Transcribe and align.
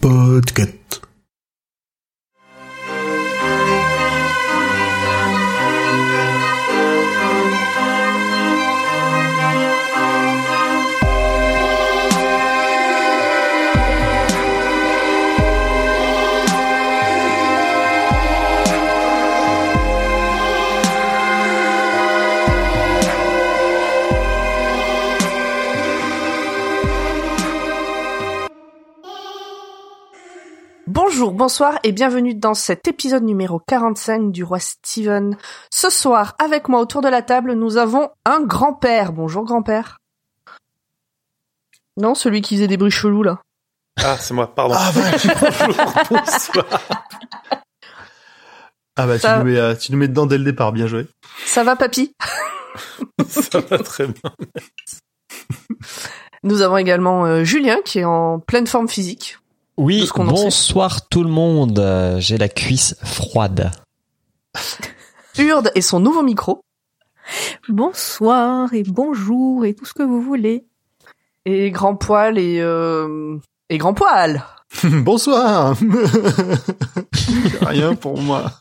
Podcast. 0.00 1.00
Bonsoir 31.46 31.78
et 31.84 31.92
bienvenue 31.92 32.34
dans 32.34 32.54
cet 32.54 32.88
épisode 32.88 33.22
numéro 33.22 33.60
45 33.60 34.32
du 34.32 34.42
roi 34.42 34.58
Steven. 34.58 35.36
Ce 35.70 35.90
soir, 35.90 36.34
avec 36.40 36.68
moi 36.68 36.80
autour 36.80 37.02
de 37.02 37.08
la 37.08 37.22
table, 37.22 37.52
nous 37.52 37.76
avons 37.76 38.10
un 38.24 38.40
grand-père. 38.40 39.12
Bonjour 39.12 39.44
grand-père. 39.44 39.98
Non, 41.96 42.16
celui 42.16 42.42
qui 42.42 42.56
faisait 42.56 42.66
des 42.66 42.76
bruits 42.76 42.90
chelous 42.90 43.22
là. 43.22 43.38
Ah, 44.02 44.16
c'est 44.18 44.34
moi, 44.34 44.52
pardon. 44.52 44.74
Ah 44.76 44.90
bah, 44.92 45.18
tu, 45.20 45.28
Bonjour, 45.28 45.92
bonsoir. 46.10 46.66
ah 48.96 49.06
bah, 49.06 49.16
tu, 49.16 49.28
nous 49.28 49.44
mets, 49.44 49.56
euh, 49.56 49.76
tu 49.76 49.92
nous 49.92 49.98
mets 49.98 50.08
dedans 50.08 50.26
dès 50.26 50.38
le 50.38 50.44
départ, 50.44 50.72
bien 50.72 50.88
joué. 50.88 51.06
Ça 51.44 51.62
va 51.62 51.76
papy? 51.76 52.12
Ça 53.28 53.60
va 53.60 53.78
très 53.78 54.08
bien. 54.08 54.32
Nous 56.42 56.62
avons 56.62 56.76
également 56.76 57.24
euh, 57.24 57.44
Julien 57.44 57.78
qui 57.84 58.00
est 58.00 58.04
en 58.04 58.40
pleine 58.40 58.66
forme 58.66 58.88
physique. 58.88 59.38
Oui, 59.76 60.08
bonsoir 60.16 61.06
tout 61.08 61.22
le 61.22 61.28
monde. 61.28 62.16
J'ai 62.18 62.38
la 62.38 62.48
cuisse 62.48 62.96
froide. 63.02 63.70
Urde 65.38 65.70
et 65.74 65.82
son 65.82 66.00
nouveau 66.00 66.22
micro. 66.22 66.62
Bonsoir 67.68 68.72
et 68.72 68.84
bonjour 68.84 69.66
et 69.66 69.74
tout 69.74 69.84
ce 69.84 69.92
que 69.92 70.02
vous 70.02 70.22
voulez. 70.22 70.64
Et 71.44 71.70
grand 71.70 71.94
poil 71.94 72.38
et... 72.38 72.60
Euh... 72.60 73.36
Et 73.68 73.76
grand 73.76 73.92
poil 73.92 74.42
Bonsoir 74.84 75.76
Rien 77.60 77.94
pour 77.96 78.18
moi. 78.18 78.52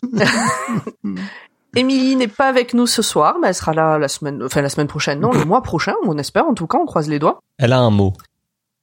Émilie 1.76 2.16
n'est 2.16 2.28
pas 2.28 2.48
avec 2.48 2.74
nous 2.74 2.88
ce 2.88 3.02
soir, 3.02 3.38
mais 3.42 3.50
elle 3.50 3.56
sera 3.56 3.74
là 3.74 3.98
la 3.98 4.08
semaine, 4.08 4.44
enfin 4.44 4.62
la 4.62 4.70
semaine 4.70 4.88
prochaine, 4.88 5.20
non, 5.20 5.32
le 5.32 5.46
mois 5.46 5.62
prochain, 5.62 5.94
on 6.06 6.18
espère 6.18 6.46
en 6.46 6.54
tout 6.54 6.68
cas, 6.68 6.78
on 6.78 6.86
croise 6.86 7.10
les 7.10 7.20
doigts. 7.20 7.40
Elle 7.58 7.74
a 7.74 7.80
un 7.80 7.90
mot. 7.90 8.14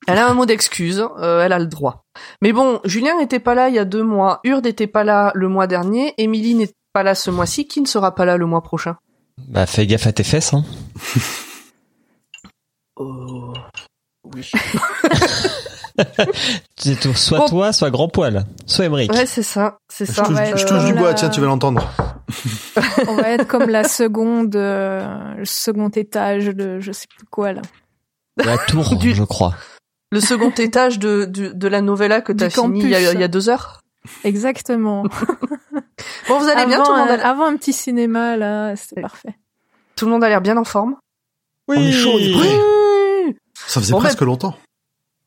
Elle 0.07 0.19
a 0.19 0.29
un 0.29 0.35
mot 0.35 0.47
d'excuse, 0.47 1.05
euh, 1.19 1.43
elle 1.43 1.53
a 1.53 1.59
le 1.59 1.67
droit. 1.67 2.02
Mais 2.43 2.53
bon, 2.53 2.81
Julien 2.85 3.19
n'était 3.19 3.39
pas 3.41 3.55
là 3.55 3.69
il 3.69 3.75
y 3.75 3.79
a 3.79 3.85
deux 3.85 4.03
mois, 4.03 4.41
Urde 4.45 4.65
n'était 4.67 4.87
pas 4.87 5.05
là 5.05 5.33
le 5.35 5.49
mois 5.49 5.67
dernier, 5.67 6.15
Émilie 6.19 6.55
n'est 6.55 6.71
pas 6.93 7.03
là 7.03 7.15
ce 7.15 7.31
mois-ci, 7.31 7.67
qui 7.67 7.81
ne 7.81 7.87
sera 7.87 8.15
pas 8.15 8.25
là 8.25 8.37
le 8.37 8.47
mois 8.47 8.63
prochain? 8.63 8.97
Bah, 9.49 9.65
fais 9.67 9.87
gaffe 9.87 10.07
à 10.07 10.13
tes 10.13 10.25
fesses, 10.25 10.53
hein. 10.55 10.65
Oh, 12.97 13.55
oui. 14.35 14.51
C'est 16.77 16.99
tout. 17.01 17.15
Soit 17.15 17.39
Bon. 17.39 17.49
toi, 17.49 17.73
soit 17.73 17.91
grand 17.91 18.09
poil. 18.09 18.45
Soit 18.67 18.87
Emmerich. 18.87 19.13
Ouais, 19.13 19.27
c'est 19.27 19.43
ça, 19.43 19.79
c'est 19.89 20.07
Je 20.07 20.13
ça. 20.13 20.23
touche, 20.25 20.37
ouais, 20.37 20.53
je 20.57 20.65
euh, 20.65 20.69
touche 20.69 20.85
du 20.85 20.95
bois, 20.95 21.09
la- 21.09 21.15
tiens, 21.15 21.29
tu 21.31 21.41
vas 21.41 21.47
l'entendre. 21.47 21.89
On 23.09 23.15
va 23.17 23.31
être 23.31 23.47
comme 23.47 23.69
la 23.69 23.85
seconde, 23.85 24.57
euh, 24.57 25.35
le 25.37 25.45
second 25.45 25.89
étage 25.91 26.47
de 26.47 26.81
je 26.81 26.93
sais 26.93 27.07
plus 27.15 27.27
quoi 27.27 27.53
là. 27.53 27.63
La 28.37 28.57
tour, 28.59 28.97
Du- 28.97 29.15
je 29.15 29.23
crois. 29.25 29.55
Le 30.13 30.21
second 30.21 30.51
étage 30.59 30.99
de, 31.01 31.25
de, 31.25 31.49
de 31.49 31.69
la 31.69 31.81
novella 31.81 32.21
que 32.21 32.33
t'as 32.33 32.51
fini 32.51 32.81
il 32.83 32.89
y, 32.91 32.95
a, 32.95 33.13
il 33.13 33.21
y 33.21 33.25
a 33.25 33.29
deux 33.29 33.49
heures. 33.49 33.81
Exactement. 34.23 35.05
Bon, 36.29 36.39
vous 36.39 36.49
allez 36.49 36.67
bien, 36.67 36.83
tout 36.83 36.93
le 36.93 36.99
monde 36.99 37.11
un, 37.11 37.19
a, 37.19 37.29
avant 37.29 37.47
un 37.47 37.57
petit 37.57 37.73
cinéma 37.73 38.37
là, 38.37 38.75
c'était 38.77 39.01
parfait. 39.01 39.37
tout 39.97 40.05
le 40.07 40.11
monde 40.13 40.25
a 40.25 40.29
l'air 40.29 40.41
bien 40.41 40.57
en 40.57 40.65
forme. 40.65 40.97
Oui. 41.69 41.89
est 41.89 41.93
chaud, 41.93 42.13
on 42.15 42.19
est 42.19 42.33
prêt. 42.33 42.49
Oui 43.27 43.37
Ça 43.55 43.81
faisait 43.81 43.93
Bon, 43.93 43.99
presque 44.01 44.21
longtemps. 44.23 44.57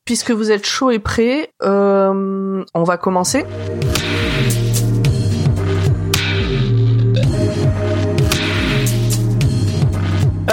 Puisque 0.05 0.31
vous 0.31 0.51
êtes 0.51 0.65
chaud 0.65 0.91
et 0.91 0.99
prêt, 0.99 1.51
euh, 1.63 2.63
on 2.73 2.83
va 2.83 2.97
commencer. 2.97 3.45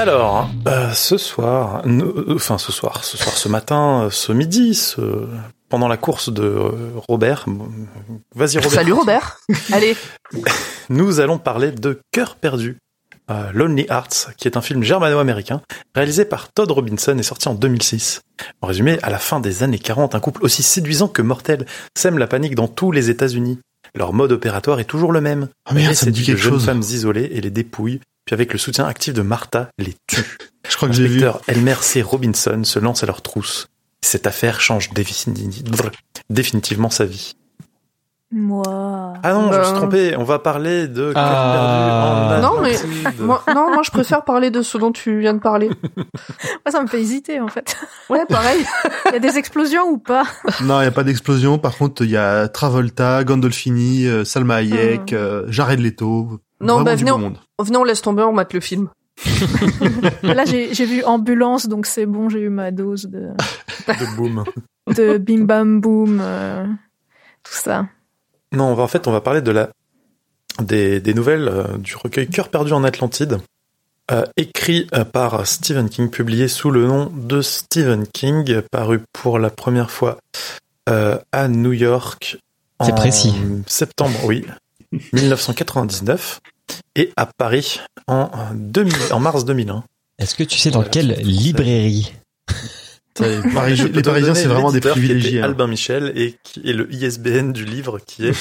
Alors, 0.02 0.50
euh, 0.66 0.90
ce 0.94 1.16
soir, 1.16 1.84
euh, 1.86 2.34
enfin 2.34 2.58
ce 2.58 2.72
soir, 2.72 3.04
ce 3.04 3.16
soir, 3.16 3.36
ce 3.36 3.48
matin, 3.48 4.02
euh, 4.02 4.10
ce 4.10 4.32
midi, 4.32 4.74
ce, 4.74 5.28
pendant 5.68 5.86
la 5.86 5.96
course 5.96 6.28
de 6.28 6.58
Robert, 7.08 7.46
vas-y 8.34 8.56
Robert, 8.56 8.70
Salut 8.72 8.92
Robert. 8.94 9.38
Allez, 9.72 9.96
nous 10.88 11.20
allons 11.20 11.38
parler 11.38 11.70
de 11.70 12.00
Cœur 12.10 12.34
perdu, 12.34 12.78
euh, 13.30 13.52
Lonely 13.52 13.86
Hearts, 13.90 14.30
qui 14.36 14.48
est 14.48 14.56
un 14.56 14.60
film 14.60 14.82
germano-américain 14.82 15.62
réalisé 15.94 16.24
par 16.24 16.52
Todd 16.52 16.72
Robinson 16.72 17.16
et 17.16 17.22
sorti 17.22 17.46
en 17.46 17.54
2006. 17.54 18.22
En 18.60 18.66
résumé, 18.66 18.98
à 19.04 19.10
la 19.10 19.20
fin 19.20 19.38
des 19.38 19.62
années 19.62 19.78
40, 19.78 20.16
un 20.16 20.20
couple 20.20 20.42
aussi 20.42 20.64
séduisant 20.64 21.06
que 21.06 21.22
mortel 21.22 21.64
sème 21.96 22.18
la 22.18 22.26
panique 22.26 22.56
dans 22.56 22.66
tous 22.66 22.90
les 22.90 23.08
États-Unis. 23.08 23.60
Leur 23.94 24.12
mode 24.12 24.32
opératoire 24.32 24.80
est 24.80 24.84
toujours 24.84 25.12
le 25.12 25.20
même. 25.20 25.46
Ah 25.64 25.74
merde, 25.74 25.94
ça 25.94 26.06
me 26.06 26.10
dit 26.10 26.24
jeunes 26.24 26.58
femmes 26.58 26.80
isolées 26.80 27.30
et 27.32 27.40
les 27.40 27.50
dépouille, 27.50 28.00
puis 28.24 28.34
avec 28.34 28.52
le 28.52 28.58
soutien 28.58 28.86
actif 28.86 29.14
de 29.14 29.22
Martha, 29.22 29.68
les 29.78 29.94
tue. 30.06 30.38
Je 30.68 30.76
crois 30.76 30.88
que 30.88 30.94
j'ai 30.94 31.08
vu. 31.08 31.24
Elmer 31.48 31.74
C. 31.80 32.02
Robinson 32.02 32.62
se 32.64 32.78
lance 32.78 33.02
à 33.02 33.06
leur 33.06 33.20
trousse. 33.22 33.66
Cette 34.00 34.26
affaire 34.26 34.60
change 34.60 34.90
défini- 34.92 35.64
définitivement 36.30 36.88
sa 36.90 37.04
vie. 37.04 37.34
Moi. 38.34 38.62
Ah 39.22 39.32
non, 39.34 39.52
je 39.52 39.58
me 39.58 39.62
suis 39.64 39.72
Ben. 39.74 39.78
trompé, 39.78 40.16
on 40.16 40.24
va 40.24 40.38
parler 40.38 40.88
de 40.88 41.12
Ah. 41.14 42.28
perdu 42.30 42.46
en 42.46 42.54
Non, 42.54 42.62
mais- 42.62 42.78
moi, 43.18 43.44
non, 43.54 43.74
moi 43.74 43.82
je 43.84 43.90
préfère 43.90 44.24
parler 44.24 44.50
de 44.50 44.62
ce 44.62 44.78
dont 44.78 44.90
tu 44.90 45.20
viens 45.20 45.34
de 45.34 45.38
parler. 45.40 45.68
Moi, 46.64 46.70
ça 46.70 46.80
me 46.82 46.86
fait 46.86 47.00
hésiter 47.00 47.40
en 47.40 47.48
fait. 47.48 47.76
Ouais, 48.08 48.24
pareil. 48.26 48.64
Il 49.08 49.12
y 49.12 49.16
a 49.16 49.18
des 49.18 49.36
explosions 49.36 49.84
ou 49.90 49.98
pas? 49.98 50.24
Non, 50.62 50.78
il 50.78 50.82
n'y 50.82 50.88
a 50.88 50.92
pas 50.92 51.04
d'explosion. 51.04 51.58
Par 51.58 51.76
contre, 51.76 52.02
il 52.04 52.10
y 52.10 52.16
a 52.16 52.48
Travolta, 52.48 53.22
Gandolfini, 53.24 54.06
euh, 54.06 54.24
Salma 54.24 54.56
Hayek, 54.56 55.12
euh, 55.12 55.44
Jared 55.48 55.80
Leto. 55.80 56.40
Non, 56.62 56.82
bah, 56.82 56.94
du 56.96 57.00
venez, 57.00 57.12
on- 57.12 57.18
monde. 57.18 57.38
Venez, 57.60 57.76
on 57.76 57.84
laisse 57.84 58.02
tomber, 58.02 58.22
on 58.22 58.32
mate 58.32 58.52
le 58.54 58.60
film. 58.60 58.88
Là, 60.22 60.44
j'ai 60.44 60.84
vu 60.86 61.04
ambulance, 61.04 61.68
donc 61.68 61.86
c'est 61.86 62.06
bon, 62.06 62.28
j'ai 62.28 62.40
eu 62.40 62.48
ma 62.48 62.70
dose 62.70 63.04
de, 63.06 63.28
de 63.88 64.16
boom. 64.16 64.44
de 64.96 65.18
bim 65.18 65.44
bam 65.44 65.80
boum, 65.80 66.18
euh, 66.22 66.64
tout 67.42 67.52
ça. 67.52 67.86
Non, 68.52 68.64
on 68.66 68.74
va- 68.74 68.82
en 68.84 68.88
fait, 68.88 69.06
on 69.06 69.12
va 69.12 69.20
parler 69.20 69.42
de 69.42 69.50
la 69.50 69.70
des, 70.60 71.00
des 71.00 71.14
nouvelles 71.14 71.48
euh, 71.48 71.78
du 71.78 71.96
recueil 71.96 72.28
Cœur 72.28 72.48
perdu 72.48 72.72
en 72.72 72.84
Atlantide, 72.84 73.38
euh, 74.10 74.24
écrit 74.36 74.86
euh, 74.94 75.04
par 75.04 75.46
Stephen 75.46 75.88
King, 75.88 76.10
publié 76.10 76.48
sous 76.48 76.70
le 76.70 76.86
nom 76.86 77.06
de 77.14 77.40
Stephen 77.42 78.06
King, 78.06 78.60
paru 78.70 79.00
pour 79.12 79.38
la 79.38 79.50
première 79.50 79.90
fois 79.90 80.18
euh, 80.88 81.18
à 81.32 81.48
New 81.48 81.72
York. 81.72 82.38
C'est 82.82 82.92
en 82.92 82.94
précis. 82.96 83.34
Septembre, 83.66 84.18
oui, 84.24 84.44
1999, 85.12 86.40
et 86.96 87.12
à 87.16 87.26
Paris 87.26 87.80
en 88.06 88.28
2000, 88.54 88.94
en 89.12 89.20
mars 89.20 89.44
2001. 89.44 89.84
Est-ce 90.18 90.34
que 90.34 90.44
tu 90.44 90.58
sais 90.58 90.70
dans 90.70 90.78
Voilà, 90.80 90.90
quelle 90.90 91.14
librairie 91.22 92.12
Paris- 93.14 93.76
les 93.92 94.00
te 94.02 94.08
Parisiens, 94.08 94.34
c'est 94.34 94.46
vraiment 94.46 94.72
des 94.72 94.80
privilégiés, 94.80 95.40
hein. 95.40 95.44
Albin 95.44 95.66
Michel 95.66 96.12
et 96.16 96.36
qui 96.44 96.60
est 96.68 96.72
le 96.72 96.90
ISBN 96.92 97.52
du 97.52 97.64
livre 97.66 97.98
qui 98.06 98.26
est 98.26 98.32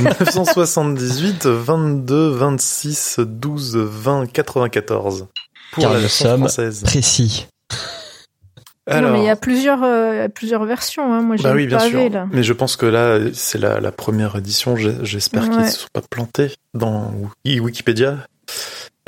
978 0.00 1.46
22 1.46 2.30
26 2.30 3.16
12 3.20 3.76
20 3.76 4.26
94 4.32 5.26
pour 5.72 5.82
Car 5.82 5.90
la 5.92 5.96
nous 5.98 6.02
version 6.02 6.24
sommes 6.26 6.40
française. 6.40 6.82
Précis. 6.82 7.46
Alors, 8.90 9.10
Non, 9.10 9.16
mais 9.16 9.22
il 9.24 9.26
y 9.26 9.30
a 9.30 9.36
plusieurs, 9.36 9.82
euh, 9.84 10.28
plusieurs 10.28 10.64
versions. 10.64 11.12
Hein. 11.14 11.22
Moi, 11.22 11.36
j'ai 11.36 11.44
bah 11.44 11.52
oui, 11.54 11.66
bien 11.66 11.78
pavé 11.78 11.90
sûr. 11.90 12.10
là. 12.10 12.26
Mais 12.32 12.42
je 12.42 12.52
pense 12.52 12.76
que 12.76 12.86
là, 12.86 13.18
c'est 13.32 13.58
la, 13.58 13.80
la 13.80 13.92
première 13.92 14.36
édition. 14.36 14.76
J'espère 14.76 15.44
qu'ils 15.48 15.58
ne 15.60 15.64
se 15.66 15.78
sont 15.80 15.88
pas 15.92 16.02
plantés 16.02 16.54
dans 16.74 17.12
Wiki- 17.44 17.60
Wikipédia. 17.60 18.18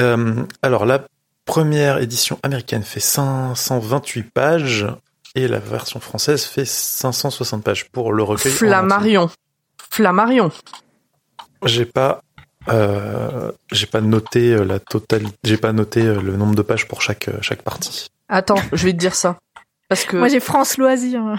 Euh, 0.01 0.35
alors, 0.63 0.87
la 0.87 1.05
première 1.45 1.99
édition 1.99 2.39
américaine 2.43 2.83
fait 2.83 3.01
528 3.01 4.23
pages 4.31 4.87
et 5.35 5.49
la 5.49 5.59
version 5.59 5.99
française 6.01 6.45
fait 6.45 6.65
560 6.65 7.65
pages 7.65 7.89
pour 7.91 8.13
le 8.13 8.23
recueil. 8.23 8.53
Flammarion. 8.53 9.31
Flammarion. 9.91 10.51
J'ai 11.65 11.85
pas, 11.87 12.23
euh, 12.69 13.51
j'ai 13.71 13.87
pas 13.87 14.01
noté 14.01 14.57
la 14.65 14.79
totalité, 14.79 15.35
j'ai 15.45 15.57
pas 15.57 15.73
noté 15.73 16.03
le 16.03 16.37
nombre 16.37 16.55
de 16.55 16.63
pages 16.63 16.87
pour 16.89 17.03
chaque 17.03 17.29
chaque 17.41 17.63
partie. 17.63 18.09
Attends, 18.29 18.57
je 18.73 18.85
vais 18.87 18.93
te 18.93 18.99
dire 18.99 19.15
ça. 19.15 19.39
Parce 19.89 20.05
que 20.05 20.17
Moi, 20.17 20.29
j'ai 20.29 20.41
France 20.41 20.79
Loisirs. 20.79 21.35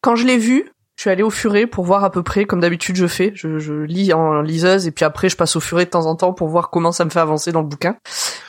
quand 0.00 0.16
je 0.16 0.26
l'ai 0.26 0.38
vu, 0.38 0.70
je 0.96 1.02
suis 1.02 1.10
allée 1.10 1.22
au 1.22 1.30
furet 1.30 1.66
pour 1.66 1.84
voir 1.84 2.04
à 2.04 2.10
peu 2.10 2.22
près, 2.22 2.44
comme 2.44 2.60
d'habitude 2.60 2.96
je 2.96 3.06
fais. 3.06 3.32
Je, 3.34 3.58
je 3.58 3.72
lis 3.72 4.12
en 4.12 4.40
liseuse 4.42 4.86
et 4.86 4.90
puis 4.90 5.04
après 5.04 5.28
je 5.28 5.36
passe 5.36 5.56
au 5.56 5.60
furet 5.60 5.84
de 5.86 5.90
temps 5.90 6.06
en 6.06 6.14
temps 6.16 6.32
pour 6.32 6.48
voir 6.48 6.70
comment 6.70 6.92
ça 6.92 7.04
me 7.04 7.10
fait 7.10 7.18
avancer 7.20 7.50
dans 7.52 7.62
le 7.62 7.66
bouquin. 7.66 7.96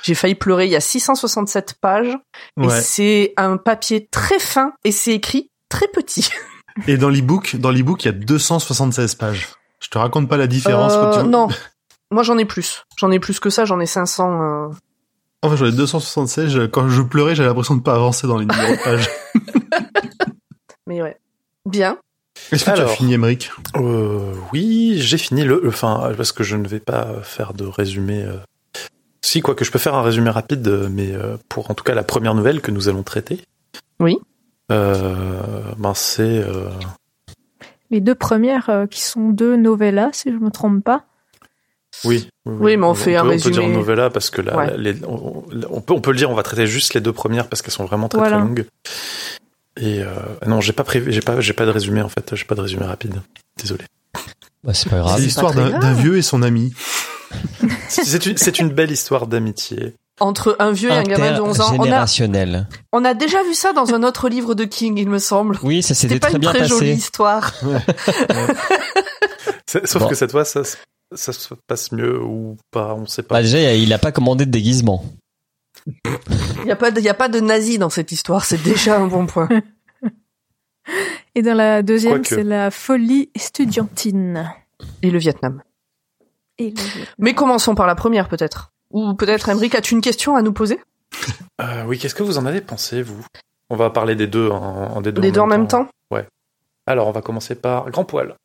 J'ai 0.04 0.14
failli 0.16 0.36
pleurer. 0.36 0.66
Il 0.66 0.72
y 0.72 0.76
a 0.76 0.82
667 0.82 1.76
pages 1.80 2.18
et 2.62 2.66
Ouais. 2.68 2.82
c'est 2.82 3.34
un 3.38 3.58
papier 3.58 4.08
très 4.12 4.40
fin 4.40 4.74
et 4.84 4.92
c'est 4.92 5.14
écrit 5.14 5.50
très 5.70 5.88
petit. 5.88 6.30
Et 6.88 6.98
dans 6.98 7.10
l'ebook, 7.10 7.56
dans 7.58 7.70
l'ebook, 7.70 8.04
il 8.04 8.08
y 8.08 8.10
a 8.10 8.14
276 8.14 9.14
pages. 9.16 9.48
Je 9.80 9.90
te 9.90 9.98
raconte 10.00 10.28
pas 10.28 10.38
la 10.38 10.48
différence. 10.48 10.94
quand 10.94 11.18
Euh, 11.20 11.22
tu... 11.24 11.28
Non, 11.30 11.48
moi 12.12 12.24
j'en 12.24 12.36
ai 12.40 12.46
plus. 12.46 12.84
J'en 12.98 13.12
ai 13.12 13.20
plus 13.20 13.40
que 13.40 13.52
ça, 13.52 13.64
j'en 13.66 13.80
ai 13.80 13.86
500. 13.86 14.42
euh. 14.42 14.68
Enfin, 15.44 15.56
j'en 15.58 15.66
ai 15.66 15.72
276. 15.72 16.50
je- 16.50 16.62
Quand 16.66 16.90
je 16.90 17.02
pleurais, 17.02 17.36
j'avais 17.36 17.50
l'impression 17.50 17.76
de 17.76 17.82
pas 17.82 17.94
avancer 17.96 18.26
dans 18.28 18.38
les 18.38 18.46
numéros 18.46 18.72
de 18.76 18.84
pages. 18.84 19.10
Mais 20.88 21.02
ouais. 21.02 21.18
Bien. 21.66 21.98
Est-ce 22.52 22.66
que 22.66 22.72
tu 22.76 22.82
as 22.82 22.88
fini, 22.88 23.14
Emmerich 23.14 23.52
Euh, 23.76 24.34
oui, 24.52 24.96
j'ai 24.98 25.18
fini 25.18 25.44
le, 25.44 25.60
le- 25.62 25.70
enfin, 25.70 26.12
parce 26.18 26.32
que 26.32 26.44
je 26.44 26.56
ne 26.56 26.68
vais 26.68 26.80
pas 26.80 27.08
faire 27.24 27.54
de 27.54 27.66
résumé. 27.66 28.24
euh. 28.24 28.38
Si, 29.22 29.42
quoi 29.42 29.56
que 29.56 29.64
je 29.64 29.72
peux 29.72 29.80
faire 29.80 29.96
un 29.96 30.02
résumé 30.02 30.30
rapide, 30.30 30.68
euh, 30.68 30.90
mais 30.92 31.12
euh, 31.14 31.38
pour 31.50 31.72
en 31.72 31.74
tout 31.74 31.84
cas 31.84 31.94
la 31.94 32.04
première 32.04 32.36
nouvelle 32.36 32.60
que 32.62 32.72
nous 32.72 32.90
allons 32.90 33.04
traiter. 33.04 33.40
Oui. 34.00 34.18
Euh, 34.72 35.62
ben 35.78 35.94
c'est 35.94 36.40
euh, 36.40 36.70
Les 37.92 38.02
deux 38.02 38.16
premières 38.16 38.70
euh, 38.70 38.86
qui 38.88 39.02
sont 39.02 39.30
deux 39.30 39.56
novellas, 39.56 40.10
si 40.14 40.32
je 40.32 40.38
me 40.38 40.50
trompe 40.52 40.84
pas. 40.84 41.06
Oui, 42.06 42.28
Oui, 42.46 42.78
mais 42.78 42.86
on 42.86 42.94
fait 42.94 43.12
peut, 43.14 43.18
un 43.18 43.22
On 43.22 43.24
peut 43.26 43.30
résumé. 43.32 43.56
dire 43.56 43.68
novella 43.70 44.10
parce 44.10 44.30
que 44.30 44.42
là, 44.42 44.56
Ouais. 44.58 44.74
les- 44.78 45.04
on, 45.06 45.44
on 45.70 45.82
peut 45.82 45.94
on 45.94 46.02
peut 46.02 46.12
le 46.12 46.18
dire, 46.18 46.30
on 46.30 46.36
va 46.36 46.44
traiter 46.44 46.68
juste 46.68 46.94
les 46.94 47.02
deux 47.02 47.14
premières 47.14 47.48
parce 47.48 47.62
qu'elles 47.62 47.74
sont 47.74 47.86
vraiment 47.86 48.10
très 48.10 48.20
Voilà. 48.20 48.38
très 48.38 48.46
longues. 48.46 48.66
Et 49.80 50.02
euh, 50.02 50.08
non, 50.46 50.62
j'ai 50.62 50.74
pas 50.74 50.84
prévu, 50.84 51.12
j'ai 51.12 51.22
pas 51.22 51.40
j'ai 51.42 51.54
pas 51.54 51.66
de 51.66 51.72
résumé 51.72 52.02
en 52.02 52.10
fait, 52.10 52.36
j'ai 52.36 52.46
pas 52.46 52.56
de 52.56 52.62
résumé 52.62 52.86
rapide. 52.86 53.16
Désolé. 53.58 53.86
Bah, 54.64 54.74
c'est 54.74 54.90
pas 54.90 54.98
C'est 54.98 55.02
grave. 55.02 55.20
l'histoire 55.22 55.54
pas 55.54 55.70
très 55.70 55.80
d'un 55.80 55.94
vieux 55.94 56.18
et 56.18 56.22
son 56.22 56.42
ami. 56.44 56.74
C'est 57.90 58.26
une 58.26 58.38
c'est 58.38 58.60
une 58.60 58.70
belle 58.70 58.92
histoire 58.92 59.26
d'amitié. 59.28 59.94
Entre 60.20 60.56
un 60.60 60.72
vieux 60.72 60.90
et 60.92 60.94
un 60.94 61.02
gamin 61.04 61.36
de 61.36 61.42
11 61.42 61.60
ans. 61.60 61.76
On 61.80 61.92
a, 61.92 62.06
on 62.92 63.04
a 63.04 63.14
déjà 63.16 63.42
vu 63.44 63.56
ça 63.56 63.74
dans 63.74 63.96
un 63.96 64.04
autre 64.04 64.30
livre 64.30 64.54
de 64.54 64.64
King, 64.64 64.96
il 65.00 65.10
me 65.10 65.18
semble. 65.18 65.58
Oui, 65.64 65.82
ça 65.82 65.96
C'était 65.96 66.20
pas 66.20 66.30
une 66.30 66.40
très 66.40 66.66
jolie 66.68 66.92
passé. 66.92 67.00
histoire. 67.00 67.52
C'est- 69.66 69.88
Sauf 69.88 70.04
Bon. 70.04 70.08
que 70.10 70.16
cette 70.16 70.32
fois, 70.32 70.46
ça, 70.46 70.62
ça 71.16 71.34
se 71.34 71.54
passe 71.68 71.92
mieux 71.92 72.22
ou 72.22 72.58
pas, 72.72 72.94
on 72.96 73.06
sait 73.06 73.24
pas. 73.24 73.36
Bah, 73.36 73.42
déjà, 73.42 73.74
il 73.74 73.92
a 73.94 74.00
pas 74.00 74.12
commandé 74.12 74.46
de 74.46 74.52
déguisement. 74.52 75.04
Il 75.86 76.68
y 76.68 76.72
a 76.72 76.76
pas 76.76 76.92
de, 76.92 77.00
il 77.00 77.04
y 77.06 77.10
a 77.10 77.14
pas 77.14 77.30
de 77.30 77.40
nazis 77.40 77.78
dans 77.80 77.90
cette 77.90 78.12
histoire, 78.12 78.46
c'est 78.46 78.62
déjà 78.62 79.00
un 79.00 79.08
bon 79.08 79.26
point. 79.26 79.50
Et 81.36 81.42
dans 81.42 81.56
la 81.56 81.82
deuxième, 81.82 82.14
Quoique. 82.22 82.28
c'est 82.36 82.44
la 82.44 82.70
folie 82.72 83.30
estudiantine. 83.36 84.52
Et 85.02 85.10
le 85.12 85.18
Vietnam. 85.20 85.62
Et 86.58 86.70
le 86.72 86.76
Vietnam. 86.80 87.06
Mais 87.18 87.34
commençons 87.34 87.74
par 87.76 87.88
la 87.88 87.96
première 87.96 88.28
peut-être. 88.30 88.72
Ou 88.92 89.14
peut-être, 89.16 89.50
Emric, 89.50 89.74
as-tu 89.76 89.96
une 89.96 90.02
question 90.02 90.36
à 90.36 90.42
nous 90.42 90.54
poser? 90.54 90.80
Euh, 91.62 91.84
oui, 91.86 91.98
qu'est-ce 91.98 92.16
que 92.16 92.24
vous 92.24 92.38
en 92.38 92.46
avez 92.46 92.62
pensé, 92.62 93.02
vous? 93.02 93.26
On 93.70 93.76
va 93.76 93.90
parler 93.90 94.16
des 94.16 94.28
deux 94.28 94.50
en, 94.50 94.56
en- 94.98 95.02
des 95.02 95.12
deux, 95.12 95.22
Les 95.22 95.32
deux 95.32 95.40
en 95.40 95.48
même 95.48 95.68
temps 95.68 95.88
Alors, 96.86 97.08
on 97.08 97.12
va 97.12 97.22
commencer 97.22 97.56
par 97.56 97.90
Grand 97.90 98.04
Poil. 98.06 98.36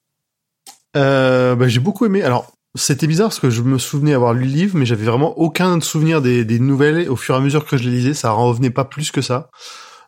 Euh, 0.96 1.54
bah, 1.56 1.68
j'ai 1.68 1.80
beaucoup 1.80 2.06
aimé. 2.06 2.22
Alors, 2.22 2.50
c'était 2.78 3.06
bizarre 3.06 3.28
parce 3.28 3.40
que 3.40 3.50
je 3.50 3.62
me 3.62 3.78
souvenais 3.78 4.14
avoir 4.14 4.32
lu 4.32 4.44
le 4.44 4.50
livre, 4.50 4.76
mais 4.76 4.86
j'avais 4.86 5.04
vraiment 5.04 5.38
aucun 5.38 5.80
souvenir 5.80 6.22
des, 6.22 6.58
nouvelles. 6.58 7.08
Au 7.10 7.16
fur 7.16 7.34
et 7.34 7.38
à 7.38 7.40
mesure 7.40 7.66
que 7.66 7.76
je 7.76 7.84
les 7.84 7.96
lisais, 7.96 8.14
ça 8.14 8.32
en 8.32 8.46
revenait 8.46 8.70
pas 8.70 8.84
plus 8.84 9.10
que 9.10 9.20
ça. 9.20 9.50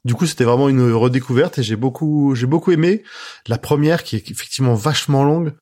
Du 0.04 0.14
coup, 0.14 0.26
c'était 0.26 0.44
vraiment 0.44 0.68
une 0.68 0.92
redécouverte 0.92 1.58
et 1.58 1.62
j'ai 1.62 1.76
beaucoup, 1.76 2.34
j'ai 2.34 2.46
beaucoup 2.46 2.70
aimé 2.70 3.02
la 3.46 3.58
première 3.58 4.02
qui 4.02 4.16
est 4.16 4.30
effectivement 4.30 4.74
vachement 4.74 5.24
longue. 5.24 5.52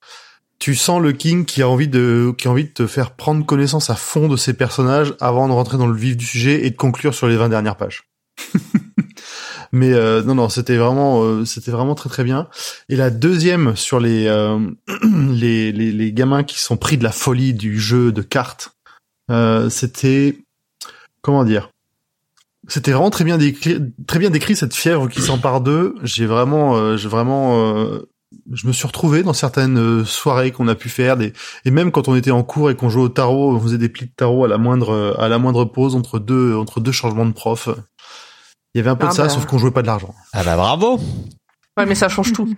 Tu 0.61 0.75
sens 0.75 1.01
le 1.01 1.13
King 1.13 1.45
qui 1.45 1.63
a 1.63 1.69
envie 1.69 1.89
de, 1.89 2.33
qui 2.37 2.47
a 2.47 2.51
envie 2.51 2.65
de 2.65 2.73
te 2.73 2.87
faire 2.87 3.13
prendre 3.13 3.45
connaissance 3.45 3.91
à 3.91 3.95
fond 3.95 4.29
de 4.29 4.37
ses 4.37 4.55
personnages 4.55 5.15
avant 5.21 5.49
de 5.49 5.53
rentrer 5.53 5.79
dans 5.79 5.87
le 5.87 5.97
vif 5.97 6.17
du 6.17 6.27
sujet 6.27 6.67
et 6.67 6.71
de 6.71 6.77
conclure 6.77 7.15
sur 7.15 7.27
les 7.27 7.37
20 7.37 7.49
dernières 7.49 7.77
pages. 7.77 8.05
Mais 9.73 9.93
euh, 9.93 10.23
non, 10.23 10.35
non, 10.35 10.49
c'était 10.49 10.77
vraiment, 10.77 11.23
euh, 11.23 11.45
c'était 11.45 11.71
vraiment 11.71 11.95
très 11.95 12.09
très 12.09 12.25
bien. 12.25 12.49
Et 12.89 12.97
la 12.97 13.11
deuxième 13.11 13.77
sur 13.77 14.01
les, 14.01 14.27
euh, 14.27 14.59
les, 15.33 15.73
les 15.73 16.13
gamins 16.13 16.43
qui 16.43 16.59
sont 16.59 16.77
pris 16.77 16.97
de 16.97 17.05
la 17.05 17.13
folie 17.13 17.55
du 17.55 17.79
jeu 17.79 18.13
de 18.13 18.23
cartes, 18.23 18.73
euh, 19.31 19.69
c'était 19.69 20.39
comment 21.21 21.45
dire 21.45 21.71
C'était 22.67 22.93
vraiment 22.93 23.11
très 23.11 23.25
bien 23.25 23.37
décrit, 23.37 23.79
très 24.07 24.19
bien 24.19 24.31
décrit 24.31 24.57
cette 24.57 24.75
fièvre 24.75 25.09
qui 25.09 25.21
s'empare 25.21 25.61
d'eux. 25.61 25.95
J'ai 26.03 26.27
vraiment, 26.27 26.77
euh, 26.77 26.97
j'ai 26.97 27.09
vraiment, 27.09 27.79
je 28.53 28.67
me 28.67 28.73
suis 28.73 28.87
retrouvé 28.87 29.23
dans 29.23 29.35
certaines 29.35 30.05
soirées 30.07 30.51
qu'on 30.51 30.69
a 30.69 30.75
pu 30.75 30.89
faire, 30.89 31.19
des, 31.19 31.35
et 31.67 31.71
même 31.71 31.93
quand 31.93 32.09
on 32.09 32.17
était 32.17 32.31
en 32.31 32.43
cours 32.43 32.71
et 32.71 32.75
qu'on 32.75 32.89
jouait 32.89 33.03
au 33.03 33.09
tarot, 33.11 33.55
on 33.55 33.61
faisait 33.61 33.79
des 33.79 33.91
plis 33.91 34.07
de 34.07 34.13
tarot 34.17 34.45
à 34.45 34.49
la 34.49 34.57
moindre, 34.59 35.17
à 35.19 35.29
la 35.29 35.39
moindre 35.39 35.67
pause 35.67 35.95
entre 35.95 36.19
deux, 36.19 36.55
entre 36.55 36.81
deux 36.81 36.93
changements 36.93 37.27
de 37.27 37.33
prof. 37.33 37.69
Il 38.75 38.79
y 38.79 38.81
avait 38.81 38.91
un 38.91 38.97
peu 38.97 39.07
Ah 39.07 39.11
de 39.11 39.15
ça, 39.15 39.23
bah. 39.25 39.29
sauf 39.31 39.47
qu'on 39.47 39.59
jouait 39.59 39.71
pas 39.71 39.83
de 39.83 39.87
l'argent. 39.87 40.15
Ah 40.33 40.45
bah 40.45 40.57
bravo. 40.57 40.99
Ouais, 41.77 41.87
mais 41.87 41.95
ça 41.95 42.09
change 42.09 42.33
tout. 42.33 42.49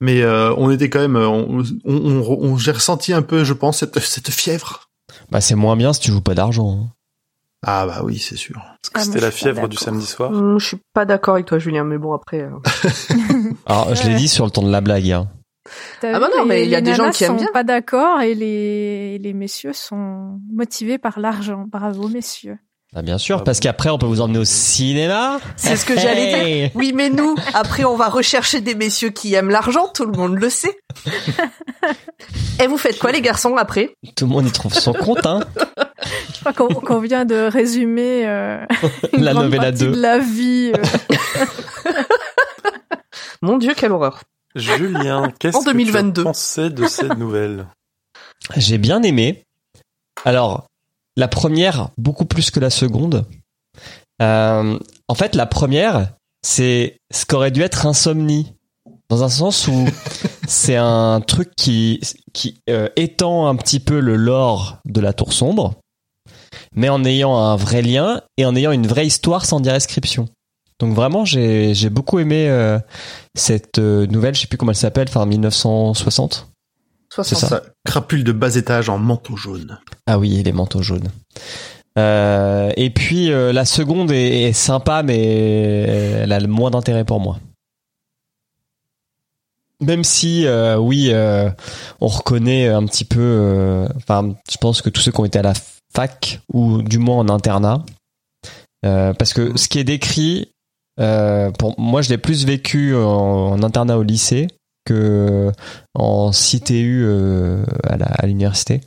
Mais 0.00 0.22
euh, 0.22 0.54
on 0.56 0.70
était 0.70 0.90
quand 0.90 1.00
même, 1.00 1.16
euh, 1.16 1.28
on, 1.28 1.62
on, 1.84 1.94
on- 1.94 2.38
on- 2.52 2.56
j'ai 2.56 2.72
ressenti 2.72 3.12
un 3.12 3.22
peu, 3.22 3.44
je 3.44 3.52
pense, 3.52 3.78
cette, 3.78 3.98
cette 4.00 4.30
fièvre. 4.30 4.88
Bah 5.30 5.40
c'est 5.40 5.54
moins 5.54 5.76
bien 5.76 5.92
si 5.92 6.00
tu 6.00 6.10
joues 6.12 6.20
pas 6.20 6.34
d'argent. 6.34 6.70
hein. 6.70 6.92
Ah 7.64 7.86
bah 7.86 8.00
oui, 8.02 8.18
c'est 8.18 8.36
sûr. 8.36 8.56
Est-ce 8.82 8.90
que 8.90 8.98
Ah, 9.00 9.04
c'était 9.04 9.18
moi, 9.18 9.26
la 9.26 9.30
fièvre 9.30 9.68
du 9.68 9.76
samedi 9.76 10.04
soir 10.06 10.32
Hum, 10.32 10.58
je 10.58 10.66
suis 10.66 10.80
pas 10.92 11.04
d'accord 11.04 11.34
avec 11.34 11.46
toi, 11.46 11.58
Julien, 11.60 11.84
mais 11.84 11.98
bon, 11.98 12.12
après... 12.12 12.40
euh, 12.42 12.50
Alors 13.66 13.94
je 13.94 14.08
l'ai 14.08 14.14
dit 14.16 14.26
sur 14.28 14.44
le 14.44 14.50
ton 14.50 14.62
de 14.66 14.70
la 14.72 14.80
blague. 14.80 15.10
Hein. 15.10 15.28
Ah 16.02 16.18
bah 16.18 16.28
non, 16.36 16.44
mais 16.44 16.64
il 16.64 16.70
y 16.70 16.74
a 16.74 16.80
des 16.80 16.94
gens 16.94 17.10
qui 17.10 17.22
aiment 17.22 17.32
sont 17.38 17.44
bien. 17.44 17.52
pas 17.52 17.62
d'accord 17.62 18.20
et 18.20 18.34
les, 18.34 19.18
les 19.18 19.32
messieurs 19.32 19.72
sont 19.72 20.40
motivés 20.52 20.98
par 20.98 21.20
l'argent. 21.20 21.64
Bravo, 21.70 22.08
messieurs. 22.08 22.58
Ah, 22.94 23.00
bien 23.00 23.16
sûr, 23.16 23.38
Ah 23.40 23.44
parce 23.44 23.58
bon. 23.58 23.62
qu'après 23.62 23.88
on 23.88 23.96
peut 23.98 24.04
vous 24.06 24.20
emmener 24.20 24.38
au 24.38 24.44
cinéma. 24.44 25.40
C'est 25.56 25.76
ce 25.76 25.86
que 25.86 25.98
j'allais 25.98 26.44
dire. 26.60 26.70
Oui, 26.74 26.92
mais 26.94 27.08
nous, 27.08 27.36
après, 27.54 27.84
on 27.84 27.96
va 27.96 28.08
rechercher 28.08 28.60
des 28.60 28.74
messieurs 28.74 29.08
qui 29.10 29.32
aiment 29.34 29.48
l'argent, 29.50 29.88
tout 29.88 30.04
le 30.04 30.12
monde 30.12 30.36
le 30.38 30.50
sait. 30.50 30.78
Et 32.60 32.66
vous 32.66 32.76
faites 32.76 32.98
quoi, 32.98 33.10
les 33.12 33.22
garçons, 33.22 33.56
après? 33.56 33.94
Tout 34.14 34.26
le 34.26 34.32
monde 34.32 34.46
y 34.46 34.52
trouve 34.52 34.74
son 34.74 34.92
compte, 34.92 35.24
hein. 35.24 35.40
Je 36.34 36.40
crois 36.40 36.52
qu'on 36.52 36.98
vient 37.00 37.24
de 37.24 37.48
résumer 37.50 38.26
euh, 38.28 38.58
une 39.14 39.22
La 39.24 39.32
novella 39.34 39.70
partie 39.70 39.84
2. 39.84 39.90
de 39.92 40.00
la 40.00 40.18
vie. 40.18 40.72
euh. 40.76 41.92
Mon 43.42 43.56
Dieu, 43.58 43.72
quelle 43.74 43.92
horreur. 43.92 44.20
Julien, 44.54 45.32
qu'est-ce 45.38 45.56
que 45.58 45.62
tu 45.62 45.70
2022. 45.70 46.20
as 46.20 46.24
pensé 46.24 46.68
de 46.70 46.86
cette 46.86 47.16
nouvelle? 47.16 47.66
J'ai 48.56 48.76
bien 48.78 49.02
aimé. 49.02 49.42
Alors, 50.24 50.66
la 51.16 51.28
première, 51.28 51.90
beaucoup 51.98 52.24
plus 52.24 52.50
que 52.50 52.60
la 52.60 52.70
seconde. 52.70 53.26
Euh, 54.20 54.78
en 55.08 55.14
fait, 55.14 55.34
la 55.34 55.46
première, 55.46 56.12
c'est 56.42 56.98
ce 57.12 57.26
qu'aurait 57.26 57.50
dû 57.50 57.62
être 57.62 57.86
Insomnie. 57.86 58.54
Dans 59.10 59.22
un 59.22 59.28
sens 59.28 59.68
où 59.68 59.86
c'est 60.48 60.76
un 60.76 61.20
truc 61.20 61.50
qui, 61.56 62.00
qui 62.32 62.60
euh, 62.70 62.88
étend 62.96 63.46
un 63.46 63.56
petit 63.56 63.80
peu 63.80 64.00
le 64.00 64.16
lore 64.16 64.78
de 64.86 65.00
la 65.00 65.12
Tour 65.12 65.32
Sombre, 65.32 65.74
mais 66.74 66.88
en 66.88 67.04
ayant 67.04 67.36
un 67.36 67.56
vrai 67.56 67.82
lien 67.82 68.22
et 68.38 68.46
en 68.46 68.56
ayant 68.56 68.72
une 68.72 68.86
vraie 68.86 69.06
histoire 69.06 69.44
sans 69.44 69.60
dire 69.60 69.74
inscription. 69.74 70.28
Donc 70.80 70.94
vraiment, 70.94 71.24
j'ai 71.24 71.74
j'ai 71.74 71.90
beaucoup 71.90 72.18
aimé 72.18 72.48
euh, 72.48 72.78
cette 73.36 73.78
nouvelle, 73.78 74.34
je 74.34 74.40
sais 74.40 74.46
plus 74.46 74.56
comment 74.56 74.72
elle 74.72 74.76
s'appelle, 74.76 75.08
enfin 75.08 75.26
1960. 75.26 76.51
60. 77.14 77.38
ça. 77.38 77.48
Ça, 77.48 77.62
crapule 77.84 78.24
de 78.24 78.32
bas 78.32 78.56
étage 78.56 78.88
en 78.88 78.98
manteau 78.98 79.36
jaune. 79.36 79.78
Ah 80.06 80.18
oui, 80.18 80.42
les 80.42 80.52
manteaux 80.52 80.82
jaunes. 80.82 81.10
Euh, 81.98 82.72
et 82.76 82.88
puis 82.88 83.30
euh, 83.30 83.52
la 83.52 83.66
seconde 83.66 84.10
est, 84.10 84.44
est 84.44 84.52
sympa, 84.54 85.02
mais 85.02 85.18
elle 85.20 86.32
a 86.32 86.40
le 86.40 86.46
moins 86.48 86.70
d'intérêt 86.70 87.04
pour 87.04 87.20
moi. 87.20 87.38
Même 89.80 90.04
si, 90.04 90.46
euh, 90.46 90.76
oui, 90.78 91.08
euh, 91.12 91.50
on 92.00 92.06
reconnaît 92.06 92.68
un 92.68 92.86
petit 92.86 93.04
peu. 93.04 93.20
euh, 93.20 93.88
Enfin, 93.96 94.34
je 94.50 94.56
pense 94.56 94.80
que 94.80 94.88
tous 94.88 95.00
ceux 95.02 95.10
qui 95.12 95.20
ont 95.20 95.24
été 95.24 95.40
à 95.40 95.42
la 95.42 95.54
fac 95.94 96.40
ou 96.52 96.82
du 96.82 96.98
moins 96.98 97.18
en 97.18 97.28
internat, 97.28 97.84
euh, 98.86 99.12
parce 99.12 99.34
que 99.34 99.58
ce 99.58 99.68
qui 99.68 99.78
est 99.80 99.84
décrit, 99.84 100.48
euh, 101.00 101.50
pour 101.50 101.78
moi, 101.78 102.00
je 102.00 102.10
l'ai 102.10 102.18
plus 102.18 102.46
vécu 102.46 102.94
en, 102.94 103.00
en 103.50 103.62
internat 103.62 103.98
au 103.98 104.02
lycée 104.02 104.46
que 104.84 105.50
en 105.94 106.30
CTU 106.32 107.02
euh, 107.04 107.64
à 107.84 107.96
la- 107.96 108.06
à 108.06 108.26
l'université. 108.26 108.80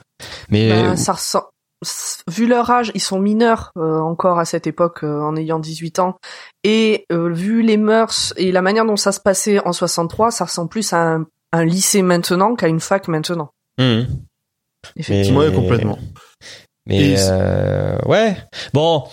Mais 0.50 0.70
Ben, 0.70 0.96
ça 0.96 1.14
ressemble- 1.14 1.46
s- 1.84 2.22
Vu 2.30 2.48
leur 2.48 2.70
âge, 2.72 2.92
ils 2.96 3.02
sont 3.02 3.20
mineurs 3.20 3.72
euh, 3.78 4.00
encore 4.00 4.40
à 4.40 4.46
cette 4.46 4.66
époque 4.68 5.04
euh, 5.04 5.22
en 5.22 5.36
ayant 5.36 5.60
18 5.60 6.00
ans. 6.00 6.18
Et 6.64 7.06
euh, 7.12 7.30
vu 7.32 7.62
les 7.62 7.78
mœurs 7.78 8.34
et 8.38 8.52
la 8.52 8.62
manière 8.62 8.86
dont 8.86 8.96
ça 8.96 9.12
se 9.12 9.20
passait 9.20 9.60
en 9.60 9.74
63, 9.74 10.32
ça 10.32 10.46
ressemble 10.46 10.70
plus 10.70 10.92
à 10.94 10.98
un, 11.16 11.26
un 11.52 11.64
lycée 11.66 12.02
maintenant 12.02 12.56
qu'à 12.56 12.68
une 12.68 12.80
fac 12.80 13.08
maintenant. 13.08 13.52
Mhm. 13.80 14.08
Effectivement. 14.96 15.40
Ouais, 15.40 15.52
complètement. 15.54 15.98
Mais 16.88 17.16
euh, 17.18 17.98
ouais, 18.06 18.38
bon. 18.74 19.04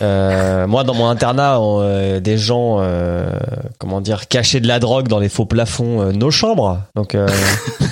Euh, 0.00 0.66
moi, 0.66 0.84
dans 0.84 0.94
mon 0.94 1.06
internat, 1.06 1.60
on, 1.60 1.80
euh, 1.80 2.20
des 2.20 2.38
gens, 2.38 2.76
euh, 2.80 3.30
comment 3.78 4.00
dire, 4.00 4.28
cachaient 4.28 4.60
de 4.60 4.68
la 4.68 4.78
drogue 4.78 5.08
dans 5.08 5.18
les 5.18 5.28
faux 5.28 5.46
plafonds 5.46 6.00
euh, 6.00 6.12
nos 6.12 6.30
chambres. 6.30 6.80
Donc 6.94 7.14
euh, 7.14 7.28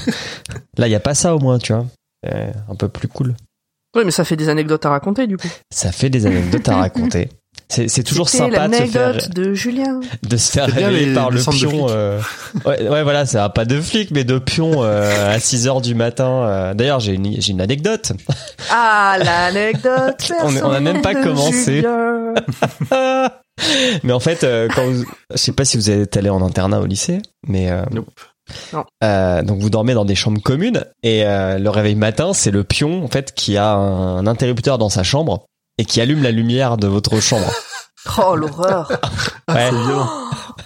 là, 0.78 0.87
il 0.87 0.90
y 0.90 0.94
a 0.94 1.00
pas 1.00 1.14
ça 1.14 1.35
au 1.35 1.38
moins, 1.38 1.59
tu 1.59 1.73
vois. 1.73 1.87
Un 2.25 2.75
peu 2.76 2.88
plus 2.88 3.09
cool. 3.09 3.35
Oui, 3.97 4.02
mais 4.04 4.11
ça 4.11 4.25
fait 4.25 4.37
des 4.37 4.49
anecdotes 4.49 4.85
à 4.87 4.90
raconter 4.90 5.26
du 5.26 5.37
coup. 5.37 5.49
Ça 5.73 5.90
fait 5.90 6.11
des 6.11 6.26
anecdotes 6.26 6.68
à 6.68 6.76
raconter. 6.76 7.28
C'est 7.70 7.88
c'est 7.88 8.02
toujours 8.02 8.28
sympa 8.28 8.66
de 8.68 8.74
se 8.74 8.82
faire 8.82 9.08
l'anecdote 9.12 9.30
de 9.34 9.54
Julien. 9.54 10.00
de 10.22 10.36
se 10.36 10.50
faire 10.52 10.66
les- 10.66 11.14
par 11.14 11.30
les 11.30 11.38
le 11.38 11.50
pion. 11.50 11.86
euh, 11.88 12.20
Ouais, 12.66 12.88
ouais, 12.88 13.02
voilà, 13.04 13.24
c'est 13.26 13.38
pas 13.54 13.64
de 13.64 13.80
flic, 13.80 14.10
mais 14.10 14.24
de 14.24 14.38
pion 14.38 14.82
euh, 14.82 15.34
à 15.34 15.38
6 15.38 15.68
heures 15.68 15.80
du 15.80 15.94
matin. 15.94 16.28
euh. 16.44 16.74
D'ailleurs, 16.74 16.98
j'ai 17.00 17.14
une, 17.14 17.40
j'ai 17.40 17.52
une 17.52 17.60
anecdote. 17.60 18.12
Ah, 18.70 19.16
l'anecdote 19.22 20.32
On 20.42 20.56
on 20.56 20.70
a 20.72 20.80
même 20.80 21.00
pas 21.00 21.14
commencé. 21.14 21.84
Mais 24.04 24.12
en 24.12 24.20
fait, 24.20 24.42
euh, 24.44 24.68
quand 24.74 24.84
vous, 24.86 25.04
je 25.32 25.36
sais 25.36 25.52
pas 25.52 25.64
si 25.64 25.76
vous 25.76 25.90
êtes 25.90 26.16
allé 26.16 26.30
en 26.30 26.40
internat 26.42 26.80
au 26.80 26.86
lycée, 26.86 27.18
mais 27.46 27.70
euh, 27.70 27.82
Nope. 27.90 28.08
Non. 28.72 28.84
euh, 29.04 29.42
donc 29.42 29.60
vous 29.60 29.70
dormez 29.70 29.94
dans 29.94 30.04
des 30.06 30.14
chambres 30.16 30.42
communes 30.42 30.84
et 31.04 31.24
euh, 31.24 31.58
le 31.58 31.70
réveil 31.70 31.94
matin, 31.94 32.32
c'est 32.32 32.50
le 32.50 32.64
pion 32.64 33.04
en 33.04 33.08
fait 33.08 33.32
qui 33.34 33.56
a 33.56 33.74
un 33.74 34.26
interrupteur 34.26 34.76
dans 34.78 34.88
sa 34.88 35.02
chambre 35.04 35.44
et 35.80 35.84
qui 35.87 36.00
allume 36.00 36.22
la 36.22 36.30
lumière 36.30 36.76
de 36.76 36.87
votre 36.87 37.18
chambre. 37.20 37.50
Oh, 38.16 38.34
l'horreur. 38.34 38.90
Ouais. 39.46 39.68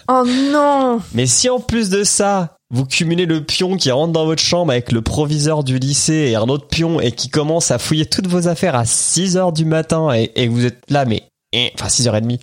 Oh 0.09 0.23
non. 0.25 1.00
Mais 1.14 1.26
si 1.26 1.50
en 1.50 1.59
plus 1.59 1.90
de 1.90 2.04
ça, 2.04 2.56
vous 2.71 2.87
cumulez 2.87 3.26
le 3.26 3.42
pion 3.44 3.76
qui 3.76 3.90
rentre 3.90 4.12
dans 4.12 4.25
votre 4.25 4.40
chambre 4.40 4.71
avec 4.71 4.92
le 4.92 5.02
proviseur 5.02 5.64
du 5.64 5.80
lycée 5.80 6.28
et 6.30 6.37
un 6.37 6.42
autre 6.49 6.68
pion 6.68 7.00
et 7.00 7.11
qui 7.11 7.28
commence 7.30 7.73
à 7.73 7.78
fouiller 7.80 8.06
toutes 8.06 8.28
vos 8.28 8.47
affaires 8.47 8.76
à 8.76 8.85
6 8.85 9.37
heures 9.37 9.52
du 9.52 9.64
matin 9.64 10.12
et, 10.14 10.30
et 10.37 10.47
vous 10.47 10.64
êtes 10.64 10.78
là, 10.88 11.04
mais, 11.06 11.25
eh, 11.52 11.73
enfin 11.75 11.88
6h30, 11.88 12.38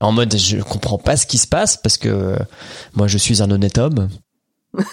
en 0.00 0.12
mode 0.12 0.36
je 0.36 0.58
comprends 0.58 0.98
pas 0.98 1.16
ce 1.16 1.26
qui 1.26 1.38
se 1.38 1.48
passe 1.48 1.76
parce 1.76 1.96
que 1.96 2.08
euh, 2.08 2.36
moi 2.94 3.08
je 3.08 3.18
suis 3.18 3.42
un 3.42 3.50
honnête 3.50 3.78
homme. 3.78 4.08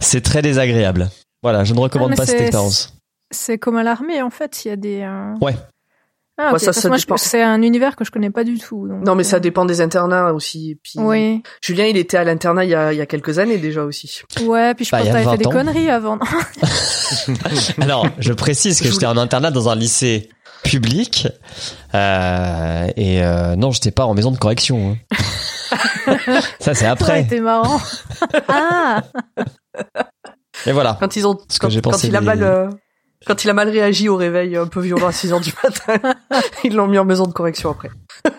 c'est 0.00 0.20
très 0.22 0.42
désagréable. 0.42 1.10
Voilà, 1.42 1.64
je 1.64 1.74
ne 1.74 1.80
recommande 1.80 2.12
Ah, 2.12 2.16
pas 2.16 2.26
cette 2.26 2.38
c'est- 2.38 2.44
expérience. 2.44 2.94
C'est 3.32 3.58
comme 3.58 3.76
à 3.76 3.82
l'armée, 3.82 4.22
en 4.22 4.30
fait, 4.30 4.64
il 4.64 4.68
y 4.68 4.70
a 4.72 4.76
des... 4.76 5.00
euh, 5.02 5.34
Ouais. 5.40 5.54
Ah, 6.42 6.52
Ouais, 6.52 6.54
ok, 6.66 6.72
ça, 6.74 6.88
dépend. 6.96 7.16
c'est 7.16 7.42
un 7.42 7.60
univers 7.62 7.96
que 7.96 8.04
je 8.04 8.10
connais 8.10 8.30
pas 8.30 8.44
du 8.44 8.58
tout. 8.58 8.88
donc, 8.88 9.04
Non, 9.04 9.14
mais 9.14 9.24
ça 9.24 9.36
euh, 9.36 9.40
dépend 9.40 9.64
des 9.66 9.80
internats 9.80 10.32
aussi. 10.32 10.78
Puis, 10.82 10.94
Oui, 10.98 11.42
Julien, 11.62 11.84
il 11.86 11.96
était 11.96 12.16
à 12.16 12.24
l'internat 12.24 12.64
il 12.64 12.70
y 12.70 12.74
a, 12.74 12.92
il 12.92 12.98
y 12.98 13.00
a 13.02 13.06
quelques 13.06 13.38
années 13.38 13.58
déjà 13.58 13.84
aussi. 13.84 14.22
ouais, 14.42 14.74
puis 14.74 14.84
je 14.84 14.90
Bah, 14.90 14.98
pense 14.98 15.06
que 15.06 15.10
a 15.10 15.12
t'avais 15.12 15.24
fait 15.24 15.30
20 15.30 15.36
des 15.36 15.46
ans. 15.46 15.50
conneries 15.50 15.90
avant. 15.90 16.18
Alors, 17.80 18.06
je 18.18 18.32
précise 18.32 18.80
que 18.80 18.90
j'étais 18.90 19.06
en 19.06 19.16
internat 19.16 19.50
dans 19.50 19.68
un 19.68 19.74
lycée 19.74 20.28
public 20.62 21.26
euh, 21.94 22.86
et 22.96 23.22
euh, 23.22 23.56
non, 23.56 23.70
j'étais 23.70 23.90
pas 23.90 24.04
en 24.04 24.14
maison 24.14 24.30
de 24.30 24.36
correction. 24.38 24.96
hein. 25.12 25.16
Ça 26.60 26.74
c'est 26.74 26.84
Ça 26.84 26.90
après. 26.92 27.10
aurait 27.10 27.20
été 27.22 27.40
marrant. 27.40 27.80
ah 28.48 29.02
Et 30.66 30.72
voilà. 30.72 30.96
Quand 31.00 31.16
ils 31.16 31.26
ont, 31.26 31.34
quand, 31.60 31.68
quand 31.72 31.80
pensé 31.82 32.08
il 32.08 32.16
a 32.16 32.20
mal, 32.20 32.42
euh, 32.42 32.68
quand 33.26 33.44
il 33.44 33.50
a 33.50 33.54
mal 33.54 33.68
réagi 33.68 34.08
au 34.08 34.16
réveil 34.16 34.56
un 34.56 34.66
peu 34.66 34.80
violent 34.80 35.08
à 35.08 35.12
6 35.12 35.32
heures 35.32 35.40
du 35.40 35.52
matin, 35.62 36.14
ils 36.64 36.74
l'ont 36.74 36.88
mis 36.88 36.98
en 36.98 37.04
maison 37.04 37.24
de 37.24 37.32
correction 37.32 37.70
après. 37.70 37.90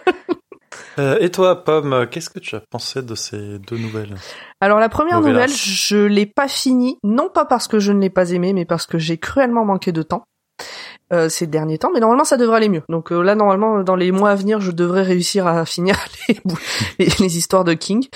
Euh, 0.99 1.17
et 1.21 1.31
toi, 1.31 1.63
Pomme, 1.63 2.05
qu'est-ce 2.11 2.29
que 2.29 2.39
tu 2.39 2.53
as 2.55 2.59
pensé 2.69 3.01
de 3.01 3.15
ces 3.15 3.59
deux 3.59 3.77
nouvelles? 3.77 4.15
Alors 4.59 4.77
la 4.77 4.89
première 4.89 5.21
nouvelle, 5.21 5.49
je 5.49 5.97
l'ai 5.97 6.25
pas 6.25 6.49
finie, 6.49 6.97
non 7.01 7.29
pas 7.29 7.45
parce 7.45 7.69
que 7.69 7.79
je 7.79 7.93
ne 7.93 7.99
l'ai 8.01 8.09
pas 8.09 8.31
aimée, 8.31 8.51
mais 8.51 8.65
parce 8.65 8.87
que 8.87 8.97
j'ai 8.97 9.17
cruellement 9.17 9.63
manqué 9.63 9.93
de 9.93 10.03
temps 10.03 10.25
euh, 11.13 11.29
ces 11.29 11.47
derniers 11.47 11.77
temps. 11.77 11.91
Mais 11.93 11.99
normalement, 11.99 12.23
ça 12.23 12.37
devrait 12.37 12.57
aller 12.57 12.69
mieux. 12.69 12.83
Donc 12.89 13.11
euh, 13.11 13.21
là, 13.21 13.35
normalement, 13.35 13.83
dans 13.83 13.95
les 13.95 14.11
mois 14.11 14.31
à 14.31 14.35
venir, 14.35 14.59
je 14.59 14.71
devrais 14.71 15.03
réussir 15.03 15.47
à 15.47 15.65
finir 15.65 15.97
les, 16.27 17.05
les 17.19 17.37
histoires 17.37 17.63
de 17.63 17.73
King. 17.73 18.07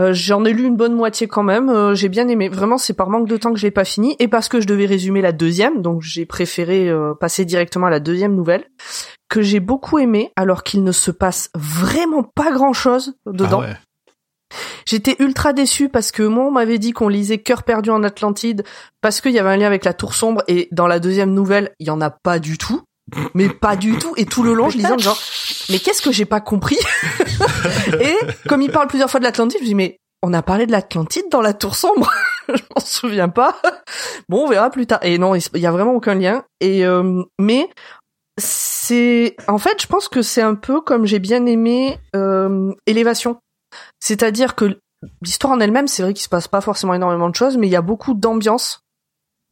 Euh, 0.00 0.12
J'en 0.14 0.44
ai 0.44 0.52
lu 0.52 0.64
une 0.64 0.76
bonne 0.76 0.94
moitié 0.94 1.28
quand 1.28 1.42
même. 1.42 1.68
euh, 1.68 1.94
j'ai 1.94 2.08
bien 2.08 2.26
aimé. 2.28 2.48
Vraiment, 2.48 2.78
c'est 2.78 2.94
par 2.94 3.10
manque 3.10 3.28
de 3.28 3.36
temps 3.36 3.52
que 3.52 3.58
je 3.58 3.66
l'ai 3.66 3.70
pas 3.70 3.84
fini 3.84 4.16
et 4.18 4.28
parce 4.28 4.48
que 4.48 4.60
je 4.60 4.66
devais 4.66 4.86
résumer 4.86 5.20
la 5.20 5.32
deuxième, 5.32 5.82
donc 5.82 6.02
j'ai 6.02 6.24
préféré 6.24 6.88
euh, 6.88 7.14
passer 7.14 7.44
directement 7.44 7.86
à 7.86 7.90
la 7.90 8.00
deuxième 8.00 8.34
nouvelle 8.34 8.64
que 9.28 9.42
j'ai 9.42 9.60
beaucoup 9.60 9.98
aimé, 9.98 10.30
alors 10.36 10.62
qu'il 10.62 10.82
ne 10.84 10.92
se 10.92 11.10
passe 11.10 11.50
vraiment 11.54 12.22
pas 12.22 12.50
grand 12.52 12.72
chose 12.72 13.14
dedans. 13.26 13.60
Ah 13.62 13.68
ouais. 13.68 13.76
J'étais 14.84 15.16
ultra 15.20 15.54
déçue 15.54 15.88
parce 15.88 16.12
que 16.12 16.22
moi 16.22 16.44
on 16.44 16.50
m'avait 16.50 16.78
dit 16.78 16.92
qu'on 16.92 17.08
lisait 17.08 17.38
Cœur 17.38 17.62
perdu 17.62 17.88
en 17.88 18.02
Atlantide 18.02 18.64
parce 19.00 19.22
qu'il 19.22 19.32
y 19.32 19.38
avait 19.38 19.48
un 19.48 19.56
lien 19.56 19.66
avec 19.66 19.84
la 19.86 19.94
Tour 19.94 20.12
sombre 20.12 20.42
et 20.48 20.68
dans 20.72 20.86
la 20.86 21.00
deuxième 21.00 21.32
nouvelle 21.32 21.70
il 21.78 21.86
y 21.86 21.90
en 21.90 22.02
a 22.02 22.10
pas 22.10 22.38
du 22.38 22.58
tout, 22.58 22.82
mais 23.34 23.48
pas 23.48 23.76
du 23.76 23.96
tout. 23.98 24.14
Et 24.16 24.26
tout 24.26 24.42
le 24.42 24.54
long 24.54 24.68
je 24.70 24.76
lisais 24.76 24.92
en 24.92 24.96
disant 24.96 25.16
mais 25.70 25.78
qu'est-ce 25.78 26.02
que 26.02 26.12
j'ai 26.12 26.24
pas 26.24 26.40
compris? 26.40 26.78
Et 28.00 28.16
comme 28.48 28.62
il 28.62 28.70
parle 28.70 28.88
plusieurs 28.88 29.10
fois 29.10 29.20
de 29.20 29.24
l'Atlantide 29.24 29.58
je 29.58 29.64
me 29.64 29.68
dis 29.68 29.74
mais 29.74 29.98
on 30.22 30.32
a 30.34 30.42
parlé 30.42 30.66
de 30.66 30.72
l'Atlantide 30.72 31.26
dans 31.30 31.40
la 31.40 31.54
Tour 31.54 31.74
sombre? 31.74 32.10
Je 32.48 32.62
m'en 32.74 32.84
souviens 32.84 33.28
pas. 33.28 33.60
Bon 34.28 34.44
on 34.44 34.48
verra 34.48 34.70
plus 34.70 34.86
tard. 34.86 35.00
Et 35.02 35.18
non 35.18 35.34
il 35.34 35.60
y 35.60 35.66
a 35.66 35.72
vraiment 35.72 35.94
aucun 35.94 36.14
lien. 36.14 36.44
Et 36.60 36.84
euh, 36.84 37.22
mais 37.38 37.68
c'est 38.38 39.36
en 39.48 39.58
fait 39.58 39.80
je 39.80 39.86
pense 39.86 40.08
que 40.08 40.22
c'est 40.22 40.42
un 40.42 40.54
peu 40.54 40.80
comme 40.80 41.06
j'ai 41.06 41.18
bien 41.18 41.46
aimé 41.46 41.98
euh, 42.16 42.72
Élévation. 42.86 43.38
C'est-à-dire 44.00 44.54
que 44.54 44.76
l'histoire 45.22 45.52
en 45.52 45.60
elle-même, 45.60 45.88
c'est 45.88 46.02
vrai 46.02 46.12
qu'il 46.12 46.22
se 46.22 46.28
passe 46.28 46.48
pas 46.48 46.60
forcément 46.60 46.94
énormément 46.94 47.30
de 47.30 47.34
choses, 47.34 47.56
mais 47.56 47.66
il 47.66 47.70
y 47.70 47.76
a 47.76 47.82
beaucoup 47.82 48.14
d'ambiance. 48.14 48.80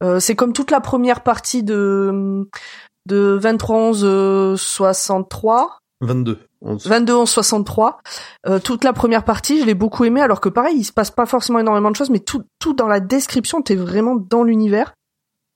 Euh, 0.03 0.19
c'est 0.19 0.35
comme 0.35 0.53
toute 0.53 0.71
la 0.71 0.81
première 0.81 1.21
partie 1.21 1.63
de 1.63 2.47
de 3.07 3.37
23 3.41 3.75
11 3.77 4.01
euh, 4.03 4.55
63, 4.57 5.77
22. 6.01 6.39
On- 6.63 6.75
22 6.75 7.15
11 7.15 7.29
63. 7.29 7.99
Euh, 8.47 8.59
toute 8.59 8.83
la 8.83 8.93
première 8.93 9.23
partie, 9.23 9.59
je 9.59 9.65
l'ai 9.65 9.73
beaucoup 9.73 10.03
aimé, 10.05 10.21
alors 10.21 10.41
que 10.41 10.49
pareil, 10.49 10.75
il 10.77 10.83
se 10.83 10.93
passe 10.93 11.11
pas 11.11 11.25
forcément 11.25 11.59
énormément 11.59 11.91
de 11.91 11.95
choses, 11.95 12.09
mais 12.09 12.19
tout 12.19 12.43
tout 12.59 12.73
dans 12.73 12.87
la 12.87 12.99
description, 12.99 13.61
t'es 13.61 13.75
vraiment 13.75 14.15
dans 14.15 14.43
l'univers. 14.43 14.93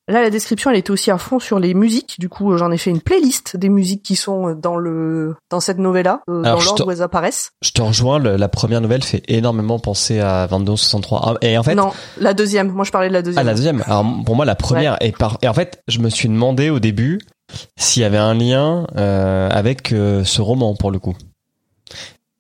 Là, 0.08 0.22
la 0.22 0.30
description, 0.30 0.70
elle 0.70 0.78
était 0.78 0.92
aussi 0.92 1.10
à 1.10 1.18
fond 1.18 1.40
sur 1.40 1.58
les 1.58 1.74
musiques. 1.74 2.20
Du 2.20 2.30
coup, 2.30 2.56
j'en 2.58 2.70
ai 2.70 2.78
fait 2.78 2.92
une 2.92 3.02
playlist 3.02 3.58
des 3.58 3.70
musiques 3.70 4.04
qui 4.04 4.16
sont 4.16 4.54
dans 4.54 4.76
le 4.78 5.36
dans 5.50 5.60
cette 5.60 5.80
novella, 5.80 6.22
euh, 6.30 6.44
Alors, 6.44 6.58
dans 6.58 6.60
je 6.60 6.66
l'ordre 6.66 6.84
te- 6.84 6.88
où 6.88 6.92
elles 6.92 7.02
apparaissent. 7.02 7.50
Je 7.64 7.72
te 7.72 7.82
rejoins, 7.82 8.20
le- 8.20 8.36
la 8.36 8.48
première 8.48 8.82
nouvelle 8.82 9.04
fait 9.04 9.24
énormément 9.28 9.80
penser 9.80 10.20
à 10.20 10.46
2263. 10.48 11.22
Ah, 11.26 11.34
Et 11.42 11.58
en 11.58 11.64
fait, 11.64 11.74
non, 11.74 11.92
la 12.20 12.36
deuxième. 12.36 12.72
Moi, 12.72 12.86
je 12.86 12.92
parlais 12.92 13.08
de 13.08 13.14
la 13.14 13.24
deuxième. 13.24 13.42
ah, 13.42 13.44
la 13.44 13.56
deuxième. 13.56 13.84
Alors 13.88 14.06
pour 14.24 14.36
moi, 14.36 14.46
la 14.46 14.54
première 14.56 14.96
est 15.02 15.18
par. 15.18 15.40
Et 15.42 15.48
en 15.48 15.56
fait, 15.56 15.82
je 15.88 15.98
me 15.98 16.10
suis 16.10 16.30
demandé 16.30 16.70
au 16.70 16.80
début 16.80 17.20
s'il 17.78 18.02
y 18.02 18.06
avait 18.06 18.18
un 18.18 18.34
lien 18.34 18.88
euh, 18.98 19.50
avec 19.50 19.92
euh, 19.92 20.24
ce 20.24 20.42
roman 20.42 20.76
pour 20.76 20.92
le 20.92 21.00
coup. 21.00 21.16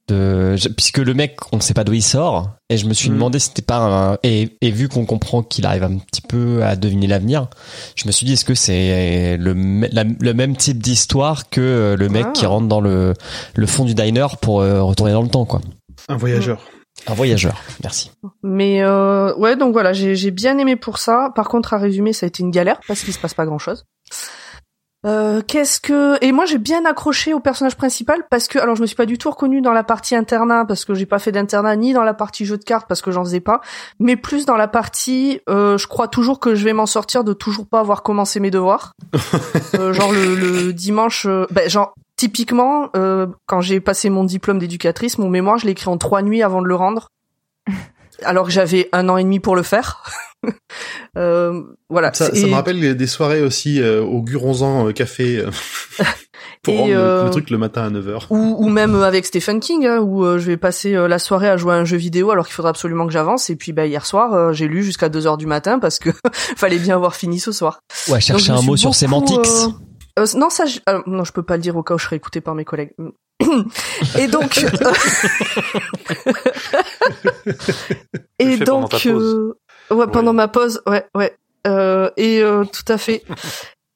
De, 0.07 0.55
je- 0.55 0.69
puisque 0.69 0.99
le 0.99 1.15
mec, 1.15 1.37
on 1.51 1.55
ne 1.57 1.61
sait 1.63 1.73
pas 1.73 1.83
d'où 1.83 1.93
il 1.93 2.03
sort, 2.03 2.51
et 2.69 2.77
je 2.77 2.85
me 2.85 2.93
suis 2.93 3.09
Mm. 3.09 3.13
demandé 3.15 3.39
si 3.39 3.47
c'était 3.47 3.63
pas 3.63 3.77
un, 4.11 4.17
et, 4.21 4.55
et 4.61 4.69
vu 4.69 4.87
qu'on 4.87 5.07
comprend 5.07 5.41
qu'il 5.41 5.65
arrive 5.65 5.83
un 5.83 5.97
petit 5.97 6.21
peu 6.21 6.63
à 6.63 6.75
deviner 6.75 7.07
l'avenir, 7.07 7.47
je 7.95 8.05
me 8.05 8.11
suis 8.11 8.23
dit 8.27 8.33
est-ce 8.33 8.45
que 8.45 8.53
c'est 8.53 9.35
le, 9.37 9.53
la- 9.91 10.03
le 10.03 10.33
même 10.35 10.55
type 10.55 10.77
d'histoire 10.77 11.49
que 11.49 11.59
euh, 11.59 11.95
le 11.97 12.07
mec 12.09 12.25
Ah. 12.29 12.31
qui 12.33 12.45
rentre 12.45 12.67
dans 12.67 12.81
le, 12.81 13.13
le 13.55 13.65
fond 13.65 13.83
du 13.83 13.95
diner 13.95 14.27
pour 14.41 14.61
euh, 14.61 14.83
retourner 14.83 15.11
dans 15.13 15.23
le 15.23 15.27
temps, 15.29 15.45
quoi. 15.45 15.59
Un 16.07 16.17
voyageur. 16.17 16.61
Un 17.07 17.15
voyageur. 17.15 17.59
Merci. 17.81 18.11
Mais 18.43 18.83
euh, 18.83 19.35
ouais, 19.37 19.55
donc 19.55 19.73
voilà, 19.73 19.91
j'ai 19.91 20.15
j'ai 20.15 20.29
bien 20.29 20.59
aimé 20.59 20.75
pour 20.75 20.99
ça. 20.99 21.31
Par 21.35 21.49
contre, 21.49 21.73
à 21.73 21.79
résumer, 21.79 22.13
ça 22.13 22.25
a 22.25 22.27
été 22.27 22.43
une 22.43 22.51
galère 22.51 22.79
parce 22.87 23.01
qu'il 23.01 23.11
se 23.13 23.17
passe 23.19 23.33
pas 23.33 23.45
grand 23.47 23.57
chose. 23.57 23.85
Euh, 25.05 25.41
Qu'est-ce 25.47 25.79
que 25.79 26.17
et 26.23 26.31
moi 26.31 26.45
j'ai 26.45 26.57
bien 26.57 26.83
accroché 26.85 27.33
au 27.33 27.39
personnage 27.39 27.75
principal 27.75 28.23
parce 28.31 28.47
que 28.47 28.57
alors 28.57 28.75
je 28.75 28.81
me 28.81 28.87
suis 28.87 28.95
pas 28.95 29.05
du 29.05 29.17
tout 29.17 29.29
reconnue 29.29 29.61
dans 29.61 29.71
la 29.73 29.83
partie 29.83 30.15
internat 30.15 30.65
parce 30.65 30.83
que 30.83 30.95
j'ai 30.95 31.05
pas 31.05 31.19
fait 31.19 31.31
d'internat 31.31 31.75
ni 31.75 31.93
dans 31.93 32.03
la 32.03 32.15
partie 32.15 32.45
jeu 32.45 32.57
de 32.57 32.63
cartes 32.63 32.87
parce 32.87 33.01
que 33.01 33.11
j'en 33.11 33.23
faisais 33.23 33.39
pas 33.39 33.61
mais 33.99 34.15
plus 34.15 34.45
dans 34.45 34.57
la 34.57 34.67
partie 34.67 35.41
euh, 35.47 35.77
je 35.77 35.87
crois 35.87 36.07
toujours 36.07 36.39
que 36.39 36.55
je 36.55 36.63
vais 36.63 36.73
m'en 36.73 36.87
sortir 36.87 37.23
de 37.23 37.33
toujours 37.33 37.67
pas 37.67 37.79
avoir 37.81 38.01
commencé 38.01 38.39
mes 38.39 38.51
devoirs 38.51 38.93
Euh, 39.75 39.91
genre 39.93 40.11
le, 40.11 40.35
le 40.35 40.73
dimanche 40.73 41.25
euh, 41.25 41.45
ben, 41.51 41.69
genre 41.69 41.93
typiquement 42.15 42.89
euh, 42.95 43.27
quand 43.45 43.61
j'ai 43.61 43.81
passé 43.81 44.09
mon 44.09 44.23
diplôme 44.23 44.57
d'éducatrice 44.57 45.17
mon 45.17 45.29
mémoire 45.29 45.57
je 45.57 45.65
l'ai 45.65 45.71
écrit 45.71 45.89
en 45.89 45.97
trois 45.97 46.21
nuits 46.21 46.41
avant 46.41 46.61
de 46.61 46.67
le 46.67 46.75
rendre 46.75 47.09
alors 48.23 48.45
que 48.45 48.51
j'avais 48.51 48.89
un 48.93 49.09
an 49.09 49.17
et 49.17 49.23
demi 49.23 49.39
pour 49.39 49.55
le 49.55 49.63
faire. 49.63 50.03
euh, 51.17 51.61
voilà. 51.89 52.13
Ça, 52.13 52.25
ça 52.27 52.37
Et- 52.37 52.49
me 52.49 52.53
rappelle 52.55 52.95
des 52.97 53.07
soirées 53.07 53.41
aussi 53.41 53.81
euh, 53.81 54.01
au 54.03 54.21
Guronzan 54.21 54.87
euh, 54.87 54.91
Café 54.91 55.39
euh, 55.39 55.49
pour 56.63 56.73
Et, 56.73 56.77
rendre 56.79 56.91
le- 56.93 56.97
euh, 56.99 57.23
le, 57.25 57.29
truc 57.29 57.49
le 57.49 57.57
matin 57.57 57.83
à 57.83 57.89
9h. 57.89 58.27
ou, 58.29 58.55
ou 58.65 58.69
même 58.69 58.95
avec 59.01 59.25
Stephen 59.25 59.59
King, 59.59 59.85
hein, 59.85 59.99
où 59.99 60.23
euh, 60.25 60.37
je 60.39 60.45
vais 60.47 60.57
passer 60.57 60.95
euh, 60.95 61.07
la 61.07 61.19
soirée 61.19 61.49
à 61.49 61.57
jouer 61.57 61.73
à 61.73 61.77
un 61.77 61.85
jeu 61.85 61.97
vidéo 61.97 62.31
alors 62.31 62.45
qu'il 62.45 62.53
faudra 62.55 62.69
absolument 62.71 63.05
que 63.07 63.13
j'avance. 63.13 63.49
Et 63.49 63.55
puis 63.55 63.71
bah, 63.73 63.85
hier 63.85 64.05
soir, 64.05 64.33
euh, 64.33 64.51
j'ai 64.53 64.67
lu 64.67 64.83
jusqu'à 64.83 65.09
2 65.09 65.27
heures 65.27 65.37
du 65.37 65.45
matin 65.47 65.79
parce 65.79 65.99
que 65.99 66.09
fallait 66.57 66.79
bien 66.79 66.95
avoir 66.95 67.15
fini 67.15 67.39
ce 67.39 67.51
soir. 67.51 67.79
Ouais, 68.09 68.19
chercher 68.21 68.51
un 68.51 68.61
mot 68.61 68.75
sur 68.77 68.93
sémantics. 68.95 69.39
euh, 69.45 69.69
euh, 70.19 70.25
non, 70.37 70.49
ça, 70.49 70.65
je, 70.65 70.79
alors, 70.85 71.03
non, 71.07 71.23
je 71.25 71.33
peux 71.33 71.43
pas 71.43 71.57
le 71.57 71.61
dire 71.61 71.75
au 71.75 71.83
cas 71.83 71.93
où 71.93 71.97
je 71.97 72.05
serais 72.05 72.15
écouté 72.15 72.39
par 72.41 72.55
mes 72.55 72.63
collègues. 72.65 72.91
Et 74.17 74.27
donc, 74.27 74.63
et 78.39 78.57
donc, 78.57 79.05
euh, 79.05 79.53
ouais, 79.91 80.07
pendant 80.07 80.31
Ouais. 80.31 80.37
ma 80.37 80.47
pause, 80.47 80.81
ouais, 80.87 81.05
ouais, 81.15 81.35
euh, 81.67 82.09
et 82.17 82.41
euh, 82.41 82.63
tout 82.65 82.91
à 82.91 82.97
fait. 82.97 83.23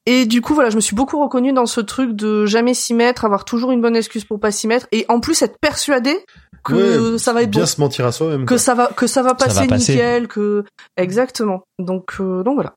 Et 0.06 0.24
du 0.24 0.40
coup, 0.40 0.54
voilà, 0.54 0.70
je 0.70 0.76
me 0.76 0.80
suis 0.80 0.96
beaucoup 0.96 1.20
reconnue 1.20 1.52
dans 1.52 1.66
ce 1.66 1.80
truc 1.80 2.16
de 2.16 2.46
jamais 2.46 2.72
s'y 2.74 2.94
mettre, 2.94 3.26
avoir 3.26 3.44
toujours 3.44 3.70
une 3.70 3.82
bonne 3.82 3.94
excuse 3.94 4.24
pour 4.24 4.40
pas 4.40 4.50
s'y 4.50 4.66
mettre, 4.66 4.88
et 4.92 5.04
en 5.08 5.20
plus 5.20 5.40
être 5.42 5.58
persuadée 5.60 6.24
que 6.64 7.12
Ouais, 7.12 7.18
ça 7.18 7.32
va 7.34 7.42
être 7.42 7.50
Bien 7.50 7.60
bon, 7.60 7.66
se 7.66 7.80
mentir 7.80 8.06
à 8.06 8.12
soi-même. 8.12 8.42
que 8.44 8.48
quoi. 8.54 8.58
ça 8.58 8.74
va, 8.74 8.86
que 8.88 9.06
ça 9.06 9.22
va 9.22 9.28
Ça 9.28 9.34
va 9.34 9.44
passer 9.46 9.66
passer. 9.68 9.92
nickel, 9.92 10.26
que 10.26 10.64
exactement. 10.96 11.62
Donc, 11.78 12.14
euh, 12.18 12.42
donc 12.42 12.54
voilà. 12.54 12.74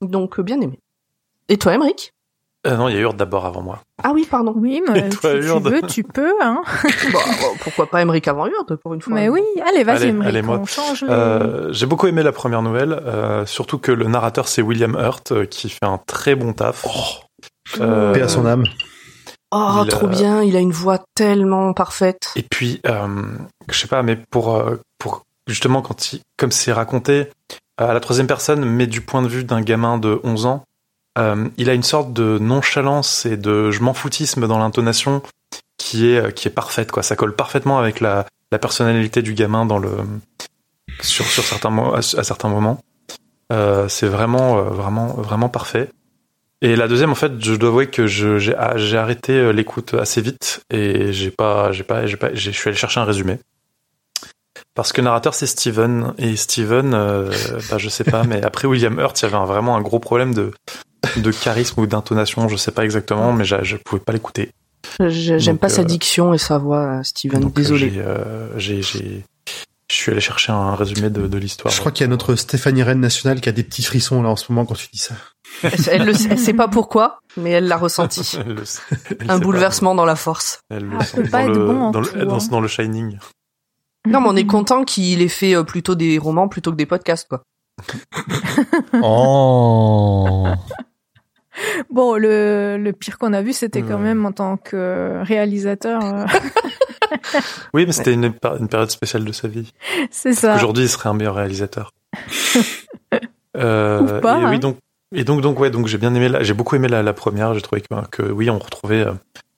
Donc 0.00 0.38
euh, 0.38 0.42
bien 0.42 0.60
aimé. 0.60 0.78
Et 1.48 1.58
toi, 1.58 1.74
Emric 1.74 2.12
Euh, 2.66 2.76
non, 2.76 2.88
il 2.88 2.94
y 2.94 2.98
a 2.98 3.00
Urde 3.00 3.16
d'abord 3.16 3.46
avant 3.46 3.62
moi. 3.62 3.78
Ah 4.02 4.12
oui, 4.12 4.26
pardon. 4.30 4.52
Oui, 4.54 4.82
mais 4.86 5.10
si 5.10 5.16
tu 5.18 5.26
veux, 5.60 5.82
tu 5.88 6.02
peux. 6.04 6.34
Hein. 6.42 6.60
Bah, 7.12 7.18
euh, 7.26 7.46
pourquoi 7.62 7.86
pas 7.86 8.02
Emmerich 8.02 8.28
avant 8.28 8.46
Urde, 8.46 8.76
pour 8.76 8.92
une 8.94 9.00
fois. 9.00 9.14
Mais 9.14 9.28
oui, 9.30 9.40
allez, 9.66 9.82
vas-y, 9.82 9.96
Allez, 9.96 10.08
Emmerich, 10.08 10.28
allez, 10.28 10.42
moi. 10.42 10.58
on 10.60 10.66
change. 10.66 11.02
les- 11.02 11.08
Euh, 11.10 11.72
J'ai 11.72 11.86
beaucoup 11.86 12.06
aimé 12.06 12.22
la 12.22 12.32
première 12.32 12.60
nouvelle, 12.62 12.92
euh, 12.92 13.46
surtout 13.46 13.78
que 13.78 13.92
le 13.92 14.06
narrateur 14.08 14.46
c'est 14.48 14.60
William 14.62 14.94
Hurt 14.94 15.32
euh, 15.32 15.46
qui 15.46 15.70
fait 15.70 15.78
un 15.86 15.98
très 16.06 16.34
bon 16.34 16.52
taf. 16.52 16.84
Euh, 17.80 18.12
Paix 18.12 18.22
à 18.22 18.28
son 18.28 18.44
âme. 18.46 18.64
Oh, 19.52 19.80
il, 19.84 19.88
trop 19.88 20.06
euh, 20.06 20.10
bien, 20.10 20.42
il 20.42 20.54
a 20.56 20.60
une 20.60 20.70
voix 20.72 20.98
tellement 21.14 21.72
parfaite. 21.72 22.30
Et 22.36 22.42
puis, 22.42 22.80
euh, 22.86 23.06
je 23.70 23.78
sais 23.78 23.88
pas, 23.88 24.02
mais 24.02 24.16
pour 24.16 24.54
euh, 24.54 24.76
pour 24.98 25.24
justement 25.46 25.82
quand 25.82 26.12
il, 26.12 26.20
comme 26.36 26.52
c'est 26.52 26.72
raconté 26.72 27.28
à 27.78 27.92
la 27.94 28.00
troisième 28.00 28.26
personne, 28.26 28.64
mais 28.64 28.86
du 28.86 29.00
point 29.00 29.22
de 29.22 29.28
vue 29.28 29.42
d'un 29.44 29.62
gamin 29.62 29.98
de 29.98 30.20
11 30.22 30.46
ans, 30.46 30.64
euh, 31.18 31.48
il 31.56 31.68
a 31.68 31.74
une 31.74 31.82
sorte 31.82 32.12
de 32.12 32.38
nonchalance 32.38 33.26
et 33.26 33.36
de 33.36 33.70
je 33.70 33.80
m'en 33.82 33.94
foutisme 33.94 34.46
dans 34.46 34.58
l'intonation 34.58 35.22
qui 35.76 36.10
est 36.10 36.18
euh, 36.18 36.30
qui 36.30 36.48
est 36.48 36.52
parfaite 36.52 36.92
quoi. 36.92 37.02
Ça 37.02 37.16
colle 37.16 37.34
parfaitement 37.34 37.78
avec 37.78 38.00
la 38.00 38.26
la 38.52 38.58
personnalité 38.58 39.22
du 39.22 39.34
gamin 39.34 39.66
dans 39.66 39.78
le 39.78 39.90
sur 41.00 41.26
sur 41.26 41.42
certains 41.42 41.76
à, 41.76 41.98
à 41.98 42.02
certains 42.02 42.48
moments. 42.48 42.80
Euh, 43.52 43.88
c'est 43.88 44.06
vraiment 44.06 44.62
vraiment 44.62 45.08
vraiment 45.14 45.48
parfait. 45.48 45.90
Et 46.62 46.76
la 46.76 46.88
deuxième, 46.88 47.10
en 47.10 47.14
fait, 47.14 47.42
je 47.42 47.54
dois 47.54 47.70
avouer 47.70 47.86
que 47.86 48.02
ah, 48.58 48.76
j'ai 48.76 48.98
arrêté 48.98 49.52
l'écoute 49.52 49.94
assez 49.94 50.20
vite 50.20 50.62
et 50.70 51.12
j'ai 51.12 51.30
pas 51.30 51.72
j'ai 51.72 51.84
pas 51.84 52.06
j'ai 52.06 52.18
pas 52.18 52.34
je 52.34 52.50
suis 52.50 52.68
allé 52.68 52.76
chercher 52.76 53.00
un 53.00 53.04
résumé. 53.04 53.38
Parce 54.74 54.92
que 54.92 55.00
narrateur 55.00 55.34
c'est 55.34 55.46
Steven 55.46 56.14
et 56.18 56.36
Steven, 56.36 56.94
euh, 56.94 57.30
bah, 57.70 57.78
je 57.78 57.88
sais 57.88 58.04
pas, 58.04 58.24
mais 58.24 58.42
après 58.42 58.68
William 58.68 58.98
Hurt, 58.98 59.20
il 59.20 59.24
y 59.24 59.26
avait 59.26 59.46
vraiment 59.46 59.76
un 59.76 59.80
gros 59.80 59.98
problème 59.98 60.34
de 60.34 60.52
de 61.16 61.30
charisme 61.30 61.80
ou 61.80 61.86
d'intonation, 61.86 62.48
je 62.48 62.56
sais 62.56 62.72
pas 62.72 62.84
exactement, 62.84 63.32
mais 63.32 63.44
je 63.44 63.76
pouvais 63.76 64.00
pas 64.02 64.12
l'écouter. 64.12 64.52
J'aime 65.08 65.58
pas 65.58 65.68
sa 65.68 65.82
euh, 65.82 65.84
diction 65.84 66.32
et 66.34 66.38
sa 66.38 66.58
voix, 66.58 67.02
Steven. 67.04 67.40
Donc, 67.40 67.54
Désolé. 67.54 67.90
j'ai, 67.90 68.00
euh, 68.00 68.58
J'ai 68.58 68.80
je 68.82 69.96
suis 69.96 70.12
allé 70.12 70.20
chercher 70.20 70.52
un 70.52 70.76
résumé 70.76 71.10
de, 71.10 71.26
de 71.26 71.38
l'histoire. 71.38 71.74
Je 71.74 71.80
crois 71.80 71.90
qu'il 71.90 72.04
y 72.04 72.06
a 72.06 72.08
notre 72.08 72.36
Stéphanie 72.36 72.84
Reine 72.84 73.00
nationale 73.00 73.40
qui 73.40 73.48
a 73.48 73.52
des 73.52 73.64
petits 73.64 73.82
frissons 73.82 74.22
là 74.22 74.28
en 74.28 74.36
ce 74.36 74.50
moment 74.52 74.64
quand 74.64 74.74
tu 74.76 74.86
dis 74.92 74.98
ça. 75.00 75.14
Elle, 75.64 75.72
elle 75.90 76.04
le 76.04 76.14
sait, 76.14 76.54
pas 76.54 76.68
pourquoi, 76.68 77.18
mais 77.36 77.50
elle 77.50 77.66
l'a 77.66 77.76
ressenti. 77.76 78.36
Elle 78.46 78.54
le 78.54 78.64
sait. 78.64 78.80
Elle 79.20 79.28
Un 79.30 79.38
pas. 79.38 79.44
bouleversement 79.44 79.96
dans 79.96 80.04
la 80.04 80.14
force. 80.14 80.60
Elle 80.70 80.84
le 80.84 80.96
Ah, 81.00 81.04
sent 81.04 81.16
peut 81.16 81.22
dans 81.24 81.30
pas 81.30 81.42
être 81.42 81.48
le- 81.48 81.66
bon 81.66 81.80
en 81.80 81.90
dans 81.90 82.00
le- 82.00 82.06
tout, 82.06 82.18
dans- 82.24 82.34
hein. 82.40 82.48
dans 82.52 82.60
le 82.60 82.68
Shining. 82.68 83.18
Non, 84.06 84.20
mais 84.20 84.28
on 84.28 84.36
est 84.36 84.46
content 84.46 84.84
qu'il 84.84 85.20
ait 85.22 85.28
fait 85.28 85.56
euh, 85.56 85.64
plutôt 85.64 85.96
des 85.96 86.18
romans 86.18 86.46
plutôt 86.46 86.70
que 86.70 86.76
des 86.76 86.86
podcasts, 86.86 87.26
quoi. 87.28 87.42
Oh. 89.02 90.46
Bon, 91.90 92.14
le, 92.16 92.76
le 92.78 92.92
pire 92.92 93.18
qu'on 93.18 93.32
a 93.32 93.42
vu, 93.42 93.52
c'était 93.52 93.82
quand 93.82 93.98
même 93.98 94.24
en 94.26 94.32
tant 94.32 94.56
que 94.56 95.20
réalisateur. 95.22 96.02
euh, 96.04 96.24
Oui, 97.74 97.86
mais 97.86 97.92
c'était 97.92 98.12
une, 98.12 98.32
une 98.58 98.68
période 98.68 98.90
spéciale 98.90 99.24
de 99.24 99.32
sa 99.32 99.48
vie. 99.48 99.72
c'est 100.10 100.32
ça. 100.32 100.54
Aujourd'hui, 100.56 100.84
il 100.84 100.88
serait 100.88 101.08
un 101.08 101.14
meilleur 101.14 101.34
réalisateur. 101.34 101.92
Euh, 103.56 104.18
Ou 104.18 104.20
pas, 104.20 104.38
et 104.38 104.44
hein. 104.44 104.50
oui, 104.50 104.60
donc, 104.60 104.76
et 105.12 105.24
donc, 105.24 105.40
donc, 105.40 105.58
ouais, 105.58 105.70
donc 105.70 105.88
j'ai 105.88 105.98
bien 105.98 106.14
aimé, 106.14 106.30
j'ai 106.42 106.54
beaucoup 106.54 106.76
aimé 106.76 106.86
la, 106.86 107.02
la 107.02 107.12
première. 107.12 107.52
J'ai 107.52 107.60
trouvé 107.62 107.80
que, 107.80 107.88
que, 108.10 108.22
oui, 108.22 108.48
on 108.48 108.60
retrouvait 108.60 109.04
euh, 109.04 109.12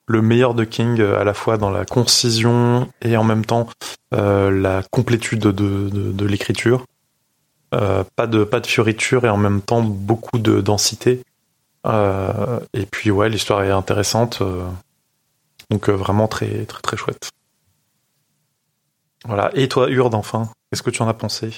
le 0.07 0.23
meilleur 0.23 0.55
de 0.55 0.63
King 0.63 0.99
euh, 0.99 1.19
à 1.21 1.23
la 1.23 1.35
fois 1.35 1.57
dans 1.57 1.69
la 1.69 1.85
concision 1.85 2.89
et 3.03 3.15
en 3.17 3.23
même 3.23 3.45
temps 3.45 3.67
euh, 4.15 4.49
la 4.49 4.81
complétude 4.89 5.41
de, 5.41 5.51
de, 5.51 5.89
de 6.11 6.25
l'écriture. 6.25 6.85
Euh, 7.75 8.03
pas 8.15 8.25
de 8.25 8.43
pas 8.43 8.59
de 8.59 8.67
fioriture 8.67 9.25
et 9.25 9.29
en 9.29 9.37
même 9.37 9.61
temps 9.61 9.83
beaucoup 9.83 10.39
de 10.39 10.59
densité. 10.59 11.21
Euh, 11.85 12.59
et 12.73 12.85
puis 12.85 13.11
ouais, 13.11 13.29
l'histoire 13.29 13.63
est 13.63 13.71
intéressante. 13.71 14.41
euh, 14.41 14.65
donc 15.69 15.89
euh, 15.89 15.93
vraiment 15.93 16.27
très 16.27 16.65
très 16.65 16.81
très 16.81 16.97
chouette. 16.97 17.29
Voilà. 19.25 19.51
Et 19.53 19.67
toi, 19.67 19.89
Urde, 19.89 20.15
enfin, 20.15 20.49
qu'est-ce 20.69 20.83
que 20.83 20.89
tu 20.89 21.01
en 21.01 21.07
as 21.07 21.13
pensé? 21.13 21.49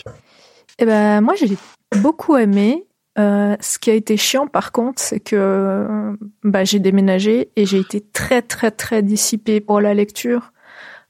Eh 0.78 0.86
ben, 0.86 1.22
moi, 1.22 1.34
j'ai 1.36 1.58
beaucoup 1.98 2.38
aimé. 2.38 2.86
Ce 3.18 3.80
qui 3.80 3.90
a 3.90 3.94
été 3.94 4.18
chiant, 4.18 4.46
par 4.46 4.72
contre, 4.72 5.02
c'est 5.02 5.20
que 5.20 6.16
bah, 6.44 6.64
j'ai 6.64 6.80
déménagé 6.80 7.50
et 7.56 7.66
j'ai 7.66 7.80
été 7.80 8.02
très, 8.02 8.42
très, 8.42 8.70
très 8.70 9.02
dissipée 9.02 9.62
pour 9.62 9.82
la 9.82 9.94
lecture. 9.96 10.52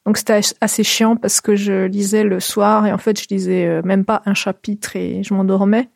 Donc, 0.06 0.18
c'était 0.18 0.40
assez 0.62 0.84
chiant 0.84 1.18
parce 1.18 1.42
que 1.42 1.56
je 1.56 1.86
lisais 1.88 2.24
le 2.24 2.40
soir 2.40 2.86
et 2.86 2.94
en 2.94 3.00
fait, 3.00 3.20
je 3.20 3.28
lisais 3.30 3.82
même 3.82 4.06
pas 4.06 4.22
un 4.26 4.34
chapitre 4.34 4.96
et 4.96 5.24
je 5.24 5.34
m'endormais. 5.34 5.90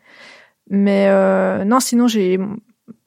Mais 0.69 1.07
non, 1.63 1.79
sinon, 1.79 2.09
j'ai 2.09 2.37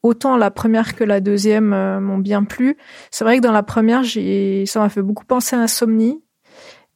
autant 0.02 0.36
la 0.36 0.50
première 0.50 0.94
que 0.94 1.04
la 1.04 1.20
deuxième 1.20 1.72
euh, 1.72 2.00
m'ont 2.00 2.18
bien 2.18 2.44
plu. 2.44 2.76
C'est 3.10 3.24
vrai 3.24 3.36
que 3.38 3.42
dans 3.42 3.52
la 3.52 3.62
première, 3.62 4.02
j'ai 4.02 4.66
ça 4.66 4.80
m'a 4.80 4.88
fait 4.88 5.02
beaucoup 5.02 5.24
penser 5.24 5.56
à 5.56 5.60
Insomnie. 5.60 6.22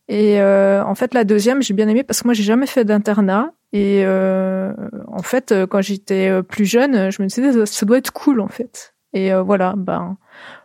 Et 0.08 0.40
euh, 0.40 0.84
en 0.84 0.94
fait, 0.94 1.14
la 1.14 1.24
deuxième, 1.24 1.62
j'ai 1.62 1.74
bien 1.74 1.88
aimé 1.88 2.04
parce 2.04 2.22
que 2.22 2.28
moi, 2.28 2.34
j'ai 2.34 2.44
jamais 2.44 2.66
fait 2.66 2.84
d'internat. 2.84 3.52
Et 3.72 4.04
euh, 4.04 4.72
en 5.08 5.22
fait, 5.22 5.52
euh, 5.52 5.66
quand 5.66 5.80
j'étais 5.82 6.28
euh, 6.28 6.42
plus 6.42 6.64
jeune, 6.64 7.10
je 7.10 7.20
me 7.20 7.26
disais, 7.26 7.66
ça, 7.66 7.86
doit 7.86 7.98
être 7.98 8.12
cool, 8.12 8.40
en 8.40 8.48
fait. 8.48 8.94
Et 9.12 9.32
voilà, 9.32 9.74
ben, 9.76 10.18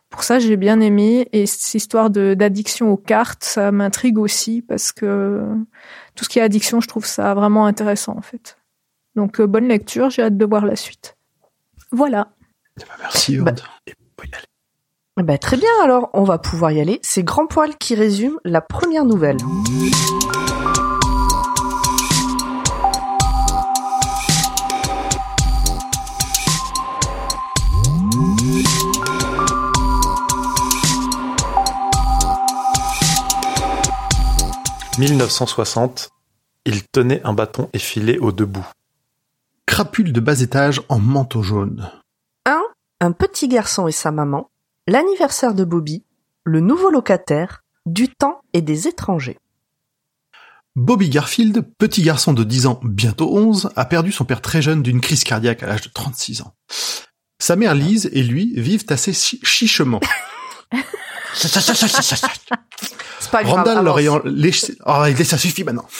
pour 0.10 0.24
ça, 0.24 0.40
j'ai 0.40 0.58
bien 0.58 0.82
aimé. 0.82 1.30
Et 1.32 1.46
cette 1.46 1.74
histoire 1.74 2.10
d'addiction 2.10 2.92
aux 2.92 2.98
cartes, 2.98 3.44
ça 3.44 3.72
m'intrigue 3.72 4.18
aussi 4.18 4.62
parce 4.62 4.92
que 4.92 5.42
tout 6.16 6.26
ce 6.26 6.30
qui 6.30 6.40
est 6.40 6.42
addiction, 6.42 6.82
je 6.82 6.88
trouve 6.88 7.06
ça 7.06 7.34
vraiment 7.34 7.66
intéressant, 7.66 8.18
en 8.18 8.22
fait. 8.22 8.58
Donc, 9.16 9.42
bonne 9.42 9.68
lecture, 9.70 10.10
j'ai 10.10 10.24
hâte 10.24 10.38
de 10.38 10.46
voir 10.46 10.66
la 10.66 10.76
suite. 10.76 11.18
Voilà. 11.92 12.30
Merci 13.00 13.38
Bah, 13.38 13.52
Urde. 13.52 13.62
Faut 14.20 14.26
y 14.26 14.34
aller. 14.36 14.46
Eh 15.20 15.24
Ben, 15.24 15.38
très 15.38 15.58
bien, 15.58 15.70
alors, 15.84 16.10
on 16.14 16.24
va 16.24 16.38
pouvoir 16.38 16.72
y 16.72 16.80
aller. 16.80 17.00
C'est 17.04 17.24
Grand 17.24 17.48
Poil 17.48 17.78
qui 17.78 17.96
résume 17.96 18.40
la 18.46 18.62
première 18.62 19.06
nouvelle. 19.06 19.38
«1960, 35.00 36.10
il 36.66 36.84
tenait 36.88 37.22
un 37.24 37.34
bâton 37.34 37.70
effilé 37.74 38.18
au 38.20 38.32
debout. 38.32 38.66
Crapule 39.72 40.12
de 40.12 40.20
bas 40.20 40.42
étage 40.42 40.82
en 40.90 41.00
manteau 41.00 41.42
jaune. 41.42 41.90
Un 43.00 43.14
petit 43.14 43.48
garçon 43.48 43.88
et 43.88 43.94
sa 43.94 44.12
maman, 44.12 44.52
l'anniversaire 44.86 45.54
de 45.56 45.64
Bobby, 45.64 46.04
le 46.44 46.60
nouveau 46.60 46.90
locataire, 46.90 47.64
du 47.86 48.10
temps 48.10 48.42
et 48.52 48.62
des 48.62 48.90
étrangers. 48.90 49.40
Bobby 50.76 51.10
Garfield, 51.10 51.66
petit 51.78 52.02
garçon 52.02 52.34
de 52.34 52.44
10 52.44 52.68
ans, 52.68 52.82
bientôt 52.84 53.34
11, 53.34 53.72
a 53.78 53.86
perdu 53.86 54.12
son 54.12 54.26
père 54.26 54.42
très 54.42 54.62
jeune 54.62 54.84
d'une 54.84 55.00
crise 55.00 55.24
cardiaque 55.24 55.64
à 55.64 55.68
l'âge 55.68 55.84
de 55.84 55.90
36 55.90 56.42
ans. 56.42 56.54
Sa 57.40 57.56
mère 57.56 57.74
Lise 57.74 58.10
et 58.12 58.24
lui 58.24 58.54
vivent 58.60 58.86
assez 58.90 59.14
chi- 59.14 59.40
chichement. 59.42 60.02
C'est 61.34 63.32
pas 63.32 63.44
grave. 63.44 63.56
Randall 63.56 63.86
leur 63.86 63.98
ayant 64.00 64.22
laissé... 64.26 64.78
Oh, 64.86 65.06
ça 65.24 65.38
suffit 65.38 65.64
maintenant. 65.64 65.88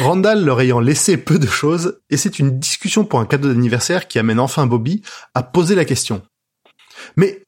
Randall 0.00 0.44
leur 0.44 0.60
ayant 0.60 0.80
laissé 0.80 1.16
peu 1.16 1.38
de 1.38 1.46
choses, 1.46 2.00
et 2.10 2.16
c'est 2.16 2.38
une 2.38 2.58
discussion 2.58 3.04
pour 3.04 3.20
un 3.20 3.26
cadeau 3.26 3.48
d'anniversaire 3.48 4.08
qui 4.08 4.18
amène 4.18 4.40
enfin 4.40 4.66
Bobby 4.66 5.02
à 5.34 5.42
poser 5.42 5.74
la 5.74 5.84
question. 5.84 6.22
Mais 7.16 7.42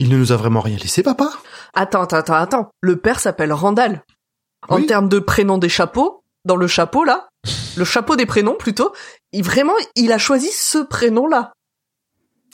il 0.00 0.08
ne 0.10 0.16
nous 0.16 0.32
a 0.32 0.36
vraiment 0.36 0.60
rien 0.60 0.76
laissé, 0.76 1.02
papa? 1.02 1.30
Attends, 1.72 2.02
attends, 2.02 2.16
attends, 2.18 2.34
attends. 2.34 2.70
Le 2.80 2.96
père 2.96 3.20
s'appelle 3.20 3.52
Randall. 3.52 4.02
En 4.68 4.76
Oui. 4.76 4.86
termes 4.86 5.08
de 5.08 5.18
prénom 5.18 5.58
des 5.58 5.68
chapeaux, 5.68 6.22
dans 6.44 6.56
le 6.56 6.66
chapeau 6.66 7.04
là, 7.04 7.28
le 7.76 7.84
chapeau 7.84 8.16
des 8.16 8.26
prénoms 8.26 8.56
plutôt, 8.58 8.92
il 9.32 9.42
vraiment, 9.44 9.74
il 9.94 10.12
a 10.12 10.18
choisi 10.18 10.48
ce 10.50 10.78
prénom-là. 10.78 11.52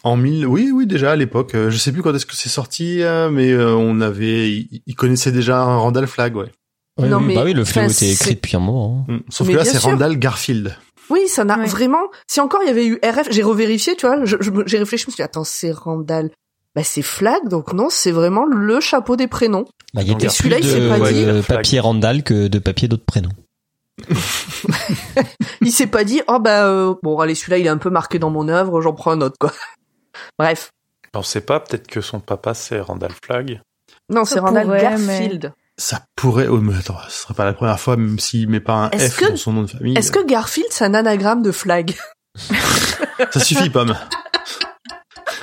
En 0.03 0.17
mille, 0.17 0.47
oui, 0.47 0.71
oui, 0.73 0.87
déjà 0.87 1.13
à 1.13 1.17
l'époque. 1.17 1.55
Euh, 1.55 1.71
Je 1.71 1.77
sais 1.77 1.93
plus 1.93 2.03
quand 2.03 2.15
est-ce 2.15 2.25
que 2.27 2.35
c'est 2.35 2.49
sorti, 2.49 3.03
euh, 3.03 3.31
mais 3.31 3.51
euh, 3.53 3.75
on 3.75 4.01
avait, 4.01 4.51
il 4.51 4.95
connaissait 4.97 5.33
déjà 5.33 5.61
un 5.61 5.77
Randall 5.77 6.07
Flag, 6.07 6.35
ouais. 6.37 6.51
Oui, 7.03 7.09
Non, 7.09 7.19
oui, 7.19 7.25
mais, 7.29 7.35
bah 7.35 7.43
oui, 7.45 7.53
le 7.55 7.65
fléau 7.65 7.89
était 7.89 8.11
écrit 8.11 8.35
depuis 8.35 8.57
un 8.57 8.61
moment. 8.61 9.05
hein. 9.09 9.13
Mm. 9.15 9.19
Sauf 9.29 9.47
Mais 9.47 9.53
que 9.55 9.59
là, 9.59 9.65
c'est. 9.65 9.79
Randall 9.79 10.19
Garfield. 10.19 10.77
Oui, 11.11 11.27
ça 11.27 11.45
n'a 11.45 11.59
Ouais. 11.59 11.67
vraiment. 11.67 12.03
Si 12.29 12.41
encore 12.41 12.61
il 12.63 12.67
y 12.67 12.71
avait 12.71 12.87
eu 12.87 13.01
RF, 13.05 13.29
j'ai 13.31 13.43
revérifié, 13.43 13.97
tu 13.97 14.07
vois, 14.07 14.25
j'ai 14.25 14.79
réfléchi, 14.79 15.03
je 15.05 15.09
me 15.09 15.13
suis 15.13 15.17
dit, 15.17 15.23
attends, 15.23 15.45
c'est 15.45 15.73
Randall. 15.73 16.31
Bah 16.77 16.85
c'est 16.85 17.03
Flag, 17.03 17.49
donc 17.49 17.73
non, 17.73 17.89
c'est 17.91 18.13
vraiment 18.13 18.45
le 18.45 18.79
chapeau 18.79 19.17
des 19.17 19.27
prénoms. 19.27 19.65
Bah, 19.93 20.03
il 20.03 20.13
y 20.13 20.15
plus 20.15 20.31
celui-là, 20.31 20.59
il 20.61 20.65
s'est 20.65 20.89
pas 20.89 21.01
dit. 21.11 21.25
de 21.27 21.33
Ouais, 21.33 21.43
flag. 21.43 21.57
papier 21.59 21.81
Randall 21.81 22.23
que 22.23 22.47
de 22.47 22.59
papier 22.61 22.87
d'autres 22.87 23.05
prénoms. 23.05 23.33
Il 25.63 25.73
s'est 25.73 25.87
pas 25.89 26.05
dit, 26.05 26.23
oh 26.29 26.39
bah 26.39 26.65
euh, 26.67 26.95
bon, 27.03 27.19
allez, 27.19 27.35
celui-là, 27.35 27.59
il 27.59 27.67
est 27.67 27.71
un 27.71 27.77
peu 27.77 27.91
marqué 27.91 28.19
dans 28.19 28.31
mon 28.31 28.49
œuvre, 28.49 28.81
j'en 28.81 28.93
prends 28.95 29.11
un 29.11 29.21
autre, 29.21 29.37
quoi. 29.39 29.53
Bref, 30.39 30.71
On 31.15 31.23
sait 31.23 31.41
pas, 31.41 31.61
peut-être 31.61 31.87
que 31.87 32.01
son 32.01 32.21
papa 32.21 32.55
c'est 32.55 32.81
Randall 32.81 33.13
Flagg. 33.25 33.61
non, 34.09 34.25
c'est 34.25 34.39
Randall 34.41 34.67
pourrait, 34.67 34.83
Garfield. 34.83 35.53
Ça 35.81 36.05
pourrait, 36.15 36.47
oh, 36.47 36.59
mais 36.61 36.77
attends, 36.77 36.99
ce 37.09 37.23
serait 37.23 37.33
pas 37.33 37.47
la 37.47 37.55
première 37.55 37.81
fois, 37.81 37.97
même 37.97 38.19
s'il 38.19 38.51
met 38.51 38.61
pas 38.61 38.75
un 38.75 38.91
Est-ce 38.91 39.15
F 39.15 39.17
que- 39.17 39.31
dans 39.31 39.37
son 39.37 39.53
nom 39.55 39.63
de 39.63 39.67
famille. 39.71 39.97
Est-ce 39.97 40.13
que 40.13 40.23
Garfield 40.27 40.69
c'est 40.71 40.85
un 40.85 40.93
anagramme 40.93 41.41
de 41.43 41.53
Flag? 41.53 41.97
Ça 43.33 43.41
suffit, 43.41 43.71
Pomme. 43.71 43.97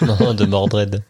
Non, 0.04 0.36
de 0.36 0.46
Mordred. 0.46 1.04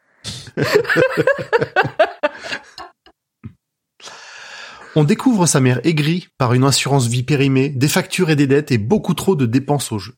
On 4.96 5.04
découvre 5.04 5.46
sa 5.46 5.60
mère 5.60 5.82
aigrie 5.86 6.30
par 6.38 6.54
une 6.54 6.64
assurance 6.64 7.08
vie 7.08 7.24
périmée, 7.24 7.68
des 7.68 7.90
factures 7.90 8.30
et 8.30 8.38
des 8.38 8.48
dettes 8.48 8.72
et 8.72 8.78
beaucoup 8.78 9.14
trop 9.14 9.36
de 9.36 9.46
dépenses 9.46 9.92
au 9.92 10.00
jeu. 10.00 10.14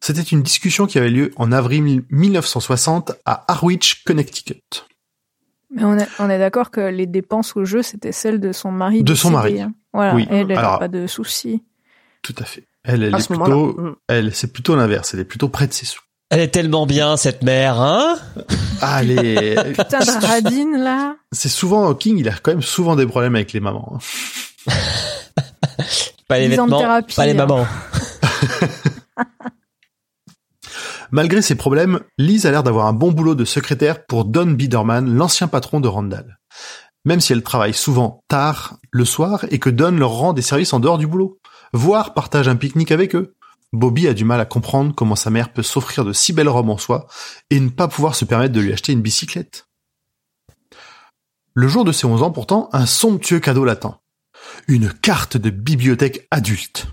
C'était 0.00 0.22
une 0.22 0.42
discussion 0.42 0.86
qui 0.86 0.98
avait 0.98 1.10
lieu 1.10 1.32
en 1.36 1.50
avril 1.50 2.04
1960 2.10 3.12
à 3.26 3.44
Harwich, 3.52 4.04
Connecticut. 4.04 4.62
Mais 5.74 5.84
on 5.84 5.96
est, 5.98 6.08
on 6.18 6.28
est 6.30 6.38
d'accord 6.38 6.70
que 6.70 6.80
les 6.80 7.06
dépenses 7.06 7.56
au 7.56 7.64
jeu, 7.64 7.82
c'était 7.82 8.12
celles 8.12 8.40
de 8.40 8.52
son 8.52 8.70
mari. 8.70 9.02
De 9.02 9.14
son 9.14 9.30
mari. 9.30 9.60
hein. 9.60 9.72
Voilà. 9.92 10.14
Oui. 10.14 10.26
Elle, 10.30 10.50
elle 10.50 10.56
n'a 10.58 10.78
pas 10.78 10.88
de 10.88 11.06
soucis. 11.06 11.62
Tout 12.22 12.34
à 12.38 12.44
fait. 12.44 12.64
Elle, 12.84 13.02
elle 13.04 13.14
À 13.14 13.18
est 13.18 13.22
ce 13.22 13.28
plutôt. 13.28 13.66
Mm. 13.80 13.96
elle, 14.08 14.34
c'est 14.34 14.52
plutôt 14.52 14.76
l'inverse. 14.76 15.14
Elle 15.14 15.20
est 15.20 15.24
plutôt 15.24 15.48
près 15.48 15.66
de 15.66 15.72
ses 15.72 15.86
sous. 15.86 16.00
Elle 16.30 16.40
est 16.40 16.48
tellement 16.48 16.86
bien, 16.86 17.16
cette 17.16 17.42
mère, 17.42 17.80
hein? 17.80 18.16
Ah, 18.80 19.02
elle 19.02 19.10
est- 19.18 19.72
Putain 19.76 19.98
de 20.00 20.26
radine, 20.26 20.76
là. 20.78 21.14
c'est 21.30 21.48
souvent 21.50 21.92
King. 21.94 22.16
Il 22.18 22.28
a 22.28 22.32
quand 22.32 22.52
même 22.52 22.62
souvent 22.62 22.96
des 22.96 23.06
problèmes 23.06 23.34
avec 23.34 23.52
les 23.52 23.60
mamans. 23.60 23.98
hein. 24.68 24.72
Pas 26.28 26.38
les 26.38 26.48
vêtements, 26.48 26.78
thérapie, 26.78 27.14
pas 27.16 27.26
les 27.26 27.38
hein. 27.38 27.66
Malgré 31.14 31.42
ses 31.42 31.56
problèmes, 31.56 32.00
Liz 32.16 32.46
a 32.46 32.50
l'air 32.50 32.62
d'avoir 32.62 32.86
un 32.86 32.94
bon 32.94 33.12
boulot 33.12 33.34
de 33.34 33.44
secrétaire 33.44 34.06
pour 34.06 34.24
Don 34.24 34.46
Biederman, 34.46 35.14
l'ancien 35.14 35.46
patron 35.46 35.78
de 35.78 35.86
Randall. 35.86 36.38
Même 37.04 37.20
si 37.20 37.34
elle 37.34 37.42
travaille 37.42 37.74
souvent 37.74 38.24
tard 38.28 38.78
le 38.90 39.04
soir 39.04 39.44
et 39.50 39.58
que 39.58 39.68
Don 39.68 39.90
leur 39.90 40.12
rend 40.12 40.32
des 40.32 40.40
services 40.40 40.72
en 40.72 40.80
dehors 40.80 40.96
du 40.96 41.06
boulot, 41.06 41.38
voire 41.74 42.14
partage 42.14 42.48
un 42.48 42.56
pique-nique 42.56 42.92
avec 42.92 43.14
eux. 43.14 43.34
Bobby 43.74 44.08
a 44.08 44.14
du 44.14 44.24
mal 44.24 44.40
à 44.40 44.46
comprendre 44.46 44.94
comment 44.94 45.14
sa 45.14 45.28
mère 45.28 45.52
peut 45.52 45.62
s'offrir 45.62 46.06
de 46.06 46.14
si 46.14 46.32
belles 46.32 46.48
robes 46.48 46.70
en 46.70 46.78
soie 46.78 47.06
et 47.50 47.60
ne 47.60 47.68
pas 47.68 47.88
pouvoir 47.88 48.14
se 48.14 48.24
permettre 48.24 48.54
de 48.54 48.60
lui 48.60 48.72
acheter 48.72 48.92
une 48.92 49.02
bicyclette. 49.02 49.66
Le 51.52 51.68
jour 51.68 51.84
de 51.84 51.92
ses 51.92 52.06
11 52.06 52.22
ans, 52.22 52.30
pourtant, 52.30 52.70
un 52.72 52.86
somptueux 52.86 53.40
cadeau 53.40 53.66
l'attend. 53.66 54.00
Une 54.66 54.90
carte 54.90 55.36
de 55.36 55.50
bibliothèque 55.50 56.26
adulte. 56.30 56.86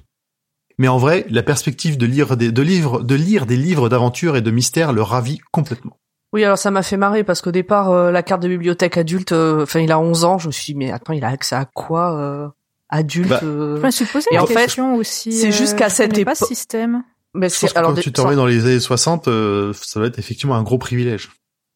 Mais 0.80 0.88
en 0.88 0.98
vrai, 0.98 1.26
la 1.30 1.44
perspective 1.44 1.98
de 1.98 2.06
lire 2.08 2.36
des, 2.38 2.52
de 2.52 2.62
livres, 2.64 3.04
de 3.04 3.14
lire 3.14 3.46
des 3.46 3.58
livres 3.58 3.88
d'aventure 3.90 4.36
et 4.36 4.42
de 4.42 4.50
mystère 4.50 4.92
le 4.94 5.04
ravit 5.04 5.40
complètement. 5.52 5.98
Oui, 6.34 6.44
alors 6.44 6.58
ça 6.58 6.72
m'a 6.72 6.84
fait 6.84 6.96
marrer 6.98 7.24
parce 7.24 7.42
qu'au 7.42 7.52
départ, 7.52 7.90
euh, 7.92 8.12
la 8.12 8.24
carte 8.24 8.42
de 8.42 8.48
bibliothèque 8.48 8.98
adulte, 8.98 9.32
euh, 9.34 9.64
enfin, 9.64 9.80
il 9.82 9.92
a 9.92 10.00
11 10.00 10.24
ans. 10.26 10.38
Je 10.40 10.48
me 10.48 10.52
suis 10.52 10.74
dit, 10.74 10.76
mais 10.80 10.92
attends, 10.92 11.14
il 11.14 11.24
a 11.26 11.30
accès 11.30 11.56
à 11.56 11.66
quoi 11.66 12.16
euh, 12.18 12.48
adulte 12.90 13.30
Bah, 13.30 13.40
euh, 13.44 13.78
Je 13.82 13.86
me 13.86 13.92
suis 13.92 14.06
posé 14.06 14.28
Et 14.32 14.36
la 14.36 14.44
en 14.44 14.46
fait, 14.48 14.54
question 14.56 14.96
aussi. 14.96 15.34
c'est 15.34 15.50
euh, 15.50 15.52
jusqu'à 15.52 15.90
je 15.90 15.94
cette 15.96 16.18
époque- 16.18 16.36
système. 16.36 17.04
Mais 17.36 17.50
Je 17.50 17.60
pense 17.60 17.74
que 17.74 17.78
alors 17.78 17.92
quand 17.92 17.96
des- 17.96 18.02
tu 18.02 18.12
te 18.12 18.22
remets 18.22 18.36
dans 18.36 18.46
les 18.48 18.64
années 18.66 18.80
60, 18.80 19.28
euh, 19.28 19.72
ça 19.74 20.00
doit 20.00 20.08
être 20.08 20.18
effectivement 20.18 20.56
un 20.56 20.64
gros 20.64 20.78
privilège. 20.78 21.30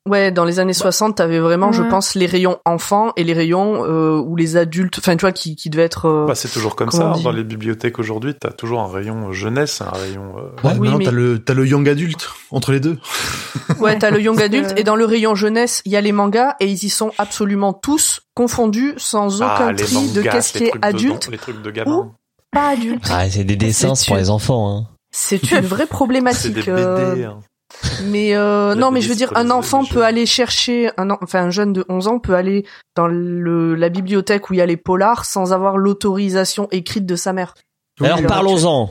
Ouais, 0.10 0.32
dans 0.34 0.44
les 0.44 0.60
années 0.60 0.74
60, 0.74 1.16
t'avais 1.16 1.40
vraiment, 1.40 1.72
je 1.72 1.82
pense, 1.82 2.14
les 2.16 2.26
rayons 2.26 2.60
enfants 2.66 3.14
et 3.16 3.24
les 3.24 3.32
rayons 3.32 3.86
euh, 3.86 4.18
où 4.18 4.36
les 4.36 4.58
adultes, 4.58 5.00
enfin, 5.00 5.16
tu 5.16 5.22
vois, 5.22 5.32
qui, 5.32 5.56
qui 5.56 5.70
devaient 5.70 5.84
être. 5.86 6.08
euh, 6.08 6.26
Bah, 6.26 6.36
c'est 6.36 6.50
toujours 6.50 6.76
comme 6.76 6.92
ça. 6.92 7.08
on 7.08 7.14
hein. 7.14 7.22
Dans 7.24 7.32
les 7.32 7.46
bibliothèques 7.46 8.00
aujourd'hui, 8.00 8.36
t'as 8.36 8.52
toujours 8.52 8.82
un 8.82 8.92
rayon 8.92 9.32
jeunesse, 9.32 9.80
un 9.80 9.90
rayon. 9.92 10.34
euh, 10.38 10.42
Ouais, 10.68 10.74
Oui, 10.78 10.80
maintenant 10.90 10.98
mais- 10.98 11.06
t'as 11.06 11.12
le, 11.12 11.40
t'as 11.40 11.54
le 11.54 11.66
young 11.66 11.88
adulte 11.88 12.30
entre 12.52 12.74
les 12.74 12.82
deux. 12.82 12.98
Ouais, 13.80 13.98
t'as 13.98 14.12
le 14.12 14.22
young 14.22 14.42
adulte 14.42 14.74
et 14.78 14.84
dans 14.84 14.98
le 14.98 15.06
rayon 15.06 15.36
jeunesse, 15.36 15.82
il 15.86 15.94
y 15.94 15.96
a 15.96 16.02
les 16.02 16.12
mangas 16.12 16.56
et 16.60 16.66
ils 16.68 16.84
y 16.84 16.90
sont 16.90 17.12
absolument 17.18 17.72
tous 17.72 18.22
confondus 18.36 18.94
sans 18.98 19.38
aucun 19.42 19.68
ah, 19.68 19.72
les 19.72 19.84
tri 19.84 20.12
de 20.12 20.22
qu'est-ce 20.22 20.52
qui 20.58 20.64
est 20.66 20.72
de- 20.74 20.80
adulte, 20.82 21.30
les 21.32 21.38
trucs 21.38 21.62
de 21.62 21.72
gamin. 21.72 22.12
pas 22.52 22.70
adulte. 22.72 23.06
Ah, 23.10 23.30
c'est 23.30 23.46
des 23.46 23.56
dessins 23.56 23.94
pour 24.08 24.18
les 24.18 24.30
enfants, 24.30 24.70
hein. 24.70 24.88
C'est 25.16 25.52
une 25.52 25.62
vraie 25.62 25.84
C'est 25.84 25.88
problématique. 25.90 26.54
des 26.56 26.64
euh, 26.68 27.14
BD. 27.14 27.24
hein. 27.24 27.40
Mais 28.06 28.36
euh, 28.36 28.76
non, 28.76 28.92
mais 28.92 29.02
je 29.02 29.10
veux 29.10 29.16
dire, 29.16 29.32
un 29.36 29.50
enfant 29.50 29.84
peut 29.86 30.04
aller 30.04 30.26
chercher, 30.26 30.90
un, 30.98 31.10
en- 31.10 31.18
enfin 31.22 31.44
un 31.44 31.50
jeune 31.50 31.74
de 31.74 31.86
11 31.90 32.08
ans 32.08 32.20
peut 32.20 32.36
aller 32.36 32.66
dans 32.96 33.08
le, 33.08 33.76
la 33.76 33.90
bibliothèque 33.90 34.50
où 34.50 34.54
il 34.54 34.58
y 34.58 34.62
a 34.62 34.66
les 34.66 34.78
polars 34.78 35.26
sans 35.26 35.52
avoir 35.54 35.78
l'autorisation 35.78 36.68
écrite 36.72 37.06
de 37.06 37.16
sa 37.16 37.34
mère. 37.34 37.54
Alors 38.02 38.18
alors, 38.18 38.28
parlons-en. 38.30 38.90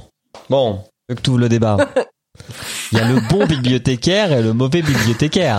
Bon, 0.50 0.80
que 1.08 1.14
tu 1.20 1.30
ouvres 1.30 1.40
le 1.40 1.48
débat. 1.48 1.76
Il 2.92 2.98
y 2.98 3.00
a 3.00 3.08
le 3.08 3.20
bon 3.28 3.46
bibliothécaire 3.46 4.32
et 4.32 4.42
le 4.42 4.52
mauvais 4.54 4.80
bibliothécaire. 4.82 5.58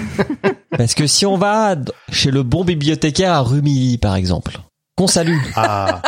Parce 0.76 0.94
que 0.94 1.06
si 1.06 1.24
on 1.26 1.36
va 1.36 1.76
chez 2.10 2.30
le 2.30 2.42
bon 2.42 2.64
bibliothécaire 2.64 3.32
à 3.32 3.40
Rumilly, 3.40 3.98
par 3.98 4.16
exemple, 4.16 4.58
qu'on 4.96 5.06
salue, 5.06 5.38
Ah, 5.54 6.02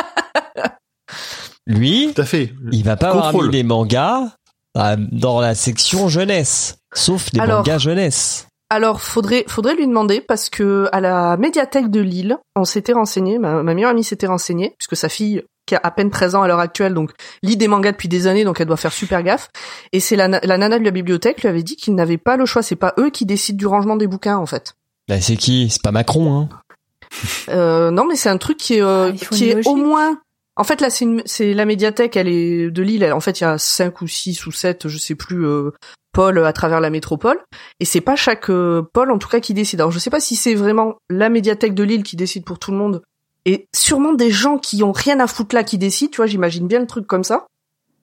lui, 1.66 2.12
tout 2.14 2.20
à 2.22 2.24
fait. 2.24 2.52
il 2.72 2.84
va 2.84 2.96
pas 2.96 3.10
avoir 3.10 3.32
mis 3.34 3.50
les 3.50 3.62
mangas 3.62 4.34
dans 4.74 5.40
la 5.40 5.54
section 5.54 6.08
jeunesse, 6.08 6.76
sauf 6.94 7.28
les 7.32 7.40
Alors- 7.40 7.58
mangas 7.58 7.78
jeunesse. 7.78 8.46
Alors, 8.70 9.00
faudrait, 9.02 9.44
faudrait 9.46 9.74
lui 9.76 9.86
demander 9.86 10.20
parce 10.20 10.48
que 10.50 10.88
à 10.90 11.00
la 11.00 11.36
médiathèque 11.36 11.90
de 11.90 12.00
Lille, 12.00 12.38
on 12.56 12.64
s'était 12.64 12.94
renseigné, 12.94 13.38
ma, 13.38 13.62
ma 13.62 13.74
meilleure 13.74 13.90
amie 13.90 14.02
s'était 14.02 14.26
renseignée, 14.26 14.74
puisque 14.78 14.96
sa 14.96 15.08
fille, 15.08 15.42
qui 15.66 15.76
a 15.76 15.80
à 15.82 15.90
peine 15.92 16.10
13 16.10 16.34
ans 16.34 16.42
à 16.42 16.48
l'heure 16.48 16.58
actuelle, 16.58 16.92
donc 16.92 17.10
lit 17.42 17.56
des 17.56 17.68
mangas 17.68 17.92
depuis 17.92 18.08
des 18.08 18.26
années, 18.26 18.42
donc 18.42 18.60
elle 18.60 18.66
doit 18.66 18.76
faire 18.78 18.92
super 18.92 19.22
gaffe. 19.22 19.48
Et 19.92 20.00
c'est 20.00 20.16
la, 20.16 20.26
la 20.28 20.58
nana 20.58 20.78
de 20.78 20.84
la 20.84 20.90
bibliothèque 20.90 21.42
lui 21.42 21.48
avait 21.48 21.62
dit 21.62 21.76
qu'ils 21.76 21.94
n'avaient 21.94 22.18
pas 22.18 22.36
le 22.36 22.46
choix, 22.46 22.62
c'est 22.62 22.74
pas 22.74 22.94
eux 22.98 23.10
qui 23.10 23.26
décident 23.26 23.56
du 23.58 23.66
rangement 23.66 23.96
des 23.96 24.06
bouquins 24.08 24.38
en 24.38 24.46
fait. 24.46 24.74
Bah, 25.08 25.20
c'est 25.20 25.36
qui? 25.36 25.68
C'est 25.70 25.82
pas 25.82 25.92
Macron, 25.92 26.34
hein? 26.36 26.48
Euh, 27.50 27.90
non, 27.90 28.06
mais 28.08 28.16
c'est 28.16 28.30
un 28.30 28.38
truc 28.38 28.56
qui 28.56 28.74
est, 28.74 28.82
euh, 28.82 29.12
Ah, 29.12 29.26
qui 29.34 29.50
est 29.50 29.66
au 29.68 29.76
moins. 29.76 30.18
En 30.56 30.64
fait, 30.64 30.80
là, 30.80 30.88
c'est 30.90 31.52
la 31.54 31.64
médiathèque. 31.64 32.16
Elle 32.16 32.28
est 32.28 32.70
de 32.70 32.82
Lille. 32.82 33.02
elle- 33.02 33.12
en 33.12 33.20
fait, 33.20 33.40
il 33.40 33.44
y 33.44 33.46
a 33.46 33.58
cinq 33.58 34.00
ou 34.02 34.06
six 34.06 34.46
ou 34.46 34.52
sept, 34.52 34.86
je 34.88 34.98
sais 34.98 35.14
plus, 35.16 35.44
euh, 35.46 35.70
pôles 36.12 36.44
à 36.44 36.52
travers 36.52 36.80
la 36.80 36.90
métropole. 36.90 37.38
Et 37.80 37.84
c'est 37.84 38.00
pas 38.00 38.14
chaque 38.14 38.50
euh, 38.50 38.82
pôle, 38.92 39.10
en 39.10 39.18
tout 39.18 39.28
cas, 39.28 39.40
qui 39.40 39.52
décide. 39.52 39.80
Alors, 39.80 39.90
je 39.90 39.98
sais 39.98 40.10
pas 40.10 40.20
si 40.20 40.36
c'est 40.36 40.54
vraiment 40.54 40.94
la 41.10 41.28
médiathèque 41.28 41.74
de 41.74 41.82
Lille 41.82 42.04
qui 42.04 42.14
décide 42.14 42.44
pour 42.44 42.60
tout 42.60 42.70
le 42.70 42.76
monde, 42.76 43.02
et 43.46 43.66
sûrement 43.74 44.12
des 44.12 44.30
gens 44.30 44.56
qui 44.58 44.82
ont 44.84 44.92
rien 44.92 45.18
à 45.20 45.26
foutre 45.26 45.54
là 45.56 45.64
qui 45.64 45.76
décident. 45.76 46.10
Tu 46.12 46.16
vois, 46.18 46.26
j'imagine 46.26 46.66
bien 46.68 46.78
le 46.80 46.86
truc 46.86 47.06
comme 47.06 47.24
ça 47.24 47.46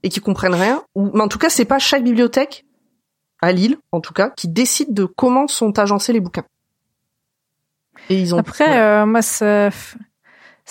et 0.03 0.09
qui 0.09 0.19
comprennent 0.19 0.53
rien. 0.55 0.83
Ou, 0.95 1.09
mais 1.13 1.21
en 1.21 1.27
tout 1.29 1.39
cas, 1.39 1.49
c'est 1.49 1.65
pas 1.65 1.79
chaque 1.79 2.03
bibliothèque 2.03 2.65
à 3.41 3.51
Lille, 3.53 3.77
en 3.93 4.01
tout 4.01 4.13
cas, 4.13 4.29
qui 4.29 4.49
décide 4.49 4.93
de 4.93 5.05
comment 5.05 5.47
sont 5.47 5.79
agencés 5.79 6.11
les 6.13 6.19
bouquins. 6.19 6.43
Et 8.09 8.19
ils 8.19 8.35
ont 8.35 8.39
Après, 8.39 8.67
ouais. 8.67 8.77
euh, 8.77 9.05
moi, 9.05 9.21
ça, 9.21 9.69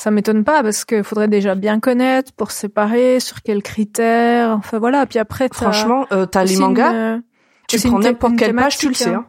ça 0.00 0.10
m'étonne 0.10 0.44
pas 0.44 0.62
parce 0.62 0.84
qu'il 0.84 1.04
faudrait 1.04 1.28
déjà 1.28 1.54
bien 1.54 1.78
connaître 1.80 2.32
pour 2.32 2.50
séparer 2.52 3.20
sur 3.20 3.42
quels 3.42 3.62
critères. 3.62 4.50
Enfin 4.56 4.78
voilà. 4.78 5.04
Puis 5.06 5.18
après, 5.18 5.48
t'as 5.48 5.54
Franchement, 5.56 6.06
euh, 6.12 6.24
t'as 6.26 6.44
les 6.44 6.56
mangas, 6.56 6.92
une- 7.16 7.22
tu 7.68 7.78
prends 7.80 7.98
n'importe 7.98 8.36
quelle 8.36 8.54
page, 8.56 8.78
tu 8.78 8.88
le 8.88 8.94
sais. 8.94 9.10
hein. 9.10 9.26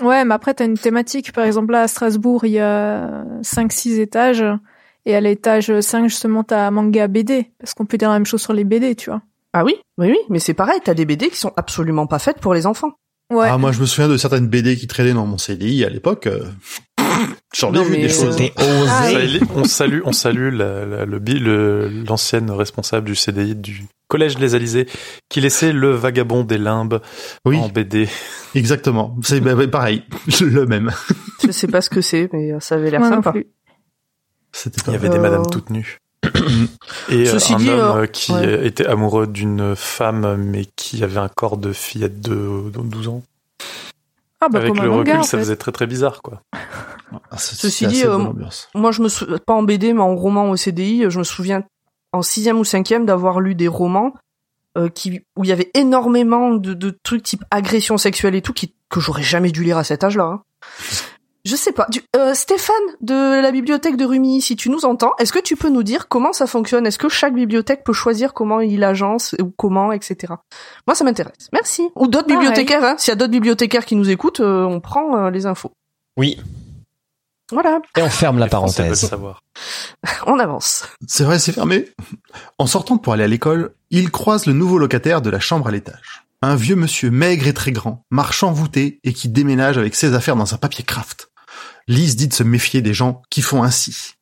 Hein. 0.00 0.04
Ouais, 0.04 0.24
mais 0.26 0.34
après, 0.34 0.52
t'as 0.52 0.66
une 0.66 0.76
thématique. 0.76 1.32
Par 1.32 1.44
exemple, 1.44 1.72
là, 1.72 1.82
à 1.82 1.88
Strasbourg, 1.88 2.44
il 2.44 2.50
y 2.52 2.58
a 2.60 3.24
5-6 3.42 3.98
étages. 3.98 4.44
Et 5.06 5.14
à 5.14 5.20
l'étage 5.20 5.80
5, 5.80 6.08
justement, 6.08 6.42
t'as 6.44 6.70
manga 6.70 7.06
BD. 7.08 7.50
Parce 7.58 7.72
qu'on 7.74 7.86
peut 7.86 7.96
dire 7.96 8.08
la 8.10 8.16
même 8.16 8.26
chose 8.26 8.42
sur 8.42 8.52
les 8.52 8.64
BD, 8.64 8.94
tu 8.96 9.08
vois. 9.08 9.22
Ah 9.54 9.64
oui, 9.64 9.76
oui, 9.96 10.08
oui, 10.10 10.18
mais 10.28 10.38
c'est 10.40 10.52
pareil, 10.52 10.80
t'as 10.84 10.92
des 10.92 11.06
BD 11.06 11.30
qui 11.30 11.36
sont 11.38 11.52
absolument 11.56 12.06
pas 12.06 12.18
faites 12.18 12.40
pour 12.40 12.52
les 12.52 12.66
enfants. 12.66 12.90
Ouais. 13.32 13.48
Ah, 13.50 13.56
moi, 13.56 13.72
je 13.72 13.80
me 13.80 13.86
souviens 13.86 14.08
de 14.08 14.16
certaines 14.18 14.48
BD 14.48 14.76
qui 14.76 14.86
traînaient 14.86 15.14
dans 15.14 15.24
mon 15.24 15.38
CDI 15.38 15.84
à 15.84 15.88
l'époque. 15.88 16.28
Euh, 17.00 17.04
J'en 17.54 17.70
ai 17.72 17.76
Non, 17.76 17.82
vu 17.84 17.90
mais, 17.92 17.96
des 17.98 18.04
euh, 18.04 18.08
choses. 18.24 18.34
Osé. 18.36 19.40
On 19.54 19.64
salue, 19.64 20.00
on 20.04 20.12
salue 20.12 20.52
la- 20.52 20.84
la- 20.84 21.04
le 21.04 21.18
bi- 21.18 21.38
le- 21.38 21.88
l'ancienne 22.06 22.50
responsable 22.50 23.06
du 23.06 23.14
CDI 23.14 23.54
du 23.54 23.86
collège 24.08 24.38
Les 24.38 24.54
Alizés 24.54 24.86
qui 25.28 25.40
laissait 25.40 25.72
le 25.72 25.90
vagabond 25.90 26.44
des 26.44 26.58
limbes 26.58 27.00
Oui, 27.44 27.56
en 27.58 27.68
BD. 27.68 28.08
exactement. 28.54 29.16
C'est 29.22 29.40
bah, 29.40 29.54
bah, 29.54 29.66
pareil, 29.68 30.02
le 30.40 30.66
même. 30.66 30.92
Je 31.44 31.50
sais 31.50 31.66
pas 31.66 31.80
ce 31.80 31.90
que 31.90 32.00
c'est, 32.00 32.28
mais 32.32 32.52
euh, 32.52 32.60
ça 32.60 32.76
avait 32.76 32.90
l'air 32.90 33.02
sympa. 33.04 33.32
Il 33.34 34.92
y 34.92 34.94
avait 34.94 35.08
Euh, 35.08 35.12
des 35.12 35.18
madames 35.18 35.46
toutes 35.50 35.70
nues. 35.70 35.98
Et 37.08 37.28
euh, 37.28 37.32
Ceci 37.32 37.54
un 37.54 37.56
dit, 37.58 37.68
homme 37.70 37.78
euh, 37.78 38.02
euh, 38.02 38.06
qui 38.06 38.32
ouais. 38.32 38.46
euh, 38.46 38.64
était 38.64 38.86
amoureux 38.86 39.26
d'une 39.26 39.74
femme 39.76 40.36
mais 40.36 40.64
qui 40.76 41.04
avait 41.04 41.18
un 41.20 41.28
corps 41.28 41.56
de 41.56 41.72
fillette 41.72 42.20
de, 42.20 42.70
de 42.70 42.78
12 42.80 43.08
ans. 43.08 43.22
Ah, 44.40 44.48
bah, 44.50 44.58
Avec 44.58 44.68
comme 44.74 44.82
le 44.84 44.90
un 44.90 44.96
manga, 44.96 44.98
recul, 45.12 45.20
en 45.20 45.22
ça 45.22 45.38
fait. 45.38 45.44
faisait 45.44 45.56
très 45.56 45.72
très 45.72 45.86
bizarre 45.86 46.20
quoi. 46.22 46.42
Ah, 47.30 47.38
Ceci 47.38 47.86
dit, 47.86 48.04
euh. 48.04 48.18
Moi, 48.74 48.92
je 48.92 49.02
me 49.02 49.08
sou... 49.08 49.26
pas 49.46 49.54
en 49.54 49.62
BD, 49.62 49.92
mais 49.94 50.00
en 50.02 50.14
roman 50.14 50.50
au 50.50 50.56
CDI, 50.56 51.04
je 51.08 51.18
me 51.18 51.24
souviens 51.24 51.62
en 52.12 52.22
sixième 52.22 52.58
ou 52.58 52.64
cinquième 52.64 53.06
d'avoir 53.06 53.40
lu 53.40 53.54
des 53.54 53.68
romans 53.68 54.12
euh, 54.76 54.88
qui 54.88 55.22
où 55.36 55.44
il 55.44 55.48
y 55.48 55.52
avait 55.52 55.70
énormément 55.74 56.54
de, 56.54 56.74
de 56.74 56.98
trucs 57.02 57.22
type 57.22 57.44
agression 57.50 57.96
sexuelle 57.96 58.34
et 58.34 58.42
tout 58.42 58.52
qui 58.52 58.74
que 58.90 59.00
j'aurais 59.00 59.22
jamais 59.22 59.50
dû 59.52 59.62
lire 59.64 59.78
à 59.78 59.84
cet 59.84 60.04
âge-là. 60.04 60.24
hein. 60.24 60.42
Je 61.46 61.56
sais 61.56 61.72
pas. 61.72 61.86
Du- 61.90 62.02
euh, 62.16 62.34
Stéphane 62.34 62.74
de 63.00 63.40
la 63.40 63.52
bibliothèque 63.52 63.96
de 63.96 64.04
Rumilly, 64.04 64.42
si 64.42 64.56
tu 64.56 64.68
nous 64.68 64.84
entends, 64.84 65.12
est-ce 65.18 65.32
que 65.32 65.38
tu 65.38 65.56
peux 65.56 65.68
nous 65.70 65.82
dire 65.84 66.08
comment 66.08 66.32
ça 66.32 66.46
fonctionne? 66.46 66.86
Est-ce 66.86 66.98
que 66.98 67.08
chaque 67.08 67.34
bibliothèque 67.34 67.84
peut 67.84 67.92
choisir 67.92 68.34
comment 68.34 68.60
il 68.60 68.82
agence 68.84 69.34
ou 69.40 69.52
comment, 69.56 69.92
etc. 69.92 70.34
Moi, 70.86 70.94
ça 70.94 71.04
m'intéresse. 71.04 71.48
Merci. 71.52 71.88
Ou 71.94 72.08
d'autres 72.08 72.26
bibliothécaires. 72.28 72.84
Hein. 72.84 72.96
S'il 72.98 73.10
y 73.10 73.12
a 73.12 73.16
d'autres 73.16 73.30
bibliothécaires 73.32 73.84
qui 73.86 73.94
nous 73.96 74.10
écoutent, 74.10 74.40
euh, 74.40 74.64
on 74.64 74.80
prend 74.80 75.16
euh, 75.16 75.30
les 75.30 75.46
infos. 75.46 75.70
Oui. 76.16 76.38
Voilà, 77.52 77.80
Et 77.96 78.02
on 78.02 78.10
ferme 78.10 78.38
la 78.40 78.48
parenthèse. 78.48 79.06
savoir. 79.08 79.40
on 80.26 80.40
avance. 80.40 80.84
C'est 81.06 81.22
vrai, 81.22 81.38
c'est 81.38 81.52
fermé. 81.52 81.88
En 82.58 82.66
sortant 82.66 82.98
pour 82.98 83.12
aller 83.12 83.22
à 83.22 83.28
l'école, 83.28 83.72
Il 83.92 84.10
croise 84.10 84.46
le 84.46 84.52
nouveau 84.52 84.78
locataire 84.78 85.22
de 85.22 85.30
la 85.30 85.38
chambre 85.38 85.68
à 85.68 85.70
l'étage. 85.70 86.24
Un 86.42 86.56
vieux 86.56 86.74
monsieur 86.74 87.08
maigre 87.12 87.46
et 87.46 87.54
très 87.54 87.70
grand, 87.70 88.02
marchand 88.10 88.50
voûté 88.50 88.98
et 89.04 89.12
qui 89.12 89.28
déménage 89.28 89.78
avec 89.78 89.94
ses 89.94 90.12
affaires 90.14 90.34
dans 90.34 90.54
un 90.54 90.58
papier 90.58 90.82
craft. 90.84 91.28
Lise 91.88 92.16
dit 92.16 92.28
de 92.28 92.32
se 92.34 92.42
méfier 92.42 92.82
des 92.82 92.94
gens 92.94 93.22
qui 93.30 93.42
font 93.42 93.62
ainsi. 93.62 94.14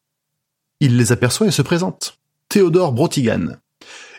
Il 0.80 0.96
les 0.96 1.12
aperçoit 1.12 1.46
et 1.46 1.50
se 1.50 1.62
présente. 1.62 2.18
Théodore 2.48 2.92
Brotigan. 2.92 3.56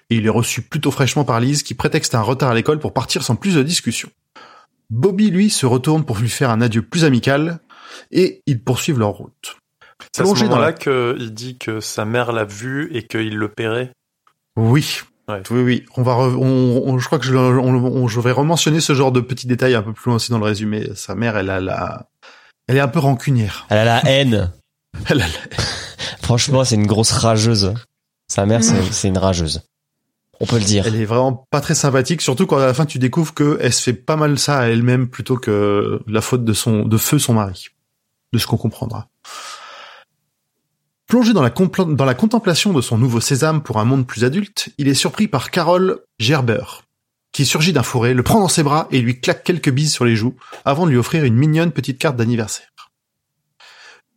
Et 0.09 0.17
il 0.17 0.25
est 0.25 0.29
reçu 0.29 0.61
plutôt 0.61 0.91
fraîchement 0.91 1.23
par 1.25 1.39
Lise 1.39 1.63
qui 1.63 1.73
prétexte 1.73 2.15
un 2.15 2.21
retard 2.21 2.51
à 2.51 2.55
l'école 2.55 2.79
pour 2.79 2.93
partir 2.93 3.23
sans 3.23 3.35
plus 3.35 3.55
de 3.55 3.63
discussion. 3.63 4.09
Bobby, 4.89 5.29
lui, 5.31 5.49
se 5.49 5.65
retourne 5.65 6.05
pour 6.05 6.17
lui 6.17 6.29
faire 6.29 6.49
un 6.51 6.61
adieu 6.61 6.81
plus 6.83 7.05
amical 7.05 7.59
et 8.11 8.41
ils 8.45 8.61
poursuivent 8.63 8.99
leur 8.99 9.09
route. 9.11 9.57
C'est 10.11 10.21
à 10.21 10.25
ce 10.25 10.43
moment-là 10.43 10.67
la- 10.67 10.73
qu'il 10.73 11.33
dit 11.33 11.57
que 11.57 11.79
sa 11.79 12.05
mère 12.05 12.31
l'a 12.31 12.45
vu 12.45 12.89
et 12.95 13.07
qu'il 13.07 13.35
le 13.35 13.47
paierait. 13.47 13.91
Oui. 14.55 14.99
Ouais. 15.27 15.41
Oui, 15.49 15.61
oui. 15.61 15.85
On 15.97 16.03
va, 16.03 16.13
re- 16.13 16.35
on, 16.35 16.83
on- 16.93 16.99
je 16.99 17.05
crois 17.07 17.17
que 17.17 17.25
je, 17.25 17.35
on- 17.35 18.07
je 18.07 18.19
vais 18.19 18.31
rementionner 18.31 18.79
ce 18.79 18.93
genre 18.93 19.11
de 19.11 19.21
petits 19.21 19.47
détails 19.47 19.73
un 19.73 19.81
peu 19.81 19.93
plus 19.93 20.09
loin 20.09 20.15
aussi 20.17 20.29
dans 20.31 20.37
le 20.37 20.45
résumé. 20.45 20.89
Sa 20.95 21.15
mère, 21.15 21.35
elle 21.35 21.49
a 21.49 21.59
la, 21.59 22.07
elle 22.67 22.77
est 22.77 22.81
un 22.81 22.87
peu 22.87 22.99
rancunière. 22.99 23.65
Elle 23.69 23.77
a 23.79 23.85
la 23.85 24.05
haine. 24.09 24.51
Elle 25.09 25.21
a 25.21 25.27
la- 25.27 25.57
Franchement, 26.21 26.63
c'est 26.63 26.75
une 26.75 26.87
grosse 26.87 27.11
rageuse. 27.11 27.73
Sa 28.27 28.45
mère, 28.45 28.63
c'est 28.63 28.81
c'est 28.91 29.07
une 29.09 29.17
rageuse. 29.17 29.61
On 30.39 30.45
peut 30.45 30.57
le 30.57 30.63
dire. 30.63 30.87
Elle 30.87 30.95
est 30.95 31.05
vraiment 31.05 31.45
pas 31.51 31.61
très 31.61 31.75
sympathique, 31.75 32.21
surtout 32.21 32.45
quand 32.47 32.57
à 32.57 32.65
la 32.65 32.73
fin 32.73 32.85
tu 32.85 32.97
découvres 32.97 33.33
que 33.33 33.57
elle 33.61 33.73
se 33.73 33.81
fait 33.83 33.93
pas 33.93 34.15
mal 34.15 34.39
ça 34.39 34.59
à 34.59 34.65
elle-même 34.67 35.07
plutôt 35.07 35.37
que 35.37 36.01
la 36.07 36.21
faute 36.21 36.43
de 36.43 36.53
son 36.53 36.83
de 36.85 36.97
feu 36.97 37.19
son 37.19 37.33
mari, 37.35 37.67
de 38.33 38.39
ce 38.39 38.47
qu'on 38.47 38.57
comprendra. 38.57 39.07
Plongé 41.07 41.33
dans 41.33 41.43
la, 41.43 41.51
compla- 41.51 41.93
dans 41.95 42.05
la 42.05 42.15
contemplation 42.15 42.73
de 42.73 42.81
son 42.81 42.97
nouveau 42.97 43.21
sésame 43.21 43.61
pour 43.61 43.77
un 43.77 43.85
monde 43.85 44.07
plus 44.07 44.23
adulte, 44.23 44.69
il 44.79 44.87
est 44.87 44.95
surpris 44.95 45.27
par 45.27 45.51
Carole 45.51 45.99
Gerber, 46.17 46.63
qui 47.35 47.45
surgit 47.45 47.73
d'un 47.73 47.83
fourré, 47.83 48.13
le 48.13 48.23
prend 48.23 48.39
dans 48.39 48.47
ses 48.47 48.63
bras 48.63 48.87
et 48.91 49.01
lui 49.01 49.19
claque 49.19 49.43
quelques 49.43 49.69
bises 49.69 49.91
sur 49.91 50.05
les 50.05 50.15
joues, 50.15 50.37
avant 50.63 50.85
de 50.85 50.91
lui 50.91 50.97
offrir 50.97 51.25
une 51.25 51.35
mignonne 51.35 51.73
petite 51.73 51.97
carte 51.97 52.15
d'anniversaire. 52.15 52.69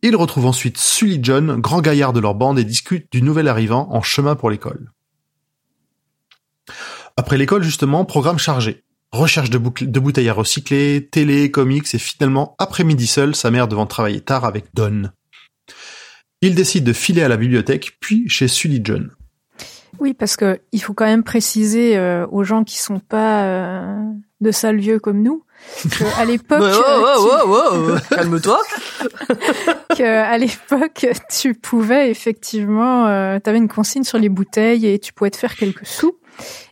Il 0.01 0.15
retrouve 0.15 0.45
ensuite 0.45 0.77
Sully 0.77 1.19
John, 1.21 1.59
grand 1.59 1.81
gaillard 1.81 2.13
de 2.13 2.21
leur 2.21 2.33
bande, 2.33 2.59
et 2.59 2.63
discute 2.63 3.11
du 3.11 3.21
nouvel 3.21 3.49
arrivant 3.49 3.89
en 3.91 4.01
chemin 4.01 4.37
pour 4.37 4.49
l'école. 4.49 4.93
Après 7.17 7.37
l'école, 7.37 7.61
justement, 7.61 8.05
programme 8.05 8.39
chargé. 8.39 8.85
Recherche 9.11 9.49
de, 9.49 9.57
bouteilles 9.57 10.29
à 10.29 10.33
recycler, 10.33 11.09
télé, 11.11 11.51
comics, 11.51 11.93
et 11.93 11.99
finalement, 11.99 12.55
après-midi 12.57 13.05
seul, 13.05 13.35
sa 13.35 13.51
mère 13.51 13.67
devant 13.67 13.85
travailler 13.85 14.21
tard 14.21 14.45
avec 14.45 14.67
Don. 14.73 15.09
Il 16.39 16.55
décide 16.55 16.85
de 16.85 16.93
filer 16.93 17.23
à 17.23 17.27
la 17.27 17.35
bibliothèque, 17.35 17.97
puis 17.99 18.29
chez 18.29 18.47
Sully 18.47 18.79
John. 18.81 19.11
Oui, 19.99 20.13
parce 20.13 20.35
que 20.35 20.59
il 20.71 20.81
faut 20.81 20.93
quand 20.93 21.05
même 21.05 21.23
préciser 21.23 21.97
euh, 21.97 22.25
aux 22.31 22.43
gens 22.43 22.63
qui 22.63 22.79
sont 22.79 22.99
pas 22.99 23.43
euh, 23.43 23.97
de 24.41 24.51
sales 24.51 24.77
vieux 24.79 24.99
comme 24.99 25.21
nous 25.21 25.43
qu'à 26.15 26.25
l'époque, 26.25 26.59
Ouais, 26.61 26.67
euh, 26.67 27.93
ouais, 27.93 27.99
tu- 28.01 28.15
calme-toi. 28.15 28.59
que 29.97 30.03
à 30.03 30.37
l'époque, 30.37 31.05
tu 31.29 31.53
pouvais 31.53 32.09
effectivement, 32.09 33.07
euh, 33.07 33.39
tu 33.43 33.49
avais 33.49 33.59
une 33.59 33.67
consigne 33.67 34.03
sur 34.03 34.17
les 34.17 34.29
bouteilles 34.29 34.87
et 34.87 34.99
tu 34.99 35.13
pouvais 35.13 35.31
te 35.31 35.37
faire 35.37 35.55
quelques 35.55 35.85
sous. 35.85 36.15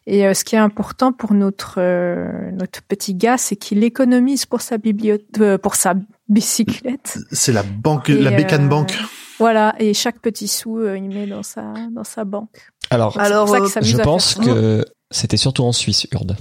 Et 0.06 0.26
euh, 0.26 0.34
ce 0.34 0.46
qui 0.46 0.56
est 0.56 0.60
important 0.60 1.12
pour 1.12 1.34
notre 1.34 1.76
euh, 1.80 2.50
notre 2.54 2.82
petit 2.84 3.14
gars, 3.14 3.38
c'est 3.38 3.58
qu'il 3.58 3.84
économise 3.84 4.46
pour 4.46 4.62
sa 4.62 4.78
bibliothèque, 4.78 5.58
pour 5.62 5.76
sa 5.76 5.96
bicyclette. 6.30 7.20
C'est 7.32 7.52
la 7.52 7.64
banque, 7.64 8.10
Et, 8.10 8.22
la 8.22 8.32
bécane 8.32 8.66
euh, 8.66 8.70
banque. 8.70 8.98
Voilà, 9.40 9.76
et 9.78 9.94
chaque 9.94 10.20
petit 10.20 10.48
sou, 10.48 10.80
euh, 10.80 10.98
il 10.98 11.10
met 11.10 11.28
dans 11.28 11.44
sa 11.44 11.74
dans 11.92 12.06
sa 12.06 12.24
banque. 12.24 12.70
Alors, 12.90 13.14
Donc, 13.14 13.22
c'est 13.22 13.26
Alors, 13.32 13.46
pour 13.46 13.58
ça 13.70 13.80
euh, 13.80 13.84
je 13.84 13.98
pense 13.98 14.36
que 14.36 14.86
c'était 15.12 15.38
surtout 15.38 15.64
en 15.64 15.72
Suisse, 15.72 16.08
Urde. 16.12 16.36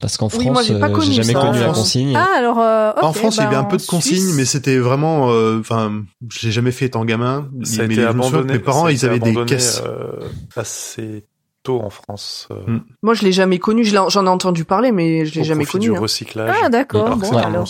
Parce 0.00 0.16
qu'en 0.16 0.28
Oui, 0.28 0.44
France, 0.46 0.66
j'ai 0.66 0.74
euh, 0.74 1.00
jamais 1.10 1.32
ça. 1.32 1.40
connu 1.40 1.58
la 1.58 1.72
consigne. 1.72 2.14
Ah 2.16 2.28
alors 2.36 2.60
euh, 2.60 2.92
en 3.02 3.12
France, 3.12 3.34
il 3.34 3.40
y 3.40 3.42
bah, 3.42 3.48
avait 3.48 3.56
un 3.56 3.64
peu 3.64 3.78
de 3.78 3.82
consignes, 3.84 4.18
Suisse- 4.18 4.34
mais 4.36 4.44
c'était 4.44 4.78
vraiment, 4.78 5.30
euh, 5.32 5.58
enfin, 5.58 6.04
je 6.30 6.46
l'ai 6.46 6.52
jamais 6.52 6.70
fait 6.70 6.84
étant 6.86 7.04
gamin. 7.04 7.48
Ça 7.64 7.84
mais 7.88 7.96
que 7.96 8.02
abandonné. 8.06 8.52
Mes 8.52 8.58
parents, 8.60 8.86
ils 8.86 9.04
avaient 9.04 9.18
des 9.18 9.34
caisses. 9.44 9.82
euh, 9.84 10.20
assez 10.54 11.24
tôt 11.64 11.80
en 11.80 11.90
France. 11.90 12.46
euh, 12.52 12.54
Mm. 12.68 12.84
Moi, 13.02 13.14
je 13.14 13.22
l'ai 13.24 13.32
jamais 13.32 13.58
connu. 13.58 13.84
J'en 13.84 14.08
ai 14.08 14.28
entendu 14.28 14.64
parler, 14.64 14.92
mais 14.92 15.26
je 15.26 15.34
l'ai 15.34 15.42
jamais 15.44 15.64
connu. 15.64 15.86
du 15.88 15.96
hein. 15.96 16.00
recyclage. 16.00 16.54
Ah 16.62 16.68
d'accord. 16.68 17.16
Bon, 17.16 17.36
alors. 17.36 17.66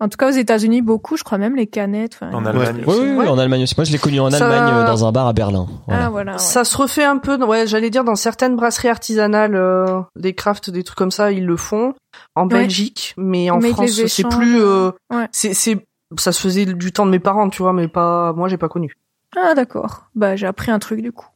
En 0.00 0.08
tout 0.08 0.16
cas, 0.16 0.28
aux 0.28 0.32
États-Unis, 0.36 0.80
beaucoup, 0.80 1.16
je 1.16 1.24
crois 1.24 1.38
même 1.38 1.56
les 1.56 1.66
canettes. 1.66 2.18
enfin, 2.20 2.30
En 2.32 2.46
Allemagne 2.46 2.82
Oui, 2.86 2.94
aussi. 2.94 3.00
oui, 3.00 3.06
oui, 3.10 3.16
Ouais. 3.16 3.28
en 3.28 3.36
Allemagne 3.38 3.62
aussi. 3.64 3.74
Moi, 3.76 3.84
je 3.84 3.90
l'ai 3.92 3.98
connu 3.98 4.20
en 4.20 4.30
Ça- 4.30 4.46
Allemagne, 4.46 4.74
euh, 4.74 4.86
dans 4.86 5.04
un 5.04 5.10
bar 5.12 5.26
à 5.26 5.32
Berlin. 5.32 5.66
Voilà. 5.88 6.04
Ah 6.06 6.10
voilà. 6.10 6.32
ouais. 6.34 6.38
Ça 6.38 6.62
se 6.64 6.76
refait 6.76 7.04
un 7.04 7.18
peu, 7.18 7.36
ouais, 7.44 7.66
j'allais 7.66 7.90
dire 7.90 8.04
dans 8.04 8.14
certaines 8.14 8.54
brasseries 8.54 8.88
artisanales, 8.88 9.56
euh, 9.56 10.00
des 10.16 10.34
crafts, 10.34 10.70
des 10.70 10.84
trucs 10.84 10.98
comme 10.98 11.10
ça, 11.10 11.32
ils 11.32 11.44
le 11.44 11.56
font 11.56 11.94
en 12.36 12.42
Ouais. 12.48 12.60
Belgique, 12.60 13.14
mais 13.16 13.50
en 13.50 13.58
Mais 13.58 13.70
France, 13.72 13.90
c'est 14.06 14.28
plus, 14.28 14.62
euh, 14.62 14.92
ouais. 15.12 15.26
c'est, 15.32 15.52
c'est, 15.54 15.84
ça 16.16 16.30
se 16.32 16.40
faisait 16.40 16.64
du 16.66 16.92
temps 16.92 17.04
de 17.06 17.10
mes 17.10 17.18
parents, 17.18 17.48
tu 17.50 17.62
vois, 17.62 17.72
mais 17.72 17.88
pas, 17.88 18.32
moi, 18.34 18.46
j'ai 18.48 18.56
pas 18.58 18.68
connu. 18.68 18.94
Ah 19.36 19.54
d'accord. 19.54 20.04
Bah 20.14 20.36
j'ai 20.36 20.46
appris 20.46 20.70
un 20.70 20.78
truc 20.78 21.02
du 21.02 21.12
coup. 21.12 21.26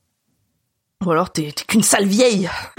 Ou 1.04 1.10
alors, 1.10 1.30
t'es, 1.30 1.50
t'es 1.54 1.64
qu'une 1.64 1.82
sale 1.82 2.06
vieille. 2.06 2.48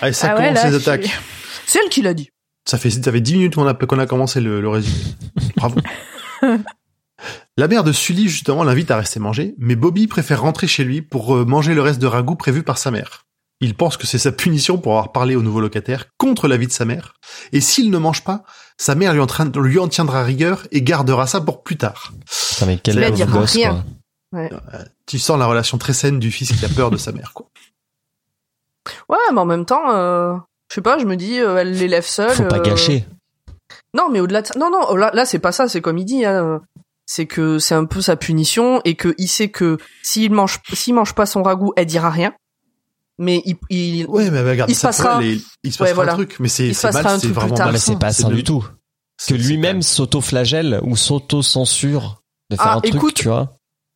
Allez, 0.00 0.12
ça 0.12 0.28
Ah 0.30 0.36
ouais, 0.36 0.48
commence 0.48 0.62
là, 0.64 0.70
les 0.70 0.74
attaques. 0.76 1.20
C'est 1.66 1.78
elle 1.82 1.88
qui 1.90 2.02
l'a 2.02 2.12
dit. 2.14 2.30
Ça 2.66 2.78
fait, 2.78 2.90
ça 2.90 3.12
fait 3.12 3.20
10 3.20 3.34
minutes 3.34 3.54
qu'on 3.56 3.66
a, 3.66 3.74
qu'on 3.74 3.98
a 3.98 4.06
commencé 4.06 4.40
le, 4.40 4.60
le 4.60 4.68
résumé. 4.68 4.96
Bravo. 5.56 5.76
La 7.56 7.68
mère 7.68 7.84
de 7.84 7.92
Sully, 7.92 8.28
justement, 8.28 8.64
l'invite 8.64 8.90
à 8.90 8.96
rester 8.96 9.20
manger, 9.20 9.54
mais 9.58 9.76
Bobby 9.76 10.06
préfère 10.06 10.42
rentrer 10.42 10.66
chez 10.66 10.82
lui 10.84 11.00
pour 11.00 11.36
euh, 11.36 11.44
manger 11.44 11.74
le 11.74 11.80
reste 11.80 12.00
de 12.00 12.06
ragoût 12.06 12.34
prévu 12.34 12.62
par 12.62 12.76
sa 12.78 12.90
mère. 12.90 13.24
Il 13.60 13.74
pense 13.76 13.96
que 13.96 14.06
c'est 14.06 14.18
sa 14.18 14.32
punition 14.32 14.78
pour 14.78 14.92
avoir 14.92 15.12
parlé 15.12 15.36
au 15.36 15.42
nouveau 15.42 15.60
locataire 15.60 16.06
contre 16.18 16.48
l'avis 16.48 16.66
de 16.66 16.72
sa 16.72 16.84
mère, 16.84 17.14
et 17.52 17.60
s'il 17.60 17.90
ne 17.90 17.98
mange 17.98 18.24
pas, 18.24 18.42
sa 18.76 18.94
mère 18.96 19.12
lui 19.14 19.20
en, 19.20 19.26
train- 19.26 19.50
lui 19.54 19.78
en 19.78 19.86
tiendra 19.88 20.24
rigueur 20.24 20.66
et 20.72 20.82
gardera 20.82 21.26
ça 21.28 21.40
pour 21.40 21.62
plus 21.62 21.76
tard. 21.76 22.12
Putain, 22.50 22.66
mais 22.66 22.78
quel 22.78 23.12
dire 23.12 23.28
gosse, 23.28 23.52
rien. 23.54 23.84
quoi. 24.32 24.50
Tu 25.06 25.18
sens 25.20 25.38
la 25.38 25.46
relation 25.46 25.78
très 25.78 25.92
saine 25.92 26.18
du 26.18 26.32
fils 26.32 26.52
qui 26.52 26.64
a 26.64 26.68
peur 26.68 26.90
de 26.90 26.96
sa 26.96 27.12
mère, 27.12 27.32
quoi. 27.32 27.46
Ouais, 29.08 29.16
mais 29.32 29.38
en 29.38 29.46
même 29.46 29.64
temps, 29.64 29.94
euh, 29.94 30.34
je 30.70 30.74
sais 30.76 30.80
pas, 30.82 30.98
je 30.98 31.04
me 31.04 31.16
dis, 31.16 31.38
euh, 31.40 31.56
elle 31.58 31.72
l'élève 31.72 32.04
seule. 32.06 32.30
Faut 32.30 32.44
pas 32.44 32.58
euh, 32.58 32.62
gâcher. 32.62 33.04
Non, 33.94 34.08
mais 34.10 34.20
au-delà 34.20 34.42
de 34.42 34.46
ça, 34.48 34.54
non, 34.58 34.70
non, 34.70 34.80
oh, 34.88 34.96
là, 34.96 35.10
là 35.14 35.24
c'est 35.24 35.38
pas 35.38 35.52
ça, 35.52 35.68
c'est 35.68 35.80
comme 35.80 35.98
il 35.98 36.04
dit, 36.04 36.24
hein, 36.24 36.60
c'est 37.06 37.26
que 37.26 37.58
c'est 37.58 37.74
un 37.74 37.84
peu 37.84 38.00
sa 38.00 38.16
punition 38.16 38.80
et 38.84 38.94
que 38.96 39.14
il 39.18 39.28
sait 39.28 39.48
que 39.50 39.78
s'il 40.02 40.32
mange, 40.32 40.60
s'il 40.72 40.94
mange 40.94 41.14
pas 41.14 41.26
son 41.26 41.42
ragoût, 41.42 41.72
elle 41.76 41.86
dira 41.86 42.10
rien. 42.10 42.32
Mais 43.18 43.42
il, 43.44 43.56
il 43.70 44.06
Ouais, 44.06 44.28
mais 44.30 44.40
regarde, 44.42 44.68
Il 44.70 44.74
se 44.74 44.80
ça 44.80 44.88
passera- 44.88 45.22
et 45.22 45.38
il 45.62 45.72
se 45.72 45.82
Ouais, 45.82 45.88
passera 45.90 45.94
voilà. 45.94 46.12
un 46.12 46.16
truc, 46.16 46.36
mais 46.40 46.48
c'est 46.48 46.64
mal, 46.64 46.74
c'est 47.20 47.28
vraiment 47.28 47.54
c'est 47.76 47.98
pas 47.98 48.10
le- 48.28 48.34
du 48.34 48.42
tout. 48.44 48.66
Que 49.28 49.34
lui-même 49.34 49.82
s'auto-flagelle 49.82 50.80
ou 50.82 50.96
s'auto-censure 50.96 52.22
de 52.50 52.56
faire 52.56 52.66
Ah, 52.66 52.74
un 52.76 52.80
truc, 52.80 52.94
écoute, 52.96 53.14
tu 53.14 53.28
vois. 53.28 53.52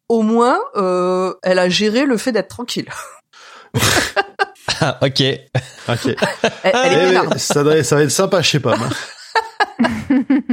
au 0.08 0.22
moins, 0.22 0.58
euh, 0.76 1.34
elle 1.42 1.58
a 1.58 1.68
géré 1.68 2.06
le 2.06 2.16
fait 2.16 2.30
d'être 2.30 2.48
tranquille. 2.48 2.88
Ah, 4.80 4.98
ok. 5.02 5.22
Ok. 5.88 6.06
Elle, 6.62 6.72
elle 6.74 7.20
Eh, 7.30 7.34
est 7.34 7.38
ça, 7.38 7.62
doit- 7.62 7.82
ça 7.82 7.96
va 7.96 8.02
être 8.02 8.10
sympa 8.10 8.42
chez 8.42 8.60
Pomme. 8.60 8.80
hein. 9.80 9.86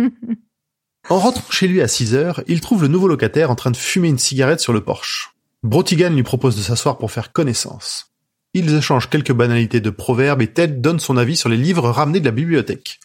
En 1.10 1.20
rentrant 1.20 1.52
chez 1.52 1.68
lui 1.68 1.82
à 1.82 1.88
6 1.88 2.16
heures, 2.16 2.42
il 2.48 2.62
trouve 2.62 2.82
le 2.82 2.88
nouveau 2.88 3.08
locataire 3.08 3.52
en 3.52 3.56
train 3.56 3.70
de 3.70 3.78
fumer 3.78 4.08
une 4.08 4.18
cigarette 4.18 4.60
sur 4.60 4.74
le 4.74 4.82
porche. 4.84 5.36
Brotigan 5.62 6.10
lui 6.10 6.24
propose 6.24 6.56
de 6.58 6.62
s'asseoir 6.64 6.98
pour 6.98 7.12
faire 7.12 7.32
connaissance. 7.32 8.12
Ils 8.56 8.74
échangent 8.74 9.10
quelques 9.10 9.32
banalités 9.34 9.82
de 9.82 9.90
proverbes 9.92 10.42
et 10.42 10.48
Ted 10.52 10.74
donne 10.78 11.00
son 11.00 11.18
avis 11.18 11.36
sur 11.38 11.48
les 11.50 11.58
livres 11.58 11.90
ramenés 11.92 12.22
de 12.22 12.26
la 12.26 12.32
bibliothèque. 12.32 13.00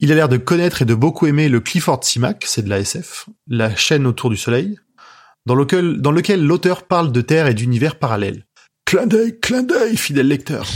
Il 0.00 0.12
a 0.12 0.14
l'air 0.14 0.28
de 0.28 0.36
connaître 0.36 0.82
et 0.82 0.84
de 0.84 0.94
beaucoup 0.94 1.26
aimer 1.26 1.48
le 1.48 1.60
Clifford 1.60 2.04
Simac, 2.04 2.44
c'est 2.46 2.62
de 2.62 2.68
la 2.70 2.80
SF, 2.80 3.28
la 3.48 3.74
chaîne 3.76 4.06
autour 4.06 4.28
du 4.28 4.36
soleil, 4.36 4.78
dans 5.46 5.54
lequel, 5.54 6.02
dans 6.02 6.12
lequel 6.12 6.44
l'auteur 6.44 6.82
parle 6.82 7.12
de 7.12 7.20
terre 7.22 7.46
et 7.46 7.54
d'univers 7.54 7.96
parallèles. 7.98 8.44
Clin 8.90 9.06
d'œil, 9.06 9.38
clin 9.38 9.62
d'œil, 9.62 9.96
fidèle 9.96 10.26
lecteur. 10.26 10.66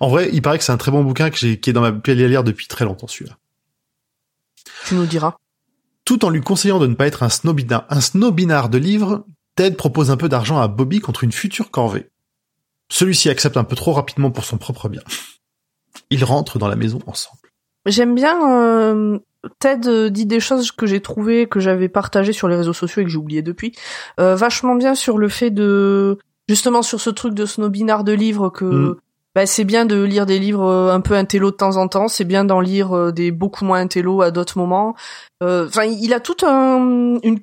En 0.00 0.08
vrai, 0.08 0.30
il 0.32 0.40
paraît 0.40 0.56
que 0.56 0.64
c'est 0.64 0.72
un 0.72 0.78
très 0.78 0.90
bon 0.90 1.04
bouquin 1.04 1.28
que 1.28 1.36
j'ai, 1.36 1.60
qui 1.60 1.68
est 1.68 1.74
dans 1.74 1.82
ma 1.82 1.92
pile 1.92 2.24
à 2.24 2.26
lire 2.26 2.42
depuis 2.42 2.68
très 2.68 2.86
longtemps, 2.86 3.06
celui-là. 3.06 3.36
Tu 4.86 4.94
nous 4.94 5.04
diras. 5.04 5.36
Tout 6.06 6.24
en 6.24 6.30
lui 6.30 6.40
conseillant 6.40 6.78
de 6.78 6.86
ne 6.86 6.94
pas 6.94 7.06
être 7.06 7.22
un 7.22 7.28
snobinard, 7.28 7.84
un 7.90 8.00
snobinard 8.00 8.70
de 8.70 8.78
livres, 8.78 9.26
Ted 9.56 9.76
propose 9.76 10.10
un 10.10 10.16
peu 10.16 10.30
d'argent 10.30 10.58
à 10.58 10.68
Bobby 10.68 11.00
contre 11.00 11.22
une 11.22 11.32
future 11.32 11.70
corvée. 11.70 12.08
Celui-ci 12.88 13.28
accepte 13.28 13.58
un 13.58 13.64
peu 13.64 13.76
trop 13.76 13.92
rapidement 13.92 14.30
pour 14.30 14.46
son 14.46 14.56
propre 14.56 14.88
bien. 14.88 15.02
Ils 16.08 16.24
rentrent 16.24 16.58
dans 16.58 16.68
la 16.68 16.76
maison 16.76 17.00
ensemble. 17.06 17.50
J'aime 17.84 18.14
bien. 18.14 18.38
Euh, 18.50 19.18
Ted 19.58 19.88
euh, 19.88 20.10
dit 20.10 20.26
des 20.26 20.40
choses 20.40 20.72
que 20.72 20.86
j'ai 20.86 21.00
trouvées, 21.00 21.46
que 21.46 21.60
j'avais 21.60 21.88
partagées 21.88 22.32
sur 22.32 22.48
les 22.48 22.56
réseaux 22.56 22.72
sociaux 22.72 23.02
et 23.02 23.04
que 23.04 23.10
j'ai 23.10 23.18
oublié 23.18 23.42
depuis. 23.42 23.72
Euh, 24.18 24.36
vachement 24.36 24.74
bien 24.74 24.94
sur 24.94 25.18
le 25.18 25.28
fait 25.28 25.50
de 25.50 26.18
justement 26.48 26.82
sur 26.82 27.00
ce 27.00 27.10
truc 27.10 27.34
de 27.34 27.46
snobinard 27.46 28.04
de 28.04 28.12
livres 28.12 28.50
que 28.50 28.64
Mm. 28.64 28.96
bah, 29.34 29.46
c'est 29.46 29.64
bien 29.64 29.86
de 29.86 30.02
lire 30.02 30.26
des 30.26 30.38
livres 30.38 30.66
euh, 30.66 30.92
un 30.92 31.00
peu 31.00 31.14
intello 31.14 31.50
de 31.50 31.56
temps 31.56 31.76
en 31.76 31.88
temps, 31.88 32.08
c'est 32.08 32.24
bien 32.24 32.44
d'en 32.44 32.60
lire 32.60 33.12
des 33.12 33.30
beaucoup 33.30 33.64
moins 33.64 33.80
intello 33.80 34.20
à 34.22 34.30
d'autres 34.30 34.58
moments. 34.58 34.94
Euh, 35.42 35.66
Enfin, 35.68 35.84
il 35.84 36.12
a 36.12 36.20
tout 36.20 36.36
un 36.46 37.18
une 37.22 37.38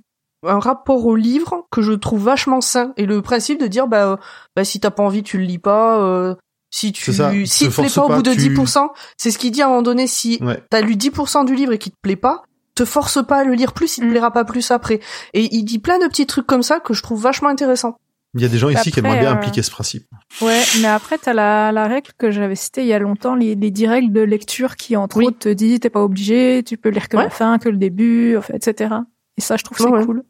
un 0.45 0.59
rapport 0.59 1.05
au 1.05 1.15
livre 1.15 1.65
que 1.71 1.81
je 1.81 1.93
trouve 1.93 2.23
vachement 2.23 2.61
sain 2.61 2.93
et 2.95 3.05
le 3.07 3.21
principe 3.23 3.59
de 3.59 3.67
dire 3.67 3.87
bah, 3.87 4.19
bah 4.55 4.63
si 4.63 4.79
t'as 4.79 4.91
pas 4.91 5.01
envie 5.03 5.23
tu 5.23 5.37
le 5.39 5.43
lis 5.45 5.57
pas 5.57 5.99
euh, 6.03 6.35
si 6.69 6.91
tu 6.91 7.13
ça, 7.13 7.31
si 7.45 7.65
te 7.69 7.69
te 7.75 7.81
plaît 7.81 7.89
pas 7.93 8.05
au 8.05 8.09
bout 8.09 8.21
de 8.23 8.33
tu- 8.33 8.49
10% 8.49 8.89
c'est 9.17 9.31
ce 9.31 9.37
qu'il 9.37 9.51
dit 9.51 9.61
à 9.61 9.65
un 9.65 9.69
moment 9.69 9.81
donné 9.81 10.05
si 10.07 10.37
Ouais. 10.41 10.61
t'as 10.69 10.81
lu 10.81 10.95
10% 10.95 11.45
du 11.45 11.55
livre 11.55 11.73
et 11.73 11.77
qu'il 11.77 11.91
te 11.93 11.97
plaît 12.01 12.15
pas 12.15 12.43
te 12.75 12.85
force 12.85 13.25
pas 13.25 13.37
à 13.37 13.43
le 13.43 13.53
lire 13.53 13.73
plus 13.73 13.97
il 13.97 14.01
te 14.01 14.05
Mm. 14.05 14.09
plaira 14.11 14.31
pas 14.31 14.43
plus 14.45 14.69
après 14.71 14.99
et 15.33 15.47
il 15.55 15.63
dit 15.63 15.79
plein 15.79 15.97
de 15.99 16.07
petits 16.07 16.25
trucs 16.27 16.45
comme 16.45 16.63
ça 16.63 16.79
que 16.79 16.93
je 16.93 17.01
trouve 17.01 17.21
vachement 17.21 17.49
intéressant 17.49 17.97
Il 18.35 18.41
y 18.41 18.45
a 18.45 18.49
des 18.49 18.57
gens 18.57 18.69
ici 18.69 18.91
qui 18.91 18.99
aimeraient 18.99 19.19
bien 19.19 19.31
euh, 19.31 19.35
appliquer 19.35 19.63
ce 19.63 19.71
principe. 19.71 20.05
Ouais, 20.41 20.61
mais 20.81 20.87
après, 20.89 21.17
t'as 21.17 21.33
la, 21.33 21.71
la 21.71 21.87
règle 21.87 22.11
que 22.19 22.29
j'avais 22.29 22.55
citée 22.55 22.81
il 22.81 22.87
y 22.87 22.93
a 22.93 22.99
longtemps, 22.99 23.33
les, 23.33 23.55
les 23.55 23.71
10 23.71 23.87
règles 23.87 24.11
de 24.13 24.21
lecture 24.21 24.75
qui, 24.75 24.95
entre 24.95 25.17
Oui. 25.17 25.27
autres, 25.27 25.39
te 25.39 25.49
disent 25.49 25.79
t'es 25.79 25.89
pas 25.89 26.03
obligé, 26.03 26.61
tu 26.63 26.77
peux 26.77 26.89
lire 26.89 27.07
que 27.09 27.17
Ouais. 27.17 27.23
la 27.23 27.29
fin, 27.31 27.57
que 27.57 27.69
le 27.69 27.77
début, 27.77 28.35
en 28.37 28.41
fait, 28.41 28.67
etc. 28.67 28.95
Et 29.37 29.41
ça, 29.41 29.55
je 29.55 29.63
trouve 29.63 29.77
que 29.77 29.83
c'est 29.83 29.89
Ouais, 29.89 30.05
cool. 30.05 30.23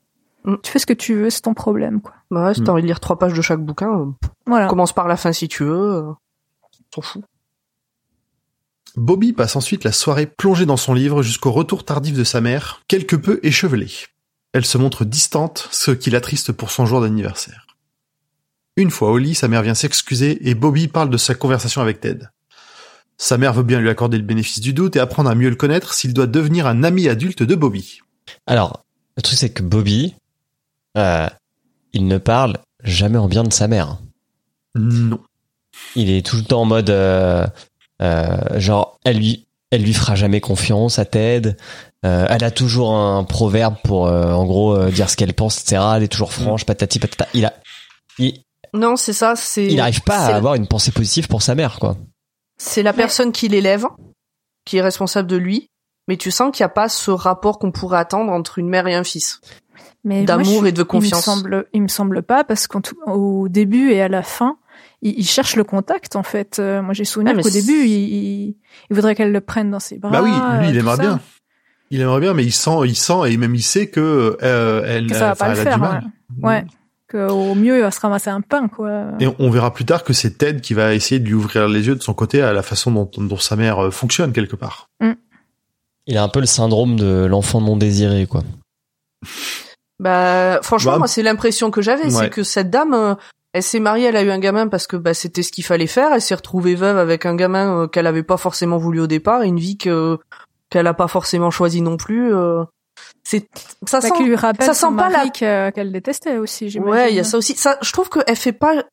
Mm. 0.45 0.55
Tu 0.63 0.71
fais 0.71 0.79
ce 0.79 0.85
que 0.85 0.93
tu 0.93 1.15
veux, 1.15 1.29
c'est 1.31 1.41
ton 1.41 1.53
problème, 1.55 1.99
quoi. 1.99 2.13
bah 2.31 2.45
ouais, 2.45 2.53
si 2.53 2.61
Mm. 2.61 2.63
t'as 2.65 2.71
envie 2.71 2.81
de 2.83 2.87
lire 2.87 2.99
trois 3.01 3.17
pages 3.17 3.33
de 3.33 3.41
chaque 3.41 3.59
bouquin 3.65 3.89
euh, 3.91 4.05
Voilà. 4.45 4.67
commence 4.67 4.93
par 4.93 5.07
la 5.09 5.17
fin 5.17 5.33
si 5.33 5.47
tu 5.49 5.63
veux 5.65 5.73
euh, 5.95 6.03
s'en 6.93 7.01
fout 7.01 7.23
Bobby 8.95 9.31
passe 9.31 9.55
ensuite 9.55 9.83
la 9.83 9.91
soirée 9.91 10.25
plongée 10.25 10.65
dans 10.65 10.77
son 10.77 10.93
livre 10.93 11.21
jusqu'au 11.21 11.51
retour 11.51 11.85
tardif 11.85 12.15
de 12.15 12.23
sa 12.23 12.41
mère, 12.41 12.81
quelque 12.87 13.15
peu 13.15 13.39
échevelée. 13.43 13.91
Elle 14.53 14.65
se 14.65 14.79
montre 14.79 15.05
distante, 15.05 15.67
ce 15.71 15.91
qui 15.91 16.09
l'attriste 16.09 16.51
pour 16.51 16.71
son 16.71 16.87
jour 16.87 17.01
d'anniversaire. 17.01 17.67
Une 18.75 18.89
fois 18.89 19.11
au 19.11 19.17
lit, 19.19 19.35
sa 19.35 19.47
mère 19.47 19.61
vient 19.61 19.75
s'excuser 19.75 20.49
et 20.49 20.55
Bobby 20.55 20.87
parle 20.87 21.11
de 21.11 21.17
sa 21.17 21.35
conversation 21.35 21.81
avec 21.81 21.99
Ted. 21.99 22.27
Sa 23.17 23.37
mère 23.37 23.53
veut 23.53 23.63
bien 23.63 23.79
lui 23.79 23.89
accorder 23.89 24.17
le 24.17 24.23
bénéfice 24.23 24.59
du 24.59 24.73
doute 24.73 24.95
et 24.95 24.99
apprendre 24.99 25.29
à 25.29 25.35
mieux 25.35 25.49
le 25.49 25.55
connaître 25.55 25.93
s'il 25.93 26.13
doit 26.13 26.27
devenir 26.27 26.65
un 26.65 26.83
ami 26.83 27.07
adulte 27.07 27.43
de 27.43 27.55
Bobby. 27.55 27.99
Alors, 28.45 28.83
le 29.15 29.21
truc 29.21 29.37
c'est 29.37 29.49
que 29.51 29.63
Bobby, 29.63 30.15
euh, 30.97 31.27
il 31.93 32.07
ne 32.07 32.17
parle 32.17 32.57
jamais 32.83 33.17
en 33.17 33.27
bien 33.27 33.43
de 33.43 33.53
sa 33.53 33.67
mère. 33.67 33.99
Non. 34.75 35.19
Il 35.95 36.09
est 36.09 36.25
tout 36.25 36.35
le 36.37 36.43
temps 36.43 36.61
en 36.61 36.65
mode, 36.65 36.89
euh, 36.89 37.45
euh, 38.01 38.59
genre, 38.59 38.99
elle 39.03 39.17
lui, 39.17 39.47
elle 39.71 39.83
lui 39.83 39.93
fera 39.93 40.15
jamais 40.15 40.41
confiance 40.41 40.99
à 40.99 41.05
Ted. 41.05 41.55
Euh, 42.05 42.25
elle 42.29 42.43
a 42.43 42.51
toujours 42.51 42.95
un 42.95 43.23
proverbe 43.23 43.75
pour, 43.83 44.07
euh, 44.07 44.31
en 44.31 44.45
gros, 44.45 44.75
euh, 44.75 44.91
dire 44.91 45.09
ce 45.09 45.17
qu'elle 45.17 45.33
pense, 45.33 45.61
etc. 45.61 45.81
Elle 45.95 46.03
est 46.03 46.07
toujours 46.07 46.31
franche, 46.31 46.65
patati 46.65 46.99
patata. 46.99 47.27
Il 47.33 47.45
a, 47.45 47.53
il, 48.19 48.43
non 48.73 48.97
c'est 48.97 49.13
ça 49.13 49.35
c'est 49.35 49.65
il 49.65 49.77
n'arrive 49.77 50.01
pas 50.01 50.17
à 50.17 50.35
avoir 50.35 50.55
une 50.55 50.67
pensée 50.67 50.91
positive 50.91 51.27
pour 51.27 51.41
sa 51.41 51.55
mère, 51.55 51.79
quoi. 51.79 51.97
C'est 52.57 52.83
la 52.83 52.93
personne 52.93 53.31
qui 53.31 53.47
l'élève, 53.47 53.85
qui 54.65 54.77
est 54.77 54.81
responsable 54.81 55.27
de 55.27 55.37
lui, 55.37 55.69
mais 56.07 56.17
tu 56.17 56.31
sens 56.31 56.51
qu'il 56.51 56.63
n'y 56.63 56.67
a 56.67 56.69
pas 56.69 56.89
ce 56.89 57.11
rapport 57.11 57.59
qu'on 57.59 57.71
pourrait 57.71 57.99
attendre 57.99 58.31
entre 58.31 58.59
une 58.59 58.69
mère 58.69 58.87
et 58.87 58.95
un 58.95 59.03
fils. 59.03 59.41
Mais 60.03 60.23
D'amour 60.23 60.65
et 60.67 60.71
de 60.71 60.83
confiance. 60.83 61.25
Il 61.25 61.29
me 61.29 61.35
semble, 61.35 61.65
il 61.73 61.81
me 61.81 61.87
semble 61.87 62.23
pas 62.23 62.43
parce 62.43 62.67
qu'au 62.67 63.47
début 63.49 63.91
et 63.91 64.01
à 64.01 64.07
la 64.07 64.23
fin, 64.23 64.57
il, 65.01 65.19
il 65.19 65.25
cherche 65.27 65.55
le 65.55 65.63
contact 65.63 66.15
en 66.15 66.23
fait. 66.23 66.59
Euh, 66.59 66.81
moi, 66.81 66.93
j'ai 66.93 67.05
souvenir 67.05 67.33
Ah, 67.37 67.41
qu'au 67.41 67.49
début, 67.49 67.85
il, 67.85 67.91
il, 67.91 68.55
il 68.89 68.95
voudrait 68.95 69.15
qu'elle 69.15 69.31
le 69.31 69.41
prenne 69.41 69.71
dans 69.71 69.79
ses 69.79 69.97
bras. 69.97 70.11
bah 70.11 70.21
oui, 70.23 70.31
lui 70.31 70.67
euh, 70.67 70.69
il 70.71 70.77
aimerait 70.77 70.95
ça. 70.95 71.01
bien. 71.01 71.19
Il 71.89 72.01
aimerait 72.01 72.19
bien, 72.19 72.33
mais 72.33 72.43
il 72.43 72.51
sent, 72.51 72.79
il 72.85 72.95
sent 72.95 73.29
et 73.31 73.37
même 73.37 73.55
il 73.55 73.63
sait 73.63 73.87
que 73.87 74.37
euh, 74.43 74.83
elle, 74.85 75.07
Que 75.07 75.13
ça 75.15 75.27
va 75.27 75.35
pas 75.35 75.49
le 75.49 75.55
faire. 75.55 75.79
Ouais. 76.41 76.49
ouais. 76.49 76.65
Qu'au 77.09 77.55
mieux, 77.55 77.77
il 77.77 77.81
va 77.81 77.91
se 77.91 78.01
ramasser 78.01 78.29
un 78.29 78.41
pain, 78.41 78.67
quoi. 78.67 79.11
Et 79.21 79.27
on 79.39 79.49
verra 79.49 79.73
plus 79.73 79.85
tard 79.85 80.03
que 80.03 80.11
c'est 80.11 80.37
Ted 80.37 80.59
qui 80.59 80.73
va 80.73 80.93
essayer 80.93 81.21
de 81.21 81.25
lui 81.25 81.35
ouvrir 81.35 81.69
les 81.69 81.87
yeux 81.87 81.95
de 81.95 82.03
son 82.03 82.13
côté 82.13 82.41
à 82.41 82.51
la 82.51 82.61
façon 82.61 82.91
dont, 82.91 83.09
dont 83.17 83.37
sa 83.37 83.55
mère 83.55 83.85
euh, 83.85 83.91
fonctionne 83.91 84.33
quelque 84.33 84.57
part. 84.57 84.89
Il 86.07 86.17
a 86.17 86.23
un 86.23 86.27
peu 86.27 86.41
le 86.41 86.45
syndrome 86.45 86.97
de 86.97 87.25
l'enfant 87.25 87.61
non 87.61 87.77
désiré, 87.77 88.25
quoi. 88.27 88.43
Bah, 89.99 90.59
franchement, 90.61 90.93
Bah, 90.93 90.97
moi, 90.99 91.07
c'est 91.07 91.23
l'impression 91.23 91.71
que 91.71 91.81
j'avais, 91.81 92.03
ouais. 92.05 92.09
c'est 92.11 92.29
que 92.29 92.43
cette 92.43 92.69
dame, 92.69 92.93
euh, 92.93 93.15
elle 93.57 93.63
s'est 93.63 93.79
mariée, 93.79 94.05
elle 94.07 94.15
a 94.15 94.23
eu 94.23 94.31
un 94.31 94.39
gamin 94.39 94.67
parce 94.67 94.87
que 94.87 94.95
bah, 94.95 95.13
c'était 95.13 95.43
ce 95.43 95.51
qu'il 95.51 95.63
fallait 95.65 95.87
faire. 95.87 96.13
Elle 96.13 96.21
s'est 96.21 96.35
retrouvée 96.35 96.75
veuve 96.75 96.97
avec 96.97 97.25
un 97.25 97.35
gamin 97.35 97.83
euh, 97.83 97.87
qu'elle 97.87 98.07
avait 98.07 98.23
pas 98.23 98.37
forcément 98.37 98.77
voulu 98.77 98.99
au 99.01 99.07
départ, 99.07 99.43
et 99.43 99.47
une 99.47 99.59
vie 99.59 99.77
que 99.77 100.17
qu'elle 100.69 100.87
a 100.87 100.93
pas 100.93 101.07
forcément 101.07 101.51
choisie 101.51 101.81
non 101.81 101.97
plus. 101.97 102.33
euh. 102.33 102.63
C'est 103.23 103.47
ça 103.85 103.99
Bah, 103.99 104.07
sent. 104.07 104.13
qui 104.17 104.23
lui 104.23 104.35
rappelle 104.35 104.65
ça 104.65 104.73
sent 104.73 104.95
pas 104.97 105.09
la- 105.09 105.29
que- 105.29 105.69
qu'elle 105.71 105.91
détestait 105.91 106.37
aussi, 106.37 106.69
j'imagine. 106.69 106.91
Ouais, 106.93 107.11
il 107.11 107.15
y 107.15 107.19
a 107.19 107.23
ça 107.23 107.37
aussi. 107.37 107.55
Ça, 107.55 107.77
je 107.81 107.91
trouve 107.91 108.09
qu'elle 108.09 108.35
fait 108.35 108.53
pas. 108.53 108.83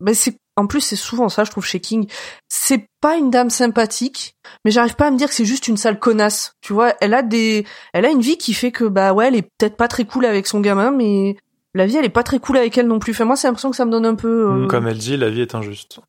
Mais 0.00 0.14
c'est 0.14 0.36
en 0.56 0.66
plus 0.66 0.80
c'est 0.80 0.96
souvent 0.96 1.28
ça, 1.28 1.44
je 1.44 1.50
trouve 1.52 1.64
chez 1.64 1.78
King. 1.78 2.08
C'est 2.48 2.86
pas 3.00 3.16
une 3.16 3.30
dame 3.30 3.50
sympathique, 3.50 4.34
mais 4.64 4.70
j'arrive 4.72 4.96
pas 4.96 5.06
à 5.06 5.10
me 5.12 5.16
dire 5.16 5.28
que 5.28 5.34
c'est 5.34 5.44
juste 5.44 5.68
une 5.68 5.76
sale 5.76 5.98
connasse. 6.00 6.52
Tu 6.60 6.72
vois, 6.72 6.94
elle 7.00 7.14
a 7.14 7.22
des, 7.22 7.64
elle 7.92 8.04
a 8.04 8.10
une 8.10 8.20
vie 8.20 8.36
qui 8.36 8.52
fait 8.52 8.72
que 8.72 8.84
bah 8.84 9.12
ouais, 9.12 9.28
elle 9.28 9.36
est 9.36 9.42
peut-être 9.58 9.76
pas 9.76 9.86
très 9.88 10.04
cool 10.04 10.24
avec 10.26 10.46
son 10.48 10.60
gamin, 10.60 10.90
mais 10.90 11.36
la 11.74 11.86
vie 11.86 11.96
elle 11.96 12.04
est 12.04 12.10
pas 12.10 12.22
très 12.22 12.38
cool 12.38 12.56
avec 12.58 12.76
elle 12.78 12.86
non 12.86 12.98
plus. 12.98 13.12
Enfin 13.12 13.24
moi, 13.24 13.36
c'est 13.36 13.46
l'impression 13.46 13.70
que 13.70 13.76
ça 13.76 13.84
me 13.84 13.90
donne 13.90 14.06
un 14.06 14.14
peu. 14.14 14.50
euh, 14.50 14.66
Comme 14.66 14.86
elle 14.86 14.98
dit, 14.98 15.16
la 15.16 15.30
vie 15.30 15.40
est 15.40 15.54
injuste. 15.54 16.00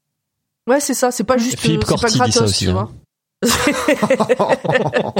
Ouais, 0.68 0.80
c'est 0.80 0.94
ça. 0.94 1.12
C'est 1.12 1.24
pas 1.24 1.38
juste. 1.38 1.60
Philippe 1.60 1.84
euh, 1.84 1.86
c'est 1.88 1.94
pas 1.96 2.00
Corti 2.02 2.14
dit 2.14 2.18
ça 2.32 2.40
gratos, 2.40 2.50
aussi, 2.50 2.66
tu 2.66 2.70
hein. 2.72 2.74
vois. 2.74 2.92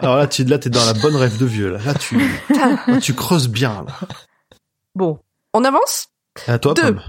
Alors 0.00 0.16
là, 0.16 0.26
tu, 0.26 0.44
là, 0.44 0.58
t'es 0.58 0.70
dans 0.70 0.84
la 0.84 0.94
bonne 0.94 1.16
rêve 1.16 1.38
de 1.38 1.46
vieux. 1.46 1.70
Là, 1.70 1.78
là 1.84 1.94
tu, 1.94 2.18
là, 2.50 3.00
tu 3.00 3.14
creuses 3.14 3.48
bien. 3.48 3.84
Là. 3.86 4.08
bon, 4.94 5.18
on 5.52 5.64
avance? 5.64 6.08
À 6.46 6.58
toi, 6.58 6.74
Deux. 6.74 6.82
Pomme. 6.82 7.02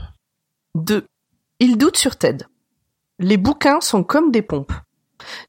2. 0.75 1.05
Il 1.59 1.77
doute 1.77 1.97
sur 1.97 2.15
Ted. 2.15 2.45
Les 3.19 3.37
bouquins 3.37 3.79
sont 3.81 4.03
comme 4.03 4.31
des 4.31 4.41
pompes. 4.41 4.73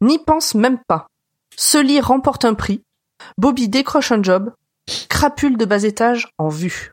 N'y 0.01 0.19
pense 0.19 0.55
même 0.55 0.79
pas. 0.87 1.07
Ce 1.57 1.79
lit 1.79 2.01
remporte 2.01 2.45
un 2.45 2.55
prix. 2.55 2.83
Bobby 3.39 3.69
décroche 3.69 4.13
un 4.13 4.23
job. 4.23 4.53
Crapule 5.09 5.57
de 5.57 5.65
bas 5.65 5.83
étage 5.85 6.29
en 6.39 6.49
vue. 6.49 6.93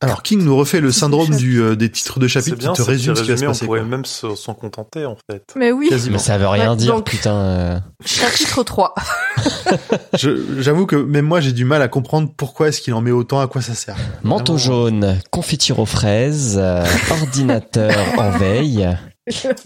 Alors, 0.00 0.22
King 0.22 0.44
nous 0.44 0.56
refait 0.56 0.80
le 0.80 0.92
syndrome 0.92 1.34
du, 1.34 1.60
euh, 1.60 1.74
des 1.74 1.90
titres 1.90 2.20
de 2.20 2.28
chapitre 2.28 2.56
qui 2.56 2.72
te 2.72 2.82
résume 2.82 3.16
ce 3.16 3.22
qui 3.22 3.30
va 3.30 3.36
se 3.36 3.42
résumé, 3.42 3.48
on 3.48 3.50
passer. 3.50 3.64
pourrait 3.66 3.80
quoi. 3.80 3.88
même 3.88 4.04
se- 4.04 4.36
s'en 4.36 4.54
contenter, 4.54 5.04
en 5.04 5.16
fait. 5.28 5.42
Mais 5.56 5.72
oui. 5.72 5.88
Quasiment. 5.88 6.12
Mais 6.12 6.22
ça 6.22 6.38
veut 6.38 6.46
rien 6.46 6.70
Ouais, 6.70 6.76
dire, 6.76 6.94
donc- 6.94 7.06
putain. 7.06 7.34
euh. 7.34 7.80
Chapitre 8.04 8.62
3. 8.62 8.94
Je- 10.16 10.60
J'avoue 10.62 10.86
que 10.86 10.94
même 10.94 11.24
moi, 11.26 11.40
j'ai 11.40 11.50
du 11.52 11.64
mal 11.64 11.82
à 11.82 11.88
comprendre 11.88 12.30
pourquoi 12.36 12.68
est-ce 12.68 12.80
qu'il 12.80 12.94
en 12.94 13.00
met 13.00 13.10
autant, 13.10 13.40
à 13.40 13.48
quoi 13.48 13.60
ça 13.60 13.74
sert. 13.74 13.96
Manteau 14.22 14.54
Vraiment. 14.56 14.58
jaune, 14.58 15.18
confiture 15.32 15.80
aux 15.80 15.86
fraises, 15.86 16.56
euh, 16.62 16.84
ordinateur 17.10 17.96
en 18.18 18.30
veille 18.38 18.96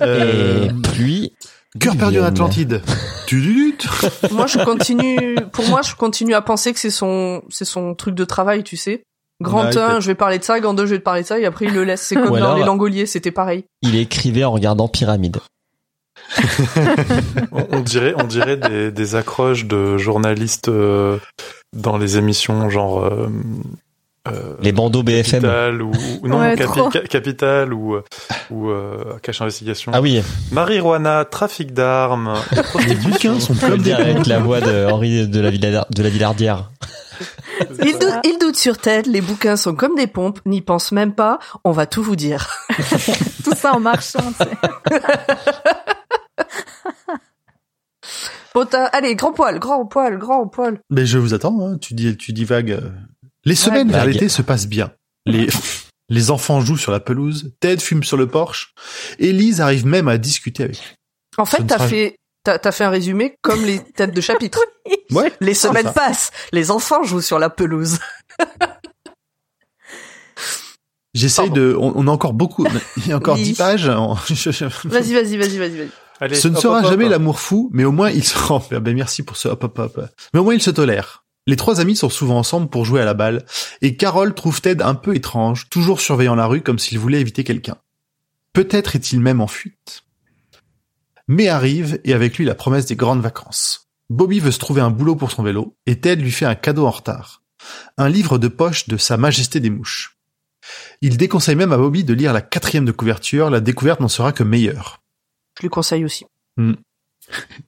Euh, 0.01 0.69
et 0.71 0.73
pluie. 0.91 1.35
Cœur 1.81 1.97
perdu 1.97 2.21
en. 2.21 2.25
Atlantide. 2.25 2.83
Moi, 4.31 4.47
je 4.47 4.59
continue, 4.63 5.37
pour 5.53 5.67
moi, 5.69 5.81
je 5.83 5.95
continue 5.95 6.35
à 6.35 6.43
penser 6.43 6.73
que 6.75 6.79
c'est 6.79 6.91
son, 6.91 7.43
c'est 7.49 7.65
son 7.65 7.95
truc 7.95 8.15
de 8.15 8.25
travail, 8.25 8.63
tu 8.63 8.77
sais. 8.77 9.03
Grand 9.41 9.63
Ouais, 9.63 9.69
1, 9.69 9.71
peut-être. 9.71 10.01
je 10.03 10.07
vais 10.09 10.15
parler 10.15 10.39
de 10.39 10.45
ça, 10.45 10.61
grand 10.61 10.75
2, 10.75 10.85
je 10.85 10.91
vais 10.93 10.99
te 10.99 11.03
parler 11.05 11.23
de 11.23 11.27
ça, 11.27 11.39
et 11.39 11.47
après, 11.47 11.65
il 11.65 11.73
le 11.73 11.85
laisse. 11.85 12.03
C'est 12.03 12.15
comme 12.23 12.39
dans 12.39 12.55
les 12.55 12.63
langoliers, 12.65 13.07
c'était 13.07 13.31
pareil. 13.31 13.65
Il 13.81 13.97
écrivait 13.97 14.45
en 14.45 14.53
regardant 14.53 14.87
Pyramide. 14.89 15.39
On, 17.53 17.67
on 17.73 17.81
dirait, 17.81 18.15
on 18.17 18.25
dirait 18.25 18.57
des, 18.57 18.91
des 18.91 19.15
accroches 19.15 19.65
de 19.65 19.97
journalistes 19.99 20.69
euh, 20.69 21.19
dans 21.77 21.97
les 21.99 22.17
émissions 22.17 22.69
genre 22.71 23.05
euh, 23.05 23.29
euh, 24.29 24.55
Les 24.61 24.73
bandeaux 24.73 25.03
BFM. 25.03 25.43
Capital 25.43 25.83
ou, 25.83 25.91
ou- 26.23 26.29
non 26.29 26.41
Ouais, 26.41 26.55
Capi- 26.57 26.79
trop. 26.79 26.91
Ca- 26.91 27.01
Capital 27.03 27.73
ou 27.75 27.95
euh, 27.97 28.05
ou 28.51 28.69
euh, 28.71 29.19
Cache 29.23 29.41
Investigation. 29.43 29.93
Ah 29.95 30.01
oui, 30.01 30.23
Marijuana, 30.53 31.25
trafic 31.25 31.73
d'armes, 31.75 32.35
Les 32.53 32.63
prostitution. 32.63 33.11
bouquins 33.35 33.41
sont 33.41 33.55
comme 33.55 33.83
des 33.83 33.95
pompes. 33.95 34.27
la 34.27 34.39
voix 34.39 34.61
de 34.61 34.87
Henri 34.91 35.27
de 35.27 35.41
la, 35.41 35.51
Villa- 35.51 35.87
de 35.91 36.03
la 36.03 36.09
Villardière. 36.09 36.71
Il 37.85 37.93
doute, 37.99 38.15
il 38.25 38.39
doute 38.41 38.57
sur 38.57 38.79
Ted, 38.79 39.09
les 39.09 39.21
bouquins 39.21 39.57
sont 39.57 39.75
comme 39.77 39.95
des 39.95 40.09
pompes, 40.09 40.41
n'y 40.47 40.63
pense 40.63 40.91
même 40.91 41.13
pas, 41.15 41.39
on 41.65 41.71
va 41.71 41.87
tout 41.87 42.03
vous 42.03 42.17
dire. 42.17 42.49
Tout 43.45 43.55
ça 43.55 43.75
en 43.75 43.79
marchant, 43.81 44.19
tu 44.39 44.45
sais. 44.45 44.99
Bon, 48.55 48.65
t'as- 48.67 48.87
allez, 48.87 49.15
grand 49.15 49.33
poil, 49.33 49.59
grand 49.61 49.87
poil, 49.87 50.19
grand 50.19 50.49
poil. 50.49 50.81
Mais 50.91 51.07
je 51.07 51.19
vous 51.19 51.35
attends, 51.35 51.57
hein. 51.61 51.79
tu 51.79 51.95
dis, 51.95 52.17
tu 52.17 52.33
dis 52.33 52.45
vague. 52.45 52.73
euh. 52.73 52.91
Les 53.45 53.55
semaines 53.55 53.91
vers 53.91 54.05
l'été 54.07 54.29
se 54.29 54.43
passent 54.43 54.67
bien. 54.69 54.93
Les, 55.27 55.49
les 56.09 56.31
enfants 56.31 56.61
jouent 56.61 56.77
sur 56.77 56.93
la 56.93 57.01
pelouse, 57.01 57.53
Ted 57.61 57.81
fume 57.83 58.05
sur 58.05 58.17
le 58.17 58.27
porche, 58.27 58.75
et 59.19 59.33
Lise 59.33 59.61
arrive 59.61 59.87
même 59.87 60.09
à 60.09 60.19
discuter 60.19 60.65
avec 60.65 60.77
lui. 60.77 60.95
En 61.39 61.45
fait, 61.45 61.65
t'as 61.67 61.77
sera- 61.79 61.89
fait, 61.89 62.17
t'as, 62.45 62.59
t'as 62.59 62.73
fait 62.73 62.85
un 62.85 62.91
résumé 62.91 63.35
comme 63.43 63.65
les 63.65 63.83
têtes 63.83 64.15
de 64.15 64.21
chapitre. 64.21 64.59
Ouais. 65.13 65.31
Les 65.41 65.55
semaines 65.55 65.93
passent, 65.93 66.31
les 66.53 66.71
enfants 66.71 67.03
jouent 67.05 67.21
sur 67.21 67.39
la 67.39 67.51
pelouse. 67.51 67.99
J'essaye 71.15 71.51
de, 71.51 71.77
on, 71.79 71.93
on 71.95 72.09
a 72.09 72.11
encore 72.11 72.33
beaucoup, 72.33 72.67
il 72.97 73.09
y 73.09 73.13
a 73.13 73.17
encore 73.19 73.37
dix 73.37 73.53
pages. 73.55 73.87
Vas-y, 73.89 75.13
vas-y, 75.13 75.37
vas-y, 75.37 75.59
vas-y, 75.59 75.77
vas-y. 75.77 75.91
Allez, 76.21 76.35
Ce 76.37 76.49
ne 76.49 76.57
hop, 76.57 76.63
sera 76.63 76.79
hop, 76.81 76.87
jamais 76.87 77.09
l'amour 77.09 77.39
fou, 77.39 77.69
mais 77.73 77.85
au 77.85 77.93
moins 77.93 78.11
il 78.11 78.25
se 78.25 78.39
rend. 78.39 78.65
Ben 78.71 78.95
merci 78.95 79.23
pour 79.23 79.37
ce 79.37 79.49
hop 79.49 79.63
hop 79.65 79.79
hop. 79.79 80.01
Mais 80.33 80.41
au 80.41 80.45
moins 80.45 80.55
ils 80.55 80.63
se 80.63 80.71
tolèrent. 80.71 81.25
Les 81.47 81.57
trois 81.57 81.81
amis 81.81 81.97
sont 81.97 82.09
souvent 82.09 82.39
ensemble 82.39 82.69
pour 82.69 82.85
jouer 82.85 83.01
à 83.01 83.05
la 83.05 83.15
balle, 83.15 83.45
et 83.81 83.97
Carole 83.97 84.35
trouve 84.35 84.61
Ted 84.61 84.83
un 84.83 84.95
peu 84.95 85.17
étrange, 85.17 85.69
toujours 85.71 86.01
surveillant 86.01 86.37
la 86.37 86.47
rue 86.47 86.63
comme 86.63 86.79
s'il 86.79 86.99
voulait 86.99 87.21
éviter 87.21 87.43
quelqu'un. 87.43 87.79
Peut-être 88.53 88.95
est-il 88.95 89.21
même 89.21 89.41
en 89.41 89.47
fuite. 89.47 90.05
Mais 91.27 91.49
arrive, 91.49 92.01
et 92.05 92.13
avec 92.13 92.39
lui 92.39 92.45
la 92.45 92.55
promesse 92.55 92.87
des 92.87 92.97
grandes 92.97 93.23
vacances. 93.23 93.91
Bobby 94.11 94.41
veut 94.41 94.51
se 94.51 94.59
trouver 94.59 94.83
un 94.83 94.91
boulot 94.91 95.17
pour 95.17 95.33
son 95.33 95.43
vélo, 95.43 95.77
et 95.87 96.01
Ted 96.01 96.23
lui 96.23 96.31
fait 96.31 96.45
un 96.45 96.55
cadeau 96.55 96.87
en 96.87 96.91
retard. 96.91 97.43
un 97.97 98.09
livre 98.09 98.39
de 98.39 98.49
poche 98.49 98.89
de 98.89 98.97
Sa 98.97 99.17
Majesté 99.17 99.61
des 99.61 99.71
Mouches. 99.71 100.19
Il 101.01 101.17
déconseille 101.17 101.57
même 101.57 101.73
à 101.73 101.77
Bobby 101.77 102.05
de 102.05 102.15
lire 102.15 102.33
la 102.33 102.41
quatrième 102.41 102.85
de 102.85 102.93
couverture, 102.93 103.51
la 103.51 103.61
découverte 103.61 104.01
n'en 104.01 104.09
sera 104.09 104.33
que 104.33 104.43
meilleure. 104.43 105.03
Je 105.59 105.63
lui 105.63 105.71
conseille 105.71 106.05
aussi. 106.05 106.25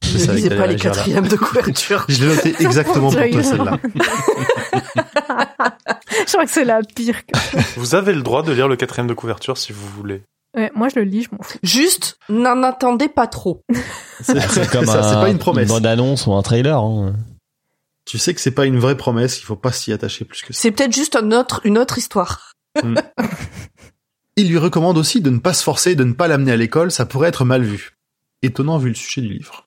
Je 0.03 0.19
Ne 0.27 0.33
lisez 0.35 0.51
pas 0.51 0.67
les 0.67 0.77
quatrièmes 0.77 1.29
de 1.29 1.37
couverture. 1.37 2.05
Je 2.09 2.25
l'ai 2.25 2.35
noté 2.35 2.55
exactement 2.61 3.11
pour 3.11 3.19
toi 3.29 3.43
celle-là. 3.43 3.79
Je 6.27 6.33
crois 6.33 6.45
que 6.47 6.51
c'est 6.51 6.65
la 6.65 6.81
pire. 6.83 7.17
Vous 7.77 7.95
avez 7.95 8.13
le 8.13 8.23
droit 8.23 8.43
de 8.43 8.53
lire 8.53 8.69
le 8.69 8.77
quatrième 8.77 9.07
de 9.07 9.15
couverture 9.15 9.59
si 9.59 9.73
vous 9.73 9.87
voulez. 9.89 10.23
Ouais, 10.57 10.71
moi, 10.75 10.89
je 10.89 11.01
le 11.01 11.05
lis, 11.05 11.25
je 11.25 11.29
m'en 11.37 11.43
fous. 11.43 11.59
Juste, 11.65 12.17
n'en 12.29 12.63
attendez 12.63 13.09
pas 13.09 13.27
trop. 13.27 13.63
C'est 14.23 14.35
comme 14.71 14.87
ça, 14.87 15.03
c'est 15.03 15.17
un- 15.17 15.21
pas 15.21 15.29
une 15.31 15.39
promesse. 15.39 15.69
bande 15.69 15.85
annonce 15.87 16.27
ou 16.29 16.33
un 16.33 16.43
trailer. 16.43 16.79
hein. 16.79 17.15
Tu 18.05 18.19
sais 18.19 18.35
que 18.35 18.41
c'est 18.41 18.53
pas 18.53 18.65
une 18.67 18.79
vraie 18.79 18.97
promesse, 18.97 19.41
il 19.41 19.45
faut 19.45 19.57
pas 19.57 19.73
s'y 19.73 19.93
attacher 19.93 20.25
plus 20.25 20.43
que 20.43 20.53
ça. 20.53 20.61
C'est 20.61 20.71
peut-être 20.71 20.95
juste 20.95 21.17
un 21.17 21.33
autre, 21.33 21.61
une 21.65 21.77
autre 21.79 21.99
histoire. 21.99 22.53
Il 24.37 24.49
lui 24.49 24.59
recommande 24.59 24.97
aussi 24.99 25.21
de 25.21 25.31
ne 25.31 25.39
pas 25.39 25.55
se 25.55 25.63
forcer, 25.65 25.95
de 25.97 26.05
ne 26.05 26.13
pas 26.13 26.29
l'amener 26.29 26.53
à 26.53 26.57
l'école, 26.57 26.91
ça 26.93 27.05
pourrait 27.07 27.29
être 27.31 27.45
mal 27.45 27.63
vu. 27.63 27.93
Étonnant 28.45 28.79
vu 28.79 28.89
le 28.91 28.95
sujet 28.95 29.21
du 29.23 29.33
livre. 29.33 29.67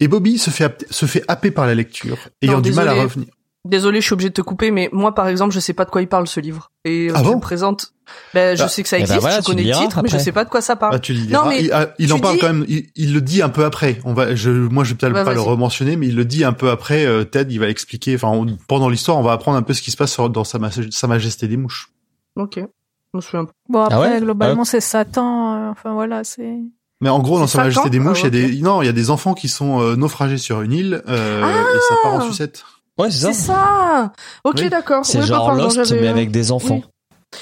Et 0.00 0.06
Bobby 0.08 0.38
se 0.38 0.50
fait, 0.50 0.86
se 0.90 1.06
fait 1.06 1.24
happer 1.28 1.50
par 1.50 1.66
la 1.66 1.74
lecture, 1.74 2.18
ayant 2.42 2.54
Non, 2.54 2.60
du 2.60 2.72
mal 2.72 2.88
à 2.88 2.94
revenir. 2.94 3.28
Désolé, 3.64 4.00
je 4.00 4.06
suis 4.06 4.12
obligé 4.14 4.28
de 4.30 4.34
te 4.34 4.40
couper, 4.40 4.70
mais 4.70 4.88
moi, 4.92 5.14
par 5.14 5.26
exemple, 5.28 5.52
je 5.52 5.58
sais 5.60 5.72
pas 5.74 5.84
de 5.84 5.90
quoi 5.90 6.00
il 6.00 6.06
parle 6.06 6.26
ce 6.28 6.38
livre. 6.40 6.70
Et 6.84 7.08
euh, 7.08 7.12
Ah 7.16 7.18
tu 7.18 7.26
bon 7.26 7.34
le 7.34 7.40
présentes. 7.40 7.92
Ben, 8.32 8.56
je 8.56 8.62
Ah. 8.62 8.68
sais 8.68 8.82
que 8.82 8.88
ça 8.88 8.96
Eh 8.96 9.00
ben 9.00 9.04
existe, 9.06 9.20
voilà, 9.20 9.40
je 9.40 9.44
connais 9.46 9.64
le 9.64 9.72
titre, 9.74 10.00
mais 10.02 10.08
je 10.08 10.16
sais 10.16 10.32
pas 10.32 10.44
de 10.44 10.48
quoi 10.48 10.62
ça 10.62 10.76
parle. 10.76 10.94
Ah, 10.94 10.98
tu. 11.00 11.12
Non, 11.28 11.46
mais 11.48 11.64
il, 11.64 11.72
ah, 11.72 11.92
il 11.98 12.06
tu 12.06 12.12
en 12.12 12.20
parle 12.20 12.36
dis- 12.36 12.40
quand 12.40 12.46
même, 12.46 12.64
il, 12.68 12.86
il 12.94 13.12
le 13.12 13.20
dit 13.20 13.42
un 13.42 13.48
peu 13.50 13.64
après. 13.64 13.98
On 14.04 14.14
va, 14.14 14.34
je, 14.36 14.50
moi, 14.50 14.84
je 14.84 14.90
vais 14.90 14.96
peut-être 14.96 15.24
pas 15.24 15.34
le 15.34 15.40
rementionner, 15.40 15.96
mais 15.96 16.06
il 16.06 16.14
le 16.14 16.24
dit 16.24 16.44
un 16.44 16.52
peu 16.52 16.70
après. 16.70 17.04
euh, 17.04 17.24
Ted, 17.24 17.52
il 17.52 17.58
va 17.58 17.68
expliquer. 17.68 18.14
Enfin, 18.14 18.46
pendant 18.68 18.88
l'histoire, 18.88 19.18
on 19.18 19.22
va 19.22 19.32
apprendre 19.32 19.58
un 19.58 19.62
peu 19.62 19.74
ce 19.74 19.82
qui 19.82 19.90
se 19.90 19.96
passe 19.96 20.16
dans 20.30 20.44
sa, 20.44 20.58
Ma- 20.58 20.70
sa 20.70 21.06
Majesté 21.08 21.48
des 21.48 21.56
Mouches. 21.58 21.90
Ok. 22.36 22.54
Je 22.58 23.16
me 23.16 23.20
souviens 23.20 23.44
pas. 23.44 23.52
Bon, 23.68 23.80
après, 23.82 23.94
Ah 23.96 24.00
ouais 24.00 24.20
globalement, 24.20 24.64
c'est 24.64 24.80
Satan. 24.80 25.56
euh, 25.56 25.70
enfin, 25.70 25.92
voilà, 25.92 26.24
c'est... 26.24 26.54
Mais 27.00 27.08
en 27.10 27.20
gros, 27.20 27.38
dans 27.38 27.46
C'est 27.46 27.58
sa 27.58 27.64
Majesté 27.64 27.90
des 27.90 28.00
Mouches, 28.00 28.22
il 28.24 28.26
Ah, 28.34 28.38
y 28.38 28.44
a 28.44 28.48
des, 28.48 28.60
non, 28.60 28.82
il 28.82 28.86
y 28.86 28.88
a 28.88 28.92
des 28.92 29.10
enfants 29.10 29.34
qui 29.34 29.48
sont 29.48 29.80
euh, 29.80 29.94
naufragés 29.96 30.38
sur 30.38 30.62
une 30.62 30.72
île 30.72 31.02
euh, 31.08 31.42
et 31.42 31.78
ça 31.88 31.94
part 32.02 32.14
en 32.14 32.20
sucette. 32.20 32.64
Ouais, 32.98 33.10
c'est 33.10 33.18
ça. 33.18 33.32
C'est 33.32 33.40
ça! 33.46 34.12
Ok, 34.42 34.56
Oui. 34.58 34.68
d'accord. 34.68 35.04
C'est 35.06 35.20
Ouais, 35.20 35.26
genre 35.26 35.46
pardon, 35.46 35.64
Lost, 35.64 35.92
mais 35.92 36.08
avec 36.08 36.32
des 36.32 36.50
enfants. 36.50 36.82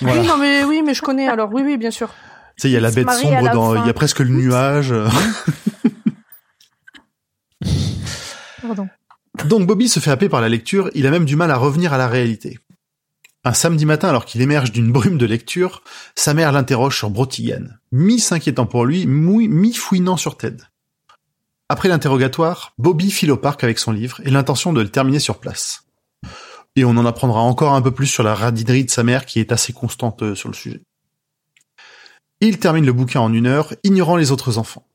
Voilà. 0.02 0.20
Oui, 0.20 0.26
non, 0.26 0.36
mais 0.36 0.64
oui, 0.64 0.82
mais 0.84 0.92
je 0.92 1.00
connais 1.00 1.26
alors. 1.28 1.48
Oui, 1.52 1.62
oui, 1.64 1.78
bien 1.78 1.90
sûr. 1.90 2.08
Tu 2.56 2.62
sais, 2.62 2.68
il 2.68 2.72
y 2.72 2.76
a 2.76 2.80
la 2.80 2.90
bête 2.90 3.10
sombre 3.10 3.40
la 3.42 3.52
dans, 3.52 3.74
il 3.76 3.86
y 3.86 3.90
a 3.90 3.94
presque 3.94 4.18
le 4.18 4.28
nuage. 4.28 4.92
euh. 4.92 5.08
Pardon. 8.62 8.88
Donc 9.44 9.66
Bobby 9.66 9.88
se 9.88 10.00
fait 10.00 10.10
happer 10.10 10.28
par 10.28 10.40
la 10.40 10.48
lecture, 10.48 10.90
il 10.94 11.06
a 11.06 11.10
même 11.10 11.24
du 11.24 11.36
mal 11.36 11.50
à 11.50 11.56
revenir 11.56 11.92
à 11.92 11.98
la 11.98 12.08
réalité. 12.08 12.58
Un 13.46 13.52
samedi 13.52 13.86
matin, 13.86 14.08
alors 14.08 14.24
qu'il 14.24 14.42
émerge 14.42 14.72
d'une 14.72 14.90
brume 14.90 15.18
de 15.18 15.24
lecture, 15.24 15.84
sa 16.16 16.34
mère 16.34 16.50
l'interroge 16.50 16.98
sur 16.98 17.10
Brotigan, 17.10 17.62
mi-s'inquiétant 17.92 18.66
pour 18.66 18.84
lui, 18.84 19.06
mi-fouinant 19.06 20.16
sur 20.16 20.36
Ted. 20.36 20.64
Après 21.68 21.88
l'interrogatoire, 21.88 22.72
Bobby 22.76 23.08
file 23.12 23.30
au 23.30 23.36
parc 23.36 23.62
avec 23.62 23.78
son 23.78 23.92
livre 23.92 24.20
et 24.24 24.30
l'intention 24.30 24.72
de 24.72 24.82
le 24.82 24.88
terminer 24.88 25.20
sur 25.20 25.38
place. 25.38 25.84
Et 26.74 26.84
on 26.84 26.96
en 26.96 27.06
apprendra 27.06 27.38
encore 27.38 27.74
un 27.74 27.82
peu 27.82 27.92
plus 27.92 28.08
sur 28.08 28.24
la 28.24 28.34
radinerie 28.34 28.84
de 28.84 28.90
sa 28.90 29.04
mère 29.04 29.24
qui 29.26 29.38
est 29.38 29.52
assez 29.52 29.72
constante 29.72 30.24
euh, 30.24 30.34
sur 30.34 30.48
le 30.48 30.54
sujet. 30.56 30.80
Il 32.40 32.58
termine 32.58 32.84
le 32.84 32.92
bouquin 32.92 33.20
en 33.20 33.32
une 33.32 33.46
heure, 33.46 33.74
ignorant 33.84 34.16
les 34.16 34.32
autres 34.32 34.58
enfants. 34.58 34.88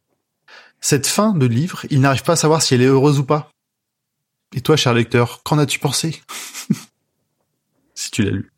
Cette 0.82 1.08
fin 1.08 1.32
de 1.32 1.46
livre, 1.46 1.86
il 1.90 2.02
n'arrive 2.02 2.24
pas 2.24 2.34
à 2.34 2.36
savoir 2.36 2.62
si 2.62 2.76
elle 2.76 2.82
est 2.82 2.88
heureuse 2.88 3.18
ou 3.18 3.24
pas. 3.24 3.50
Et 4.54 4.60
toi, 4.60 4.76
cher 4.76 4.94
lecteur, 4.94 5.42
qu'en 5.44 5.58
as-tu 5.58 5.80
pensé? 5.80 6.22
Si 8.14 8.22
tu 8.22 8.24
l'as 8.24 8.32
lu. 8.32 8.52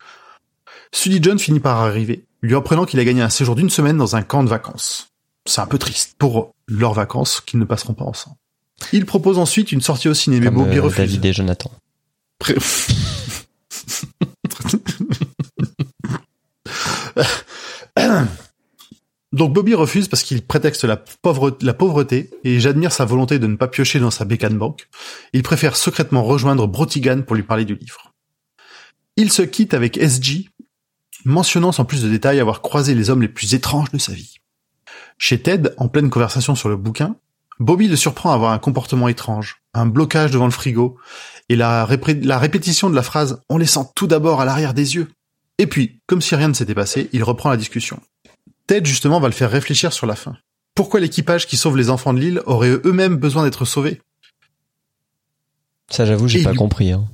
Sully 0.91 1.19
John 1.21 1.37
finit 1.37 1.59
par 1.59 1.77
arriver, 1.81 2.25
lui 2.41 2.55
apprenant 2.55 2.85
qu'il 2.85 2.99
a 2.99 3.05
gagné 3.05 3.21
un 3.21 3.29
séjour 3.29 3.55
d'une 3.55 3.69
semaine 3.69 3.97
dans 3.97 4.15
un 4.15 4.23
camp 4.23 4.43
de 4.43 4.49
vacances. 4.49 5.09
C'est 5.45 5.61
un 5.61 5.67
peu 5.67 5.77
triste 5.77 6.15
pour 6.17 6.55
leurs 6.67 6.93
vacances 6.93 7.39
qu'ils 7.41 7.59
ne 7.59 7.65
passeront 7.65 7.93
pas 7.93 8.05
ensemble. 8.05 8.35
Il 8.93 9.05
propose 9.05 9.37
ensuite 9.37 9.71
une 9.71 9.81
sortie 9.81 10.09
au 10.09 10.13
cinéma, 10.15 10.45
mais 10.49 10.51
Bobby 10.51 10.77
euh, 10.77 10.81
refuse. 10.81 10.97
David 10.97 11.25
et 11.25 11.33
Jonathan. 11.33 11.71
Pré- 12.39 12.55
Donc 19.31 19.51
Bobby 19.53 19.73
refuse 19.73 20.07
parce 20.07 20.21
qu'il 20.21 20.43
prétexte 20.43 20.83
la, 20.83 20.97
pauvre- 20.97 21.57
la 21.61 21.73
pauvreté 21.73 22.29
et 22.43 22.59
j'admire 22.59 22.91
sa 22.91 23.03
volonté 23.05 23.39
de 23.39 23.47
ne 23.47 23.55
pas 23.55 23.67
piocher 23.67 23.99
dans 23.99 24.11
sa 24.11 24.25
bécane 24.25 24.57
banque. 24.57 24.87
Il 25.33 25.41
préfère 25.41 25.75
secrètement 25.75 26.23
rejoindre 26.23 26.67
Brotigan 26.67 27.21
pour 27.23 27.35
lui 27.35 27.43
parler 27.43 27.65
du 27.65 27.73
livre. 27.75 28.12
Il 29.17 29.31
se 29.31 29.41
quitte 29.41 29.73
avec 29.73 29.97
SG, 29.97 30.49
mentionnant 31.25 31.71
sans 31.71 31.85
plus 31.85 32.01
de 32.03 32.09
détails 32.09 32.39
avoir 32.39 32.61
croisé 32.61 32.95
les 32.95 33.09
hommes 33.09 33.21
les 33.21 33.27
plus 33.27 33.53
étranges 33.53 33.91
de 33.91 33.97
sa 33.97 34.13
vie. 34.13 34.35
Chez 35.17 35.41
Ted, 35.41 35.69
en 35.77 35.87
pleine 35.87 36.09
conversation 36.09 36.55
sur 36.55 36.69
le 36.69 36.75
bouquin, 36.77 37.15
Bobby 37.59 37.87
le 37.87 37.95
surprend 37.95 38.31
à 38.31 38.33
avoir 38.33 38.51
un 38.51 38.59
comportement 38.59 39.07
étrange, 39.07 39.61
un 39.73 39.85
blocage 39.85 40.31
devant 40.31 40.45
le 40.45 40.51
frigo, 40.51 40.97
et 41.49 41.55
la, 41.55 41.85
répé- 41.85 42.19
la 42.23 42.39
répétition 42.39 42.89
de 42.89 42.95
la 42.95 43.03
phrase 43.03 43.41
«on 43.49 43.57
les 43.57 43.65
sent 43.67 43.85
tout 43.95 44.07
d'abord 44.07 44.41
à 44.41 44.45
l'arrière 44.45 44.73
des 44.73 44.95
yeux». 44.95 45.11
Et 45.59 45.67
puis, 45.67 46.01
comme 46.07 46.21
si 46.21 46.35
rien 46.35 46.47
ne 46.47 46.53
s'était 46.53 46.73
passé, 46.73 47.09
il 47.13 47.23
reprend 47.23 47.49
la 47.51 47.57
discussion. 47.57 48.01
Ted, 48.65 48.85
justement, 48.89 49.19
va 49.19 49.27
le 49.27 49.33
faire 49.33 49.51
réfléchir 49.51 49.93
sur 49.93 50.07
la 50.07 50.15
fin. 50.15 50.35
Pourquoi 50.73 50.99
l'équipage 50.99 51.45
qui 51.45 51.55
sauve 51.57 51.77
les 51.77 51.91
enfants 51.91 52.13
de 52.13 52.19
l'île 52.19 52.41
aurait 52.47 52.71
eux-mêmes 52.83 53.17
besoin 53.17 53.43
d'être 53.43 53.65
sauvés? 53.65 54.01
Ça, 55.91 56.05
j'avoue, 56.05 56.27
j'ai 56.27 56.41
pas 56.43 56.55
compris. 56.55 56.91
hein. 56.91 57.07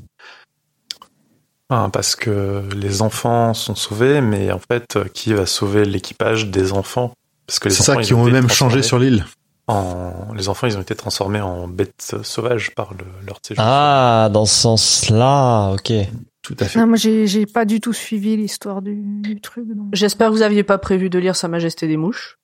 Ah, 1.69 1.89
parce 1.93 2.15
que 2.15 2.63
les 2.75 3.03
enfants 3.03 3.53
sont 3.53 3.75
sauvés, 3.75 4.21
mais 4.21 4.51
en 4.51 4.59
fait, 4.59 4.95
euh, 4.95 5.05
qui 5.05 5.33
va 5.33 5.45
sauver 5.45 5.85
l'équipage 5.85 6.47
des 6.47 6.73
enfants? 6.73 7.13
Parce 7.45 7.59
que 7.59 7.69
les 7.69 7.75
C'est 7.75 7.83
ça 7.83 7.91
enfants, 7.91 8.01
qui 8.01 8.13
ont 8.15 8.25
eux-mêmes 8.25 8.49
changé 8.49 8.81
sur 8.81 8.97
l'île. 8.97 9.23
En... 9.67 10.33
Les 10.35 10.49
enfants, 10.49 10.65
ils 10.65 10.77
ont 10.77 10.81
été 10.81 10.95
transformés 10.95 11.41
en 11.41 11.67
bêtes 11.67 12.15
sauvages 12.23 12.73
par 12.73 12.93
le... 12.93 13.05
leur 13.27 13.37
séjour. 13.45 13.63
Ah, 13.63 14.29
dans 14.33 14.45
ce 14.45 14.55
sens-là, 14.61 15.73
ok. 15.73 15.93
Tout 16.41 16.55
à 16.59 16.65
fait. 16.65 16.79
Non, 16.79 16.87
moi, 16.87 16.97
j'ai, 16.97 17.27
j'ai 17.27 17.45
pas 17.45 17.65
du 17.65 17.79
tout 17.79 17.93
suivi 17.93 18.35
l'histoire 18.35 18.81
du, 18.81 18.95
du 18.95 19.39
truc. 19.39 19.65
J'espère 19.93 20.29
que 20.29 20.33
vous 20.33 20.41
aviez 20.41 20.63
pas 20.63 20.79
prévu 20.79 21.11
de 21.11 21.19
lire 21.19 21.35
Sa 21.35 21.47
Majesté 21.49 21.87
des 21.87 21.97
Mouches. 21.97 22.38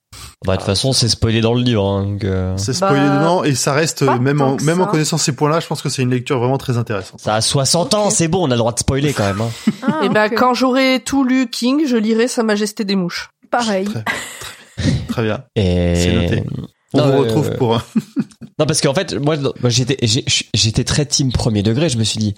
Bah, 0.46 0.52
de 0.52 0.58
toute 0.58 0.66
façon, 0.66 0.92
c'est 0.92 1.08
spoilé 1.08 1.40
dans 1.40 1.54
le 1.54 1.62
livre. 1.62 1.84
hein, 1.84 2.04
donc, 2.04 2.24
euh, 2.24 2.56
C'est 2.56 2.72
spoilé 2.72 3.00
Bah, 3.00 3.16
dedans 3.18 3.42
et 3.44 3.54
ça 3.54 3.72
reste, 3.72 4.02
même, 4.02 4.40
en, 4.40 4.56
que 4.56 4.64
même 4.64 4.80
en 4.80 4.86
connaissant 4.86 5.18
ces 5.18 5.32
points-là, 5.34 5.60
je 5.60 5.66
pense 5.66 5.82
que 5.82 5.88
c'est 5.88 6.02
une 6.02 6.10
lecture 6.10 6.38
vraiment 6.38 6.58
très 6.58 6.76
intéressante. 6.78 7.20
Ça 7.20 7.34
a 7.34 7.40
60 7.40 7.94
ans, 7.94 8.10
c'est 8.10 8.28
bon, 8.28 8.42
on 8.46 8.50
a 8.50 8.54
le 8.54 8.58
droit 8.58 8.72
de 8.72 8.78
spoiler 8.78 9.12
quand 9.12 9.24
même. 9.24 9.40
hein. 9.40 9.50
Ah, 9.82 10.04
Et 10.04 10.08
ben, 10.08 10.28
quand 10.28 10.54
j'aurai 10.54 11.00
tout 11.04 11.24
lu 11.24 11.48
King, 11.50 11.86
je 11.86 11.96
lirai 11.96 12.28
Sa 12.28 12.42
Majesté 12.42 12.84
des 12.84 12.96
Mouches. 12.96 13.30
Pareil. 13.50 13.86
Très, 13.86 14.04
très 15.08 15.22
bien. 15.22 15.42
Et... 15.56 15.94
C'est 15.96 16.12
noté. 16.12 16.44
On 16.92 16.98
Non, 16.98 17.06
vous 17.06 17.12
euh, 17.12 17.18
retrouve 17.22 17.50
pour. 17.56 17.80
Non, 18.58 18.64
parce 18.64 18.80
qu'en 18.80 18.94
fait, 18.94 19.12
moi, 19.14 19.36
moi, 19.60 19.68
j'étais, 19.68 19.98
j'étais 20.54 20.84
très 20.84 21.04
team 21.04 21.30
premier 21.30 21.62
degré. 21.62 21.90
Je 21.90 21.98
me 21.98 22.04
suis 22.04 22.18
dit, 22.18 22.34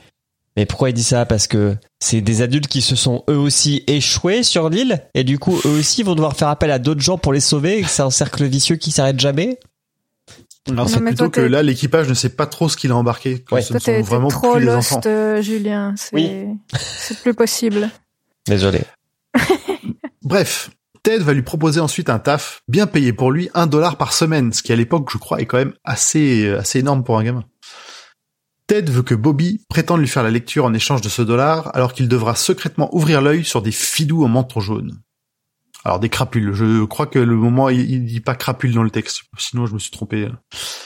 mais 0.58 0.66
pourquoi 0.66 0.90
il 0.90 0.92
dit 0.92 1.04
ça? 1.04 1.24
Parce 1.24 1.46
que 1.46 1.76
c'est 2.00 2.20
des 2.20 2.42
adultes 2.42 2.66
qui 2.66 2.82
se 2.82 2.96
sont 2.96 3.22
eux 3.30 3.36
aussi 3.38 3.84
échoués 3.86 4.42
sur 4.42 4.70
l'île, 4.70 5.04
et 5.14 5.22
du 5.22 5.38
coup, 5.38 5.56
eux 5.64 5.78
aussi 5.78 6.02
vont 6.02 6.16
devoir 6.16 6.34
faire 6.36 6.48
appel 6.48 6.72
à 6.72 6.80
d'autres 6.80 7.00
gens 7.00 7.16
pour 7.16 7.32
les 7.32 7.38
sauver. 7.38 7.78
et 7.78 7.82
que 7.82 7.88
C'est 7.88 8.02
un 8.02 8.10
cercle 8.10 8.44
vicieux 8.44 8.74
qui 8.74 8.90
s'arrête 8.90 9.20
jamais? 9.20 9.60
Non, 10.66 10.74
Non, 10.74 10.88
c'est 10.88 10.98
plutôt 10.98 11.30
que 11.30 11.40
là, 11.40 11.62
l'équipage 11.62 12.08
ne 12.08 12.14
sait 12.14 12.30
pas 12.30 12.46
trop 12.46 12.68
ce 12.68 12.76
qu'il 12.76 12.90
a 12.90 12.96
embarqué. 12.96 13.44
Ouais. 13.52 13.62
ce 13.62 13.68
Toi, 13.74 13.78
sont 13.78 14.00
vraiment 14.02 14.26
trop 14.26 14.54
plus 14.56 14.64
les 14.64 14.72
enfants. 14.72 15.00
euh, 15.06 15.40
Julien. 15.40 15.94
C'est, 15.96 16.12
Oui. 16.12 16.28
c'est 16.76 17.20
plus 17.20 17.34
possible. 17.34 17.88
Désolé. 18.48 18.80
Bref, 20.24 20.70
Ted 21.04 21.22
va 21.22 21.34
lui 21.34 21.42
proposer 21.42 21.78
ensuite 21.78 22.10
un 22.10 22.18
taf 22.18 22.62
bien 22.66 22.88
payé 22.88 23.12
pour 23.12 23.30
lui, 23.30 23.48
un 23.54 23.68
dollar 23.68 23.96
par 23.96 24.12
semaine, 24.12 24.52
ce 24.52 24.64
qui 24.64 24.72
à 24.72 24.76
l'époque, 24.76 25.08
je 25.12 25.18
crois, 25.18 25.40
est 25.40 25.46
quand 25.46 25.58
même 25.58 25.74
assez, 25.84 26.48
assez 26.48 26.80
énorme 26.80 27.04
pour 27.04 27.16
un 27.16 27.22
gamin. 27.22 27.44
Ted 28.68 28.90
veut 28.92 29.02
que 29.02 29.14
Bobby 29.14 29.62
prétende 29.68 30.00
lui 30.00 30.06
faire 30.08 30.22
la 30.22 30.30
lecture 30.30 30.64
en 30.66 30.74
échange 30.74 31.00
de 31.00 31.08
ce 31.08 31.22
dollar, 31.22 31.70
alors 31.74 31.92
qu'il 31.94 32.06
devra 32.06 32.34
secrètement 32.36 32.94
ouvrir 32.94 33.20
l'œil 33.22 33.44
sur 33.44 33.62
des 33.62 33.72
fidous 33.72 34.22
au 34.22 34.28
menton 34.28 34.60
jaune. 34.60 35.00
Alors 35.84 36.00
des 36.00 36.08
crapules. 36.10 36.52
Je 36.52 36.84
crois 36.84 37.06
que 37.06 37.18
le 37.18 37.34
moment 37.36 37.70
il, 37.70 38.04
dit 38.04 38.20
pas 38.20 38.34
crapule 38.34 38.74
dans 38.74 38.82
le 38.82 38.90
texte, 38.90 39.22
sinon 39.38 39.66
je 39.66 39.74
me 39.74 39.78
suis 39.78 39.90
trompé. 39.90 40.28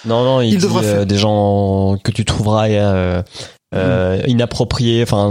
Non, 0.05 0.23
non, 0.25 0.41
il, 0.41 0.51
Il 0.53 0.59
dit 0.59 0.63
devra 0.63 0.81
euh, 0.81 0.95
faire- 0.99 1.07
des 1.07 1.19
gens 1.19 1.99
que 2.05 2.13
tu 2.13 2.25
trouveras 2.25 2.69
euh, 2.69 3.23
euh, 3.75 4.23
inappropriés. 4.29 5.03
Enfin, 5.03 5.31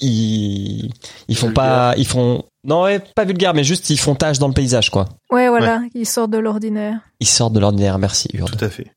ils, 0.00 0.90
ils 1.28 1.36
font 1.36 1.52
pas, 1.52 1.94
ils 1.98 2.06
font, 2.06 2.44
non, 2.64 2.84
ouais, 2.84 3.00
pas 3.14 3.24
vulgaire, 3.26 3.52
mais 3.52 3.64
juste 3.64 3.90
ils 3.90 3.98
font 3.98 4.14
tâche 4.14 4.38
dans 4.38 4.48
le 4.48 4.54
paysage, 4.54 4.88
quoi. 4.90 5.06
Ouais, 5.30 5.48
voilà. 5.48 5.82
Il 5.94 6.06
sort 6.06 6.28
de 6.28 6.38
l'ordinaire. 6.38 7.00
Ils 7.18 7.26
sortent 7.26 7.52
de 7.52 7.60
l'ordinaire. 7.60 7.98
Merci, 7.98 8.28
Urde. 8.32 8.56
Tout 8.56 8.64
à 8.64 8.70
fait. 8.70 8.92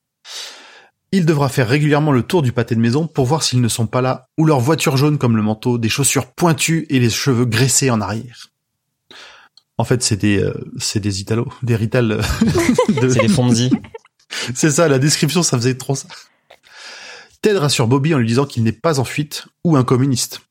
Il 1.16 1.26
devra 1.28 1.48
faire 1.48 1.70
régulièrement 1.70 2.12
le 2.12 2.24
tour 2.24 2.42
du 2.42 2.52
pâté 2.52 2.74
de 2.76 2.80
maison 2.80 3.06
pour 3.08 3.26
voir 3.28 3.44
s'ils 3.44 3.62
ne 3.62 3.68
sont 3.68 3.86
pas 3.86 4.02
là, 4.02 4.26
ou 4.40 4.46
leur 4.46 4.60
voiture 4.60 4.98
jaune 4.98 5.20
comme 5.20 5.38
le 5.38 5.44
manteau, 5.44 5.78
des 5.78 5.88
chaussures 5.90 6.26
pointues 6.34 6.88
et 6.90 7.00
les 7.00 7.12
cheveux 7.12 7.46
graissés 7.46 7.92
en 7.92 8.02
arrière. 8.02 8.48
En 9.78 9.84
fait, 9.84 10.02
c'est 10.02 10.18
des, 10.18 10.40
euh, 10.42 10.54
c'est 10.80 11.00
des 11.00 11.22
Italo, 11.22 11.48
des 11.62 11.76
Rital. 11.76 12.12
euh, 12.14 12.22
de- 13.02 13.10
C'est 13.10 13.28
Fonzie. 13.28 13.72
C'est 14.56 14.72
ça, 14.72 14.88
la 14.88 14.98
description, 14.98 15.44
ça 15.44 15.58
faisait 15.58 15.76
trop 15.78 15.94
ça. 15.94 16.08
Ted 17.44 17.60
rassure 17.60 17.88
Bobby 17.88 18.16
en 18.16 18.18
lui 18.18 18.28
disant 18.28 18.46
qu'il 18.46 18.64
n'est 18.64 18.72
pas 18.72 19.00
en 19.00 19.04
fuite 19.04 19.46
ou 19.64 19.78
un 19.78 19.84
communiste. 19.84 20.42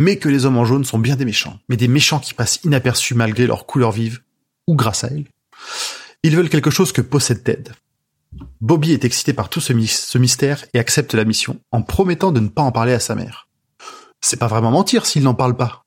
mais 0.00 0.16
que 0.16 0.28
les 0.28 0.44
hommes 0.46 0.56
en 0.56 0.64
jaune 0.64 0.84
sont 0.84 0.98
bien 0.98 1.14
des 1.14 1.24
méchants, 1.24 1.60
mais 1.68 1.76
des 1.76 1.86
méchants 1.86 2.18
qui 2.18 2.34
passent 2.34 2.58
inaperçus 2.64 3.14
malgré 3.14 3.46
leur 3.46 3.66
couleur 3.66 3.92
vive, 3.92 4.22
ou 4.66 4.74
grâce 4.74 5.04
à 5.04 5.08
elle. 5.08 5.26
Ils 6.24 6.34
veulent 6.34 6.48
quelque 6.48 6.70
chose 6.70 6.90
que 6.90 7.00
possède 7.02 7.44
Ted. 7.44 7.70
Bobby 8.60 8.92
est 8.92 9.04
excité 9.04 9.32
par 9.32 9.48
tout 9.48 9.60
ce, 9.60 9.72
my- 9.72 9.86
ce 9.86 10.18
mystère 10.18 10.64
et 10.72 10.78
accepte 10.78 11.14
la 11.14 11.24
mission, 11.24 11.60
en 11.70 11.82
promettant 11.82 12.32
de 12.32 12.40
ne 12.40 12.48
pas 12.48 12.62
en 12.62 12.72
parler 12.72 12.92
à 12.92 13.00
sa 13.00 13.14
mère. 13.14 13.48
C'est 14.20 14.38
pas 14.38 14.46
vraiment 14.46 14.70
mentir 14.70 15.04
s'il 15.04 15.24
n'en 15.24 15.34
parle 15.34 15.56
pas. 15.56 15.84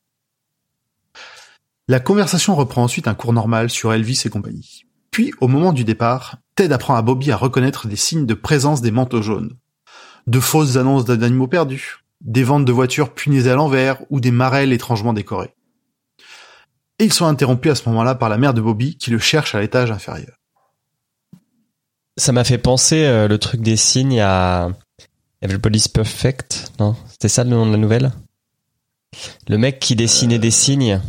La 1.87 1.99
conversation 1.99 2.55
reprend 2.55 2.83
ensuite 2.83 3.07
un 3.07 3.13
cours 3.13 3.33
normal 3.33 3.69
sur 3.69 3.93
Elvis 3.93 4.23
et 4.25 4.29
compagnie. 4.29 4.85
Puis, 5.11 5.33
au 5.39 5.47
moment 5.47 5.71
du 5.71 5.83
départ, 5.83 6.37
Ted 6.55 6.73
apprend 6.73 6.95
à 6.95 7.01
Bobby 7.01 7.31
à 7.31 7.37
reconnaître 7.37 7.87
des 7.87 7.95
signes 7.95 8.25
de 8.25 8.33
présence 8.33 8.81
des 8.81 8.91
manteaux 8.91 9.21
jaunes. 9.21 9.55
De 10.27 10.39
fausses 10.39 10.75
annonces 10.75 11.05
d'animaux 11.05 11.47
perdus, 11.47 11.99
des 12.21 12.43
ventes 12.43 12.65
de 12.65 12.71
voitures 12.71 13.13
punisées 13.13 13.51
à 13.51 13.55
l'envers 13.55 14.01
ou 14.09 14.19
des 14.19 14.31
marelles 14.31 14.73
étrangement 14.73 15.13
décorées. 15.13 15.53
Et 16.99 17.05
ils 17.05 17.13
sont 17.13 17.25
interrompus 17.25 17.71
à 17.71 17.75
ce 17.75 17.87
moment-là 17.89 18.15
par 18.15 18.29
la 18.29 18.37
mère 18.37 18.53
de 18.53 18.61
Bobby 18.61 18.97
qui 18.97 19.11
le 19.11 19.19
cherche 19.19 19.53
à 19.53 19.61
l'étage 19.61 19.91
inférieur. 19.91 20.35
Ça 22.17 22.31
m'a 22.31 22.43
fait 22.43 22.57
penser 22.57 23.05
euh, 23.05 23.27
le 23.27 23.37
truc 23.37 23.61
des 23.61 23.75
signes 23.75 24.21
à 24.21 24.69
Everybody's 25.41 25.87
Perfect. 25.87 26.71
Non, 26.79 26.95
c'était 27.09 27.27
ça 27.27 27.43
le 27.43 27.49
nom 27.49 27.65
de 27.65 27.71
la 27.71 27.77
nouvelle? 27.77 28.11
Le 29.47 29.57
mec 29.57 29.79
qui 29.79 29.95
dessinait 29.95 30.39
des 30.39 30.51
signes. 30.51 31.01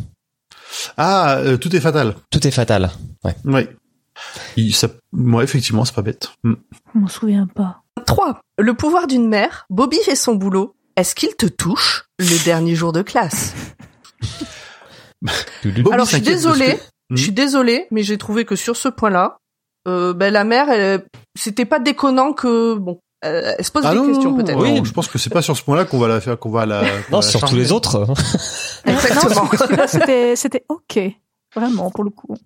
Ah, 0.96 1.36
euh, 1.38 1.56
tout 1.56 1.74
est 1.74 1.80
fatal. 1.80 2.16
Tout 2.30 2.46
est 2.46 2.50
fatal. 2.50 2.90
Oui. 3.44 3.66
Il, 4.56 4.74
ça, 4.74 4.88
ouais, 5.12 5.44
effectivement, 5.44 5.84
c'est 5.84 5.94
pas 5.94 6.02
bête. 6.02 6.30
Mm. 6.42 6.54
Je 6.94 6.98
m'en 6.98 7.08
souviens 7.08 7.46
pas. 7.46 7.82
3. 8.06 8.40
Le 8.58 8.74
pouvoir 8.74 9.06
d'une 9.06 9.28
mère. 9.28 9.66
Bobby 9.70 9.98
fait 10.04 10.16
son 10.16 10.34
boulot. 10.34 10.74
Est-ce 10.96 11.14
qu'il 11.14 11.34
te 11.36 11.46
touche 11.46 12.04
le 12.18 12.44
dernier 12.44 12.74
jour 12.74 12.92
de 12.92 13.02
classe? 13.02 13.54
Bobby 15.64 15.82
Alors, 15.92 16.06
je 16.06 16.12
suis 16.16 16.20
désolée. 16.22 16.76
que- 16.76 17.16
Je 17.16 17.22
suis 17.22 17.32
désolée, 17.32 17.86
mais 17.92 18.02
j'ai 18.02 18.18
trouvé 18.18 18.44
que 18.44 18.56
sur 18.56 18.76
ce 18.76 18.88
point-là, 18.88 19.38
euh, 19.86 20.12
ben, 20.12 20.32
la 20.32 20.44
mère, 20.44 20.68
elle, 20.70 21.04
c'était 21.34 21.64
pas 21.64 21.78
déconnant 21.78 22.32
que 22.32 22.74
bon, 22.74 23.00
euh, 23.24 23.54
elle 23.58 23.64
se 23.64 23.70
pose 23.70 23.84
Ah 23.86 23.92
des 23.92 23.96
non, 23.98 24.06
questions 24.08 24.30
non, 24.32 24.36
peut-être. 24.36 24.56
non, 24.58 24.62
Oui. 24.62 24.80
je 24.84 24.92
pense 24.92 25.08
que 25.08 25.18
c'est 25.18 25.30
pas 25.30 25.42
sur 25.42 25.56
ce 25.56 25.62
point-là 25.62 25.84
qu'on 25.84 25.98
va 25.98 26.08
la 26.08 26.20
faire, 26.20 26.38
qu'on 26.38 26.50
va 26.50 26.66
la. 26.66 26.80
qu'on 26.80 26.86
Non, 27.12 27.20
va 27.20 27.26
la 27.26 27.30
sur 27.30 27.40
tous 27.40 27.56
les 27.56 27.72
autres. 27.72 28.04
Exactement. 28.84 29.48
C'était, 29.86 30.36
c'était 30.36 30.64
ok. 30.68 30.98
Vraiment, 31.54 31.90
pour 31.90 32.04
le 32.04 32.10
coup. 32.10 32.36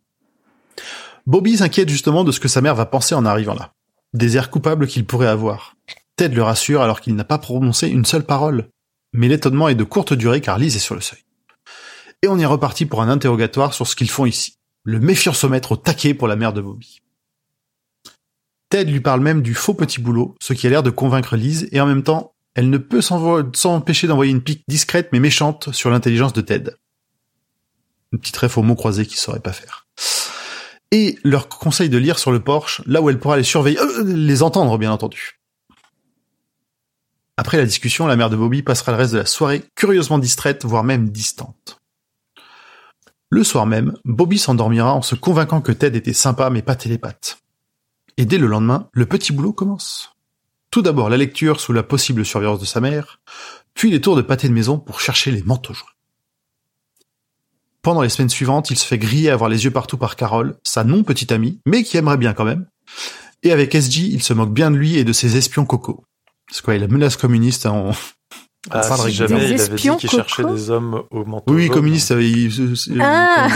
Bobby 1.27 1.57
s'inquiète 1.57 1.89
justement 1.89 2.25
de 2.25 2.33
ce 2.33 2.41
que 2.41 2.49
sa 2.49 2.61
mère 2.61 2.75
va 2.75 2.87
penser 2.87 3.15
en 3.15 3.25
arrivant 3.27 3.55
là. 3.55 3.73
Des 4.15 4.37
airs 4.37 4.51
coupables 4.51 4.87
qu'il 4.87 5.05
pourrait 5.07 5.29
avoir. 5.29 5.77
Ted 6.17 6.35
le 6.35 6.43
rassure 6.43 6.83
alors 6.83 7.01
qu'il 7.01 7.15
n'a 7.15 7.25
pas 7.25 7.39
prononcé 7.39 7.89
une 7.89 8.05
seule 8.05 8.25
parole. 8.25 8.69
Mais 9.13 9.29
l'étonnement 9.29 9.69
est 9.69 9.75
de 9.75 9.85
courte 9.85 10.13
durée 10.13 10.41
car 10.41 10.59
Liz 10.59 10.77
est 10.77 10.81
sur 10.81 10.95
le 10.95 11.01
seuil. 11.01 11.21
Et 12.23 12.29
on 12.29 12.39
est 12.39 12.47
reparti 12.47 12.87
pour 12.87 13.03
un 13.03 13.09
interrogatoire 13.09 13.73
sur 13.75 13.87
ce 13.87 13.97
qu'ils 13.97 14.11
font 14.11 14.27
ici. 14.27 14.55
Le 14.85 15.01
méfiancomètre 15.01 15.73
au 15.73 15.77
taquet 15.77 16.15
pour 16.15 16.29
la 16.29 16.37
mère 16.37 16.53
de 16.53 16.61
Bobby. 16.61 17.01
Ted 18.71 18.91
lui 18.91 19.01
parle 19.01 19.21
même 19.21 19.43
du 19.43 19.55
faux 19.55 19.75
petit 19.75 20.01
boulot, 20.01 20.37
ce 20.41 20.53
qui 20.53 20.67
a 20.67 20.71
l'air 20.71 20.83
de 20.83 20.91
convaincre 20.91 21.37
Liz, 21.37 21.69
et 21.73 21.81
en 21.81 21.87
même 21.87 22.03
temps, 22.03 22.33
elle 22.55 22.71
ne 22.71 22.79
peut 22.79 23.01
s'empêcher 23.01 24.07
d'envoyer 24.07 24.33
une 24.33 24.43
pique 24.43 24.65
discrète 24.69 25.11
mais 25.13 25.21
méchante 25.21 25.73
sur 25.73 25.91
l'intelligence 25.91 26.33
de 26.33 26.41
Ted. 26.41 26.73
Une 28.13 28.19
petite 28.19 28.37
ref 28.37 28.59
au 28.59 28.63
mot 28.63 28.75
croisé 28.75 29.07
qu'il 29.07 29.19
saurait 29.19 29.41
pas 29.41 29.53
faire 29.53 29.87
et 30.93 31.19
leur 31.25 31.49
conseille 31.49 31.89
de 31.89 31.99
lire 31.99 32.19
sur 32.19 32.33
le 32.33 32.41
porche, 32.41 32.83
là 32.87 33.01
où 33.01 33.11
elle 33.11 33.19
pourra 33.19 33.37
les 33.37 33.45
surveiller, 33.45 33.79
euh, 33.79 34.03
les 34.05 34.43
entendre 34.43 34.77
bien 34.79 34.93
entendu. 34.93 35.41
Après 37.37 37.57
la 37.57 37.65
discussion, 37.65 38.07
la 38.07 38.17
mère 38.17 38.31
de 38.31 38.37
Bobby 38.37 38.63
passera 38.63 38.93
le 38.93 38.99
reste 38.99 39.13
de 39.13 39.19
la 39.19 39.27
soirée 39.27 39.63
curieusement 39.75 40.19
distraite, 40.19 40.65
voire 40.65 40.85
même 40.85 41.09
distante. 41.09 41.81
Le 43.31 43.45
soir 43.45 43.65
même, 43.65 43.95
Bobby 44.05 44.39
s'endormira 44.39 44.93
en 44.93 45.03
se 45.03 45.15
convainquant 45.15 45.61
que 45.61 45.73
Ted 45.73 45.97
était 45.97 46.13
sympa 46.13 46.51
mais 46.51 46.63
pas 46.63 46.75
télépathe. 46.75 47.39
Et 48.21 48.27
dès 48.27 48.37
le 48.37 48.47
lendemain, 48.49 48.87
le 48.93 49.07
petit 49.07 49.33
boulot 49.33 49.55
commence. 49.55 50.11
Tout 50.71 50.83
d'abord 50.83 51.09
la 51.09 51.17
lecture 51.17 51.59
sous 51.59 51.73
la 51.73 51.83
possible 51.83 52.27
surveillance 52.27 52.61
de 52.61 52.67
sa 52.67 52.79
mère, 52.83 53.19
puis 53.73 53.91
les 53.91 54.03
tours 54.03 54.15
de 54.15 54.21
pâté 54.21 54.47
de 54.47 54.53
maison 54.53 54.79
pour 54.79 55.01
chercher 55.01 55.31
les 55.31 55.43
manteaux 55.43 55.73
jaunes. 55.73 55.87
Pendant 57.81 58.03
les 58.03 58.11
semaines 58.11 58.29
suivantes, 58.29 58.71
il 58.71 58.77
se 58.77 58.85
fait 58.85 58.99
griller 58.99 59.31
à 59.31 59.33
avoir 59.33 59.49
les 59.49 59.65
yeux 59.65 59.71
partout 59.71 59.97
par 59.97 60.17
Carole, 60.17 60.59
sa 60.65 60.85
non 60.85 61.03
petite 61.03 61.33
amie, 61.33 61.61
mais 61.65 61.83
qui 61.83 61.97
aimerait 61.97 62.19
bien 62.19 62.35
quand 62.35 62.45
même. 62.45 62.67
Et 63.43 63.53
avec 63.53 63.75
SG, 63.75 64.01
il 64.03 64.23
se 64.23 64.35
moque 64.35 64.53
bien 64.53 64.71
de 64.71 64.77
lui 64.77 64.99
et 64.99 65.05
de 65.05 65.15
ses 65.15 65.39
espions 65.39 65.65
coco. 65.65 66.05
C'est 66.53 66.63
quoi, 66.63 66.75
il 66.75 66.83
a 66.85 66.89
menace 66.89 67.17
communiste 67.17 67.65
en... 67.65 67.93
Ah, 68.71 68.83
si 68.83 69.01
régulièrement. 69.01 69.39
jamais 69.39 69.41
Des 69.49 69.55
il 69.55 69.61
avait 69.63 69.69
dit 69.69 69.75
espions 69.77 69.97
qu'il 69.97 70.11
cherchait 70.11 70.43
coco 70.43 70.55
des 70.55 70.69
hommes 70.69 71.03
au 71.11 71.25
manteau 71.25 71.55
Oui, 71.55 71.69
jaune. 71.69 71.75
communiste, 71.75 72.11
euh, 72.11 72.23
il- 72.23 73.01
Ah. 73.01 73.49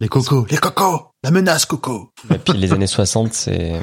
Les 0.00 0.08
cocos, 0.08 0.46
les 0.50 0.58
cocos, 0.58 1.10
la 1.22 1.30
menace 1.30 1.64
coco. 1.64 2.12
Et 2.32 2.38
puis 2.38 2.52
les 2.54 2.72
années 2.72 2.86
60, 2.86 3.32
c'est 3.32 3.80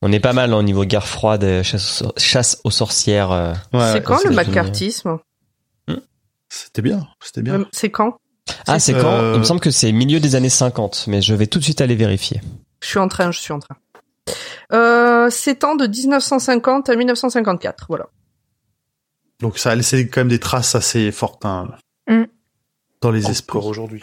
on 0.00 0.10
est 0.12 0.20
pas 0.20 0.32
mal 0.32 0.54
au 0.54 0.62
niveau 0.62 0.84
guerre 0.84 1.06
froide, 1.06 1.44
euh, 1.44 1.62
chasse, 1.62 2.02
aux- 2.02 2.12
chasse 2.16 2.60
aux 2.64 2.70
sorcières. 2.70 3.30
euh. 3.32 3.52
Ouais, 3.74 3.92
c'est 3.92 4.02
quand 4.02 4.22
le 4.24 4.30
macartisme 4.30 5.18
C'était 6.48 6.80
bien, 6.80 7.06
c'était 7.22 7.42
bien. 7.42 7.60
Euh, 7.60 7.64
C'est 7.72 7.90
quand? 7.90 8.16
Ah, 8.66 8.78
c'est 8.78 8.94
quand? 8.94 9.34
Il 9.34 9.40
me 9.40 9.44
semble 9.44 9.60
que 9.60 9.70
c'est 9.70 9.92
milieu 9.92 10.20
des 10.20 10.34
années 10.34 10.48
50, 10.48 11.04
mais 11.06 11.20
je 11.20 11.34
vais 11.34 11.46
tout 11.46 11.58
de 11.58 11.64
suite 11.64 11.82
aller 11.82 11.94
vérifier. 11.96 12.40
Je 12.82 12.88
suis 12.88 12.98
en 12.98 13.08
train, 13.08 13.30
je 13.30 13.38
suis 13.38 13.52
en 13.52 13.58
train. 13.58 13.76
Euh, 14.72 15.28
s'étend 15.28 15.74
de 15.74 15.86
1950 15.86 16.88
à 16.88 16.96
1954, 16.96 17.84
voilà. 17.90 18.06
Donc 19.40 19.58
ça 19.58 19.70
a 19.72 19.74
laissé 19.74 20.08
quand 20.08 20.22
même 20.22 20.28
des 20.28 20.38
traces 20.40 20.74
assez 20.74 21.12
fortes 21.12 21.44
hein, 21.44 21.68
Mm. 22.08 22.24
dans 23.02 23.10
les 23.10 23.28
esprits. 23.30 23.58
Encore 23.58 23.68
aujourd'hui. 23.68 24.02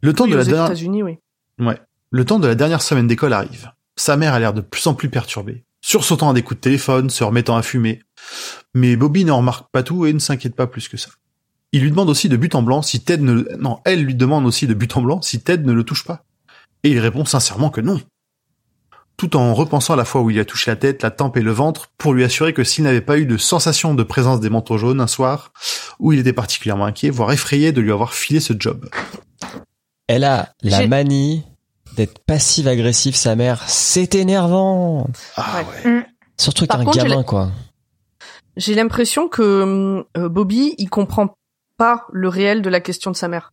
Le 0.00 0.12
temps 0.12 0.24
Oui, 0.24 0.30
de 0.30 0.34
aux 0.34 0.38
la 0.38 0.44
dernière... 0.44 0.66
États-Unis, 0.66 1.02
oui. 1.02 1.18
Ouais. 1.58 1.80
Le 2.10 2.24
temps 2.24 2.38
de 2.38 2.48
la 2.48 2.54
dernière 2.54 2.82
semaine 2.82 3.06
d'école 3.06 3.32
arrive. 3.32 3.70
Sa 3.96 4.16
mère 4.16 4.34
a 4.34 4.38
l'air 4.38 4.52
de 4.52 4.60
plus 4.60 4.86
en 4.86 4.94
plus 4.94 5.08
perturbée, 5.08 5.64
sursautant 5.80 6.30
à 6.30 6.34
des 6.34 6.42
coups 6.42 6.58
de 6.58 6.62
téléphone, 6.62 7.10
se 7.10 7.24
remettant 7.24 7.56
à 7.56 7.62
fumer. 7.62 8.02
Mais 8.74 8.96
Bobby 8.96 9.24
n'en 9.24 9.38
remarque 9.38 9.70
pas 9.70 9.82
tout 9.82 10.06
et 10.06 10.12
ne 10.12 10.18
s'inquiète 10.18 10.56
pas 10.56 10.66
plus 10.66 10.88
que 10.88 10.96
ça. 10.96 11.10
Il 11.72 11.82
lui 11.82 11.90
demande 11.90 12.10
aussi 12.10 12.28
de 12.28 12.36
but 12.36 12.54
en 12.54 12.62
blanc 12.62 12.82
si 12.82 13.00
Ted 13.00 13.22
ne... 13.22 13.44
Non, 13.58 13.80
elle 13.84 14.04
lui 14.04 14.14
demande 14.14 14.44
aussi 14.44 14.66
de 14.66 14.74
but 14.74 14.96
en 14.96 15.02
blanc 15.02 15.22
si 15.22 15.40
Ted 15.40 15.64
ne 15.64 15.72
le 15.72 15.84
touche 15.84 16.04
pas. 16.04 16.24
Et 16.84 16.90
il 16.90 16.98
répond 16.98 17.24
sincèrement 17.24 17.70
que 17.70 17.80
non. 17.80 18.00
Tout 19.16 19.36
en 19.36 19.54
repensant 19.54 19.92
à 19.92 19.96
la 19.96 20.04
fois 20.04 20.20
où 20.22 20.30
il 20.30 20.38
a 20.40 20.44
touché 20.44 20.70
la 20.70 20.76
tête, 20.76 21.02
la 21.02 21.10
tempe 21.10 21.36
et 21.36 21.42
le 21.42 21.52
ventre, 21.52 21.88
pour 21.98 22.12
lui 22.12 22.24
assurer 22.24 22.52
que 22.52 22.64
s'il 22.64 22.82
n'avait 22.84 23.00
pas 23.00 23.18
eu 23.18 23.26
de 23.26 23.36
sensation 23.36 23.94
de 23.94 24.02
présence 24.02 24.40
des 24.40 24.50
manteaux 24.50 24.78
jaunes 24.78 25.00
un 25.00 25.06
soir, 25.06 25.52
où 26.00 26.12
il 26.12 26.18
était 26.18 26.32
particulièrement 26.32 26.86
inquiet, 26.86 27.10
voire 27.10 27.30
effrayé 27.32 27.70
de 27.72 27.80
lui 27.80 27.92
avoir 27.92 28.14
filé 28.14 28.40
ce 28.40 28.52
job. 28.58 28.88
Elle 30.08 30.24
a 30.24 30.52
la 30.62 30.86
manie 30.88 31.44
d'être 31.94 32.18
passive-agressive, 32.26 33.14
sa 33.14 33.36
mère. 33.36 33.62
C'est 33.68 34.14
énervant. 34.14 35.06
Ah 35.36 35.62
Ouais. 35.84 35.90
ouais. 35.90 36.06
Surtout 36.38 36.66
qu'un 36.66 36.82
gamin, 36.84 37.22
quoi. 37.22 37.52
J'ai 38.56 38.74
l'impression 38.74 39.28
que 39.28 40.04
euh, 40.16 40.28
Bobby, 40.28 40.74
il 40.78 40.90
comprend 40.90 41.36
pas 41.76 42.06
le 42.12 42.28
réel 42.28 42.60
de 42.62 42.68
la 42.70 42.80
question 42.80 43.10
de 43.10 43.16
sa 43.16 43.28
mère. 43.28 43.52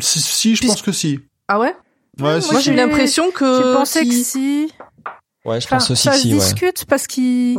Si, 0.00 0.20
si, 0.20 0.54
je 0.54 0.60
Puis- 0.60 0.68
pense 0.68 0.82
que 0.82 0.92
si. 0.92 1.20
Ah 1.48 1.58
ouais? 1.58 1.74
Ouais, 2.20 2.40
Moi, 2.50 2.60
j'ai 2.60 2.72
eu 2.72 2.76
l'impression 2.76 3.30
que 3.30 3.44
J'ai 3.56 3.62
pensé 3.74 4.04
que 4.06 4.12
si-. 4.14 4.72
Ouais, 5.44 5.60
je 5.60 5.66
Enfin, 5.66 5.76
pense 5.76 5.90
aussi 5.92 6.02
ça 6.02 6.10
que 6.12 6.16
se 6.16 6.22
si, 6.22 6.28
ouais. 6.32 6.38
discute 6.38 6.84
parce 6.86 7.06
qu'il, 7.06 7.58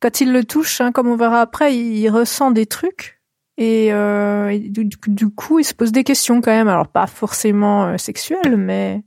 quand 0.00 0.20
il 0.20 0.32
le 0.32 0.44
touche, 0.44 0.80
hein, 0.80 0.92
comme 0.92 1.06
on 1.08 1.16
verra 1.16 1.40
après, 1.40 1.74
il 1.76 2.08
ressent 2.10 2.50
des 2.50 2.66
trucs. 2.66 3.20
Et, 3.56 3.92
euh, 3.92 4.48
et 4.48 4.58
du, 4.58 4.88
du 5.06 5.28
coup, 5.30 5.58
il 5.58 5.64
se 5.64 5.74
pose 5.74 5.92
des 5.92 6.02
questions 6.04 6.40
quand 6.40 6.50
même. 6.50 6.68
Alors, 6.68 6.88
pas 6.88 7.06
forcément 7.06 7.86
euh, 7.86 7.96
sexuelles, 7.98 8.56
mais, 8.56 9.02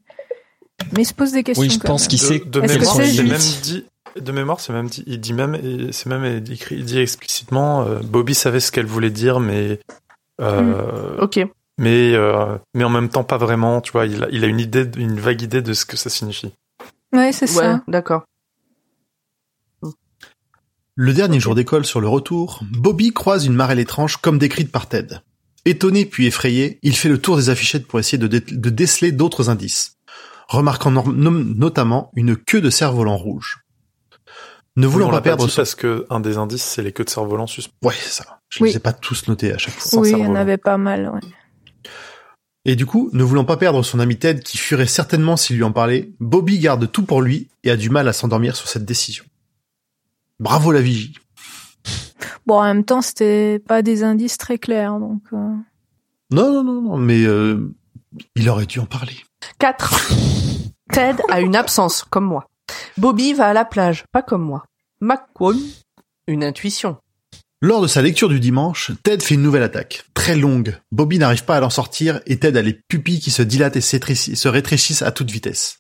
mais 0.93 1.01
il 1.01 1.05
se 1.05 1.13
pose 1.13 1.31
des 1.31 1.43
questions. 1.43 1.61
Oui, 1.63 1.69
je 1.69 1.79
quand 1.79 1.87
pense 1.89 2.07
qu'il 2.07 2.19
De, 2.19 2.25
sait 2.25 2.39
de 2.39 2.59
que 2.61 2.67
mémoire, 2.67 2.95
c'est 2.95 3.23
même 3.23 3.37
dit. 3.61 3.85
De 4.19 4.31
mémoire, 4.31 4.59
c'est 4.59 4.73
même 4.73 4.87
dit. 4.87 5.03
Il 5.07 5.19
dit 5.19 5.33
même, 5.33 5.91
c'est 5.91 6.07
même 6.07 6.43
écrit, 6.51 6.75
il 6.75 6.85
dit 6.85 6.99
explicitement. 6.99 7.81
euh, 7.83 7.99
Bobby 8.03 8.35
savait 8.35 8.59
ce 8.59 8.71
qu'elle 8.71 8.85
voulait 8.85 9.09
dire, 9.09 9.39
mais 9.39 9.79
euh, 10.39 11.17
Ok. 11.19 11.39
Mais 11.77 12.13
euh, 12.15 12.57
mais 12.73 12.83
en 12.83 12.89
même 12.89 13.09
temps 13.09 13.23
pas 13.23 13.37
vraiment. 13.37 13.81
Tu 13.81 13.91
vois, 13.91 14.05
il 14.05 14.23
a, 14.23 14.27
il 14.31 14.43
a 14.43 14.47
une 14.47 14.59
idée, 14.59 14.89
une 14.97 15.19
vague 15.19 15.41
idée 15.41 15.61
de 15.61 15.73
ce 15.73 15.85
que 15.85 15.97
ça 15.97 16.09
signifie. 16.09 16.51
Ouais, 17.13 17.31
c'est 17.31 17.49
Ouais, 17.55 17.63
ça. 17.63 17.83
d'accord. 17.87 18.23
Le 20.95 21.13
dernier 21.13 21.39
jour 21.39 21.55
d'école 21.55 21.85
sur 21.85 22.01
le 22.01 22.07
retour, 22.07 22.59
Bobby 22.71 23.11
croise 23.13 23.45
une 23.45 23.53
marelle 23.55 23.79
étrange 23.79 24.17
comme 24.17 24.37
décrite 24.37 24.71
par 24.71 24.87
Ted. 24.87 25.17
Étonné 25.65 26.05
puis 26.05 26.27
effrayé, 26.27 26.77
il 26.83 26.95
fait 26.95 27.09
le 27.09 27.17
tour 27.19 27.35
des 27.37 27.49
affichettes 27.49 27.87
pour 27.87 27.99
essayer 27.99 28.17
de, 28.17 28.27
dé- 28.27 28.41
de 28.41 28.69
déceler 28.69 29.11
d'autres 29.11 29.49
indices, 29.49 29.95
remarquant 30.47 30.91
notamment 30.91 32.11
une 32.15 32.35
queue 32.35 32.61
de 32.61 32.69
cerf-volant 32.69 33.17
rouge. 33.17 33.59
Ne 34.75 34.85
voulant 34.87 35.09
pas 35.09 35.17
pas 35.17 35.21
perdre 35.21 35.45
dit 35.45 35.51
son... 35.51 35.55
parce 35.57 35.73
que 35.75 36.05
un 36.09 36.19
des 36.19 36.37
indices, 36.37 36.63
c'est 36.63 36.81
les 36.83 36.91
queues 36.91 37.05
de 37.05 37.09
cerf-volant 37.09 37.47
suspendus. 37.47 37.77
Ouais, 37.83 37.93
ça. 37.99 38.39
Je 38.49 38.61
Oui. 38.63 38.69
les 38.69 38.77
ai 38.77 38.79
pas 38.79 38.93
tous 38.93 39.27
notés 39.27 39.53
à 39.53 39.57
chaque 39.57 39.73
fois. 39.75 40.01
Oui, 40.01 40.11
il 40.11 40.17
y 40.19 40.25
en 40.25 40.35
avait 40.35 40.57
pas 40.57 40.77
mal. 40.77 41.09
Ouais. 41.09 41.19
Et 42.65 42.75
du 42.75 42.85
coup, 42.85 43.09
ne 43.11 43.23
voulant 43.23 43.43
pas 43.43 43.57
perdre 43.57 43.83
son 43.83 43.99
ami 43.99 44.17
Ted 44.17 44.41
qui 44.41 44.57
fuirait 44.57 44.87
certainement 44.87 45.35
s'il 45.35 45.57
lui 45.57 45.63
en 45.63 45.71
parlait, 45.73 46.11
Bobby 46.19 46.59
garde 46.59 46.89
tout 46.89 47.03
pour 47.03 47.21
lui 47.21 47.49
et 47.63 47.71
a 47.71 47.75
du 47.75 47.89
mal 47.89 48.07
à 48.07 48.13
s'endormir 48.13 48.55
sur 48.55 48.69
cette 48.69 48.85
décision. 48.85 49.25
Bravo 50.39 50.71
la 50.71 50.81
vigie. 50.81 51.13
Bon, 52.45 52.55
en 52.59 52.63
même 52.63 52.85
temps, 52.85 53.01
c'était 53.01 53.59
pas 53.59 53.81
des 53.81 54.03
indices 54.03 54.37
très 54.37 54.57
clairs, 54.57 54.99
donc. 54.99 55.21
euh. 55.33 55.53
Non, 56.31 56.51
non, 56.51 56.63
non, 56.63 56.81
non, 56.81 56.97
mais 56.97 57.23
euh, 57.25 57.73
il 58.35 58.49
aurait 58.49 58.65
dû 58.65 58.79
en 58.79 58.85
parler. 58.85 59.15
4. 59.59 60.11
Ted 60.91 61.21
a 61.29 61.41
une 61.41 61.55
absence, 61.55 62.03
comme 62.09 62.25
moi. 62.25 62.47
Bobby 62.97 63.33
va 63.33 63.47
à 63.47 63.53
la 63.53 63.65
plage, 63.65 64.05
pas 64.11 64.21
comme 64.21 64.43
moi. 64.43 64.65
McQuown, 65.01 65.57
une 66.27 66.43
intuition. 66.43 66.97
Lors 67.65 67.81
de 67.81 67.87
sa 67.87 68.01
lecture 68.01 68.27
du 68.27 68.41
dimanche, 68.41 68.91
Ted 69.03 69.23
fait 69.23 69.35
une 69.35 69.41
nouvelle 69.41 69.63
attaque, 69.63 70.03
très 70.13 70.35
longue. 70.35 70.77
Bobby 70.91 71.17
n'arrive 71.17 71.45
pas 71.45 71.55
à 71.55 71.61
l'en 71.61 71.69
sortir 71.69 72.19
et 72.25 72.37
Ted 72.37 72.59
a 72.59 72.61
les 72.61 72.73
pupilles 72.73 73.21
qui 73.21 73.31
se 73.31 73.41
dilatent 73.41 73.77
et 73.77 73.79
se 73.79 74.47
rétréchissent 74.49 75.01
à 75.01 75.11
toute 75.13 75.31
vitesse. 75.31 75.79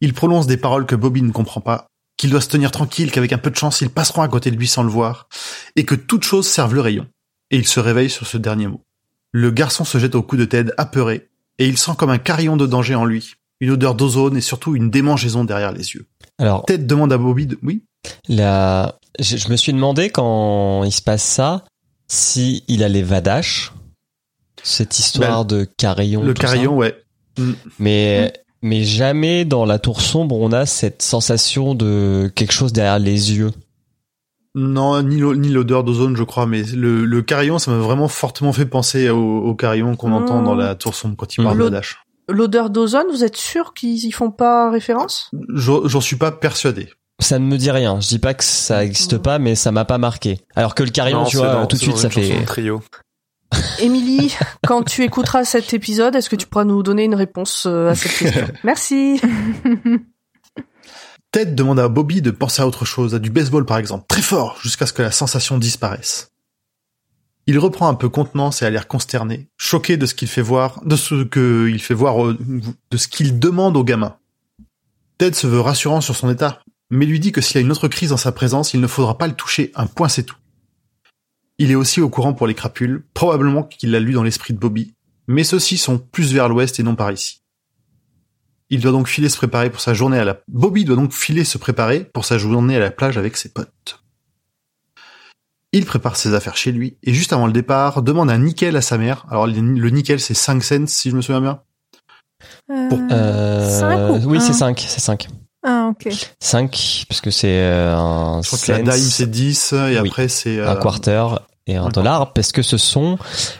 Il 0.00 0.14
prononce 0.14 0.46
des 0.46 0.56
paroles 0.56 0.86
que 0.86 0.96
Bobby 0.96 1.20
ne 1.20 1.30
comprend 1.30 1.60
pas, 1.60 1.88
qu'il 2.16 2.30
doit 2.30 2.40
se 2.40 2.48
tenir 2.48 2.70
tranquille, 2.70 3.12
qu'avec 3.12 3.34
un 3.34 3.38
peu 3.38 3.50
de 3.50 3.56
chance 3.56 3.82
ils 3.82 3.90
passeront 3.90 4.22
à 4.22 4.28
côté 4.28 4.50
de 4.50 4.56
lui 4.56 4.66
sans 4.66 4.82
le 4.82 4.88
voir, 4.88 5.28
et 5.76 5.84
que 5.84 5.94
toute 5.94 6.24
chose 6.24 6.48
serve 6.48 6.74
le 6.74 6.80
rayon. 6.80 7.06
Et 7.50 7.58
il 7.58 7.68
se 7.68 7.80
réveille 7.80 8.08
sur 8.08 8.26
ce 8.26 8.38
dernier 8.38 8.68
mot. 8.68 8.80
Le 9.30 9.50
garçon 9.50 9.84
se 9.84 9.98
jette 9.98 10.14
au 10.14 10.22
cou 10.22 10.38
de 10.38 10.46
Ted, 10.46 10.72
apeuré, 10.78 11.28
et 11.58 11.68
il 11.68 11.76
sent 11.76 11.92
comme 11.98 12.08
un 12.08 12.16
carillon 12.16 12.56
de 12.56 12.64
danger 12.64 12.94
en 12.94 13.04
lui, 13.04 13.34
une 13.60 13.72
odeur 13.72 13.94
d'ozone 13.94 14.38
et 14.38 14.40
surtout 14.40 14.74
une 14.74 14.88
démangeaison 14.88 15.44
derrière 15.44 15.72
les 15.72 15.92
yeux. 15.92 16.06
Alors, 16.38 16.64
Ted 16.64 16.86
demande 16.86 17.12
à 17.12 17.18
Bobby 17.18 17.46
de... 17.46 17.58
Oui? 17.62 17.82
la... 18.26 18.98
je, 19.18 19.36
je 19.36 19.48
me 19.48 19.56
suis 19.56 19.72
demandé 19.72 20.10
quand 20.10 20.84
il 20.84 20.92
se 20.92 21.02
passe 21.02 21.22
ça, 21.22 21.64
si 22.08 22.64
il 22.68 22.82
a 22.82 22.88
les 22.88 23.02
vadaches, 23.02 23.72
cette 24.62 24.98
histoire 24.98 25.44
de 25.44 25.64
carillon. 25.76 26.20
Ben, 26.20 26.26
Le 26.28 26.34
tout 26.34 26.42
ça. 26.42 26.48
carillon, 26.48 26.76
ouais. 26.76 26.94
Mais, 27.78 28.32
mais 28.62 28.82
jamais 28.84 29.44
dans 29.44 29.64
la 29.64 29.78
tour 29.78 30.00
sombre, 30.00 30.36
on 30.38 30.52
a 30.52 30.66
cette 30.66 31.02
sensation 31.02 31.74
de 31.74 32.30
quelque 32.34 32.52
chose 32.52 32.72
derrière 32.72 32.98
les 32.98 33.32
yeux. 33.34 33.50
Non, 34.56 35.02
ni 35.02 35.16
l'o- 35.18 35.34
ni 35.34 35.48
l'odeur 35.48 35.82
d'ozone, 35.82 36.16
je 36.16 36.22
crois, 36.22 36.46
mais 36.46 36.62
le, 36.62 37.04
le 37.04 37.22
carillon, 37.22 37.58
ça 37.58 37.72
m'a 37.72 37.78
vraiment 37.78 38.06
fortement 38.06 38.52
fait 38.52 38.66
penser 38.66 39.10
au, 39.10 39.38
au 39.40 39.54
carillon 39.56 39.96
qu'on 39.96 40.10
Mmh. 40.10 40.12
entend 40.14 40.42
dans 40.42 40.54
la 40.54 40.76
tour 40.76 40.94
sombre 40.94 41.16
quand 41.16 41.34
il 41.36 41.42
parle 41.42 41.58
de 41.58 41.68
Dash. 41.70 41.98
L'odeur 42.28 42.70
d'ozone, 42.70 43.06
vous 43.10 43.24
êtes 43.24 43.36
sûr 43.36 43.74
qu'ils 43.74 44.04
y 44.06 44.12
font 44.12 44.30
pas 44.30 44.70
référence? 44.70 45.30
J'en 45.52 45.86
j'en 45.88 46.00
suis 46.00 46.16
pas 46.16 46.30
persuadé. 46.30 46.88
Ça 47.20 47.38
ne 47.38 47.46
me 47.46 47.56
dit 47.56 47.70
rien. 47.70 48.00
Je 48.00 48.08
dis 48.08 48.18
pas 48.18 48.34
que 48.34 48.44
ça 48.44 48.84
existe 48.84 49.18
pas, 49.18 49.38
mais 49.38 49.54
ça 49.54 49.70
m'a 49.72 49.84
pas 49.84 49.98
marqué. 49.98 50.40
Alors 50.56 50.74
que 50.74 50.82
le 50.82 50.90
carillon, 50.90 51.20
Non, 51.20 51.26
tu 51.26 51.36
vois, 51.36 51.52
dans- 51.52 51.66
tout 51.66 51.76
de 51.76 51.80
suite, 51.82 51.96
ça 51.96 52.10
fait. 52.10 52.44
trio. 52.44 52.82
Émilie, 53.78 54.34
quand 54.66 54.82
tu 54.82 55.04
écouteras 55.04 55.44
cet 55.44 55.72
épisode, 55.74 56.16
est-ce 56.16 56.28
que 56.28 56.36
tu 56.36 56.46
pourras 56.46 56.64
nous 56.64 56.82
donner 56.82 57.04
une 57.04 57.14
réponse 57.14 57.66
euh, 57.66 57.90
à 57.90 57.94
cette 57.94 58.12
question? 58.18 58.48
Merci. 58.64 59.20
Ted 61.30 61.52
demande 61.52 61.80
à 61.80 61.88
Bobby 61.88 62.22
de 62.22 62.30
penser 62.30 62.62
à 62.62 62.66
autre 62.66 62.84
chose, 62.84 63.14
à 63.14 63.18
du 63.18 63.30
baseball 63.30 63.64
par 63.66 63.78
exemple, 63.78 64.04
très 64.08 64.22
fort, 64.22 64.56
jusqu'à 64.62 64.86
ce 64.86 64.92
que 64.92 65.02
la 65.02 65.10
sensation 65.10 65.58
disparaisse. 65.58 66.30
Il 67.46 67.58
reprend 67.58 67.88
un 67.88 67.94
peu 67.94 68.08
contenance 68.08 68.62
et 68.62 68.66
a 68.66 68.70
l'air 68.70 68.88
consterné, 68.88 69.48
choqué 69.56 69.96
de 69.96 70.06
ce 70.06 70.14
qu'il 70.14 70.28
fait 70.28 70.42
voir, 70.42 70.80
de 70.84 70.96
ce 70.96 71.24
que 71.24 71.68
il 71.68 71.80
fait 71.82 71.94
voir, 71.94 72.16
de 72.34 72.96
ce 72.96 73.08
qu'il 73.08 73.38
demande 73.38 73.76
au 73.76 73.84
gamin. 73.84 74.16
Ted 75.18 75.34
se 75.36 75.46
veut 75.46 75.60
rassurant 75.60 76.00
sur 76.00 76.16
son 76.16 76.30
état, 76.30 76.60
mais 76.90 77.06
lui 77.06 77.20
dit 77.20 77.32
que 77.32 77.40
s'il 77.40 77.56
y 77.56 77.58
a 77.58 77.60
une 77.62 77.72
autre 77.72 77.88
crise 77.88 78.12
en 78.12 78.16
sa 78.16 78.32
présence, 78.32 78.74
il 78.74 78.80
ne 78.80 78.86
faudra 78.86 79.18
pas 79.18 79.26
le 79.26 79.34
toucher, 79.34 79.72
un 79.74 79.86
point 79.86 80.08
c'est 80.08 80.22
tout. 80.24 80.36
Il 81.58 81.70
est 81.70 81.74
aussi 81.76 82.00
au 82.00 82.08
courant 82.08 82.32
pour 82.34 82.46
les 82.46 82.54
crapules, 82.54 83.04
probablement 83.14 83.62
qu'il 83.62 83.90
l'a 83.90 84.00
lu 84.00 84.12
dans 84.12 84.22
l'esprit 84.24 84.54
de 84.54 84.58
Bobby, 84.58 84.94
mais 85.28 85.44
ceux-ci 85.44 85.78
sont 85.78 85.98
plus 85.98 86.32
vers 86.32 86.48
l'ouest 86.48 86.78
et 86.80 86.82
non 86.82 86.96
par 86.96 87.12
ici. 87.12 87.40
Il 88.70 88.80
doit 88.80 88.92
donc 88.92 89.08
filer 89.08 89.28
se 89.28 89.36
préparer 89.36 89.70
pour 89.70 89.80
sa 89.80 89.94
journée 89.94 90.18
à 90.18 90.24
la... 90.24 90.40
Bobby 90.48 90.84
doit 90.84 90.96
donc 90.96 91.12
filer 91.12 91.44
se 91.44 91.58
préparer 91.58 92.04
pour 92.04 92.24
sa 92.24 92.38
journée 92.38 92.76
à 92.76 92.80
la 92.80 92.90
plage 92.90 93.18
avec 93.18 93.36
ses 93.36 93.50
potes. 93.50 94.00
Il 95.72 95.84
prépare 95.86 96.16
ses 96.16 96.34
affaires 96.34 96.56
chez 96.56 96.72
lui, 96.72 96.96
et 97.02 97.12
juste 97.12 97.32
avant 97.32 97.46
le 97.46 97.52
départ, 97.52 98.02
demande 98.02 98.30
un 98.30 98.38
nickel 98.38 98.76
à 98.76 98.80
sa 98.80 98.96
mère. 98.96 99.26
Alors, 99.28 99.46
le 99.46 99.90
nickel, 99.90 100.20
c'est 100.20 100.34
5 100.34 100.62
cents, 100.62 100.86
si 100.86 101.10
je 101.10 101.16
me 101.16 101.20
souviens 101.20 101.40
bien. 101.40 101.62
Pour- 102.88 103.00
Euh, 103.10 103.68
Cinq 103.80 104.10
ou 104.24 104.30
oui, 104.30 104.40
c'est 104.40 104.52
5, 104.52 104.78
c'est 104.88 105.00
5. 105.00 105.28
Ah, 105.64 105.90
ok. 105.90 106.08
5, 106.40 107.06
parce 107.08 107.20
que 107.22 107.30
c'est 107.30 107.62
euh, 107.62 107.96
un 107.96 108.42
Je 108.42 108.48
crois 108.48 108.58
que 108.58 108.72
la 108.72 108.78
dime, 108.82 108.92
c'est 108.92 109.30
10, 109.30 109.72
et 109.72 110.00
Oui. 110.00 110.08
après, 110.08 110.28
c'est... 110.28 110.60
un 110.60 110.76
euh, 110.76 110.78
quarter 110.80 111.24
et 111.66 111.76
un 111.76 111.84
un 111.84 111.88
dollar, 111.88 112.34
parce 112.34 112.52
que 112.52 112.60
ce 112.60 112.76
sont 112.76 113.16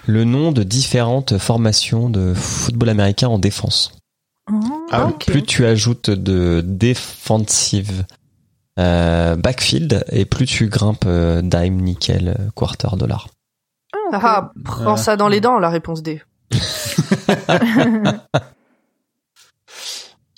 le 0.07 0.25
nom 0.25 0.53
de 0.53 0.63
différentes 0.63 1.39
formations 1.39 2.11
de 2.11 2.35
football 2.35 2.91
américain 2.91 3.29
en 3.29 3.39
défense. 3.39 3.93
Oh. 4.53 4.61
Ah 4.93 5.07
oui. 5.07 5.13
Ok. 5.15 5.25
Plus 5.27 5.43
tu 5.43 5.65
ajoutes 5.65 6.11
de 6.11 6.61
defensive 6.63 8.05
euh, 8.79 9.37
backfield, 9.37 10.05
et 10.13 10.27
plus 10.27 10.45
tu 10.45 10.69
grimpes 10.69 11.07
euh, 11.07 11.41
dime, 11.41 11.81
nickel, 11.81 12.51
quarter, 12.55 12.89
dollar. 12.99 13.29
Ah, 13.95 14.19
ok. 14.19 14.23
Ah, 14.23 14.53
prends 14.63 14.99
ça 14.99 15.17
dans 15.17 15.29
les 15.29 15.41
dents, 15.41 15.59
la 15.59 15.71
réponse 15.71 16.03
D. 16.03 16.21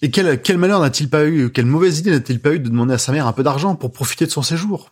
Et 0.02 0.10
quel, 0.10 0.40
quel 0.42 0.58
malheur 0.58 0.80
n'a-t-il 0.80 1.08
pas 1.08 1.24
eu, 1.26 1.50
quelle 1.50 1.66
mauvaise 1.66 1.98
idée 1.98 2.10
n'a-t-il 2.10 2.40
pas 2.40 2.52
eu 2.52 2.60
de 2.60 2.68
demander 2.68 2.94
à 2.94 2.98
sa 2.98 3.12
mère 3.12 3.26
un 3.26 3.32
peu 3.32 3.42
d'argent 3.42 3.74
pour 3.74 3.92
profiter 3.92 4.26
de 4.26 4.30
son 4.30 4.42
séjour? 4.42 4.90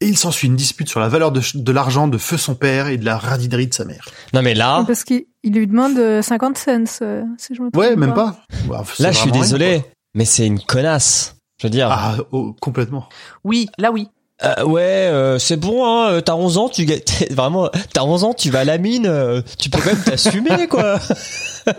Et 0.00 0.08
il 0.08 0.18
s'ensuit 0.18 0.48
une 0.48 0.56
dispute 0.56 0.88
sur 0.88 1.00
la 1.00 1.08
valeur 1.08 1.32
de, 1.32 1.40
de 1.54 1.72
l'argent 1.72 2.06
de 2.06 2.18
feu 2.18 2.36
son 2.36 2.54
père 2.54 2.86
et 2.88 2.98
de 2.98 3.04
la 3.04 3.16
radinerie 3.16 3.66
de 3.66 3.74
sa 3.74 3.84
mère. 3.86 4.06
Non 4.34 4.42
mais 4.42 4.54
là, 4.54 4.84
Parce 4.86 5.04
qu'il 5.04 5.24
il 5.42 5.54
lui 5.54 5.66
demande 5.66 5.96
euh, 5.98 6.20
50 6.20 6.58
cents, 6.58 6.84
euh, 7.02 7.22
si 7.38 7.54
je 7.54 7.62
me 7.62 7.70
trompe 7.70 7.76
Ouais, 7.82 7.96
même 7.96 8.12
pas. 8.12 8.40
Ouais, 8.68 8.76
c'est 8.94 9.02
là 9.02 9.12
je 9.12 9.18
suis 9.18 9.30
rien, 9.30 9.40
désolé, 9.40 9.84
mais 10.14 10.24
c'est 10.26 10.46
une 10.46 10.60
connasse. 10.60 11.36
Je 11.60 11.66
veux 11.66 11.70
dire, 11.70 11.88
Ah, 11.90 12.16
oh, 12.32 12.54
complètement. 12.60 13.08
Oui, 13.42 13.68
là 13.78 13.90
oui. 13.90 14.08
Euh, 14.44 14.64
ouais, 14.64 14.82
euh, 14.82 15.38
c'est 15.38 15.56
bon, 15.56 15.86
hein, 15.86 16.10
euh, 16.10 16.20
t'as 16.20 16.34
11 16.34 16.58
ans, 16.58 16.68
tu 16.68 16.86
vraiment, 17.30 17.70
t'as 17.94 18.02
11 18.02 18.24
ans, 18.24 18.34
tu 18.34 18.50
vas 18.50 18.60
à 18.60 18.64
la 18.64 18.76
mine, 18.76 19.06
euh, 19.06 19.40
tu 19.58 19.70
peux 19.70 19.82
même 19.84 19.98
t'assumer, 20.02 20.66
quoi. 20.70 20.98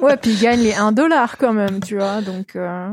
Ouais, 0.01 0.17
puis 0.17 0.31
il 0.31 0.39
gagne 0.39 0.61
les 0.61 0.73
1 0.73 0.91
dollar 0.91 1.37
quand 1.37 1.53
même, 1.53 1.79
tu 1.83 1.97
vois, 1.97 2.21
donc... 2.21 2.55
Euh, 2.55 2.89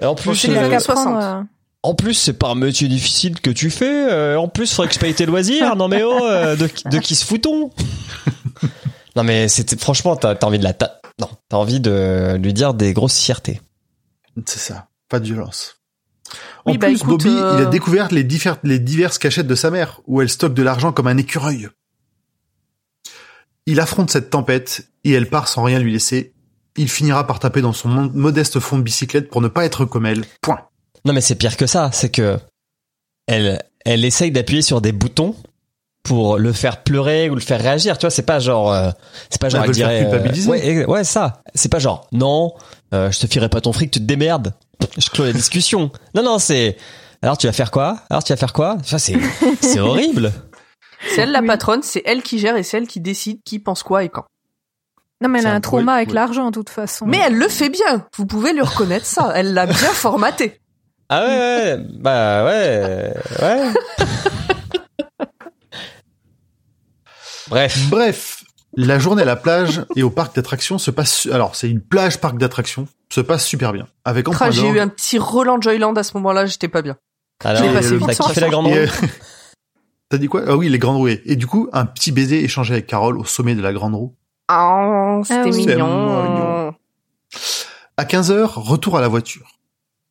Et 0.00 0.06
en 0.06 0.14
plus, 0.14 0.46
euh, 0.46 0.56
années 0.58 0.70
qu'à 0.70 0.80
prendre, 0.80 1.00
60. 1.20 1.22
euh, 1.22 1.42
en 1.82 1.94
plus, 1.94 2.14
c'est 2.14 2.32
pas 2.32 2.48
un 2.48 2.54
métier 2.54 2.88
difficile 2.88 3.38
que 3.40 3.50
tu 3.50 3.68
fais. 3.70 4.10
euh, 4.10 4.38
en 4.40 4.48
plus, 4.48 4.72
faudrait 4.72 4.88
que 4.88 4.94
je 4.94 4.98
paye 4.98 5.14
tes 5.14 5.26
loisirs. 5.26 5.76
Non 5.76 5.88
mais 5.88 6.02
oh, 6.02 6.24
euh, 6.24 6.56
de, 6.56 6.68
de 6.90 6.98
qui 6.98 7.14
se 7.14 7.24
foutons 7.24 7.70
Non 9.14 9.22
mais 9.22 9.46
c'était 9.48 9.76
franchement, 9.76 10.16
t'as 10.16 10.32
as 10.34 10.44
envie 10.44 10.58
de 10.58 10.64
la 10.64 10.72
ta- 10.72 11.00
non, 11.20 11.28
t'as 11.48 11.56
envie 11.58 11.78
de 11.80 12.36
lui 12.42 12.52
dire 12.52 12.74
des 12.74 12.92
grosses 12.92 13.18
fiertés. 13.20 13.60
C'est 14.46 14.58
ça. 14.58 14.88
Pas 15.08 15.20
de 15.20 15.26
violence. 15.26 15.75
En 16.64 16.72
Oui, 16.72 16.78
bah, 16.78 16.88
plus, 16.88 16.96
écoute, 16.96 17.08
Bobby, 17.24 17.28
euh, 17.28 17.56
il 17.58 17.66
a 17.66 17.66
découvert 17.66 18.08
les, 18.12 18.24
diverses 18.24 19.18
cachettes 19.18 19.46
de 19.46 19.54
sa 19.54 19.70
mère, 19.70 20.00
où 20.06 20.20
elle 20.20 20.28
stocke 20.28 20.54
de 20.54 20.62
l'argent 20.62 20.92
comme 20.92 21.06
un 21.06 21.16
écureuil. 21.16 21.68
Il 23.66 23.80
affronte 23.80 24.10
cette 24.10 24.30
tempête, 24.30 24.88
et 25.04 25.12
elle 25.12 25.28
part 25.28 25.48
sans 25.48 25.62
rien 25.62 25.78
lui 25.78 25.92
laisser. 25.92 26.32
Il 26.76 26.88
finira 26.88 27.26
par 27.26 27.38
taper 27.38 27.62
dans 27.62 27.72
son 27.72 27.88
modeste 27.88 28.60
fond 28.60 28.78
de 28.78 28.82
bicyclette 28.82 29.30
pour 29.30 29.40
ne 29.40 29.48
pas 29.48 29.64
être 29.64 29.84
comme 29.84 30.06
elle. 30.06 30.24
Point. 30.42 30.60
Non 31.04 31.12
mais 31.12 31.20
c'est 31.20 31.36
pire 31.36 31.56
que 31.56 31.66
ça, 31.66 31.90
c'est 31.92 32.10
que 32.10 32.36
elle 33.26 33.62
elle 33.84 34.04
essaye 34.04 34.32
d'appuyer 34.32 34.62
sur 34.62 34.80
des 34.80 34.92
boutons 34.92 35.36
pour 36.02 36.38
le 36.38 36.52
faire 36.52 36.82
pleurer 36.82 37.30
ou 37.30 37.34
le 37.34 37.40
faire 37.40 37.60
réagir. 37.60 37.98
Tu 37.98 38.02
vois, 38.02 38.10
c'est 38.10 38.22
pas 38.22 38.40
genre 38.40 38.72
euh, 38.72 38.90
c'est 39.30 39.40
pas 39.40 39.48
genre 39.48 39.64
Elle 39.64 39.70
dirait 39.70 40.06
euh, 40.06 40.86
ouais 40.86 41.04
ça. 41.04 41.42
C'est 41.54 41.70
pas 41.70 41.78
genre 41.78 42.06
non, 42.12 42.54
euh, 42.94 43.10
je 43.10 43.20
te 43.20 43.26
filerai 43.26 43.48
pas 43.48 43.60
ton 43.60 43.72
fric, 43.72 43.90
tu 43.90 44.00
te 44.00 44.04
démerdes. 44.04 44.54
Je 44.98 45.10
clôt 45.10 45.24
la 45.24 45.32
discussion. 45.32 45.90
Non 46.14 46.22
non, 46.22 46.38
c'est 46.38 46.76
alors 47.22 47.38
tu 47.38 47.46
vas 47.46 47.52
faire 47.52 47.70
quoi? 47.70 48.00
Alors 48.10 48.22
tu 48.24 48.32
vas 48.32 48.36
faire 48.36 48.52
quoi? 48.52 48.76
Enfin, 48.80 48.98
c'est 48.98 49.16
c'est 49.60 49.80
horrible. 49.80 50.32
C'est 51.14 51.20
elle 51.20 51.30
la 51.32 51.40
Oui. 51.40 51.46
patronne, 51.46 51.82
c'est 51.82 52.02
elle 52.06 52.22
qui 52.22 52.38
gère 52.38 52.56
et 52.56 52.62
c'est 52.62 52.78
elle 52.78 52.86
qui 52.86 53.00
décide 53.00 53.40
qui 53.44 53.58
pense 53.58 53.82
quoi 53.82 54.02
et 54.02 54.08
quand. 54.08 54.24
Non, 55.20 55.28
mais 55.28 55.38
elle 55.40 55.46
a 55.46 55.52
un 55.54 55.60
trauma 55.60 55.92
bruit, 55.92 55.94
avec 55.96 56.08
oui. 56.08 56.14
l'argent, 56.14 56.46
de 56.46 56.54
toute 56.54 56.70
façon. 56.70 57.06
Mais 57.06 57.18
elle 57.18 57.34
le 57.36 57.48
fait 57.48 57.68
bien. 57.68 58.06
Vous 58.16 58.26
pouvez 58.26 58.52
lui 58.54 58.62
reconnaître 58.62 59.04
ça. 59.06 59.30
Elle 59.34 59.52
l'a 59.54 59.66
bien 59.66 59.76
formaté. 59.92 60.58
Ah 61.10 61.22
ouais, 61.24 61.36
ouais 61.36 61.76
bah 62.00 62.44
ouais 62.44 63.12
ouais. 63.42 63.72
Bref. 67.48 67.78
Bref, 67.90 68.35
la 68.76 68.98
journée 68.98 69.22
à 69.22 69.24
la 69.24 69.36
plage 69.36 69.84
et 69.96 70.02
au 70.02 70.10
parc 70.10 70.34
d'attractions 70.36 70.78
se 70.78 70.90
passe... 70.90 71.14
su- 71.14 71.32
Alors, 71.32 71.56
c'est 71.56 71.68
une 71.70 71.80
plage 71.80 72.20
parc 72.20 72.38
d'attractions, 72.38 72.86
se 73.10 73.20
passe 73.20 73.44
super 73.46 73.72
bien. 73.72 73.86
Avec 74.04 74.28
en 74.28 74.32
Ah, 74.38 74.50
J'ai 74.50 74.68
eu 74.68 74.78
un 74.80 74.88
petit 74.88 75.18
Roland 75.18 75.60
Joyland 75.60 75.94
à 75.94 76.02
ce 76.02 76.16
moment-là, 76.16 76.46
j'étais 76.46 76.68
pas 76.68 76.82
bien. 76.82 76.96
Alors, 77.44 77.72
passé 77.72 77.90
le- 77.90 77.96
vite 77.98 78.06
t'as 78.08 78.14
sans 78.14 78.28
kiffé 78.28 78.40
la 78.40 78.48
grande 78.48 78.66
euh, 78.68 78.86
T'as 80.08 80.18
dit 80.18 80.28
quoi? 80.28 80.42
Ah 80.46 80.56
oui, 80.56 80.68
les 80.68 80.78
grandes 80.78 80.96
roues. 80.98 81.08
Et 81.08 81.36
du 81.36 81.46
coup, 81.46 81.68
un 81.72 81.84
petit 81.84 82.12
baiser 82.12 82.44
échangé 82.44 82.74
avec 82.74 82.86
Carole 82.86 83.18
au 83.18 83.24
sommet 83.24 83.54
de 83.54 83.62
la 83.62 83.72
grande 83.72 83.94
roue. 83.94 84.14
Oh, 84.52 85.22
c'était 85.24 85.40
Ah 85.40 85.44
mignon. 85.46 86.22
mignon. 86.22 86.74
À 87.96 88.04
15h, 88.04 88.44
retour 88.54 88.96
à 88.96 89.00
la 89.00 89.08
voiture. 89.08 89.58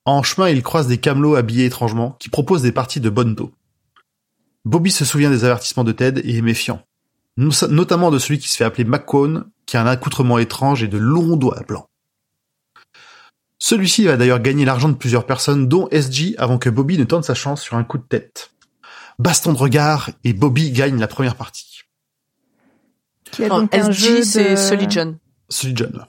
En 0.05 0.21
chemin, 0.21 0.49
il 0.49 0.61
croise 0.63 0.87
des 0.87 0.97
camelots 0.97 1.35
habillés 1.35 1.65
étrangement 1.65 2.11
qui 2.19 2.29
proposent 2.29 2.61
des 2.61 2.71
parties 2.71 2.99
de 2.99 3.09
bonne 3.09 3.35
dos. 3.35 3.51
Bobby 4.65 4.91
se 4.91 5.05
souvient 5.05 5.29
des 5.29 5.45
avertissements 5.45 5.83
de 5.83 5.91
Ted 5.91 6.21
et 6.21 6.37
est 6.37 6.41
méfiant. 6.41 6.81
No- 7.37 7.51
Notamment 7.69 8.11
de 8.11 8.19
celui 8.19 8.39
qui 8.39 8.49
se 8.49 8.57
fait 8.57 8.63
appeler 8.63 8.83
McCone, 8.85 9.49
qui 9.65 9.77
a 9.77 9.81
un 9.81 9.87
accoutrement 9.87 10.37
étrange 10.37 10.83
et 10.83 10.87
de 10.87 10.97
longs 10.97 11.35
doigts 11.37 11.61
blancs. 11.67 11.87
Celui-ci 13.57 14.05
va 14.05 14.17
d'ailleurs 14.17 14.39
gagner 14.41 14.65
l'argent 14.65 14.89
de 14.89 14.95
plusieurs 14.95 15.25
personnes, 15.25 15.67
dont 15.67 15.87
SG, 15.91 16.35
avant 16.37 16.57
que 16.57 16.69
Bobby 16.69 16.97
ne 16.97 17.03
tente 17.03 17.23
sa 17.23 17.33
chance 17.33 17.61
sur 17.61 17.77
un 17.77 17.83
coup 17.83 17.97
de 17.97 18.03
tête. 18.03 18.51
baston 19.17 19.53
de 19.53 19.57
regard 19.57 20.09
et 20.23 20.33
Bobby 20.33 20.71
gagne 20.71 20.99
la 20.99 21.07
première 21.07 21.35
partie. 21.35 21.83
Qui 23.31 23.43
est 23.43 23.49
En 23.51 23.61
donc 23.61 23.73
un 23.73 23.91
jeu 23.91 24.21
SG, 24.21 24.23
c'est 24.23 24.51
de... 24.51 24.55
Solid 24.55 24.91
John. 24.91 25.11
De 25.63 25.75
John. 25.77 26.05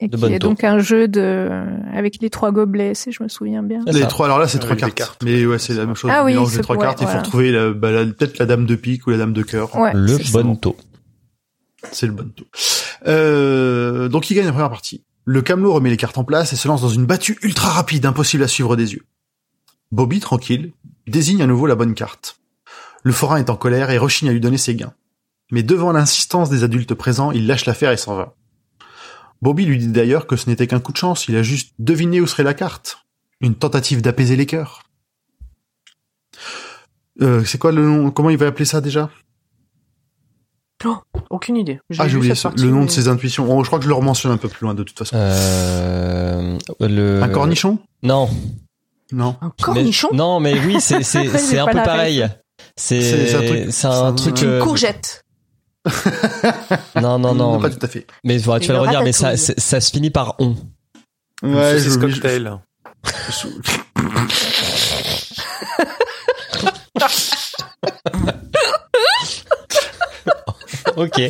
Et 0.00 0.08
de 0.08 0.16
qui 0.16 0.24
est 0.24 0.28
Bonto. 0.30 0.48
donc 0.48 0.64
un 0.64 0.80
jeu 0.80 1.06
de 1.06 1.48
avec 1.92 2.18
les 2.20 2.28
trois 2.28 2.50
gobelets, 2.50 2.94
si 2.94 3.12
je 3.12 3.22
me 3.22 3.28
souviens 3.28 3.62
bien. 3.62 3.80
Les 3.86 4.00
ça. 4.00 4.06
trois, 4.06 4.26
alors 4.26 4.38
là, 4.40 4.48
c'est 4.48 4.58
trois 4.58 4.74
cartes. 4.76 4.94
cartes. 4.94 5.22
Mais 5.22 5.46
ouais, 5.46 5.58
c'est 5.60 5.74
la 5.74 5.86
même 5.86 5.94
chose. 5.94 6.10
Ah 6.12 6.24
oui, 6.24 6.34
les 6.34 6.46
c'est- 6.46 6.62
trois 6.62 6.76
ouais, 6.76 6.82
cartes. 6.82 7.00
Il 7.00 7.06
faut 7.06 7.16
retrouver 7.18 7.52
la- 7.52 7.70
bah, 7.72 7.90
la- 7.92 8.04
peut-être 8.04 8.38
la 8.38 8.46
dame 8.46 8.66
de 8.66 8.74
pique 8.74 9.06
ou 9.06 9.10
la 9.10 9.18
dame 9.18 9.32
de 9.32 9.42
cœur. 9.42 9.74
Ouais, 9.76 9.92
Le 9.94 10.08
c'est 10.18 10.24
ça. 10.24 10.42
Bonto. 10.42 10.76
C'est 11.92 12.06
le 12.06 12.12
bon 12.12 12.28
taux. 12.34 12.46
Euh, 13.06 14.08
donc 14.08 14.30
il 14.30 14.34
gagne 14.34 14.46
la 14.46 14.52
première 14.52 14.70
partie. 14.70 15.04
Le 15.26 15.42
camelot 15.42 15.72
remet 15.72 15.90
les 15.90 15.96
cartes 15.96 16.18
en 16.18 16.24
place 16.24 16.52
et 16.52 16.56
se 16.56 16.66
lance 16.68 16.82
dans 16.82 16.88
une 16.88 17.06
battue 17.06 17.38
ultra 17.42 17.68
rapide, 17.70 18.04
impossible 18.06 18.42
à 18.42 18.48
suivre 18.48 18.76
des 18.76 18.92
yeux. 18.94 19.04
Bobby, 19.92 20.18
tranquille, 20.20 20.72
désigne 21.06 21.42
à 21.42 21.46
nouveau 21.46 21.66
la 21.66 21.74
bonne 21.76 21.94
carte. 21.94 22.38
Le 23.04 23.12
forain 23.12 23.36
est 23.36 23.50
en 23.50 23.56
colère 23.56 23.90
et 23.90 23.98
rechigne 23.98 24.28
à 24.28 24.32
lui 24.32 24.40
donner 24.40 24.58
ses 24.58 24.74
gains. 24.74 24.94
Mais 25.52 25.62
devant 25.62 25.92
l'insistance 25.92 26.48
des 26.50 26.64
adultes 26.64 26.94
présents, 26.94 27.30
il 27.32 27.46
lâche 27.46 27.66
l'affaire 27.66 27.90
et 27.92 27.96
s'en 27.96 28.16
va. 28.16 28.34
Bobby 29.42 29.64
lui 29.66 29.78
dit 29.78 29.88
d'ailleurs 29.88 30.26
que 30.26 30.36
ce 30.36 30.48
n'était 30.48 30.66
qu'un 30.66 30.80
coup 30.80 30.92
de 30.92 30.96
chance, 30.96 31.28
il 31.28 31.36
a 31.36 31.42
juste 31.42 31.72
deviné 31.78 32.20
où 32.20 32.26
serait 32.26 32.42
la 32.44 32.54
carte. 32.54 32.98
Une 33.40 33.54
tentative 33.54 34.00
d'apaiser 34.00 34.36
les 34.36 34.46
cœurs. 34.46 34.82
Euh, 37.20 37.44
c'est 37.44 37.58
quoi 37.58 37.72
le 37.72 37.86
nom 37.86 38.10
Comment 38.10 38.30
il 38.30 38.36
va 38.38 38.46
appeler 38.46 38.64
ça 38.64 38.80
déjà? 38.80 39.10
Aucune 41.30 41.56
idée. 41.56 41.80
Ah, 41.98 42.06
j'ai 42.08 42.16
oublié 42.18 42.34
partie, 42.40 42.62
le 42.62 42.70
nom 42.70 42.80
mais- 42.80 42.86
de 42.86 42.90
ses 42.90 43.08
intuitions. 43.08 43.46
Oh, 43.50 43.62
je 43.64 43.68
crois 43.68 43.78
que 43.78 43.84
je 43.86 43.88
le 43.90 43.98
mentionne 44.00 44.32
un 44.32 44.36
peu 44.36 44.48
plus 44.48 44.64
loin 44.64 44.74
de 44.74 44.82
toute 44.82 44.98
façon. 44.98 45.16
Euh, 45.16 46.58
le... 46.80 47.22
Un 47.22 47.28
cornichon? 47.30 47.78
Non. 48.02 48.28
Non. 49.10 49.36
Un 49.40 49.50
cornichon? 49.62 50.08
Mais- 50.12 50.18
non, 50.18 50.40
mais 50.40 50.58
oui, 50.66 50.76
c'est 50.80 51.02
c'est 51.02 51.22
J'ai 51.30 51.38
c'est 51.38 51.58
un 51.58 51.66
peu 51.66 51.72
pareil. 51.82 52.26
C'est- 52.76 53.34
un 53.34 53.42
truc- 53.42 53.66
c'est 53.70 53.86
un 53.86 53.92
c'est 53.92 54.02
un- 54.02 54.12
truc. 54.12 54.42
Une 54.42 54.48
euh, 54.48 54.58
Une 54.58 54.64
courgette. 54.64 55.23
Non, 57.00 57.18
non, 57.18 57.34
non. 57.34 57.60
Pas 57.60 57.70
tout 57.70 57.84
à 57.84 57.88
fait. 57.88 58.06
Mais 58.24 58.38
voilà, 58.38 58.60
tu 58.60 58.68
vas 58.68 58.74
le 58.74 58.80
redire, 58.80 59.02
mais 59.02 59.12
ça, 59.12 59.36
se 59.36 59.90
finit 59.90 60.10
par 60.10 60.34
on. 60.38 60.56
Ouais, 61.42 61.78
saucisse 61.78 61.94
je- 61.94 61.98
cocktail. 61.98 62.58
je- 63.30 63.48
Ok. 70.96 71.20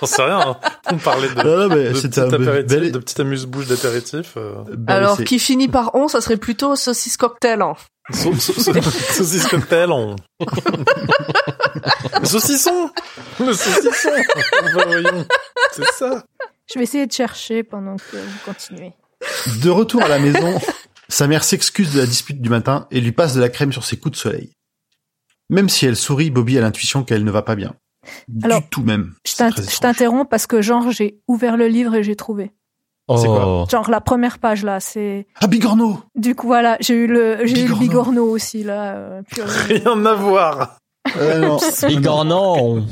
J'en 0.00 0.06
sais 0.06 0.22
rien. 0.22 0.40
hein. 0.40 0.56
On 0.90 0.98
parlait 0.98 1.28
de, 1.28 1.34
non, 1.42 1.68
mais 1.74 1.90
de, 1.90 2.00
petit 2.00 2.20
apéritif, 2.20 2.66
bel- 2.80 2.92
de 2.92 2.98
petit 2.98 3.20
amuse-bouche 3.20 3.66
d'apéritif. 3.66 4.34
euh. 4.36 4.54
bel 4.76 4.96
Alors, 4.96 5.22
qui 5.22 5.38
finit 5.38 5.68
par 5.68 5.94
on, 5.94 6.08
ça 6.08 6.20
serait 6.20 6.36
plutôt 6.36 6.76
saucisse 6.76 7.16
cocktail. 7.16 7.62
hein. 7.62 7.74
Sau- 8.12 8.34
sau- 8.34 8.52
sau- 8.60 8.72
Saucisse 8.72 9.46
cocktail 9.48 9.90
en... 9.92 10.16
Le 12.20 12.26
saucisson 12.26 12.90
Le 13.40 13.52
saucisson 13.52 14.10
voyons. 14.72 15.26
C'est 15.72 15.90
ça. 15.92 16.24
Je 16.72 16.78
vais 16.78 16.84
essayer 16.84 17.06
de 17.06 17.12
chercher 17.12 17.62
pendant 17.62 17.96
que 17.96 18.16
vous 18.16 18.38
continuez. 18.44 18.92
De 19.62 19.70
retour 19.70 20.02
à 20.02 20.08
la 20.08 20.18
maison, 20.18 20.58
sa 21.08 21.26
mère 21.26 21.44
s'excuse 21.44 21.92
de 21.94 22.00
la 22.00 22.06
dispute 22.06 22.40
du 22.40 22.48
matin 22.48 22.86
et 22.90 23.00
lui 23.00 23.12
passe 23.12 23.34
de 23.34 23.40
la 23.40 23.48
crème 23.48 23.72
sur 23.72 23.84
ses 23.84 23.96
coups 23.96 24.12
de 24.12 24.20
soleil. 24.20 24.52
Même 25.50 25.68
si 25.68 25.86
elle 25.86 25.96
sourit, 25.96 26.30
Bobby 26.30 26.56
a 26.58 26.60
l'intuition 26.60 27.04
qu'elle 27.04 27.24
ne 27.24 27.30
va 27.30 27.42
pas 27.42 27.54
bien. 27.54 27.74
Alors, 28.42 28.60
du 28.62 28.68
tout 28.68 28.82
même. 28.82 29.14
Je 29.26 29.78
t'interromps 29.80 30.28
parce 30.28 30.46
que 30.46 30.60
genre 30.62 30.90
j'ai 30.90 31.20
ouvert 31.28 31.56
le 31.56 31.68
livre 31.68 31.94
et 31.94 32.02
j'ai 32.02 32.16
trouvé. 32.16 32.52
C'est 33.18 33.26
quoi 33.26 33.46
Oh. 33.62 33.66
Genre 33.70 33.90
la 33.90 34.00
première 34.00 34.38
page 34.38 34.64
là, 34.64 34.80
c'est 34.80 35.26
Ah, 35.40 35.46
Bigorneau 35.46 36.00
du 36.14 36.34
coup 36.34 36.46
voilà, 36.46 36.76
j'ai 36.80 36.94
eu 36.94 37.06
le 37.06 37.38
j'ai 37.44 37.64
eu 37.64 37.68
le 37.68 37.74
Bigorneau. 37.74 38.24
aussi 38.26 38.62
là. 38.64 38.94
euh, 38.96 39.22
Rien 39.38 40.06
à 40.06 40.14
voir. 40.14 40.78
Euh, 41.16 41.38
non. 41.38 41.58
Bigornon. 41.86 42.86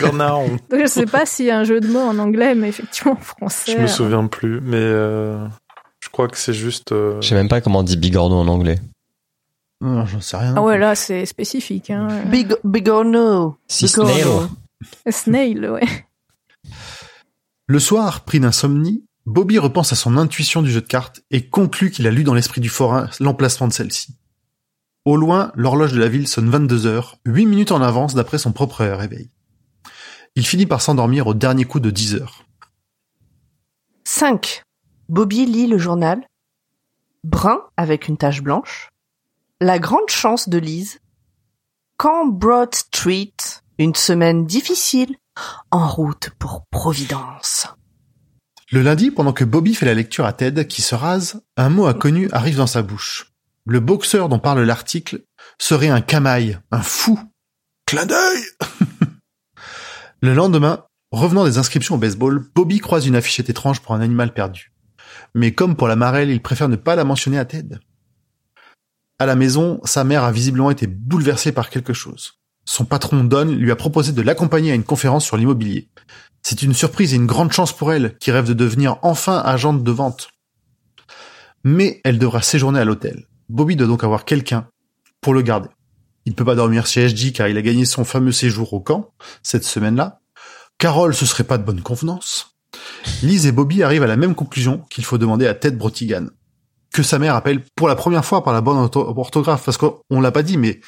Gornaon. 0.00 0.48
donc 0.70 0.80
je 0.80 0.86
sais 0.86 1.06
pas 1.06 1.26
s'il 1.26 1.46
y 1.46 1.50
a 1.50 1.58
un 1.58 1.64
jeu 1.64 1.80
de 1.80 1.88
mots 1.88 2.00
en 2.00 2.18
anglais, 2.18 2.54
mais 2.54 2.68
effectivement 2.68 3.12
en 3.12 3.16
français. 3.16 3.72
Je 3.72 3.78
me 3.78 3.84
euh, 3.84 3.88
souviens 3.88 4.26
plus, 4.26 4.60
mais 4.60 4.76
euh, 4.76 5.46
je 6.00 6.08
crois 6.08 6.28
que 6.28 6.36
c'est 6.36 6.52
juste... 6.52 6.92
euh, 6.92 7.20
Je 7.20 7.28
sais 7.28 7.34
même 7.34 7.48
pas 7.48 7.60
comment 7.60 7.80
on 7.80 7.82
dit 7.82 7.96
bigorneau 7.96 8.36
en 8.36 8.48
anglais. 8.48 8.78
Non, 9.80 10.06
j'en 10.06 10.20
sais 10.20 10.36
rien. 10.36 10.54
Ah 10.56 10.62
ouais, 10.62 10.78
là 10.78 10.94
c'est 10.94 11.26
spécifique. 11.26 11.90
Hein. 11.90 12.08
Big, 12.26 12.54
big 12.64 12.88
or 12.88 13.04
no. 13.04 13.56
Si 13.68 13.88
snail. 13.88 14.24
Snail, 15.08 15.68
ouais. 15.68 15.86
Le 17.66 17.78
soir, 17.78 18.22
pris 18.24 18.40
d'insomnie, 18.40 19.04
Bobby 19.26 19.58
repense 19.58 19.92
à 19.92 19.96
son 19.96 20.16
intuition 20.16 20.62
du 20.62 20.70
jeu 20.70 20.80
de 20.80 20.86
cartes 20.86 21.20
et 21.30 21.48
conclut 21.48 21.90
qu'il 21.90 22.06
a 22.06 22.10
lu 22.10 22.24
dans 22.24 22.34
l'esprit 22.34 22.60
du 22.60 22.68
forain 22.68 23.10
l'emplacement 23.20 23.68
de 23.68 23.72
celle-ci. 23.72 24.14
Au 25.06 25.16
loin, 25.16 25.52
l'horloge 25.54 25.92
de 25.92 26.00
la 26.00 26.08
ville 26.08 26.26
sonne 26.26 26.50
22 26.50 26.84
heures, 26.86 27.18
8 27.26 27.46
minutes 27.46 27.70
en 27.70 27.80
avance 27.80 28.16
d'après 28.16 28.38
son 28.38 28.50
propre 28.50 28.84
réveil. 28.84 29.30
Il 30.34 30.44
finit 30.44 30.66
par 30.66 30.82
s'endormir 30.82 31.28
au 31.28 31.34
dernier 31.34 31.64
coup 31.64 31.78
de 31.78 31.90
10 31.90 32.16
heures. 32.16 32.44
5. 34.02 34.64
Bobby 35.08 35.46
lit 35.46 35.68
le 35.68 35.78
journal. 35.78 36.26
Brun 37.22 37.60
avec 37.76 38.08
une 38.08 38.16
tache 38.16 38.42
blanche. 38.42 38.90
La 39.60 39.78
grande 39.78 40.08
chance 40.08 40.48
de 40.48 40.58
Lise. 40.58 40.98
Camp 41.98 42.26
Broad 42.26 42.74
Street. 42.74 43.32
Une 43.78 43.94
semaine 43.94 44.44
difficile. 44.44 45.14
En 45.70 45.86
route 45.86 46.30
pour 46.40 46.66
Providence. 46.72 47.68
Le 48.72 48.82
lundi, 48.82 49.12
pendant 49.12 49.32
que 49.32 49.44
Bobby 49.44 49.76
fait 49.76 49.86
la 49.86 49.94
lecture 49.94 50.26
à 50.26 50.32
Ted, 50.32 50.66
qui 50.66 50.82
se 50.82 50.96
rase, 50.96 51.42
un 51.56 51.68
mot 51.68 51.86
inconnu 51.86 52.28
arrive 52.32 52.56
dans 52.56 52.66
sa 52.66 52.82
bouche. 52.82 53.35
Le 53.68 53.80
boxeur 53.80 54.28
dont 54.28 54.38
parle 54.38 54.62
l'article 54.62 55.24
serait 55.58 55.88
un 55.88 56.00
camaille, 56.00 56.60
un 56.70 56.82
fou. 56.82 57.18
Clin 57.84 58.06
d'œil 58.06 58.44
Le 60.22 60.34
lendemain, 60.34 60.84
revenant 61.10 61.44
des 61.44 61.58
inscriptions 61.58 61.96
au 61.96 61.98
baseball, 61.98 62.46
Bobby 62.54 62.78
croise 62.78 63.08
une 63.08 63.16
affichette 63.16 63.50
étrange 63.50 63.80
pour 63.80 63.92
un 63.96 64.00
animal 64.00 64.32
perdu. 64.32 64.72
Mais 65.34 65.52
comme 65.52 65.74
pour 65.74 65.88
la 65.88 65.96
marelle, 65.96 66.30
il 66.30 66.40
préfère 66.40 66.68
ne 66.68 66.76
pas 66.76 66.94
la 66.94 67.02
mentionner 67.02 67.40
à 67.40 67.44
Ted. 67.44 67.76
À 69.18 69.26
la 69.26 69.34
maison, 69.34 69.80
sa 69.82 70.04
mère 70.04 70.22
a 70.22 70.30
visiblement 70.30 70.70
été 70.70 70.86
bouleversée 70.86 71.50
par 71.50 71.68
quelque 71.68 71.92
chose. 71.92 72.34
Son 72.64 72.84
patron 72.84 73.24
Don 73.24 73.46
lui 73.46 73.72
a 73.72 73.76
proposé 73.76 74.12
de 74.12 74.22
l'accompagner 74.22 74.70
à 74.70 74.74
une 74.76 74.84
conférence 74.84 75.24
sur 75.24 75.36
l'immobilier. 75.36 75.88
C'est 76.42 76.62
une 76.62 76.74
surprise 76.74 77.14
et 77.14 77.16
une 77.16 77.26
grande 77.26 77.52
chance 77.52 77.72
pour 77.72 77.92
elle, 77.92 78.16
qui 78.18 78.30
rêve 78.30 78.46
de 78.46 78.54
devenir 78.54 78.98
enfin 79.02 79.38
agente 79.44 79.82
de 79.82 79.90
vente. 79.90 80.28
Mais 81.64 82.00
elle 82.04 82.20
devra 82.20 82.42
séjourner 82.42 82.78
à 82.78 82.84
l'hôtel. 82.84 83.26
Bobby 83.48 83.76
doit 83.76 83.86
donc 83.86 84.04
avoir 84.04 84.24
quelqu'un 84.24 84.68
pour 85.20 85.34
le 85.34 85.42
garder. 85.42 85.68
Il 86.24 86.30
ne 86.30 86.34
peut 86.34 86.44
pas 86.44 86.54
dormir 86.56 86.86
chez 86.86 87.06
HG 87.08 87.32
car 87.32 87.48
il 87.48 87.56
a 87.56 87.62
gagné 87.62 87.84
son 87.84 88.04
fameux 88.04 88.32
séjour 88.32 88.72
au 88.72 88.80
camp, 88.80 89.10
cette 89.42 89.64
semaine-là. 89.64 90.20
Carole, 90.78 91.14
ce 91.14 91.24
serait 91.26 91.44
pas 91.44 91.56
de 91.58 91.62
bonne 91.64 91.80
convenance. 91.82 92.56
Lise 93.22 93.46
et 93.46 93.52
Bobby 93.52 93.82
arrivent 93.82 94.02
à 94.02 94.06
la 94.08 94.16
même 94.16 94.34
conclusion 94.34 94.82
qu'il 94.90 95.04
faut 95.04 95.18
demander 95.18 95.46
à 95.46 95.54
Ted 95.54 95.76
Brotigan. 95.76 96.26
Que 96.92 97.02
sa 97.02 97.18
mère 97.18 97.34
appelle 97.34 97.62
pour 97.76 97.88
la 97.88 97.94
première 97.96 98.24
fois 98.24 98.42
par 98.42 98.52
la 98.52 98.60
bonne 98.60 98.76
ortho- 98.76 99.06
orthographe, 99.18 99.64
parce 99.64 99.76
qu'on 99.76 100.20
l'a 100.20 100.32
pas 100.32 100.42
dit, 100.42 100.56
mais 100.58 100.80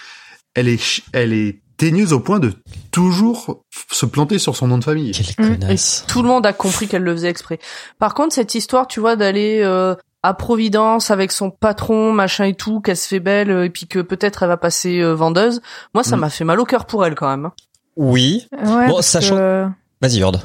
elle 0.55 0.69
est, 0.69 1.03
elle 1.13 1.33
est 1.33 1.61
teigneuse 1.77 2.13
au 2.13 2.21
point 2.21 2.41
de 2.41 2.53
toujours 2.91 3.63
se 3.93 4.05
planter 4.07 4.39
sur 4.39 4.57
son 4.57 4.67
nom 4.69 4.79
de 4.79 4.85
famille. 4.85 5.13
Quelle 5.13 5.47
Mm. 5.47 5.59
connasse. 5.61 6.05
Tout 6.09 6.23
le 6.23 6.29
monde 6.29 6.45
a 6.47 6.53
compris 6.53 6.89
qu'elle 6.89 7.03
le 7.05 7.13
faisait 7.15 7.29
exprès. 7.29 7.59
Par 7.99 8.15
contre, 8.15 8.35
cette 8.35 8.55
histoire, 8.55 8.89
tu 8.89 9.01
vois, 9.01 9.17
d'aller 9.17 9.61
euh, 9.63 9.95
à 10.23 10.35
Providence 10.35 11.11
avec 11.11 11.31
son 11.33 11.51
patron, 11.51 12.13
machin 12.13 12.45
et 12.47 12.55
tout, 12.55 12.81
qu'elle 12.81 12.97
se 12.97 13.07
fait 13.09 13.21
belle, 13.21 13.51
euh, 13.51 13.65
et 13.65 13.71
puis 13.71 13.87
que 13.87 14.01
peut-être 14.01 14.43
elle 14.43 14.49
va 14.49 14.57
passer 14.57 15.01
euh, 15.01 15.15
vendeuse, 15.15 15.61
moi, 15.95 16.03
ça 16.05 16.17
Mm. 16.17 16.21
m'a 16.21 16.31
fait 16.31 16.45
mal 16.45 16.59
au 16.61 16.65
cœur 16.65 16.87
pour 16.87 17.05
elle 17.07 17.15
quand 17.15 17.29
même. 17.29 17.47
hein. 17.47 17.53
Oui. 17.97 18.47
Ouais, 18.53 18.89
Bon, 18.89 19.01
sachant- 19.03 19.37
que- 19.37 19.67
Vas-y, 20.01 20.23
Horde. 20.23 20.41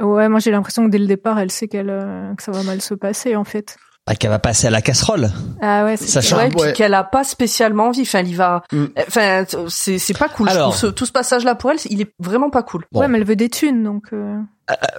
Ouais, 0.00 0.28
moi 0.28 0.38
j'ai 0.38 0.50
l'impression 0.52 0.84
que 0.86 0.90
dès 0.90 0.98
le 0.98 1.06
départ, 1.06 1.38
elle 1.40 1.50
sait 1.50 1.66
qu'elle 1.66 1.90
euh, 1.90 2.32
que 2.36 2.42
ça 2.42 2.52
va 2.52 2.62
mal 2.62 2.80
se 2.80 2.94
passer 2.94 3.34
en 3.36 3.42
fait. 3.44 3.76
Ah, 4.10 4.14
qu'elle 4.14 4.30
va 4.30 4.38
passer 4.38 4.66
à 4.66 4.70
la 4.70 4.80
casserole. 4.80 5.30
Ah 5.60 5.84
ouais, 5.84 5.98
c'est 5.98 6.06
Sachant- 6.06 6.38
Ouais, 6.38 6.54
ouais. 6.54 6.72
qu'elle 6.72 6.94
a 6.94 7.04
pas 7.04 7.24
spécialement 7.24 7.88
envie. 7.88 8.02
Enfin, 8.02 8.20
elle 8.20 8.28
y 8.28 8.34
va. 8.34 8.62
Mm. 8.72 8.84
Enfin, 9.06 9.44
c'est 9.68 9.98
c'est 9.98 10.16
pas 10.16 10.28
cool. 10.30 10.48
Alors. 10.48 10.72
Je 10.72 10.78
trouve 10.78 10.90
ce- 10.90 10.94
tout 10.94 11.04
ce 11.06 11.12
passage-là 11.12 11.54
pour 11.56 11.70
elle, 11.72 11.76
il 11.90 12.00
est 12.00 12.10
vraiment 12.18 12.48
pas 12.48 12.62
cool. 12.62 12.86
Bon. 12.90 13.00
Ouais, 13.00 13.08
mais 13.08 13.18
elle 13.18 13.24
veut 13.26 13.36
des 13.36 13.50
thunes 13.50 13.84
donc. 13.84 14.04
euh, 14.14 14.38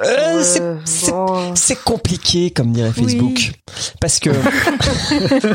Euh, 0.03 0.43
c'est- 0.43 0.61
Euh, 0.61 0.75
c'est 0.85 1.11
bon. 1.11 1.53
C'est 1.55 1.83
compliqué, 1.83 2.49
comme 2.51 2.71
dirait 2.71 2.91
Oui. 2.97 3.03
Facebook, 3.03 3.51
parce 4.01 4.19
que 4.19 4.29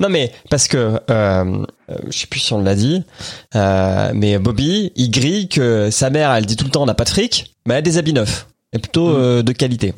non 0.00 0.08
mais 0.08 0.32
parce 0.50 0.68
que 0.68 0.76
euh, 0.76 0.98
euh, 1.10 1.64
je 2.10 2.18
sais 2.18 2.26
plus 2.26 2.40
si 2.40 2.52
on 2.52 2.62
l'a 2.62 2.74
dit, 2.74 3.04
euh, 3.54 4.10
mais 4.14 4.38
Bobby, 4.38 4.92
il 4.96 5.10
grille 5.10 5.48
que 5.48 5.90
sa 5.90 6.10
mère, 6.10 6.32
elle 6.32 6.46
dit 6.46 6.56
tout 6.56 6.64
le 6.64 6.70
temps 6.70 6.82
on 6.82 6.86
n'a 6.86 6.94
pas 6.94 7.04
de 7.04 7.10
fric, 7.10 7.54
mais 7.66 7.74
elle 7.74 7.78
a 7.78 7.82
des 7.82 7.98
habits 7.98 8.12
neufs 8.12 8.46
et 8.72 8.78
plutôt 8.78 9.08
Mm. 9.10 9.14
euh, 9.16 9.42
de 9.42 9.52
qualité. 9.52 9.94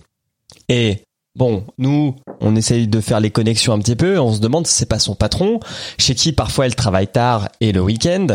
Et 0.68 1.02
bon, 1.36 1.64
nous, 1.78 2.16
on 2.40 2.56
essaye 2.56 2.88
de 2.88 3.00
faire 3.00 3.20
les 3.20 3.30
connexions 3.30 3.72
un 3.72 3.78
petit 3.78 3.96
peu. 3.96 4.18
On 4.18 4.32
se 4.32 4.40
demande 4.40 4.66
si 4.66 4.74
c'est 4.74 4.86
pas 4.88 4.98
son 4.98 5.14
patron, 5.14 5.60
chez 5.98 6.14
qui 6.14 6.32
parfois 6.32 6.66
elle 6.66 6.74
travaille 6.76 7.08
tard 7.08 7.48
et 7.60 7.72
le 7.72 7.80
week-end, 7.80 8.26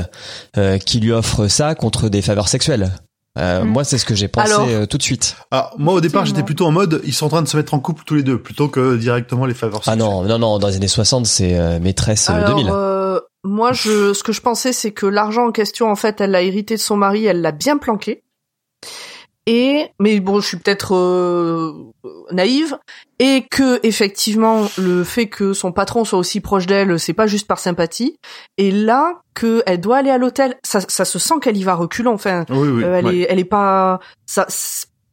euh, 0.58 0.78
qui 0.78 1.00
lui 1.00 1.12
offre 1.12 1.48
ça 1.48 1.76
contre 1.76 2.10
des 2.10 2.22
faveurs 2.22 2.48
sexuelles. 2.48 2.92
Euh, 3.38 3.64
Mm. 3.64 3.68
Moi, 3.68 3.84
c'est 3.84 4.00
ce 4.00 4.06
que 4.06 4.16
j'ai 4.16 4.28
pensé 4.28 4.52
Alors- 4.52 4.68
euh, 4.68 4.86
tout 4.88 4.98
de 4.98 5.04
suite. 5.04 5.36
Alors, 5.52 5.76
moi, 5.78 5.94
au 5.94 6.02
départ, 6.02 6.26
j'étais 6.26 6.42
plutôt 6.42 6.66
en 6.66 6.72
mode, 6.72 7.02
ils 7.06 7.14
sont 7.14 7.28
en 7.28 7.30
train 7.30 7.42
de 7.44 7.48
se 7.48 7.56
mettre 7.56 7.76
en 7.76 7.80
couple 7.80 8.02
tous 8.04 8.16
les 8.16 8.24
deux, 8.24 8.42
plutôt 8.42 8.68
que 8.68 8.96
directement 8.98 9.46
les 9.46 9.54
faveurs 9.54 9.82
Ah 9.86 9.92
sexuelles. 9.92 10.00
non, 10.10 10.24
non, 10.24 10.40
non, 10.40 10.58
dans 10.58 10.68
les 10.68 10.78
années 10.78 10.88
60, 10.88 11.28
c'est 11.28 11.56
euh, 11.56 11.80
maîtresse 11.80 12.32
euh, 12.32 12.34
Alors, 12.34 12.56
2000. 12.58 12.68
euh, 12.74 13.20
moi, 13.44 13.74
je, 13.74 14.14
ce 14.16 14.24
que 14.24 14.32
je 14.32 14.42
pensais, 14.42 14.74
c'est 14.74 14.92
que 14.92 15.06
l'argent 15.06 15.46
en 15.48 15.52
question, 15.52 15.92
en 15.92 15.96
fait, 15.96 16.20
elle 16.20 16.32
l'a 16.32 16.42
hérité 16.42 16.74
de 16.78 16.80
son 16.82 16.98
mari, 16.98 17.26
elle 17.26 17.42
l'a 17.42 17.52
bien 17.52 17.78
planqué. 17.78 18.24
Et, 19.50 19.88
mais 20.00 20.20
bon, 20.20 20.42
je 20.42 20.48
suis 20.48 20.58
peut-être 20.58 20.94
euh, 20.94 21.72
naïve, 22.32 22.78
et 23.18 23.46
que 23.50 23.80
effectivement, 23.82 24.68
le 24.78 25.06
fait 25.06 25.28
que 25.28 25.54
son 25.54 25.72
patron 25.72 26.04
soit 26.04 26.20
aussi 26.20 26.42
proche 26.42 26.66
d'elle, 26.68 27.00
c'est 27.00 27.14
pas 27.14 27.28
juste 27.28 27.48
par 27.48 27.58
sympathie. 27.58 28.20
Et 28.58 28.72
là, 28.72 29.22
que 29.34 29.64
elle 29.66 29.80
doit 29.80 29.98
aller 29.98 30.10
à 30.10 30.18
l'hôtel, 30.18 30.58
ça, 30.64 30.82
ça 30.82 31.06
se 31.06 31.18
sent 31.18 31.36
qu'elle 31.42 31.56
y 31.56 31.64
va 31.64 31.76
reculant. 31.76 32.14
Enfin, 32.14 32.44
Oui, 32.50 32.68
oui. 32.68 32.84
euh, 32.84 32.98
elle 33.00 33.06
ouais. 33.06 33.18
est, 33.20 33.28
elle 33.30 33.40
est 33.40 33.46
pas, 33.46 34.00
ça, 34.26 34.46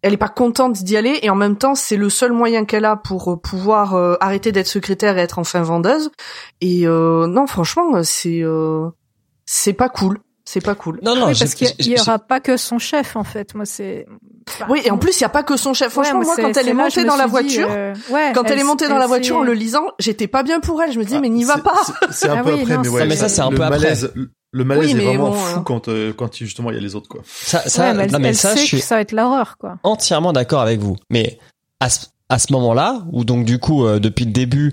elle 0.02 0.14
est 0.14 0.18
pas 0.18 0.28
contente 0.28 0.82
d'y 0.82 0.96
aller 0.96 1.20
et 1.22 1.30
en 1.30 1.34
même 1.36 1.56
temps 1.56 1.74
c'est 1.74 1.96
le 1.96 2.10
seul 2.10 2.32
moyen 2.32 2.64
qu'elle 2.64 2.84
a 2.84 2.96
pour 2.96 3.32
euh, 3.32 3.36
pouvoir 3.36 3.94
euh, 3.94 4.16
arrêter 4.20 4.50
d'être 4.52 4.66
secrétaire 4.66 5.16
et 5.16 5.20
être 5.22 5.38
enfin 5.38 5.62
vendeuse. 5.62 6.10
Et 6.60 6.88
euh, 6.88 7.28
non, 7.28 7.46
franchement, 7.46 8.02
c'est, 8.02 8.42
euh, 8.42 8.88
c'est 9.46 9.72
pas 9.74 9.88
cool. 9.88 10.18
C'est 10.46 10.62
pas 10.62 10.74
cool. 10.74 10.98
Non, 11.02 11.16
non, 11.16 11.26
Oui, 11.28 11.34
parce 11.38 11.54
qu'il 11.54 11.68
y- 11.78 11.90
y 11.92 11.98
aura 11.98 12.18
pas 12.18 12.38
que 12.38 12.56
son 12.58 12.78
chef 12.78 13.16
en 13.16 13.24
fait. 13.24 13.54
Moi, 13.54 13.64
c'est. 13.64 14.06
Enfin, 14.46 14.66
Oui, 14.68 14.82
et 14.84 14.90
en 14.90 14.98
plus 14.98 15.18
il 15.18 15.22
y 15.22 15.24
a 15.24 15.30
pas 15.30 15.42
que 15.42 15.56
son 15.56 15.72
chef. 15.72 15.92
Franchement, 15.92 16.18
ouais, 16.18 16.24
moi 16.26 16.34
c'est- 16.36 16.42
quand 16.42 16.56
elle 16.58 16.68
est 16.68 16.74
là, 16.74 16.84
montée 16.84 17.02
me 17.02 17.06
dans 17.08 17.16
la 17.16 17.24
dit, 17.24 17.30
voiture, 17.30 17.68
euh, 17.70 17.94
ouais, 18.10 18.32
quand 18.34 18.44
elle, 18.50 18.58
est 18.58 18.62
montée 18.64 18.86
dans 18.88 18.96
la 18.98 19.04
elle 19.04 19.08
voiture 19.08 19.36
en 19.38 19.42
le 19.42 19.54
lisant, 19.54 19.86
j'étais 19.98 20.26
pas 20.28 20.42
bien 20.42 20.60
pour 20.60 20.82
elle. 20.82 20.92
Je 20.92 20.98
me 20.98 21.04
dis 21.04 21.14
Ah, 21.16 21.20
mais 21.20 21.30
n'y 21.30 21.44
va 21.44 21.56
pas. 21.58 21.74
c'est- 22.10 22.28
un 22.28 22.36
Ah 22.38 22.42
peu 22.44 22.52
oui, 22.52 22.60
après, 22.60 22.74
non, 22.74 22.82
mais 22.82 22.88
ouais. 22.90 23.06
mais 23.06 23.16
ça, 23.16 23.30
c'est 23.30 23.40
un 23.40 23.48
le 23.50 23.56
peu 23.56 23.62
après. 23.62 23.78
malaise, 23.78 24.12
Le 24.52 24.64
malaise 24.64 24.94
Oui, 24.94 25.00
est 25.00 25.04
vraiment 25.04 25.30
bon, 25.30 25.32
fou 25.32 25.58
euh. 25.60 25.62
quand, 25.62 25.88
euh, 25.88 26.12
quand 26.12 26.36
justement 26.36 26.70
il 26.70 26.74
y 26.74 26.78
a 26.78 26.80
les 26.82 26.94
autres, 26.94 27.08
quoi. 27.08 27.22
ça, 27.24 27.66
ça, 27.68 27.82
Ouais, 27.88 27.94
mais 27.94 28.04
elle, 28.04 28.12
non, 28.12 28.18
mais 28.20 28.28
elle 28.28 28.36
ça, 28.36 28.54
sait 28.54 28.64
que 28.76 28.82
ça 28.82 28.94
va 28.96 29.00
être 29.00 29.10
l'horreur, 29.12 29.56
quoi. 29.58 29.78
entièrement 29.82 30.32
d'accord 30.34 30.60
avec 30.60 30.78
vous. 30.78 30.96
Mais 31.10 31.38
à 32.34 32.38
ce, 32.38 32.52
moment-là, 32.52 33.02
où 33.12 33.24
donc 33.24 33.44
du 33.44 33.58
coup, 33.58 33.86
euh, 33.86 34.00
depuis 34.00 34.24
le 34.24 34.32
début, 34.32 34.72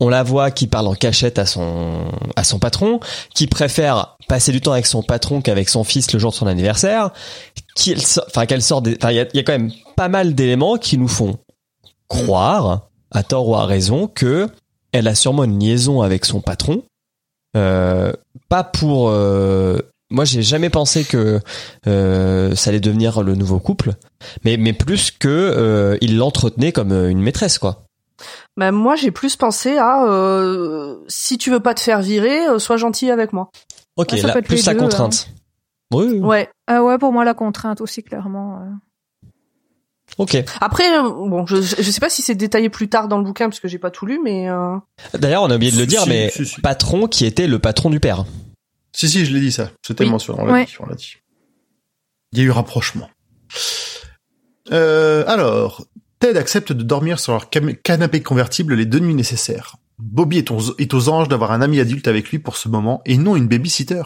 on 0.00 0.08
la 0.08 0.22
voit 0.22 0.50
qui 0.50 0.66
parle 0.66 0.86
en 0.86 0.94
cachette 0.94 1.38
à 1.38 1.46
son 1.46 2.04
à 2.36 2.44
son 2.44 2.58
patron, 2.58 3.00
qui 3.34 3.46
préfère 3.46 4.16
passer 4.28 4.52
du 4.52 4.60
temps 4.60 4.72
avec 4.72 4.86
son 4.86 5.02
patron 5.02 5.40
qu'avec 5.40 5.68
son 5.68 5.84
fils 5.84 6.12
le 6.12 6.18
jour 6.18 6.30
de 6.30 6.36
son 6.36 6.46
anniversaire, 6.46 7.10
qui, 7.74 7.94
enfin 8.26 8.46
qu'elle 8.46 8.62
sort 8.62 8.82
des, 8.82 8.96
enfin 8.96 9.10
il 9.10 9.16
y 9.16 9.20
a, 9.20 9.26
il 9.32 9.36
y 9.36 9.40
a 9.40 9.42
quand 9.42 9.52
même 9.52 9.72
pas 9.96 10.08
mal 10.08 10.34
d'éléments 10.34 10.76
qui 10.76 10.98
nous 10.98 11.08
font 11.08 11.38
croire, 12.08 12.88
à 13.10 13.22
tort 13.22 13.48
ou 13.48 13.56
à 13.56 13.66
raison, 13.66 14.06
que 14.06 14.48
elle 14.92 15.08
a 15.08 15.14
sûrement 15.14 15.44
une 15.44 15.58
liaison 15.58 16.02
avec 16.02 16.24
son 16.24 16.40
patron. 16.40 16.82
Euh, 17.56 18.12
pas 18.48 18.64
pour 18.64 19.10
euh, 19.10 19.78
moi 20.12 20.24
j'ai 20.24 20.42
jamais 20.42 20.70
pensé 20.70 21.04
que 21.04 21.40
euh, 21.88 22.54
ça 22.54 22.70
allait 22.70 22.80
devenir 22.80 23.22
le 23.22 23.34
nouveau 23.34 23.58
couple 23.58 23.94
mais 24.44 24.56
mais 24.56 24.72
plus 24.72 25.10
que 25.10 25.28
euh, 25.28 25.96
il 26.00 26.16
l'entretenait 26.16 26.70
comme 26.72 26.92
euh, 26.92 27.10
une 27.10 27.20
maîtresse 27.20 27.58
quoi 27.58 27.84
Bah, 28.56 28.70
moi 28.70 28.94
j'ai 28.94 29.10
plus 29.10 29.34
pensé 29.36 29.78
à 29.78 30.04
euh, 30.04 30.98
si 31.08 31.38
tu 31.38 31.50
veux 31.50 31.60
pas 31.60 31.74
te 31.74 31.80
faire 31.80 32.00
virer, 32.02 32.46
euh, 32.46 32.58
sois 32.58 32.76
gentil 32.76 33.10
avec 33.10 33.32
moi. 33.32 33.50
ok 33.96 34.12
Ouais, 34.12 34.18
ça 34.18 34.26
là, 34.28 34.32
peut 34.34 34.38
être 34.40 34.46
plus 34.46 34.64
la 34.66 34.74
deux, 34.74 34.78
contrainte 34.80 35.28
oui, 35.94 36.06
oui. 36.08 36.18
Ouais. 36.20 36.48
Ah 36.68 36.82
ouais, 36.82 36.96
pour 36.98 37.12
moi 37.12 37.24
la 37.24 37.34
contrainte 37.34 37.80
aussi 37.82 38.02
clairement. 38.02 38.58
euh. 38.62 39.26
ok 40.18 40.42
Après, 40.60 40.84
bon, 41.02 41.44
je, 41.46 41.56
je 41.56 41.90
sais 41.90 42.00
pas 42.00 42.08
si 42.10 42.22
c'est 42.22 42.34
détaillé 42.34 42.68
plus 42.70 42.88
tard 42.88 43.08
dans 43.08 43.18
le 43.18 43.24
bouquin 43.24 43.48
parce 43.48 43.60
que 43.60 43.68
j'ai 43.68 43.78
pas 43.78 43.90
tout 43.90 44.06
lu, 44.06 44.20
mais 44.22 44.48
euh, 44.48 44.76
d'ailleurs 45.14 45.42
on 45.42 45.50
a 45.50 45.56
oublié 45.56 45.72
de 45.72 45.76
le 45.78 45.86
dire 45.86 46.02
Si, 46.02 46.08
mais 46.08 46.30
si, 46.30 46.46
si. 46.46 46.60
patron 46.60 47.08
qui 47.08 47.26
était 47.26 47.46
le 47.46 47.58
patron 47.58 47.90
du 47.90 48.00
père 48.00 48.24
Si, 48.94 49.08
si, 49.08 49.24
je 49.24 49.32
l'ai 49.32 49.40
dit 49.40 49.52
ça. 49.52 49.70
C'était 49.86 50.04
Oui. 50.04 50.10
mentionné, 50.10 50.40
on 50.42 50.46
l'a 50.46 50.52
Ouais. 50.52 50.64
dit, 50.66 50.74
on 50.80 50.86
l'a 50.86 50.94
dit. 50.94 51.16
Il 52.32 52.38
y 52.38 52.42
a 52.42 52.44
eu 52.44 52.50
rapprochement. 52.50 53.08
Euh, 54.72 55.24
alors, 55.26 55.84
Ted 56.20 56.38
accepte 56.38 56.72
de 56.72 56.82
dormir 56.82 57.18
sur 57.18 57.32
leur 57.32 57.48
canapé 57.50 58.22
convertible 58.22 58.74
les 58.74 58.86
deux 58.86 59.00
nuits 59.00 59.14
nécessaires. 59.14 59.76
Bobby 59.98 60.38
est 60.38 60.50
aux, 60.50 60.76
est 60.78 60.94
aux 60.94 61.08
anges 61.08 61.28
d'avoir 61.28 61.52
un 61.52 61.60
ami 61.62 61.80
adulte 61.80 62.08
avec 62.08 62.30
lui 62.30 62.38
pour 62.38 62.56
ce 62.56 62.68
moment 62.68 63.02
et 63.04 63.16
non 63.18 63.36
une 63.36 63.48
babysitter. 63.48 64.02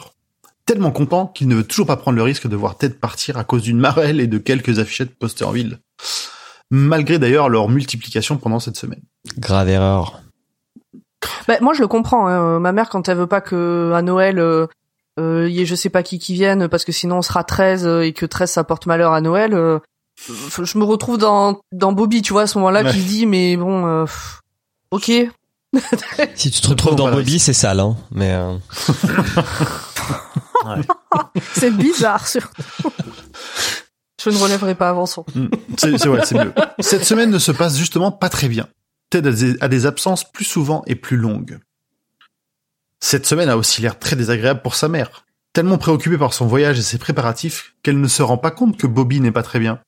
Tellement 0.66 0.91
content 0.91 1.26
qu'il 1.28 1.47
ne 1.49 1.55
veut 1.57 1.64
toujours 1.64 1.87
pas 1.87 1.97
prendre 1.97 2.16
le 2.16 2.22
risque 2.22 2.49
de 2.49 2.57
voir 2.57 2.76
Ted 2.76 2.95
partir 2.95 3.37
à 3.39 3.45
cause 3.45 3.62
d'une 3.62 3.78
marelle 3.78 4.20
et 4.20 4.26
de 4.26 4.39
quelques 4.39 4.78
affichettes 4.78 5.16
postées 5.16 5.45
en 5.45 5.53
ville. 5.53 5.78
Malgré 6.70 7.18
d'ailleurs 7.20 7.49
leur 7.49 7.68
multiplication 7.68 8.37
pendant 8.39 8.59
cette 8.59 8.76
semaine. 8.76 9.03
grave 9.39 9.68
erreur 9.68 10.20
bah, 11.48 11.54
moi 11.60 11.72
je 11.74 11.80
le 11.80 11.88
comprends. 11.88 12.26
hein. 12.28 12.58
Ma 12.60 12.72
mère 12.72 12.88
quand 12.88 13.08
elle 13.08 13.16
veut 13.18 13.26
pas 13.26 13.40
que 13.40 13.92
à 13.94 14.02
Noël 14.02 14.38
euh, 14.38 14.66
euh, 15.18 15.48
y 15.48 15.60
ait 15.62 15.66
je 15.66 15.74
sais 15.74 15.88
pas 15.90 16.02
qui 16.02 16.18
qui 16.18 16.34
vienne 16.34 16.68
parce 16.68 16.84
que 16.84 16.92
sinon 16.92 17.18
on 17.18 17.22
sera 17.22 17.42
13 17.44 17.86
euh, 17.86 18.00
et 18.02 18.12
que 18.12 18.26
13 18.26 18.50
ça 18.50 18.64
porte 18.64 18.86
malheur 18.86 19.12
à 19.12 19.20
Noël. 19.20 19.54
euh, 19.54 19.78
je 20.28 20.78
me 20.78 20.84
retrouve 20.84 21.18
dans 21.18 21.60
dans 21.72 21.92
Bobby, 21.92 22.22
tu 22.22 22.32
vois, 22.32 22.42
à 22.42 22.46
ce 22.46 22.56
moment-là, 22.58 22.82
Ouais. 22.82 22.90
qui 22.92 23.00
dit 23.00 23.26
mais 23.26 23.56
bon, 23.56 23.86
euh, 23.86 24.04
ok. 24.90 25.10
si 26.34 26.50
tu 26.50 26.60
te 26.60 26.68
retrouves 26.68 26.94
dans 26.96 27.10
Bobby 27.10 27.38
c'est 27.38 27.52
sale 27.52 27.80
hein 27.80 27.96
mais 28.12 28.32
euh, 28.32 28.56
C'est 31.54 31.70
bizarre 31.70 32.26
sur. 32.26 32.50
Je 34.22 34.30
ne 34.30 34.38
relèverai 34.38 34.74
pas 34.74 34.88
Avançon. 34.88 35.24
Mm. 35.34 35.46
C'est 35.76 35.98
c'est- 35.98 36.08
ouais, 36.08 36.20
c'est 36.24 36.34
mieux. 36.42 36.52
Cette 36.80 37.04
semaine 37.04 37.30
ne 37.30 37.38
se 37.38 37.52
passe 37.52 37.76
justement 37.76 38.10
pas 38.10 38.28
très 38.28 38.48
bien. 38.48 38.66
Ted 39.11 39.28
a 39.61 39.68
des, 39.68 39.86
absences 39.86 40.30
plus 40.30 40.44
souvent 40.44 40.82
et 40.86 40.94
plus 40.94 41.16
longues. 41.16 41.59
Cette 43.00 43.26
semaine 43.26 43.48
a 43.48 43.57
aussi 43.57 43.80
l'air 43.80 43.98
très 43.98 44.16
désagréable 44.16 44.62
pour 44.62 44.74
sa 44.74 44.88
mère. 44.88 45.24
Tellement 45.52 45.78
préoccupée 45.78 46.18
par 46.18 46.34
son 46.34 46.46
voyage 46.46 46.78
et 46.78 46.82
ses 46.82 46.98
préparatifs 46.98 47.74
qu'elle 47.82 48.00
ne 48.00 48.09
se 48.09 48.22
rend 48.22 48.38
pas 48.38 48.50
compte 48.50 48.76
que 48.76 48.86
Bobby 48.86 49.20
n'est 49.20 49.32
pas 49.32 49.42
très 49.42 49.59
bien. 49.59 49.80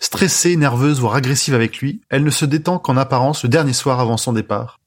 Stressée, 0.00 0.56
nerveuse, 0.56 1.00
voire 1.00 1.14
agressive 1.14 1.54
avec 1.54 1.78
lui, 1.78 2.02
elle 2.08 2.24
ne 2.24 2.30
se 2.30 2.44
détend 2.44 2.78
qu'en 2.78 2.96
apparence 2.96 3.42
le 3.42 3.48
dernier 3.48 3.72
soir 3.72 4.00
avant 4.00 4.16
son 4.16 4.32
départ. 4.32 4.80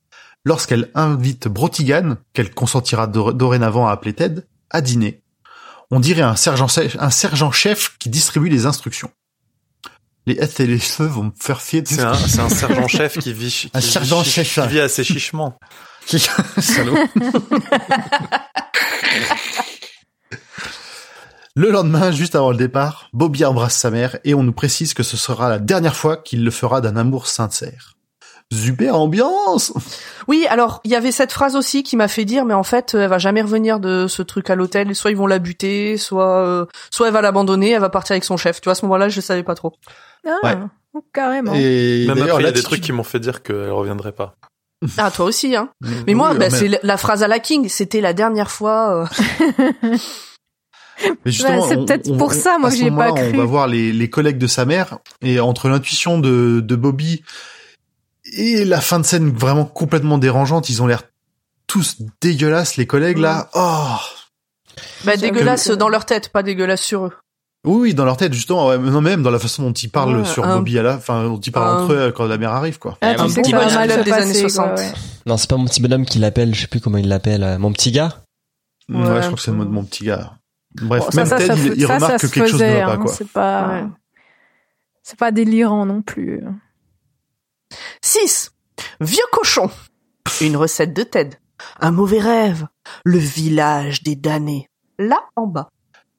Lorsqu'elle 0.46 0.90
invite 0.94 1.48
Brotigan, 1.48 2.18
qu'elle 2.34 2.54
consentira 2.54 3.08
dor- 3.08 3.34
dorénavant 3.34 3.88
à 3.88 3.92
appeler 3.92 4.14
Ted, 4.14 4.42
à 4.70 4.82
dîner. 4.82 5.22
On 5.92 6.00
dirait 6.00 6.22
un 6.22 6.36
sergent, 6.36 6.68
un 7.00 7.10
sergent 7.10 7.52
chef 7.52 7.98
qui 7.98 8.10
distribue 8.10 8.50
les 8.50 8.66
instructions. 8.66 9.12
Les 10.26 10.36
S 10.40 10.60
et 10.62 10.68
les 10.68 10.80
cheveux 10.80 11.10
vont 11.10 11.24
me 11.24 11.32
faire 11.40 11.62
fier. 11.62 11.84
C'est 11.86 12.00
un, 12.02 12.14
c'est 12.16 12.40
un 12.40 12.50
sergent-chef 12.50 13.18
qui 13.20 13.34
vit, 13.34 13.50
qui 13.50 13.70
Un 13.74 13.80
vit 13.80 13.92
sergent-chef. 13.92 14.48
chi- 14.48 14.62
qui 14.62 14.68
vit 14.68 14.80
à 14.80 14.88
ses 14.90 15.04
chichements. 15.04 15.60
Salaud. 16.60 16.98
Le 21.56 21.70
lendemain, 21.70 22.12
juste 22.12 22.34
avant 22.36 22.50
le 22.50 22.58
départ, 22.58 23.10
Bobby 23.14 23.46
embrasse 23.46 23.78
sa 23.78 23.92
mère 23.92 24.18
et 24.24 24.34
on 24.34 24.42
nous 24.42 24.54
précise 24.54 24.96
que 24.96 25.04
ce 25.04 25.18
sera 25.18 25.50
la 25.50 25.60
dernière 25.60 25.96
fois 25.96 26.18
qu'il 26.18 26.44
le 26.44 26.50
fera 26.50 26.82
d'un 26.82 26.96
amour 26.96 27.28
sincère. 27.28 27.94
Super 28.52 28.96
ambiance 28.96 29.72
Oui, 30.28 30.46
alors 30.50 30.82
il 30.84 30.92
y 30.92 30.96
avait 30.96 31.12
cette 31.12 31.32
phrase 31.32 31.56
aussi 31.56 31.84
qui 31.84 31.96
m'a 31.98 32.08
fait 32.08 32.26
dire, 32.26 32.46
mais 32.46 32.54
en 32.54 32.64
fait, 32.64 32.94
elle 32.94 33.10
va 33.10 33.18
jamais 33.18 33.42
revenir 33.42 33.80
de 33.80 34.08
ce 34.08 34.22
truc 34.22 34.50
à 34.50 34.56
l'hôtel. 34.56 34.96
Soit 34.96 35.12
ils 35.12 35.18
vont 35.18 35.28
la 35.28 35.40
buter, 35.40 35.98
soit 35.98 36.38
euh, 36.40 36.66
soit 36.92 37.08
elle 37.08 37.14
va 37.14 37.22
l'abandonner, 37.22 37.72
elle 37.72 37.82
va 37.82 37.90
partir 37.90 38.14
avec 38.14 38.24
son 38.24 38.38
chef. 38.38 38.62
Tu 38.62 38.66
vois, 38.66 38.72
à 38.74 38.76
ce 38.76 38.86
moment-là, 38.86 39.10
je 39.10 39.22
savais 39.22 39.44
pas 39.44 39.56
trop. 39.56 39.74
Ah, 40.28 40.38
Ouais. 40.44 40.56
carrément. 41.14 41.54
Et 41.56 42.06
Même 42.08 42.22
après, 42.22 42.42
il 42.42 42.46
y 42.46 42.48
a 42.48 42.52
des 42.52 42.64
trucs 42.64 42.82
qui 42.82 42.92
m'ont 42.92 43.04
fait 43.04 43.20
dire 43.20 43.44
qu'elle 43.44 43.72
reviendrait 43.72 44.12
pas. 44.14 44.36
Ah, 44.98 45.12
toi 45.12 45.26
aussi, 45.26 45.56
hein. 45.56 45.70
Mais 46.08 46.14
moi, 46.14 46.32
oui, 46.34 46.38
bah, 46.40 46.48
mais- 46.52 46.58
c'est 46.58 46.80
la- 46.84 46.98
phrase 46.98 47.24
à 47.24 47.28
la 47.28 47.40
King. 47.40 47.68
C'était 47.70 48.02
la 48.02 48.14
dernière 48.14 48.52
fois. 48.52 49.08
euh, 49.82 49.88
mais 51.26 51.32
justement, 51.32 51.62
Ouais, 51.62 51.68
c'est 51.70 51.76
peut-être 51.78 52.18
pour 52.18 52.28
on- 52.30 52.34
ça, 52.34 52.58
moi, 52.58 52.68
à 52.68 52.72
que 52.72 52.78
ce 52.78 52.82
j'y 52.84 52.88
ai 52.88 52.92
pas 52.92 53.12
cru. 53.12 53.32
On 53.34 53.38
va 53.38 53.46
voir 53.46 53.68
les, 53.68 53.92
les 53.92 54.10
collègues 54.10 54.38
de 54.38 54.48
sa 54.48 54.66
mère 54.66 54.98
et 55.22 55.40
entre 55.40 55.70
l'intuition 55.70 56.20
de, 56.20 56.60
de 56.62 56.76
Bobby 56.76 57.24
et 58.32 58.64
la 58.66 58.82
fin 58.82 59.00
de 59.00 59.06
scène 59.06 59.32
vraiment 59.32 59.66
complètement 59.66 60.18
dérangeante, 60.18 60.70
ils 60.70 60.82
ont 60.82 60.88
l'air 60.88 61.04
tous 61.68 61.98
dégueulasses, 62.22 62.78
les 62.78 62.86
collègues 62.88 63.18
là. 63.18 63.50
Oh 63.54 63.60
Bah, 65.06 65.14
J'avoue 65.16 65.22
dégueulasse 65.22 65.68
que- 65.70 65.74
dans 65.74 65.90
leur 65.90 66.06
tête, 66.06 66.30
pas 66.30 66.44
dégueulasse 66.44 66.82
sur 66.82 67.06
eux. 67.06 67.14
Oui, 67.66 67.80
oui, 67.82 67.94
dans 67.94 68.04
leur 68.04 68.18
tête, 68.18 68.34
justement, 68.34 68.68
ouais, 68.68 68.78
mais 68.78 68.90
non, 68.92 69.00
même 69.00 69.24
dans 69.24 69.32
la 69.32 69.40
façon 69.40 69.64
dont 69.64 69.72
ils 69.72 69.90
parlent 69.90 70.18
Ouais, 70.18 70.26
sur 70.26 70.44
un- 70.46 70.58
Bobby 70.58 70.78
à 70.78 70.84
la, 70.84 70.96
enfin, 70.96 71.24
dont 71.24 71.40
ils 71.40 71.52
parlent 71.52 71.80
un- 71.80 71.84
entre 71.84 71.94
eux 71.94 72.12
quand 72.12 72.26
la 72.26 72.38
mère 72.38 72.52
arrive, 72.52 72.78
quoi. 72.78 72.98
Ah, 73.02 73.12
un 73.18 73.28
petit 73.30 73.52
bonhomme 73.54 73.68
des 73.88 73.94
années 73.94 74.04
passer, 74.10 74.42
60. 74.42 74.66
quoi, 74.66 74.76
ouais. 74.84 74.92
non 75.26 75.38
c'est 75.38 75.50
pas 75.50 75.56
mon 75.56 75.64
petit 75.66 75.82
bonhomme 75.82 76.06
qui 76.06 76.20
l'appelle 76.20 76.54
je 76.54 76.60
sais 76.62 76.68
plus 76.68 76.82
comment 76.82 76.98
il 76.98 77.08
l'appelle 77.08 77.42
euh, 77.44 77.58
mon 77.58 77.72
petit 77.72 77.92
gars 77.92 78.18
Ouais, 78.90 78.98
Ouais, 78.98 79.06
je 79.16 79.20
crois 79.28 79.32
que 79.36 79.40
c'est 79.40 79.52
le 79.52 79.58
mot 79.58 79.64
de 79.64 79.70
mon 79.70 79.86
petit 79.86 80.04
gars. 80.04 80.34
Bref, 80.82 81.06
Bon, 81.06 81.12
ça, 81.12 81.18
même 81.18 81.26
ça, 81.28 81.38
Ted, 81.38 81.48
ça, 81.48 81.56
il, 81.78 81.86
remarque 81.86 82.20
ça 82.20 82.28
que 82.28 82.34
quelque 82.34 82.50
chose 82.50 82.62
ne 82.62 82.68
va 82.68 82.86
pas, 82.86 82.92
hein, 82.94 82.98
quoi. 82.98 83.14
C'est 83.14 83.28
pas, 83.30 83.68
Ouais. 83.70 83.84
c'est 85.04 85.18
pas 85.20 85.32
délirant 85.32 85.86
non 85.86 86.02
plus. 86.02 86.42
6. 88.02 88.52
Vieux 89.02 89.24
cochon. 89.32 89.70
Une 90.42 90.58
recette 90.58 90.94
de 90.94 91.04
Ted. 91.04 91.38
Un 91.80 91.92
mauvais 91.92 92.20
rêve. 92.20 92.68
Le 93.06 93.18
village 93.18 94.04
des 94.04 94.16
damnés. 94.16 94.68
Là 95.00 95.20
en 95.36 95.48
bas. 95.48 95.70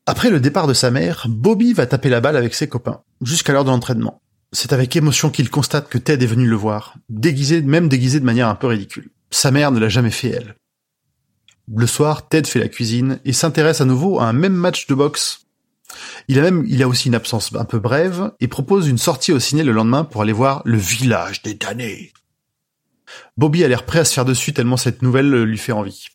Après 0.07 0.31
le 0.31 0.41
départ 0.41 0.67
de 0.67 0.75
sa 0.75 0.91
mère, 0.91 1.27
Bobby 1.29 1.73
va 1.73 1.87
taper 1.87 2.11
la 2.11 2.21
balle 2.21 2.37
avec 2.37 2.55
ses 2.55 2.69
copains, 2.69 3.01
jusqu'à 3.23 3.53
l'heure 3.53 3.65
de 3.65 3.71
l'entraînement. 3.71 4.21
C'est 4.53 4.73
avec 4.73 4.95
émotion 4.95 5.31
qu'il 5.31 5.51
constate 5.51 5.89
que 5.89 5.99
Ted 5.99 6.23
est 6.23 6.29
venu 6.29 6.47
le 6.47 6.57
voir, 6.57 6.95
déguisé, 7.09 7.63
même 7.63 7.89
déguisé 7.89 8.21
de 8.21 8.25
manière 8.25 8.49
un 8.49 8.55
peu 8.55 8.67
ridicule. 8.67 9.11
Sa 9.31 9.51
mère 9.51 9.73
ne 9.73 9.81
l'a 9.81 9.89
jamais 9.89 10.11
fait 10.11 10.29
elle. 10.29 10.57
Le 11.75 11.87
soir, 11.87 12.29
Ted 12.29 12.49
fait 12.49 12.59
la 12.59 12.69
cuisine 12.69 13.19
et 13.25 13.33
s'intéresse 13.33 13.81
à 13.81 13.87
nouveau 13.87 14.21
à 14.21 14.27
un 14.27 14.35
même 14.35 14.53
match 14.53 14.87
de 14.87 14.95
boxe. 14.95 15.44
Il 16.29 16.39
a 16.39 16.43
même, 16.43 16.65
il 16.67 16.83
a 16.83 16.89
aussi 16.89 17.09
une 17.09 17.15
absence 17.15 17.55
un 17.55 17.65
peu 17.65 17.79
brève 17.79 18.33
et 18.41 18.49
propose 18.49 18.89
une 18.89 18.99
sortie 18.99 19.33
au 19.33 19.41
ciné 19.41 19.63
le 19.63 19.73
lendemain 19.73 20.05
pour 20.05 20.23
aller 20.23 20.33
voir 20.33 20.63
Le 20.65 20.79
Village 20.79 21.43
des 21.43 21.55
damnés. 21.55 22.13
Bobby 23.37 23.65
a 23.65 23.69
l'air 23.69 23.85
prêt 23.85 24.01
à 24.01 24.05
se 24.05 24.15
faire 24.15 24.25
dessus 24.25 24.53
tellement 24.53 24.77
cette 24.77 25.03
nouvelle 25.03 25.43
lui 25.45 25.59
fait 25.59 25.73
envie. 25.73 26.07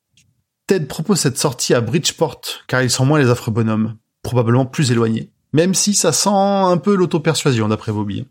Ted 0.67 0.85
propose 0.85 1.19
cette 1.19 1.37
sortie 1.37 1.73
à 1.73 1.81
Bridgeport 1.81 2.41
car 2.67 2.81
il 2.81 2.91
sent 2.91 3.05
moins 3.05 3.19
les 3.19 3.29
affreux 3.29 3.51
bonhommes, 3.51 3.97
probablement 4.21 4.65
plus 4.65 4.91
éloignés. 4.91 5.31
Même 5.53 5.73
si 5.73 5.93
ça 5.95 6.11
sent 6.11 6.29
un 6.31 6.77
peu 6.77 6.95
l'auto-persuasion 6.95 7.67
d'après 7.67 7.91
Bobby. 7.91 8.27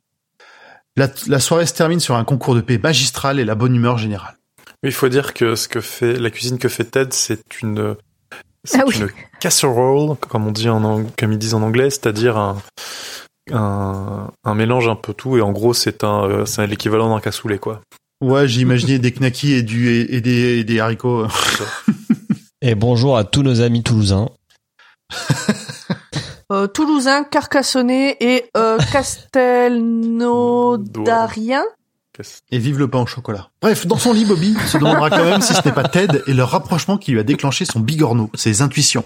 La, 0.96 1.08
la 1.26 1.40
soirée 1.40 1.66
se 1.66 1.74
termine 1.74 2.00
sur 2.00 2.14
un 2.14 2.24
concours 2.24 2.54
de 2.54 2.60
paix 2.60 2.78
magistral 2.78 3.40
et 3.40 3.44
la 3.44 3.54
bonne 3.54 3.74
humeur 3.74 3.98
générale. 3.98 4.36
Il 4.84 4.92
faut 4.92 5.08
dire 5.08 5.34
que 5.34 5.56
ce 5.56 5.66
que 5.66 5.80
fait 5.80 6.18
la 6.18 6.30
cuisine 6.30 6.58
que 6.58 6.68
fait 6.68 6.84
Ted, 6.84 7.10
c'est 7.12 7.60
une 7.62 7.96
c'est 8.64 8.80
Ah 8.80 8.84
oui. 8.86 8.96
une 8.98 9.08
casserole, 9.40 10.16
comme 10.16 10.46
on 10.46 10.52
dit 10.52 10.68
en 10.68 10.82
ang- 10.84 11.06
comme 11.18 11.32
ils 11.32 11.38
disent 11.38 11.54
en 11.54 11.62
anglais, 11.62 11.90
c'est-à-dire 11.90 12.36
un, 12.36 12.56
un 13.52 14.30
un 14.44 14.54
mélange 14.54 14.88
un 14.88 14.96
peu 14.96 15.14
tout 15.14 15.36
et 15.36 15.40
en 15.42 15.52
gros 15.52 15.74
c'est 15.74 16.02
un 16.04 16.24
euh, 16.24 16.44
c'est 16.44 16.66
l'équivalent 16.66 17.14
d'un 17.14 17.20
cassoulet 17.20 17.58
quoi. 17.58 17.80
Ouais, 18.20 18.48
j'ai 18.48 18.62
imaginé 18.62 18.98
des 18.98 19.12
knackis 19.12 19.52
et 19.54 19.62
du 19.62 19.88
et, 19.90 20.16
et 20.16 20.20
des, 20.20 20.58
et 20.58 20.64
des 20.64 20.80
haricots. 20.80 21.26
Et 22.60 22.74
bonjour 22.74 23.16
à 23.16 23.22
tous 23.22 23.44
nos 23.44 23.60
amis 23.60 23.84
toulousains. 23.84 24.28
Euh, 26.50 26.66
Toulousain, 26.66 27.24
Carcassonnet 27.24 28.16
et 28.20 28.46
euh, 28.56 28.78
Castelnaudarien. 28.92 31.62
Et 32.50 32.58
vive 32.58 32.78
le 32.78 32.88
pain 32.88 33.00
au 33.00 33.06
chocolat. 33.06 33.50
Bref, 33.60 33.86
dans 33.86 33.98
son 33.98 34.12
lit, 34.12 34.24
Bobby 34.24 34.54
se 34.66 34.78
demandera 34.78 35.10
quand 35.10 35.24
même 35.24 35.40
si 35.40 35.54
ce 35.54 35.64
n'est 35.64 35.74
pas 35.74 35.88
Ted 35.88 36.22
et 36.26 36.34
leur 36.34 36.50
rapprochement 36.50 36.98
qui 36.98 37.12
lui 37.12 37.20
a 37.20 37.22
déclenché 37.22 37.64
son 37.64 37.80
bigorneau, 37.80 38.30
ses 38.34 38.62
intuitions. 38.62 39.04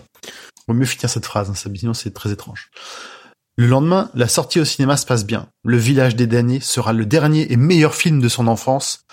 Vaut 0.69 0.75
mieux 0.75 0.87
finir 0.87 1.11
cette 1.11 1.27
phrase, 1.27 1.51
hein, 1.51 1.55
sinon 1.55 1.95
c'est 1.95 2.13
très 2.13 2.31
étrange. 2.31 2.71
Le 3.57 3.67
lendemain, 3.67 4.11
la 4.15 4.29
sortie 4.29 4.61
au 4.61 4.65
cinéma 4.65 4.97
se 4.97 5.05
passe 5.05 5.27
bien. 5.27 5.49
Le 5.65 5.77
Village 5.77 6.17
des 6.17 6.27
damnés 6.27 6.61
sera 6.61 6.93
le 6.93 7.05
dernier 7.05 7.53
et 7.53 7.57
meilleur 7.57 7.95
film 7.95 8.21
de 8.21 8.29
son 8.29 8.47
enfance, 8.47 9.05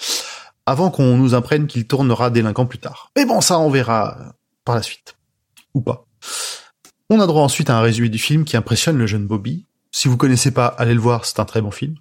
avant 0.65 0.91
qu'on 0.91 1.17
nous 1.17 1.33
apprenne 1.33 1.67
qu'il 1.67 1.87
tournera 1.87 2.29
délinquant 2.29 2.65
plus 2.65 2.79
tard. 2.79 3.11
Mais 3.17 3.25
bon, 3.25 3.41
ça, 3.41 3.59
on 3.59 3.69
verra 3.69 4.33
par 4.63 4.75
la 4.75 4.81
suite. 4.81 5.15
Ou 5.73 5.81
pas. 5.81 6.05
On 7.09 7.19
a 7.19 7.27
droit 7.27 7.43
ensuite 7.43 7.69
à 7.69 7.77
un 7.77 7.81
résumé 7.81 8.07
du 8.07 8.19
film 8.19 8.45
qui 8.45 8.55
impressionne 8.55 8.97
le 8.97 9.07
jeune 9.07 9.27
Bobby. 9.27 9.65
Si 9.91 10.07
vous 10.07 10.15
connaissez 10.15 10.51
pas, 10.51 10.67
allez 10.67 10.93
le 10.93 10.99
voir, 10.99 11.25
c'est 11.25 11.39
un 11.39 11.45
très 11.45 11.61
bon 11.61 11.71
film. 11.71 11.95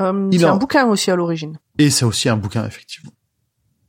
Euh, 0.00 0.28
Il 0.32 0.40
c'est 0.40 0.46
en- 0.46 0.54
un 0.54 0.56
bouquin 0.58 0.86
aussi 0.86 1.10
à 1.10 1.16
l'origine. 1.16 1.58
Et 1.78 1.90
c'est 1.90 2.04
aussi 2.04 2.28
un 2.28 2.36
bouquin, 2.36 2.64
effectivement. 2.66 3.10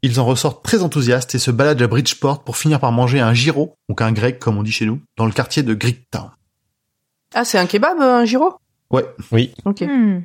Ils 0.01 0.19
en 0.19 0.25
ressortent 0.25 0.63
très 0.63 0.81
enthousiastes 0.81 1.35
et 1.35 1.39
se 1.39 1.51
baladent 1.51 1.81
à 1.81 1.87
Bridgeport 1.87 2.43
pour 2.43 2.55
finir 2.57 2.79
par 2.79 2.91
manger 2.91 3.19
un 3.19 3.33
gyro, 3.33 3.75
donc 3.89 4.01
un 4.01 4.11
grec 4.13 4.39
comme 4.39 4.57
on 4.57 4.63
dit 4.63 4.71
chez 4.71 4.85
nous, 4.85 5.01
dans 5.17 5.25
le 5.25 5.31
quartier 5.31 5.61
de 5.61 5.73
Greektown. 5.73 6.31
Ah, 7.33 7.43
c'est 7.45 7.57
un 7.59 7.65
kebab, 7.67 7.99
euh, 7.99 8.19
un 8.21 8.25
gyro? 8.25 8.53
Ouais, 8.91 9.05
Oui. 9.31 9.53
Ok. 9.65 9.81
Hmm. 9.81 10.21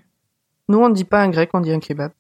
Nous, 0.69 0.79
on 0.79 0.89
ne 0.89 0.95
dit 0.95 1.05
pas 1.05 1.21
un 1.23 1.29
grec, 1.29 1.51
on 1.55 1.61
dit 1.61 1.73
un 1.73 1.81
kebab. 1.81 2.13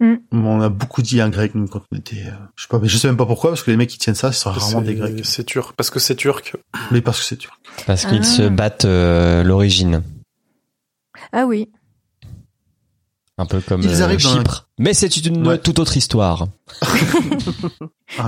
on 0.00 0.60
a 0.60 0.68
beaucoup 0.68 1.00
dit 1.02 1.20
un 1.20 1.28
grec 1.30 1.54
nous 1.54 1.66
quand 1.66 1.82
on 1.90 1.96
était, 1.96 2.26
euh, 2.26 2.30
je 2.56 2.62
sais 2.64 2.68
pas, 2.68 2.78
mais 2.78 2.88
je 2.88 2.96
sais 2.98 3.08
même 3.08 3.16
pas 3.16 3.26
pourquoi 3.26 3.50
parce 3.50 3.62
que 3.62 3.70
les 3.70 3.76
mecs 3.76 3.88
qui 3.88 3.98
tiennent 3.98 4.14
ça, 4.14 4.30
ce 4.32 4.40
sont 4.42 4.50
rarement 4.50 4.80
C'est- 4.80 4.84
des 4.86 4.94
grecs, 4.94 5.24
C'est 5.24 5.44
turc 5.44 5.74
parce 5.76 5.90
que 5.90 5.98
c'est 5.98 6.14
turc. 6.14 6.54
mais 6.90 7.00
parce 7.00 7.18
que 7.20 7.24
c'est 7.24 7.36
turc. 7.36 7.54
Parce 7.86 8.04
qu'ils 8.06 8.20
Ah. 8.20 8.24
se 8.24 8.42
battent 8.48 8.84
euh, 8.84 9.42
l'origine. 9.42 10.02
Ah 11.32 11.46
oui. 11.46 11.70
Un 13.40 13.46
peu 13.46 13.60
comme 13.60 13.82
Ils 13.82 14.02
euh, 14.02 14.04
arrivent 14.04 14.26
un- 14.26 14.38
Chypre. 14.38 14.68
Mais 14.78 14.92
c'est 14.94 15.16
une 15.16 15.46
Ouais. 15.46 15.58
toute 15.58 15.78
autre 15.78 15.96
histoire. 15.96 16.48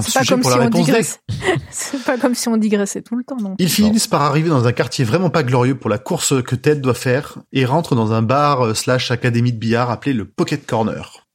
C'est 0.03 0.15
pas 0.15 0.25
comme 0.25 0.43
si 0.43 0.49
on 0.53 0.69
digresse. 0.71 1.21
C'est 1.71 2.05
pas 2.05 2.17
comme 2.19 2.35
si 2.35 2.49
on 2.49 2.57
digressait 2.57 3.03
tout 3.03 3.17
le 3.17 3.25
temps, 3.25 3.37
non. 3.41 3.55
Ils 3.59 3.69
finissent 3.69 4.07
par 4.07 4.23
arriver 4.23 4.49
dans 4.51 4.67
un 4.67 4.73
quartier 4.73 5.05
vraiment 5.05 5.31
pas 5.31 5.43
glorieux 5.43 5.77
pour 5.77 5.91
la 5.91 5.99
course 5.99 6.35
que 6.45 6.55
Ted 6.55 6.81
doit 6.81 6.95
faire 6.95 7.39
et 7.53 7.65
rentrent 7.65 7.95
dans 7.97 8.13
un 8.13 8.23
bar 8.23 8.67
euh, 8.67 8.75
slash 8.75 9.11
académie 9.11 9.53
de 9.53 9.59
billard 9.59 9.91
appelé 9.91 10.13
le 10.13 10.25
Pocket 10.27 10.65
Corner. 10.67 11.27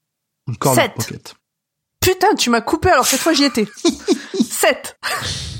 Le 0.47 0.55
Corner 0.55 0.85
Sept. 0.85 0.93
Pocket. 0.95 1.35
Putain, 1.99 2.35
tu 2.37 2.49
m'as 2.51 2.61
coupé 2.61 2.89
alors 2.91 3.05
cette 3.07 3.19
fois 3.19 3.33
j'y 3.33 3.43
étais. 3.45 3.67
7. 4.41 4.97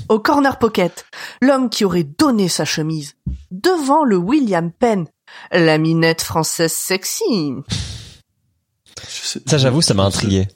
Au 0.08 0.20
corner 0.20 0.58
pocket, 0.58 1.04
l'homme 1.42 1.68
qui 1.68 1.84
aurait 1.84 2.04
donné 2.04 2.48
sa 2.48 2.64
chemise 2.64 3.14
devant 3.50 4.04
le 4.04 4.16
William 4.16 4.70
Penn, 4.70 5.06
la 5.50 5.78
minette 5.78 6.22
française 6.22 6.72
sexy. 6.72 7.24
Sais- 9.08 9.40
Ça, 9.46 9.58
j'avoue, 9.58 9.82
ça 9.82 9.94
m'a 9.94 10.04
intrigué. 10.04 10.48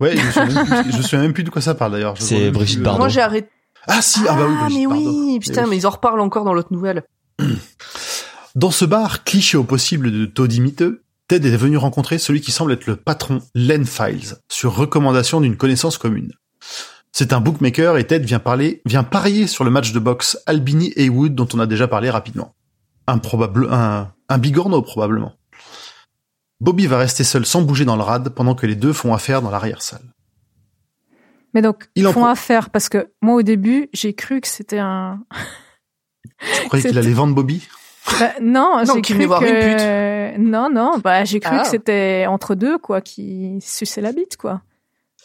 Ouais, 0.00 0.16
je 0.16 0.22
me 0.24 0.30
souviens 0.30 0.64
même 0.64 0.82
plus, 0.82 0.92
je 0.92 0.96
me 0.98 1.02
souviens 1.02 1.20
même 1.20 1.32
plus 1.32 1.44
de 1.44 1.50
quoi 1.50 1.60
ça 1.62 1.74
parle 1.74 1.92
d'ailleurs. 1.92 2.14
C'est 2.18 2.50
Brigitte 2.50 2.80
euh, 2.80 2.84
Bardot. 2.84 2.98
Moi 3.00 3.08
j'ai 3.08 3.20
arrêté. 3.20 3.48
Ah 3.86 4.00
si, 4.02 4.20
ah, 4.28 4.34
bah 4.34 4.46
oui, 4.48 4.54
Brigitte 4.60 4.78
mais 4.80 4.86
Bardot. 4.86 5.10
oui, 5.26 5.38
putain, 5.40 5.62
Eh 5.66 5.70
mais 5.70 5.76
ils 5.76 5.86
en 5.86 5.90
reparlent 5.90 6.20
encore 6.20 6.44
dans 6.44 6.54
l'autre 6.54 6.72
nouvelle. 6.72 7.02
Dans 8.54 8.70
ce 8.70 8.84
bar, 8.84 9.24
cliché 9.24 9.56
au 9.56 9.62
possible 9.64 10.10
de 10.10 10.26
Toddy 10.26 10.60
miteux, 10.60 11.04
Ted 11.28 11.46
est 11.48 11.56
venu 11.56 11.76
rencontrer 11.76 12.18
celui 12.18 12.40
qui 12.40 12.50
semble 12.50 12.72
être 12.72 12.86
le 12.86 12.96
patron 12.96 13.40
Len 13.54 13.84
Files, 13.86 14.34
sur 14.50 14.74
recommandation 14.74 15.40
d'une 15.40 15.56
connaissance 15.56 15.98
commune. 15.98 16.32
C'est 17.12 17.32
un 17.32 17.40
bookmaker 17.40 17.98
et 17.98 18.06
Ted 18.06 18.24
vient 18.24 18.38
parler, 18.40 18.82
vient 18.84 19.04
parier 19.04 19.46
sur 19.46 19.62
le 19.64 19.70
match 19.70 19.92
de 19.92 19.98
boxe 19.98 20.38
Albini 20.46 20.92
Haywood 20.96 21.34
dont 21.34 21.48
on 21.54 21.60
a 21.60 21.66
déjà 21.66 21.86
parlé 21.86 22.10
rapidement. 22.10 22.54
Un 23.06 23.18
probable, 23.18 23.68
un, 23.70 24.10
un 24.28 24.38
bigorneau 24.38 24.82
probablement. 24.82 25.34
Bobby 26.60 26.86
va 26.86 26.98
rester 26.98 27.24
seul 27.24 27.46
sans 27.46 27.62
bouger 27.62 27.84
dans 27.84 27.96
le 27.96 28.02
rad 28.02 28.28
pendant 28.30 28.54
que 28.54 28.66
les 28.66 28.74
deux 28.74 28.92
font 28.92 29.14
affaire 29.14 29.42
dans 29.42 29.50
l'arrière-salle. 29.50 30.02
Mais 31.54 31.62
donc, 31.62 31.88
Il 31.94 32.06
en 32.06 32.12
font 32.12 32.26
affaire 32.26 32.70
parce 32.70 32.88
que 32.88 33.10
moi 33.22 33.34
au 33.36 33.42
début, 33.42 33.88
j'ai 33.92 34.12
cru 34.14 34.40
que 34.40 34.48
c'était 34.48 34.78
un. 34.78 35.20
Tu 36.62 36.66
croyais 36.68 36.88
qu'il 36.88 36.98
allait 36.98 37.12
vendre 37.12 37.34
Bobby? 37.34 37.66
Bah, 38.20 38.32
non, 38.40 38.82
Non, 38.86 38.94
j'ai 38.94 39.00
qu'il 39.02 39.16
cru 39.18 39.26
que... 39.40 40.36
une 40.36 40.50
Non, 40.50 40.68
non, 40.72 40.98
bah 41.02 41.24
j'ai 41.24 41.40
cru 41.40 41.56
Ah. 41.58 41.62
que 41.62 41.68
c'était 41.68 42.26
entre 42.28 42.54
deux 42.54 42.78
quoi, 42.78 43.00
qui 43.00 43.58
suçaient 43.60 44.00
la 44.00 44.12
bite 44.12 44.36
quoi. 44.36 44.62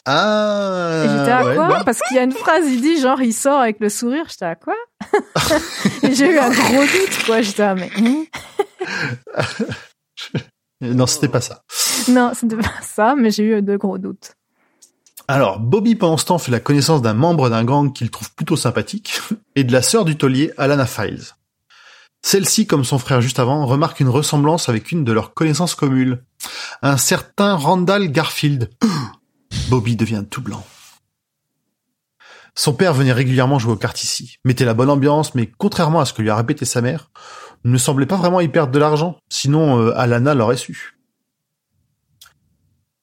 Ah 0.06 1.04
Et 1.06 1.10
j'étais 1.10 1.32
à 1.32 1.46
ouais, 1.46 1.56
quoi? 1.56 1.68
Bah, 1.68 1.82
Parce 1.86 2.00
qu'il 2.02 2.18
y 2.18 2.20
a 2.20 2.24
une 2.24 2.32
phrase, 2.32 2.66
il 2.68 2.82
dit 2.82 3.00
genre 3.00 3.22
il 3.22 3.32
sort 3.34 3.60
avec 3.60 3.80
le 3.80 3.90
sourire. 3.90 4.26
J'étais 4.30 4.46
à 4.46 4.56
quoi? 4.56 4.74
Et 6.04 6.14
j'ai 6.16 6.30
eu 6.32 6.38
un 6.40 6.50
gros 6.50 6.82
doute 6.82 7.26
quoi. 7.26 7.42
J'étais 7.42 7.64
à 7.64 7.76
mais 7.76 7.90
hein? 7.98 8.24
Non, 10.84 11.08
c'était 11.08 11.30
pas 11.30 11.42
ça. 11.42 11.64
non, 12.10 12.32
c'était 12.34 12.58
pas 12.58 12.82
ça, 12.82 13.16
mais 13.18 13.32
j'ai 13.32 13.44
eu 13.44 13.62
de 13.62 13.78
gros 13.78 13.98
doutes. 13.98 14.36
Alors, 15.28 15.60
Bobby, 15.60 15.96
pendant 15.96 16.18
ce 16.18 16.26
temps, 16.26 16.38
fait 16.38 16.52
la 16.52 16.60
connaissance 16.60 17.02
d'un 17.02 17.14
membre 17.14 17.50
d'un 17.50 17.64
gang 17.64 17.94
qu'il 17.94 18.12
trouve 18.12 18.34
plutôt 18.34 18.58
sympathique, 18.58 19.22
et 19.56 19.64
de 19.64 19.72
la 19.72 19.82
sœur 19.82 20.06
du 20.06 20.18
taulier, 20.18 20.52
Alana 20.58 20.86
Files. 20.86 21.24
Celle-ci, 22.26 22.68
comme 22.68 22.84
son 22.86 23.00
frère 23.00 23.22
juste 23.22 23.40
avant, 23.40 23.66
remarque 23.66 24.00
une 24.00 24.10
ressemblance 24.10 24.70
avec 24.70 24.92
une 24.92 25.04
de 25.04 25.12
leurs 25.12 25.34
connaissances 25.34 25.76
communes. 25.76 26.22
Un 26.82 26.98
certain 26.98 27.56
Randall 27.56 28.10
Garfield. 28.12 28.70
Bobby 29.70 29.96
devient 29.96 30.24
tout 30.30 30.42
blanc. 30.42 30.66
Son 32.56 32.74
père 32.74 32.94
venait 32.94 33.14
régulièrement 33.14 33.60
jouer 33.60 33.74
aux 33.74 33.78
cartes 33.78 34.04
ici, 34.04 34.38
mettait 34.46 34.66
la 34.66 34.74
bonne 34.76 34.90
ambiance, 34.90 35.34
mais 35.36 35.52
contrairement 35.58 36.00
à 36.00 36.06
ce 36.06 36.14
que 36.14 36.22
lui 36.22 36.30
a 36.30 36.36
répété 36.36 36.66
sa 36.66 36.82
mère, 36.82 37.10
ne 37.64 37.78
semblait 37.78 38.06
pas 38.06 38.18
vraiment 38.18 38.42
y 38.42 38.48
perdre 38.48 38.72
de 38.72 38.80
l'argent, 38.80 39.18
sinon 39.30 39.80
euh, 39.80 39.98
Alana 39.98 40.34
l'aurait 40.34 40.58
su. 40.58 40.98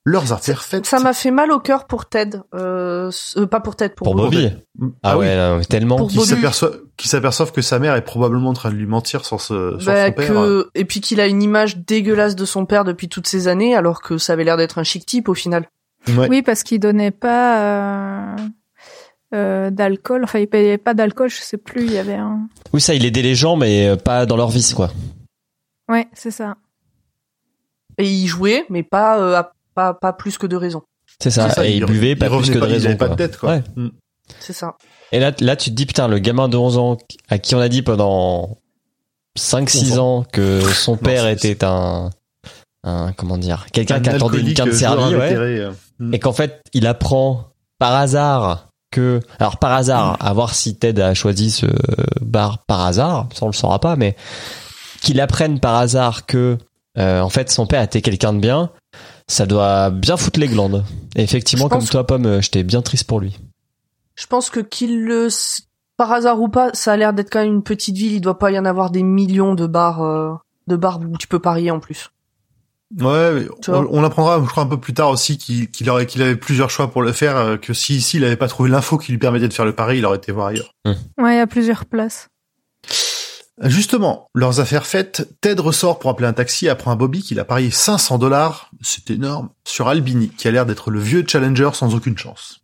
Leurs 0.06 0.32
affaires 0.32 0.62
faites. 0.62 0.86
Ça 0.86 0.98
m'a 0.98 1.12
fait 1.12 1.30
mal 1.30 1.52
au 1.52 1.60
cœur 1.60 1.86
pour 1.86 2.08
Ted. 2.08 2.38
Euh, 2.54 3.10
euh, 3.36 3.46
pas 3.46 3.60
pour 3.60 3.76
Ted, 3.76 3.94
pour, 3.94 4.06
Pour 4.06 4.14
Bobby. 4.14 4.48
Bobby. 4.74 4.94
Ah, 5.02 5.18
ouais, 5.18 5.36
là, 5.36 5.60
tellement. 5.68 6.06
Qui 6.06 6.16
Bobby. 6.16 6.28
s'aperçoit 6.30 6.70
s'aperçoivent 6.98 7.52
que 7.52 7.60
sa 7.60 7.78
mère 7.78 7.94
est 7.96 8.04
probablement 8.04 8.50
en 8.50 8.54
train 8.54 8.70
de 8.70 8.76
lui 8.76 8.86
mentir 8.86 9.24
sur, 9.26 9.40
ce, 9.42 9.76
sur 9.78 9.92
Bah, 9.92 10.06
son 10.06 10.12
père. 10.12 10.28
que... 10.32 10.68
Et 10.74 10.86
puis 10.86 11.00
qu'il 11.02 11.20
a 11.20 11.26
une 11.26 11.42
image 11.42 11.78
dégueulasse 11.78 12.34
de 12.34 12.44
son 12.46 12.64
père 12.64 12.84
depuis 12.84 13.08
toutes 13.10 13.26
ces 13.26 13.46
années, 13.46 13.74
alors 13.76 14.00
que 14.00 14.16
ça 14.16 14.32
avait 14.32 14.44
l'air 14.44 14.56
d'être 14.56 14.78
un 14.78 14.84
chic 14.84 15.04
type 15.04 15.28
au 15.28 15.34
final. 15.34 15.68
Ouais. 16.08 16.28
Oui, 16.30 16.42
parce 16.42 16.62
qu'il 16.62 16.80
donnait 16.80 17.10
pas 17.10 17.58
euh, 17.60 18.36
euh, 19.34 19.70
d'alcool. 19.70 20.24
Enfin, 20.24 20.38
il 20.40 20.46
payait 20.48 20.78
pas 20.78 20.94
d'alcool. 20.94 21.30
Je 21.30 21.36
sais 21.40 21.56
plus. 21.58 21.84
Il 21.86 21.92
y 21.92 21.98
avait 21.98 22.14
un. 22.14 22.48
Oui, 22.72 22.80
ça, 22.80 22.94
il 22.94 23.04
aidait 23.04 23.22
les 23.22 23.34
gens, 23.34 23.56
mais 23.56 23.88
euh, 23.88 23.96
pas 23.96 24.26
dans 24.26 24.36
leur 24.36 24.50
vice, 24.50 24.74
quoi. 24.74 24.90
Ouais, 25.88 26.08
c'est 26.14 26.30
ça. 26.30 26.56
Et 27.98 28.08
il 28.10 28.26
jouait, 28.26 28.64
mais 28.70 28.82
pas, 28.82 29.18
euh, 29.20 29.34
à- 29.36 29.52
pas, 29.74 29.94
pas 29.94 30.12
plus 30.12 30.38
que 30.38 30.46
de 30.46 30.56
raison. 30.56 30.82
C'est 31.22 31.30
ça. 31.30 31.48
Et 31.64 31.72
il 31.72 31.76
il- 31.78 31.84
buvait 31.86 32.10
il 32.12 32.18
pas 32.18 32.28
plus 32.30 32.48
que 32.48 32.54
de 32.54 32.60
pas- 32.60 32.66
il 32.68 32.72
raison. 32.74 32.86
avait 32.88 32.96
pas 32.96 33.08
de 33.08 33.14
quoi. 33.14 33.16
tête, 33.16 33.36
quoi. 33.36 33.50
Ouais. 33.50 33.62
Mm. 33.76 33.88
C'est 34.38 34.52
ça. 34.52 34.76
Et 35.12 35.18
là, 35.18 35.32
là, 35.40 35.56
tu 35.56 35.70
te 35.70 35.74
dis, 35.74 35.86
putain, 35.86 36.06
le 36.08 36.18
gamin 36.18 36.48
de 36.48 36.56
11 36.56 36.78
ans 36.78 36.96
à 37.28 37.38
qui 37.38 37.54
on 37.56 37.58
a 37.60 37.68
dit 37.68 37.82
pendant 37.82 38.56
5-6 39.36 39.98
ans 39.98 40.24
que 40.32 40.60
son 40.60 40.96
père 40.96 41.26
était 41.26 41.64
un, 41.64 42.10
un, 42.84 43.12
comment 43.12 43.36
dire, 43.38 43.66
quelqu'un 43.72 43.96
Un 43.96 44.00
qui 44.00 44.08
attendait 44.10 44.40
une 44.40 44.54
quinte 44.54 44.70
joueur 44.70 45.00
servie, 45.00 45.14
ouais. 45.16 45.34
euh. 45.34 45.72
Mm. 45.98 46.14
Et 46.14 46.18
qu'en 46.20 46.32
fait, 46.32 46.62
il 46.72 46.86
apprend 46.86 47.48
par 47.78 47.94
hasard 47.96 48.68
que, 48.90 49.20
alors 49.38 49.58
par 49.58 49.72
hasard, 49.72 50.16
à 50.20 50.32
voir 50.32 50.54
si 50.54 50.76
Ted 50.76 51.00
a 51.00 51.14
choisi 51.14 51.50
ce 51.50 51.66
bar 52.20 52.58
par 52.66 52.80
hasard, 52.80 53.28
ça 53.34 53.44
on 53.44 53.48
le 53.48 53.52
saura 53.52 53.78
pas, 53.78 53.96
mais 53.96 54.16
qu'il 55.00 55.20
apprenne 55.20 55.60
par 55.60 55.76
hasard 55.76 56.26
que, 56.26 56.58
euh, 56.98 57.20
en 57.20 57.28
fait, 57.28 57.50
son 57.50 57.66
père 57.66 57.82
était 57.82 58.02
quelqu'un 58.02 58.32
de 58.32 58.40
bien, 58.40 58.70
ça 59.26 59.46
doit 59.46 59.90
bien 59.90 60.16
foutre 60.16 60.40
les 60.40 60.48
glandes. 60.48 60.84
Et 61.16 61.22
effectivement, 61.22 61.66
Je 61.66 61.70
comme 61.70 61.84
toi, 61.84 62.06
Pomme, 62.06 62.26
euh, 62.26 62.40
j'étais 62.40 62.62
bien 62.62 62.82
triste 62.82 63.04
pour 63.04 63.20
lui. 63.20 63.38
Je 64.16 64.26
pense 64.26 64.50
que 64.50 64.60
qu'il 64.60 65.04
le, 65.04 65.28
par 65.96 66.12
hasard 66.12 66.40
ou 66.40 66.48
pas, 66.48 66.70
ça 66.74 66.92
a 66.92 66.96
l'air 66.96 67.12
d'être 67.12 67.30
quand 67.30 67.40
même 67.40 67.54
une 67.54 67.62
petite 67.62 67.96
ville. 67.96 68.12
Il 68.12 68.20
doit 68.20 68.38
pas 68.38 68.50
y 68.50 68.58
en 68.58 68.64
avoir 68.64 68.90
des 68.90 69.02
millions 69.02 69.54
de 69.54 69.66
bars, 69.66 70.02
euh, 70.02 70.32
de 70.66 70.76
bars 70.76 71.00
où 71.00 71.16
tu 71.16 71.28
peux 71.28 71.38
parier 71.38 71.70
en 71.70 71.80
plus. 71.80 72.10
Ouais, 72.98 73.46
on, 73.68 74.02
apprendra, 74.02 74.40
je 74.42 74.48
crois, 74.48 74.64
un 74.64 74.66
peu 74.66 74.80
plus 74.80 74.94
tard 74.94 75.10
aussi 75.10 75.38
qu'il 75.38 75.70
qu'il 75.70 75.88
aurait, 75.90 76.06
qu'il 76.06 76.22
avait 76.22 76.34
plusieurs 76.34 76.70
choix 76.70 76.90
pour 76.90 77.02
le 77.02 77.12
faire, 77.12 77.36
euh, 77.36 77.56
que 77.56 77.72
si 77.72 77.96
ici 77.96 78.16
il 78.16 78.24
avait 78.24 78.36
pas 78.36 78.48
trouvé 78.48 78.68
l'info 78.68 78.98
qui 78.98 79.12
lui 79.12 79.18
permettait 79.18 79.46
de 79.46 79.52
faire 79.52 79.64
le 79.64 79.74
pari, 79.74 79.98
il 79.98 80.06
aurait 80.06 80.16
été 80.16 80.32
voir 80.32 80.48
ailleurs. 80.48 80.74
Ouais, 80.84 81.34
il 81.34 81.36
y 81.36 81.40
a 81.40 81.46
plusieurs 81.46 81.86
places. 81.86 82.28
Justement, 83.62 84.28
leurs 84.34 84.58
affaires 84.58 84.86
faites, 84.86 85.28
Ted 85.40 85.60
ressort 85.60 85.98
pour 85.98 86.10
appeler 86.10 86.26
un 86.26 86.32
taxi 86.32 86.66
et 86.66 86.68
apprend 86.70 86.92
à 86.92 86.96
Bobby 86.96 87.22
qu'il 87.22 87.38
a 87.38 87.44
parié 87.44 87.70
500 87.70 88.18
dollars, 88.18 88.70
c'est 88.80 89.10
énorme, 89.10 89.50
sur 89.64 89.88
Albini, 89.88 90.30
qui 90.30 90.48
a 90.48 90.50
l'air 90.50 90.64
d'être 90.64 90.90
le 90.90 90.98
vieux 90.98 91.24
challenger 91.26 91.70
sans 91.74 91.94
aucune 91.94 92.16
chance. 92.16 92.60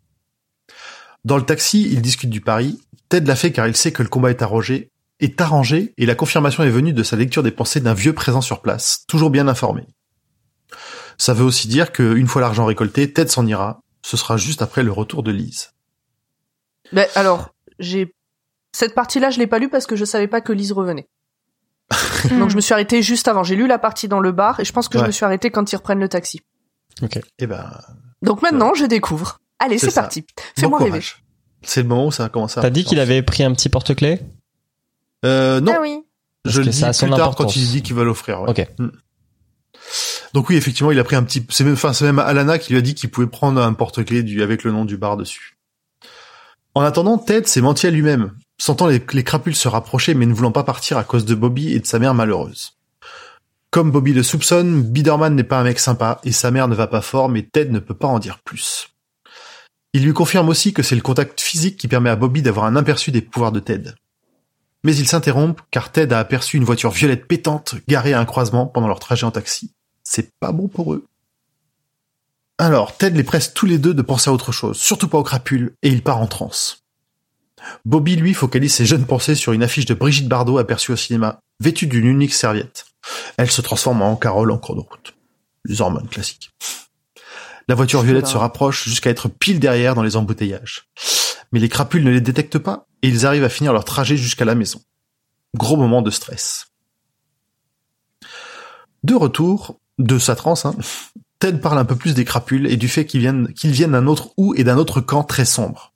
Dans 1.25 1.37
le 1.37 1.45
taxi, 1.45 1.83
ils 1.83 2.01
discutent 2.01 2.31
du 2.31 2.41
pari. 2.41 2.81
Ted 3.11 3.27
l'a 3.27 3.37
fait 3.37 3.53
car 3.53 3.69
il 3.69 3.77
sait 3.77 3.93
que 3.93 4.03
le 4.03 4.09
combat 4.09 4.31
est 4.31 4.43
arrangé, 4.43 4.91
est 5.21 5.41
arrangé 5.41 5.93
et 5.99 6.07
la 6.07 6.15
confirmation 6.15 6.63
est 6.63 6.71
venue 6.71 6.95
de 6.95 7.03
sa 7.03 7.17
lecture 7.17 7.43
des 7.43 7.51
pensées 7.51 7.81
d'un 7.81 7.95
vieux 7.95 8.15
présent 8.15 8.41
sur 8.41 8.63
place, 8.63 9.05
toujours 9.07 9.31
bien 9.31 9.49
informé. 9.49 9.83
Ça 11.19 11.33
veut 11.35 11.45
aussi 11.45 11.69
dire 11.69 11.93
qu'une 11.93 12.27
fois 12.27 12.43
l'argent 12.43 12.65
récolté, 12.67 13.13
Ted 13.13 13.31
s'en 13.31 13.47
ira. 13.47 13.81
Ce 14.03 14.17
sera 14.17 14.37
juste 14.37 14.63
après 14.63 14.83
le 14.83 14.93
retour 14.93 15.23
de 15.23 15.31
Lise. 15.33 15.73
Ben 16.93 17.07
alors, 17.15 17.55
j'ai 17.79 18.15
cette 18.73 18.95
partie-là, 18.95 19.31
je 19.31 19.39
l'ai 19.39 19.47
pas 19.47 19.59
lue 19.59 19.69
parce 19.69 19.87
que 19.87 19.97
je 19.97 20.05
savais 20.05 20.29
pas 20.29 20.41
que 20.41 20.53
Lise 20.53 20.73
revenait. 20.73 21.09
Donc 22.39 22.51
je 22.51 22.57
me 22.57 22.61
suis 22.61 22.75
arrêtée 22.75 23.03
juste 23.03 23.29
avant. 23.29 23.43
J'ai 23.43 23.57
lu 23.57 23.67
la 23.67 23.79
partie 23.79 24.09
dans 24.09 24.21
le 24.21 24.33
bar 24.33 24.61
et 24.61 24.65
je 24.65 24.73
pense 24.73 24.89
que 24.89 24.99
je 24.99 25.05
me 25.05 25.11
suis 25.11 25.25
arrêtée 25.25 25.51
quand 25.51 25.73
ils 25.73 25.77
reprennent 25.77 26.01
le 26.01 26.09
taxi. 26.09 26.41
Eh 27.39 27.47
ben, 27.47 27.71
Donc 28.23 28.43
maintenant, 28.43 28.75
je 28.75 28.85
découvre. 28.85 29.41
Allez, 29.59 29.79
C'est 29.79 29.95
parti. 29.95 30.23
bon 30.23 30.27
Fais-moi 30.59 30.79
rêver. 30.79 31.01
C'est 31.63 31.83
le 31.83 31.89
moment 31.89 32.07
où 32.07 32.13
ça 32.13 32.25
a 32.25 32.29
commencé 32.29 32.59
à... 32.61 32.63
T'as 32.63 32.71
dit 32.71 32.85
qu'il 32.85 33.01
avait 33.01 33.23
pris 33.23 33.43
un 33.43 33.53
petit 33.53 33.69
porte-clés? 33.69 34.21
Euh, 35.25 35.61
non, 35.61 35.73
Ah 35.77 35.81
oui. 35.81 36.03
je 36.45 36.61
le 36.61 36.69
dis 36.69 36.79
ça 36.79 36.89
a 36.89 36.93
plus 36.93 36.99
tard 37.11 37.29
importance. 37.31 37.55
quand 37.55 37.57
il 37.57 37.67
dit 37.67 37.83
qu'il 37.83 37.97
va 37.97 38.05
l'offrir. 38.05 38.43
ouais. 38.43 38.51
Ok. 38.51 38.69
Mm. 38.79 38.89
Donc 40.35 40.49
oui, 40.49 40.57
effectivement, 40.57 40.91
il 40.91 40.99
a 40.99 41.05
pris 41.05 41.17
un 41.17 41.23
petit. 41.23 41.45
C'est 41.51 41.65
même, 41.65 41.75
enfin, 41.75 41.93
c'est 41.93 42.05
même 42.05 42.19
Alana 42.19 42.59
qui 42.59 42.73
lui 42.73 42.79
a 42.79 42.83
dit 42.83 42.95
qu'il 42.95 43.11
pouvait 43.11 43.27
prendre 43.27 43.61
un 43.61 43.73
porte-clés 43.73 44.23
du 44.23 44.43
avec 44.43 44.65
le 44.65 44.73
nom 44.73 44.85
du 44.85 44.97
bar 44.97 45.17
dessus. 45.17 45.57
En 46.75 46.83
attendant, 46.83 47.19
Ted 47.19 47.47
s'est 47.47 47.63
menti 47.63 47.87
à 47.87 47.91
lui-même, 47.91 48.33
sentant 48.59 48.87
les, 48.87 49.03
les 49.13 49.25
crapules 49.25 49.55
se 49.55 49.69
rapprocher, 49.69 50.15
mais 50.15 50.27
ne 50.27 50.35
voulant 50.35 50.53
pas 50.53 50.65
partir 50.65 50.99
à 50.99 51.05
cause 51.05 51.25
de 51.25 51.35
Bobby 51.35 51.73
et 51.73 51.81
de 51.81 51.87
sa 51.87 51.99
mère 51.99 52.15
malheureuse. 52.15 52.77
Comme 53.71 53.91
Bobby 53.91 54.13
le 54.13 54.23
soupçonne, 54.23 54.83
Biderman 54.83 55.35
n'est 55.35 55.45
pas 55.45 55.59
un 55.59 55.65
mec 55.65 55.79
sympa 55.79 56.21
et 56.25 56.33
sa 56.33 56.51
mère 56.51 56.69
ne 56.69 56.75
va 56.75 56.87
pas 56.87 57.03
fort, 57.03 57.29
mais 57.29 57.43
Ted 57.43 57.71
ne 57.71 57.79
peut 57.79 57.95
pas 57.95 58.07
en 58.07 58.19
dire 58.19 58.39
plus. 58.39 58.89
Il 59.93 60.05
lui 60.05 60.13
confirme 60.13 60.49
aussi 60.49 60.73
que 60.73 60.83
c'est 60.83 60.95
le 60.95 61.01
contact 61.01 61.41
physique 61.41 61.79
qui 61.79 61.89
permet 61.89 62.11
à 62.11 62.17
Bobby 62.17 62.43
d'avoir 62.43 62.67
un 62.67 62.77
aperçu 62.77 63.11
des 63.11 63.23
pouvoirs 63.23 63.53
de 63.53 63.61
Ted. 63.61 63.93
Mais 64.85 64.95
ils 64.97 65.09
s'interrompent 65.09 65.63
car 65.71 65.91
Ted 65.93 66.15
a 66.15 66.19
aperçu 66.19 66.57
une 66.59 66.65
voiture 66.65 66.91
violette 66.91 67.27
pétante 67.27 67.75
garée 67.89 68.13
à 68.13 68.21
un 68.21 68.25
croisement 68.25 68.67
pendant 68.67 68.89
leur 68.89 69.01
trajet 69.01 69.25
en 69.25 69.31
taxi. 69.31 69.73
C'est 70.09 70.31
pas 70.39 70.53
bon 70.53 70.69
pour 70.69 70.95
eux. 70.95 71.05
Alors, 72.59 72.97
Ted 72.97 73.17
les 73.17 73.25
presse 73.25 73.53
tous 73.53 73.67
les 73.67 73.77
deux 73.77 73.93
de 73.93 74.03
penser 74.03 74.31
à 74.31 74.33
autre 74.33 74.53
chose, 74.53 74.79
surtout 74.79 75.09
pas 75.09 75.19
aux 75.19 75.25
crapules, 75.25 75.75
et 75.83 75.89
il 75.89 76.01
part 76.01 76.19
en 76.19 76.29
transe. 76.29 76.85
Bobby, 77.85 78.15
lui, 78.15 78.33
focalise 78.33 78.73
ses 78.73 78.87
jeunes 78.87 79.05
pensées 79.05 79.35
sur 79.35 79.53
une 79.53 79.65
affiche 79.65 79.85
de 79.85 79.95
Brigitte 79.95 80.29
Bardot 80.29 80.59
aperçue 80.59 80.93
au 80.93 80.97
cinéma, 80.97 81.41
vêtue 81.59 81.89
d'une 81.89 82.07
unique 82.07 82.33
serviette. 82.33 82.87
Elle 83.37 83.51
se 83.51 83.61
transforme 83.61 84.01
en 84.01 84.15
Carole 84.15 84.53
en 84.53 84.59
cours 84.59 84.77
de 84.77 84.81
route. 84.81 85.15
Les 85.65 85.81
hormones 85.81 86.09
classiques. 86.09 86.53
La 87.67 87.75
voiture 87.75 88.03
violette 88.03 88.29
se 88.29 88.37
rapproche 88.37 88.85
jusqu'à 88.85 89.11
être 89.11 89.29
pile 89.29 89.59
derrière 89.59 89.97
dans 89.97 90.05
les 90.05 90.15
embouteillages. 90.15 90.89
Mais 91.51 91.59
les 91.59 91.69
crapules 91.69 92.05
ne 92.05 92.13
les 92.13 92.21
détectent 92.21 92.61
pas 92.61 92.87
et 93.03 93.09
ils 93.09 93.27
arrivent 93.27 93.45
à 93.45 93.49
finir 93.49 93.73
leur 93.73 93.85
trajet 93.85 94.17
jusqu'à 94.17 94.45
la 94.45 94.55
maison. 94.55 94.81
Gros 95.57 95.77
moment 95.77 96.01
de 96.01 96.11
stress. 96.11 96.69
De 99.03 99.15
retour 99.15 99.81
de 99.99 100.19
sa 100.19 100.37
transe, 100.37 100.67
hein, 100.67 100.75
Ted 101.39 101.59
parle 101.59 101.79
un 101.79 101.85
peu 101.85 101.97
plus 101.97 102.15
des 102.15 102.25
crapules 102.25 102.67
et 102.67 102.77
du 102.77 102.89
fait 102.89 103.05
qu'ils 103.05 103.21
viennent, 103.21 103.53
qu'ils 103.53 103.73
viennent 103.73 103.93
d'un 103.93 104.07
autre 104.07 104.31
ou 104.37 104.55
et 104.55 104.65
d'un 104.65 104.77
autre 104.79 105.01
camp 105.01 105.23
très 105.23 105.45
sombre. 105.45 105.93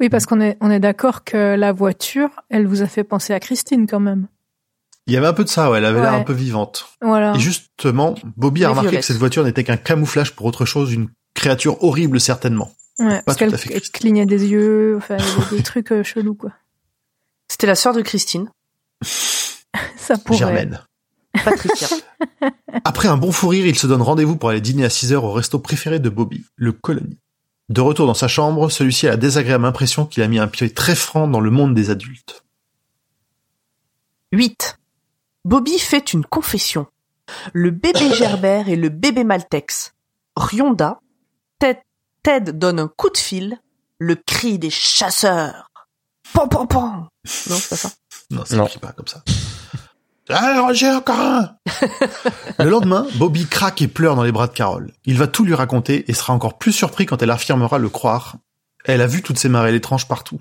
Oui, 0.00 0.08
parce 0.08 0.26
qu'on 0.26 0.40
est, 0.40 0.56
on 0.60 0.70
est 0.70 0.80
d'accord 0.80 1.24
que 1.24 1.54
la 1.56 1.72
voiture, 1.72 2.28
elle 2.50 2.66
vous 2.66 2.82
a 2.82 2.86
fait 2.86 3.04
penser 3.04 3.32
à 3.32 3.40
Christine 3.40 3.86
quand 3.86 4.00
même. 4.00 4.26
Il 5.06 5.14
y 5.14 5.16
avait 5.16 5.28
un 5.28 5.32
peu 5.32 5.44
de 5.44 5.48
ça, 5.48 5.70
ouais, 5.70 5.78
elle 5.78 5.84
avait 5.84 6.00
l'air 6.00 6.14
un 6.14 6.22
peu 6.22 6.32
vivante. 6.32 6.88
Voilà. 7.00 7.32
Et 7.36 7.38
justement, 7.38 8.16
Bobby 8.36 8.64
a 8.64 8.70
remarqué 8.70 8.96
que 8.96 9.02
cette 9.04 9.18
voiture 9.18 9.44
n'était 9.44 9.62
qu'un 9.62 9.76
camouflage 9.76 10.34
pour 10.34 10.46
autre 10.46 10.64
chose, 10.64 10.92
une 10.92 11.08
créature 11.34 11.82
horrible 11.84 12.20
certainement. 12.20 12.72
Ouais, 12.98 13.22
parce 13.24 13.36
tout 13.38 13.44
qu'elle 13.44 13.54
à 13.54 13.58
fait 13.58 13.70
elle 13.72 13.80
Christine. 13.80 13.92
clignait 14.00 14.26
des 14.26 14.46
yeux, 14.46 14.96
enfin, 14.96 15.16
des 15.52 15.62
trucs 15.62 15.92
euh, 15.92 16.02
chelous, 16.02 16.34
quoi. 16.34 16.50
C'était 17.48 17.68
la 17.68 17.76
sœur 17.76 17.94
de 17.94 18.02
Christine, 18.02 18.48
Ça 19.02 20.18
pourrait. 20.18 20.38
Germaine. 20.38 20.80
Patricia. 21.44 21.88
Après 22.84 23.08
un 23.08 23.16
bon 23.16 23.32
fou 23.32 23.48
rire, 23.48 23.66
il 23.66 23.78
se 23.78 23.86
donne 23.86 24.02
rendez-vous 24.02 24.36
pour 24.36 24.50
aller 24.50 24.60
dîner 24.60 24.84
à 24.84 24.90
6 24.90 25.12
heures 25.12 25.24
au 25.24 25.32
resto 25.32 25.58
préféré 25.58 25.98
de 25.98 26.08
Bobby, 26.08 26.44
le 26.56 26.72
Colony. 26.72 27.18
De 27.68 27.80
retour 27.80 28.06
dans 28.06 28.14
sa 28.14 28.28
chambre, 28.28 28.70
celui-ci 28.70 29.06
a 29.08 29.10
la 29.10 29.16
désagréable 29.16 29.64
impression 29.64 30.06
qu'il 30.06 30.22
a 30.22 30.28
mis 30.28 30.38
un 30.38 30.46
pied 30.46 30.72
très 30.72 30.94
franc 30.94 31.26
dans 31.26 31.40
le 31.40 31.50
monde 31.50 31.74
des 31.74 31.90
adultes. 31.90 32.44
8. 34.32 34.78
Bobby 35.44 35.78
fait 35.78 36.12
une 36.12 36.24
confession. 36.24 36.86
Le 37.52 37.70
bébé 37.70 38.12
Gerbert 38.14 38.68
et 38.68 38.76
le 38.76 38.88
bébé 38.88 39.24
Maltex. 39.24 39.94
Rionda. 40.36 41.00
Ted, 41.58 41.80
Ted 42.22 42.52
donne 42.52 42.78
un 42.78 42.88
coup 42.88 43.10
de 43.10 43.16
fil. 43.16 43.58
Le 43.98 44.14
cri 44.14 44.58
des 44.58 44.70
chasseurs. 44.70 45.70
Pan 46.32 46.48
pan 46.48 46.66
pan. 46.66 47.08
Non, 47.48 47.56
c'est 47.56 47.68
pas 47.68 47.76
ça. 47.76 47.90
Non, 48.30 48.44
ça 48.44 48.56
ne 48.56 48.78
pas 48.78 48.92
comme 48.92 49.06
ça. 49.06 49.22
Ah, 50.28 50.68
encore 50.96 51.20
un 51.20 51.56
Le 52.64 52.68
lendemain, 52.70 53.06
Bobby 53.14 53.46
craque 53.46 53.80
et 53.82 53.88
pleure 53.88 54.16
dans 54.16 54.24
les 54.24 54.32
bras 54.32 54.48
de 54.48 54.52
Carole. 54.52 54.90
Il 55.04 55.16
va 55.18 55.26
tout 55.28 55.44
lui 55.44 55.54
raconter 55.54 56.04
et 56.10 56.14
sera 56.14 56.32
encore 56.32 56.58
plus 56.58 56.72
surpris 56.72 57.06
quand 57.06 57.22
elle 57.22 57.30
affirmera 57.30 57.78
le 57.78 57.88
croire. 57.88 58.36
Elle 58.84 59.02
a 59.02 59.06
vu 59.06 59.22
toutes 59.22 59.38
ces 59.38 59.48
marées 59.48 59.74
étranges 59.74 60.08
partout. 60.08 60.40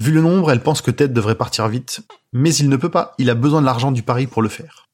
Vu 0.00 0.10
le 0.10 0.20
nombre, 0.20 0.50
elle 0.50 0.60
pense 0.62 0.82
que 0.82 0.90
Ted 0.90 1.12
devrait 1.14 1.36
partir 1.36 1.68
vite. 1.68 2.00
Mais 2.32 2.52
il 2.54 2.68
ne 2.68 2.76
peut 2.76 2.88
pas, 2.88 3.14
il 3.18 3.30
a 3.30 3.34
besoin 3.34 3.60
de 3.60 3.66
l'argent 3.66 3.92
du 3.92 4.02
pari 4.02 4.26
pour 4.26 4.42
le 4.42 4.48
faire. 4.48 4.86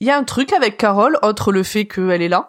Il 0.00 0.06
y 0.06 0.10
a 0.10 0.16
un 0.16 0.22
truc 0.24 0.52
avec 0.52 0.76
Carole, 0.76 1.18
autre 1.22 1.50
le 1.50 1.64
fait 1.64 1.86
qu'elle 1.86 2.22
est 2.22 2.28
là. 2.28 2.48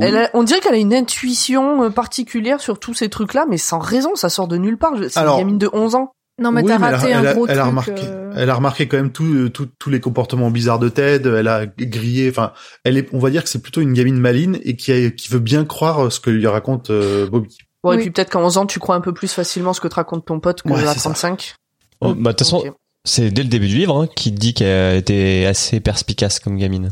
Elle 0.00 0.16
a- 0.16 0.30
on 0.34 0.44
dirait 0.44 0.60
qu'elle 0.60 0.74
a 0.74 0.78
une 0.78 0.94
intuition 0.94 1.82
euh, 1.82 1.90
particulière 1.90 2.60
sur 2.60 2.78
tous 2.78 2.94
ces 2.94 3.08
trucs-là, 3.10 3.46
mais 3.48 3.58
sans 3.58 3.80
raison, 3.80 4.14
ça 4.14 4.28
sort 4.28 4.46
de 4.48 4.56
nulle 4.56 4.78
part. 4.78 4.92
C'est 5.08 5.18
une 5.20 5.26
gamine 5.38 5.58
de 5.58 5.68
11 5.72 5.96
ans. 5.96 6.12
Non, 6.40 6.50
mais 6.50 6.62
Oui, 6.62 6.68
t'as 6.68 6.76
elle 6.76 6.82
a- 6.82 6.96
raté 6.98 7.10
elle 7.10 7.14
un 7.16 7.24
a, 7.26 7.32
gros 7.34 7.46
elle 7.46 7.52
a 7.58 7.62
truc. 7.62 7.66
remarqué, 7.70 7.92
euh, 8.08 8.32
elle 8.36 8.50
a 8.50 8.54
remarqué 8.54 8.88
quand 8.88 8.96
même 8.96 9.12
tout- 9.12 9.48
tout- 9.50 9.68
tous 9.78 9.90
les 9.90 10.00
comportements 10.00 10.50
bizarres 10.50 10.80
de 10.80 10.88
Ted. 10.88 11.28
Elle 11.28 11.46
a 11.46 11.66
grillé. 11.66 12.28
Enfin, 12.28 12.52
elle 12.84 12.96
est, 12.98 13.08
on 13.12 13.18
va 13.20 13.30
dire 13.30 13.44
que 13.44 13.48
c'est 13.48 13.62
plutôt 13.62 13.80
une 13.80 13.92
gamine 13.92 14.18
maline 14.18 14.58
et 14.64 14.74
qui, 14.76 14.90
a- 14.92 15.10
qui 15.10 15.28
veut 15.28 15.38
bien 15.38 15.64
croire 15.64 16.10
ce 16.10 16.18
que 16.18 16.30
lui 16.30 16.46
raconte 16.48 16.90
euh, 16.90 17.28
Bobby. 17.28 17.56
Bon, 17.84 17.92
et 17.92 17.98
puis 17.98 18.10
peut-être 18.10 18.30
qu'à 18.30 18.38
11 18.40 18.56
ans, 18.58 18.66
tu 18.66 18.78
crois 18.80 18.94
un 18.96 19.00
peu 19.00 19.12
plus 19.12 19.32
facilement 19.32 19.72
ce 19.74 19.80
que 19.80 19.88
te 19.88 19.94
raconte 19.94 20.24
ton 20.24 20.40
pote 20.40 20.62
que 20.62 20.68
Ouais, 20.70 20.82
à 20.84 20.94
c'est 20.94 20.98
ça. 21.00 21.10
35. 21.10 21.54
Oh, 22.00 22.14
bah, 22.14 22.32
de 22.32 22.36
toute 22.36 22.38
façon, 22.40 22.64
c'est 23.04 23.30
dès 23.30 23.42
le 23.42 23.48
début 23.48 23.68
du 23.68 23.76
livre 23.76 24.02
hein, 24.02 24.08
qui 24.16 24.32
dit 24.32 24.54
qu'elle 24.54 24.96
était 24.96 25.44
assez 25.46 25.78
perspicace 25.80 26.40
comme 26.40 26.56
gamine. 26.56 26.90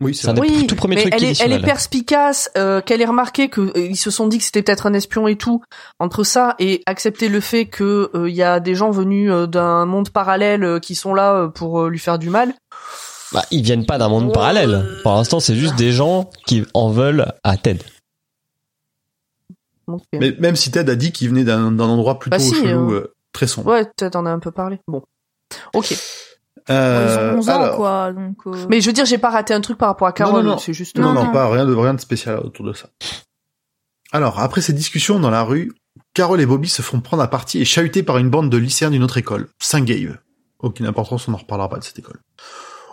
Oui, 0.00 0.14
C'est 0.14 0.28
un 0.28 0.34
des 0.34 0.40
Oui, 0.40 0.66
tout 0.66 0.74
premiers 0.74 0.96
trucs 0.96 1.14
elle 1.14 1.24
est, 1.24 1.40
elle 1.40 1.52
est 1.52 1.60
perspicace, 1.62 2.50
euh, 2.56 2.80
qu'elle 2.80 3.00
ait 3.00 3.06
remarqué 3.06 3.48
que 3.48 3.60
euh, 3.60 3.86
ils 3.86 3.96
se 3.96 4.10
sont 4.10 4.26
dit 4.26 4.38
que 4.38 4.44
c'était 4.44 4.62
peut-être 4.62 4.86
un 4.86 4.92
espion 4.92 5.28
et 5.28 5.36
tout. 5.36 5.62
Entre 6.00 6.24
ça 6.24 6.56
et 6.58 6.82
accepter 6.86 7.28
le 7.28 7.40
fait 7.40 7.66
que 7.66 8.10
euh, 8.14 8.28
il 8.28 8.34
y 8.34 8.42
a 8.42 8.58
des 8.60 8.74
gens 8.74 8.90
venus 8.90 9.30
euh, 9.30 9.46
d'un 9.46 9.86
monde 9.86 10.10
parallèle 10.10 10.64
euh, 10.64 10.78
qui 10.80 10.94
sont 10.96 11.14
là 11.14 11.34
euh, 11.34 11.48
pour 11.48 11.82
euh, 11.82 11.88
lui 11.88 12.00
faire 12.00 12.18
du 12.18 12.28
mal. 12.28 12.54
Bah, 13.32 13.44
ils 13.52 13.62
viennent 13.62 13.86
pas 13.86 13.98
d'un 13.98 14.08
monde 14.08 14.26
Ouais. 14.26 14.32
parallèle. 14.32 14.84
Pour 15.04 15.12
l'instant, 15.12 15.38
c'est 15.40 15.54
juste 15.54 15.76
des 15.76 15.92
gens 15.92 16.28
qui 16.46 16.64
en 16.74 16.90
veulent 16.90 17.32
à 17.44 17.56
Ted. 17.56 17.80
Euh, 19.88 19.96
Mais 20.12 20.34
même 20.38 20.56
si 20.56 20.70
Ted 20.70 20.90
a 20.90 20.96
dit 20.96 21.12
qu'il 21.12 21.28
venait 21.28 21.44
d'un 21.44 21.78
endroit 21.78 22.18
plutôt 22.18 22.36
Bah 22.36 22.42
si, 22.42 22.54
chelou, 22.54 22.92
euh, 22.92 22.94
euh, 22.94 23.14
très 23.32 23.46
sombre. 23.46 23.70
Ouais, 23.70 23.84
peut-être 23.96 24.16
en 24.16 24.26
a 24.26 24.30
un 24.30 24.38
peu 24.38 24.50
parlé. 24.50 24.80
Bon, 24.88 25.02
ok. 25.74 25.94
Euh, 26.70 27.06
ils 27.30 27.34
ont 27.34 27.38
11 27.38 27.48
ans, 27.50 27.60
alors- 27.62 27.76
quoi. 27.76 28.12
Donc, 28.12 28.36
euh, 28.46 28.66
Mais 28.70 28.80
je 28.80 28.86
veux 28.86 28.92
dire, 28.92 29.04
j'ai 29.04 29.18
pas 29.18 29.30
raté 29.30 29.52
un 29.54 29.60
truc 29.60 29.76
par 29.78 29.88
rapport 29.88 30.08
à 30.08 30.12
Carole. 30.12 30.42
non, 30.44 30.52
non. 30.52 30.58
C'est 30.58 30.72
juste. 30.72 30.96
Non, 30.98 31.12
Non, 31.12 31.30
pas 31.32 31.50
rien 31.50 31.66
de 31.66 31.74
rien 31.74 31.94
de 31.94 32.00
spécial 32.00 32.38
autour 32.38 32.64
de 32.66 32.72
ça. 32.72 32.88
Alors, 34.12 34.40
après 34.40 34.60
ces 34.60 34.72
discussions 34.72 35.18
dans 35.18 35.30
la 35.30 35.42
rue, 35.42 35.72
Carole 36.14 36.40
et 36.40 36.46
Bobby 36.46 36.68
se 36.68 36.82
font 36.82 37.00
prendre 37.00 37.22
à 37.22 37.28
partie 37.28 37.60
et 37.60 37.64
chahutés 37.64 38.02
par 38.02 38.18
une 38.18 38.30
bande 38.30 38.50
de 38.50 38.56
lycéens 38.56 38.90
d'une 38.90 39.02
autre 39.02 39.18
école, 39.18 39.48
Saint-Gave. 39.60 40.18
Aucune 40.60 40.86
importance, 40.86 41.28
on 41.28 41.32
n'en 41.32 41.38
reparlera 41.38 41.68
pas 41.68 41.78
de 41.78 41.84
cette 41.84 41.98
école. 41.98 42.20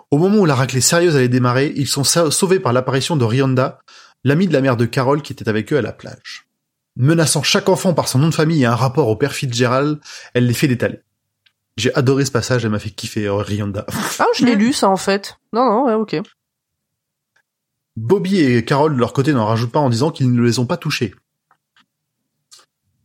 Au 0.10 0.18
moment 0.18 0.38
où 0.40 0.46
la 0.46 0.56
raclée 0.56 0.82
sérieuse 0.82 1.16
allait 1.16 1.30
démarrer, 1.30 1.72
ils 1.76 1.88
sont 1.88 2.04
sa- 2.04 2.32
sauvés 2.32 2.60
par 2.60 2.74
l'apparition 2.74 3.16
de 3.16 3.24
Rionda, 3.24 3.80
l'amie 4.26 4.48
de 4.48 4.54
la 4.54 4.60
mère 4.62 4.76
de 4.76 4.86
Carole 4.86 5.22
qui 5.22 5.32
était 5.32 5.48
avec 5.48 5.72
eux 5.72 5.78
à 5.78 5.82
la 5.82 5.94
plage. 5.94 6.48
Menaçant 6.98 7.44
chaque 7.44 7.70
enfant 7.70 7.94
par 7.94 8.10
son 8.10 8.20
nom 8.20 8.28
de 8.28 8.34
famille 8.34 8.64
et 8.64 8.66
un 8.66 8.76
rapport 8.76 9.08
au 9.08 9.16
père 9.16 9.32
Fitzgerald, 9.32 10.00
elle 10.34 10.48
les 10.48 10.54
fait 10.54 10.68
détaler. 10.68 11.00
J'ai 11.78 11.94
adoré 11.96 12.26
ce 12.26 12.32
passage, 12.32 12.66
elle 12.66 12.72
m'a 12.72 12.80
fait 12.80 12.90
kiffer 12.92 13.26
euh, 13.28 13.36
Rionda. 13.36 13.86
Ah, 14.20 14.26
je 14.36 14.46
l'ai 14.46 14.56
lu 14.56 14.74
ça 14.74 14.90
en 14.90 14.98
fait. 14.98 15.38
Non, 15.54 15.66
non, 15.66 15.86
ouais, 15.86 15.94
ok. 15.94 16.18
Bobby 17.96 18.40
et 18.40 18.64
Carole 18.66 18.94
de 18.96 19.00
leur 19.00 19.14
côté 19.14 19.34
n'en 19.34 19.46
rajoutent 19.46 19.72
pas 19.72 19.80
en 19.80 19.90
disant 19.90 20.12
qu'ils 20.12 20.32
ne 20.34 20.42
les 20.42 20.60
ont 20.60 20.66
pas 20.66 20.78
touchés. 20.78 21.14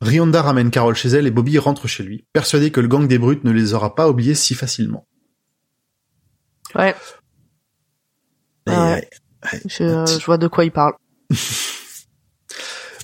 Rionda 0.01 0.43
ramène 0.43 0.71
Carole 0.71 0.95
chez 0.95 1.09
elle 1.09 1.27
et 1.27 1.31
Bobby 1.31 1.59
rentre 1.59 1.89
chez 1.89 2.03
lui, 2.03 2.27
persuadé 2.33 2.71
que 2.71 2.81
le 2.81 2.89
gang 2.89 3.07
des 3.09 3.19
brutes 3.19 3.45
ne 3.45 3.51
les 3.51 3.73
aura 3.73 3.95
pas 3.95 4.09
oubliés 4.09 4.35
si 4.35 4.55
facilement. 4.55 5.07
Ouais, 6.75 6.91
Et- 8.67 8.73
Ah 8.73 8.95
ouais. 8.95 9.09
je, 9.65 10.19
je 10.21 10.27
vois 10.27 10.39
de 10.39 10.49
quoi 10.49 10.65
il 10.65 10.73
parle. 10.73 10.95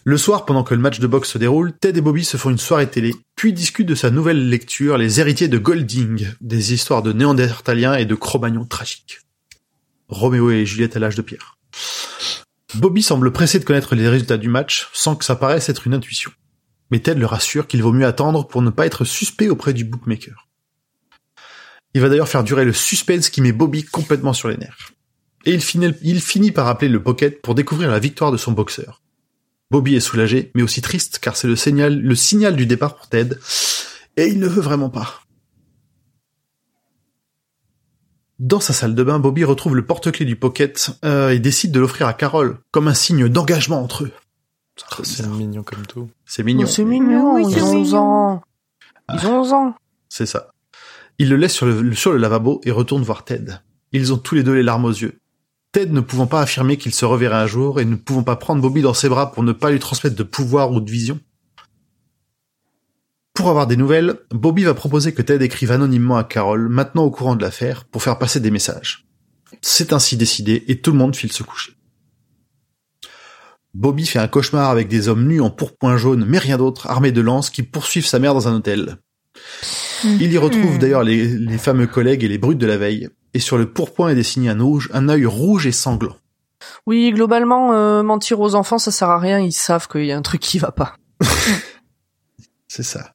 Le 0.05 0.17
soir, 0.17 0.47
pendant 0.47 0.65
que 0.65 0.75
le 0.75 0.81
match 0.81 0.99
de 0.99 1.07
boxe 1.07 1.31
se 1.31 1.39
déroule, 1.39 1.73
Ted 1.79 1.97
et 1.97 2.03
Bobby 2.03 2.25
se 2.25 2.37
font 2.37 2.51
une 2.51 2.59
soirée 2.59 2.91
télé, 2.91 3.15
puis 3.37 3.53
discutent 3.53 3.87
de 3.87 3.95
sa 3.95 4.11
nouvelle 4.11 4.49
lecture, 4.49 4.99
Les 4.99 5.21
héritiers 5.21 5.47
de 5.47 5.59
Golding, 5.59 6.29
des 6.41 6.73
histoires 6.73 7.03
de 7.03 7.13
néandertaliens 7.13 7.95
et 7.95 8.05
de 8.05 8.17
Cro-Magnons 8.17 8.65
tragiques. 8.65 9.21
Roméo 10.09 10.51
et 10.51 10.67
Juliette 10.67 10.97
à 10.97 10.99
l'âge 10.99 11.15
de 11.15 11.23
pierre. 11.23 11.57
Bobby 12.75 13.03
semble 13.03 13.33
pressé 13.33 13.61
de 13.61 13.65
connaître 13.65 13.95
les 13.95 14.09
résultats 14.09 14.39
du 14.39 14.49
match, 14.49 14.89
sans 14.93 15.15
que 15.15 15.25
ça 15.25 15.37
paraisse 15.37 15.69
être 15.69 15.87
une 15.87 15.95
intuition. 15.95 16.33
Mais 16.91 16.99
Ted 16.99 17.21
le 17.21 17.27
rassure 17.27 17.69
qu'il 17.69 17.83
vaut 17.83 17.93
mieux 17.93 18.07
attendre 18.07 18.49
pour 18.49 18.61
ne 18.61 18.71
pas 18.71 18.87
être 18.87 19.05
suspect 19.05 19.51
auprès 19.51 19.73
du 19.73 19.85
bookmaker. 19.85 20.49
Il 21.95 22.01
va 22.01 22.09
d'ailleurs 22.09 22.29
faire 22.29 22.43
durer 22.43 22.65
le 22.65 22.73
suspense 22.73 23.31
qui 23.31 23.41
met 23.41 23.53
Bobby 23.53 23.85
complètement 23.85 24.33
sur 24.33 24.49
les 24.49 24.57
nerfs. 24.57 24.91
Et 25.45 25.55
il 25.55 26.21
finit 26.21 26.51
par 26.51 26.67
appeler 26.67 26.91
le 26.91 27.03
pocket 27.03 27.41
pour 27.41 27.55
découvrir 27.55 27.91
la 27.91 27.99
victoire 28.01 28.33
de 28.33 28.37
son 28.37 28.53
boxeur. 28.53 29.02
Bobby 29.73 29.97
est 29.97 30.01
soulagé, 30.01 30.53
mais 30.55 30.63
aussi 30.63 30.83
triste, 30.83 31.19
car 31.19 31.35
c'est 31.35 31.49
le 31.49 31.57
signal, 31.57 31.99
le 31.99 32.15
signal 32.15 32.57
du 32.57 32.67
départ 32.67 32.95
pour 32.95 33.09
Ted, 33.09 33.35
et 34.19 34.27
il 34.29 34.39
ne 34.39 34.47
veut 34.47 34.61
vraiment 34.61 34.91
pas. 34.91 35.23
Dans 38.39 38.61
sa 38.61 38.75
salle 38.75 38.95
de 38.95 39.03
bain, 39.03 39.19
Bobby 39.19 39.45
retrouve 39.45 39.75
le 39.75 39.87
porte-clés 39.87 40.27
du 40.27 40.37
pocket 40.37 40.91
euh, 41.07 41.31
et 41.31 41.39
décide 41.39 41.73
de 41.73 41.81
l'offrir 41.81 42.07
à 42.07 42.13
Carole, 42.13 42.59
comme 42.71 42.87
un 42.87 42.93
signe 42.93 43.29
d'engagement 43.29 43.83
entre 43.83 44.05
eux. 44.05 44.13
C'est 45.05 45.27
mignon 45.27 45.63
comme 45.63 45.87
tout. 45.87 46.11
C'est 46.27 46.43
mignon. 46.43 46.67
Oh, 46.67 46.71
c'est 46.71 46.85
mignon, 46.85 47.35
Oui, 47.37 47.45
ils 47.49 47.63
ont 47.63 47.67
11 47.69 47.75
mignon. 47.75 47.99
ans. 47.99 48.43
Ils 49.15 49.27
ont 49.27 49.41
11 49.41 49.53
ans. 49.55 49.75
C'est 50.11 50.27
ça. 50.27 50.51
Il 51.19 51.31
le 51.31 51.37
laisse 51.37 51.55
sur 51.55 51.65
le, 51.65 51.95
sur 51.95 52.13
le 52.13 52.19
lavabo 52.19 52.61
et 52.65 52.71
retourne 52.73 53.03
voir 53.03 53.25
Ted. 53.25 53.55
Ils 53.93 54.13
ont 54.13 54.19
tous 54.19 54.35
les 54.35 54.43
deux 54.43 54.53
les 54.55 54.63
larmes 54.63 54.85
aux 54.85 54.91
yeux. 54.91 55.19
Ted 55.73 55.91
ne 55.91 56.01
pouvant 56.01 56.27
pas 56.27 56.43
affirmer 56.43 56.77
qu'il 56.77 56.95
se 56.95 57.07
reverrait 57.07 57.37
un 57.37 57.47
jour 57.47 57.81
et 57.81 57.87
ne 57.87 57.97
pouvant 57.97 58.23
pas 58.23 58.37
prendre 58.37 58.61
Bobby 58.61 58.83
dans 58.83 58.93
ses 58.93 59.09
bras 59.09 59.33
pour 59.33 59.43
ne 59.43 59.53
pas 59.53 59.71
lui 59.71 59.79
transmettre 59.79 60.17
de 60.17 60.23
pouvoir 60.23 60.71
ou 60.71 60.81
de 60.81 60.91
vision. 60.91 61.19
Pour 63.33 63.49
avoir 63.49 63.67
des 63.67 63.79
nouvelles, 63.79 64.19
Bobby 64.31 64.65
va 64.65 64.75
proposer 64.75 65.15
que 65.15 65.23
Ted 65.23 65.43
écrive 65.43 65.73
anonymement 65.73 66.19
à 66.19 66.25
Carol, 66.25 66.69
maintenant 66.69 67.05
au 67.05 67.11
courant 67.11 67.37
de 67.37 67.43
l'affaire, 67.43 67.87
pour 67.87 68.03
faire 68.03 68.19
passer 68.19 68.41
des 68.41 68.51
messages. 68.51 69.07
C'est 69.63 69.95
ainsi 69.95 70.19
décidé 70.19 70.63
et 70.69 70.81
tout 70.83 70.93
le 70.93 70.99
monde 70.99 71.17
file 71.17 71.33
se 71.33 71.43
coucher. 71.43 71.73
Bobby 73.73 74.05
fait 74.05 74.19
un 74.19 74.29
cauchemar 74.29 74.69
avec 74.69 74.89
des 74.89 75.09
hommes 75.09 75.27
nus 75.27 75.41
en 75.41 75.49
pourpoint 75.49 75.97
jaune, 75.97 76.27
mais 76.29 76.39
rien 76.39 76.59
d'autre, 76.59 76.89
armés 76.89 77.13
de 77.13 77.23
lances, 77.23 77.49
qui 77.49 77.63
poursuivent 77.63 78.07
sa 78.07 78.19
mère 78.19 78.35
dans 78.35 78.47
un 78.47 78.57
hôtel. 78.57 78.99
Il 80.05 80.31
y 80.31 80.37
retrouve 80.37 80.77
Hmm. 80.77 80.79
d'ailleurs 80.79 81.05
les, 81.05 81.27
les 81.27 81.59
fameux 81.59 81.87
collègues 81.87 82.25
et 82.25 82.29
les 82.29 82.37
brutes 82.37 82.59
de 82.59 82.67
la 82.67 82.77
veille, 82.77 83.09
et 83.35 83.39
sur 83.41 83.59
le 83.59 83.71
pourpoint 83.71 84.09
est 84.11 84.15
dessiné 84.15 84.49
un, 84.51 84.61
rouge, 84.63 84.91
un 84.93 85.09
œil 85.09 85.27
rouge 85.27 85.67
et 85.67 85.73
sanglant. 85.73 86.17
Oui, 86.87 87.11
globalement, 87.13 87.73
euh, 87.73 88.03
mentir 88.03 88.41
aux 88.41 88.55
enfants, 88.55 88.79
ça 88.79 88.91
sert 88.93 89.11
à 89.11 89.19
rien. 89.19 89.39
Ils 89.41 89.53
savent 89.53 89.89
qu'il 89.89 90.05
y 90.05 90.13
a 90.13 90.17
un 90.17 90.23
truc 90.23 90.41
qui 90.41 90.59
va 90.59 90.71
pas. 90.71 90.95
C'est 92.69 92.83
ça. 92.83 93.13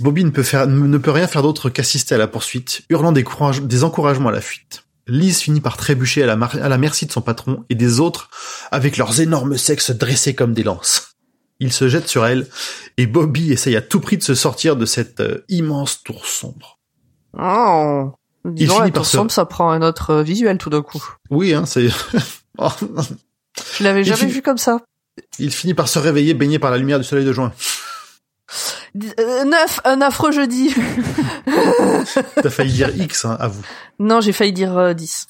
Bobby 0.00 0.24
ne 0.24 0.30
peut, 0.30 0.42
faire, 0.42 0.66
ne 0.66 0.98
peut 0.98 1.10
rien 1.10 1.26
faire 1.28 1.42
d'autre 1.42 1.70
qu'assister 1.70 2.14
à 2.14 2.18
la 2.18 2.26
poursuite, 2.26 2.82
hurlant 2.90 3.12
des, 3.12 3.24
courage- 3.24 3.62
des 3.62 3.84
encouragements 3.84 4.28
à 4.30 4.32
la 4.32 4.40
fuite. 4.40 4.84
Lise 5.06 5.40
finit 5.40 5.60
par 5.60 5.76
trébucher 5.76 6.22
à 6.22 6.26
la, 6.26 6.36
mar- 6.36 6.56
à 6.60 6.68
la 6.68 6.78
merci 6.78 7.06
de 7.06 7.12
son 7.12 7.22
patron 7.22 7.64
et 7.70 7.74
des 7.74 8.00
autres 8.00 8.28
avec 8.70 8.96
leurs 8.96 9.20
énormes 9.20 9.56
sexes 9.56 9.90
dressés 9.90 10.34
comme 10.34 10.54
des 10.54 10.62
lances. 10.62 11.16
Il 11.60 11.72
se 11.72 11.88
jette 11.88 12.08
sur 12.08 12.26
elle 12.26 12.48
et 12.96 13.06
Bobby 13.06 13.52
essaye 13.52 13.76
à 13.76 13.82
tout 13.82 14.00
prix 14.00 14.16
de 14.16 14.22
se 14.22 14.34
sortir 14.34 14.76
de 14.76 14.84
cette 14.86 15.20
euh, 15.20 15.44
immense 15.48 16.02
tour 16.02 16.26
sombre. 16.26 16.78
Oh. 17.38 18.12
Disons, 18.44 18.74
finit 18.76 18.86
la 18.88 18.92
par 18.92 19.04
se- 19.06 19.28
ça 19.28 19.44
prend 19.46 19.70
un 19.70 19.82
autre 19.82 20.10
euh, 20.10 20.22
visuel 20.22 20.58
tout 20.58 20.70
d'un 20.70 20.82
coup. 20.82 21.02
Oui, 21.30 21.54
hein, 21.54 21.64
c'est... 21.66 21.88
Oh, 22.58 22.68
Je 23.78 23.82
l'avais 23.84 24.00
Il 24.00 24.04
jamais 24.04 24.20
finit- 24.20 24.32
vu 24.32 24.42
comme 24.42 24.58
ça. 24.58 24.80
Il 25.38 25.50
finit 25.52 25.74
par 25.74 25.88
se 25.88 25.98
réveiller 25.98 26.34
baigné 26.34 26.58
par 26.58 26.70
la 26.70 26.76
lumière 26.78 26.98
du 26.98 27.04
soleil 27.04 27.24
de 27.24 27.32
juin. 27.32 27.52
Euh, 29.18 29.44
neuf, 29.44 29.80
un 29.84 30.00
affreux 30.02 30.32
jeudi. 30.32 30.74
T'as 32.42 32.50
failli 32.50 32.72
dire 32.72 32.94
X, 32.94 33.24
hein, 33.24 33.36
à 33.40 33.48
vous. 33.48 33.62
non, 33.98 34.20
j'ai 34.20 34.32
failli 34.32 34.52
dire 34.52 34.76
euh, 34.76 34.92
10. 34.92 35.26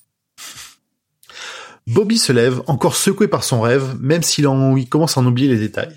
Bobby 1.87 2.19
se 2.19 2.33
lève, 2.33 2.63
encore 2.67 2.97
secoué 2.97 3.29
par 3.29 3.45
son 3.45 3.61
rêve, 3.61 3.97
même 4.01 4.23
s'il 4.23 4.47
en, 4.47 4.77
il 4.77 4.89
commence 4.89 5.17
à 5.17 5.21
en 5.21 5.27
oublier 5.27 5.49
les 5.49 5.59
détails. 5.59 5.95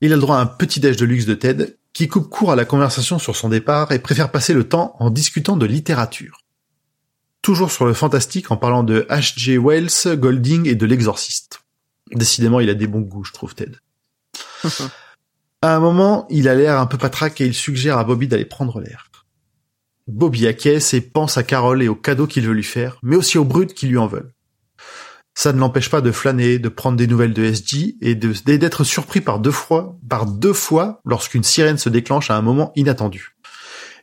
Il 0.00 0.12
a 0.12 0.16
le 0.16 0.20
droit 0.20 0.36
à 0.36 0.40
un 0.40 0.46
petit 0.46 0.80
déj 0.80 0.96
de 0.96 1.04
luxe 1.04 1.26
de 1.26 1.34
Ted, 1.34 1.76
qui 1.96 2.08
coupe 2.08 2.28
court 2.28 2.52
à 2.52 2.56
la 2.56 2.66
conversation 2.66 3.18
sur 3.18 3.36
son 3.36 3.48
départ 3.48 3.90
et 3.90 3.98
préfère 3.98 4.30
passer 4.30 4.52
le 4.52 4.68
temps 4.68 4.94
en 4.98 5.08
discutant 5.08 5.56
de 5.56 5.64
littérature. 5.64 6.42
Toujours 7.40 7.70
sur 7.70 7.86
le 7.86 7.94
fantastique 7.94 8.50
en 8.50 8.58
parlant 8.58 8.82
de 8.82 9.06
H.G. 9.08 9.56
Wells, 9.56 10.18
Golding 10.18 10.68
et 10.68 10.74
de 10.74 10.84
l'exorciste. 10.84 11.62
Décidément, 12.12 12.60
il 12.60 12.68
a 12.68 12.74
des 12.74 12.86
bons 12.86 13.00
goûts, 13.00 13.24
je 13.24 13.32
trouve, 13.32 13.54
Ted. 13.54 13.78
À 15.62 15.74
un 15.74 15.80
moment, 15.80 16.26
il 16.28 16.48
a 16.48 16.54
l'air 16.54 16.78
un 16.78 16.86
peu 16.86 16.98
patraque 16.98 17.40
et 17.40 17.46
il 17.46 17.54
suggère 17.54 17.96
à 17.96 18.04
Bobby 18.04 18.28
d'aller 18.28 18.44
prendre 18.44 18.78
l'air. 18.78 19.10
Bobby 20.06 20.46
acquiesce 20.46 20.92
et 20.92 21.00
pense 21.00 21.38
à 21.38 21.44
Carole 21.44 21.82
et 21.82 21.88
aux 21.88 21.96
cadeaux 21.96 22.26
qu'il 22.26 22.46
veut 22.46 22.52
lui 22.52 22.62
faire, 22.62 22.98
mais 23.02 23.16
aussi 23.16 23.38
aux 23.38 23.44
brutes 23.46 23.72
qui 23.72 23.86
lui 23.86 23.96
en 23.96 24.06
veulent. 24.06 24.34
Ça 25.38 25.52
ne 25.52 25.58
l'empêche 25.58 25.90
pas 25.90 26.00
de 26.00 26.10
flâner, 26.12 26.58
de 26.58 26.70
prendre 26.70 26.96
des 26.96 27.06
nouvelles 27.06 27.34
de 27.34 27.44
SG 27.44 27.96
et 28.00 28.14
d'être 28.14 28.84
surpris 28.84 29.20
par 29.20 29.38
deux 29.38 29.50
fois, 29.50 29.98
par 30.08 30.24
deux 30.24 30.54
fois 30.54 31.02
lorsqu'une 31.04 31.44
sirène 31.44 31.76
se 31.76 31.90
déclenche 31.90 32.30
à 32.30 32.36
un 32.36 32.42
moment 32.42 32.72
inattendu. 32.74 33.36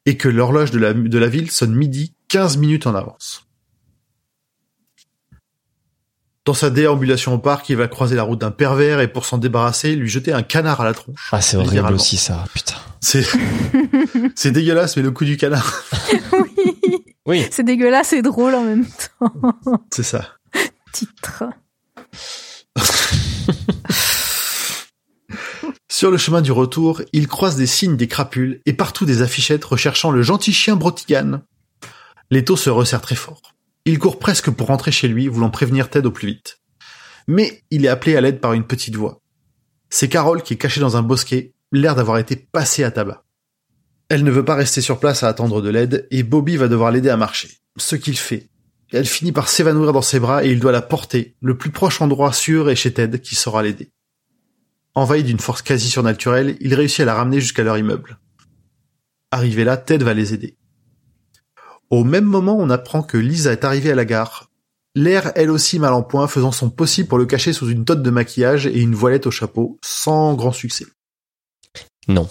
Et 0.05 0.15
que 0.15 0.30
l'horloge 0.30 0.69
de 0.69 0.77
la, 0.77 0.93
de 0.93 1.18
la 1.18 1.27
ville 1.27 1.49
sonne 1.49 1.73
midi 1.73 2.14
15 2.27 2.57
minutes 2.57 2.85
en 2.85 2.93
avance. 2.93 3.47
Dans 6.45 6.53
sa 6.53 6.69
déambulation 6.69 7.34
au 7.34 7.39
parc, 7.39 7.68
il 7.69 7.77
va 7.77 7.88
croiser 7.88 8.15
la 8.15 8.23
route 8.23 8.39
d'un 8.39 8.51
pervers 8.51 8.99
et 8.99 9.07
pour 9.07 9.26
s'en 9.26 9.39
débarrasser, 9.39 9.95
lui 9.95 10.10
jeter 10.10 10.34
un 10.34 10.43
canard 10.43 10.81
à 10.81 10.85
la 10.85 10.93
tronche. 10.93 11.30
Ah, 11.31 11.41
c'est 11.41 11.57
horrible 11.57 11.93
aussi 11.93 12.18
ça, 12.18 12.43
putain. 12.53 12.76
C'est, 13.01 13.26
c'est 14.35 14.51
dégueulasse, 14.51 14.97
mais 14.97 15.03
le 15.03 15.10
coup 15.10 15.26
du 15.26 15.38
canard, 15.38 15.84
oui. 16.34 17.05
Oui. 17.26 17.47
C'est 17.49 17.64
dégueulasse 17.64 18.14
et 18.14 18.22
drôle 18.22 18.53
en 18.53 18.64
même 18.64 18.85
temps. 18.85 19.31
c'est 19.89 20.03
ça. 20.03 20.26
Sur 25.90 26.11
le 26.11 26.18
chemin 26.18 26.41
du 26.41 26.52
retour, 26.52 27.02
il 27.14 27.28
croise 27.28 27.56
des 27.56 27.68
signes 27.68 27.98
des 27.98 28.07
crapules 28.07 28.61
et 28.65 28.74
partout 28.74 29.06
des 29.06 29.22
affichettes 29.22 29.64
recherchant 29.64 30.11
le 30.11 30.22
gentil 30.22 30.52
chien 30.52 30.76
Brotigan. 30.76 31.41
L'étau 32.32 32.57
se 32.57 32.70
resserre 32.70 33.02
très 33.02 33.15
fort. 33.15 33.41
Il 33.86 33.99
court 33.99 34.18
presque 34.18 34.49
pour 34.49 34.68
rentrer 34.68 34.91
chez 34.91 35.07
lui, 35.07 35.28
voulant 35.28 35.49
prévenir 35.49 35.90
Ted 35.90 36.07
au 36.07 36.11
plus 36.11 36.28
vite. 36.28 36.61
Mais 37.28 37.64
il 37.70 37.86
est 37.86 37.90
appelé 37.90 38.15
à 38.15 38.22
l'aide 38.22 38.40
par 38.40 38.53
une 38.53 38.65
petite 38.65 38.95
voix. 38.95 39.22
C'est 39.90 40.10
Carole 40.10 40.41
qui 40.41 40.56
est 40.56 40.57
cachée 40.57 40.80
dans 40.80 40.98
un 40.98 41.03
bosquet, 41.03 41.53
l'air 41.72 41.95
d'avoir 41.95 42.18
été 42.18 42.36
passée 42.36 42.84
à 42.84 42.91
tabac. 42.91 43.24
Elle 44.10 44.24
ne 44.24 44.32
veut 44.32 44.45
pas 44.45 44.56
rester 44.56 44.82
sur 44.82 44.99
place 44.99 45.24
à 45.24 45.28
attendre 45.28 45.61
de 45.61 45.70
l'aide 45.70 46.07
et 46.11 46.24
Bobby 46.24 46.57
va 46.57 46.68
devoir 46.68 46.91
l'aider 46.91 47.10
à 47.10 47.18
marcher. 47.18 47.49
Ce 47.78 47.95
qu'il 47.95 48.18
fait. 48.18 48.49
Elle 48.94 49.07
finit 49.07 49.32
par 49.32 49.49
s'évanouir 49.49 49.91
dans 49.91 50.03
ses 50.03 50.20
bras 50.20 50.45
et 50.45 50.52
il 50.52 50.60
doit 50.60 50.72
la 50.72 50.84
porter. 50.84 51.36
Le 51.41 51.57
plus 51.57 51.72
proche 51.72 51.99
endroit 51.99 52.32
sûr 52.32 52.70
est 52.70 52.76
chez 52.76 52.94
Ted 52.94 53.20
qui 53.20 53.34
saura 53.34 53.64
l'aider. 53.64 53.91
Envahi 54.94 55.24
d'une 55.24 55.40
force 55.40 55.64
quasi 55.64 55.90
surnaturelle, 55.90 56.57
il 56.60 56.76
réussit 56.76 56.99
à 56.99 57.06
la 57.06 57.15
ramener 57.15 57.41
jusqu'à 57.41 57.64
leur 57.64 57.76
immeuble. 57.76 58.20
Arrivé 59.32 59.64
là, 59.64 59.78
Ted 59.78 60.06
va 60.06 60.14
les 60.14 60.36
aider. 60.36 60.57
Au 61.90 62.03
même 62.03 62.26
moment, 62.26 62.56
on 62.56 62.70
apprend 62.70 63.02
que 63.02 63.18
Lisa 63.18 63.52
est 63.52 63.64
arrivée 63.64 63.91
à 63.91 63.95
la 63.95 64.06
gare. 64.06 64.52
L'air, 64.94 65.32
elle 65.34 65.49
aussi, 65.49 65.80
mal 65.80 65.94
en 65.94 66.03
point, 66.03 66.28
faisant 66.28 66.52
son 66.52 66.70
possible 66.70 67.10
pour 67.10 67.18
le 67.18 67.26
cacher 67.26 67.52
sous 67.52 67.70
une 67.70 67.86
tote 67.86 68.03
de 68.03 68.11
maquillage 68.11 68.68
et 68.68 68.80
une 68.80 68.94
voilette 68.94 69.26
au 69.26 69.32
chapeau, 69.32 69.80
sans 69.84 70.36
grand 70.36 70.52
succès. 70.52 70.86
Non. 72.07 72.30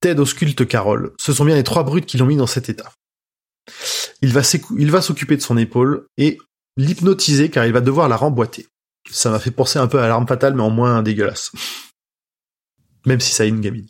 Ted 0.00 0.20
ausculte 0.20 0.66
Carole. 0.66 1.12
Ce 1.20 1.32
sont 1.32 1.44
bien 1.44 1.54
les 1.54 1.62
trois 1.62 1.84
brutes 1.84 2.06
qui 2.06 2.18
l'ont 2.18 2.26
mis 2.26 2.36
dans 2.36 2.48
cet 2.48 2.68
état. 2.68 2.90
Il 4.22 4.32
va 4.32 4.42
s'écou- 4.42 4.76
il 4.78 4.90
va 4.90 5.02
s'occuper 5.02 5.36
de 5.36 5.42
son 5.42 5.56
épaule 5.56 6.06
et 6.18 6.38
l'hypnotiser 6.76 7.48
car 7.50 7.66
il 7.66 7.72
va 7.72 7.80
devoir 7.80 8.08
la 8.08 8.16
remboîter. 8.16 8.66
Ça 9.10 9.30
m'a 9.30 9.38
fait 9.38 9.50
penser 9.50 9.78
un 9.78 9.86
peu 9.88 10.00
à 10.00 10.08
l'arme 10.08 10.26
fatale 10.26 10.54
mais 10.54 10.62
en 10.62 10.70
moins 10.70 11.02
dégueulasse. 11.02 11.52
Même 13.06 13.20
si 13.20 13.32
ça 13.32 13.44
est 13.44 13.48
une 13.48 13.60
gamine. 13.60 13.88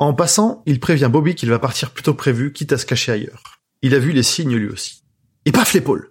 En 0.00 0.14
passant, 0.14 0.62
il 0.66 0.78
prévient 0.80 1.08
Bobby 1.10 1.34
qu'il 1.34 1.50
va 1.50 1.58
partir 1.58 1.90
plus 1.92 2.02
tôt 2.02 2.12
que 2.12 2.18
prévu, 2.18 2.52
quitte 2.52 2.72
à 2.72 2.78
se 2.78 2.86
cacher 2.86 3.12
ailleurs. 3.12 3.42
Il 3.82 3.94
a 3.94 3.98
vu 3.98 4.12
les 4.12 4.22
signes 4.22 4.56
lui 4.56 4.68
aussi. 4.68 5.02
Et 5.44 5.52
paf 5.52 5.72
l'épaule 5.74 6.10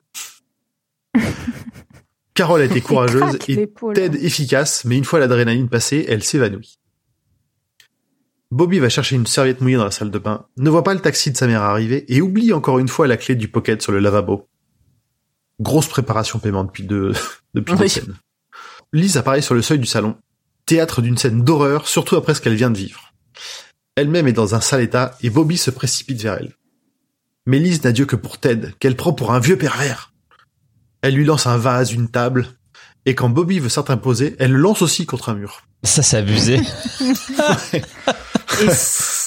Carole 2.34 2.62
a 2.62 2.66
été 2.66 2.82
courageuse 2.82 3.38
et. 3.48 3.56
Ted 3.96 4.24
efficace, 4.24 4.86
mais 4.86 4.96
une 4.98 5.06
fois 5.06 5.20
l'adrénaline 5.20 5.70
passée, 5.70 6.06
elle 6.08 6.24
s'évanouit. 6.24 6.78
Bobby 8.52 8.80
va 8.80 8.90
chercher 8.90 9.16
une 9.16 9.28
serviette 9.28 9.62
mouillée 9.62 9.76
dans 9.78 9.84
la 9.86 9.92
salle 9.92 10.12
de 10.12 10.20
bain, 10.20 10.46
ne 10.58 10.70
voit 10.70 10.84
pas 10.84 10.94
le 10.94 11.02
taxi 11.02 11.32
de 11.32 11.38
sa 11.38 11.48
mère 11.48 11.62
arriver 11.64 12.06
et 12.14 12.22
oublie 12.22 12.54
encore 12.54 12.80
une 12.80 12.88
fois 12.88 13.08
la 13.08 13.18
clé 13.18 13.36
du 13.36 13.48
pocket 13.50 13.82
sur 13.82 13.92
le 13.92 14.00
lavabo. 14.00 14.48
Grosse 15.60 15.88
préparation 15.88 16.40
paiement 16.40 16.64
depuis 16.64 16.84
deux, 16.84 17.12
depuis 17.54 17.76
deux 17.76 17.84
Oui. 17.84 17.90
scènes. 17.90 18.16
Lise 18.94 19.18
apparaît 19.18 19.42
sur 19.42 19.54
le 19.54 19.62
seuil 19.62 19.80
du 19.80 19.86
salon. 19.86 20.16
théâtre 20.66 21.02
d'une 21.02 21.18
scène 21.18 21.44
d'horreur, 21.44 21.88
surtout 21.88 22.16
après 22.16 22.34
ce 22.34 22.42
qu'elle 22.42 22.56
vient 22.56 22.70
de 22.70 22.78
vivre. 22.78 23.14
Elle-même 23.96 24.28
est 24.28 24.34
dans 24.34 24.54
un 24.56 24.62
sale 24.62 24.82
état 24.82 25.18
et 25.22 25.30
Bobby 25.30 25.58
se 25.58 25.72
précipite 25.72 26.22
vers 26.22 26.36
elle. 26.36 26.54
Mais 27.46 27.60
Lise 27.60 27.84
n'a 27.84 27.92
Dieu 27.92 28.06
que 28.06 28.16
pour 28.18 28.38
Ted, 28.38 28.74
qu'elle 28.80 28.96
prend 28.96 29.14
pour 29.14 29.34
un 29.34 29.40
vieux 29.40 29.58
pervers. 29.58 30.14
Elle 31.02 31.16
lui 31.16 31.26
lance 31.26 31.48
un 31.48 31.58
vase, 31.58 31.92
une 31.94 32.10
table, 32.10 32.48
et 33.06 33.16
quand 33.16 33.30
Bobby 33.30 33.60
veut 33.60 33.70
s'imposer, 33.70 34.36
elle 34.40 34.52
le 34.52 34.58
lance 34.60 34.82
aussi 34.82 35.06
contre 35.06 35.30
un 35.30 35.36
mur. 35.36 35.62
Ça, 35.84 36.02
c'est 36.04 36.18
abusé. 36.18 36.60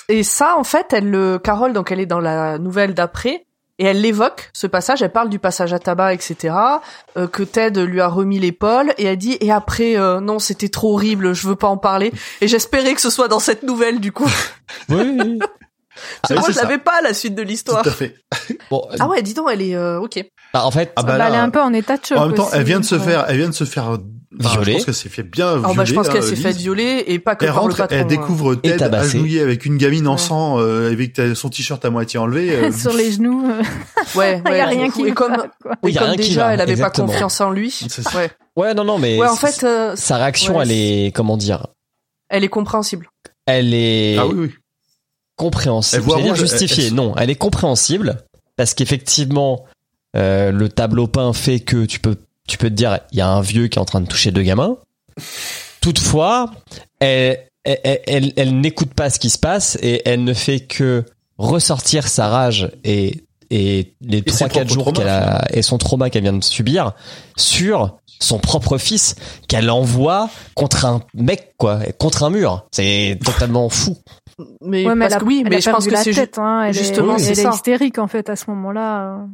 Et, 0.09 0.23
ça, 0.23 0.57
en 0.57 0.65
fait, 0.65 0.93
elle 0.93 1.11
le, 1.11 1.39
Carole, 1.39 1.73
donc 1.73 1.93
elle 1.93 2.01
est 2.01 2.07
dans 2.07 2.21
la 2.21 2.59
nouvelle 2.59 2.95
d'après, 2.95 3.47
et 3.79 3.85
elle 3.85 4.01
l'évoque, 4.03 4.51
ce 4.53 4.67
passage, 4.67 5.03
elle 5.03 5.13
parle 5.13 5.31
du 5.31 5.39
passage 5.39 5.73
à 5.73 5.79
tabac, 5.79 6.13
etc., 6.15 6.55
euh, 7.17 7.27
que 7.29 7.43
Ted 7.43 7.85
lui 7.87 8.01
a 8.01 8.09
remis 8.09 8.39
l'épaule, 8.39 8.93
et 8.99 9.05
elle 9.05 9.17
dit, 9.17 9.37
et 9.41 9.51
après, 9.53 9.97
euh, 9.97 10.21
non, 10.21 10.39
c'était 10.39 10.69
trop 10.69 10.95
horrible, 10.95 11.33
je 11.35 11.47
veux 11.49 11.57
pas 11.57 11.69
en 11.69 11.79
parler, 11.79 12.13
et 12.41 12.49
j'espérais 12.49 12.95
que 12.95 13.01
ce 13.01 13.11
soit 13.11 13.29
dans 13.29 13.41
cette 13.41 13.63
nouvelle, 13.63 14.01
du 14.01 14.13
coup. 14.13 14.29
oui, 14.89 14.97
oui, 15.03 15.19
oui. 15.25 15.39
Parce 15.39 16.33
que 16.33 16.39
Ah, 16.39 16.41
moi, 16.41 16.49
je 16.49 16.53
ça. 16.55 16.63
savais 16.63 16.79
pas 16.79 17.01
la 17.03 17.13
suite 17.15 17.35
de 17.35 17.43
Tout 17.43 17.49
l'histoire. 17.49 17.87
à 17.87 17.91
fait. 17.91 18.15
Bon, 18.71 18.87
Ah 18.99 19.09
ouais, 19.09 19.23
dis 19.23 19.35
donc, 19.35 19.49
elle 19.53 19.63
est, 19.63 19.75
euh, 19.77 20.01
ok. 20.01 20.25
Bah, 20.53 20.65
en 20.65 20.71
fait, 20.71 20.93
Ah 20.97 21.03
bah 21.03 21.13
Bah, 21.13 21.19
là, 21.19 21.29
elle 21.29 21.35
est 21.35 21.39
un 21.39 21.51
peu 21.51 21.61
en 21.61 21.73
état 21.73 21.97
de 21.97 22.05
choc. 22.05 22.19
en 22.19 22.27
même 22.27 22.35
temps, 22.37 22.47
aussi. 22.47 22.57
elle 22.57 22.65
vient 22.65 22.81
de 22.81 22.85
se 22.85 22.95
Ouais. 22.97 23.01
faire, 23.03 23.25
elle 23.29 23.37
vient 23.39 23.49
de 23.49 23.55
se 23.55 23.65
faire 23.65 23.85
enfin, 23.89 24.01
Violer. 24.33 24.65
Je 24.73 24.77
pense 24.77 24.85
qu'elle 24.85 24.95
s'est 24.95 25.09
fait 25.09 25.23
bien 25.25 25.47
violer. 25.47 25.65
Alors 25.65 25.75
bah, 25.75 25.85
je 25.85 25.93
pense 25.95 26.09
qu'elle 26.09 26.23
s'est 26.23 26.35
Lise. 26.37 26.43
faite 26.45 26.57
violer, 26.57 27.05
et 27.09 27.19
pas 27.19 27.35
que 27.35 27.45
Elle 27.45 27.51
par 27.51 27.57
le 27.59 27.63
rentre, 27.63 27.77
patron. 27.79 27.97
elle 27.97 28.03
hein. 28.03 28.07
découvre 28.07 28.55
Ted 28.55 28.83
agenouillé 28.85 29.41
avec 29.41 29.67
une 29.67 29.77
gamine 29.77 30.07
en 30.07 30.13
Ouais. 30.13 30.19
sang, 30.19 30.59
euh, 30.61 30.93
avec 30.93 31.21
son 31.35 31.49
t-shirt 31.51 31.85
à 31.85 31.91
moitié 31.91 32.19
enlevé. 32.21 32.51
euh, 32.55 32.71
sur 32.77 32.93
les 32.93 33.11
genoux. 33.13 33.45
euh, 33.51 33.61
Ouais, 34.17 34.41
Il 34.45 34.51
ouais, 34.51 34.59
y 34.59 34.61
a 34.61 34.67
rien 34.67 34.89
qui 34.91 35.05
et 35.07 35.13
comme. 35.13 35.37
Oui, 35.83 35.91
et 35.91 35.95
y 35.95 35.99
a 35.99 36.01
comme 36.01 36.09
rien 36.11 36.17
qui 36.17 36.29
déjà, 36.29 36.47
va, 36.47 36.55
elle 36.55 36.61
avait 36.61 36.73
exactement. 36.73 37.07
pas 37.09 37.13
confiance 37.15 37.41
en 37.41 37.51
lui. 37.51 37.87
Ouais. 38.15 38.31
ouais, 38.57 38.75
non, 38.75 38.85
non, 38.85 38.99
mais 38.99 39.19
Ouais, 39.19 39.27
en 39.27 39.35
fait, 39.37 39.65
euh, 39.65 39.95
sa 39.97 40.17
réaction, 40.17 40.57
ouais, 40.59 40.63
elle 40.63 40.73
est, 40.73 41.13
comment 41.15 41.37
dire, 41.37 41.67
elle 42.29 42.45
est 42.45 42.49
compréhensible. 42.49 43.11
elle 43.47 43.75
est 43.75 44.17
Ah 44.17 44.27
oui, 44.29 44.35
oui. 44.37 44.51
compréhensible. 45.37 46.05
Elle 46.07 46.23
voit 46.23 46.35
justifiée. 46.35 46.91
Non, 46.93 47.15
elle 47.17 47.31
est 47.31 47.35
compréhensible 47.37 48.23
parce 48.57 48.75
qu'effectivement, 48.75 49.65
euh, 50.17 50.51
le 50.53 50.69
tableau 50.69 51.07
peint 51.07 51.33
fait 51.33 51.61
que 51.61 51.85
tu 51.85 52.01
peux, 52.01 52.17
tu 52.49 52.59
peux 52.59 52.69
te 52.69 52.75
dire, 52.75 52.99
il 53.13 53.19
y 53.19 53.21
a 53.21 53.29
un 53.29 53.41
vieux 53.41 53.69
qui 53.69 53.79
est 53.79 53.83
en 53.83 53.85
train 53.85 54.01
de 54.01 54.07
toucher 54.09 54.31
deux 54.31 54.43
gamins. 54.43 54.77
Toutefois, 55.81 56.51
elle, 57.01 57.39
elle, 57.65 58.33
elle- 58.37 58.61
n'écoute 58.61 58.93
pas 58.95 59.11
ce 59.11 59.19
qui 59.19 59.31
se 59.31 59.39
passe 59.39 59.79
et 59.83 60.03
elle 60.09 60.25
ne 60.25 60.35
fait 60.35 60.61
que 60.61 61.05
ressortir 61.39 62.07
sa 62.09 62.29
rage 62.29 62.71
et 62.85 63.25
et 63.53 63.95
les 64.01 64.23
trois 64.23 64.49
quatre 64.49 64.69
jours 64.69 64.93
qu'elle 64.93 65.09
a 65.09 65.45
et 65.53 65.63
son 65.63 65.77
trauma 65.77 66.09
qu'elle 66.09 66.23
vient 66.23 66.33
de 66.35 66.45
subir 66.45 66.93
sur 67.37 67.97
son 68.21 68.39
propre 68.39 68.79
fils 68.79 69.17
qu'elle 69.49 69.71
envoie 69.71 70.31
contre 70.55 70.85
un 70.85 71.01
mec 71.15 71.55
quoi, 71.59 71.81
contre 71.99 72.23
un 72.23 72.31
mur. 72.31 72.67
C'est 72.71 73.19
totalement 73.25 73.69
fou. 73.69 73.97
Mais 74.61 74.87
Ouais, 74.87 74.95
mais 74.95 75.07
parce 75.09 75.15
elle 75.15 75.17
a, 75.17 75.21
que 75.21 75.25
oui, 75.25 75.45
mais 75.49 75.57
a 75.57 75.61
je 75.61 75.71
pense 75.71 75.87
que 75.87 75.91
la 75.91 76.05
c'est 76.05 76.13
ju- 76.13 76.21
hein. 76.37 76.65
Elle 76.69 76.75
justement, 76.75 77.17
est, 77.17 77.23
elle 77.25 77.31
est 77.33 77.43
ça. 77.43 77.51
hystérique 77.53 77.99
en 77.99 78.07
fait 78.07 78.29
à 78.31 78.37
ce 78.37 78.45
moment-là. 78.51 79.27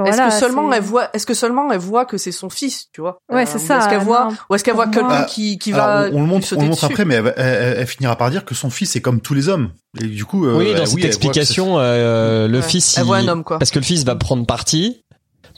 Enfin, 0.00 0.10
Est-ce 0.10 0.16
voilà, 0.16 0.30
que 0.32 0.38
seulement 0.38 0.70
c'est- 0.70 0.76
elle 0.78 0.82
voit, 0.82 1.10
est-ce 1.14 1.26
que 1.26 1.34
seulement 1.34 1.72
elle 1.72 1.78
voit 1.78 2.04
que 2.06 2.16
c'est 2.18 2.32
son 2.32 2.48
fils, 2.50 2.86
tu 2.92 3.00
vois? 3.00 3.18
Ouais, 3.32 3.46
c'est 3.46 3.56
ou 3.56 3.66
ça, 3.66 3.78
Est-ce 3.78 3.88
qu'elle 3.88 4.02
voit, 4.02 4.26
non. 4.30 4.36
ou 4.50 4.54
est-ce 4.54 4.64
qu'elle 4.64 4.74
voit 4.74 4.86
quelqu'un 4.88 5.08
moi- 5.08 5.22
qui 5.24 5.58
qui 5.58 5.72
Alors, 5.72 5.86
va 5.86 6.08
on, 6.12 6.16
on 6.16 6.20
le 6.20 6.26
montre, 6.26 6.46
on 6.56 6.60
le 6.62 6.68
montre 6.68 6.84
après, 6.84 7.04
mais 7.04 7.16
elle, 7.16 7.34
elle- 7.36 7.44
elle- 7.46 7.76
elle 7.78 7.86
finira 7.86 8.16
par 8.16 8.30
dire 8.30 8.44
que 8.44 8.54
son 8.54 8.70
fils 8.70 8.96
est 8.96 9.00
comme 9.00 9.20
tous 9.20 9.34
les 9.34 9.48
hommes. 9.48 9.70
Et 10.00 10.04
du 10.06 10.24
coup, 10.24 10.46
euh, 10.46 10.56
oui, 10.58 10.74
dans 10.74 10.80
oui, 10.84 10.86
cette 10.88 11.04
explication, 11.04 11.78
euh, 11.78 12.48
le 12.48 12.58
Ouais. 12.58 12.62
fils, 12.62 12.96
Elle 12.96 13.04
il- 13.04 13.06
voit 13.06 13.16
un 13.18 13.28
homme, 13.28 13.44
quoi. 13.44 13.58
parce 13.58 13.70
que 13.70 13.78
le 13.78 13.84
fils 13.84 14.04
va 14.04 14.14
prendre 14.16 14.46
parti 14.46 15.02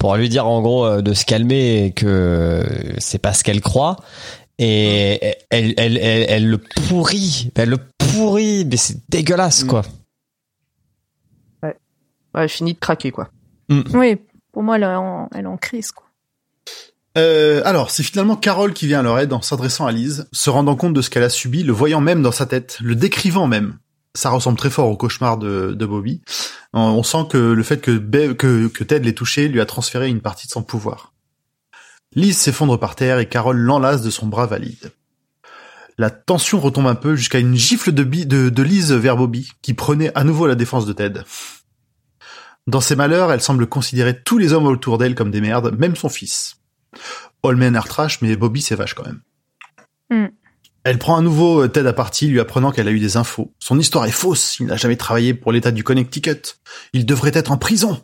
pour 0.01 0.17
lui 0.17 0.29
dire 0.29 0.47
en 0.47 0.61
gros 0.63 0.85
euh, 0.87 1.03
de 1.03 1.13
se 1.15 1.25
calmer 1.25 1.85
et 1.87 1.93
que 1.93 2.65
c'est 2.99 3.19
pas 3.19 3.33
ce 3.35 3.45
qu'elle 3.45 3.61
croit. 3.61 3.97
Et 4.59 5.19
elle, 5.51 5.75
elle, 5.77 5.99
elle, 5.99 6.27
elle 6.29 6.47
le 6.49 6.59
pourrit, 6.59 7.51
elle 7.57 7.71
le 7.71 7.79
pourrit, 7.99 8.65
mais 8.71 8.77
c'est 8.77 8.97
dégueulasse 9.09 9.65
Mm. 9.65 9.67
quoi. 9.67 9.83
Ouais, 11.63 11.75
elle 12.35 12.49
finit 12.49 12.75
de 12.75 12.79
craquer, 12.79 13.11
quoi. 13.11 13.29
Oui, 13.95 14.19
pour 14.53 14.63
moi, 14.63 14.77
elle 14.77 14.85
est 14.85 14.95
en, 14.95 15.29
elle 15.35 15.47
en 15.47 15.57
crise, 15.57 15.93
quoi. 15.93 16.07
Euh, 17.19 17.61
alors, 17.67 17.91
c'est 17.91 18.03
finalement 18.03 18.37
Carole 18.37 18.73
qui 18.73 18.87
vient 18.87 19.01
à 19.01 19.03
leur 19.03 19.19
aide 19.19 19.33
en 19.33 19.43
s'adressant 19.43 19.87
à 19.87 19.93
Lise, 19.93 20.29
se 20.33 20.49
rendant 20.49 20.77
compte 20.77 20.95
de 20.95 21.03
ce 21.03 21.11
qu'elle 21.11 21.23
a 21.23 21.29
subi, 21.29 21.63
le 21.63 21.73
voyant 21.73 22.01
même 22.01 22.23
dans 22.23 22.33
sa 22.33 22.47
tête, 22.47 22.79
le 22.81 22.95
décrivant 22.95 23.47
même. 23.47 23.79
Ça 24.15 24.31
ressemble 24.31 24.59
très 24.59 24.71
fort 24.71 24.89
au 24.89 24.97
cauchemar 24.97 25.37
de, 25.39 25.73
de 25.73 25.87
Bobby. 25.87 26.23
On- 26.73 27.03
sent 27.03 27.27
que 27.31 27.39
le 27.39 27.63
fait 27.63 27.81
que, 27.81 27.99
que, 28.33 28.69
que 28.69 28.85
Ted 28.85 29.05
l'ait 29.05 29.15
touché 29.15 29.49
lui 29.49 29.61
a 29.61 29.67
transféré 29.67 30.09
une 30.09 30.21
partie 30.21 30.47
de 30.47 30.53
son 30.53 30.63
pouvoir. 30.63 31.13
Lise 32.15 32.37
s'effondre 32.37 32.79
par 32.79 32.95
terre 32.95 33.19
et 33.19 33.29
Carole 33.29 33.59
l'enlace 33.59 34.03
de 34.03 34.11
son 34.11 34.27
bras 34.27 34.47
valide. 34.47 34.93
La 35.99 36.11
tension 36.11 36.61
retombe 36.61 36.87
un 36.87 36.95
peu 36.95 37.17
jusqu'à 37.17 37.39
une 37.39 37.55
gifle 37.55 37.93
de, 37.93 38.05
de, 38.05 38.49
de 38.49 38.63
Lise 38.63 38.93
vers 38.93 39.17
Bobby, 39.17 39.51
qui 39.61 39.75
prenait 39.75 40.13
à 40.15 40.25
nouveau 40.25 40.47
la 40.47 40.55
défense 40.55 40.87
de 40.87 40.93
Ted. 40.93 41.23
Dans 42.67 42.81
ses 42.81 42.97
malheurs, 42.97 43.33
elle 43.33 43.41
semble 43.41 43.67
considérer 43.67 44.23
tous 44.23 44.39
les 44.39 44.53
hommes 44.53 44.67
autour 44.67 44.99
d'elle 44.99 45.15
comme 45.15 45.31
des 45.31 45.41
merdes, 45.41 45.77
même 45.79 45.97
son 45.97 46.09
fils. 46.09 46.57
Holmen 47.43 47.75
a 47.77 47.83
trash, 47.83 48.23
mais 48.23 48.37
Bobby 48.37 48.63
c'est 48.63 48.77
vache 48.77 48.95
quand 48.95 49.05
même. 49.05 49.23
Hmm. 50.11 50.29
Elle 50.85 50.99
prend 50.99 51.17
à 51.17 51.21
nouveau 51.21 51.63
euh, 51.63 51.69
Ted 51.69 51.89
à 51.89 51.93
partie, 51.93 52.27
lui 52.27 52.41
apprenant 52.41 52.73
qu'elle 52.73 52.89
a 52.89 52.93
eu 52.93 52.99
des 53.01 53.17
infos. 53.17 53.53
Son 53.59 53.79
histoire 53.79 54.05
est 54.07 54.11
fausse, 54.11 54.59
il 54.59 54.67
n'a 54.67 54.77
jamais 54.77 54.97
travaillé 54.97 55.35
pour 55.35 55.53
l'État 55.53 55.71
du 55.71 55.85
Connecticut. 55.85 56.57
Il 56.93 57.07
devrait 57.07 57.33
être 57.35 57.53
en 57.53 57.57
prison. 57.57 58.01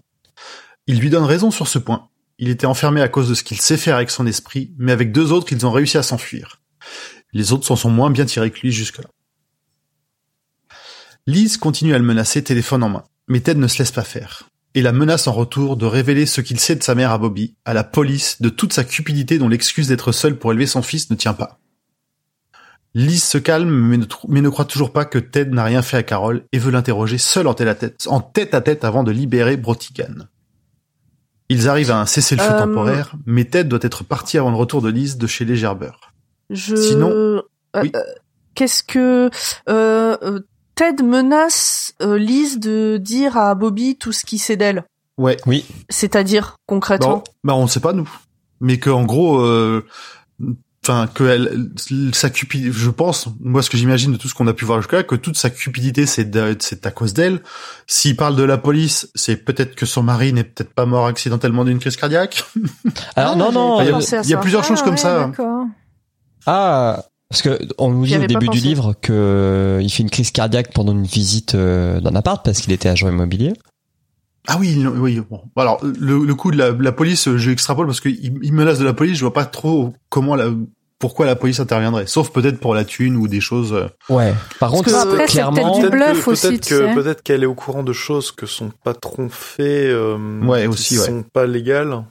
Il 0.87 1.01
lui 1.01 1.11
donne 1.11 1.25
raison 1.25 1.51
sur 1.51 1.69
ce 1.69 1.79
point. 1.79 2.09
Il 2.39 2.49
était 2.49 2.67
enfermé 2.67 3.01
à 3.03 3.09
cause 3.09 3.29
de 3.29 3.35
ce 3.35 3.43
qu'il 3.43 3.61
sait 3.61 3.77
faire 3.77 3.97
avec 3.97 4.11
son 4.11 4.27
esprit, 4.27 4.73
mais 4.79 4.93
avec 4.93 5.13
deux 5.13 5.33
autres, 5.33 5.53
ils 5.53 5.67
ont 5.67 5.73
réussi 5.73 5.99
à 5.99 6.03
s'enfuir. 6.03 6.61
Les 7.33 7.53
autres 7.53 7.67
s'en 7.67 7.77
sont 7.77 7.91
moins 7.91 8.11
bien 8.11 8.25
tirés 8.25 8.51
que 8.51 8.61
lui 8.61 8.73
jusque-là. 8.73 9.09
Lise 11.27 11.57
continue 11.57 11.95
à 11.95 11.99
le 11.99 12.05
menacer 12.05 12.43
téléphone 12.43 12.83
en 12.85 12.89
main, 12.89 13.05
mais 13.29 13.41
Ted 13.41 13.59
ne 13.61 13.67
se 13.69 13.79
laisse 13.79 13.93
pas 13.93 14.05
faire 14.05 14.45
et 14.75 14.83
la 14.83 14.93
menace 14.93 15.27
en 15.27 15.33
retour 15.33 15.77
de 15.77 15.87
révéler 15.87 16.27
ce 16.27 16.41
qu'il 16.41 16.61
sait 16.61 16.77
de 16.77 16.83
sa 16.83 16.95
mère 16.95 17.11
à 17.11 17.19
Bobby, 17.19 17.55
à 17.65 17.73
la 17.75 17.85
police, 17.85 18.41
de 18.43 18.49
toute 18.51 18.73
sa 18.75 18.85
cupidité 18.85 19.39
dont 19.39 19.49
l'excuse 19.49 19.89
d'être 19.89 20.13
seul 20.13 20.39
pour 20.39 20.53
élever 20.53 20.67
son 20.67 20.83
fils 20.83 21.11
ne 21.11 21.17
tient 21.17 21.33
pas. 21.33 21.59
Lise 22.95 23.25
se 23.25 23.39
calme 23.39 23.71
mais 23.71 23.97
ne, 23.97 24.05
trou- 24.05 24.29
mais 24.31 24.41
ne 24.41 24.49
croit 24.49 24.65
toujours 24.67 24.93
pas 24.93 25.05
que 25.05 25.19
Ted 25.19 25.51
n'a 25.51 25.65
rien 25.65 25.83
fait 25.83 25.97
à 25.97 26.03
Carole 26.03 26.45
et 26.53 26.59
veut 26.59 26.71
l'interroger 26.71 27.19
seul 27.19 27.47
en 27.47 27.55
tête 27.55 27.69
à 27.69 27.75
tête, 27.75 28.07
en 28.09 28.21
tête 28.21 28.55
à 28.55 28.61
tête 28.61 28.85
avant 28.85 29.03
de 29.05 29.11
libérer 29.11 29.57
Brotigan. 29.57 30.27
Ils 31.49 31.69
arrivent 31.69 31.91
à 31.91 31.99
un 32.01 32.07
cessez-le-feu 32.07 32.53
Euh, 32.53 32.59
temporaire, 32.59 33.15
mais 33.25 33.45
Ted 33.47 33.69
doit 33.69 33.79
être 33.83 34.05
parti 34.05 34.37
avant 34.37 34.51
le 34.51 34.57
retour 34.57 34.83
de 34.83 34.91
Lise 34.91 35.17
de 35.17 35.27
chez 35.27 35.45
les 35.47 35.57
Gerbeurs. 35.57 36.13
Je. 36.51 36.77
Sinon- 36.77 37.11
Euh, 37.11 37.43
Oui. 37.83 37.91
euh, 37.97 38.01
Qu'est-ce 38.55 38.83
que 38.83 39.31
Ted 40.79 41.03
menace 41.03 41.93
euh, 42.03 42.17
Lise 42.17 42.61
de 42.61 42.99
dire 43.03 43.37
à 43.37 43.57
Bobby 43.57 43.97
tout 43.97 44.13
ce 44.13 44.25
qu'il 44.25 44.39
sait 44.39 44.57
d'elle. 44.57 44.85
Ouais, 45.17 45.37
Oui, 45.45 45.65
C'est-à-dire 45.89 46.55
concrètement. 46.67 47.17
Bon, 47.17 47.25
bah 47.43 47.55
on 47.57 47.65
ne 47.65 47.69
sait 47.69 47.81
pas 47.81 47.93
nous, 47.93 48.09
mais 48.61 48.79
que 48.79 48.89
en 48.89 49.03
gros, 49.05 49.41
euh, 49.41 49.85
enfin 50.85 51.09
que 51.13 51.25
elle, 51.25 51.71
sa 52.13 52.31
cupidité, 52.31 52.71
je 52.71 52.91
pense, 52.91 53.27
moi 53.41 53.61
ce 53.63 53.71
que 53.71 53.77
j'imagine 53.77 54.13
de 54.13 54.19
tout 54.19 54.29
ce 54.29 54.35
qu'on 54.35 54.47
a 54.47 54.53
pu 54.55 54.65
voir 54.67 54.81
jusqu'à 54.81 54.99
là, 54.99 55.03
que 55.03 55.17
toute 55.17 55.37
sa 55.37 55.51
cupidité 55.51 56.07
c'est 56.07 56.31
c'est 56.63 56.87
à 56.87 56.93
cause 56.93 57.13
d'elle. 57.13 57.43
S'il 57.89 58.15
parle 58.15 58.37
de 58.37 58.45
la 58.45 58.57
police, 58.57 59.11
c'est 59.17 59.37
peut-être 59.37 59.75
que 59.75 59.85
son 59.85 60.05
mari 60.05 60.33
n'est 60.33 60.45
peut-être 60.45 60.73
pas 60.73 60.87
mort 60.87 61.07
accidentellement 61.07 61.65
d'une 61.65 61.81
crise 61.81 61.97
cardiaque. 61.97 62.45
alors 63.17 63.33
Ah, 63.33 63.37
non 63.37 63.51
non, 63.51 63.81
il 63.83 63.89
y 63.89 64.35
a, 64.35 64.39
y 64.39 64.41
plusieurs 64.41 64.63
choses 64.63 64.79
Ah, 64.83 64.85
comme 64.85 64.95
ouais, 64.95 65.01
ça. 65.01 65.27
D'accord. 65.27 65.65
ah 66.47 67.03
parce 67.31 67.43
que 67.43 67.59
on 67.79 67.91
nous 67.91 68.07
dit 68.07 68.17
au 68.17 68.27
début 68.27 68.49
du 68.49 68.59
livre 68.59 68.95
que 69.01 69.13
euh, 69.13 69.81
il 69.83 69.91
fait 69.91 70.03
une 70.03 70.11
crise 70.11 70.31
cardiaque 70.31 70.73
pendant 70.73 70.93
une 70.93 71.05
visite 71.05 71.55
euh, 71.55 72.01
d'un 72.01 72.15
appart 72.15 72.45
parce 72.45 72.61
qu'il 72.61 72.73
était 72.73 72.89
agent 72.89 73.09
immobilier. 73.09 73.53
Ah 74.47 74.57
oui, 74.59 74.75
il- 74.79 74.89
oui. 74.89 75.21
Bon, 75.31 75.43
alors 75.57 75.79
le, 75.85 76.25
le 76.25 76.35
coup 76.35 76.51
de 76.51 76.57
la, 76.57 76.71
la 76.73 76.93
police, 76.93 77.29
je 77.37 77.51
extrapole 77.51 77.87
parce 77.87 78.01
qu'il 78.01 78.39
il 78.43 78.53
menace 78.53 78.79
de 78.79 78.85
la 78.85 78.95
police. 78.95 79.17
Je 79.17 79.21
vois 79.21 79.35
pas 79.35 79.45
trop 79.45 79.93
comment 80.09 80.37
la, 80.37 80.47
pourquoi 80.99 81.27
la 81.27 81.37
police 81.37 81.61
interviendrait, 81.61 82.07
sauf 82.07 82.31
peut-être 82.31 82.59
pour 82.59 82.75
la 82.75 82.85
thune 82.87 83.17
ou 83.17 83.29
des 83.29 83.41
choses. 83.43 83.75
euh, 83.75 83.89
Ouais. 84.09 84.33
Par 84.59 84.71
contre, 84.71 84.95
Après, 84.95 85.19
c'est 85.27 85.33
clairement 85.33 85.79
peut-être 85.81 85.91
bluff 85.93 86.25
que- 86.25 86.31
aussi, 86.31 86.49
Peut-être 86.49 86.63
tu 86.63 86.71
que 86.75 86.89
sais. 86.89 86.95
peut-être 86.95 87.23
qu'elle 87.23 87.43
est 87.43 87.47
au 87.47 87.55
courant 87.55 87.83
de 87.83 87.93
choses 87.93 88.33
que 88.33 88.47
son 88.47 88.71
patron 88.85 89.29
fait. 89.29 89.91
Euh, 89.91 90.41
Ouais, 90.43 90.63
qui 90.63 90.69
aussi, 90.69 90.99
ouais. 90.99 91.05
sont 91.07 91.23
pas 91.31 91.47
légales. 91.47 92.05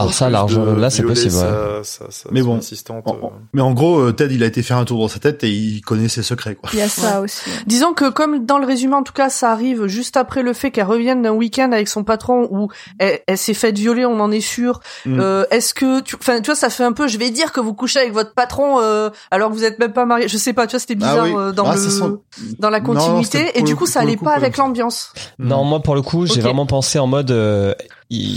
Alors 0.00 0.14
ça, 0.14 0.30
l'argent, 0.30 0.64
là, 0.64 0.88
c'est 0.88 1.02
possible, 1.02 1.32
Sa, 1.32 1.84
sa, 1.84 2.10
sa, 2.10 2.28
Mais 2.32 2.40
bon, 2.40 2.56
assistante. 2.56 3.06
en- 3.06 3.14
euh. 3.14 3.28
mais 3.52 3.60
en 3.60 3.72
gros, 3.72 3.98
euh, 3.98 4.12
Ted, 4.12 4.34
il 4.34 4.42
a 4.42 4.46
été 4.46 4.62
faire 4.62 4.78
un 4.78 4.86
tour 4.86 4.98
dans 4.98 5.08
sa 5.08 5.18
tête 5.18 5.44
et 5.44 5.50
il 5.50 5.82
connaît 5.82 6.08
ses 6.08 6.22
secrets, 6.22 6.54
quoi. 6.54 6.70
Il 6.72 6.78
y 6.78 6.82
a 6.82 6.88
ça 6.88 7.20
aussi. 7.20 7.42
Disons 7.66 7.92
que 7.92 8.08
comme 8.08 8.46
dans 8.46 8.56
le 8.56 8.64
résumé 8.66 8.94
en 8.94 9.02
tout 9.02 9.12
cas 9.12 9.28
ça 9.28 9.50
arrive 9.52 9.86
juste 9.88 10.16
après 10.16 10.42
le 10.42 10.54
fait 10.54 10.70
qu'elle 10.70 10.86
revienne 10.86 11.20
d'un 11.20 11.32
week-end 11.32 11.72
avec 11.72 11.88
son 11.88 12.04
patron 12.04 12.48
où 12.50 12.68
elle, 12.98 13.20
elle 13.26 13.36
s'est 13.36 13.52
faite 13.52 13.76
violer 13.78 14.06
on 14.06 14.18
en 14.18 14.30
est 14.30 14.40
sûr. 14.40 14.80
Mm. 15.04 15.20
Euh, 15.20 15.44
Est-ce 15.50 15.74
que 15.74 16.00
tu, 16.00 16.16
enfin 16.16 16.40
tu 16.40 16.46
vois 16.46 16.54
ça 16.54 16.70
fait 16.70 16.84
un 16.84 16.92
peu 16.92 17.06
je 17.06 17.18
vais 17.18 17.28
dire 17.28 17.52
que 17.52 17.60
vous 17.60 17.74
couchez 17.74 18.00
avec 18.00 18.14
votre 18.14 18.32
patron 18.32 18.80
euh, 18.80 19.10
alors 19.30 19.50
que 19.50 19.54
vous 19.54 19.64
êtes 19.64 19.78
même 19.78 19.92
pas 19.92 20.06
mariés. 20.06 20.26
Je 20.26 20.38
sais 20.38 20.54
pas 20.54 20.66
tu 20.66 20.70
vois 20.72 20.80
c'était 20.80 20.94
bizarre 20.94 21.18
Ah 21.20 21.24
oui. 21.26 21.34
euh, 21.36 21.52
dans 21.52 21.66
Ah, 21.66 21.74
le 21.76 22.18
dans 22.58 22.70
la 22.70 22.80
Non, 22.80 22.86
continuité 22.86 23.50
et 23.58 23.62
du 23.62 23.74
coup 23.76 23.84
coup- 23.84 23.90
ça 23.90 24.00
allait 24.00 24.16
coup 24.16 24.24
pas 24.24 24.32
avec 24.32 24.56
l'ambiance. 24.56 25.12
Non, 25.38 25.64
moi 25.64 25.80
pour 25.80 25.94
le 25.94 26.00
coup, 26.02 26.24
j'ai 26.26 26.40
vraiment 26.40 26.64
pensé 26.64 26.98
en 26.98 27.06
mode, 27.06 27.30
euh, 27.30 27.74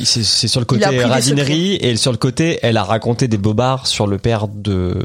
c'est 0.05 0.23
c'est 0.23 0.47
sur 0.47 0.59
le 0.61 0.65
côté 0.65 0.85
radinerie 1.03 1.75
et 1.75 1.95
sur 1.97 2.11
le 2.11 2.17
côté, 2.17 2.59
elle 2.61 2.77
a 2.77 2.83
raconté 2.83 3.27
des 3.27 3.37
bobards 3.37 3.87
sur 3.87 4.07
le 4.07 4.17
père 4.17 4.47
de 4.47 4.95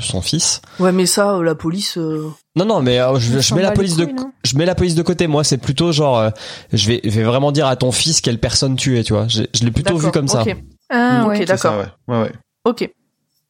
son 0.00 0.20
fils. 0.22 0.60
Ouais, 0.78 0.92
mais 0.92 1.06
ça, 1.06 1.36
euh, 1.36 1.42
la 1.42 1.54
police. 1.54 1.96
euh, 1.98 2.28
Non, 2.56 2.64
non, 2.64 2.80
mais 2.80 3.00
euh, 3.00 3.18
je, 3.18 3.54
mets 3.54 3.62
la 3.62 3.72
police 3.72 3.96
de, 3.96 4.04
couilles, 4.04 4.26
je 4.44 4.56
mets 4.56 4.66
la 4.66 4.74
police 4.74 4.94
de 4.94 5.02
côté. 5.02 5.26
Moi, 5.26 5.42
c'est 5.44 5.58
plutôt 5.58 5.92
genre, 5.92 6.18
euh, 6.18 6.30
je 6.72 6.86
vais, 6.88 7.00
je 7.04 7.10
vais 7.10 7.24
vraiment 7.24 7.52
dire 7.52 7.66
à 7.66 7.76
ton 7.76 7.92
fils 7.92 8.20
quelle 8.20 8.38
personne 8.38 8.76
tu 8.76 8.98
es, 8.98 9.02
tu 9.04 9.12
vois. 9.12 9.26
Je, 9.28 9.42
je 9.54 9.64
l'ai 9.64 9.70
plutôt 9.70 9.94
vu 9.96 10.06
d'accord, 10.06 10.12
comme 10.12 10.28
ça. 10.28 10.42
Ok, 10.42 10.56
Ah 10.90 11.22
Ok, 11.24 11.28
ouais. 11.30 11.36
C'est 11.38 11.46
ça, 11.46 11.54
d'accord. 11.70 11.78
ouais. 12.08 12.14
Ouais, 12.16 12.22
ouais. 12.24 12.32
ok. 12.64 12.90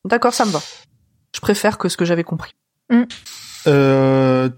D'accord, 0.06 0.32
ça 0.34 0.44
me 0.46 0.50
va. 0.50 0.60
Je 1.34 1.40
préfère 1.40 1.76
que 1.78 1.88
ce 1.88 1.96
que 1.96 2.04
j'avais 2.04 2.24
compris. 2.24 2.52
Euh, 3.66 4.48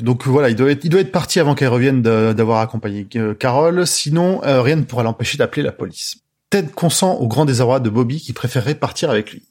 donc 0.00 0.26
voilà, 0.26 0.50
il 0.50 0.56
doit 0.56 0.70
être, 0.70 1.12
parti 1.12 1.40
avant 1.40 1.54
qu'elle 1.54 1.68
revienne 1.68 2.02
d'avoir 2.02 2.60
accompagné 2.60 3.06
euh, 3.16 3.34
Carole. 3.34 3.86
Sinon, 3.86 4.42
euh, 4.44 4.62
rien 4.62 4.76
ne 4.76 4.82
pourra 4.82 5.02
l'empêcher 5.02 5.38
d'appeler 5.38 5.62
la 5.62 5.72
police. 5.72 6.18
Ted 6.50 6.68
consent 6.74 7.14
au 7.14 7.26
grand 7.28 7.44
désarroi 7.44 7.80
de 7.80 7.90
Bobby 7.90 8.20
qui 8.20 8.32
préférerait 8.32 8.74
partir 8.74 9.10
avec 9.10 9.32
lui. 9.32 9.42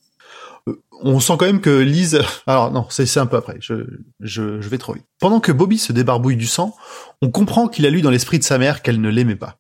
Euh, 0.68 0.82
on 1.02 1.20
sent 1.20 1.34
quand 1.38 1.46
même 1.46 1.62
que 1.62 1.70
Lise. 1.70 2.22
Alors 2.48 2.72
non, 2.72 2.86
c'est 2.90 3.18
un 3.18 3.26
peu 3.26 3.38
après. 3.38 3.58
Je, 3.60 3.86
je, 4.20 4.62
je 4.62 4.70
vais 4.70 4.78
trop 4.78 4.94
vite. 4.94 5.06
Pendant 5.20 5.40
que 5.40 5.52
Bobby 5.52 5.78
se 5.78 5.94
débarbouille 5.94 6.38
du 6.38 6.48
sang, 6.48 6.76
on 7.22 7.30
comprend 7.30 7.68
qu'il 7.68 7.86
a 7.86 7.90
lu 7.90 8.02
dans 8.02 8.12
l'esprit 8.12 8.40
de 8.40 8.44
sa 8.44 8.58
mère 8.58 8.82
qu'elle 8.82 9.02
ne 9.02 9.10
l'aimait 9.10 9.36
pas. 9.36 9.58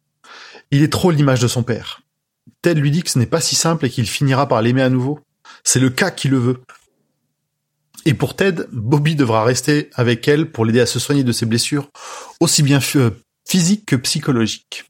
Il 0.71 0.83
est 0.83 0.91
trop 0.91 1.11
l'image 1.11 1.41
de 1.41 1.47
son 1.47 1.63
père. 1.63 2.01
Ted 2.61 2.79
lui 2.79 2.91
dit 2.91 3.03
que 3.03 3.09
ce 3.09 3.19
n'est 3.19 3.25
pas 3.25 3.41
si 3.41 3.55
simple 3.55 3.85
et 3.85 3.89
qu'il 3.89 4.07
finira 4.07 4.47
par 4.47 4.61
l'aimer 4.61 4.83
à 4.83 4.89
nouveau. 4.89 5.19
C'est 5.63 5.79
le 5.79 5.89
cas 5.89 6.11
qui 6.11 6.27
le 6.27 6.37
veut. 6.37 6.61
Et 8.05 8.13
pour 8.13 8.35
Ted, 8.35 8.65
Bobby 8.71 9.15
devra 9.15 9.43
rester 9.43 9.89
avec 9.93 10.27
elle 10.27 10.51
pour 10.51 10.65
l'aider 10.65 10.81
à 10.81 10.85
se 10.85 10.99
soigner 10.99 11.23
de 11.23 11.31
ses 11.31 11.45
blessures, 11.45 11.89
aussi 12.39 12.63
bien 12.63 12.79
euh, 12.95 13.11
physiques 13.47 13.85
que 13.85 13.95
psychologiques. 13.95 14.85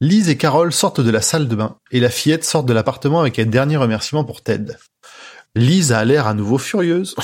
Lise 0.00 0.28
et 0.28 0.36
Carole 0.36 0.72
sortent 0.72 1.00
de 1.00 1.10
la 1.10 1.22
salle 1.22 1.48
de 1.48 1.54
bain 1.54 1.78
et 1.90 2.00
la 2.00 2.10
fillette 2.10 2.44
sort 2.44 2.64
de 2.64 2.72
l'appartement 2.72 3.20
avec 3.20 3.38
un 3.38 3.46
dernier 3.46 3.76
remerciement 3.76 4.24
pour 4.24 4.42
Ted. 4.42 4.76
Lise 5.54 5.92
a 5.92 6.04
l'air 6.04 6.26
à 6.26 6.34
nouveau 6.34 6.58
furieuse. 6.58 7.14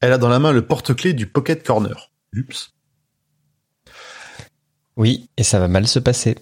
Elle 0.00 0.12
a 0.12 0.18
dans 0.18 0.28
la 0.28 0.38
main 0.38 0.52
le 0.52 0.64
porte-clés 0.64 1.14
du 1.14 1.26
Pocket 1.26 1.66
Corner. 1.66 2.10
Oups. 2.36 2.72
Oui, 4.96 5.28
et 5.36 5.42
ça 5.42 5.58
va 5.58 5.68
mal 5.68 5.86
se 5.86 5.98
passer. 5.98 6.36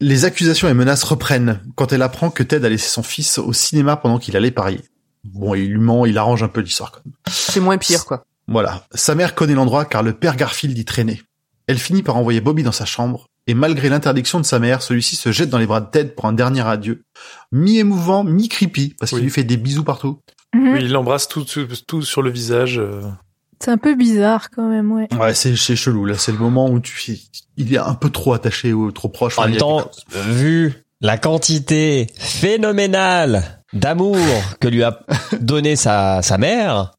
Les 0.00 0.24
accusations 0.24 0.68
et 0.68 0.74
menaces 0.74 1.04
reprennent 1.04 1.60
quand 1.76 1.92
elle 1.92 2.02
apprend 2.02 2.30
que 2.30 2.42
Ted 2.42 2.64
a 2.64 2.68
laissé 2.68 2.88
son 2.88 3.02
fils 3.02 3.38
au 3.38 3.52
cinéma 3.52 3.96
pendant 3.96 4.18
qu'il 4.18 4.36
allait 4.36 4.50
parier. 4.50 4.80
Bon, 5.24 5.54
il 5.54 5.70
lui 5.70 5.78
ment, 5.78 6.04
il 6.06 6.18
arrange 6.18 6.42
un 6.42 6.48
peu 6.48 6.60
l'histoire 6.60 6.92
quand 6.92 7.00
même. 7.04 7.14
C'est 7.28 7.60
moins 7.60 7.78
pire, 7.78 8.04
quoi. 8.04 8.24
Voilà. 8.46 8.86
Sa 8.92 9.14
mère 9.14 9.34
connaît 9.34 9.54
l'endroit 9.54 9.84
car 9.86 10.02
le 10.02 10.12
père 10.12 10.36
Garfield 10.36 10.76
y 10.76 10.84
traînait. 10.84 11.22
Elle 11.66 11.78
finit 11.78 12.02
par 12.02 12.16
envoyer 12.16 12.40
Bobby 12.42 12.62
dans 12.62 12.72
sa 12.72 12.84
chambre, 12.84 13.28
et 13.46 13.54
malgré 13.54 13.88
l'interdiction 13.88 14.38
de 14.38 14.44
sa 14.44 14.58
mère, 14.58 14.82
celui-ci 14.82 15.16
se 15.16 15.32
jette 15.32 15.48
dans 15.48 15.56
les 15.58 15.66
bras 15.66 15.80
de 15.80 15.90
Ted 15.90 16.10
pour 16.10 16.26
un 16.26 16.32
dernier 16.34 16.66
adieu. 16.66 17.04
Mi-émouvant, 17.52 18.22
mi-creepy, 18.24 18.94
parce 18.98 19.12
Oui. 19.12 19.18
qu'il 19.18 19.24
lui 19.24 19.30
fait 19.32 19.44
des 19.44 19.56
bisous 19.56 19.84
partout. 19.84 20.18
Mhm. 20.54 20.72
Oui, 20.74 20.78
il 20.82 20.92
l'embrasse 20.92 21.26
tout, 21.26 21.44
tout, 21.44 21.66
tout 21.86 22.02
sur 22.02 22.20
le 22.20 22.30
visage. 22.30 22.78
euh. 22.78 23.00
C'est 23.60 23.70
un 23.70 23.78
peu 23.78 23.94
bizarre 23.94 24.50
quand 24.50 24.68
même, 24.68 24.92
ouais. 24.92 25.08
Ouais, 25.18 25.32
c'est, 25.34 25.56
c'est 25.56 25.74
chelou, 25.76 26.04
là. 26.04 26.18
C'est 26.18 26.32
le 26.32 26.38
moment 26.38 26.68
où 26.68 26.80
tu, 26.80 27.16
il 27.56 27.72
est 27.72 27.78
un 27.78 27.94
peu 27.94 28.10
trop 28.10 28.34
attaché 28.34 28.74
ou 28.74 28.92
trop 28.92 29.08
proche. 29.08 29.38
En 29.38 29.48
même 29.48 29.56
temps, 29.56 29.90
vu 30.10 30.84
la 31.00 31.16
quantité 31.16 32.08
phénoménale 32.18 33.62
d'amour 33.74 34.16
que 34.60 34.68
lui 34.68 34.82
a 34.82 35.00
donné 35.40 35.76
sa, 35.76 36.22
sa 36.22 36.38
mère, 36.38 36.92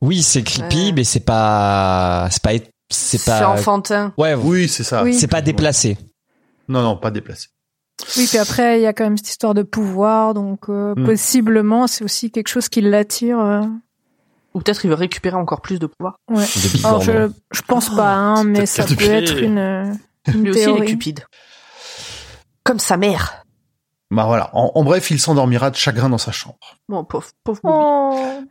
oui, 0.00 0.22
c'est 0.22 0.42
creepy, 0.42 0.86
Ouais. 0.86 0.92
mais 0.92 1.04
c'est 1.04 1.20
pas, 1.24 2.28
c'est 2.30 2.42
pas, 2.42 2.50
c'est 2.90 3.18
C'est 3.18 3.30
pas, 3.30 3.48
enfantin. 3.48 4.12
ouais, 4.18 4.34
Oui, 4.34 4.68
c'est 4.68 4.84
ça. 4.84 5.02
Oui. 5.04 5.14
c'est 5.14 5.26
pas 5.28 5.40
déplacé. 5.42 5.96
Non, 6.68 6.82
non, 6.82 6.96
pas 6.96 7.10
déplacé. 7.10 7.48
Oui, 8.16 8.26
puis 8.28 8.38
après, 8.38 8.78
il 8.78 8.82
y 8.82 8.86
a 8.86 8.92
quand 8.92 9.04
même 9.04 9.16
cette 9.16 9.28
histoire 9.30 9.54
de 9.54 9.62
pouvoir, 9.62 10.32
donc 10.34 10.68
euh, 10.68 10.94
Mm. 10.96 11.04
possiblement, 11.06 11.86
c'est 11.86 12.04
aussi 12.04 12.30
quelque 12.30 12.48
chose 12.48 12.68
qui 12.68 12.80
l'attire. 12.80 13.38
euh. 13.40 13.62
Ou 14.54 14.60
peut-être 14.60 14.84
il 14.84 14.88
veut 14.88 14.94
récupérer 14.94 15.36
encore 15.36 15.60
plus 15.60 15.78
de 15.78 15.86
pouvoir. 15.86 16.16
Ouais. 16.30 16.44
De 16.44 16.68
bigorneau. 16.76 16.86
Alors, 16.88 17.02
je, 17.02 17.30
je 17.52 17.62
pense 17.62 17.90
pas, 17.94 18.12
hein, 18.14 18.44
mais 18.44 18.66
ça 18.66 18.84
peut 18.84 19.04
être 19.04 19.36
une, 19.42 19.58
une 20.32 20.42
Lui 20.44 20.50
aussi, 20.50 20.62
il 20.62 20.82
est 20.82 20.86
cupide. 20.86 21.20
Comme 22.64 22.78
sa 22.78 22.96
mère. 22.96 23.44
Bah 24.10 24.24
voilà. 24.24 24.50
En, 24.54 24.72
en 24.74 24.84
bref, 24.84 25.10
il 25.10 25.20
s'endormira 25.20 25.70
de 25.70 25.76
chagrin 25.76 26.08
dans 26.08 26.18
sa 26.18 26.32
chambre. 26.32 26.78
Bon, 26.88 27.04
pauvre, 27.04 27.28
pauvre 27.44 27.60
Bobby. 27.62 27.78
Oh. 27.78 28.44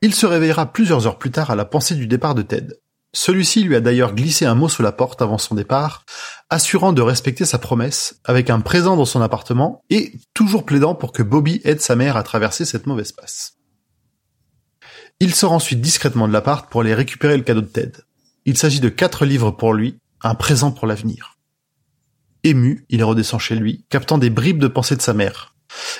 Il 0.00 0.14
se 0.14 0.26
réveillera 0.26 0.72
plusieurs 0.72 1.06
heures 1.06 1.18
plus 1.18 1.32
tard 1.32 1.50
à 1.50 1.56
la 1.56 1.64
pensée 1.64 1.96
du 1.96 2.06
départ 2.06 2.34
de 2.34 2.42
Ted. 2.42 2.74
Celui-ci 3.12 3.62
lui 3.62 3.74
a 3.74 3.80
d'ailleurs 3.80 4.14
glissé 4.14 4.44
un 4.44 4.54
mot 4.54 4.68
sous 4.68 4.82
la 4.82 4.92
porte 4.92 5.22
avant 5.22 5.38
son 5.38 5.54
départ, 5.54 6.04
assurant 6.50 6.92
de 6.92 7.02
respecter 7.02 7.44
sa 7.44 7.58
promesse, 7.58 8.20
avec 8.24 8.50
un 8.50 8.60
présent 8.60 8.96
dans 8.96 9.06
son 9.06 9.22
appartement 9.22 9.82
et 9.90 10.12
toujours 10.34 10.64
plaidant 10.64 10.94
pour 10.94 11.12
que 11.12 11.22
Bobby 11.22 11.60
aide 11.64 11.80
sa 11.80 11.96
mère 11.96 12.16
à 12.16 12.22
traverser 12.22 12.64
cette 12.64 12.86
mauvaise 12.86 13.12
passe. 13.12 13.54
Il 15.20 15.34
sort 15.34 15.52
ensuite 15.52 15.80
discrètement 15.80 16.28
de 16.28 16.32
l'appart 16.32 16.70
pour 16.70 16.82
aller 16.82 16.94
récupérer 16.94 17.36
le 17.36 17.42
cadeau 17.42 17.62
de 17.62 17.66
Ted. 17.66 17.92
Il 18.44 18.56
s'agit 18.56 18.80
de 18.80 18.88
quatre 18.88 19.24
livres 19.24 19.50
pour 19.50 19.72
lui, 19.72 19.98
un 20.22 20.34
présent 20.34 20.70
pour 20.70 20.86
l'avenir. 20.86 21.37
Ému, 22.44 22.84
il 22.88 23.02
redescend 23.04 23.40
chez 23.40 23.56
lui, 23.56 23.84
captant 23.90 24.18
des 24.18 24.30
bribes 24.30 24.58
de 24.60 24.68
pensée 24.68 24.96
de 24.96 25.02
sa 25.02 25.14
mère. 25.14 25.54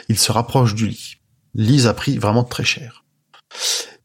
Il 0.08 0.18
se 0.18 0.32
rapproche 0.32 0.74
du 0.74 0.86
lit. 0.86 1.16
Lise 1.54 1.86
a 1.86 1.94
pris 1.94 2.18
vraiment 2.18 2.44
très 2.44 2.64
cher. 2.64 3.04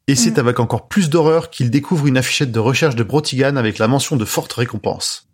Et 0.07 0.15
c'est 0.15 0.37
Mm. 0.37 0.39
avec 0.39 0.59
encore 0.59 0.87
plus 0.87 1.09
d'horreur 1.09 1.49
qu'il 1.49 1.69
découvre 1.69 2.07
une 2.07 2.17
affichette 2.17 2.51
de 2.51 2.59
recherche 2.59 2.95
de 2.95 3.03
Brotigan 3.03 3.55
avec 3.55 3.77
la 3.77 3.87
mention 3.87 4.15
de 4.17 4.25
forte 4.25 4.51
récompense. 4.53 5.29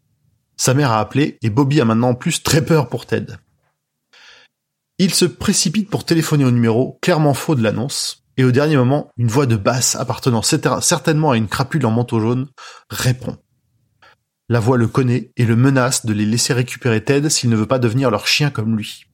Sa 0.58 0.74
mère 0.74 0.92
a 0.92 1.00
appelé 1.00 1.38
et 1.42 1.50
Bobby 1.50 1.80
a 1.82 1.86
maintenant 1.86 2.10
en 2.10 2.16
plus 2.16 2.44
très 2.44 2.64
peur 2.64 2.90
pour 2.90 3.06
Ted. 3.06 3.34
Il 4.98 5.14
se 5.14 5.26
précipite 5.26 5.90
pour 5.90 6.04
téléphoner 6.06 6.44
au 6.46 6.52
numéro 6.52 7.00
clairement 7.02 7.34
faux 7.34 7.56
de 7.56 7.64
l'annonce 7.64 8.24
et 8.38 8.44
au 8.44 8.52
dernier 8.52 8.76
moment, 8.78 9.10
une 9.18 9.28
voix 9.30 9.46
de 9.46 9.56
basse 9.56 9.96
appartenant 9.96 10.42
certain- 10.42 10.82
certainement 10.82 11.32
à 11.32 11.38
une 11.38 11.48
crapule 11.48 11.86
en 11.86 11.92
manteau 11.92 12.20
jaune 12.20 12.48
répond. 12.90 13.38
La 14.50 14.60
voix 14.60 14.78
le 14.78 14.88
connaît 14.88 15.32
et 15.38 15.46
le 15.46 15.56
menace 15.56 16.06
de 16.06 16.14
les 16.14 16.26
laisser 16.26 16.54
récupérer 16.54 17.04
Ted 17.04 17.30
s'il 17.30 17.50
ne 17.50 17.56
veut 17.56 17.68
pas 17.68 17.80
devenir 17.80 18.10
leur 18.10 18.28
chien 18.28 18.50
comme 18.50 18.76
lui. 18.76 19.06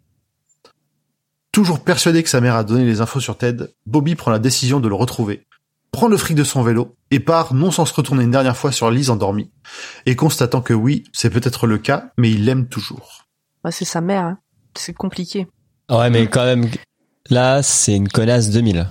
Toujours 1.51 1.83
persuadé 1.83 2.23
que 2.23 2.29
sa 2.29 2.41
mère 2.41 2.55
a 2.55 2.63
donné 2.63 2.85
les 2.85 3.01
infos 3.01 3.19
sur 3.19 3.37
Ted, 3.37 3.67
Bobby 3.85 4.15
prend 4.15 4.31
la 4.31 4.39
décision 4.39 4.79
de 4.79 4.87
le 4.87 4.95
retrouver, 4.95 5.45
prend 5.91 6.07
le 6.07 6.17
fric 6.17 6.35
de 6.35 6.43
son 6.43 6.63
vélo 6.63 6.95
et 7.11 7.19
part 7.19 7.53
non 7.53 7.71
sans 7.71 7.85
se 7.85 7.93
retourner 7.93 8.23
une 8.23 8.31
dernière 8.31 8.57
fois 8.57 8.71
sur 8.71 8.89
Lise 8.91 9.09
endormie, 9.09 9.51
et 10.05 10.15
constatant 10.15 10.61
que 10.61 10.73
oui, 10.73 11.05
c'est 11.13 11.29
peut-être 11.29 11.67
le 11.67 11.77
cas, 11.77 12.11
mais 12.17 12.31
il 12.31 12.45
l'aime 12.45 12.67
toujours. 12.67 13.25
Bah, 13.63 13.71
c'est 13.71 13.85
sa 13.85 14.01
mère, 14.01 14.23
hein. 14.23 14.37
C'est 14.77 14.93
compliqué. 14.93 15.47
Ouais, 15.89 16.09
mais 16.09 16.27
quand 16.27 16.43
même, 16.43 16.69
là, 17.29 17.63
c'est 17.63 17.95
une 17.95 18.09
connasse 18.09 18.49
2000. 18.49 18.89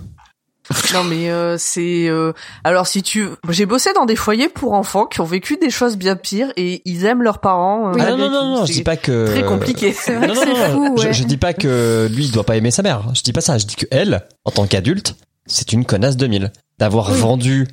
Non 0.95 1.05
mais 1.05 1.31
euh, 1.31 1.57
c'est 1.59 2.09
euh, 2.09 2.33
alors 2.65 2.87
si 2.87 3.03
tu 3.03 3.29
j'ai 3.51 3.67
bossé 3.67 3.93
dans 3.93 4.07
des 4.07 4.17
foyers 4.17 4.49
pour 4.49 4.73
enfants 4.73 5.05
qui 5.05 5.21
ont 5.21 5.25
vécu 5.27 5.57
des 5.59 5.69
choses 5.69 5.97
bien 5.97 6.17
pires 6.17 6.53
et 6.57 6.81
ils 6.87 7.05
aiment 7.05 7.23
leurs 7.23 7.39
parents. 7.41 7.91
euh. 7.91 7.97
Ah 8.01 8.11
non, 8.11 8.17
non, 8.17 8.31
non, 8.31 8.57
non, 8.57 8.65
je 8.67 8.73
dis 8.73 8.83
pas 8.83 8.97
que... 8.97 9.27
Très 9.27 9.45
compliqué. 9.45 9.95
Non, 10.09 10.21
que 10.21 10.27
non, 10.27 10.73
fou, 10.73 10.97
je, 10.99 11.07
ouais. 11.09 11.13
je 11.13 11.25
dis 11.25 11.37
pas 11.37 11.53
que 11.53 12.09
lui, 12.11 12.25
il 12.27 12.33
doit 12.33 12.45
pas 12.45 12.57
aimer 12.57 12.71
sa 12.71 12.83
mère. 12.83 13.03
Je 13.15 13.21
dis 13.23 13.33
pas 13.33 13.41
ça. 13.43 13.59
Je 13.59 13.67
dis 13.67 13.77
que 13.77 13.87
elle, 13.91 14.23
en 14.47 14.51
tant 14.51 14.67
qu'adulte, 14.67 15.17
c'est 15.47 15.73
une 15.75 15.85
connasse 15.85 16.17
2000. 16.17 16.51
D'avoir 16.79 17.11
Oui. 17.11 17.19
vendu 17.19 17.69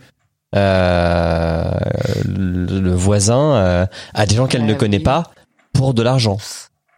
euh, 0.56 1.72
le, 2.26 2.80
le 2.80 2.94
voisin 2.94 3.56
euh, 3.56 3.86
à 4.14 4.26
des 4.26 4.36
gens 4.36 4.48
qu'elle 4.48 4.66
ne 4.66 4.74
connaît 4.74 4.98
oui. 4.98 5.04
pas 5.04 5.32
pour 5.74 5.94
de 5.94 6.02
l'argent. 6.04 6.38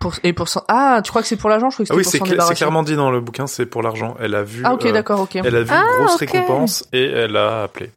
Pour, 0.04 0.14
et 0.24 0.34
pour 0.34 0.50
son... 0.50 0.62
Ah, 0.68 1.02
tu 1.04 1.10
crois 1.12 1.22
que 1.22 1.28
c'est 1.30 1.38
pour 1.38 1.50
l'argent? 1.50 1.70
Je 1.70 1.76
crois 1.76 1.86
que 1.86 1.94
Ah 1.94 1.96
oui, 1.96 2.04
c'est 2.06 2.20
clairement 2.56 2.84
dit 2.84 2.96
dans 2.96 3.10
le 3.10 3.22
bouquin, 3.22 3.48
c'est 3.48 3.66
pour 3.66 3.82
l'argent. 3.82 4.16
Elle 4.20 4.36
a 4.36 4.44
vu. 4.44 4.62
Ah 4.66 4.74
ok, 4.74 4.86
euh, 4.86 4.92
d'accord, 4.92 5.22
ok. 5.22 5.38
Elle 5.38 5.56
a 5.56 5.62
vu 5.64 5.70
Ah, 5.72 5.82
une 6.00 6.06
grosse 6.06 6.16
ok. 6.16 6.30
récompense 6.30 6.84
et 6.92 7.06
elle 7.06 7.38
a 7.38 7.64
appelé. 7.64 7.90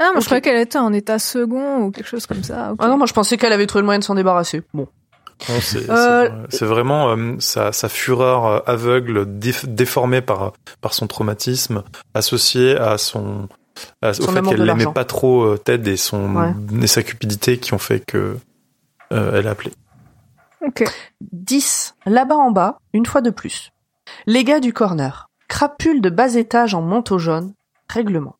Ah, 0.00 0.08
moi, 0.12 0.20
je 0.20 0.24
croyais 0.24 0.40
qu'elle 0.40 0.58
était 0.58 0.78
en 0.78 0.92
état 0.94 1.18
second 1.18 1.82
ou 1.82 1.90
quelque 1.90 2.06
chose 2.08 2.26
comme 2.26 2.42
ça. 2.42 2.72
Ah 2.78 2.88
non, 2.88 2.96
moi 2.96 3.06
je 3.06 3.12
pensais 3.12 3.36
qu'elle 3.36 3.52
avait 3.52 3.66
trouvé 3.66 3.82
le 3.82 3.84
moyen 3.84 3.98
de 4.00 4.04
s'en 4.04 4.14
débarrasser. 4.14 4.62
Bon. 4.74 4.88
C'est 5.60 5.90
Euh, 5.90 6.28
c'est- 6.48 6.64
vraiment 6.64 7.10
euh, 7.10 7.34
sa, 7.40 7.72
sa 7.72 7.88
fureur 7.88 8.66
aveugle, 8.68 9.24
déf- 9.26 9.66
déformée 9.66 10.20
par 10.22 10.52
par 10.80 10.94
son 10.94 11.06
traumatisme, 11.06 11.82
associée 12.14 12.76
à 12.78 12.96
son 12.96 13.48
à- 14.02 14.10
au 14.10 14.12
fait 14.14 14.22
qu'elle 14.24 14.44
n'aimait 14.60 14.64
l'argent. 14.66 14.92
pas 14.92 15.04
trop 15.04 15.42
euh, 15.42 15.58
Ted 15.58 15.90
et 15.92 15.96
son 15.96 16.34
Ouais. 16.36 16.54
et 16.82 16.86
sa 16.86 17.02
cupidité 17.02 17.58
qui 17.58 17.74
ont 17.74 17.78
fait 17.78 18.00
que 18.00 18.36
euh, 19.12 19.38
elle 19.38 19.46
a 19.46 19.50
appelé. 19.50 19.72
Ok. 20.66 20.84
10. 21.20 21.94
Là-bas 22.06 22.36
en 22.36 22.50
bas, 22.50 22.78
une 22.92 23.06
fois 23.06 23.20
de 23.20 23.30
plus. 23.30 23.72
Les 24.26 24.44
gars 24.44 24.60
du 24.60 24.72
corner. 24.72 25.28
Crapule 25.48 26.00
de 26.00 26.10
bas 26.10 26.34
étage 26.34 26.74
en 26.74 26.82
manteau 26.82 27.18
jaune. 27.18 27.54
Règlement. 27.88 28.36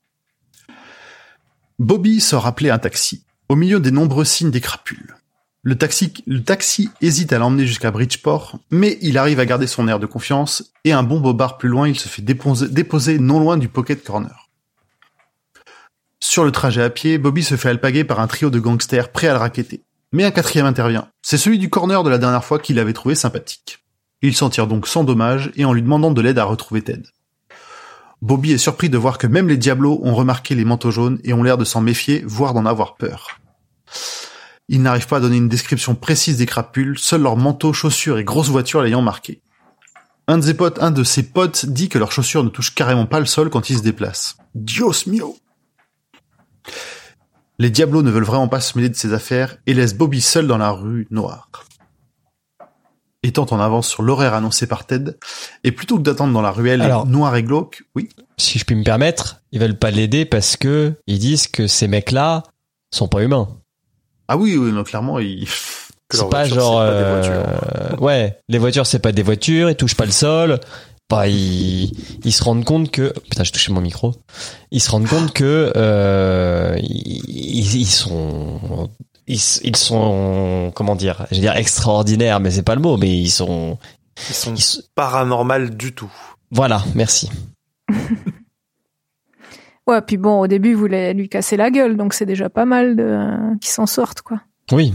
Bobby 1.78 2.20
sort 2.20 2.46
appeler 2.46 2.70
un 2.70 2.78
taxi, 2.78 3.24
au 3.48 3.56
milieu 3.56 3.80
des 3.80 3.90
nombreux 3.90 4.24
signes 4.24 4.50
des 4.50 4.60
crapules. 4.60 5.16
Le 5.64 5.76
taxi, 5.76 6.12
le 6.26 6.42
taxi 6.42 6.90
hésite 7.00 7.32
à 7.32 7.38
l'emmener 7.38 7.66
jusqu'à 7.66 7.90
Bridgeport, 7.90 8.58
mais 8.70 8.98
il 9.00 9.18
arrive 9.18 9.40
à 9.40 9.46
garder 9.46 9.66
son 9.66 9.88
air 9.88 9.98
de 9.98 10.06
confiance, 10.06 10.72
et 10.84 10.92
un 10.92 11.02
bon 11.02 11.20
bobard 11.20 11.58
plus 11.58 11.68
loin, 11.68 11.88
il 11.88 11.98
se 11.98 12.08
fait 12.08 12.22
déposer, 12.22 12.68
déposer 12.68 13.18
non 13.18 13.40
loin 13.40 13.56
du 13.56 13.68
Pocket 13.68 14.02
Corner. 14.02 14.48
Sur 16.20 16.44
le 16.44 16.52
trajet 16.52 16.82
à 16.82 16.90
pied, 16.90 17.18
Bobby 17.18 17.42
se 17.42 17.56
fait 17.56 17.68
alpaguer 17.68 18.04
par 18.04 18.20
un 18.20 18.26
trio 18.26 18.50
de 18.50 18.58
gangsters 18.58 19.10
prêts 19.10 19.28
à 19.28 19.32
le 19.32 19.38
racketter. 19.38 19.82
Mais 20.12 20.24
un 20.24 20.30
quatrième 20.30 20.66
intervient. 20.66 21.08
C'est 21.22 21.38
celui 21.38 21.58
du 21.58 21.70
corner 21.70 22.04
de 22.04 22.10
la 22.10 22.18
dernière 22.18 22.44
fois 22.44 22.58
qu'il 22.58 22.78
avait 22.78 22.92
trouvé 22.92 23.14
sympathique. 23.14 23.78
Il 24.20 24.36
s'en 24.36 24.50
tire 24.50 24.66
donc 24.66 24.86
sans 24.86 25.04
dommage 25.04 25.50
et 25.56 25.64
en 25.64 25.72
lui 25.72 25.82
demandant 25.82 26.10
de 26.10 26.20
l'aide 26.20 26.38
à 26.38 26.44
retrouver 26.44 26.82
Ted. 26.82 27.02
Bobby 28.20 28.52
est 28.52 28.58
surpris 28.58 28.88
de 28.88 28.98
voir 28.98 29.18
que 29.18 29.26
même 29.26 29.48
les 29.48 29.56
diablos 29.56 30.00
ont 30.04 30.14
remarqué 30.14 30.54
les 30.54 30.64
manteaux 30.64 30.92
jaunes 30.92 31.18
et 31.24 31.32
ont 31.32 31.42
l'air 31.42 31.58
de 31.58 31.64
s'en 31.64 31.80
méfier, 31.80 32.22
voire 32.24 32.54
d'en 32.54 32.66
avoir 32.66 32.94
peur. 32.94 33.40
Il 34.68 34.82
n'arrive 34.82 35.08
pas 35.08 35.16
à 35.16 35.20
donner 35.20 35.38
une 35.38 35.48
description 35.48 35.96
précise 35.96 36.36
des 36.36 36.46
crapules, 36.46 36.98
seuls 36.98 37.22
leurs 37.22 37.36
manteaux, 37.36 37.72
chaussures 37.72 38.18
et 38.18 38.24
grosses 38.24 38.48
voitures 38.48 38.82
l'ayant 38.82 39.02
marqué. 39.02 39.42
Un 40.28 40.38
de 40.38 40.42
ses 40.42 40.54
potes, 40.54 40.80
un 40.80 40.92
de 40.92 41.02
ses 41.02 41.24
potes 41.24 41.66
dit 41.66 41.88
que 41.88 41.98
leurs 41.98 42.12
chaussures 42.12 42.44
ne 42.44 42.48
touchent 42.48 42.74
carrément 42.74 43.06
pas 43.06 43.18
le 43.18 43.26
sol 43.26 43.50
quand 43.50 43.70
ils 43.70 43.78
se 43.78 43.82
déplacent. 43.82 44.36
Dios 44.54 45.06
mio! 45.08 45.36
Les 47.62 47.70
diablos 47.70 48.02
ne 48.02 48.10
veulent 48.10 48.24
vraiment 48.24 48.48
pas 48.48 48.58
se 48.58 48.76
mêler 48.76 48.88
de 48.88 48.96
ses 48.96 49.12
affaires 49.12 49.56
et 49.68 49.72
laissent 49.74 49.94
Bobby 49.94 50.20
seul 50.20 50.48
dans 50.48 50.58
la 50.58 50.72
rue 50.72 51.06
noire. 51.12 51.48
Étant 53.22 53.46
en 53.52 53.60
avance 53.60 53.86
sur 53.86 54.02
l'horaire 54.02 54.34
annoncé 54.34 54.66
par 54.66 54.84
Ted, 54.84 55.12
et 55.62 55.70
plutôt 55.70 55.96
que 55.96 56.02
d'attendre 56.02 56.32
dans 56.32 56.42
la 56.42 56.50
ruelle 56.50 56.82
Alors- 56.82 57.06
noire 57.06 57.36
et 57.36 57.44
glauque, 57.44 57.84
oui, 57.94 58.08
Si 58.36 58.58
je 58.58 58.64
puis 58.64 58.74
me 58.74 58.82
permettre, 58.82 59.42
ils 59.52 59.60
veulent 59.60 59.78
pas 59.78 59.92
l'aider 59.92 60.24
parce 60.24 60.56
que 60.56 60.94
ils 61.06 61.20
disent 61.20 61.46
que 61.46 61.68
ces 61.68 61.86
mecs-là 61.86 62.42
sont 62.92 63.06
pas 63.06 63.22
humains. 63.22 63.48
ah 64.26 64.36
oui, 64.36 64.56
oui, 64.56 64.72
non, 64.72 64.82
clairement, 64.82 65.20
il... 65.20 65.46
Que 66.08 66.18
C'est 66.18 66.28
pas 66.28 66.40
voiture, 66.44 66.54
genre, 66.56 66.74
pas 66.80 66.88
euh, 66.88 67.20
voitures. 67.86 68.02
ouais, 68.02 68.38
les 68.50 68.58
voitures 68.58 68.86
c'est 68.86 68.98
pas 68.98 69.12
des 69.12 69.22
voitures, 69.22 69.70
ils 69.70 69.76
touchent 69.76 69.94
pas 69.94 70.04
le 70.04 70.10
sol. 70.10 70.58
Bah, 71.12 71.28
ils, 71.28 71.92
ils 72.24 72.32
se 72.32 72.42
rendent 72.42 72.64
compte 72.64 72.90
que, 72.90 73.12
putain, 73.28 73.44
j'ai 73.44 73.52
touché 73.52 73.70
mon 73.72 73.80
micro. 73.80 74.14
Ils 74.70 74.80
se 74.80 74.90
rendent 74.90 75.06
compte 75.08 75.32
que, 75.32 75.72
euh, 75.76 76.76
ils, 76.82 77.76
ils 77.76 77.86
sont, 77.86 78.88
ils, 79.26 79.38
ils 79.62 79.76
sont, 79.76 80.72
comment 80.74 80.96
dire, 80.96 81.26
je 81.30 81.36
vais 81.36 81.40
dire 81.42 81.56
extraordinaires, 81.56 82.40
mais 82.40 82.50
c'est 82.50 82.62
pas 82.62 82.74
le 82.74 82.80
mot, 82.80 82.96
mais 82.96 83.10
ils 83.16 83.30
sont, 83.30 83.78
Ils 84.28 84.34
sont 84.34 84.54
ils 84.54 84.62
sont- 84.62 84.82
paranormales 84.94 85.76
du 85.76 85.92
tout. 85.94 86.10
voilà, 86.50 86.82
merci. 86.94 87.30
Ouais, 89.88 90.00
puis 90.00 90.16
bon, 90.16 90.38
au 90.40 90.46
début, 90.46 90.70
il 90.70 90.76
voulait 90.76 91.12
lui 91.12 91.28
casser 91.28 91.56
la 91.56 91.70
gueule, 91.70 91.96
donc 91.96 92.14
c'est 92.14 92.24
déjà 92.26 92.48
pas 92.48 92.64
mal 92.64 92.94
de 92.96 93.02
euh, 93.02 93.56
qu'ils 93.60 93.72
s'en 93.72 93.86
sortent, 93.86 94.22
quoi. 94.22 94.40
Oui. 94.70 94.94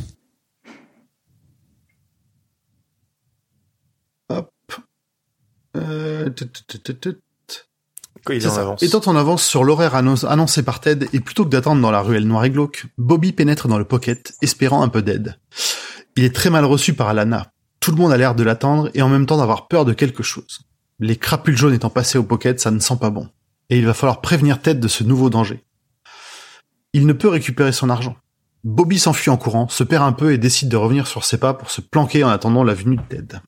Euh, 5.77 6.29
en 8.47 8.49
ça. 8.49 8.75
Étant 8.81 9.01
en 9.11 9.15
avance 9.15 9.45
sur 9.45 9.63
l'horaire 9.63 9.95
annon- 9.95 10.25
annoncé 10.25 10.63
par 10.63 10.79
Ted, 10.81 11.07
et 11.13 11.19
plutôt 11.19 11.45
que 11.45 11.49
d'attendre 11.49 11.81
dans 11.81 11.91
la 11.91 12.01
ruelle 12.01 12.27
noire 12.27 12.43
et 12.45 12.49
glauque, 12.49 12.85
Bobby 12.97 13.31
pénètre 13.31 13.67
dans 13.67 13.77
le 13.77 13.85
pocket, 13.85 14.33
espérant 14.41 14.81
un 14.83 14.89
peu 14.89 15.01
d'aide. 15.01 15.39
Il 16.15 16.23
est 16.23 16.33
très 16.35 16.49
mal 16.49 16.65
reçu 16.65 16.93
par 16.93 17.07
Alana. 17.09 17.51
Tout 17.79 17.91
le 17.91 17.97
monde 17.97 18.11
a 18.11 18.17
l'air 18.17 18.35
de 18.35 18.43
l'attendre 18.43 18.89
et 18.95 19.01
en 19.01 19.07
même 19.09 19.25
temps 19.27 19.37
d'avoir 19.37 19.67
peur 19.67 19.85
de 19.85 19.93
quelque 19.93 20.23
chose. 20.23 20.59
Les 20.99 21.15
crapules 21.15 21.55
jaunes 21.55 21.73
étant 21.75 21.91
passées 21.91 22.17
au 22.17 22.23
pocket, 22.23 22.59
ça 22.59 22.71
ne 22.71 22.79
sent 22.79 22.97
pas 22.99 23.11
bon. 23.11 23.29
Et 23.69 23.77
il 23.77 23.85
va 23.85 23.93
falloir 23.93 24.19
prévenir 24.21 24.61
Ted 24.61 24.79
de 24.79 24.87
ce 24.87 25.03
nouveau 25.03 25.29
danger. 25.29 25.63
Il 26.93 27.05
ne 27.05 27.13
peut 27.13 27.29
récupérer 27.29 27.71
son 27.71 27.89
argent. 27.89 28.15
Bobby 28.63 28.97
s'enfuit 28.97 29.29
en 29.29 29.37
courant, 29.37 29.69
se 29.69 29.83
perd 29.83 30.03
un 30.03 30.11
peu 30.11 30.33
et 30.33 30.37
décide 30.37 30.69
de 30.69 30.75
revenir 30.75 31.05
sur 31.07 31.23
ses 31.23 31.37
pas 31.37 31.53
pour 31.53 31.69
se 31.69 31.81
planquer 31.81 32.23
en 32.23 32.29
attendant 32.29 32.63
la 32.63 32.73
venue 32.73 32.97
de 32.97 33.01
Ted. 33.03 33.39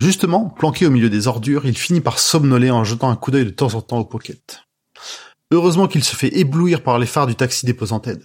Justement, 0.00 0.46
planqué 0.48 0.86
au 0.86 0.90
milieu 0.90 1.10
des 1.10 1.26
ordures, 1.28 1.66
il 1.66 1.76
finit 1.76 2.00
par 2.00 2.18
somnoler 2.18 2.70
en 2.70 2.84
jetant 2.84 3.10
un 3.10 3.16
coup 3.16 3.30
d'œil 3.30 3.44
de 3.44 3.50
temps 3.50 3.74
en 3.74 3.82
temps 3.82 3.98
au 3.98 4.04
pocket. 4.04 4.64
Heureusement 5.52 5.88
qu'il 5.88 6.04
se 6.04 6.16
fait 6.16 6.34
éblouir 6.38 6.82
par 6.82 6.98
les 6.98 7.06
phares 7.06 7.26
du 7.26 7.34
taxi 7.34 7.66
déposant 7.66 8.00
Ted. 8.00 8.24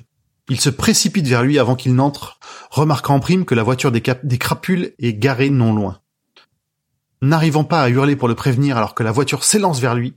Il 0.49 0.59
se 0.61 0.69
précipite 0.69 1.27
vers 1.27 1.43
lui 1.43 1.57
avant 1.59 1.75
qu'il 1.75 1.95
n'entre, 1.95 2.39
remarquant 2.69 3.15
en 3.15 3.19
prime 3.19 3.45
que 3.45 3.55
la 3.55 3.63
voiture 3.63 3.91
des, 3.91 4.01
cap- 4.01 4.23
des 4.25 4.37
crapules 4.37 4.93
est 4.99 5.13
garée 5.15 5.49
non 5.49 5.73
loin. 5.73 5.99
N'arrivant 7.21 7.63
pas 7.63 7.81
à 7.81 7.89
hurler 7.89 8.15
pour 8.15 8.27
le 8.27 8.35
prévenir 8.35 8.77
alors 8.77 8.93
que 8.93 9.01
la 9.03 9.11
voiture 9.11 9.43
s'élance 9.43 9.79
vers 9.79 9.95
lui, 9.95 10.13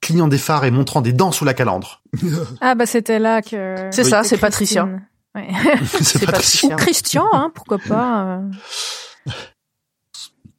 clignant 0.00 0.26
des 0.28 0.38
phares 0.38 0.64
et 0.64 0.70
montrant 0.72 1.00
des 1.00 1.12
dents 1.12 1.30
sous 1.32 1.44
la 1.44 1.54
calandre. 1.54 2.02
Ah, 2.60 2.74
bah, 2.74 2.86
c'était 2.86 3.20
là 3.20 3.40
que. 3.40 3.88
C'est 3.92 4.02
ça, 4.04 4.24
c'est 4.24 4.36
Christine. 4.36 4.38
Patricia. 4.40 4.88
Ouais. 5.36 5.48
C'est 6.02 6.26
Patricia. 6.26 6.74
Ou 6.74 6.76
Christian, 6.78 7.26
hein, 7.32 7.52
pourquoi 7.54 7.78
pas. 7.78 8.24
euh. 9.26 9.30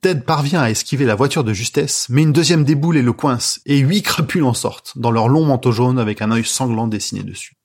Ted 0.02 0.22
parvient 0.22 0.62
à 0.62 0.70
esquiver 0.70 1.06
la 1.06 1.16
voiture 1.16 1.44
de 1.44 1.52
justesse, 1.52 2.08
mais 2.10 2.22
une 2.22 2.32
deuxième 2.32 2.64
déboule 2.64 2.96
et 2.96 3.02
le 3.02 3.12
coince, 3.12 3.60
et 3.66 3.80
huit 3.80 4.02
crapules 4.02 4.46
en 4.46 4.54
sortent, 4.54 4.98
dans 4.98 5.12
leur 5.12 5.28
long 5.28 5.46
manteau 5.46 5.74
jaune 5.74 6.00
avec 6.00 6.22
un 6.22 6.32
œil 6.32 6.46
sanglant 6.46 6.88
dessiné 6.88 7.22
dessus. 7.24 7.58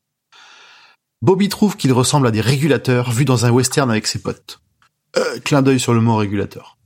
Bobby 1.22 1.48
trouve 1.48 1.76
qu'il 1.76 1.92
ressemble 1.92 2.26
à 2.26 2.32
des 2.32 2.40
régulateurs 2.40 3.12
vus 3.12 3.24
dans 3.24 3.46
un 3.46 3.50
western 3.50 3.88
avec 3.88 4.08
ses 4.08 4.20
potes. 4.20 4.60
Euh, 5.16 5.38
clin 5.44 5.62
d'œil 5.62 5.78
sur 5.78 5.94
le 5.94 6.00
mot 6.00 6.16
régulateur. 6.16 6.76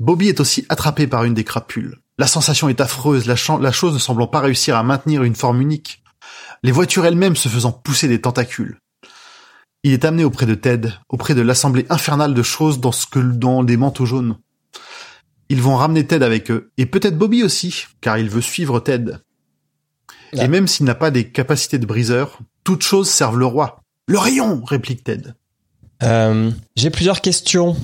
Bobby 0.00 0.28
est 0.28 0.40
aussi 0.40 0.66
attrapé 0.68 1.06
par 1.06 1.24
une 1.24 1.34
des 1.34 1.44
crapules. 1.44 1.98
La 2.18 2.26
sensation 2.26 2.68
est 2.68 2.82
affreuse, 2.82 3.26
la 3.26 3.72
chose 3.72 3.94
ne 3.94 3.98
semblant 3.98 4.26
pas 4.26 4.40
réussir 4.40 4.76
à 4.76 4.82
maintenir 4.82 5.22
une 5.22 5.34
forme 5.34 5.62
unique. 5.62 6.02
Les 6.62 6.72
voitures 6.72 7.06
elles-mêmes 7.06 7.36
se 7.36 7.48
faisant 7.48 7.72
pousser 7.72 8.06
des 8.06 8.20
tentacules. 8.20 8.78
Il 9.84 9.92
est 9.92 10.04
amené 10.06 10.24
auprès 10.24 10.46
de 10.46 10.54
Ted, 10.54 10.88
auprès 11.10 11.34
de 11.34 11.42
l'assemblée 11.42 11.86
infernale 11.90 12.34
de 12.34 12.42
choses 12.42 12.80
dans 12.80 12.90
ce 12.90 13.06
que 13.06 13.18
dans 13.18 13.62
des 13.62 13.76
manteaux 13.76 14.06
jaunes. 14.06 14.38
Ils 15.50 15.60
vont 15.60 15.76
ramener 15.76 16.06
Ted 16.06 16.24
avec 16.24 16.50
eux, 16.50 16.70
et 16.78 16.86
peut-être 16.86 17.18
Bobby 17.18 17.42
aussi, 17.42 17.84
car 18.00 18.18
il 18.18 18.30
veut 18.30 18.40
suivre 18.40 18.80
Ted. 18.80 19.18
Et 20.32 20.48
même 20.48 20.66
s'il 20.66 20.86
n'a 20.86 20.94
pas 20.94 21.10
des 21.10 21.30
capacités 21.30 21.78
de 21.78 21.86
briseur, 21.86 22.40
toutes 22.64 22.82
choses 22.82 23.08
servent 23.08 23.38
le 23.38 23.46
roi. 23.46 23.80
Le 24.08 24.18
rayon, 24.18 24.64
réplique 24.64 25.04
Ted. 25.04 25.34
Euh, 26.02 26.50
J'ai 26.76 26.90
plusieurs 26.90 27.20
questions. 27.20 27.76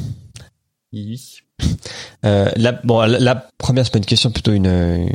Euh, 2.24 2.50
la, 2.56 2.72
bon, 2.72 3.00
la, 3.00 3.18
la 3.18 3.34
première 3.58 3.84
c'est 3.84 3.92
pas 3.92 3.98
une 3.98 4.04
question, 4.04 4.30
plutôt 4.30 4.52
une 4.52 5.08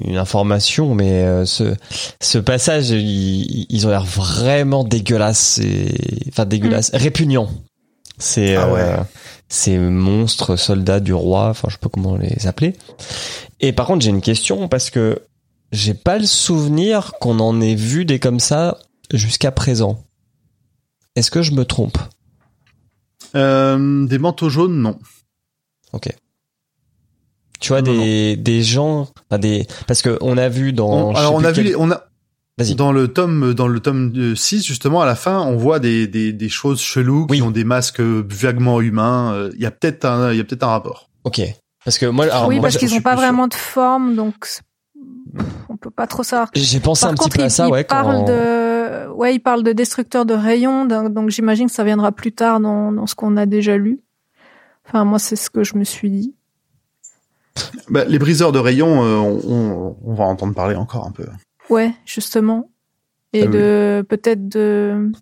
une 0.00 0.16
information, 0.16 0.94
mais 0.94 1.22
euh, 1.24 1.44
ce 1.44 1.74
ce 2.20 2.38
passage, 2.38 2.90
ils, 2.90 3.66
ils 3.68 3.86
ont 3.86 3.90
l'air 3.90 4.04
vraiment 4.04 4.84
dégueulasses, 4.84 5.58
et, 5.58 5.94
enfin 6.28 6.44
dégueulasses, 6.44 6.90
répugnants. 6.94 7.50
C'est 8.18 8.56
Ah 8.56 8.72
ouais. 8.72 8.80
euh, 8.80 8.96
ces 9.48 9.78
monstres 9.78 10.56
soldats 10.56 11.00
du 11.00 11.12
roi, 11.14 11.48
enfin 11.48 11.68
je 11.68 11.74
sais 11.74 11.80
pas 11.80 11.88
comment 11.88 12.16
les 12.16 12.46
appeler. 12.46 12.76
Et 13.60 13.72
par 13.72 13.86
contre 13.86 14.04
j'ai 14.04 14.10
une 14.10 14.20
question 14.20 14.68
parce 14.68 14.90
que 14.90 15.22
j'ai 15.72 15.94
pas 15.94 16.18
le 16.18 16.26
souvenir 16.26 17.12
qu'on 17.20 17.40
en 17.40 17.60
ait 17.60 17.74
vu 17.74 18.04
des 18.04 18.18
comme 18.18 18.40
ça 18.40 18.78
jusqu'à 19.12 19.50
présent. 19.50 20.02
Est-ce 21.16 21.30
que 21.30 21.42
je 21.42 21.52
me 21.52 21.64
trompe? 21.64 21.98
Euh, 23.36 24.06
des 24.06 24.18
manteaux 24.18 24.48
jaunes, 24.48 24.80
non. 24.80 24.98
Ok. 25.92 26.08
Tu 27.60 27.68
vois 27.68 27.82
Non, 27.82 27.92
des 27.92 28.36
des 28.36 28.62
gens, 28.62 29.08
enfin 29.30 29.38
des 29.38 29.66
parce 29.86 30.00
que 30.02 30.16
on 30.22 30.38
a 30.38 30.48
vu 30.48 30.72
dans 30.72 31.10
On- 31.10 31.14
alors 31.14 31.34
on 31.34 31.44
a 31.44 31.48
vu, 31.50 31.56
quel- 31.56 31.64
les- 31.66 31.76
on 31.76 31.90
a 31.90 32.04
Vas-y. 32.56 32.74
dans 32.74 32.90
le 32.92 33.08
tome 33.08 33.52
dans 33.54 33.68
le 33.68 33.80
tome 33.80 34.12
euh, 34.16 34.34
6 34.34 34.64
justement 34.64 35.02
à 35.02 35.06
la 35.06 35.14
fin, 35.14 35.40
on 35.40 35.56
voit 35.56 35.78
des 35.78 36.06
des, 36.06 36.32
des 36.32 36.48
choses 36.48 36.80
cheloues 36.80 37.26
qui 37.26 37.42
ont 37.42 37.50
des 37.50 37.64
masques 37.64 38.00
vaguement 38.00 38.80
humains. 38.80 39.32
Euh, 39.34 39.50
Il 39.56 39.60
y 39.60 39.66
a 39.66 39.70
peut-être 39.70 40.04
un 40.06 40.32
il 40.32 40.38
y 40.38 40.40
a 40.40 40.44
peut-être 40.44 40.62
un 40.62 40.68
rapport. 40.68 41.10
Ok. 41.24 41.42
Parce 41.84 41.98
que 41.98 42.06
moi, 42.06 42.24
alors, 42.26 42.48
oui, 42.48 42.56
moi, 42.56 42.62
parce 42.64 42.76
qu'ils 42.76 42.88
je 42.88 42.92
ont 42.92 42.96
suis 42.96 43.02
pas 43.02 43.12
sûr. 43.12 43.20
vraiment 43.20 43.48
de 43.48 43.54
forme, 43.54 44.14
donc 44.14 44.34
on 45.70 45.76
peut 45.76 45.90
pas 45.90 46.06
trop 46.06 46.22
savoir. 46.22 46.50
j'ai 46.54 46.80
pensé 46.80 47.02
Par 47.02 47.12
un 47.12 47.14
contre, 47.14 47.30
petit 47.30 47.38
peu 47.38 47.42
il, 47.42 47.46
à 47.46 47.50
ça, 47.50 47.66
il 47.68 47.72
ouais. 47.72 47.84
parle 47.84 48.16
Quand... 48.16 48.24
de, 48.26 49.08
ouais, 49.12 49.34
il 49.34 49.40
parle 49.40 49.62
de 49.62 49.72
destructeur 49.72 50.26
de 50.26 50.34
rayons, 50.34 50.84
donc, 50.84 51.12
donc 51.14 51.30
j'imagine 51.30 51.66
que 51.68 51.72
ça 51.72 51.84
viendra 51.84 52.12
plus 52.12 52.32
tard 52.32 52.60
dans, 52.60 52.92
dans 52.92 53.06
ce 53.06 53.14
qu'on 53.14 53.36
a 53.38 53.46
déjà 53.46 53.76
lu. 53.78 54.00
Enfin, 54.92 55.04
moi, 55.04 55.18
c'est 55.18 55.36
ce 55.36 55.50
que 55.50 55.62
je 55.64 55.76
me 55.76 55.84
suis 55.84 56.10
dit. 56.10 56.34
Bah, 57.88 58.04
les 58.04 58.18
briseurs 58.18 58.52
de 58.52 58.58
rayons, 58.58 59.04
euh, 59.04 59.16
on, 59.16 59.40
on, 59.46 59.96
on 60.04 60.14
va 60.14 60.24
en 60.24 60.30
entendre 60.30 60.54
parler 60.54 60.74
encore 60.76 61.06
un 61.06 61.12
peu. 61.12 61.26
Ouais, 61.68 61.92
justement. 62.04 62.70
Et 63.32 63.42
Ah 63.42 63.46
oui. 63.46 63.52
de, 63.52 64.04
peut-être 64.08 64.48
de, 64.48 65.12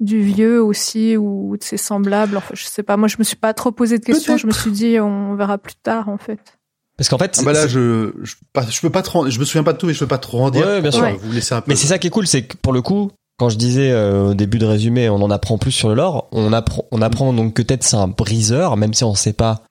du 0.00 0.20
vieux 0.20 0.62
aussi, 0.62 1.16
ou 1.16 1.56
de 1.56 1.62
ses 1.64 1.76
semblables. 1.78 2.36
Enfin, 2.36 2.54
je 2.54 2.64
sais 2.64 2.82
pas. 2.82 2.96
Moi, 2.96 3.08
je 3.08 3.16
me 3.18 3.24
suis 3.24 3.36
pas 3.36 3.54
trop 3.54 3.72
posé 3.72 3.98
de 3.98 4.04
questions. 4.04 4.36
Je 4.36 4.46
me 4.46 4.52
suis 4.52 4.70
dit, 4.70 5.00
on 5.00 5.34
verra 5.34 5.56
plus 5.58 5.76
tard, 5.76 6.08
en 6.08 6.18
fait. 6.18 6.58
Parce 6.96 7.08
qu'en 7.08 7.18
fait, 7.18 7.36
Ah 7.40 7.42
bah 7.44 7.52
là, 7.52 7.66
je, 7.66 8.12
je, 8.22 8.34
pas, 8.52 8.62
je 8.68 8.80
peux 8.80 8.90
pas 8.90 9.02
trop, 9.02 9.28
je 9.28 9.38
me 9.40 9.44
souviens 9.44 9.64
pas 9.64 9.72
de 9.72 9.78
tout 9.78 9.90
et 9.90 9.94
je 9.94 9.98
peux 9.98 10.06
pas 10.06 10.18
trop 10.18 10.42
en 10.44 10.50
dire. 10.50 10.64
Ouais, 10.66 10.80
bien 10.80 10.92
sûr. 10.92 11.08
Vous 11.22 11.32
laisser 11.32 11.54
un 11.54 11.60
peu. 11.60 11.70
mais 11.70 11.74
c'est 11.76 11.88
ça 11.88 11.98
qui 11.98 12.06
est 12.06 12.10
cool, 12.10 12.26
c'est 12.26 12.42
que 12.46 12.56
pour 12.56 12.72
le 12.72 12.82
coup, 12.82 13.10
quand 13.36 13.48
je 13.48 13.56
disais 13.56 13.90
euh, 13.90 14.30
au 14.30 14.34
début 14.34 14.58
de 14.58 14.66
résumé, 14.66 15.08
on 15.08 15.16
en 15.16 15.30
apprend 15.30 15.58
plus 15.58 15.72
sur 15.72 15.88
le 15.88 15.94
lore. 15.94 16.28
On 16.32 16.52
apprend, 16.52 16.84
on 16.90 17.02
apprend 17.02 17.32
donc 17.32 17.54
que 17.54 17.62
peut-être 17.62 17.82
c'est 17.82 17.96
un 17.96 18.08
briseur, 18.08 18.76
même 18.76 18.94
si 18.94 19.04
on 19.04 19.14
sait 19.14 19.32
pas 19.32 19.62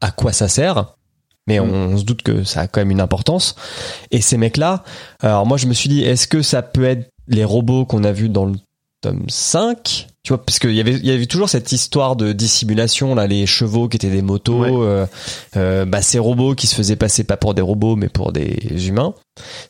à 0.00 0.10
quoi 0.10 0.32
ça 0.32 0.48
sert. 0.48 0.94
Mais 1.46 1.60
on, 1.60 1.64
on 1.64 1.98
se 1.98 2.04
doute 2.04 2.22
que 2.22 2.44
ça 2.44 2.60
a 2.60 2.66
quand 2.66 2.80
même 2.80 2.90
une 2.90 3.00
importance. 3.00 3.56
Et 4.10 4.20
ces 4.20 4.36
mecs-là, 4.36 4.84
alors 5.20 5.46
moi 5.46 5.56
je 5.56 5.66
me 5.66 5.74
suis 5.74 5.88
dit, 5.88 6.02
est-ce 6.02 6.28
que 6.28 6.42
ça 6.42 6.62
peut 6.62 6.84
être 6.84 7.10
les 7.28 7.44
robots 7.44 7.84
qu'on 7.84 8.04
a 8.04 8.12
vus 8.12 8.28
dans 8.28 8.46
le 8.46 8.54
tome 9.00 9.24
5 9.28 10.08
tu 10.22 10.34
vois 10.34 10.44
parce 10.44 10.58
qu'il 10.58 10.74
y 10.74 10.80
avait 10.80 10.92
il 10.92 11.06
y 11.06 11.10
avait 11.10 11.24
toujours 11.24 11.48
cette 11.48 11.72
histoire 11.72 12.14
de 12.16 12.32
dissimulation 12.32 13.14
là 13.14 13.26
les 13.26 13.46
chevaux 13.46 13.88
qui 13.88 13.96
étaient 13.96 14.10
des 14.10 14.20
motos 14.20 14.60
Ouais. 14.60 14.70
euh, 14.72 15.06
euh, 15.56 15.86
bah 15.86 16.02
ces 16.02 16.18
robots 16.18 16.54
qui 16.54 16.66
se 16.66 16.74
faisaient 16.74 16.96
passer 16.96 17.24
pas 17.24 17.38
pour 17.38 17.54
des 17.54 17.62
robots 17.62 17.96
mais 17.96 18.08
pour 18.10 18.30
des 18.32 18.88
humains 18.88 19.14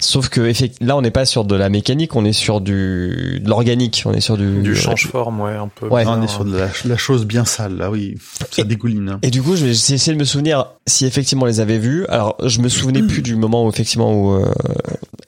Sauf 0.01 0.31
que 0.31 0.53
là, 0.81 0.97
on 0.97 1.03
n'est 1.03 1.13
pas 1.13 1.25
sur 1.25 1.45
de 1.45 1.55
la 1.55 1.69
mécanique, 1.69 2.17
on 2.17 2.25
est 2.25 2.33
sur 2.33 2.61
du 2.61 3.39
de 3.41 3.49
l'organique, 3.49 4.03
on 4.05 4.13
est 4.13 4.21
sur 4.21 4.37
du 4.37 4.63
Du 4.63 4.75
change-forme, 4.75 5.41
ouais, 5.43 5.53
un 5.55 5.69
peu. 5.69 5.87
Ouais. 5.87 6.03
On 6.09 6.21
est 6.23 6.27
sur 6.27 6.45
de 6.45 6.57
la, 6.59 6.69
la 6.87 6.97
chose 6.97 7.25
bien 7.25 7.45
sale, 7.45 7.77
là, 7.77 7.89
oui. 7.89 8.17
Ça 8.51 8.63
Et- 8.63 8.65
dégouline. 8.65 9.09
hein. 9.11 9.19
Et 9.23 9.31
du 9.31 9.43
coup, 9.43 9.55
je 9.55 9.65
vais 9.67 9.71
essayer 9.71 10.13
de 10.13 10.19
me 10.19 10.25
souvenir 10.25 10.67
si 10.89 11.07
effectivement 11.07 11.45
on 11.45 11.47
les 11.47 11.61
avait 11.61 11.79
vus. 11.79 12.05
Alors, 12.09 12.37
je 12.45 12.59
me 12.61 12.69
souvenais 12.69 13.03
plus 13.03 13.23
du 13.23 13.37
moment 13.37 13.65
où 13.65 13.69
effectivement 13.69 14.13
où 14.13 14.33
euh, 14.35 14.51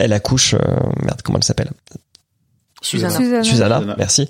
elle 0.01 0.13
accouche. 0.13 0.55
euh, 0.55 0.59
merde, 1.05 1.21
comment 1.23 1.39
elle 1.39 1.45
s'appelle? 1.45 1.71
Susanna. 2.83 3.17
Susanna. 3.17 3.43
Susanna, 3.45 3.95
merci. 3.97 4.29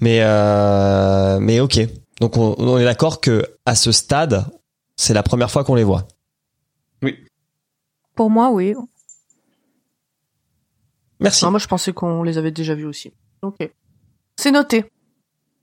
Mais 0.00 0.20
euh, 0.22 1.38
mais 1.40 1.60
ok. 1.60 1.80
Donc 2.20 2.36
on, 2.36 2.54
on 2.58 2.78
est 2.78 2.84
d'accord 2.84 3.20
que 3.20 3.44
à 3.66 3.74
ce 3.74 3.92
stade, 3.92 4.46
c'est 4.96 5.14
la 5.14 5.22
première 5.22 5.50
fois 5.50 5.64
qu'on 5.64 5.74
les 5.74 5.84
voit. 5.84 6.06
Pour 8.14 8.30
moi, 8.30 8.50
oui. 8.50 8.74
Merci. 11.18 11.44
Non, 11.44 11.50
moi, 11.50 11.60
je 11.60 11.66
pensais 11.66 11.92
qu'on 11.92 12.22
les 12.22 12.36
avait 12.36 12.50
déjà 12.50 12.74
vus 12.74 12.84
aussi. 12.84 13.12
Ok. 13.42 13.70
C'est 14.36 14.50
noté. 14.50 14.84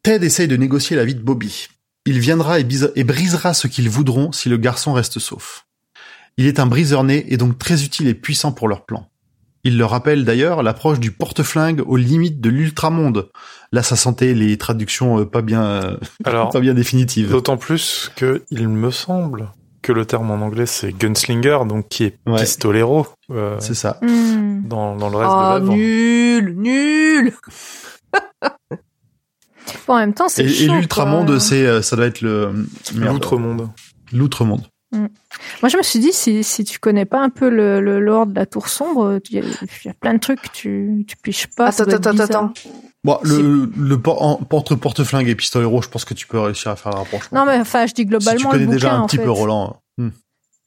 Ted 0.03 0.25
essaye 0.25 0.47
de 0.47 0.55
négocier 0.55 0.95
la 0.95 1.05
vie 1.05 1.15
de 1.15 1.21
Bobby. 1.21 1.67
Il 2.05 2.19
viendra 2.19 2.59
et, 2.59 2.67
et 2.95 3.03
brisera 3.03 3.53
ce 3.53 3.67
qu'ils 3.67 3.89
voudront 3.89 4.31
si 4.31 4.49
le 4.49 4.57
garçon 4.57 4.93
reste 4.93 5.19
sauf. 5.19 5.67
Il 6.37 6.47
est 6.47 6.59
un 6.59 6.65
briseur 6.65 7.03
né 7.03 7.31
et 7.31 7.37
donc 7.37 7.59
très 7.59 7.83
utile 7.83 8.07
et 8.07 8.15
puissant 8.15 8.51
pour 8.51 8.67
leur 8.67 8.85
plan. 8.85 9.08
Il 9.63 9.77
leur 9.77 9.89
rappelle 9.89 10.23
d'ailleurs 10.25 10.63
l'approche 10.63 10.99
du 10.99 11.11
porte-flingue 11.11 11.83
aux 11.85 11.97
limites 11.97 12.39
de 12.39 12.49
l'ultramonde. 12.49 13.29
Là, 13.71 13.83
ça 13.83 13.95
sentait 13.95 14.33
les 14.33 14.57
traductions 14.57 15.19
euh, 15.19 15.25
pas 15.25 15.41
bien, 15.41 15.63
euh, 15.63 15.97
Alors, 16.25 16.49
pas 16.49 16.59
bien 16.61 16.73
définitives. 16.73 17.29
d'autant 17.31 17.57
plus 17.57 18.11
que 18.15 18.43
il 18.51 18.69
me 18.69 18.89
semble 18.91 19.51
que 19.81 19.91
le 19.93 20.05
terme 20.05 20.29
en 20.31 20.35
anglais 20.45 20.65
c'est 20.65 20.91
gunslinger, 20.91 21.59
donc 21.67 21.87
qui 21.89 22.03
est 22.05 22.17
Ouais. 22.25 22.39
pistolero 22.41 23.07
euh, 23.31 23.57
C'est 23.59 23.73
ça. 23.75 23.97
Hmm. 24.01 24.61
dans, 24.67 24.95
dans 24.95 25.09
le 25.09 25.17
reste 25.17 25.31
Ah, 25.33 25.59
de 25.59 25.65
l'œuvre. 25.65 25.75
nul, 25.75 26.55
nul. 26.57 27.33
Bon, 29.87 29.93
en 29.95 29.97
même 29.99 30.13
temps, 30.15 30.29
c'est 30.29 30.43
Et, 30.45 30.49
chaud. 30.49 30.73
et 30.73 30.75
l'ultramonde, 30.79 31.37
c'est, 31.39 31.81
ça 31.83 31.95
doit 31.95 32.07
être 32.07 32.21
le 32.21 32.65
merde. 32.95 33.23
L'outre-monde. 34.11 34.63
L'outre-monde. 34.91 35.09
Moi, 35.61 35.69
je 35.69 35.77
me 35.77 35.83
suis 35.83 35.99
dit, 35.99 36.11
si, 36.13 36.43
si 36.43 36.63
tu 36.63 36.79
connais 36.79 37.05
pas 37.05 37.19
un 37.21 37.29
peu 37.29 37.49
le, 37.49 37.79
le 37.81 37.99
lore 37.99 38.25
de 38.27 38.35
la 38.35 38.45
tour 38.45 38.69
sombre, 38.69 39.19
il 39.29 39.35
y, 39.35 39.39
a- 39.39 39.43
il 39.43 39.67
y 39.85 39.89
a 39.89 39.93
plein 39.93 40.13
de 40.13 40.19
trucs 40.19 40.41
que 40.41 40.49
tu, 40.51 41.05
tu 41.07 41.15
piches 41.17 41.47
pas. 41.47 41.67
Attends, 41.67 41.83
attends, 41.91 42.11
bizarre. 42.11 42.25
attends. 42.25 42.53
Bon, 43.03 43.17
le, 43.23 43.69
le 43.77 44.01
por- 44.01 44.21
en- 44.21 44.35
porte 44.37 44.75
porte-flingue 44.75 45.27
et 45.29 45.35
pistolero, 45.35 45.81
je 45.81 45.89
pense 45.89 46.05
que 46.05 46.13
tu 46.13 46.27
peux 46.27 46.39
réussir 46.39 46.71
à 46.71 46.75
faire 46.75 46.91
le 46.91 46.97
rapprochement. 46.97 47.39
Non, 47.39 47.51
mais 47.51 47.59
enfin, 47.59 47.85
je 47.85 47.93
dis 47.93 48.01
si 48.01 48.05
globalement 48.07 48.39
tu 48.39 48.45
connais 48.47 48.59
le 48.59 48.65
bouquin, 48.65 48.75
déjà 48.75 48.93
un 48.95 49.05
petit 49.05 49.17
fait. 49.17 49.23
peu 49.23 49.31
Roland. 49.31 49.81
hmm. 49.97 50.09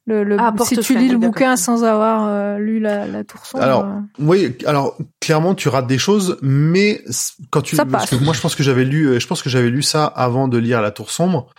Le, 0.06 0.24
le- 0.24 0.36
Ah, 0.40 0.52
si 0.64 0.76
tu 0.78 0.98
lis 0.98 1.08
le 1.10 1.18
bouquin 1.18 1.56
sans 1.56 1.84
avoir 1.84 2.26
euh, 2.26 2.58
lu 2.58 2.80
la, 2.80 3.06
la 3.06 3.22
tour 3.22 3.46
sombre. 3.46 3.62
Alors, 3.62 3.84
euh, 3.84 4.00
Oui, 4.18 4.56
alors 4.66 4.96
clairement 5.20 5.54
tu 5.54 5.68
rates 5.68 5.86
des 5.86 5.98
choses, 5.98 6.38
mais 6.42 7.04
quand 7.50 7.60
tu 7.62 7.76
Ça 7.76 7.84
parce 7.86 8.10
passe. 8.10 8.18
que 8.18 8.24
moi 8.24 8.34
je 8.34 8.40
pense 8.40 8.56
que 8.56 8.64
j'avais 8.64 8.84
lu, 8.84 9.04
euh, 9.06 9.20
je 9.20 9.26
pense 9.28 9.42
que 9.42 9.48
j'avais 9.50 9.70
lu 9.70 9.80
ça 9.82 10.06
avant 10.06 10.48
de 10.48 10.58
lire 10.58 10.80
La 10.82 10.90
Tour 10.90 11.12
sombre. 11.12 11.50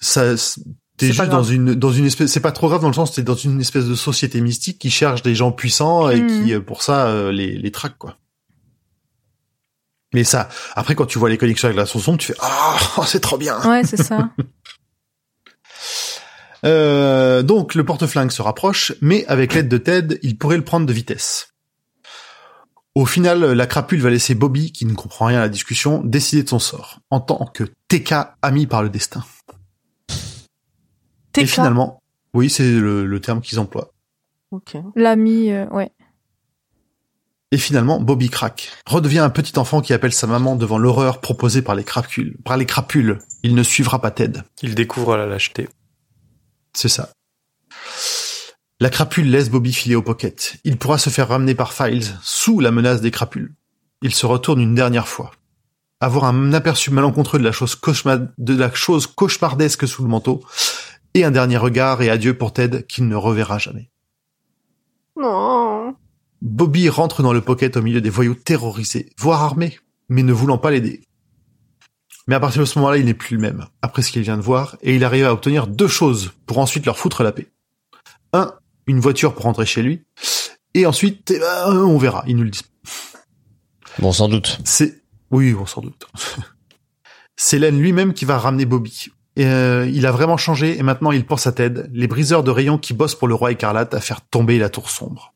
Ça, 0.00 0.36
t'es 0.96 1.06
C'est 1.06 1.12
juste 1.12 1.18
pas 1.18 1.26
dans 1.26 1.42
une 1.42 1.74
dans 1.74 1.92
une 1.92 2.06
espèce, 2.06 2.30
c'est 2.30 2.40
pas 2.40 2.52
trop 2.52 2.68
grave 2.68 2.82
dans 2.82 2.88
le 2.88 2.94
sens 2.94 3.12
t'es 3.12 3.22
dans 3.22 3.34
une 3.34 3.60
espèce 3.60 3.86
de 3.86 3.94
société 3.94 4.40
mystique 4.40 4.78
qui 4.78 4.90
cherche 4.90 5.22
des 5.22 5.34
gens 5.34 5.52
puissants 5.52 6.08
et 6.10 6.26
qui 6.26 6.52
euh, 6.52 6.60
pour 6.60 6.82
ça 6.82 7.06
euh, 7.06 7.32
les 7.32 7.56
les 7.56 7.70
traque 7.70 7.98
quoi. 7.98 8.18
Mais 10.12 10.22
ça, 10.22 10.48
après 10.74 10.94
quand 10.94 11.06
tu 11.06 11.18
vois 11.18 11.28
les 11.28 11.38
connexions 11.38 11.66
avec 11.66 11.76
La 11.76 11.86
sombre, 11.86 12.18
tu 12.18 12.28
fais 12.28 12.38
ah 12.40 12.78
c'est 13.06 13.20
trop 13.20 13.36
bien. 13.36 13.60
Ouais, 13.68 13.82
c'est 13.84 14.02
ça. 14.02 14.30
Euh, 16.64 17.42
donc 17.42 17.74
le 17.74 17.84
porte-flingue 17.84 18.30
se 18.30 18.40
rapproche, 18.40 18.94
mais 19.02 19.26
avec 19.26 19.52
l'aide 19.52 19.68
de 19.68 19.76
Ted, 19.76 20.18
il 20.22 20.38
pourrait 20.38 20.56
le 20.56 20.64
prendre 20.64 20.86
de 20.86 20.92
vitesse. 20.94 21.48
Au 22.94 23.06
final, 23.06 23.52
la 23.52 23.66
crapule 23.66 24.00
va 24.00 24.08
laisser 24.08 24.34
Bobby, 24.34 24.72
qui 24.72 24.86
ne 24.86 24.94
comprend 24.94 25.26
rien 25.26 25.38
à 25.38 25.42
la 25.42 25.48
discussion, 25.48 26.00
décider 26.04 26.44
de 26.44 26.48
son 26.48 26.60
sort, 26.60 27.00
en 27.10 27.20
tant 27.20 27.44
que 27.52 27.64
TK 27.88 28.14
ami 28.40 28.66
par 28.66 28.82
le 28.82 28.88
destin. 28.88 29.24
Et 31.36 31.46
finalement, 31.46 32.02
oui, 32.32 32.50
c'est 32.50 32.70
le, 32.70 33.06
le 33.06 33.20
terme 33.20 33.40
qu'ils 33.40 33.58
emploient. 33.60 33.92
Ok. 34.50 34.76
L'ami, 34.94 35.50
euh, 35.50 35.66
ouais. 35.70 35.90
Et 37.50 37.58
finalement, 37.58 38.00
Bobby 38.00 38.30
craque, 38.30 38.70
redevient 38.86 39.20
un 39.20 39.30
petit 39.30 39.58
enfant 39.58 39.80
qui 39.80 39.92
appelle 39.92 40.12
sa 40.12 40.26
maman 40.26 40.56
devant 40.56 40.78
l'horreur 40.78 41.20
proposée 41.20 41.62
par 41.62 41.74
les 41.76 41.84
crapules. 41.84 42.36
Par 42.44 42.56
les 42.56 42.66
crapules, 42.66 43.18
il 43.44 43.54
ne 43.54 43.62
suivra 43.62 44.00
pas 44.00 44.10
Ted. 44.10 44.40
Il 44.62 44.74
découvre 44.74 45.16
la 45.16 45.26
lâcheté. 45.26 45.68
C'est 46.72 46.88
ça. 46.88 47.10
La 48.80 48.90
crapule 48.90 49.30
laisse 49.30 49.50
Bobby 49.50 49.72
filer 49.72 49.94
au 49.94 50.02
pocket. 50.02 50.56
Il 50.64 50.78
pourra 50.78 50.98
se 50.98 51.10
faire 51.10 51.28
ramener 51.28 51.54
par 51.54 51.72
Files, 51.72 52.18
sous 52.22 52.58
la 52.58 52.72
menace 52.72 53.00
des 53.00 53.12
crapules. 53.12 53.54
Il 54.02 54.12
se 54.12 54.26
retourne 54.26 54.60
une 54.60 54.74
dernière 54.74 55.06
fois. 55.06 55.30
Avoir 56.00 56.24
un 56.24 56.52
aperçu 56.52 56.90
malencontreux 56.90 57.38
de 57.38 57.44
la 57.44 57.52
chose, 57.52 57.76
cauchemar- 57.76 58.28
de 58.36 58.56
la 58.56 58.74
chose 58.74 59.06
cauchemardesque 59.06 59.86
sous 59.86 60.02
le 60.02 60.08
manteau, 60.08 60.42
et 61.14 61.24
un 61.24 61.30
dernier 61.30 61.56
regard 61.56 62.02
et 62.02 62.10
adieu 62.10 62.36
pour 62.36 62.52
Ted 62.52 62.84
qu'il 62.86 63.08
ne 63.08 63.16
reverra 63.16 63.58
jamais. 63.58 63.90
Non. 65.16 65.94
Bobby 66.42 66.88
rentre 66.88 67.22
dans 67.22 67.32
le 67.32 67.40
pocket 67.40 67.76
au 67.76 67.82
milieu 67.82 68.00
des 68.00 68.10
voyous 68.10 68.34
terrorisés, 68.34 69.10
voire 69.16 69.42
armés, 69.42 69.78
mais 70.08 70.22
ne 70.22 70.32
voulant 70.32 70.58
pas 70.58 70.70
l'aider. 70.70 71.02
Mais 72.26 72.34
à 72.34 72.40
partir 72.40 72.62
de 72.62 72.66
ce 72.66 72.78
moment-là, 72.78 72.98
il 72.98 73.06
n'est 73.06 73.14
plus 73.14 73.36
le 73.36 73.42
même, 73.42 73.66
après 73.82 74.02
ce 74.02 74.10
qu'il 74.10 74.22
vient 74.22 74.36
de 74.36 74.42
voir, 74.42 74.76
et 74.82 74.94
il 74.94 75.04
arrive 75.04 75.26
à 75.26 75.32
obtenir 75.32 75.66
deux 75.66 75.88
choses 75.88 76.32
pour 76.46 76.58
ensuite 76.58 76.86
leur 76.86 76.98
foutre 76.98 77.22
la 77.22 77.32
paix. 77.32 77.48
Un, 78.32 78.52
une 78.86 79.00
voiture 79.00 79.34
pour 79.34 79.44
rentrer 79.44 79.66
chez 79.66 79.82
lui, 79.82 80.04
et 80.74 80.86
ensuite, 80.86 81.30
eh 81.30 81.38
ben, 81.38 81.72
on 81.72 81.98
verra, 81.98 82.24
ils 82.26 82.36
nous 82.36 82.42
le 82.42 82.50
disent. 82.50 82.62
Bon, 83.98 84.12
sans 84.12 84.28
doute. 84.28 84.58
C'est, 84.64 85.02
oui, 85.30 85.52
bon, 85.52 85.66
sans 85.66 85.82
doute. 85.82 86.08
C'est 87.36 87.58
Len 87.58 87.78
lui-même 87.78 88.14
qui 88.14 88.24
va 88.24 88.38
ramener 88.38 88.64
Bobby. 88.64 89.08
Et, 89.36 89.46
euh, 89.46 89.88
il 89.92 90.06
a 90.06 90.12
vraiment 90.12 90.36
changé, 90.36 90.78
et 90.78 90.82
maintenant 90.82 91.10
il 91.12 91.26
pense 91.26 91.46
à 91.46 91.52
Ted, 91.52 91.84
les 91.92 92.06
briseurs 92.06 92.44
de 92.44 92.50
rayons 92.50 92.78
qui 92.78 92.94
bossent 92.94 93.14
pour 93.16 93.28
le 93.28 93.34
roi 93.34 93.50
écarlate 93.52 93.94
à 93.94 94.00
faire 94.00 94.20
tomber 94.20 94.58
la 94.58 94.68
tour 94.68 94.90
sombre. 94.90 95.34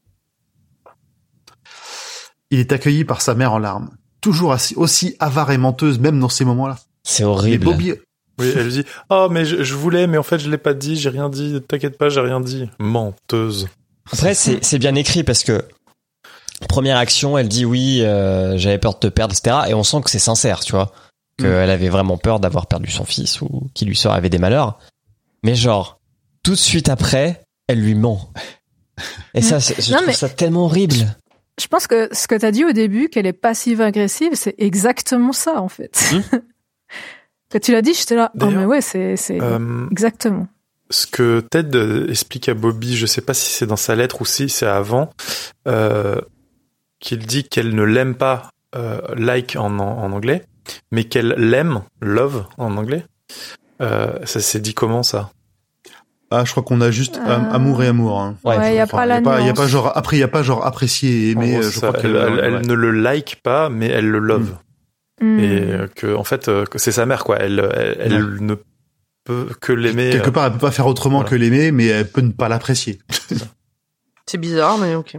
Il 2.50 2.60
est 2.60 2.72
accueilli 2.72 3.04
par 3.04 3.20
sa 3.20 3.34
mère 3.34 3.52
en 3.52 3.58
larmes, 3.58 3.90
toujours 4.20 4.56
aussi 4.76 5.16
avare 5.18 5.50
et 5.50 5.58
menteuse 5.58 5.98
même 5.98 6.18
dans 6.18 6.28
ces 6.28 6.44
moments-là. 6.44 6.78
C'est 7.02 7.22
Et 7.22 7.26
horrible. 7.26 7.64
Bobby, 7.64 7.92
Oui, 8.38 8.52
elle 8.56 8.68
dit 8.68 8.84
Oh, 9.10 9.28
mais 9.30 9.44
je, 9.44 9.62
je 9.62 9.74
voulais, 9.74 10.06
mais 10.06 10.18
en 10.18 10.22
fait, 10.22 10.38
je 10.38 10.48
l'ai 10.48 10.58
pas 10.58 10.74
dit, 10.74 10.96
j'ai 10.96 11.08
rien 11.08 11.28
dit, 11.28 11.60
t'inquiète 11.66 11.98
pas, 11.98 12.08
j'ai 12.08 12.20
rien 12.20 12.40
dit. 12.40 12.70
Menteuse. 12.78 13.68
Après, 14.12 14.34
c'est 14.34 14.64
c'est 14.64 14.78
bien 14.78 14.94
écrit 14.94 15.24
parce 15.24 15.44
que 15.44 15.62
première 16.68 16.96
action, 16.96 17.36
elle 17.36 17.48
dit 17.48 17.64
oui, 17.64 18.00
euh, 18.02 18.56
j'avais 18.56 18.78
peur 18.78 18.94
de 18.94 18.98
te 18.98 19.06
perdre, 19.08 19.34
etc. 19.34 19.56
Et 19.68 19.74
on 19.74 19.82
sent 19.82 20.00
que 20.02 20.10
c'est 20.10 20.18
sincère, 20.18 20.60
tu 20.60 20.72
vois, 20.72 20.92
qu'elle 21.38 21.70
avait 21.70 21.88
vraiment 21.88 22.16
peur 22.18 22.40
d'avoir 22.40 22.66
perdu 22.66 22.90
son 22.90 23.04
fils 23.04 23.40
ou 23.40 23.68
qu'il 23.74 23.88
lui 23.88 23.96
serait 23.96 24.12
arrivé 24.12 24.28
des 24.28 24.38
malheurs. 24.38 24.78
Mais 25.44 25.54
genre, 25.54 26.00
tout 26.42 26.52
de 26.52 26.56
suite 26.56 26.88
après, 26.88 27.42
elle 27.68 27.80
lui 27.80 27.94
ment. 27.94 28.30
Et 29.34 29.42
ça, 29.42 29.60
c'est- 29.60 29.80
je 29.80 29.90
Non, 29.90 29.96
trouve 29.98 30.08
mais- 30.08 30.12
ça 30.14 30.28
tellement 30.28 30.64
horrible. 30.64 31.16
Je 31.60 31.66
pense 31.66 31.86
que 31.86 32.08
ce 32.12 32.26
que 32.28 32.34
t'as 32.34 32.50
dit 32.50 32.64
au 32.64 32.72
début, 32.72 33.08
qu'elle 33.08 33.26
est 33.26 33.32
passive-agressive, 33.32 34.30
c'est 34.34 34.54
exactement 34.58 35.32
ça, 35.32 35.60
en 35.60 35.68
fait. 35.68 35.98
Quand 37.50 37.60
tu 37.60 37.72
l'as 37.72 37.82
dit, 37.82 37.94
j'étais 37.94 38.14
là. 38.14 38.30
Oh, 38.40 38.46
mais 38.50 38.64
ouais, 38.64 38.80
c'est, 38.80 39.16
c'est 39.16 39.40
Euh, 39.40 39.86
exactement. 39.90 40.46
ce 40.90 41.06
que 41.06 41.40
Ted 41.50 42.06
explique 42.10 42.48
à 42.48 42.54
Bobby, 42.54 42.96
je 42.96 43.06
sais 43.06 43.20
pas 43.22 43.34
si 43.34 43.50
c'est 43.50 43.66
dans 43.66 43.76
sa 43.76 43.94
lettre 43.94 44.20
ou 44.20 44.24
si 44.26 44.48
c'est 44.48 44.66
avant, 44.66 45.10
euh, 45.66 46.20
qu'il 47.00 47.18
dit 47.26 47.44
qu'elle 47.44 47.74
ne 47.74 47.82
l'aime 47.82 48.14
pas 48.16 48.50
euh, 48.76 49.00
like 49.16 49.56
en, 49.56 49.78
en 49.78 50.12
anglais, 50.12 50.44
mais 50.90 51.04
qu'elle 51.04 51.34
l'aime 51.36 51.82
love 52.00 52.46
en 52.58 52.76
anglais. 52.76 53.04
Euh, 53.80 54.18
ça 54.24 54.40
s'est 54.40 54.60
dit 54.60 54.74
comment 54.74 55.02
ça? 55.02 55.30
Ah, 56.30 56.44
je 56.44 56.50
crois 56.50 56.62
qu'on 56.62 56.80
a 56.82 56.90
juste 56.90 57.16
am- 57.16 57.46
Euh, 57.50 57.54
amour 57.54 57.82
et 57.82 57.86
amour. 57.86 58.20
Hein. 58.20 58.36
Ouais, 58.44 58.58
Ouais, 58.58 58.74
il 58.74 58.76
y 58.76 58.80
a 58.80 58.86
pas 58.86 59.06
la 59.06 59.14
y 59.14 59.18
a 59.18 59.22
pas, 59.22 59.38
y 59.38 59.42
a 59.42 59.44
nuance. 59.46 59.56
pas 59.58 59.66
genre, 59.66 59.92
après, 59.96 60.16
il 60.16 60.20
y 60.20 60.24
a 60.24 60.28
pas 60.28 60.42
genre 60.42 60.66
apprécier 60.66 61.10
et 61.10 61.30
aimer, 61.30 61.52
gros, 61.52 61.62
je 61.62 61.70
ça, 61.70 61.86
crois 61.88 62.00
que, 62.02 62.06
elle, 62.06 62.16
elle- 62.16 62.40
elle 62.44 62.54
ouais. 62.56 62.62
ne 62.62 62.74
le 62.74 62.90
like 62.90 63.40
pas, 63.42 63.70
mais 63.70 63.86
elle 63.86 64.08
le 64.10 64.18
love. 64.18 64.56
Hmm. 65.22 65.38
Et 65.38 65.58
euh, 65.72 65.86
que 65.88 66.14
en 66.14 66.24
fait, 66.24 66.48
euh, 66.48 66.64
que 66.66 66.78
c'est 66.78 66.92
sa 66.92 67.06
mère 67.06 67.24
quoi. 67.24 67.38
Elle, 67.38 67.58
elle, 67.74 67.96
elle 68.12 68.36
ne 68.44 68.54
peut 69.24 69.48
que 69.60 69.72
l'aimer. 69.72 70.10
Quelque 70.10 70.30
part, 70.30 70.46
elle 70.46 70.52
peut 70.52 70.58
pas 70.58 70.70
faire 70.70 70.86
autrement 70.86 71.18
Voilà. 71.20 71.30
que 71.30 71.34
l'aimer, 71.36 71.72
mais 71.72 71.86
elle 71.86 72.08
peut 72.10 72.20
ne 72.20 72.30
pas 72.32 72.48
l'apprécier. 72.48 72.98
C'est 74.26 74.38
bizarre, 74.38 74.76
mais 74.78 74.94
ok. 74.96 75.16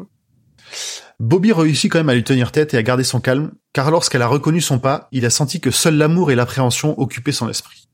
Bobby 1.20 1.52
réussit 1.52 1.92
quand 1.92 1.98
même 2.00 2.10
à 2.10 2.14
lui 2.14 2.24
tenir 2.24 2.52
tête 2.52 2.74
et 2.74 2.78
à 2.78 2.84
garder 2.84 3.04
son 3.04 3.20
calme, 3.20 3.52
car 3.74 3.92
lorsqu'elle 3.92 4.22
a 4.22 4.28
reconnu 4.28 4.62
son 4.62 4.80
pas, 4.80 5.08
il 5.12 5.26
a 5.26 5.30
senti 5.30 5.60
que 5.60 5.72
seul 5.72 5.96
l'amour 5.96 6.32
et 6.32 6.36
l'appréhension 6.36 7.00
occupaient 7.00 7.32
son 7.32 7.50
esprit. 7.50 7.88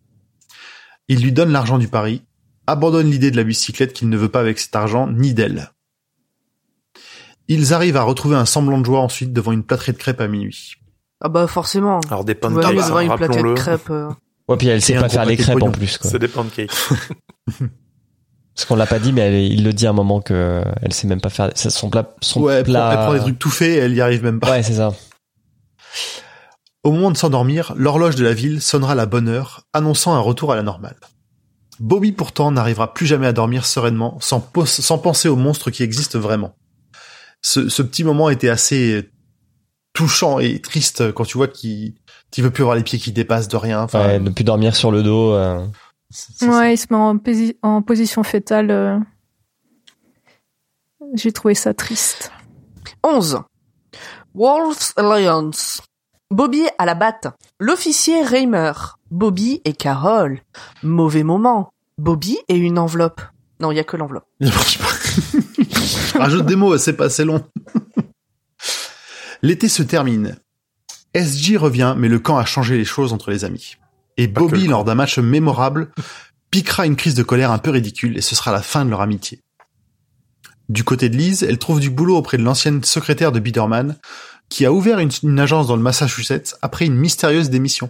Il 1.07 1.21
lui 1.21 1.31
donne 1.31 1.51
l'argent 1.51 1.77
du 1.77 1.87
pari, 1.87 2.23
abandonne 2.67 3.09
l'idée 3.11 3.29
de 3.31 3.37
la 3.37 3.43
bicyclette 3.43 3.93
qu'il 3.93 4.09
ne 4.09 4.17
veut 4.17 4.29
pas 4.29 4.39
avec 4.39 4.57
cet 4.59 4.75
argent, 4.75 5.07
ni 5.07 5.33
d'elle. 5.33 5.71
Ils 7.47 7.73
arrivent 7.73 7.97
à 7.97 8.03
retrouver 8.03 8.35
un 8.35 8.45
semblant 8.45 8.79
de 8.79 8.85
joie 8.85 9.01
ensuite 9.01 9.31
devant 9.33 9.51
une 9.51 9.63
plâtrée 9.63 9.91
de 9.91 9.97
crêpes 9.97 10.21
à 10.21 10.27
minuit. 10.27 10.73
Ah 11.21 11.29
bah 11.29 11.45
forcément. 11.47 11.99
Alors 12.09 12.25
des 12.25 12.33
pancakes, 12.35 12.65
hein, 12.65 12.87
devant 12.87 12.99
une 12.99 13.07
plaquette 13.07 13.29
de 13.29 13.33
rappelons-le. 13.35 13.53
crêpes. 13.53 13.89
euh. 13.91 14.09
Ouais, 14.47 14.57
puis 14.57 14.67
elle 14.67 14.81
sait 14.81 14.95
pas 14.95 15.09
faire 15.09 15.25
les 15.25 15.37
crêpes 15.37 15.61
en 15.61 15.71
plus, 15.71 15.97
quoi. 15.97 16.09
C'est 16.09 16.19
des 16.19 16.27
pancakes. 16.27 16.71
Parce 18.55 18.65
qu'on 18.67 18.75
l'a 18.75 18.85
pas 18.87 18.99
dit, 18.99 19.11
mais 19.13 19.21
elle- 19.21 19.51
il 19.51 19.63
le 19.63 19.73
dit 19.73 19.85
à 19.85 19.89
un 19.89 19.93
moment 19.93 20.21
que 20.21 20.63
elle 20.81 20.93
sait 20.93 21.07
même 21.07 21.21
pas 21.21 21.29
faire 21.29 21.51
c'est 21.55 21.69
son 21.69 21.89
plat. 21.89 22.15
Son 22.21 22.41
Ouais, 22.41 22.63
plat. 22.63 22.89
elle 22.91 22.97
prend 22.99 23.13
des 23.13 23.19
trucs 23.19 23.39
tout 23.39 23.49
faits 23.49 23.69
et 23.69 23.77
elle 23.77 23.93
y 23.93 24.01
arrive 24.01 24.23
même 24.23 24.39
pas. 24.39 24.49
Ouais, 24.51 24.63
c'est 24.63 24.73
ça. 24.75 24.93
Au 26.83 26.91
moment 26.91 27.09
de 27.11 27.17
s'endormir, 27.17 27.73
l'horloge 27.75 28.15
de 28.15 28.23
la 28.23 28.33
ville 28.33 28.61
sonnera 28.61 28.91
à 28.91 28.95
la 28.95 29.05
bonne 29.07 29.27
heure, 29.27 29.65
annonçant 29.73 30.13
un 30.13 30.19
retour 30.19 30.51
à 30.51 30.55
la 30.55 30.61
normale. 30.63 30.97
Bobby 31.79 32.11
pourtant 32.11 32.51
n'arrivera 32.51 32.93
plus 32.93 33.05
jamais 33.05 33.27
à 33.27 33.33
dormir 33.33 33.65
sereinement 33.65 34.17
sans, 34.21 34.39
penser 34.39 35.27
aux 35.27 35.35
monstres 35.35 35.71
qui 35.71 35.83
existent 35.83 36.19
vraiment. 36.19 36.55
Ce, 37.41 37.69
ce 37.69 37.81
petit 37.81 38.03
moment 38.03 38.29
était 38.29 38.49
assez 38.49 39.09
touchant 39.93 40.39
et 40.39 40.61
triste 40.61 41.11
quand 41.13 41.25
tu 41.25 41.37
vois 41.37 41.47
qu'il 41.47 41.95
qu'il 42.31 42.43
veut 42.43 42.51
plus 42.51 42.63
avoir 42.63 42.75
les 42.75 42.83
pieds 42.83 42.99
qui 42.99 43.11
dépassent 43.11 43.47
de 43.47 43.55
rien. 43.57 43.81
Enfin, 43.81 44.05
Ouais, 44.07 44.19
ne 44.19 44.29
plus 44.29 44.43
dormir 44.43 44.75
sur 44.75 44.91
le 44.91 45.03
dos. 45.03 45.33
euh. 45.33 45.65
Ouais, 46.41 46.73
il 46.73 46.77
se 46.77 46.87
met 46.89 46.97
en, 46.97 47.15
posi- 47.17 47.57
en 47.61 47.81
position 47.81 48.23
fétale. 48.23 48.71
euh. 48.71 48.99
J'ai 51.13 51.31
trouvé 51.31 51.55
ça 51.55 51.73
triste. 51.73 52.31
11. 53.03 53.39
Wolves 54.37 54.91
Alliance. 54.97 55.81
Bobby 56.29 56.63
à 56.77 56.85
la 56.85 56.93
batte. 56.93 57.27
L'officier 57.57 58.21
Reimer. 58.21 58.73
Bobby 59.09 59.61
et 59.63 59.71
Carole. 59.71 60.41
Mauvais 60.83 61.23
moment. 61.23 61.71
Bobby 61.97 62.37
et 62.49 62.57
une 62.57 62.77
enveloppe. 62.77 63.21
Non, 63.61 63.71
il 63.71 63.77
y 63.77 63.79
a 63.79 63.85
que 63.85 63.95
l'enveloppe. 63.95 64.25
Il 64.41 64.49
marche 64.49 64.77
pas. 64.77 66.19
Rajoute 66.19 66.45
des 66.47 66.57
mots, 66.57 66.77
c'est 66.77 66.97
pas 66.97 67.05
assez 67.05 67.23
long. 67.23 67.45
L'été 69.41 69.69
se 69.69 69.83
termine. 69.83 70.35
SG 71.13 71.55
revient, 71.55 71.95
mais 71.97 72.09
le 72.09 72.19
camp 72.19 72.35
a 72.35 72.43
changé 72.43 72.77
les 72.77 72.83
choses 72.83 73.13
entre 73.13 73.31
les 73.31 73.45
amis. 73.45 73.77
Et 74.17 74.27
Bobby, 74.27 74.67
lors 74.67 74.83
d'un 74.83 74.95
match 74.95 75.17
mémorable, 75.17 75.91
piquera 76.51 76.85
une 76.85 76.97
crise 76.97 77.15
de 77.15 77.23
colère 77.23 77.51
un 77.51 77.57
peu 77.57 77.69
ridicule 77.69 78.17
et 78.17 78.21
ce 78.21 78.35
sera 78.35 78.51
la 78.51 78.61
fin 78.61 78.83
de 78.83 78.89
leur 78.89 78.99
amitié. 78.99 79.39
Du 80.69 80.83
côté 80.83 81.09
de 81.09 81.17
Liz, 81.17 81.43
elle 81.43 81.59
trouve 81.59 81.79
du 81.79 81.89
boulot 81.89 82.17
auprès 82.17 82.37
de 82.37 82.43
l'ancienne 82.43 82.83
secrétaire 82.83 83.31
de 83.31 83.39
Biederman, 83.39 83.95
qui 84.49 84.65
a 84.65 84.71
ouvert 84.71 84.99
une, 84.99 85.11
une 85.23 85.39
agence 85.39 85.67
dans 85.67 85.75
le 85.75 85.81
Massachusetts 85.81 86.55
après 86.61 86.85
une 86.85 86.95
mystérieuse 86.95 87.49
démission. 87.49 87.89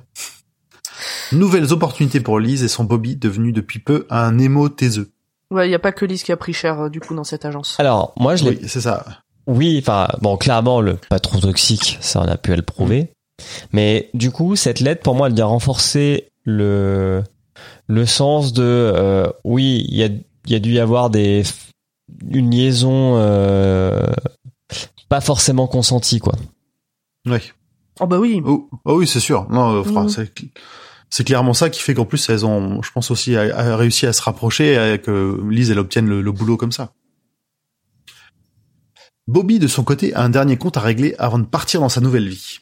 Nouvelles 1.31 1.73
opportunités 1.73 2.19
pour 2.19 2.39
Liz 2.39 2.63
et 2.63 2.67
son 2.67 2.83
Bobby, 2.83 3.15
devenu 3.15 3.51
depuis 3.51 3.79
peu 3.79 4.05
un 4.09 4.37
émo 4.39 4.69
taiseux. 4.69 5.11
Ouais, 5.51 5.67
il 5.67 5.71
y 5.71 5.75
a 5.75 5.79
pas 5.79 5.91
que 5.91 6.05
Lise 6.05 6.23
qui 6.23 6.31
a 6.31 6.37
pris 6.37 6.53
cher, 6.53 6.81
euh, 6.81 6.89
du 6.89 6.99
coup, 6.99 7.15
dans 7.15 7.23
cette 7.23 7.45
agence. 7.45 7.75
Alors, 7.79 8.13
moi, 8.17 8.35
je 8.35 8.45
l'ai 8.45 8.49
Oui, 8.51 8.59
c'est 8.67 8.81
ça. 8.81 9.05
Oui, 9.47 9.77
enfin, 9.79 10.07
bon, 10.21 10.37
clairement, 10.37 10.81
le 10.81 10.95
pas 11.09 11.19
trop 11.19 11.39
toxique, 11.39 11.99
ça 12.01 12.21
on 12.21 12.27
a 12.27 12.37
pu 12.37 12.55
le 12.55 12.63
prouver. 12.63 13.11
Mais 13.73 14.09
du 14.13 14.31
coup, 14.31 14.55
cette 14.55 14.79
lettre, 14.79 15.03
pour 15.03 15.13
moi, 15.15 15.27
elle 15.27 15.35
vient 15.35 15.45
renforcer 15.45 16.29
le 16.43 17.23
le 17.87 18.05
sens 18.05 18.53
de 18.53 18.63
euh, 18.63 19.27
oui, 19.43 19.85
il 19.89 19.97
y 19.97 20.03
a 20.03 20.07
il 20.07 20.51
y 20.51 20.55
a 20.55 20.59
dû 20.59 20.73
y 20.73 20.79
avoir 20.79 21.09
des 21.09 21.43
une 22.29 22.51
liaison 22.51 23.15
euh, 23.17 24.07
pas 25.09 25.21
forcément 25.21 25.67
consentie, 25.67 26.19
quoi. 26.19 26.33
Oui. 27.25 27.37
Oh 27.99 28.07
bah 28.07 28.19
oui. 28.19 28.41
Oh, 28.45 28.69
oh 28.85 28.97
oui, 28.99 29.07
c'est 29.07 29.19
sûr. 29.19 29.47
Non, 29.49 29.75
euh, 29.75 29.83
fra- 29.83 30.03
Mhm. 30.03 30.09
c'est 30.09 30.31
c'est 31.09 31.23
clairement 31.23 31.53
ça 31.53 31.69
qui 31.69 31.81
fait 31.81 31.93
qu'en 31.93 32.05
plus 32.05 32.27
elles 32.29 32.45
ont, 32.45 32.81
je 32.81 32.91
pense 32.91 33.09
aussi, 33.11 33.35
a- 33.37 33.55
a 33.55 33.75
réussi 33.77 34.05
à 34.05 34.11
se 34.13 34.21
rapprocher 34.21 34.93
et 34.93 34.99
que 34.99 35.39
Lise 35.49 35.71
elle 35.71 35.79
obtienne 35.79 36.07
le, 36.07 36.21
le 36.21 36.31
boulot 36.31 36.57
comme 36.57 36.71
ça. 36.73 36.91
Bobby 39.27 39.59
de 39.59 39.67
son 39.67 39.83
côté 39.83 40.13
a 40.13 40.21
un 40.23 40.29
dernier 40.29 40.57
compte 40.57 40.77
à 40.77 40.81
régler 40.81 41.15
avant 41.17 41.39
de 41.39 41.45
partir 41.45 41.79
dans 41.79 41.89
sa 41.89 42.01
nouvelle 42.01 42.27
vie. 42.29 42.59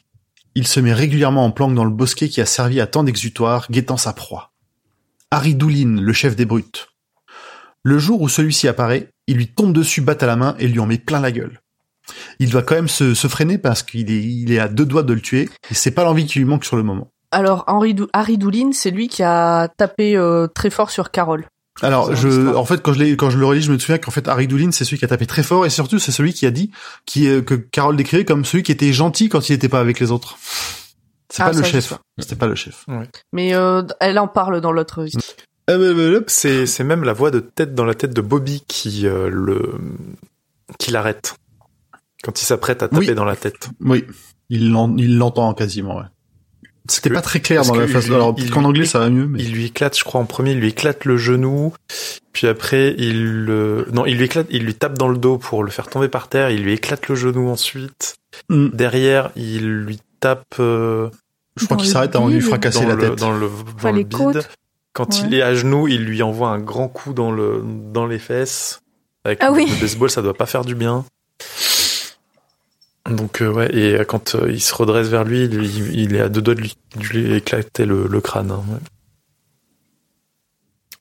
Il 0.54 0.66
se 0.66 0.80
met 0.80 0.94
régulièrement 0.94 1.44
en 1.44 1.50
planque 1.50 1.74
dans 1.74 1.84
le 1.84 1.90
bosquet 1.90 2.28
qui 2.28 2.40
a 2.40 2.46
servi 2.46 2.80
à 2.80 2.86
tant 2.86 3.02
d'exutoires, 3.02 3.66
guettant 3.70 3.96
sa 3.96 4.12
proie. 4.12 4.52
Harry 5.30 5.54
Doulin, 5.54 6.00
le 6.00 6.12
chef 6.12 6.36
des 6.36 6.44
brutes. 6.46 6.88
Le 7.84 7.98
jour 7.98 8.20
où 8.22 8.28
celui-ci 8.28 8.66
apparaît, 8.66 9.10
il 9.26 9.36
lui 9.36 9.46
tombe 9.48 9.72
dessus, 9.72 10.00
batte 10.00 10.22
à 10.22 10.26
la 10.26 10.36
main 10.36 10.56
et 10.58 10.66
lui 10.66 10.80
en 10.80 10.86
met 10.86 10.98
plein 10.98 11.20
la 11.20 11.30
gueule. 11.32 11.60
Il 12.38 12.50
doit 12.50 12.62
quand 12.62 12.74
même 12.74 12.88
se, 12.88 13.14
se 13.14 13.28
freiner 13.28 13.58
parce 13.58 13.82
qu'il 13.82 14.10
est, 14.10 14.22
il 14.22 14.52
est 14.52 14.58
à 14.58 14.68
deux 14.68 14.84
doigts 14.86 15.02
de 15.02 15.12
le 15.14 15.20
tuer 15.20 15.48
et 15.70 15.74
c'est 15.74 15.90
pas 15.90 16.04
l'envie 16.04 16.26
qui 16.26 16.38
lui 16.38 16.44
manque 16.46 16.64
sur 16.64 16.76
le 16.76 16.82
moment. 16.82 17.10
Alors, 17.30 17.64
Henri 17.66 17.94
Dou- 17.94 18.08
Harry 18.12 18.38
Doulin, 18.38 18.70
c'est 18.72 18.90
lui 18.90 19.08
qui 19.08 19.22
a 19.22 19.68
tapé 19.76 20.16
euh, 20.16 20.46
très 20.46 20.70
fort 20.70 20.90
sur 20.90 21.10
Carole. 21.10 21.46
Alors, 21.82 22.14
je, 22.14 22.54
en 22.54 22.64
fait, 22.64 22.80
quand 22.82 22.92
je 22.92 23.00
l'ai, 23.00 23.16
quand 23.16 23.30
je 23.30 23.38
le 23.38 23.44
relis, 23.46 23.62
je 23.62 23.72
me 23.72 23.78
souviens 23.78 23.98
qu'en 23.98 24.12
fait, 24.12 24.28
Harry 24.28 24.46
Doulin, 24.46 24.70
c'est 24.70 24.84
celui 24.84 24.98
qui 24.98 25.04
a 25.04 25.08
tapé 25.08 25.26
très 25.26 25.42
fort 25.42 25.66
et 25.66 25.70
surtout, 25.70 25.98
c'est 25.98 26.12
celui 26.12 26.32
qui 26.32 26.46
a 26.46 26.50
dit, 26.52 26.70
qui, 27.04 27.26
euh, 27.26 27.42
que 27.42 27.54
Carole 27.54 27.96
décrivait 27.96 28.24
comme 28.24 28.44
celui 28.44 28.62
qui 28.62 28.70
était 28.70 28.92
gentil 28.92 29.28
quand 29.28 29.48
il 29.48 29.54
était 29.54 29.68
pas 29.68 29.80
avec 29.80 29.98
les 29.98 30.10
autres. 30.12 30.38
C'est 31.30 31.42
Ah, 31.42 31.50
pas 31.50 31.56
le 31.56 31.64
chef. 31.64 31.94
C'était 32.18 32.36
pas 32.36 32.46
le 32.46 32.54
chef. 32.54 32.86
Mais 33.32 33.54
euh, 33.56 33.82
elle 33.98 34.18
en 34.20 34.28
parle 34.28 34.60
dans 34.60 34.70
l'autre. 34.70 35.04
C'est 36.26 36.66
c'est 36.66 36.84
même 36.84 37.04
la 37.04 37.12
voix 37.12 37.30
de 37.30 37.40
tête 37.40 37.74
dans 37.74 37.84
la 37.84 37.94
tête 37.94 38.12
de 38.14 38.20
Bobby 38.20 38.62
qui 38.68 39.06
euh, 39.06 39.28
le 39.30 39.74
qui 40.78 40.90
l'arrête 40.90 41.36
quand 42.22 42.40
il 42.40 42.44
s'apprête 42.44 42.82
à 42.82 42.88
taper 42.88 43.08
Oui. 43.08 43.14
dans 43.14 43.24
la 43.24 43.36
tête. 43.36 43.68
Oui. 43.80 44.04
Il 44.50 44.70
l'en- 44.70 44.94
il 44.96 45.16
l'entend 45.18 45.52
quasiment, 45.54 45.96
ouais. 45.96 46.04
C'était 46.86 47.08
pas 47.08 47.22
très 47.22 47.40
clair 47.40 47.64
dans 47.64 47.74
la 47.74 47.86
il- 47.86 48.12
Alors, 48.12 48.34
il- 48.36 48.50
qu'en 48.50 48.64
anglais, 48.64 48.84
ça 48.84 48.98
va 48.98 49.08
mieux, 49.08 49.26
mais. 49.26 49.42
Il 49.42 49.52
lui 49.52 49.64
éclate, 49.66 49.98
je 49.98 50.04
crois 50.04 50.20
en 50.20 50.26
premier, 50.26 50.52
il 50.52 50.58
lui 50.60 50.68
éclate 50.68 51.06
le 51.06 51.16
genou, 51.16 51.72
puis 52.32 52.46
après 52.46 52.94
il 52.98 53.44
le 53.44 53.86
non, 53.92 54.04
il 54.04 54.18
lui 54.18 54.24
éclate, 54.26 54.46
il 54.50 54.64
lui 54.64 54.74
tape 54.74 54.98
dans 54.98 55.08
le 55.08 55.16
dos 55.16 55.38
pour 55.38 55.64
le 55.64 55.70
faire 55.70 55.88
tomber 55.88 56.08
par 56.08 56.28
terre, 56.28 56.50
il 56.50 56.62
lui 56.62 56.74
éclate 56.74 57.08
le 57.08 57.14
genou 57.14 57.48
ensuite. 57.48 58.16
Hmm. 58.50 58.68
Derrière, 58.74 59.30
il 59.34 59.66
lui 59.66 59.98
tape 60.20 60.44
euh, 60.60 61.08
Je 61.56 61.64
crois 61.64 61.78
qu'il 61.78 61.88
s'arrête 61.88 62.14
avant 62.16 62.28
de 62.28 62.34
lui 62.34 62.40
fracasser 62.42 62.84
la 62.84 62.94
le 62.96 63.00
tête. 63.00 63.18
dans 63.18 63.32
le 63.32 63.46
Enfin, 63.46 63.64
dans 63.82 63.90
le 63.92 63.96
les 63.98 64.04
bide. 64.04 64.18
côtes. 64.18 64.48
Quand 64.94 65.18
il 65.18 65.34
est 65.34 65.42
à 65.42 65.54
genoux, 65.54 65.88
il 65.88 66.04
lui 66.04 66.22
envoie 66.22 66.48
un 66.50 66.60
grand 66.60 66.88
coup 66.88 67.12
dans 67.12 67.30
le 67.32 67.62
dans 67.92 68.06
les 68.06 68.18
fesses. 68.18 68.80
Avec 69.24 69.38
Ah 69.42 69.48
le 69.48 69.54
oui. 69.56 69.66
baseball, 69.80 70.08
ça 70.08 70.22
doit 70.22 70.34
pas 70.34 70.46
faire 70.46 70.64
du 70.64 70.74
bien. 70.74 71.04
Donc 73.10 73.42
euh, 73.42 73.52
ouais, 73.52 73.74
et 73.74 73.96
euh, 73.98 74.04
quand 74.04 74.34
euh, 74.34 74.50
il 74.50 74.60
se 74.62 74.74
redresse 74.74 75.08
vers 75.08 75.24
lui, 75.24 75.44
il, 75.44 75.54
il- 75.62 76.00
il 76.00 76.14
est 76.16 76.20
à 76.20 76.28
deux 76.30 76.40
doigts 76.40 76.54
de 76.54 76.60
lui, 76.60 76.76
de 76.96 77.02
lui 77.02 77.34
éclater 77.34 77.84
le, 77.84 78.06
le 78.06 78.20
crâne. 78.22 78.50
hein, 78.50 78.64
ouais. 78.70 78.78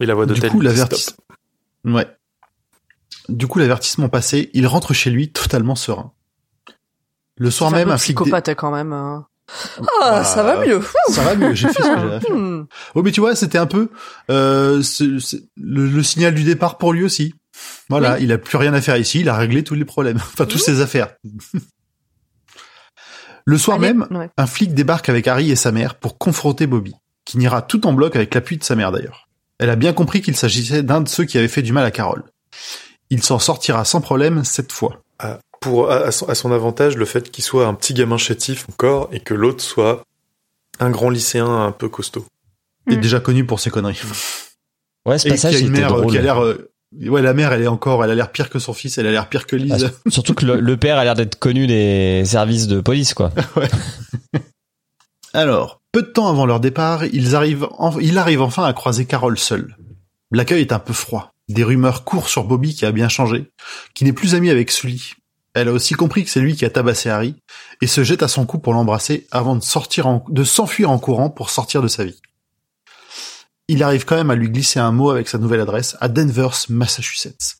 Et 0.01 0.05
la 0.05 0.13
voix 0.15 0.25
de 0.25 0.33
Du 0.33 0.41
coup, 0.41 0.59
lui 0.59 0.67
dit 0.67 0.73
l'avertis- 0.75 0.99
stop. 1.01 1.15
Ouais. 1.85 2.07
Du 3.29 3.47
coup, 3.47 3.59
l'avertissement 3.59 4.09
passé, 4.09 4.49
il 4.53 4.67
rentre 4.67 4.93
chez 4.93 5.11
lui 5.11 5.31
totalement 5.31 5.75
serein. 5.75 6.11
Le 7.37 7.49
soir 7.51 7.73
un 7.73 7.77
même, 7.77 7.89
un 7.89 7.97
flic. 7.97 8.17
dé- 8.17 8.23
psychopathe 8.23 8.49
quand 8.55 8.71
même. 8.71 8.91
hein. 8.91 9.27
Bah, 9.79 9.85
Ah, 10.01 10.23
ça 10.23 10.43
va 10.43 10.65
mieux. 10.65 10.81
Ça 11.09 11.23
va 11.23 11.35
mieux, 11.35 11.53
j'ai 11.53 11.67
fait 11.67 11.83
ce 11.83 11.87
que 11.89 11.99
j'avais 11.99 12.15
à 12.15 12.19
faire. 12.19 12.35
Hmm. 12.35 12.65
Oh, 12.95 13.03
mais 13.03 13.11
tu 13.11 13.19
vois, 13.21 13.35
c'était 13.35 13.57
un 13.57 13.65
peu 13.67 13.89
euh, 14.31 14.81
ce- 14.81 15.19
ce- 15.19 15.35
le, 15.57 15.87
le 15.87 16.03
signal 16.03 16.33
du 16.33 16.43
départ 16.43 16.77
pour 16.77 16.93
lui 16.93 17.03
aussi. 17.03 17.35
Voilà, 17.89 18.19
il 18.19 18.31
a 18.31 18.37
plus 18.37 18.57
rien 18.57 18.73
à 18.73 18.81
faire 18.81 18.97
ici, 18.97 19.19
il 19.19 19.29
a 19.29 19.35
réglé 19.37 19.63
tous 19.63 19.75
les 19.75 19.85
problèmes, 19.85 20.17
enfin 20.17 20.45
toutes 20.45 20.61
ses 20.61 20.81
affaires. 20.81 21.13
le 23.45 23.57
soir 23.57 23.77
Allez, 23.77 23.93
même, 23.93 24.07
ouais. 24.11 24.29
un 24.37 24.47
flic 24.47 24.73
débarque 24.73 25.09
avec 25.09 25.27
Harry 25.27 25.51
et 25.51 25.55
sa 25.55 25.71
mère 25.71 25.95
pour 25.95 26.17
confronter 26.17 26.67
Bobby, 26.67 26.95
qui 27.25 27.37
n'ira 27.37 27.61
tout 27.61 27.85
en 27.85 27.93
bloc 27.93 28.15
avec 28.15 28.33
l'appui 28.33 28.57
de 28.57 28.63
sa 28.63 28.75
mère 28.75 28.91
d'ailleurs. 28.91 29.27
Elle 29.59 29.69
a 29.69 29.75
bien 29.75 29.93
compris 29.93 30.21
qu'il 30.21 30.35
s'agissait 30.35 30.83
d'un 30.83 31.01
de 31.01 31.09
ceux 31.09 31.25
qui 31.25 31.37
avaient 31.37 31.47
fait 31.47 31.61
du 31.61 31.73
mal 31.73 31.85
à 31.85 31.91
Carole. 31.91 32.23
Il 33.09 33.21
s'en 33.21 33.39
sortira 33.39 33.85
sans 33.85 34.01
problème 34.01 34.43
cette 34.43 34.71
fois. 34.71 35.01
Pour 35.63 35.91
à, 35.91 35.95
à 35.97 36.11
son, 36.11 36.27
à 36.29 36.35
son 36.35 36.51
avantage, 36.51 36.95
le 36.97 37.05
fait 37.05 37.31
qu'il 37.31 37.43
soit 37.43 37.65
un 37.67 37.73
petit 37.73 37.93
gamin 37.93 38.17
chétif 38.17 38.65
encore 38.69 39.09
et 39.11 39.19
que 39.19 39.33
l'autre 39.33 39.63
soit 39.63 40.03
un 40.79 40.89
grand 40.89 41.09
lycéen 41.09 41.47
un 41.47 41.71
peu 41.71 41.89
costaud. 41.89 42.25
Il 42.87 42.93
est 42.93 42.97
Mm. 42.97 43.01
déjà 43.01 43.19
connu 43.19 43.45
pour 43.45 43.59
ses 43.59 43.69
conneries. 43.69 44.01
Ouais, 45.05 45.17
ce 45.19 45.27
Et 45.27 45.31
passage 45.31 45.55
a 45.55 45.59
une 45.59 45.65
était 45.67 45.81
mère 45.81 45.93
euh, 45.93 45.97
drôle. 45.99 46.11
qui 46.13 46.17
a 46.17 46.21
l'air, 46.21 46.41
euh, 46.41 46.71
ouais, 47.07 47.21
la 47.21 47.33
mère, 47.33 47.51
elle 47.51 47.61
est 47.61 47.67
encore, 47.67 48.05
elle 48.05 48.11
a 48.11 48.15
l'air 48.15 48.31
pire 48.31 48.49
que 48.49 48.57
son 48.57 48.71
fils, 48.71 48.97
elle 48.97 49.05
a 49.05 49.11
l'air 49.11 49.27
pire 49.27 49.45
que 49.47 49.57
Ah, 49.57 49.59
Lise. 49.59 49.91
surtout 50.07 50.33
que 50.33 50.45
le, 50.45 50.61
le 50.61 50.77
père 50.77 50.97
a 50.97 51.03
l'air 51.03 51.13
d'être 51.15 51.37
connu 51.37 51.67
des 51.67 52.23
services 52.25 52.67
de 52.67 52.79
police, 52.79 53.13
quoi. 53.13 53.29
Alors, 55.33 55.81
peu 55.91 56.01
de 56.03 56.07
temps 56.07 56.29
avant 56.29 56.45
leur 56.45 56.59
départ, 56.59 57.05
ils 57.05 57.35
arrivent 57.35 57.67
en- 57.77 57.99
il 57.99 58.17
arrive 58.17 58.41
enfin 58.41 58.63
à 58.63 58.73
croiser 58.73 59.05
Carole 59.05 59.37
seule. 59.37 59.75
L'accueil 60.31 60.61
est 60.61 60.71
un 60.71 60.79
peu 60.79 60.93
froid. 60.93 61.33
Des 61.49 61.63
rumeurs 61.63 62.03
courent 62.03 62.29
sur 62.29 62.43
Bobby 62.45 62.73
qui 62.73 62.85
a 62.85 62.91
bien 62.91 63.09
changé, 63.09 63.51
qui 63.93 64.05
n'est 64.05 64.13
plus 64.13 64.35
ami 64.35 64.49
avec 64.49 64.71
Sully. 64.71 65.13
Elle 65.53 65.67
a 65.67 65.73
aussi 65.73 65.93
compris 65.93 66.23
que 66.23 66.29
c'est 66.29 66.39
lui 66.39 66.55
qui 66.55 66.65
a 66.65 66.69
tabassé 66.69 67.09
Harry 67.09 67.35
et 67.81 67.87
se 67.87 68.03
jette 68.03 68.23
à 68.23 68.27
son 68.27 68.45
cou 68.45 68.57
pour 68.57 68.73
l'embrasser 68.73 69.27
avant 69.31 69.55
de 69.55 69.61
sortir 69.61 70.21
de 70.29 70.43
s'enfuir 70.43 70.89
en 70.89 70.97
courant 70.97 71.29
pour 71.29 71.49
sortir 71.49 71.81
de 71.81 71.87
sa 71.87 72.03
vie. 72.03 72.21
Il 73.67 73.83
arrive 73.83 74.05
quand 74.05 74.15
même 74.15 74.31
à 74.31 74.35
lui 74.35 74.49
glisser 74.49 74.79
un 74.79 74.91
mot 74.91 75.11
avec 75.11 75.29
sa 75.29 75.37
nouvelle 75.37 75.61
adresse 75.61 75.95
à 76.01 76.09
Denver, 76.09 76.49
Massachusetts. 76.69 77.57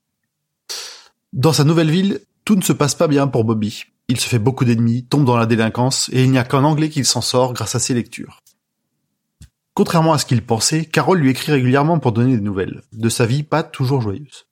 Dans 1.31 1.53
sa 1.53 1.63
nouvelle 1.63 1.91
ville, 1.91 2.19
tout 2.45 2.55
ne 2.55 2.61
se 2.61 2.73
passe 2.73 2.95
pas 2.95 3.07
bien 3.07 3.27
pour 3.27 3.45
Bobby. 3.45 3.85
Il 4.09 4.19
se 4.19 4.27
fait 4.27 4.39
beaucoup 4.39 4.65
d'ennemis, 4.65 5.05
tombe 5.05 5.25
dans 5.25 5.37
la 5.37 5.45
délinquance, 5.45 6.09
et 6.11 6.23
il 6.23 6.31
n'y 6.31 6.37
a 6.37 6.43
qu'en 6.43 6.63
anglais 6.63 6.89
qu'il 6.89 7.05
s'en 7.05 7.21
sort 7.21 7.53
grâce 7.53 7.75
à 7.75 7.79
ses 7.79 7.93
lectures. 7.93 8.41
Contrairement 9.73 10.13
à 10.13 10.17
ce 10.17 10.25
qu'il 10.25 10.45
pensait, 10.45 10.85
Carole 10.85 11.19
lui 11.19 11.31
écrit 11.31 11.51
régulièrement 11.51 11.99
pour 11.99 12.11
donner 12.11 12.35
des 12.35 12.43
nouvelles, 12.43 12.83
de 12.91 13.09
sa 13.09 13.25
vie 13.25 13.43
pas 13.43 13.63
toujours 13.63 14.01
joyeuse. 14.01 14.45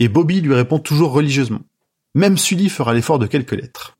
Et 0.00 0.08
Bobby 0.08 0.40
lui 0.40 0.54
répond 0.54 0.80
toujours 0.80 1.12
religieusement. 1.12 1.60
Même 2.14 2.38
Sully 2.38 2.68
fera 2.68 2.94
l'effort 2.94 3.18
de 3.18 3.26
quelques 3.26 3.52
lettres. 3.52 3.96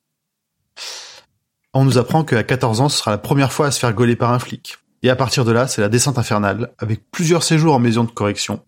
On 1.73 1.85
nous 1.85 1.99
apprend 1.99 2.24
qu'à 2.24 2.43
14 2.43 2.81
ans, 2.81 2.89
ce 2.89 2.99
sera 2.99 3.12
la 3.12 3.19
première 3.19 3.53
fois 3.53 3.66
à 3.66 3.70
se 3.70 3.78
faire 3.78 3.95
gauler 3.95 4.16
par 4.16 4.32
un 4.32 4.41
flic. 4.41 4.78
Et 5.03 5.11
à 5.11 5.16
partir 5.16 5.45
de 5.45 5.53
là, 5.53 5.69
c'est 5.69 5.81
la 5.81 5.89
descente 5.89 6.19
infernale, 6.19 6.73
avec 6.78 7.11
plusieurs 7.11 7.45
séjours 7.45 7.74
en 7.74 7.78
maison 7.78 8.05
de 8.05 8.11
correction. 8.11 8.65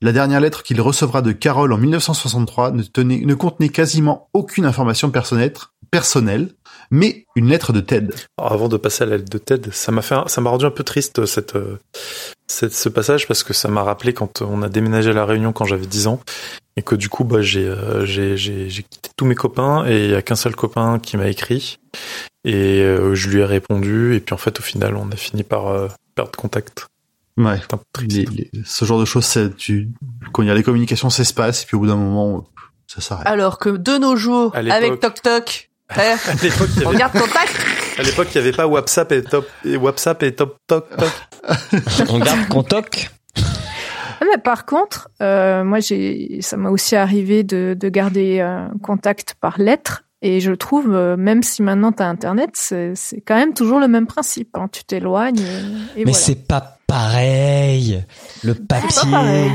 La 0.00 0.12
dernière 0.12 0.40
lettre 0.40 0.62
qu'il 0.62 0.80
recevra 0.80 1.22
de 1.22 1.32
Carole 1.32 1.72
en 1.72 1.78
1963 1.78 2.70
ne, 2.72 2.82
tenait, 2.82 3.22
ne 3.24 3.34
contenait 3.34 3.68
quasiment 3.68 4.28
aucune 4.32 4.66
information 4.66 5.10
personnelle, 5.10 6.50
mais 6.90 7.24
une 7.36 7.48
lettre 7.48 7.72
de 7.72 7.80
Ted. 7.80 8.14
Alors, 8.38 8.52
avant 8.52 8.68
de 8.68 8.76
passer 8.76 9.04
à 9.04 9.06
la 9.06 9.16
lettre 9.16 9.30
de 9.30 9.38
Ted, 9.38 9.70
ça 9.72 9.92
m'a 9.92 10.02
fait, 10.02 10.14
un- 10.14 10.28
ça 10.28 10.40
m'a 10.40 10.50
rendu 10.50 10.64
un 10.64 10.70
peu 10.70 10.84
triste 10.84 11.24
cette, 11.26 11.56
euh, 11.56 11.78
cette- 12.46 12.74
ce 12.74 12.88
passage 12.88 13.26
parce 13.26 13.42
que 13.42 13.52
ça 13.52 13.68
m'a 13.68 13.82
rappelé 13.82 14.12
quand 14.12 14.42
on 14.42 14.62
a 14.62 14.68
déménagé 14.68 15.10
à 15.10 15.14
la 15.14 15.24
Réunion 15.24 15.52
quand 15.52 15.64
j'avais 15.64 15.86
10 15.86 16.06
ans 16.06 16.20
et 16.76 16.82
que 16.82 16.94
du 16.94 17.08
coup 17.08 17.24
bah 17.24 17.40
j'ai 17.40 17.66
euh, 17.66 18.04
j'ai 18.04 18.36
j'ai 18.36 18.68
j'ai 18.68 18.82
quitté 18.82 19.08
tous 19.16 19.24
mes 19.24 19.34
copains 19.36 19.86
et 19.86 20.04
il 20.06 20.10
y 20.10 20.14
a 20.14 20.22
qu'un 20.22 20.34
seul 20.36 20.54
copain 20.56 20.98
qui 20.98 21.16
m'a 21.16 21.28
écrit 21.28 21.78
et 22.44 22.82
euh, 22.82 23.14
je 23.14 23.28
lui 23.30 23.40
ai 23.40 23.44
répondu 23.44 24.14
et 24.14 24.20
puis 24.20 24.34
en 24.34 24.38
fait 24.38 24.58
au 24.58 24.62
final 24.62 24.96
on 24.96 25.08
a 25.10 25.16
fini 25.16 25.42
par 25.44 25.68
euh, 25.68 25.88
perdre 26.14 26.32
contact. 26.32 26.86
Ouais. 27.36 27.58
C'est 27.60 27.74
un 27.74 27.78
peu 27.78 27.84
triste. 27.92 28.12
Les- 28.32 28.50
les- 28.52 28.62
ce 28.64 28.84
genre 28.84 29.00
de 29.00 29.04
choses, 29.04 29.24
c'est, 29.24 29.56
tu, 29.56 29.88
quand 30.32 30.42
il 30.42 30.46
y 30.48 30.50
a 30.52 30.54
les 30.54 30.62
communications 30.62 31.10
s'espacent, 31.10 31.64
et 31.64 31.66
puis 31.66 31.74
au 31.76 31.80
bout 31.80 31.88
d'un 31.88 31.96
moment, 31.96 32.44
ça 32.86 33.00
s'arrête. 33.00 33.26
Alors 33.26 33.58
que 33.58 33.70
de 33.70 33.98
nos 33.98 34.14
jours, 34.14 34.52
avec 34.54 35.00
Toc 35.00 35.20
Toc, 35.20 35.70
eh, 35.96 36.00
À 36.00 36.34
l'époque, 36.42 36.68
il 36.76 36.82
y 36.82 36.86
on 36.86 36.88
avait, 36.90 36.98
garde 36.98 37.12
contact. 37.12 37.54
à 37.98 38.02
l'époque, 38.02 38.28
il 38.32 38.34
y 38.36 38.38
avait 38.38 38.52
pas 38.52 38.66
WhatsApp 38.66 39.12
et 39.12 39.22
top 39.22 39.48
et 39.64 39.76
WhatsApp 39.76 40.22
et 40.22 40.34
top 40.34 40.56
toc 40.66 40.86
toc. 40.96 41.12
On 42.08 42.18
garde 42.18 42.48
contact. 42.48 43.12
Ah, 43.36 44.24
Mais 44.30 44.38
par 44.42 44.64
contre, 44.64 45.08
euh, 45.22 45.64
moi, 45.64 45.80
j'ai, 45.80 46.38
ça 46.40 46.56
m'a 46.56 46.70
aussi 46.70 46.96
arrivé 46.96 47.42
de, 47.44 47.76
de 47.78 47.88
garder 47.88 48.40
un 48.40 48.70
contact 48.82 49.34
par 49.40 49.58
lettre. 49.58 50.02
Et 50.22 50.40
je 50.40 50.52
trouve, 50.52 50.94
euh, 50.94 51.16
même 51.18 51.42
si 51.42 51.60
maintenant 51.62 51.92
tu 51.92 52.02
as 52.02 52.08
Internet, 52.08 52.50
c'est, 52.54 52.92
c'est 52.94 53.20
quand 53.20 53.34
même 53.36 53.52
toujours 53.52 53.78
le 53.78 53.88
même 53.88 54.06
principe. 54.06 54.56
hein. 54.56 54.68
Tu 54.72 54.82
t'éloignes 54.84 55.38
et, 55.38 55.42
et 56.00 56.04
Mais 56.04 56.12
voilà. 56.12 56.18
c'est 56.18 56.46
pas 56.48 56.78
pareil. 56.86 58.02
Le 58.42 58.54
papier. 58.54 59.10
pareil. 59.10 59.50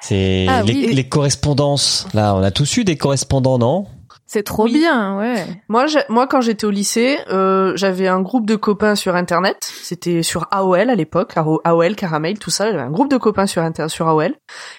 C'est 0.00 0.46
Ah 0.48 0.62
les, 0.62 0.72
oui. 0.72 0.94
les 0.94 1.08
correspondances. 1.08 2.06
Là, 2.14 2.34
on 2.36 2.42
a 2.42 2.50
tous 2.50 2.78
eu 2.78 2.84
des 2.84 2.96
correspondants, 2.96 3.58
non? 3.58 3.86
C'est 4.30 4.42
trop 4.42 4.64
Oui. 4.64 4.74
bien, 4.74 5.16
ouais. 5.18 5.46
Moi, 5.68 5.86
moi, 6.10 6.26
quand 6.26 6.42
j'étais 6.42 6.66
au 6.66 6.70
lycée, 6.70 7.16
euh, 7.30 7.72
j'avais 7.76 8.08
un 8.08 8.20
groupe 8.20 8.44
de 8.44 8.56
copains 8.56 8.94
sur 8.94 9.16
Internet. 9.16 9.56
C'était 9.82 10.22
sur 10.22 10.46
AOL 10.50 10.90
à 10.90 10.94
l'époque, 10.94 11.32
AO- 11.36 11.62
AOL, 11.64 11.96
Caramel, 11.96 12.38
tout 12.38 12.50
ça. 12.50 12.70
J'avais 12.70 12.82
un 12.82 12.90
groupe 12.90 13.10
de 13.10 13.16
copains 13.16 13.46
sur 13.46 13.62
Inter 13.62 13.88
sur 13.88 14.06
AOL. 14.06 14.34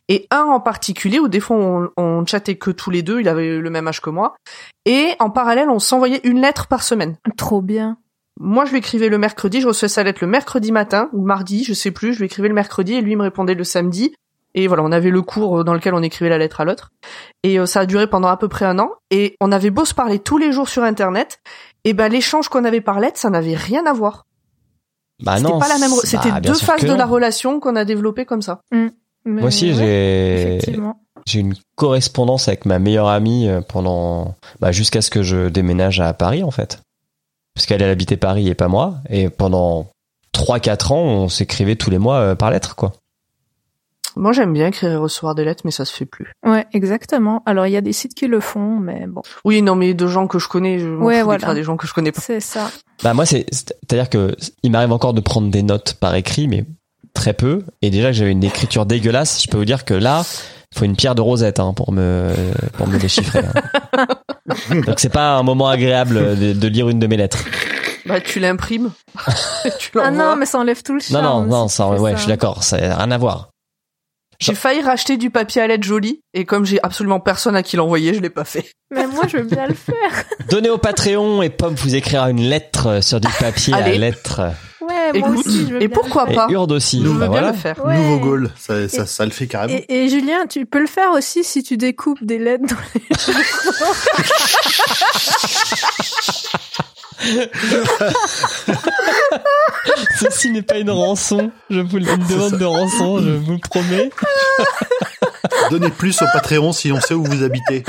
Et 0.08 0.28
un 0.30 0.44
en 0.44 0.60
particulier, 0.60 1.18
où 1.20 1.28
des 1.28 1.40
fois 1.40 1.58
on, 1.58 1.90
on 1.98 2.24
chattait 2.28 2.56
que 2.58 2.70
tous 2.70 2.92
les 2.92 3.02
deux, 3.02 3.22
il 3.22 3.28
avait 3.28 3.58
le 3.58 3.70
même 3.72 3.88
âge 3.88 4.02
que 4.02 4.12
moi. 4.12 4.36
Et 4.86 5.14
en 5.20 5.32
parallèle, 5.32 5.70
on 5.72 5.80
s'envoyait 5.80 6.22
une 6.24 6.42
lettre 6.42 6.68
par 6.68 6.84
semaine. 6.84 7.18
Trop 7.36 7.64
bien. 7.64 7.98
Moi, 8.40 8.66
je 8.66 8.72
lui 8.72 8.78
écrivais 8.78 9.10
le 9.10 9.18
mercredi, 9.18 9.62
je 9.62 9.68
recevais 9.68 9.90
sa 9.90 10.04
lettre 10.04 10.20
le 10.22 10.28
mercredi 10.28 10.72
matin 10.72 11.10
ou 11.12 11.26
mardi, 11.26 11.64
je 11.64 11.74
sais 11.74 11.92
plus. 11.92 12.14
Je 12.14 12.20
lui 12.20 12.26
écrivais 12.28 12.48
le 12.50 12.54
mercredi 12.54 12.94
et 12.94 13.02
lui 13.02 13.16
me 13.16 13.24
répondait 13.24 13.56
le 13.56 13.64
samedi. 13.64 14.14
Et 14.56 14.68
voilà, 14.68 14.84
on 14.84 14.92
avait 14.92 15.12
le 15.12 15.22
cours 15.22 15.64
dans 15.64 15.74
lequel 15.74 15.94
on 15.94 16.02
écrivait 16.02 16.30
la 16.30 16.38
lettre 16.38 16.62
à 16.62 16.66
l'autre. 16.66 16.92
Et 17.44 17.60
euh, 17.60 17.66
ça 17.66 17.82
a 17.82 17.86
duré 17.86 18.08
pendant 18.08 18.28
à 18.30 18.38
peu 18.38 18.48
près 18.48 18.66
un 18.66 18.80
an. 18.80 18.90
Et 19.12 19.36
on 19.42 19.52
avait 19.52 19.70
beau 19.70 19.86
se 19.86 19.94
parler 19.94 20.20
tous 20.20 20.38
les 20.38 20.52
jours 20.52 20.68
sur 20.70 20.84
Internet, 20.84 21.40
et 21.84 21.94
ben 21.94 22.10
l'échange 22.10 22.50
qu'on 22.50 22.66
avait 22.66 22.82
par 22.82 23.00
lettre, 23.00 23.20
ça 23.20 23.30
n'avait 23.30 23.56
rien 23.56 23.86
à 23.86 23.94
voir. 23.94 24.26
Bah 25.22 25.38
C'était 25.38 25.50
non. 25.50 25.60
pas 25.60 25.68
la 25.68 25.78
même. 25.78 25.92
re- 25.92 26.06
C'était 26.06 26.32
bah, 26.32 26.40
deux 26.42 26.54
phases 26.54 26.82
de 26.86 26.94
la 26.94 27.06
relation 27.06 27.60
qu'on 27.60 27.76
a 27.76 27.86
développées 27.86 28.26
comme 28.26 28.42
ça. 28.42 28.62
Mais 28.72 29.42
Moi 29.42 29.44
aussi, 29.50 29.72
ouais, 29.74 30.60
j'ai 30.66 30.80
j'ai 31.26 31.40
une 31.42 31.54
correspondance 31.76 32.48
avec 32.48 32.66
ma 32.66 32.80
meilleure 32.80 33.10
amie 33.10 33.48
euh, 33.48 33.62
pendant 33.62 34.36
bah, 34.62 34.72
jusqu'à 34.72 35.02
ce 35.02 35.10
que 35.12 35.22
je 35.22 35.50
déménage 35.50 36.00
à 36.00 36.14
Paris 36.14 36.42
en 36.42 36.52
fait. 36.52 36.80
Parce 37.54 37.66
qu'elle 37.68 37.82
elle 37.82 37.90
habitait 37.90 38.16
Paris 38.18 38.48
et 38.48 38.56
pas 38.56 38.70
moi 38.70 38.96
et 39.10 39.30
pendant 39.30 39.88
3 40.32 40.60
4 40.62 40.92
ans, 40.94 41.02
on 41.04 41.30
s'écrivait 41.30 41.76
tous 41.76 41.90
les 41.90 41.98
mois 41.98 42.16
euh, 42.20 42.36
par 42.36 42.50
lettre 42.50 42.76
quoi. 42.76 42.94
Moi, 44.16 44.32
j'aime 44.34 44.54
bien 44.54 44.68
écrire 44.68 44.92
et 44.92 44.96
recevoir 44.96 45.36
des 45.36 45.44
lettres, 45.46 45.62
mais 45.66 45.72
ça 45.72 45.86
se 45.86 45.94
fait 45.94 46.06
plus. 46.06 46.32
Ouais, 46.46 46.66
exactement. 46.74 47.44
Alors, 47.46 47.68
il 47.68 47.72
y 47.72 47.78
a 47.78 47.82
des 47.82 47.94
sites 47.94 48.14
qui 48.16 48.28
le 48.28 48.40
font, 48.40 48.78
mais 48.80 49.06
bon, 49.08 49.22
Oui, 49.46 49.62
non, 49.62 49.76
mais 49.76 49.94
de 49.94 50.08
gens 50.08 50.28
que 50.28 50.40
je 50.40 50.48
connais, 50.48 50.80
je 50.80 50.88
Ouais, 50.90 51.20
fous 51.20 51.26
voilà. 51.26 51.54
des 51.54 51.64
gens 51.64 51.78
que 51.78 51.86
je 51.88 51.94
connais 51.94 52.12
pas. 52.12 52.22
c'est 52.22 52.40
ça. 52.40 52.70
Bah 53.04 53.14
moi 53.14 53.26
c'est 53.26 53.46
c'est-à-dire 53.50 54.10
que 54.10 54.36
il 54.62 54.72
m'arrive 54.72 54.92
encore 54.92 55.14
de 55.14 55.22
prendre 55.22 55.50
des 55.50 55.64
notes 55.64 55.94
par 55.94 56.16
écrit 56.16 56.50
mais 56.50 56.66
très 57.14 57.32
peu 57.34 57.64
et 57.82 57.92
déjà 57.92 58.08
que 58.08 58.14
j'avais 58.14 58.32
une 58.34 58.44
écriture 58.44 58.86
dégueulasse, 58.86 59.42
je 59.42 59.48
peux 59.48 59.56
vous 59.58 59.64
dire 59.64 59.86
que 59.86 59.94
là 59.94 60.26
il 60.74 60.78
faut 60.80 60.84
une 60.84 60.98
pierre 60.98 61.16
de 61.16 61.22
rosette 61.22 61.62
hein, 61.62 61.72
pour 61.74 61.94
me 61.94 62.34
pour 62.74 62.88
me 62.88 62.98
déchiffrer. 63.00 63.40
hein. 63.96 64.06
Donc 64.86 65.00
c'est 65.00 65.08
pas 65.14 65.38
un 65.38 65.44
moment 65.44 65.70
agréable 65.70 66.38
de, 66.38 66.52
de 66.52 66.68
lire 66.68 66.90
une 66.90 67.00
de 67.00 67.08
mes 67.08 67.16
lettres. 67.16 67.40
Bah, 68.06 68.20
tu 68.20 68.40
l'imprimes. 68.42 68.92
tu 69.80 69.92
Ah 69.98 70.12
non, 70.12 70.36
mais 70.36 70.46
ça 70.46 70.60
enlève 70.60 70.82
tout 70.84 70.94
le 70.94 71.00
Non 71.14 71.22
charme. 71.22 71.48
non 71.48 71.62
non, 71.62 71.68
si 71.70 71.76
ça 71.78 71.88
ouais, 71.90 72.12
je 72.16 72.20
suis 72.20 72.28
d'accord, 72.28 72.64
ça 72.64 72.78
n'a 72.80 72.98
rien 72.98 73.12
à 73.12 73.18
voir. 73.18 73.50
J'ai 74.40 74.56
failli 74.56 74.82
racheter 74.82 75.18
du 75.18 75.30
papier 75.30 75.62
à 75.62 75.68
lettres 75.68 75.84
joli, 75.84 76.22
et 76.34 76.46
comme 76.46 76.66
j'ai 76.66 76.82
absolument 76.82 77.20
personne 77.20 77.58
à 77.58 77.64
qui 77.64 77.76
l'envoyer, 77.76 78.14
je 78.14 78.22
l'ai 78.22 78.30
pas 78.30 78.46
fait. 78.46 78.72
Mais 78.92 79.06
moi, 79.06 79.26
je 79.28 79.38
veux 79.38 79.44
bien 79.44 79.68
le 79.68 79.74
faire. 79.74 80.24
Donnez 80.50 80.70
au 80.70 80.78
Patreon 80.78 81.42
et 81.42 81.50
Pomme 81.50 81.76
vous 81.76 81.96
écrira 81.96 82.30
une 82.30 82.42
lettre 82.42 83.04
sur 83.04 83.20
du 83.20 83.28
papier 83.40 83.74
à 83.74 83.88
lettre. 83.90 84.42
Ouais, 84.82 85.20
moi 85.20 85.30
aussi, 85.30 85.68
je 85.68 85.74
veux 85.74 85.82
et 85.84 85.88
bien 85.88 85.96
pourquoi 85.96 86.26
le 86.26 86.32
Et 86.32 86.36
faire. 86.36 86.48
pas 86.48 86.54
Urde 86.54 86.72
aussi. 86.72 86.98
Je 87.00 87.04
Nous, 87.04 87.14
veux 87.14 87.20
bah 87.20 87.28
bien 87.28 87.42
voilà. 87.42 87.52
le 87.52 87.58
faire. 87.58 87.86
Ouais. 87.86 87.96
Nouveau 87.98 88.18
goal, 88.20 88.50
ça, 88.58 88.88
ça, 88.90 89.06
ça 89.06 89.26
le 89.26 89.32
fait 89.32 89.46
carrément. 89.46 89.78
Et, 89.88 90.06
et 90.06 90.10
Julien, 90.10 90.48
tu 90.50 90.66
peux 90.66 90.80
le 90.80 90.88
faire 90.88 91.12
aussi 91.12 91.44
si 91.44 91.62
tu 91.62 91.78
découpes 91.78 92.24
des 92.24 92.40
lettres 92.40 92.66
dans 92.66 92.76
les 92.96 93.02
Ceci 100.20 100.52
n'est 100.52 100.62
pas 100.62 100.78
une 100.78 100.92
rançon, 100.92 101.52
je 101.70 101.80
vous 101.80 101.98
le- 101.98 102.10
une 102.10 102.28
demande 102.28 102.58
de 102.58 102.66
rançon, 102.66 103.20
je 103.20 103.30
vous 103.32 103.54
le 103.54 103.60
promets. 103.60 104.10
Donnez 105.70 105.90
plus 105.90 106.22
au 106.22 106.26
Patreon 106.34 106.72
si 106.74 106.92
on 106.92 107.00
sait 107.00 107.14
où 107.14 107.24
vous 107.24 107.44
habitez. 107.44 107.84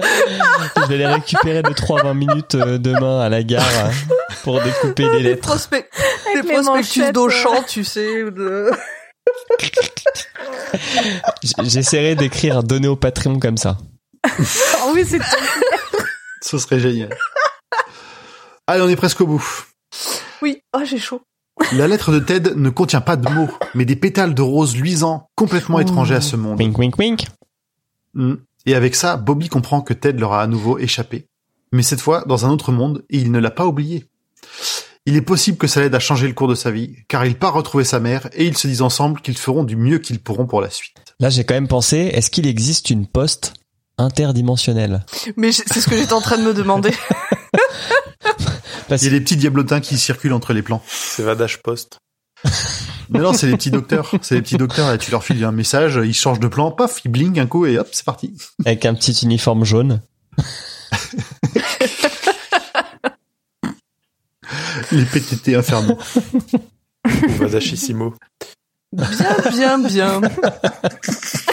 Je 0.00 0.86
vais 0.88 0.96
les 0.98 1.06
récupérer 1.06 1.62
de 1.62 1.70
3-20 1.70 2.14
minutes 2.14 2.54
euh, 2.54 2.78
demain 2.78 3.20
à 3.20 3.28
la 3.28 3.42
gare 3.42 3.64
euh, 3.86 3.90
pour 4.42 4.60
découper 4.62 5.04
les 5.04 5.10
Des, 5.18 5.22
lettres. 5.22 5.42
prospect... 5.48 5.88
Des 6.34 6.42
les 6.42 6.52
prospectus 6.54 7.12
d'Auchan, 7.12 7.62
tu 7.68 7.84
sais. 7.84 8.24
De... 8.30 8.70
J'essaierai 11.62 12.14
d'écrire 12.16 12.62
donner 12.62 12.88
au 12.88 12.96
Patreon 12.96 13.38
comme 13.38 13.56
ça. 13.58 13.76
Ah 14.28 14.86
oui, 14.94 15.04
c'est 15.08 15.18
Ce 16.52 16.58
serait 16.58 16.80
génial. 16.80 17.08
Allez, 18.66 18.82
on 18.82 18.88
est 18.90 18.96
presque 18.96 19.22
au 19.22 19.26
bout. 19.26 19.66
Oui, 20.42 20.60
oh, 20.76 20.82
j'ai 20.84 20.98
chaud. 20.98 21.22
La 21.72 21.88
lettre 21.88 22.12
de 22.12 22.18
Ted 22.18 22.52
ne 22.56 22.68
contient 22.68 23.00
pas 23.00 23.16
de 23.16 23.26
mots, 23.26 23.48
mais 23.74 23.86
des 23.86 23.96
pétales 23.96 24.34
de 24.34 24.42
rose 24.42 24.76
luisants, 24.76 25.30
complètement 25.34 25.80
étrangers 25.80 26.16
à 26.16 26.20
ce 26.20 26.36
monde. 26.36 26.60
Wink 26.60 26.76
wink 26.76 26.98
wink. 26.98 27.26
Mm. 28.12 28.34
Et 28.66 28.74
avec 28.74 28.94
ça, 28.94 29.16
Bobby 29.16 29.48
comprend 29.48 29.80
que 29.80 29.94
Ted 29.94 30.20
leur 30.20 30.34
a 30.34 30.42
à 30.42 30.46
nouveau 30.46 30.76
échappé. 30.78 31.24
Mais 31.72 31.82
cette 31.82 32.02
fois, 32.02 32.22
dans 32.26 32.44
un 32.44 32.50
autre 32.50 32.70
monde, 32.70 33.02
et 33.08 33.16
il 33.16 33.32
ne 33.32 33.38
l'a 33.38 33.50
pas 33.50 33.64
oublié. 33.64 34.04
Il 35.06 35.16
est 35.16 35.22
possible 35.22 35.56
que 35.56 35.66
ça 35.66 35.80
l'aide 35.80 35.94
à 35.94 36.00
changer 36.00 36.28
le 36.28 36.34
cours 36.34 36.48
de 36.48 36.54
sa 36.54 36.70
vie, 36.70 36.96
car 37.08 37.24
il 37.24 37.38
part 37.38 37.54
retrouver 37.54 37.84
sa 37.84 37.98
mère, 37.98 38.28
et 38.34 38.44
ils 38.44 38.58
se 38.58 38.68
disent 38.68 38.82
ensemble 38.82 39.22
qu'ils 39.22 39.38
feront 39.38 39.64
du 39.64 39.76
mieux 39.76 40.00
qu'ils 40.00 40.20
pourront 40.20 40.44
pour 40.44 40.60
la 40.60 40.68
suite. 40.68 41.14
Là, 41.18 41.30
j'ai 41.30 41.44
quand 41.44 41.54
même 41.54 41.66
pensé, 41.66 41.96
est-ce 42.12 42.30
qu'il 42.30 42.46
existe 42.46 42.90
une 42.90 43.06
poste 43.06 43.54
interdimensionnelle 43.98 45.04
Mais 45.36 45.52
c'est 45.52 45.80
ce 45.80 45.88
que 45.88 45.96
j'étais 45.96 46.12
en 46.12 46.20
train 46.20 46.38
de 46.38 46.42
me 46.42 46.54
demander. 46.54 46.92
Parce 48.88 49.02
Il 49.02 49.06
y 49.06 49.08
a 49.08 49.18
des 49.18 49.20
petits 49.20 49.36
diablotins 49.36 49.80
qui 49.80 49.98
circulent 49.98 50.32
entre 50.32 50.52
les 50.52 50.62
plans. 50.62 50.82
C'est 50.86 51.22
Vadash 51.22 51.58
Post. 51.58 51.98
Mais 53.10 53.20
non, 53.20 53.32
c'est 53.32 53.46
les 53.46 53.56
petits 53.56 53.70
docteurs. 53.70 54.10
C'est 54.22 54.34
les 54.36 54.42
petits 54.42 54.56
docteurs, 54.56 54.88
là, 54.88 54.98
tu 54.98 55.10
leur 55.10 55.22
files 55.22 55.44
un 55.44 55.52
message, 55.52 56.00
ils 56.02 56.14
changent 56.14 56.40
de 56.40 56.48
plan, 56.48 56.70
paf, 56.70 57.04
ils 57.04 57.10
blingent 57.10 57.38
un 57.38 57.46
coup, 57.46 57.66
et 57.66 57.78
hop, 57.78 57.88
c'est 57.92 58.04
parti. 58.04 58.34
avec 58.64 58.86
un 58.86 58.94
petit 58.94 59.12
uniforme 59.22 59.64
jaune. 59.64 60.00
Les 64.90 65.04
PTT 65.04 65.54
infernaux. 65.54 65.98
Ou 67.06 67.28
Vadashissimo. 67.38 68.14
Bien, 68.92 69.36
bien, 69.50 69.78
bien. 69.78 70.20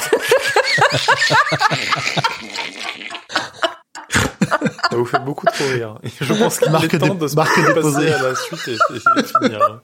Ça 4.91 4.95
vous 4.95 5.06
fait 5.06 5.20
beaucoup 5.20 5.45
trop 5.45 5.66
rire. 5.66 5.95
Et 6.03 6.10
Je 6.22 6.34
pense 6.34 6.57
qu'il 6.60 6.72
Marque 6.72 6.94
est 6.94 6.99
temps 6.99 7.14
de 7.16 7.28
se 7.28 7.36
marque 7.36 7.56
passer 7.76 8.11
à 8.11 8.22
la 8.22 8.36
suite 8.36 8.68
et, 8.68 8.72
et- 8.74 9.20
et 9.20 9.24
finir. 9.24 9.82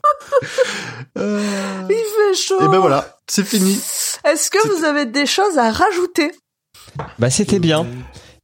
Euh... 1.18 1.40
Il 1.88 1.94
fait 1.94 2.34
chaud. 2.42 2.60
Et 2.64 2.68
ben 2.68 2.78
voilà, 2.78 3.16
c'est 3.28 3.44
fini. 3.44 3.80
Est-ce 4.24 4.50
que 4.50 4.66
vous 4.68 4.84
avez 4.84 5.06
des 5.06 5.26
choses 5.26 5.58
à 5.58 5.70
rajouter? 5.70 6.32
Bah, 7.18 7.30
c'était 7.30 7.58
bien. 7.60 7.86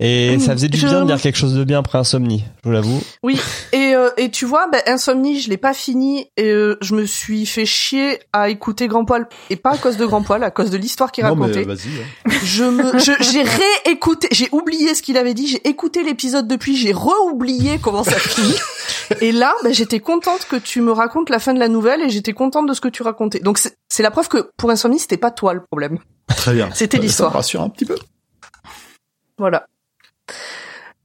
Et 0.05 0.39
ça 0.41 0.53
faisait 0.53 0.69
du 0.69 0.79
Je- 0.79 0.87
bien 0.89 1.03
de 1.03 1.07
dire 1.07 1.21
quelque 1.21 1.37
chose 1.37 1.55
de 1.55 1.63
bien 1.63 1.79
après 1.79 1.97
Insomnie, 1.99 2.43
je 2.63 2.69
vous 2.69 2.73
l'avoue. 2.73 3.01
Oui, 3.23 3.39
et, 3.73 3.95
euh, 3.95 4.11
et 4.17 4.31
tu 4.33 4.45
vois, 4.47 4.67
ben, 4.67 4.81
Insomnie, 4.87 5.41
je 5.41 5.49
l'ai 5.49 5.57
pas 5.57 5.75
fini 5.75 6.27
et 6.37 6.51
euh, 6.51 6.77
je 6.81 6.95
me 6.97 7.07
suis 7.07 7.47
fait 7.47 7.65
chier 7.67 8.19
à 8.33 8.49
écouter 8.49 8.89
Grand 8.89 9.05
Poil 9.05 9.29
et 9.49 9.55
pas 9.57 9.71
à 9.75 9.79
cause 9.79 9.97
de 9.97 10.05
Grand 10.05 10.23
Poil, 10.23 10.43
à 10.43 10.51
cause 10.51 10.71
de 10.71 10.77
l'histoire 10.77 11.13
qu'il 11.13 11.23
mais 11.23 11.31
racontait. 11.31 11.63
vas-y. 11.63 11.77
hein. 12.01 12.31
Je 12.43 12.65
me, 12.65 12.99
je- 12.99 13.13
j'ai 13.21 13.45
réécouté, 13.45 14.27
j'ai 14.33 14.49
oublié 14.51 14.95
ce 14.97 15.03
qu'il 15.03 15.17
avait 15.17 15.35
dit, 15.35 15.47
j'ai 15.47 15.69
écouté 15.69 16.03
l'épisode 16.03 16.49
depuis, 16.49 16.77
j'ai 16.77 16.93
re-oublié 16.93 17.79
comment 17.81 18.03
ça 18.03 18.19
finit. 18.19 18.57
Et 19.21 19.31
là, 19.31 19.55
ben, 19.63 19.73
j'étais 19.73 20.01
contente 20.01 20.47
que 20.51 20.57
tu 20.57 20.81
me 20.81 20.91
racontes 20.91 21.31
la 21.31 21.39
fin 21.39 21.55
de 21.55 21.61
la 21.61 21.69
nouvelle 21.69 22.01
et 22.03 22.11
j'étais 22.11 22.33
contente 22.33 22.67
de 22.69 22.75
ce 22.75 22.81
que 22.81 22.89
tu 22.89 23.03
racontais. 23.05 23.39
Donc 23.39 23.59
c'est 23.59 23.77
c'est 23.89 24.03
la 24.03 24.11
preuve 24.11 24.29
que 24.29 24.51
pour 24.57 24.71
Insomnie, 24.71 24.99
c'était 24.99 25.17
pas 25.17 25.31
toi 25.31 25.55
le 25.55 25.63
problème. 25.63 25.99
Très 26.29 26.55
bien. 26.55 26.71
C'était 26.75 26.99
l'histoire. 26.99 27.31
Ça 27.31 27.35
me 27.35 27.37
rassure 27.39 27.63
un 27.63 27.69
petit 27.69 27.85
peu. 27.85 27.97
Voilà. 29.39 29.67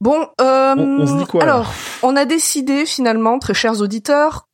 Bon, 0.00 0.28
euh, 0.40 0.74
On- 0.76 1.00
on 1.00 1.06
se 1.06 1.16
dit 1.18 1.26
quoi, 1.26 1.44
là 1.44 1.52
alors, 1.54 1.72
on 2.02 2.14
a 2.16 2.24
décidé 2.24 2.86
finalement, 2.86 3.38
très 3.38 3.54
chers 3.54 3.80
auditeurs 3.80 4.46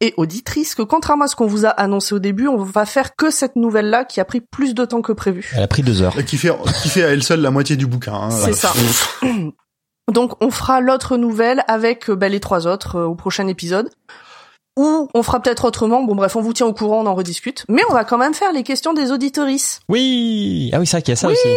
et 0.00 0.14
auditrices, 0.16 0.74
que 0.74 0.80
contrairement 0.80 1.26
à 1.26 1.28
ce 1.28 1.36
qu'on 1.36 1.46
vous 1.46 1.66
a 1.66 1.68
annoncé 1.68 2.14
au 2.14 2.18
début, 2.18 2.48
on 2.48 2.56
va 2.56 2.86
faire 2.86 3.14
que 3.14 3.30
cette 3.30 3.56
nouvelle-là 3.56 4.06
qui 4.06 4.20
a 4.20 4.24
pris 4.24 4.40
plus 4.40 4.74
de 4.74 4.86
temps 4.86 5.02
que 5.02 5.12
prévu. 5.12 5.52
Elle 5.54 5.62
a 5.64 5.68
pris 5.68 5.82
deux 5.82 6.00
heures. 6.00 6.18
Et 6.18 6.24
Qui 6.24 6.38
fait, 6.38 6.50
qui 6.82 6.88
fait 6.88 7.04
à 7.04 7.08
elle 7.08 7.22
seule 7.22 7.40
la 7.42 7.50
moitié 7.50 7.76
du 7.76 7.86
bouquin. 7.86 8.14
hein, 8.14 8.30
C'est 8.30 8.54
ça. 8.54 8.72
Donc, 10.12 10.32
on 10.42 10.50
fera 10.50 10.80
l'autre 10.80 11.16
nouvelle 11.16 11.62
avec 11.68 12.08
euh, 12.08 12.14
bah, 12.16 12.28
les 12.28 12.40
trois 12.40 12.66
autres 12.66 12.96
euh, 12.96 13.04
au 13.06 13.14
prochain 13.16 13.48
épisode. 13.48 13.90
Ou 14.76 15.08
on 15.14 15.22
fera 15.22 15.40
peut-être 15.40 15.64
autrement. 15.64 16.02
Bon, 16.02 16.14
bref, 16.14 16.36
on 16.36 16.40
vous 16.42 16.52
tient 16.52 16.66
au 16.66 16.74
courant, 16.74 17.00
on 17.02 17.06
en 17.06 17.14
rediscute. 17.14 17.64
Mais 17.68 17.82
on 17.88 17.94
va 17.94 18.04
quand 18.04 18.18
même 18.18 18.34
faire 18.34 18.52
les 18.52 18.62
questions 18.62 18.92
des 18.92 19.10
auditorices. 19.10 19.80
Oui 19.88 20.70
Ah 20.74 20.80
oui, 20.80 20.86
c'est 20.86 20.96
vrai 20.98 21.02
qu'il 21.02 21.12
y 21.12 21.14
a 21.14 21.16
ça 21.16 21.28
Oui 21.28 21.32
aussi. 21.34 21.48
Oui, 21.48 21.54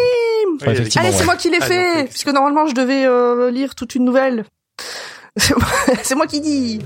Ouais, 0.68 0.76
Allez, 0.98 1.12
c'est 1.12 1.26
moi 1.26 1.36
qui 1.36 1.50
l'ai 1.50 1.62
fait, 1.62 2.06
puisque 2.10 2.28
normalement 2.30 2.66
je 2.68 2.74
devais 2.74 3.06
euh, 3.06 3.50
lire 3.52 3.76
toute 3.76 3.96
une 3.96 4.04
nouvelle. 4.04 4.46
C'est 5.38 5.56
moi- 5.56 5.68
c'est 6.04 6.16
moi 6.16 6.28
qui 6.28 6.42
dis. 6.42 6.80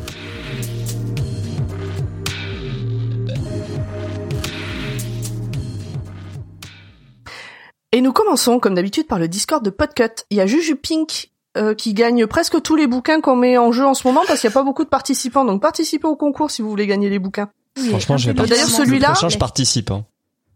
Et 7.91 8.01
nous 8.01 8.11
commençons, 8.11 8.60
comme 8.60 8.73
d'habitude, 8.73 9.07
par 9.07 9.19
le 9.19 9.27
Discord 9.27 9.64
de 9.64 9.69
Podcut. 9.69 10.23
Il 10.30 10.38
y 10.38 10.41
a 10.41 10.47
Juju 10.47 10.76
Pink 10.76 11.30
euh, 11.58 11.74
qui 11.76 11.94
gagne 11.94 12.26
presque 12.28 12.62
tous 12.62 12.76
les 12.76 12.88
bouquins 12.88 13.22
qu'on 13.22 13.36
met 13.36 13.58
en 13.58 13.72
jeu 13.72 13.86
en 13.86 13.94
ce 13.94 14.08
moment 14.08 14.22
parce 14.28 14.42
qu'il 14.42 14.50
n'y 14.50 14.54
a 14.54 14.60
pas 14.60 14.64
beaucoup 14.64 14.84
de 14.84 14.90
participants. 14.90 15.46
Donc 15.46 15.62
participez 15.62 16.08
au 16.08 16.16
concours 16.16 16.52
si 16.52 16.62
vous 16.62 16.70
voulez 16.70 16.88
gagner 16.88 17.10
les 17.10 17.20
bouquins. 17.20 17.50
Franchement, 17.90 18.18
je 18.18 18.32
vais 18.32 18.34
D'ailleurs, 18.34 18.68
celui-là- 18.70 19.14
je 19.30 19.38
participe. 19.38 19.92
hein. 19.92 20.06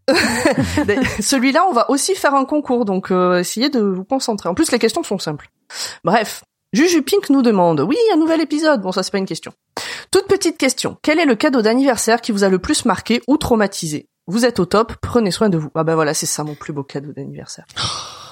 Celui-là, 1.20 1.64
on 1.68 1.72
va 1.72 1.90
aussi 1.90 2.14
faire 2.14 2.34
un 2.34 2.44
concours, 2.44 2.84
donc 2.84 3.10
euh, 3.10 3.40
essayez 3.40 3.68
de 3.68 3.80
vous 3.80 4.04
concentrer. 4.04 4.48
En 4.48 4.54
plus, 4.54 4.70
les 4.72 4.78
questions 4.78 5.02
sont 5.02 5.18
simples. 5.18 5.50
Bref, 6.04 6.44
Juju 6.72 7.02
Pink 7.02 7.28
nous 7.30 7.42
demande, 7.42 7.80
oui, 7.80 7.96
un 8.12 8.16
nouvel 8.16 8.40
épisode. 8.40 8.80
Bon, 8.80 8.92
ça 8.92 9.02
c'est 9.02 9.10
pas 9.10 9.18
une 9.18 9.26
question. 9.26 9.52
Toute 10.10 10.26
petite 10.26 10.56
question. 10.58 10.96
Quel 11.02 11.18
est 11.18 11.26
le 11.26 11.34
cadeau 11.34 11.60
d'anniversaire 11.62 12.20
qui 12.20 12.32
vous 12.32 12.44
a 12.44 12.48
le 12.48 12.58
plus 12.58 12.84
marqué 12.84 13.20
ou 13.28 13.36
traumatisé? 13.36 14.06
Vous 14.26 14.44
êtes 14.44 14.60
au 14.60 14.64
top, 14.66 14.94
prenez 15.02 15.30
soin 15.30 15.48
de 15.48 15.58
vous. 15.58 15.70
Ah 15.74 15.84
ben 15.84 15.94
voilà, 15.94 16.14
c'est 16.14 16.26
ça 16.26 16.44
mon 16.44 16.54
plus 16.54 16.72
beau 16.72 16.82
cadeau 16.84 17.12
d'anniversaire. 17.12 17.66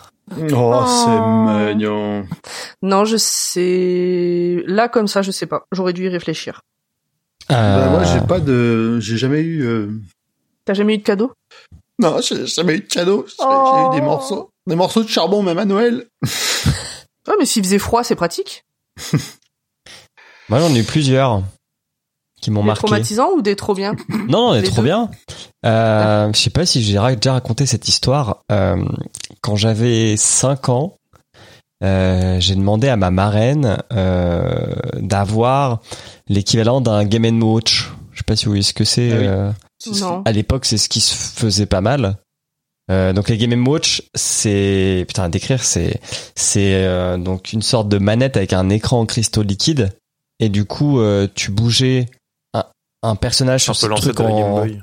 Oh, 0.52 0.84
c'est 0.86 1.74
mignon. 1.74 2.26
Non, 2.82 3.04
je 3.04 3.16
sais. 3.16 4.62
Là, 4.66 4.88
comme 4.88 5.06
ça, 5.08 5.22
je 5.22 5.30
sais 5.30 5.46
pas. 5.46 5.66
J'aurais 5.72 5.92
dû 5.92 6.06
y 6.06 6.08
réfléchir. 6.08 6.62
Euh, 7.52 7.54
Bah, 7.84 7.90
moi, 7.90 8.02
j'ai 8.04 8.20
pas 8.26 8.40
de, 8.40 8.98
j'ai 9.00 9.16
jamais 9.16 9.40
eu, 9.40 9.62
euh, 9.64 9.88
T'as 10.64 10.74
jamais 10.74 10.94
eu 10.94 10.98
de 10.98 11.04
cadeau? 11.04 11.32
Non, 12.00 12.20
j'ai 12.20 12.44
jamais 12.46 12.74
eu 12.74 12.80
de 12.80 12.86
cadeau. 12.86 13.24
J'ai 13.28 13.34
Oh. 13.38 13.90
eu 13.92 13.94
des 13.96 14.02
morceaux, 14.04 14.50
des 14.66 14.74
morceaux 14.74 15.04
de 15.04 15.08
charbon 15.08 15.42
même 15.44 15.58
à 15.58 15.64
Noël. 15.64 16.06
Ouais, 17.28 17.34
mais 17.38 17.46
s'il 17.46 17.62
faisait 17.62 17.78
froid, 17.78 18.02
c'est 18.02 18.16
pratique. 18.16 18.64
Moi, 20.48 20.60
j'en 20.60 20.74
ai 20.74 20.80
eu 20.80 20.84
plusieurs 20.84 21.42
qui 22.40 22.50
m'ont 22.50 22.60
Des 22.62 22.66
marqué. 22.68 22.86
traumatisants 22.86 23.30
ou 23.36 23.42
des 23.42 23.56
trop 23.56 23.74
bien? 23.74 23.94
Non, 24.28 24.48
non, 24.48 24.52
Les 24.52 24.62
trop 24.64 24.76
deux. 24.76 24.82
bien. 24.82 25.10
Euh, 25.64 26.30
je 26.32 26.38
sais 26.38 26.50
pas 26.50 26.66
si 26.66 26.82
j'ai 26.82 26.98
déjà 27.16 27.32
raconté 27.32 27.66
cette 27.66 27.88
histoire. 27.88 28.42
Euh, 28.52 28.84
quand 29.46 29.54
j'avais 29.54 30.16
5 30.16 30.68
ans, 30.70 30.96
euh, 31.84 32.40
j'ai 32.40 32.56
demandé 32.56 32.88
à 32.88 32.96
ma 32.96 33.12
marraine 33.12 33.78
euh, 33.92 34.74
d'avoir 34.96 35.80
l'équivalent 36.28 36.80
d'un 36.80 37.04
Game 37.04 37.40
Watch. 37.42 37.92
Je 38.12 38.18
sais 38.18 38.24
pas 38.24 38.34
si 38.34 38.46
vous 38.46 38.50
voyez 38.50 38.64
ce 38.64 38.72
que 38.74 38.84
c'est. 38.84 39.12
Ah 39.12 39.16
oui. 39.18 39.26
euh, 39.26 39.52
à 40.24 40.32
l'époque, 40.32 40.64
c'est 40.64 40.78
ce 40.78 40.88
qui 40.88 41.00
se 41.00 41.14
faisait 41.14 41.66
pas 41.66 41.80
mal. 41.80 42.16
Euh, 42.90 43.12
donc 43.12 43.28
les 43.28 43.38
Game 43.38 43.66
Watch, 43.68 44.02
c'est 44.14 45.04
putain 45.06 45.24
à 45.24 45.28
décrire, 45.28 45.62
c'est 45.62 46.00
c'est 46.34 46.74
euh, 46.84 47.16
donc 47.16 47.52
une 47.52 47.62
sorte 47.62 47.88
de 47.88 47.98
manette 47.98 48.36
avec 48.36 48.52
un 48.52 48.68
écran 48.68 49.00
en 49.00 49.06
cristaux 49.06 49.42
liquides 49.42 49.92
et 50.40 50.48
du 50.48 50.64
coup 50.64 51.00
euh, 51.00 51.28
tu 51.34 51.50
bougeais 51.50 52.06
un, 52.54 52.64
un 53.02 53.16
personnage 53.16 53.62
sur 53.64 53.74
ce 53.76 53.86
truc 54.02 54.16
Game 54.16 54.50
Boy. 54.54 54.82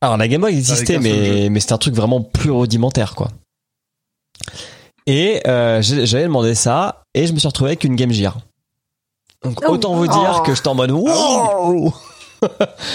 Alors 0.00 0.16
la 0.16 0.28
Game 0.28 0.40
Boy 0.40 0.52
existait, 0.54 0.98
mais 0.98 1.48
mais 1.50 1.60
c'était 1.60 1.72
un 1.72 1.78
truc 1.78 1.94
vraiment 1.94 2.20
plus 2.22 2.50
rudimentaire 2.50 3.14
quoi. 3.14 3.30
Et 5.06 5.42
euh, 5.46 5.80
j'avais 5.82 6.24
demandé 6.24 6.54
ça 6.54 7.02
et 7.14 7.26
je 7.26 7.32
me 7.32 7.38
suis 7.38 7.48
retrouvé 7.48 7.70
avec 7.70 7.84
une 7.84 7.96
Game 7.96 8.10
Gear. 8.12 8.38
Donc 9.44 9.58
Oh. 9.66 9.72
autant 9.72 9.94
vous 9.94 10.06
dire 10.06 10.36
Oh. 10.38 10.42
que 10.42 10.54
j'étais 10.54 10.68
en 10.68 10.74
mode 10.74 10.90
wow. 10.90 11.92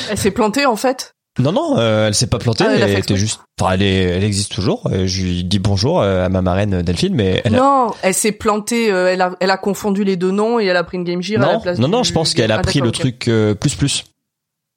Elle 0.09 0.17
s'est 0.17 0.31
plantée 0.31 0.65
en 0.65 0.75
fait? 0.75 1.13
Non 1.37 1.51
non, 1.53 1.77
euh, 1.77 2.07
elle 2.07 2.15
s'est 2.15 2.27
pas 2.27 2.39
plantée, 2.39 2.65
Ah, 2.67 2.73
elle 2.75 2.97
était 2.97 3.15
juste, 3.15 3.39
enfin 3.61 3.73
elle 3.73 3.81
est, 3.83 4.01
elle 4.01 4.23
existe 4.23 4.51
toujours. 4.51 4.89
Je 4.91 5.21
lui 5.23 5.43
dis 5.45 5.59
bonjour 5.59 6.01
euh, 6.01 6.25
à 6.25 6.29
ma 6.29 6.41
marraine 6.41 6.81
Delphine, 6.81 7.13
mais 7.15 7.41
elle 7.45 7.55
a... 7.55 7.59
Non, 7.59 7.93
elle 8.01 8.13
s'est 8.15 8.33
plantée, 8.33 8.91
euh, 8.91 9.13
elle, 9.13 9.21
a, 9.21 9.35
elle 9.39 9.51
a 9.51 9.57
confondu 9.57 10.03
les 10.03 10.17
deux 10.17 10.31
noms 10.31 10.59
et 10.59 10.65
elle 10.65 10.75
a 10.75 10.83
pris 10.83 10.97
une 10.97 11.03
Game 11.05 11.21
Gear 11.21 11.41
à 11.41 11.45
la 11.47 11.53
non 11.53 11.59
place 11.61 11.77
non 11.79 11.87
non, 11.87 12.01
du- 12.01 12.07
je 12.09 12.13
pense 12.13 12.33
qu'elle 12.33 12.51
a 12.51 12.55
Ah, 12.55 12.61
pris 12.61 12.79
d'accord, 12.79 12.85
le 12.87 12.91
truc 12.91 13.27
euh, 13.29 13.53
plus 13.55 13.75
plus. 13.75 14.05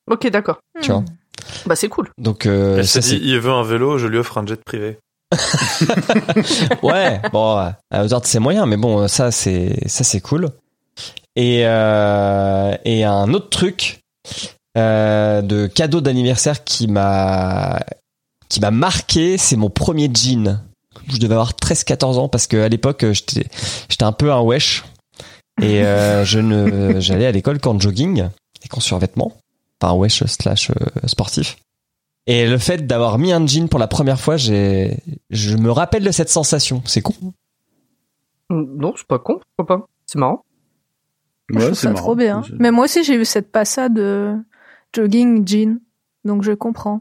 Ok, 0.09 0.29
d'accord. 0.29 0.59
Tu 0.83 0.93
vois. 0.93 1.03
Bah 1.67 1.77
c'est 1.77 1.89
cool. 1.89 2.11
Donc 2.19 2.47
euh, 2.47 2.79
Elle 2.79 2.89
ça 2.89 3.03
s'est 3.03 3.17
dit, 3.17 3.23
il 3.25 3.39
veut 3.41 3.53
un 3.53 3.63
vélo, 3.63 3.99
je 3.99 4.07
lui 4.07 4.19
offre 4.19 4.39
un 4.39 4.47
jet 4.47 4.63
privé. 4.65 4.99
ouais, 6.83 7.21
bon, 7.33 7.57
à 7.91 8.05
hauteur 8.05 8.21
de 8.21 8.27
ses 8.27 8.39
moyens, 8.39 8.67
mais 8.67 8.77
bon, 8.77 9.09
ça 9.09 9.31
c'est 9.31 9.89
ça 9.89 10.05
c'est 10.05 10.21
cool. 10.21 10.51
Et 11.37 11.63
euh, 11.65 12.77
et 12.85 13.05
un 13.05 13.33
autre 13.33 13.49
truc 13.49 14.01
euh, 14.77 15.41
de 15.43 15.67
cadeau 15.67 16.01
d'anniversaire 16.01 16.65
qui 16.65 16.89
m'a 16.89 17.81
qui 18.49 18.61
m'a 18.61 18.71
marqué, 18.71 19.39
c'est 19.39 19.57
mon 19.57 19.71
premier 19.71 20.11
jean. 20.13 20.63
Je 21.09 21.17
devais 21.17 21.35
avoir 21.35 21.53
13-14 21.53 22.19
ans 22.19 22.29
parce 22.29 22.47
que 22.47 22.59
à 22.59 22.69
l'époque 22.69 23.05
j'étais 23.13 23.47
j'étais 23.89 24.05
un 24.05 24.13
peu 24.13 24.31
un 24.31 24.41
wesh 24.41 24.85
et 25.61 25.83
euh, 25.85 26.25
je 26.25 26.39
ne 26.39 27.01
j'allais 27.01 27.27
à 27.27 27.33
l'école 27.33 27.59
qu'en 27.61 27.79
jogging 27.79 28.29
et 28.65 28.69
qu'en 28.69 28.81
survêtement, 28.81 29.33
enfin 29.83 29.95
wesh 29.95 30.25
slash 30.25 30.71
euh, 30.71 31.07
sportif. 31.07 31.57
Et 32.27 32.47
le 32.49 32.59
fait 32.59 32.87
d'avoir 32.87 33.19
mis 33.19 33.33
un 33.33 33.45
jean 33.47 33.69
pour 33.69 33.81
la 33.81 33.89
première 33.89 34.21
fois, 34.21 34.37
j'ai, 34.37 34.97
je 35.31 35.57
me 35.57 35.71
rappelle 35.71 36.05
de 36.05 36.13
cette 36.13 36.29
sensation. 36.29 36.83
C'est 36.85 37.03
con. 37.03 37.15
Mm, 38.49 38.77
Non, 38.79 38.95
c'est 38.97 39.07
pas 39.07 39.19
con, 39.19 39.41
pourquoi 39.57 39.79
pas. 39.79 39.87
C'est 40.07 40.19
marrant. 40.19 40.45
je 41.51 41.59
trouve 41.59 41.75
ça 41.75 41.93
trop 41.95 42.15
bien. 42.15 42.43
Mais 42.59 42.71
moi 42.71 42.85
aussi, 42.85 43.03
j'ai 43.03 43.17
eu 43.17 43.25
cette 43.25 43.51
passade 43.51 43.95
de 43.95 44.37
jogging 44.95 45.47
jean, 45.47 45.81
donc 46.25 46.43
je 46.45 46.53
comprends. 46.53 47.01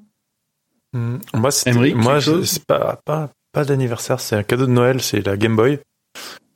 Hmm. 0.94 1.18
Moi, 1.36 1.52
c'était- 1.52 1.70
Emmerich, 1.72 1.96
moi, 1.96 2.20
c'est 2.20 2.66
pas 2.66 3.00
pas 3.06 3.30
pas 3.54 3.64
d'anniversaire, 3.66 4.20
c'est 4.20 4.36
un 4.36 4.44
cadeau 4.44 4.66
de 4.66 4.72
Noël, 4.72 5.02
c'est 5.02 5.26
la 5.26 5.36
Game 5.38 5.56
Boy, 5.58 5.80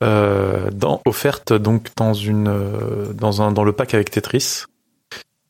euh, 0.02 0.70
dans, 0.70 1.02
offerte 1.04 1.52
donc 1.52 1.88
dans 1.96 2.14
une 2.14 2.48
euh, 2.48 3.12
dans 3.12 3.42
un 3.42 3.52
dans 3.52 3.64
le 3.64 3.72
pack 3.72 3.94
avec 3.94 4.10
Tetris, 4.10 4.64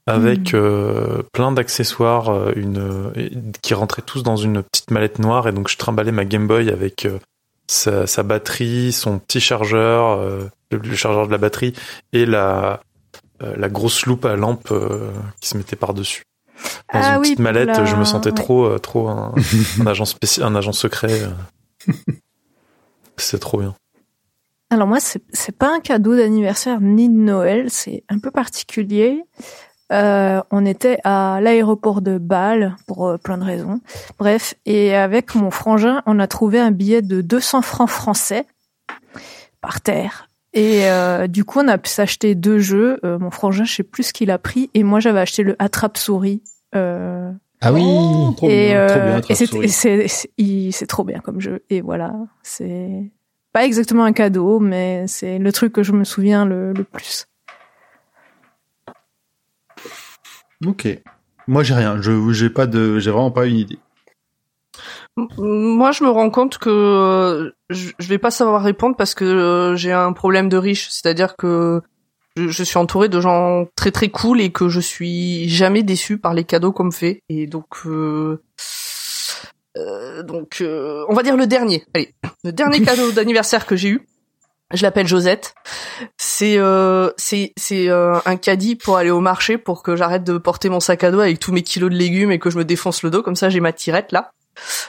avec 0.07 0.53
Hmm. 0.53 0.57
euh, 0.57 1.23
plein 1.33 1.51
d'accessoires, 1.53 2.29
euh, 2.31 2.53
une 2.57 2.79
euh, 2.79 3.29
qui 3.63 3.75
rentraient 3.75 4.03
tous 4.03 4.23
dans 4.23 4.37
une 4.37 4.63
petite 4.63 4.91
mallette 4.91 5.19
noire 5.19 5.49
et 5.49 5.53
donc 5.53 5.69
je 5.69 5.77
trimballais 5.77 6.13
ma 6.13 6.25
Game 6.25 6.47
Boy 6.47 6.71
avec 6.71 7.07
euh, 7.07 7.19
sa, 7.67 8.07
sa 8.07 8.23
batterie, 8.23 8.93
son 8.93 9.19
petit 9.19 9.41
chargeur, 9.41 10.19
euh, 10.19 10.45
le, 10.71 10.79
le 10.79 10.95
chargeur 10.95 11.27
de 11.27 11.33
la 11.33 11.39
batterie 11.39 11.73
et 12.13 12.25
la 12.27 12.81
euh, 13.43 13.55
la 13.57 13.69
grosse 13.69 14.07
loupe 14.07 14.25
à 14.25 14.37
lampe 14.37 14.71
euh, 14.71 15.11
qui 15.41 15.49
se 15.49 15.57
mettait 15.59 15.77
par 15.77 15.93
dessus. 15.93 16.23
Dans 16.93 17.01
Ah 17.01 17.15
une 17.15 17.21
oui, 17.21 17.23
petite 17.31 17.41
mallette, 17.41 17.67
la- 17.69 17.85
je 17.85 17.97
me 17.97 18.05
sentais 18.05 18.31
ouais. 18.31 18.35
trop 18.35 18.65
euh, 18.67 18.79
trop 18.79 19.09
un, 19.09 19.35
un 19.81 19.87
agent 19.87 20.05
spécial, 20.07 20.47
un 20.47 20.55
agent 20.55 20.73
secret. 20.73 21.21
C'est 23.17 23.39
trop 23.39 23.59
bien. 23.59 23.75
Alors 24.71 24.87
moi, 24.89 25.01
c'est 25.01 25.23
c'est 25.33 25.57
pas 25.57 25.75
un 25.75 25.81
cadeau 25.81 26.17
d'anniversaire 26.17 26.81
ni 26.81 27.09
de 27.09 27.15
Noël, 27.15 27.71
c'est 27.71 28.05
un 28.09 28.19
peu 28.19 28.31
particulier. 28.31 29.23
Euh, 29.93 30.43
on 30.51 30.67
était 30.67 30.99
à 31.05 31.39
l'aéroport 31.41 32.01
de 32.03 32.19
Bâle 32.19 32.75
pour 32.89 33.07
euh, 33.07 33.19
plein 33.19 33.39
de 33.39 33.45
raisons. 33.45 33.81
Bref, 34.19 34.55
et 34.67 34.95
avec 34.95 35.35
mon 35.37 35.51
frangin, 35.51 36.03
on 36.07 36.19
a 36.19 36.27
trouvé 36.27 36.59
un 36.59 36.73
billet 36.73 37.03
de 37.03 37.21
200 37.21 37.63
francs 37.63 37.89
français 37.89 38.47
par 39.61 39.81
terre. 39.81 40.29
Et 40.55 40.89
euh, 40.91 41.27
du 41.27 41.45
coup, 41.45 41.61
on 41.61 41.69
a 41.69 41.79
pu 41.79 41.89
s'acheter 41.91 42.35
deux 42.35 42.59
jeux. 42.59 42.99
Euh, 43.05 43.19
mon 43.19 43.31
frangin, 43.31 43.65
je 43.65 43.75
sais 43.75 43.83
plus 43.83 44.05
ce 44.05 44.13
qu'il 44.13 44.31
a 44.31 44.39
pris, 44.39 44.71
et 44.75 44.83
moi, 44.83 45.01
j'avais 45.01 45.21
acheté 45.21 45.43
le 45.43 45.55
attrape-souris. 45.59 46.43
Euh, 46.75 47.31
Ah 47.61 47.73
oui. 47.73 47.83
Oh, 47.85 48.33
trop 48.37 48.49
et 48.49 48.69
bien, 48.69 48.87
trop 48.87 49.01
bien, 49.01 49.21
et 49.29 49.35
c'est- 50.73 50.87
trop 50.87 51.05
bien 51.05 51.21
comme 51.21 51.41
jeu. 51.41 51.63
Et 51.71 51.81
voilà, 51.81 52.13
c'est 52.43 53.11
pas 53.53 53.65
exactement 53.65 54.05
un 54.05 54.13
cadeau, 54.13 54.59
mais 54.59 55.05
c'est 55.07 55.39
le 55.39 55.53
truc 55.53 55.73
que 55.73 55.83
je 55.83 55.93
me 55.93 56.05
souviens 56.05 56.45
le, 56.45 56.73
le 56.73 56.85
plus. 56.85 57.27
Ok. 60.65 60.89
Moi, 61.49 61.63
j'ai 61.63 61.75
rien. 61.75 62.01
Je, 62.01 62.33
j'ai 62.33 62.51
pas 62.51 62.67
de, 62.67 62.99
j'ai 62.99 63.11
vraiment 63.11 63.31
pas 63.31 63.47
une 63.47 63.57
idée. 63.57 63.79
Moi, 65.39 65.93
je 65.93 66.05
me 66.05 66.11
rends 66.11 66.31
compte 66.31 66.59
que 66.59 66.71
euh, 66.71 67.51
je 67.71 68.09
vais 68.09 68.19
pas 68.19 68.31
savoir 68.31 68.63
répondre 68.63 68.97
parce 68.97 69.15
que 69.15 69.25
euh, 69.25 69.77
j'ai 69.77 69.93
un 69.93 70.13
problème 70.13 70.49
de 70.49 70.57
riche, 70.57 70.89
c'est-à-dire 70.91 71.37
que 71.37 71.81
je, 72.37 72.63
suis 72.63 72.79
entourée 72.79 73.09
de 73.09 73.21
gens 73.21 73.67
très 73.77 73.91
très 73.91 74.09
cool 74.09 74.41
et 74.41 74.53
que 74.53 74.69
je 74.69 74.81
suis 74.81 75.49
jamais 75.49 75.83
déçue 75.83 76.19
par 76.19 76.35
les 76.35 76.45
cadeaux 76.45 76.73
qu'on 76.73 76.85
me 76.85 76.91
fait. 76.91 77.23
Et 77.29 77.47
donc, 77.47 77.67
euh, 77.87 78.43
euh, 79.77 80.23
donc, 80.23 80.59
euh, 80.61 81.05
on 81.09 81.15
va 81.15 81.23
dire 81.23 81.37
le 81.37 81.47
dernier. 81.47 81.85
Allez, 81.95 82.15
le 82.45 82.53
dernier 82.53 82.83
cadeau 82.85 83.11
d'anniversaire 83.13 83.67
que 83.67 83.77
j'ai 83.77 83.89
eu. 83.89 84.07
Je 84.75 84.83
l'appelle 84.83 85.07
Josette. 85.07 85.55
C'est 86.17 86.59
euh, 86.59 87.11
c'est 87.17 87.53
euh, 87.71 88.19
un 88.25 88.37
caddie 88.37 88.75
pour 88.75 88.97
aller 88.97 89.11
au 89.11 89.21
marché 89.21 89.59
pour 89.59 89.83
que 89.83 89.95
j'arrête 89.95 90.25
de 90.25 90.39
porter 90.39 90.69
mon 90.69 90.81
sac 90.81 91.05
à 91.05 91.13
dos 91.13 91.21
avec 91.21 91.39
tous 91.39 91.53
mes 91.53 91.63
kilos 91.63 91.91
de 91.91 91.97
légumes 91.97 92.33
et 92.33 92.39
que 92.39 92.51
je 92.51 92.59
me 92.59 92.65
défonce 92.65 93.03
le 93.03 93.11
dos 93.11 93.23
comme 93.23 93.37
ça 93.37 93.49
j'ai 93.49 93.61
ma 93.61 93.73
tirette 93.73 94.11
là. 94.11 94.33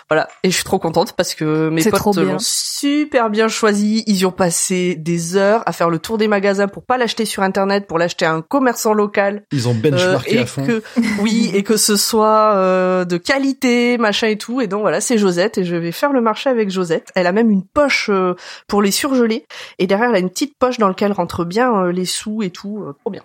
Voilà, 0.09 0.27
et 0.43 0.49
je 0.51 0.55
suis 0.55 0.63
trop 0.63 0.79
contente 0.79 1.13
parce 1.13 1.35
que 1.35 1.69
mes 1.69 1.81
potes 1.91 2.01
l'ont 2.23 2.39
super 2.39 3.29
bien 3.29 3.47
choisi. 3.47 4.03
Ils 4.07 4.17
y 4.17 4.25
ont 4.25 4.31
passé 4.31 4.95
des 4.95 5.35
heures 5.35 5.63
à 5.65 5.71
faire 5.73 5.89
le 5.89 5.99
tour 5.99 6.17
des 6.17 6.27
magasins 6.27 6.67
pour 6.67 6.83
pas 6.83 6.97
l'acheter 6.97 7.25
sur 7.25 7.43
internet, 7.43 7.87
pour 7.87 7.97
l'acheter 7.97 8.25
à 8.25 8.33
un 8.33 8.41
commerçant 8.41 8.93
local. 8.93 9.43
Ils 9.51 9.67
ont 9.67 9.71
Euh, 9.71 9.89
benchmarké 9.91 10.35
et 10.35 10.39
à 10.39 10.45
fond. 10.45 10.65
que 10.65 10.81
oui, 11.21 11.51
et 11.53 11.63
que 11.63 11.77
ce 11.77 11.95
soit 11.95 12.53
euh, 12.55 13.05
de 13.05 13.17
qualité, 13.17 13.97
machin 13.97 14.27
et 14.27 14.37
tout. 14.37 14.61
Et 14.61 14.67
donc 14.67 14.81
voilà, 14.81 15.01
c'est 15.01 15.17
Josette 15.17 15.57
et 15.57 15.63
je 15.63 15.75
vais 15.75 15.91
faire 15.91 16.11
le 16.13 16.21
marché 16.21 16.49
avec 16.49 16.69
Josette. 16.69 17.11
Elle 17.15 17.27
a 17.27 17.31
même 17.31 17.49
une 17.49 17.63
poche 17.65 18.09
euh, 18.11 18.35
pour 18.67 18.81
les 18.81 18.91
surgeler 18.91 19.45
et 19.79 19.87
derrière 19.87 20.09
elle 20.09 20.15
a 20.15 20.19
une 20.19 20.29
petite 20.29 20.57
poche 20.57 20.77
dans 20.77 20.87
laquelle 20.87 21.11
rentrent 21.11 21.45
bien 21.45 21.73
euh, 21.75 21.91
les 21.91 22.05
sous 22.05 22.41
et 22.43 22.49
tout. 22.49 22.83
euh, 22.87 22.93
trop 23.01 23.11
bien. 23.11 23.23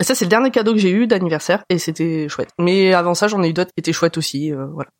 Et 0.00 0.04
ça 0.04 0.14
c'est 0.14 0.24
le 0.24 0.30
dernier 0.30 0.50
cadeau 0.50 0.72
que 0.72 0.78
j'ai 0.78 0.90
eu 0.90 1.06
d'anniversaire 1.06 1.64
et 1.68 1.78
c'était 1.78 2.28
chouette. 2.28 2.50
Mais 2.58 2.94
avant 2.94 3.14
ça 3.14 3.28
j'en 3.28 3.42
ai 3.42 3.48
eu 3.48 3.52
d'autres 3.52 3.70
qui 3.70 3.80
étaient 3.80 3.92
chouettes 3.92 4.18
aussi. 4.18 4.52
euh, 4.52 4.66
voilà. 4.66 4.90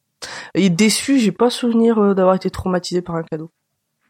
Et 0.55 0.71
déçu, 0.71 1.19
j'ai 1.19 1.33
pas 1.33 1.51
souvenir 1.51 1.99
euh, 1.99 2.15
d'avoir 2.15 2.35
été 2.35 2.51
traumatisé 2.51 3.03
par 3.03 3.17
un 3.17 3.23
cadeau. 3.23 3.51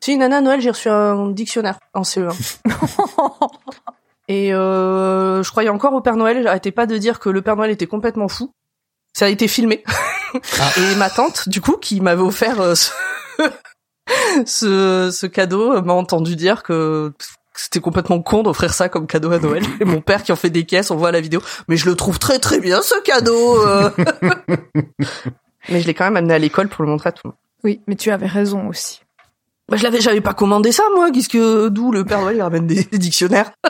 Si, 0.01 0.17
Nana, 0.17 0.41
Noël, 0.41 0.61
j'ai 0.61 0.71
reçu 0.71 0.89
un 0.89 1.31
dictionnaire 1.31 1.79
en 1.93 2.03
CE1. 2.03 2.61
Et 4.29 4.55
euh, 4.55 5.43
je 5.43 5.51
croyais 5.51 5.71
encore 5.71 5.95
au 5.95 6.01
Père 6.01 6.17
Noël. 6.17 6.43
J'arrêtais 6.43 6.71
pas 6.71 6.87
de 6.87 6.97
dire 6.99 7.19
que 7.19 7.29
le 7.29 7.43
Père 7.43 7.57
Noël 7.57 7.71
était 7.71 7.87
complètement 7.87 8.29
fou. 8.29 8.53
Ça 9.13 9.25
a 9.25 9.29
été 9.29 9.49
filmé. 9.49 9.83
Et 10.77 10.95
ma 10.97 11.11
tante, 11.11 11.49
du 11.49 11.61
coup, 11.61 11.77
qui 11.77 12.01
m'avait 12.01 12.23
offert 12.23 12.61
euh, 12.61 12.75
ce, 12.75 12.93
ce, 14.47 15.11
ce 15.13 15.27
cadeau, 15.27 15.83
m'a 15.83 15.95
entendu 15.95 16.37
dire 16.37 16.63
que 16.63 17.13
c'était 17.59 17.81
complètement 17.81 18.23
con 18.23 18.45
d'offrir 18.45 18.73
ça 18.73 18.89
comme 18.89 19.07
cadeau 19.07 19.33
à 19.33 19.39
Noël. 19.39 19.65
Et 19.81 19.85
mon 19.85 20.01
père 20.01 20.23
qui 20.23 20.31
en 20.33 20.37
fait 20.37 20.51
des 20.51 20.65
caisses, 20.65 20.91
on 20.91 20.97
voit 20.97 21.11
la 21.11 21.21
vidéo. 21.21 21.43
Mais 21.67 21.77
je 21.77 21.89
le 21.89 21.97
trouve 21.97 22.19
très 22.19 22.39
très 22.39 22.61
bien 22.61 22.81
ce 22.83 23.01
cadeau. 23.03 23.67
euh. 23.67 23.91
Mais 25.69 25.81
je 25.81 25.87
l'ai 25.87 25.95
quand 25.95 26.05
même 26.05 26.17
amené 26.17 26.35
à 26.35 26.39
l'école 26.39 26.69
pour 26.69 26.85
le 26.85 26.91
montrer 26.91 27.09
à 27.09 27.13
tout 27.13 27.23
le 27.25 27.31
monde. 27.31 27.39
Oui, 27.65 27.83
mais 27.89 27.97
tu 27.97 28.11
avais 28.13 28.29
raison 28.29 28.69
aussi. 28.69 29.03
Bah, 29.69 29.77
je 29.77 29.83
l'avais, 29.83 30.01
j'avais 30.01 30.21
pas 30.21 30.33
commandé 30.33 30.71
ça, 30.71 30.85
moi. 30.95 31.11
Qu'est-ce 31.11 31.29
que, 31.29 31.69
d'où 31.69 31.91
le 31.91 32.05
Père 32.05 32.21
Noël 32.21 32.37
il 32.37 32.43
ramène 32.43 32.67
des, 32.67 32.85
des 32.85 32.99
dictionnaires? 32.99 33.51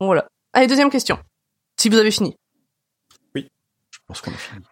bon, 0.00 0.06
voilà. 0.06 0.26
Allez, 0.54 0.66
deuxième 0.66 0.90
question. 0.90 1.18
Si 1.78 1.90
vous 1.90 1.98
avez 1.98 2.10
fini. 2.10 2.34
Je 3.36 3.42
pense 4.08 4.22
qu'on 4.22 4.32
a 4.32 4.36
fini. 4.36 4.64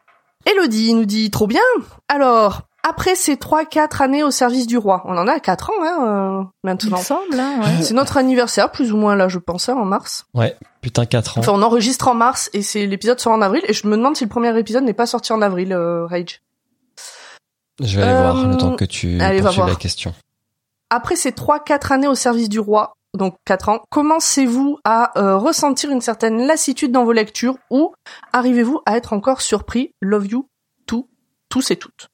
Elodie 0.47 0.95
nous 0.95 1.05
dit, 1.05 1.31
trop 1.31 1.47
bien. 1.47 1.61
Alors, 2.09 2.63
après 2.83 3.15
ces 3.15 3.37
trois, 3.37 3.65
quatre 3.65 4.01
années 4.03 4.23
au 4.25 4.31
service 4.31 4.67
du 4.67 4.79
roi, 4.79 5.03
on 5.07 5.17
en 5.19 5.29
a 5.29 5.39
quatre 5.41 5.71
ans, 5.71 5.83
hein, 5.83 5.99
euh, 6.07 6.43
Il 6.65 6.67
maintenant. 6.67 6.99
me 6.99 7.03
semble, 7.03 7.39
hein, 7.39 7.61
ouais. 7.61 7.83
C'est 7.83 7.95
notre 7.95 8.17
anniversaire, 8.17 8.71
plus 8.73 8.93
ou 8.93 8.97
moins, 8.97 9.15
là, 9.17 9.29
je 9.29 9.39
pensais, 9.39 9.73
en 9.73 9.85
mars. 9.85 10.27
Putain, 10.81 11.05
4 11.07 11.37
ans. 11.39 11.41
Enfin, 11.43 11.53
on 11.53 11.63
enregistre 11.63 12.09
en 12.09 12.15
mars 12.15 12.49
et 12.55 12.63
c'est 12.63 12.87
l'épisode 12.87 13.21
sort 13.21 13.33
en 13.33 13.43
avril. 13.43 13.63
Et 13.69 13.73
je 13.75 13.87
me 13.87 13.97
demande 13.97 14.17
si 14.17 14.25
le 14.25 14.31
premier 14.31 14.57
épisode 14.59 14.83
n'est 14.85 14.95
pas 14.95 15.07
sorti 15.07 15.33
en 15.33 15.43
avril, 15.43 15.73
euh, 15.73 16.07
Rage. 16.07 16.41
Je 17.83 17.97
vais 17.97 18.03
aller 18.03 18.13
Euh, 18.13 18.33
voir 18.33 18.47
le 18.47 18.57
temps 18.57 18.77
que 18.77 18.85
tu 18.85 19.21
allez, 19.21 19.39
va 19.41 19.45
poursuives 19.49 19.57
voir. 19.65 19.69
la 19.69 19.75
question. 19.77 20.15
après 20.91 21.17
ces 21.17 21.33
trois 21.33 21.61
quatre 21.61 21.93
années 21.93 22.09
au 22.09 22.15
service 22.15 22.49
du 22.49 22.61
roi, 22.61 22.95
donc 23.17 23.37
quatre 23.47 23.69
ans, 23.71 23.81
commencez-vous 23.91 24.79
à 24.85 25.19
euh, 25.19 25.37
ressentir 25.39 25.91
une 25.91 26.01
certaine 26.03 26.47
lassitude 26.47 26.93
dans 26.93 27.05
vos 27.05 27.13
lectures 27.13 27.57
ou 27.71 27.93
arrivez-vous 28.33 28.81
à 28.87 28.97
être 28.97 29.13
encore 29.15 29.41
surpris? 29.41 29.95
Love 30.01 30.27
you, 30.27 30.49
tout, 30.87 31.09
tous 31.49 31.71
et 31.71 31.77
toutes. 31.77 32.10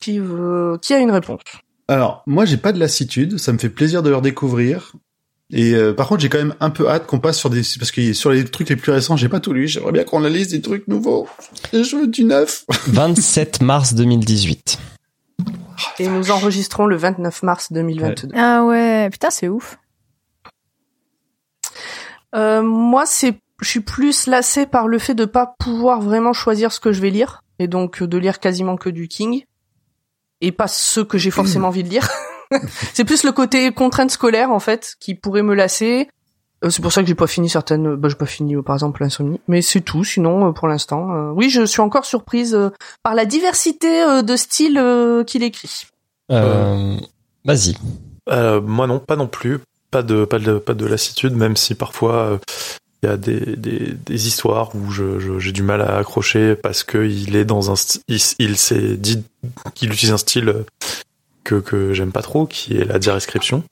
Qui, 0.00 0.18
veut- 0.18 0.78
qui 0.80 0.94
a 0.94 0.98
une 0.98 1.10
réponse? 1.10 1.40
Alors, 1.88 2.22
moi, 2.26 2.44
j'ai 2.44 2.56
pas 2.56 2.72
de 2.72 2.78
lassitude. 2.78 3.38
Ça 3.38 3.52
me 3.52 3.58
fait 3.58 3.68
plaisir 3.70 4.02
de 4.02 4.10
leur 4.10 4.22
découvrir. 4.22 4.92
Et 5.50 5.74
euh, 5.74 5.92
par 5.92 6.08
contre, 6.08 6.20
j'ai 6.22 6.28
quand 6.28 6.38
même 6.38 6.54
un 6.58 6.70
peu 6.70 6.88
hâte 6.88 7.06
qu'on 7.06 7.20
passe 7.20 7.38
sur 7.38 7.50
des 7.50 7.62
parce 7.78 7.92
que 7.92 8.12
sur 8.12 8.30
les 8.30 8.44
trucs 8.44 8.68
les 8.68 8.74
plus 8.76 8.90
récents, 8.90 9.16
j'ai 9.16 9.28
pas 9.28 9.38
tout 9.38 9.52
lu. 9.52 9.68
J'aimerais 9.68 9.92
bien 9.92 10.02
qu'on 10.04 10.18
la 10.18 10.28
liste 10.28 10.50
des 10.50 10.60
trucs 10.60 10.88
nouveaux. 10.88 11.28
Je 11.72 11.96
veux 11.96 12.08
du 12.08 12.24
neuf. 12.24 12.64
27 12.88 13.62
mars 13.62 13.94
2018. 13.94 14.78
Et 16.00 16.08
nous 16.08 16.30
enregistrons 16.32 16.86
le 16.86 16.96
29 16.96 17.42
mars 17.44 17.70
2022. 17.72 18.34
Ah 18.36 18.64
ouais, 18.64 19.08
putain, 19.10 19.30
c'est 19.30 19.48
ouf. 19.48 19.78
Euh, 22.34 22.62
moi, 22.62 23.04
c'est, 23.06 23.38
je 23.60 23.68
suis 23.68 23.80
plus 23.80 24.26
lassée 24.26 24.66
par 24.66 24.88
le 24.88 24.98
fait 24.98 25.14
de 25.14 25.24
pas 25.24 25.54
pouvoir 25.58 26.00
vraiment 26.00 26.32
choisir 26.32 26.72
ce 26.72 26.80
que 26.80 26.92
je 26.92 27.00
vais 27.00 27.10
lire, 27.10 27.42
et 27.58 27.68
donc 27.68 28.02
euh, 28.02 28.06
de 28.06 28.18
lire 28.18 28.40
quasiment 28.40 28.76
que 28.76 28.90
du 28.90 29.08
King, 29.08 29.44
et 30.40 30.52
pas 30.52 30.68
ce 30.68 31.00
que 31.00 31.18
j'ai 31.18 31.30
forcément 31.30 31.68
envie 31.68 31.82
de 31.82 31.88
lire. 31.88 32.08
c'est 32.92 33.04
plus 33.04 33.24
le 33.24 33.32
côté 33.32 33.72
contrainte 33.72 34.10
scolaire 34.10 34.50
en 34.50 34.60
fait 34.60 34.94
qui 35.00 35.14
pourrait 35.14 35.42
me 35.42 35.54
lasser. 35.54 36.08
Euh, 36.64 36.70
c'est 36.70 36.80
pour 36.80 36.92
ça 36.92 37.02
que 37.02 37.08
j'ai 37.08 37.14
pas 37.14 37.26
fini 37.26 37.48
certaines. 37.48 37.96
Bah, 37.96 38.08
j'ai 38.08 38.14
pas 38.14 38.26
fini 38.26 38.56
euh, 38.56 38.62
par 38.62 38.76
exemple 38.76 39.02
l'insomnie, 39.02 39.40
mais 39.48 39.62
c'est 39.62 39.80
tout. 39.80 40.04
Sinon, 40.04 40.48
euh, 40.48 40.52
pour 40.52 40.68
l'instant, 40.68 41.12
euh, 41.12 41.30
oui, 41.34 41.50
je 41.50 41.64
suis 41.64 41.80
encore 41.80 42.04
surprise 42.04 42.54
euh, 42.54 42.70
par 43.02 43.14
la 43.14 43.24
diversité 43.24 44.02
euh, 44.02 44.22
de 44.22 44.36
styles 44.36 44.78
euh, 44.78 45.24
qu'il 45.24 45.42
écrit. 45.42 45.86
Euh, 46.32 46.96
Vas-y. 47.44 47.76
Euh, 48.28 48.60
moi 48.60 48.86
non, 48.86 48.98
pas 48.98 49.16
non 49.16 49.28
plus. 49.28 49.60
Pas 49.90 50.02
de, 50.02 50.24
pas 50.24 50.38
de, 50.38 50.58
pas 50.58 50.74
de 50.74 50.84
lassitude, 50.84 51.34
même 51.34 51.56
si 51.56 51.74
parfois 51.74 52.14
euh, 52.14 52.38
il 53.06 53.10
y 53.10 53.12
a 53.12 53.16
des, 53.16 53.56
des, 53.56 53.92
des 53.94 54.26
histoires 54.28 54.74
où 54.74 54.90
je, 54.90 55.18
je- 55.18 55.38
j'ai 55.38 55.52
du 55.52 55.62
mal 55.62 55.80
à 55.80 55.98
accrocher 55.98 56.56
parce 56.56 56.84
que 56.84 56.98
il 57.06 57.36
est 57.36 57.44
dans 57.44 57.70
un, 57.70 57.74
il, 58.08 58.18
il 58.38 58.56
s'est 58.56 58.96
dit 58.96 59.24
qu'il 59.74 59.92
utilise 59.92 60.12
un 60.12 60.18
style 60.18 60.64
que 61.44 61.56
que 61.56 61.92
j'aime 61.94 62.12
pas 62.12 62.22
trop, 62.22 62.46
qui 62.46 62.76
est 62.76 62.84
la 62.84 62.98
description. 62.98 63.62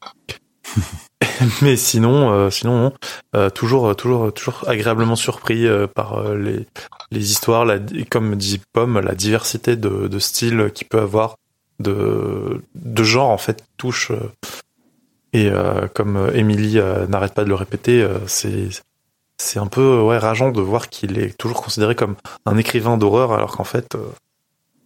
Mais 1.63 1.77
sinon, 1.77 2.33
euh, 2.33 2.51
sinon, 2.51 2.79
non. 2.81 2.93
Euh, 3.35 3.51
toujours, 3.51 3.95
toujours, 3.97 4.33
toujours 4.33 4.69
agréablement 4.69 5.17
surpris 5.17 5.67
euh, 5.67 5.87
par 5.87 6.35
les 6.35 6.67
les 7.11 7.31
histoires, 7.31 7.65
la, 7.65 7.79
comme 8.11 8.35
dit 8.37 8.61
Pomme, 8.73 8.99
la 9.01 9.15
diversité 9.15 9.77
de, 9.77 10.09
de 10.09 10.19
styles 10.19 10.71
qu'il 10.75 10.87
peut 10.89 11.01
avoir, 11.01 11.37
de 11.81 12.63
de 12.75 13.03
genre 13.03 13.31
en 13.31 13.39
fait 13.39 13.65
touche. 13.77 14.11
et 15.33 15.51
comme 15.95 16.31
Emily 16.35 16.79
euh, 16.79 17.07
n'arrête 17.09 17.35
pas 17.35 17.45
de 17.45 17.49
le 17.49 17.55
répéter, 17.57 18.07
c'est 18.27 18.69
c'est 19.39 19.59
un 19.59 19.67
peu 19.67 20.01
ouais 20.01 20.19
rageant 20.19 20.51
de 20.51 20.61
voir 20.61 20.89
qu'il 20.89 21.19
est 21.19 21.37
toujours 21.37 21.63
considéré 21.63 21.95
comme 21.95 22.17
un 22.47 22.57
écrivain 22.57 22.97
d'horreur 22.97 23.33
alors 23.33 23.57
qu'en 23.57 23.65
fait 23.65 23.95
euh, 23.95 23.99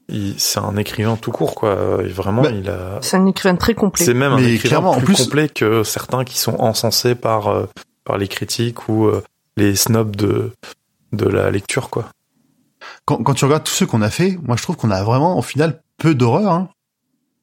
il- 0.09 0.35
c'est 0.39 0.59
un 0.61 0.77
écrivain 0.77 1.17
tout 1.17 1.33
court 1.33 1.55
quoi. 1.55 1.99
Et 2.05 2.09
vraiment 2.09 2.43
Bah, 2.43 2.51
il 2.51 2.69
a 2.71 2.99
C'est 3.03 3.17
un 3.17 3.27
écrivain 3.27 3.57
très 3.57 3.75
complet. 3.75 4.05
c'est 4.05 4.15
même 4.15 4.33
un 4.33 4.39
écrivain 4.39 4.93
plus, 4.95 5.05
plus- 5.05 5.17
complet 5.25 5.49
que 5.49 5.83
certains 5.83 6.25
qui 6.25 6.39
sont 6.39 6.57
encensés 6.61 7.15
par 7.15 7.49
euh, 7.49 7.67
par 8.05 8.17
les 8.19 8.29
critiques 8.29 8.89
ou 8.89 9.07
euh, 9.07 9.23
les 9.57 9.77
snobs 9.77 10.17
de 10.17 10.53
de 11.13 11.27
la 11.27 11.51
lecture 11.51 11.91
quoi. 11.91 12.07
Quand, 13.05 13.17
quand 13.23 13.35
tu 13.35 13.45
regardes 13.45 13.65
tous 13.65 13.73
ceux 13.73 13.87
qu'on 13.87 14.03
a 14.03 14.11
fait, 14.11 14.39
moi, 14.43 14.57
je 14.57 14.63
trouve 14.63 14.77
qu'on 14.77 14.91
a 14.91 15.03
vraiment, 15.03 15.39
au 15.39 15.43
final, 15.43 15.81
peu 15.97 16.15
d'horreur. 16.15 16.53
Hein. 16.53 16.69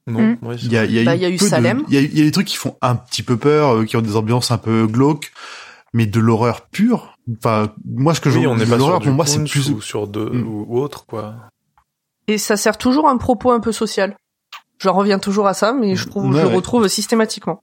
Non, 0.08 0.20
Mm. 0.22 0.38
ouais, 0.44 0.56
Il 0.62 0.72
y 0.72 0.78
a, 0.78 0.86
il 0.86 0.92
y 0.92 1.00
a 1.00 1.04
Bah, 1.04 1.16
il 1.16 1.22
y 1.22 1.26
a 1.26 1.30
eu 1.30 1.38
Salem. 1.40 1.84
Il 1.88 1.94
y, 1.96 1.98
a, 1.98 2.02
il 2.02 2.18
y 2.18 2.22
a 2.22 2.24
des 2.24 2.32
trucs 2.32 2.46
qui 2.48 2.56
font 2.56 2.76
un 2.84 2.96
petit 2.96 3.24
peu 3.24 3.36
peur, 3.38 3.74
euh, 3.74 3.86
qui 3.86 3.98
ont 3.98 4.02
des 4.04 4.16
ambiances 4.16 4.52
un 4.52 4.60
peu 4.60 4.86
glauques, 4.86 5.32
mais 5.96 6.06
de 6.06 6.20
l'horreur 6.20 6.68
pure. 6.68 7.18
Enfin, 7.38 7.74
moi, 7.86 8.14
ce 8.14 8.20
que 8.20 8.30
je 8.30 8.38
oui, 8.40 8.48
on 8.48 8.56
de 8.58 8.64
est 8.64 8.70
pas 8.70 8.76
l'horreur 8.76 8.98
sur 9.02 9.06
pour 9.06 9.16
moi, 9.16 9.26
c'est 9.26 9.42
plus. 9.46 9.70
ou 9.72 9.80
sur 9.82 10.08
de 10.08 10.26
Mm. 10.26 10.46
ou, 10.46 10.78
autre 10.78 11.06
quoi. 11.06 11.36
Et 12.28 12.38
ça 12.38 12.58
sert 12.58 12.78
toujours 12.78 13.08
un 13.08 13.16
propos 13.18 13.52
un 13.52 13.62
peu 13.62 13.72
social. 13.72 14.18
J'en 14.80 14.94
reviens 14.94 15.20
toujours 15.20 15.48
à 15.48 15.54
ça, 15.54 15.72
mais 15.72 15.96
je 15.96 16.06
trouve, 16.08 16.26
Ouais, 16.34 16.42
je 16.42 16.46
ouais. 16.48 16.54
retrouve 16.54 16.88
systématiquement. 16.90 17.62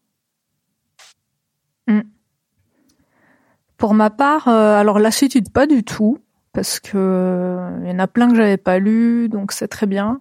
Pour 3.77 3.95
ma 3.95 4.11
part, 4.11 4.47
euh, 4.49 4.79
alors 4.79 4.99
lassitude 5.01 5.51
pas 5.51 5.67
du 5.67 5.83
tout, 5.83 6.19
parce 6.53 6.79
que 6.79 6.93
euh, 6.95 7.79
il 7.83 7.91
y 7.91 7.93
en 7.93 7.99
a 7.99 8.07
plein 8.07 8.29
que 8.31 8.37
j'avais 8.37 8.57
pas 8.57 8.79
lu, 8.79 9.29
donc 9.29 9.51
c'est 9.53 9.67
très 9.69 9.87
bien. 9.87 10.21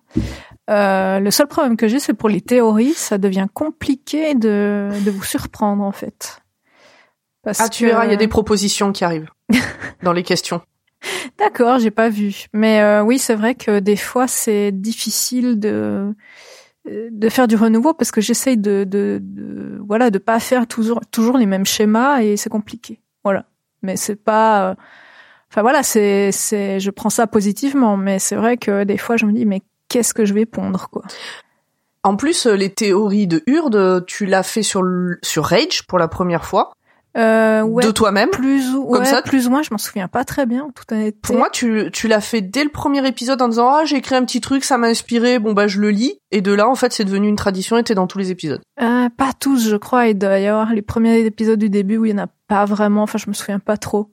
Euh, 0.70 1.20
le 1.20 1.30
seul 1.32 1.48
problème 1.48 1.78
que 1.78 1.88
j'ai, 1.88 2.00
c'est 2.00 2.16
pour 2.16 2.28
les 2.30 2.42
théories, 2.42 2.94
ça 2.94 3.18
devient 3.20 3.48
compliqué 3.54 4.34
de, 4.34 4.90
de 5.06 5.12
vous 5.12 5.24
surprendre 5.24 5.84
en 5.84 5.92
fait. 5.92 6.42
Parce 7.44 7.60
Ah, 7.60 7.70
tu 7.70 7.84
que- 7.84 7.90
verras, 7.90 8.06
il 8.06 8.12
y 8.12 8.14
a 8.14 8.18
des 8.18 8.28
propositions 8.28 8.92
qui 8.92 9.04
arrivent 9.04 9.30
dans 10.04 10.14
les 10.14 10.24
questions. 10.24 10.62
D'accord, 11.40 11.80
j'ai 11.80 11.90
pas 11.92 12.10
vu. 12.10 12.46
Mais 12.54 12.82
euh, 12.82 13.02
oui, 13.04 13.18
c'est 13.18 13.34
vrai 13.36 13.56
que 13.56 13.80
des 13.80 13.96
fois 13.96 14.28
c'est 14.28 14.72
difficile 14.72 15.60
de 15.60 16.14
de 16.90 17.30
faire 17.30 17.48
du 17.48 17.56
renouveau 17.56 17.94
parce 17.94 18.12
que 18.12 18.22
j'essaye 18.22 18.58
de, 18.58 18.84
de, 18.86 19.20
de 19.22 19.80
voilà 19.88 20.10
de 20.10 20.18
pas 20.18 20.40
faire 20.40 20.66
toujours 20.68 21.00
toujours 21.12 21.38
les 21.38 21.46
mêmes 21.46 21.66
schémas 21.66 22.22
et 22.22 22.38
c'est 22.38 22.50
compliqué. 22.50 23.00
Voilà. 23.24 23.46
Mais 23.84 23.98
c'est 23.98 24.16
pas 24.16 24.70
euh, 24.72 24.76
enfin 25.52 25.62
voilà, 25.62 25.84
c'est 25.84 26.32
c'est 26.32 26.80
je 26.80 26.90
prends 26.92 27.10
ça 27.12 27.28
positivement 27.28 27.98
mais 27.98 28.18
c'est 28.20 28.36
vrai 28.36 28.58
que 28.58 28.84
des 28.84 28.98
fois 28.98 29.16
je 29.18 29.26
me 29.28 29.32
dis 29.32 29.46
mais 29.46 29.62
qu'est-ce 29.90 30.14
que 30.16 30.26
je 30.26 30.34
vais 30.34 30.46
pondre 30.48 30.90
quoi? 30.90 31.04
En 32.04 32.16
plus, 32.16 32.48
euh, 32.48 32.56
les 32.56 32.72
théories 32.74 33.28
de 33.28 33.44
Hurde, 33.46 34.06
tu 34.08 34.26
l'as 34.26 34.42
fait 34.44 34.64
sur 34.64 34.82
sur 35.22 35.46
Rage 35.46 35.86
pour 35.88 36.00
la 36.00 36.08
première 36.08 36.46
fois, 36.46 36.74
Euh, 37.18 37.62
ouais, 37.64 37.84
de 37.84 37.92
toi-même. 37.92 38.30
plus 38.30 38.74
ou 38.74 38.86
comme 38.86 39.02
ouais, 39.02 39.06
ça 39.06 39.22
plus 39.22 39.48
ou 39.48 39.50
moins, 39.50 39.64
je 39.64 39.70
m'en 39.72 39.78
souviens 39.78 40.08
pas 40.08 40.24
très 40.24 40.46
bien 40.46 40.70
honnêteté. 40.92 41.20
Pour 41.22 41.36
moi, 41.36 41.50
tu, 41.52 41.90
tu 41.92 42.08
l'as 42.08 42.22
fait 42.22 42.40
dès 42.42 42.64
le 42.64 42.70
premier 42.70 43.06
épisode 43.06 43.42
en 43.42 43.50
disant 43.50 43.68
ah 43.70 43.84
j'ai 43.84 43.98
écrit 43.98 44.16
un 44.16 44.24
petit 44.24 44.40
truc, 44.40 44.64
ça 44.64 44.78
m'a 44.78 44.88
inspiré, 44.88 45.38
bon 45.38 45.52
bah 45.52 45.68
je 45.68 45.82
le 45.82 45.90
lis. 45.90 46.20
Et 46.32 46.40
de 46.40 46.54
là, 46.54 46.70
en 46.70 46.76
fait, 46.76 46.94
c'est 46.94 47.04
devenu 47.04 47.28
une 47.28 47.36
tradition 47.36 47.78
et 47.78 47.84
t'es 47.84 47.96
dans 47.96 48.08
tous 48.08 48.18
les 48.18 48.32
épisodes. 48.32 48.62
Euh, 48.82 49.10
pas 49.10 49.32
tous, 49.38 49.68
je 49.68 49.76
crois. 49.76 50.08
Il 50.08 50.18
doit 50.18 50.40
y 50.40 50.48
avoir 50.48 50.74
les 50.74 50.82
premiers 50.82 51.20
épisodes 51.26 51.60
du 51.60 51.70
début 51.70 51.98
où 51.98 52.06
il 52.06 52.12
y 52.12 52.14
en 52.14 52.24
a 52.24 52.28
pas 52.48 52.64
vraiment. 52.64 53.04
Enfin, 53.04 53.18
je 53.18 53.30
me 53.30 53.34
souviens 53.34 53.60
pas 53.60 53.76
trop. 53.76 54.10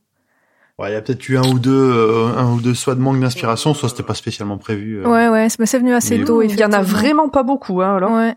Ouais, 0.80 0.90
il 0.90 0.94
y 0.94 0.96
a 0.96 1.00
peut-être 1.02 1.28
eu 1.28 1.36
un 1.36 1.48
ou 1.48 1.58
deux, 1.58 1.72
euh, 1.72 2.36
un 2.36 2.52
ou 2.52 2.60
deux 2.60 2.74
soit 2.74 2.94
de 2.94 3.00
manque 3.00 3.20
d'inspiration, 3.20 3.74
soit 3.74 3.88
c'était 3.88 4.04
pas 4.04 4.14
spécialement 4.14 4.58
prévu. 4.58 5.00
euh. 5.04 5.08
Ouais, 5.08 5.28
ouais, 5.28 5.48
c'est 5.48 5.58
mais 5.58 5.66
c'est 5.66 5.78
venu 5.78 5.92
assez 5.92 6.18
Mais 6.18 6.24
tôt. 6.24 6.42
Il 6.42 6.58
y 6.58 6.64
en 6.64 6.72
a 6.72 6.82
vraiment 6.82 7.28
pas 7.28 7.42
beaucoup, 7.42 7.80
hein. 7.80 7.96
Alors. 7.96 8.12
Ouais. 8.12 8.34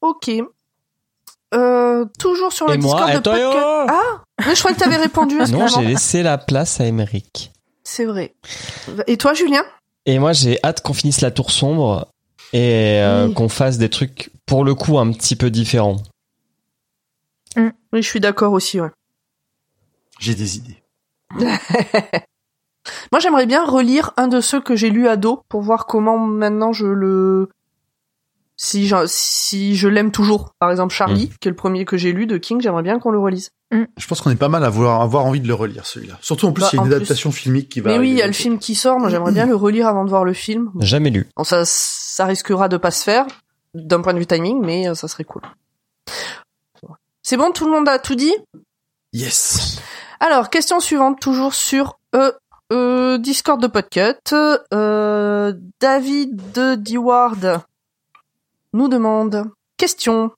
Ok. 0.00 0.30
Euh, 1.54 2.04
toujours 2.18 2.52
sur 2.52 2.66
le 2.68 2.74
Et 2.74 2.78
moi, 2.78 3.06
Discord 3.06 3.24
de 3.24 3.30
podcast. 3.30 3.90
Ah, 3.90 4.22
mais 4.46 4.54
je 4.54 4.60
crois 4.60 4.72
que 4.74 4.78
t'avais 4.78 4.96
répondu. 4.96 5.36
Non, 5.36 5.42
excuse-moi. 5.42 5.68
j'ai 5.68 5.86
laissé 5.86 6.22
la 6.22 6.36
place 6.38 6.80
à 6.80 6.84
Emeric. 6.84 7.52
C'est 7.84 8.04
vrai. 8.04 8.34
Et 9.06 9.16
toi, 9.16 9.32
Julien 9.34 9.64
Et 10.04 10.18
moi, 10.18 10.32
j'ai 10.32 10.58
hâte 10.62 10.82
qu'on 10.82 10.92
finisse 10.92 11.22
la 11.22 11.30
tour 11.30 11.50
sombre 11.50 12.08
et 12.52 13.00
euh, 13.02 13.26
Oui. 13.28 13.34
qu'on 13.34 13.48
fasse 13.48 13.78
des 13.78 13.88
trucs, 13.88 14.30
pour 14.46 14.62
le 14.64 14.74
coup, 14.74 14.98
un 14.98 15.10
petit 15.12 15.36
peu 15.36 15.50
différents. 15.50 15.96
Oui, 17.56 18.02
je 18.02 18.08
suis 18.08 18.20
d'accord 18.20 18.52
aussi. 18.52 18.78
Ouais. 18.80 18.90
J'ai 20.20 20.34
des 20.34 20.58
idées. 20.58 20.82
Moi, 23.12 23.20
j'aimerais 23.20 23.46
bien 23.46 23.64
relire 23.64 24.12
un 24.16 24.28
de 24.28 24.40
ceux 24.40 24.60
que 24.60 24.76
j'ai 24.76 24.90
lu 24.90 25.08
ado 25.08 25.42
pour 25.48 25.62
voir 25.62 25.86
comment 25.86 26.18
maintenant 26.18 26.72
je 26.72 26.86
le 26.86 27.48
si 28.60 28.86
je, 28.88 28.96
si 29.06 29.76
je 29.76 29.88
l'aime 29.88 30.10
toujours. 30.10 30.52
Par 30.58 30.70
exemple, 30.70 30.92
Charlie, 30.92 31.30
qui 31.40 31.48
est 31.48 31.50
le 31.50 31.56
premier 31.56 31.84
que 31.86 31.96
j'ai 31.96 32.12
lu 32.12 32.26
de 32.26 32.36
King, 32.36 32.60
j'aimerais 32.60 32.82
bien 32.82 32.98
qu'on 32.98 33.10
le 33.10 33.18
relise. 33.18 33.50
Je 33.70 34.06
pense 34.06 34.20
qu'on 34.20 34.30
est 34.30 34.36
pas 34.36 34.48
mal 34.48 34.64
à 34.64 34.68
vouloir 34.70 35.00
avoir 35.00 35.24
envie 35.24 35.40
de 35.40 35.46
le 35.46 35.54
relire 35.54 35.86
celui-là. 35.86 36.18
Surtout 36.20 36.46
en 36.46 36.52
plus, 36.52 36.62
Bah, 36.62 36.68
il 36.72 36.76
y 36.76 36.78
a 36.80 36.82
une 36.82 36.88
plus. 36.88 36.96
adaptation 36.96 37.30
filmique 37.30 37.68
qui 37.68 37.80
va. 37.80 37.92
Mais 37.92 37.98
oui, 37.98 38.10
il 38.10 38.16
y 38.16 38.22
a 38.22 38.26
le 38.26 38.32
film 38.32 38.58
qui 38.58 38.74
sort. 38.74 38.98
Moi, 38.98 39.08
j'aimerais 39.10 39.32
bien 39.32 39.46
le 39.46 39.54
relire 39.54 39.86
avant 39.86 40.04
de 40.04 40.10
voir 40.10 40.24
le 40.24 40.32
film. 40.32 40.70
Jamais 40.80 41.10
lu. 41.10 41.28
Bon, 41.36 41.44
ça, 41.44 41.62
ça 41.64 42.24
risquera 42.26 42.68
de 42.68 42.76
pas 42.76 42.90
se 42.90 43.04
faire 43.04 43.26
d'un 43.74 44.00
point 44.00 44.12
de 44.14 44.18
vue 44.18 44.26
timing, 44.26 44.60
mais 44.60 44.88
euh, 44.88 44.94
ça 44.94 45.06
serait 45.08 45.24
cool. 45.24 45.42
C'est 47.22 47.36
bon, 47.36 47.52
tout 47.52 47.64
le 47.66 47.70
monde 47.70 47.88
a 47.88 47.98
tout 47.98 48.14
dit? 48.14 48.34
Yes. 49.12 49.78
Alors, 50.20 50.50
question 50.50 50.80
suivante, 50.80 51.20
toujours 51.20 51.54
sur 51.54 51.98
euh, 52.14 52.32
euh, 52.72 53.18
Discord 53.18 53.60
de 53.62 53.66
Podcut. 53.66 54.34
Euh, 54.72 55.52
David 55.80 56.40
de 56.54 56.74
Deward 56.74 57.60
nous 58.78 58.88
demande 58.88 59.50
question 59.76 60.30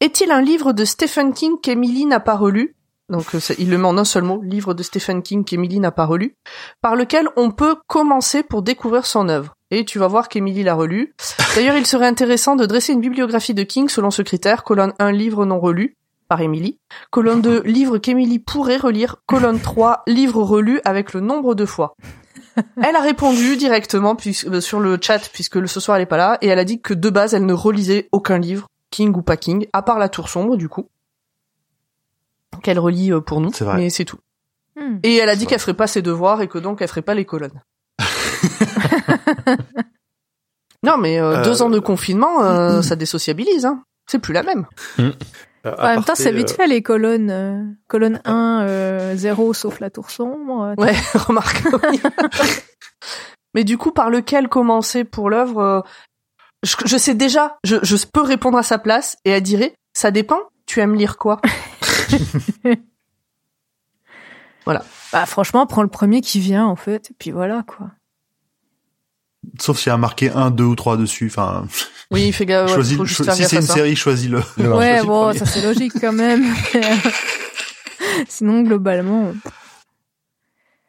est-il 0.00 0.30
un 0.30 0.40
livre 0.40 0.72
de 0.72 0.84
Stephen 0.84 1.32
King 1.32 1.56
qu'Emily 1.60 2.06
n'a 2.06 2.20
pas 2.20 2.36
relu? 2.36 2.74
Donc, 3.08 3.34
euh, 3.34 3.40
il 3.58 3.68
le 3.68 3.78
met 3.78 3.86
en 3.86 3.98
un 3.98 4.04
seul 4.04 4.22
mot, 4.22 4.40
livre 4.42 4.74
de 4.74 4.82
Stephen 4.82 5.22
King 5.22 5.44
qu'Emily 5.44 5.78
n'a 5.78 5.90
pas 5.90 6.06
relu, 6.06 6.36
par 6.80 6.96
lequel 6.96 7.28
on 7.36 7.50
peut 7.50 7.76
commencer 7.86 8.42
pour 8.42 8.62
découvrir 8.62 9.04
son 9.04 9.28
œuvre. 9.28 9.54
Et 9.70 9.84
tu 9.84 9.98
vas 9.98 10.06
voir 10.06 10.28
qu'Emily 10.28 10.62
l'a 10.62 10.74
relu. 10.74 11.14
D'ailleurs, 11.54 11.76
il 11.76 11.84
serait 11.84 12.06
intéressant 12.06 12.56
de 12.56 12.64
dresser 12.64 12.92
une 12.92 13.00
bibliographie 13.00 13.54
de 13.54 13.64
King 13.64 13.88
selon 13.88 14.10
ce 14.10 14.22
critère, 14.22 14.62
colonne 14.62 14.94
1, 14.98 15.12
livre 15.12 15.44
non 15.44 15.58
relu, 15.58 15.96
par 16.28 16.40
Emily, 16.40 16.78
colonne 17.10 17.42
2, 17.42 17.62
livre 17.62 17.98
qu'Emily 17.98 18.38
pourrait 18.38 18.78
relire, 18.78 19.16
colonne 19.26 19.60
3, 19.60 20.04
livre 20.06 20.42
relu 20.42 20.80
avec 20.84 21.12
le 21.12 21.20
nombre 21.20 21.54
de 21.54 21.66
fois. 21.66 21.94
Elle 22.82 22.96
a 22.96 23.00
répondu 23.00 23.56
directement 23.56 24.16
puis- 24.16 24.38
euh, 24.46 24.60
sur 24.60 24.80
le 24.80 24.98
chat 25.00 25.28
puisque 25.32 25.56
le- 25.56 25.66
ce 25.66 25.78
soir 25.80 25.96
elle 25.96 26.02
est 26.04 26.06
pas 26.06 26.16
là 26.16 26.38
et 26.40 26.46
elle 26.48 26.58
a 26.58 26.64
dit 26.64 26.80
que 26.80 26.94
de 26.94 27.10
base 27.10 27.34
elle 27.34 27.44
ne 27.46 27.52
relisait 27.52 28.08
aucun 28.12 28.38
livre, 28.38 28.68
King 28.90 29.14
ou 29.14 29.22
pas 29.22 29.36
King, 29.36 29.66
à 29.72 29.82
part 29.82 29.98
La 29.98 30.08
Tour 30.08 30.28
Sombre 30.28 30.56
du 30.56 30.68
coup, 30.68 30.88
qu'elle 32.62 32.78
relit 32.78 33.12
euh, 33.12 33.20
pour 33.20 33.40
nous, 33.40 33.52
C'est 33.52 33.64
vrai. 33.64 33.76
mais 33.76 33.90
c'est 33.90 34.04
tout. 34.06 34.18
Hmm. 34.76 34.98
Et 35.02 35.16
elle 35.16 35.28
a 35.28 35.36
dit 35.36 35.46
qu'elle 35.46 35.58
ferait 35.60 35.74
pas 35.74 35.86
ses 35.86 36.02
devoirs 36.02 36.40
et 36.42 36.48
que 36.48 36.58
donc 36.58 36.80
elle 36.82 36.88
ferait 36.88 37.02
pas 37.02 37.14
les 37.14 37.24
colonnes. 37.26 37.60
non 40.82 40.96
mais 40.98 41.18
euh, 41.20 41.38
Euh, 41.38 41.42
deux 41.44 41.62
ans 41.62 41.70
de 41.70 41.78
confinement, 41.78 42.42
euh, 42.44 42.82
ça 42.82 42.96
désociabilise, 42.96 43.64
hein. 43.66 43.82
C'est 44.06 44.18
plus 44.20 44.32
la 44.32 44.42
même. 44.44 44.66
Euh, 45.66 45.74
En 45.78 45.86
même 45.86 46.04
temps, 46.04 46.14
c'est 46.14 46.32
vite 46.32 46.52
euh, 46.52 46.54
fait 46.54 46.66
les 46.66 46.82
colonnes. 46.82 47.30
euh, 47.30 47.62
colonne 47.88 48.20
1, 48.24 48.60
euh, 48.62 49.16
0 49.16 49.52
sauf 49.52 49.80
la 49.80 49.90
tour 49.90 50.10
sombre. 50.10 50.62
euh, 50.62 50.74
Ouais, 50.82 50.94
remarque. 51.14 51.62
oui. 51.90 52.00
Mais 53.54 53.64
du 53.64 53.76
coup, 53.78 53.90
par 53.90 54.10
lequel 54.10 54.48
commencer 54.48 55.04
pour 55.04 55.30
l'œuvre 55.30 55.60
euh, 55.60 55.80
je, 56.62 56.76
je 56.84 56.96
sais 56.96 57.14
déjà, 57.14 57.58
je, 57.64 57.76
je 57.82 57.96
peux 58.06 58.20
répondre 58.22 58.58
à 58.58 58.62
sa 58.62 58.78
place 58.78 59.16
et 59.24 59.30
elle 59.30 59.42
dirait, 59.42 59.74
ça 59.92 60.10
dépend, 60.10 60.38
tu 60.66 60.80
aimes 60.80 60.94
lire 60.94 61.16
quoi? 61.18 61.40
Bah, 65.12 65.26
franchement, 65.26 65.66
prends 65.66 65.82
le 65.82 65.88
premier 65.88 66.20
qui 66.20 66.40
vient, 66.40 66.66
en 66.66 66.74
fait. 66.76 67.10
Et 67.12 67.14
puis 67.18 67.30
voilà, 67.30 67.62
quoi. 67.66 67.90
Sauf 69.60 69.78
s'il 69.78 69.90
y 69.90 69.92
a 69.92 69.96
marqué 69.96 70.30
un, 70.30 70.50
deux 70.50 70.64
ou 70.64 70.74
trois 70.76 70.96
dessus. 70.96 71.26
Enfin, 71.30 71.66
Oui, 72.10 72.32
fais 72.32 72.46
gaffe, 72.46 72.72
choisis. 72.74 72.96
faut 72.96 73.04
cho- 73.04 73.08
juste 73.08 73.24
faire 73.24 73.34
si 73.34 73.44
c'est 73.44 73.56
une 73.56 73.62
ça. 73.62 73.74
série, 73.74 73.96
choisis-le. 73.96 74.42
Le 74.58 74.74
ouais, 74.74 74.88
choisis 74.98 75.06
bon, 75.06 75.32
ça 75.32 75.46
c'est 75.46 75.62
logique 75.62 75.92
quand 76.00 76.12
même. 76.12 76.44
Sinon, 78.28 78.62
globalement, 78.62 79.32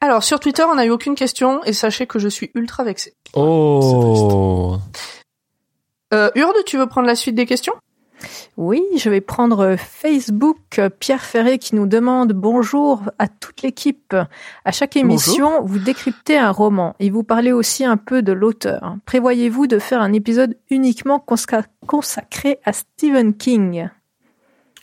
Alors, 0.01 0.23
sur 0.23 0.39
Twitter, 0.39 0.63
on 0.63 0.75
n'a 0.75 0.85
eu 0.85 0.89
aucune 0.91 1.15
question 1.15 1.63
et 1.63 1.73
sachez 1.73 2.05
que 2.07 2.19
je 2.19 2.27
suis 2.27 2.51
ultra 2.55 2.83
vexée. 2.83 3.13
Oh. 3.33 4.77
Euh, 6.13 6.29
Urde, 6.35 6.55
tu 6.65 6.77
veux 6.77 6.87
prendre 6.87 7.07
la 7.07 7.15
suite 7.15 7.35
des 7.35 7.45
questions? 7.45 7.73
Oui, 8.57 8.81
je 8.97 9.09
vais 9.09 9.21
prendre 9.21 9.75
Facebook 9.77 10.81
Pierre 10.99 11.23
Ferré 11.23 11.59
qui 11.59 11.75
nous 11.75 11.85
demande 11.85 12.33
bonjour 12.33 13.03
à 13.19 13.27
toute 13.27 13.61
l'équipe. 13.61 14.15
À 14.65 14.71
chaque 14.71 14.95
émission, 14.95 15.63
vous 15.63 15.77
décryptez 15.79 16.37
un 16.37 16.51
roman 16.51 16.95
et 16.99 17.09
vous 17.09 17.23
parlez 17.23 17.51
aussi 17.51 17.85
un 17.85 17.97
peu 17.97 18.21
de 18.23 18.33
l'auteur. 18.33 18.95
Prévoyez-vous 19.05 19.67
de 19.67 19.77
faire 19.79 20.01
un 20.01 20.13
épisode 20.13 20.57
uniquement 20.71 21.19
consacré 21.85 22.59
à 22.65 22.73
Stephen 22.73 23.35
King? 23.35 23.89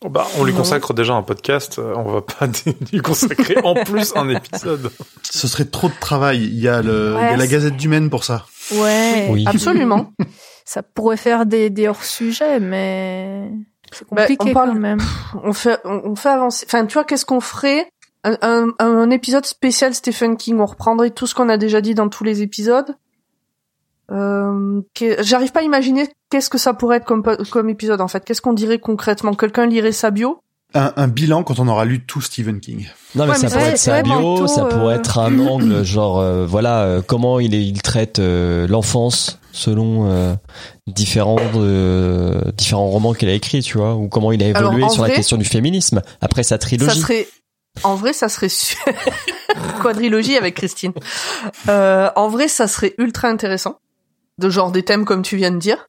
Oh, 0.02 0.11
bah, 0.11 0.27
on 0.39 0.44
lui 0.44 0.52
Non. 0.52 0.59
consacre 0.59 0.93
déjà 0.93 1.15
un 1.15 1.23
podcast, 1.23 1.78
euh, 1.78 1.94
on 1.97 2.12
va 2.12 2.20
pas 2.20 2.47
lui 2.93 3.01
consacrer 3.01 3.56
en 3.65 3.74
plus 3.74 4.12
un 4.16 4.28
épisode. 4.28 4.90
Ce 5.23 5.48
serait 5.48 5.65
trop 5.65 5.89
de 5.89 5.94
travail. 5.98 6.43
Il 6.44 6.61
y 6.61 6.69
a 6.69 6.82
le, 6.82 6.93
il 6.93 7.12
y 7.12 7.16
Ouais, 7.16 7.28
a 7.31 7.36
la 7.39 7.47
Gazette 7.47 7.77
du 7.77 7.89
Maine 7.89 8.11
pour 8.11 8.23
ça. 8.23 8.44
Ouais, 8.73 9.28
Oui. 9.31 9.44
Absolument. 9.47 10.12
ça 10.65 10.82
pourrait 10.82 11.16
faire 11.16 11.47
des, 11.47 11.70
des 11.70 11.89
hors-sujets, 11.89 12.59
mais 12.61 13.51
c'est 13.93 14.05
Bah, 14.11 14.23
compliqué 14.23 14.51
on 14.51 14.53
parle- 14.55 14.73
quand 14.73 14.78
même. 14.81 15.01
on 15.43 15.53
fait, 15.53 15.78
on, 15.85 16.01
on 16.05 16.16
fait 16.16 16.28
avancer. 16.31 16.65
Enfin, 16.66 16.86
tu 16.86 16.95
vois, 16.95 17.05
qu'est-ce 17.05 17.27
qu'on 17.27 17.41
ferait? 17.41 17.89
Un, 18.27 18.39
un, 18.41 18.74
un 18.78 19.11
épisode 19.11 19.45
spécial 19.45 19.93
Stephen 19.95 20.36
King. 20.39 20.59
On 20.59 20.65
reprendrait 20.66 21.11
tout 21.11 21.27
ce 21.27 21.35
qu'on 21.35 21.51
a 21.51 21.59
déjà 21.59 21.81
dit 21.82 21.95
dans 21.95 22.09
tous 22.09 22.24
les 22.24 22.41
épisodes. 22.41 22.97
Euh, 24.11 24.81
J'arrive 25.20 25.53
pas 25.53 25.61
à 25.61 25.62
imaginer 25.62 26.09
qu'est-ce 26.31 26.51
que 26.51 26.59
ça 26.59 26.74
pourrait 26.74 26.99
être 26.99 27.05
comme, 27.07 27.23
comme 27.51 27.69
épisode 27.69 28.01
en 28.01 28.09
fait. 28.09 28.24
Qu'est-ce 28.24 28.43
qu'on 28.43 28.53
dirait 28.53 28.78
concrètement? 28.78 29.35
Quelqu'un 29.35 29.66
lirait 29.66 29.93
sa 29.93 30.11
bio? 30.11 30.41
Un, 30.77 30.93
un 30.97 31.07
bilan 31.09 31.45
quand 31.45 31.61
on 31.61 31.69
aura 31.69 31.85
lu 31.85 32.05
tout 32.05 32.21
Stephen 32.21 32.59
King. 32.61 32.89
Non 33.15 33.27
mais 33.27 33.31
Ouais, 33.33 33.37
ça 33.37 33.47
mais 33.47 33.53
pourrait 33.53 33.69
être 33.71 33.79
sa 33.79 34.03
bio, 34.03 34.47
ça 34.49 34.65
pourrait 34.65 34.95
euh. 34.95 34.99
être 34.99 35.19
un 35.19 35.39
angle 35.39 35.85
genre 35.85 36.19
euh, 36.19 36.47
voilà 36.47 36.83
euh, 36.83 37.01
comment 37.01 37.39
il 37.39 37.55
est, 37.55 37.65
il 37.65 37.81
traite 37.81 38.19
euh, 38.19 38.67
l'enfance 38.67 39.39
selon 39.53 40.11
euh, 40.11 40.35
différents 40.89 41.37
euh, 41.55 42.41
différents 42.57 42.89
romans 42.89 43.13
qu'il 43.15 43.29
a 43.29 43.35
écrits, 43.35 43.63
tu 43.63 43.79
vois, 43.79 43.95
ou 43.95 44.09
comment 44.09 44.33
il 44.33 44.43
a 44.43 44.49
évolué 44.49 44.89
sur 44.89 45.03
la 45.05 45.11
question 45.11 45.37
du 45.37 45.45
féminisme 45.45 46.03
après 46.21 46.43
sa 46.43 46.57
Ça 46.57 46.59
trilogie. 46.59 47.01
serait, 47.01 47.29
en 47.85 47.95
vrai, 47.95 48.13
ça 48.13 48.29
serait 48.29 48.49
su- 48.49 48.77
quadrilogie 49.83 50.37
avec 50.37 50.57
Christine. 50.57 50.93
Euh, 51.69 52.11
en 52.17 52.29
vrai, 52.29 52.49
ça 52.49 52.67
serait 52.67 52.95
ultra 52.99 53.29
intéressant, 53.29 53.79
de 54.39 54.51
genre 54.51 54.73
des 54.73 54.83
thèmes 54.85 55.05
comme 55.05 55.23
tu 55.23 55.37
viens 55.37 55.53
de 55.53 55.59
dire. 55.59 55.87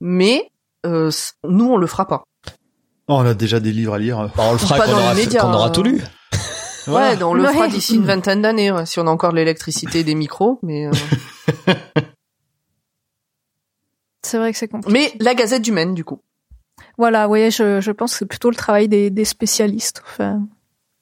Mais 0.00 0.50
euh, 0.86 1.10
nous, 1.46 1.66
on 1.70 1.76
le 1.76 1.86
fera 1.86 2.06
pas. 2.06 2.24
Oh, 3.08 3.14
on 3.18 3.26
a 3.26 3.34
déjà 3.34 3.60
des 3.60 3.72
livres 3.72 3.94
à 3.94 3.98
lire. 3.98 4.30
Bah, 4.36 4.44
on 4.48 4.52
le 4.52 4.58
fera 4.58 4.78
quand 4.78 4.90
on 4.92 4.94
aura, 4.94 5.12
les 5.14 5.20
fait- 5.20 5.26
médias, 5.26 5.40
quand 5.42 5.50
on 5.50 5.54
aura 5.54 5.66
hein. 5.66 5.70
tout 5.70 5.82
lu. 5.82 6.00
Ouais, 6.86 7.22
on 7.22 7.32
le 7.32 7.42
Ouais. 7.44 7.52
fera 7.54 7.66
d'ici 7.68 7.94
une 7.94 8.04
vingtaine 8.04 8.42
d'années, 8.42 8.70
ouais, 8.70 8.84
si 8.84 8.98
on 9.00 9.06
a 9.06 9.10
encore 9.10 9.30
de 9.30 9.36
l'électricité 9.36 10.00
et 10.00 10.04
des 10.04 10.14
micros. 10.14 10.58
Mais, 10.62 10.86
euh, 10.86 10.90
C'est 14.22 14.36
vrai 14.38 14.52
que 14.52 14.58
c'est 14.58 14.68
compliqué. 14.68 14.92
mais 14.92 15.12
la 15.24 15.34
Gazette 15.34 15.62
du 15.62 15.72
Maine, 15.72 15.94
du 15.94 16.04
coup. 16.04 16.20
Voilà, 16.98 17.26
ouais, 17.28 17.50
je, 17.50 17.80
je 17.80 17.90
pense 17.90 18.12
que 18.12 18.18
c'est 18.18 18.26
plutôt 18.26 18.50
le 18.50 18.56
travail 18.56 18.88
des, 18.88 19.08
des 19.10 19.24
spécialistes. 19.24 20.02
Enfin, 20.06 20.42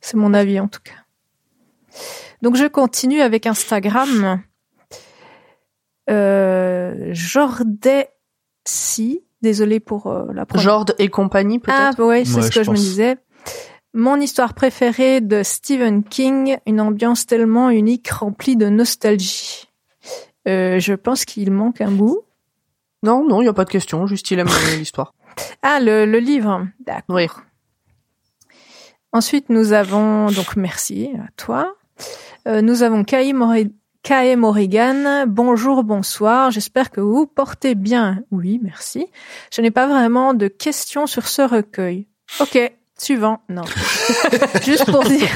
c'est 0.01 0.17
mon 0.17 0.35
avis 0.35 0.59
en 0.61 0.69
tout 0.69 0.81
cas. 0.83 0.93
Donc 2.43 2.57
je 2.57 2.67
continue 2.67 3.21
avec 3.21 3.47
Instagram. 3.47 4.41
Euh, 6.11 7.13
Si, 8.65 9.25
désolé 9.43 9.81
pour 9.81 10.07
euh, 10.07 10.27
la 10.33 10.47
première. 10.47 10.63
Jord 10.65 10.87
et 10.99 11.09
compagnie 11.09 11.61
Ah 11.67 11.91
peut-être. 11.95 12.07
ouais, 12.09 12.25
c'est 12.25 12.37
Ouais, 12.37 12.43
ce 12.43 12.49
que 12.51 12.61
je 12.61 12.65
je 12.65 12.71
me 12.71 12.77
disais. 12.77 13.17
Mon 13.95 14.17
histoire 14.21 14.55
préférée 14.55 15.21
de 15.21 15.43
Stephen 15.43 16.03
King, 16.05 16.57
une 16.67 16.81
ambiance 16.81 17.27
tellement 17.27 17.69
unique, 17.71 18.09
remplie 18.11 18.57
de 18.57 18.69
nostalgie. 18.71 19.69
Euh, 20.49 20.79
je 20.81 20.95
pense 20.95 21.25
qu'il 21.25 21.51
manque 21.51 21.81
un 21.81 21.91
bout. 21.91 22.23
Non, 23.03 23.27
non, 23.29 23.43
il 23.43 23.45
y 23.45 23.49
a 23.49 23.53
pas 23.53 23.65
de 23.65 23.71
question. 23.71 24.07
Juste 24.07 24.31
il 24.31 24.39
aime 24.39 24.49
l'histoire. 24.79 25.13
Ah, 25.63 25.79
le, 25.81 26.07
le 26.07 26.19
livre. 26.19 26.67
D'accord. 26.87 27.17
Oui. 27.17 27.27
Ensuite, 29.13 29.51
nous 29.51 29.73
avons 29.73 30.27
donc 30.31 30.57
merci 30.57 31.11
à 31.19 31.29
toi. 31.37 31.75
Euh, 32.49 32.63
nous 32.63 32.83
avons 32.83 33.05
Kai 33.05 33.33
Mori- 33.33 33.73
Kae 34.03 34.35
Morrigan. 34.35 35.27
Bonjour, 35.29 35.85
bonsoir. 35.85 36.51
J'espère 36.51 36.91
que 36.91 37.01
vous 37.01 37.25
portez 37.27 37.77
bien. 37.77 38.25
Oui, 38.33 38.59
merci. 38.61 39.07
Je 39.55 39.63
n'ai 39.63 39.71
pas 39.71 39.87
vraiment 39.87 40.35
de 40.35 40.49
questions 40.49 41.07
sur 41.07 41.29
ce 41.29 41.43
recueil. 41.43 42.09
Ok, 42.41 42.59
suivant. 42.99 43.43
Non. 43.49 43.63
juste 44.65 44.91
pour 44.91 45.05
dire, 45.05 45.29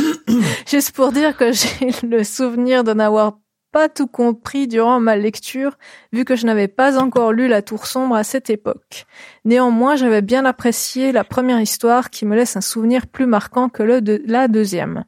juste 0.66 0.92
pour 0.92 1.12
dire 1.12 1.36
que 1.36 1.52
j'ai 1.52 1.90
le 2.02 2.24
souvenir 2.24 2.82
de 2.82 2.94
n'avoir 2.94 3.36
pas 3.72 3.90
tout 3.90 4.06
compris 4.06 4.68
durant 4.68 5.00
ma 5.00 5.16
lecture, 5.16 5.76
vu 6.12 6.24
que 6.24 6.34
je 6.34 6.46
n'avais 6.46 6.68
pas 6.68 6.96
encore 6.96 7.32
lu 7.32 7.46
La 7.46 7.60
Tour 7.60 7.86
Sombre 7.86 8.14
à 8.14 8.24
cette 8.24 8.48
époque. 8.48 9.04
Néanmoins, 9.44 9.96
j'avais 9.96 10.22
bien 10.22 10.46
apprécié 10.46 11.12
la 11.12 11.24
première 11.24 11.60
histoire 11.60 12.08
qui 12.08 12.24
me 12.24 12.36
laisse 12.36 12.56
un 12.56 12.62
souvenir 12.62 13.06
plus 13.06 13.26
marquant 13.26 13.68
que 13.68 13.82
la 13.82 14.48
deuxième. 14.48 15.04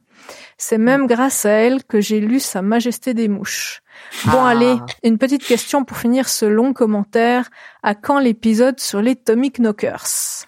C'est 0.57 0.77
même 0.77 1.07
grâce 1.07 1.45
à 1.45 1.51
elle 1.51 1.83
que 1.83 2.01
j'ai 2.01 2.19
lu 2.19 2.39
Sa 2.39 2.61
Majesté 2.61 3.13
des 3.13 3.27
Mouches. 3.27 3.81
Bon 4.25 4.43
Ah. 4.43 4.49
allez, 4.49 4.75
une 5.03 5.17
petite 5.17 5.43
question 5.45 5.83
pour 5.83 5.97
finir 5.97 6.29
ce 6.29 6.45
long 6.45 6.73
commentaire. 6.73 7.49
À 7.83 7.95
quand 7.95 8.19
l'épisode 8.19 8.79
sur 8.79 9.01
les 9.01 9.15
Tomic 9.15 9.59
Knockers? 9.59 10.46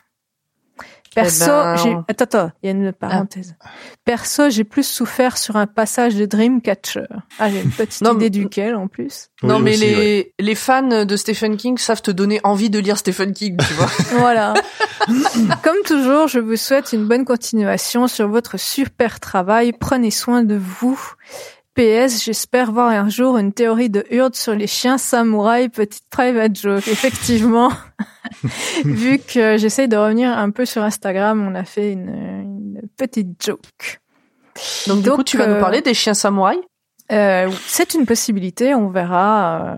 Perso, 1.16 1.46
Eh 1.46 1.48
ben- 1.48 1.76
j'ai... 1.78 1.90
Attends, 2.08 2.24
attends, 2.24 2.52
il 2.62 2.68
y 2.68 2.70
a 2.70 2.72
une 2.76 2.94
parenthèse. 2.94 3.56
Perso, 4.06 4.50
j'ai 4.50 4.64
plus 4.64 4.86
souffert 4.88 5.38
sur 5.38 5.56
un 5.56 5.66
passage 5.68 6.16
de 6.16 6.26
Dreamcatcher. 6.26 7.06
Ah, 7.40 7.50
j'ai 7.50 7.62
une 7.62 7.72
petite 7.72 8.02
Non, 8.04 8.14
idée 8.16 8.26
mais- 8.26 8.30
duquel, 8.30 8.76
en 8.76 8.88
plus. 8.88 9.30
non, 9.44 9.60
mais 9.60 9.72
aussi, 9.72 9.80
les, 9.86 9.96
ouais. 9.96 10.34
les 10.40 10.56
fans 10.56 11.06
de 11.06 11.16
Stephen 11.18 11.58
King 11.58 11.78
savent 11.78 12.02
te 12.02 12.12
donner 12.12 12.40
envie 12.44 12.70
de 12.70 12.80
lire 12.80 12.98
Stephen 12.98 13.34
King, 13.34 13.58
tu 13.58 13.74
vois. 13.74 13.88
Voilà. 14.20 14.54
Comme 15.64 15.78
toujours, 15.86 16.28
je 16.28 16.40
vous 16.40 16.56
souhaite 16.58 16.94
une 16.94 17.06
bonne 17.08 17.26
continuation 17.26 18.08
sur 18.08 18.28
votre 18.28 18.58
super 18.60 19.20
travail. 19.20 19.74
Prenez 19.74 20.12
soin 20.12 20.44
de 20.44 20.56
vous. 20.56 21.00
PS, 21.76 22.24
j'espère 22.24 22.72
voir 22.72 22.90
un 22.90 23.10
jour 23.10 23.38
une 23.38 23.54
théorie 23.54 23.90
de 23.90 24.04
Hurd 24.12 24.36
sur 24.36 24.54
les 24.54 24.68
chiens 24.68 24.98
samouraïs, 24.98 25.70
petite 25.70 26.04
private 26.10 26.56
joke. 26.60 26.88
Effectivement, 26.88 27.72
vu 28.86 29.20
que 29.20 29.58
j'essaye 29.58 29.88
de 29.88 29.96
revenir 29.96 30.30
un 30.38 30.50
peu 30.52 30.66
sur 30.66 30.84
Instagram, 30.84 31.48
on 31.48 31.56
a 31.56 31.64
fait 31.64 31.94
une, 31.94 32.10
une 32.10 32.82
petite 32.98 33.42
joke. 33.44 34.02
Donc, 34.88 35.02
du 35.02 35.08
Donc, 35.10 35.16
coup, 35.18 35.24
tu 35.24 35.38
vas 35.38 35.46
euh, 35.46 35.56
nous 35.56 35.62
parler 35.62 35.82
des 35.82 35.94
chiens 35.94 36.14
samouraïs? 36.14 36.60
Euh, 37.12 37.50
c'est 37.66 37.94
une 37.94 38.06
possibilité, 38.06 38.76
on 38.76 38.90
verra. 38.90 39.64
euh, 39.64 39.76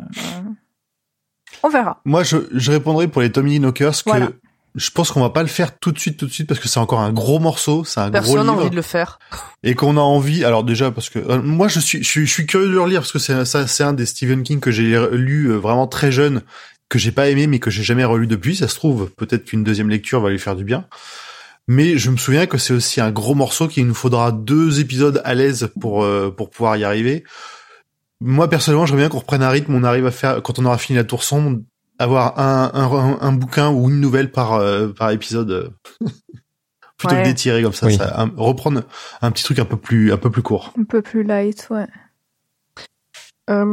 on 1.64 1.70
verra. 1.70 2.02
Moi, 2.06 2.24
je, 2.24 2.38
je 2.52 2.72
répondrai 2.72 3.08
pour 3.08 3.22
les 3.22 3.32
Tommy 3.32 3.60
Knockers 3.60 4.04
que 4.04 4.10
Voilà. 4.10 4.30
Je 4.76 4.90
pense 4.90 5.12
qu'on 5.12 5.22
va 5.22 5.30
pas 5.30 5.42
le 5.42 5.50
faire 5.50 5.78
tout 5.78 5.92
de 5.92 6.00
suite, 6.00 6.18
tout 6.18 6.28
de 6.28 6.32
suite, 6.32 6.48
parce 6.48 6.60
que 6.60 6.68
c'est 6.68 6.80
encore 6.80 7.02
un 7.02 7.12
gros 7.12 7.40
morceau, 7.40 7.84
c'est 7.84 8.00
un 8.00 8.10
gros 8.10 8.12
Personne 8.14 8.36
n'a 8.36 8.44
livre, 8.44 8.62
envie 8.62 8.70
de 8.70 8.76
le 8.76 8.82
faire. 8.82 9.20
et 9.64 9.76
qu'on 9.76 9.98
a 9.98 10.02
envie. 10.02 10.46
Alors 10.46 10.64
déjà, 10.64 10.92
parce 10.92 11.10
que 11.10 11.20
euh, 11.20 11.42
moi, 11.42 11.68
je 11.68 11.80
suis, 11.80 12.04
je 12.04 12.08
suis, 12.08 12.26
je 12.26 12.32
suis 12.32 12.46
curieux 12.46 12.68
de 12.68 12.72
le 12.72 12.82
relire 12.82 13.02
parce 13.02 13.12
que 13.12 13.20
c'est 13.20 13.44
ça, 13.46 13.68
c'est 13.68 13.84
un 13.84 13.94
des 13.94 14.06
Stephen 14.06 14.44
King 14.44 14.60
que 14.60 14.72
j'ai 14.72 14.98
lu 15.12 15.48
euh, 15.48 15.58
vraiment 15.58 15.88
très 15.88 16.12
jeune, 16.12 16.42
que 16.90 17.00
j'ai 17.00 17.12
pas 17.12 17.30
aimé, 17.30 17.48
mais 17.48 17.60
que 17.60 17.70
j'ai 17.70 17.84
jamais 17.84 18.06
relu 18.06 18.28
depuis. 18.28 18.56
Ça 18.56 18.68
se 18.68 18.76
trouve, 18.76 19.10
peut-être 19.10 19.46
qu'une 19.46 19.64
deuxième 19.64 19.90
lecture 19.90 20.22
va 20.22 20.30
lui 20.30 20.40
faire 20.40 20.56
du 20.56 20.64
bien. 20.64 20.86
Mais 21.68 21.98
je 21.98 22.10
me 22.10 22.18
souviens 22.18 22.48
que 22.48 22.58
c'est 22.58 22.74
aussi 22.74 23.02
un 23.02 23.12
gros 23.12 23.36
morceau 23.36 23.68
qu'il 23.68 23.86
nous 23.86 23.94
faudra 23.94 24.32
deux 24.32 24.80
épisodes 24.80 25.22
à 25.24 25.36
l'aise 25.36 25.70
pour 25.80 26.04
euh, 26.04 26.34
pour 26.36 26.50
pouvoir 26.50 26.78
y 26.78 26.84
arriver. 26.84 27.24
Moi 28.20 28.50
personnellement, 28.50 28.86
j'aimerais 28.86 29.04
bien 29.04 29.10
qu'on 29.10 29.20
reprenne 29.20 29.44
un 29.44 29.50
rythme. 29.50 29.76
On 29.76 29.84
arrive 29.84 30.06
à 30.06 30.12
faire 30.12 30.42
quand 30.42 30.60
on 30.60 30.66
aura 30.66 30.78
fini 30.78 30.98
la 30.98 31.04
tour 31.04 31.24
sombre, 31.24 31.60
avoir 32.02 32.40
un 32.40 32.72
un, 32.74 32.92
un, 32.92 33.18
un 33.22 33.32
bouquin 33.32 33.70
ou 33.70 33.90
une 33.90 34.00
nouvelle 34.00 34.32
par 34.32 34.54
euh, 34.54 34.90
par 34.90 35.12
épisode. 35.12 35.52
euh, 35.52 35.70
Plutôt 36.98 37.16
Ouais. 37.16 37.24
que 37.24 37.28
d'étirer 37.30 37.64
comme 37.64 37.74
ça, 37.74 37.88
Oui. 37.88 37.96
ça 37.98 38.22
un- 38.22 38.32
reprendre 38.38 38.82
un 39.24 39.32
petit 39.32 39.44
truc 39.44 39.58
un 39.58 39.66
peu 39.66 39.78
plus 39.78 40.14
un 40.14 40.18
peu 40.18 40.30
plus 40.30 40.44
court. 40.44 40.72
Un 40.80 40.84
peu 40.84 41.02
plus 41.02 41.24
light, 41.24 41.68
ouais. 41.72 41.88
Euh, 43.50 43.66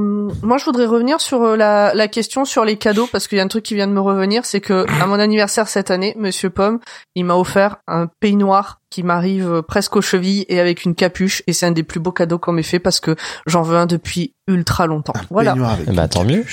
moi, 0.42 0.56
je 0.58 0.64
voudrais 0.64 0.86
revenir 0.86 1.20
sur 1.20 1.54
la, 1.56 1.92
la 1.94 2.08
question 2.08 2.44
sur 2.46 2.64
les 2.64 2.78
cadeaux 2.78 3.06
parce 3.12 3.28
qu'il 3.28 3.36
y 3.38 3.40
a 3.40 3.44
un 3.44 3.48
truc 3.48 3.62
qui 3.64 3.74
vient 3.74 3.86
de 3.86 3.92
me 3.92 4.00
revenir, 4.00 4.44
c'est 4.46 4.60
que 4.62 4.86
à 5.00 5.06
mon 5.06 5.20
anniversaire 5.20 5.68
cette 5.68 5.90
année, 5.90 6.14
Monsieur 6.18 6.48
Pomme, 6.50 6.80
il 7.14 7.26
m'a 7.26 7.36
offert 7.36 7.76
un 7.86 8.06
peignoir 8.18 8.80
qui 8.90 9.02
m'arrive 9.02 9.62
presque 9.62 9.94
aux 9.96 10.00
chevilles 10.00 10.46
et 10.48 10.58
avec 10.58 10.84
une 10.84 10.94
capuche 10.94 11.42
et 11.46 11.52
c'est 11.52 11.66
un 11.66 11.70
des 11.70 11.82
plus 11.84 12.00
beaux 12.00 12.12
cadeaux 12.12 12.38
qu'on 12.38 12.52
m'ait 12.52 12.62
fait 12.62 12.80
parce 12.80 12.98
que 12.98 13.14
j'en 13.46 13.62
veux 13.62 13.76
un 13.76 13.86
depuis 13.86 14.34
ultra 14.48 14.86
longtemps. 14.86 15.12
Voilà. 15.30 15.52
Peignoir 15.52 15.72
avec 15.72 15.86
une 15.86 16.08
tant 16.08 16.24
mieux. 16.24 16.44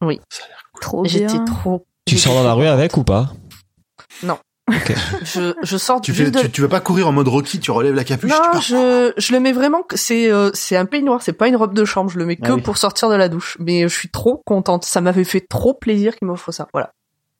Oui. 0.00 0.18
Ça 0.30 0.42
a. 0.44 0.61
Trop 0.82 1.04
J'étais 1.06 1.26
bien. 1.32 1.44
trop. 1.44 1.86
Tu 2.06 2.18
sors 2.18 2.34
dans 2.34 2.44
la 2.44 2.52
rue 2.52 2.66
avec 2.66 2.96
ou 2.98 3.04
pas? 3.04 3.32
Je, 5.24 5.54
je 5.62 5.76
sors 5.76 6.00
Tu 6.00 6.12
fais, 6.14 6.30
de. 6.30 6.38
tu, 6.40 6.50
tu 6.50 6.62
vas 6.62 6.68
pas 6.68 6.80
courir 6.80 7.08
en 7.08 7.12
mode 7.12 7.26
Rocky, 7.28 7.58
tu 7.58 7.70
relèves 7.72 7.94
la 7.94 8.04
capuche, 8.04 8.30
tu 8.30 8.36
non, 8.36 8.52
pars. 8.52 8.62
je, 8.62 9.12
je 9.18 9.32
le 9.32 9.40
mets 9.40 9.52
vraiment. 9.52 9.82
que 9.82 9.96
C'est 9.96 10.30
euh, 10.32 10.50
c'est 10.54 10.76
un 10.76 10.86
peignoir, 10.86 11.20
c'est 11.20 11.32
pas 11.32 11.48
une 11.48 11.56
robe 11.56 11.74
de 11.74 11.84
chambre. 11.84 12.10
Je 12.10 12.18
le 12.18 12.24
mets 12.24 12.36
que 12.36 12.42
Ah 12.50 12.54
oui. 12.54 12.62
pour 12.62 12.78
sortir 12.78 13.10
de 13.10 13.16
la 13.16 13.28
douche. 13.28 13.56
Mais 13.60 13.82
je 13.82 13.94
suis 13.94 14.08
trop 14.08 14.40
contente. 14.46 14.84
Ça 14.84 15.00
m'avait 15.00 15.24
fait 15.24 15.40
trop 15.46 15.74
plaisir 15.74 16.16
qu'il 16.16 16.28
m'offre 16.28 16.52
ça. 16.52 16.68
Voilà. 16.72 16.90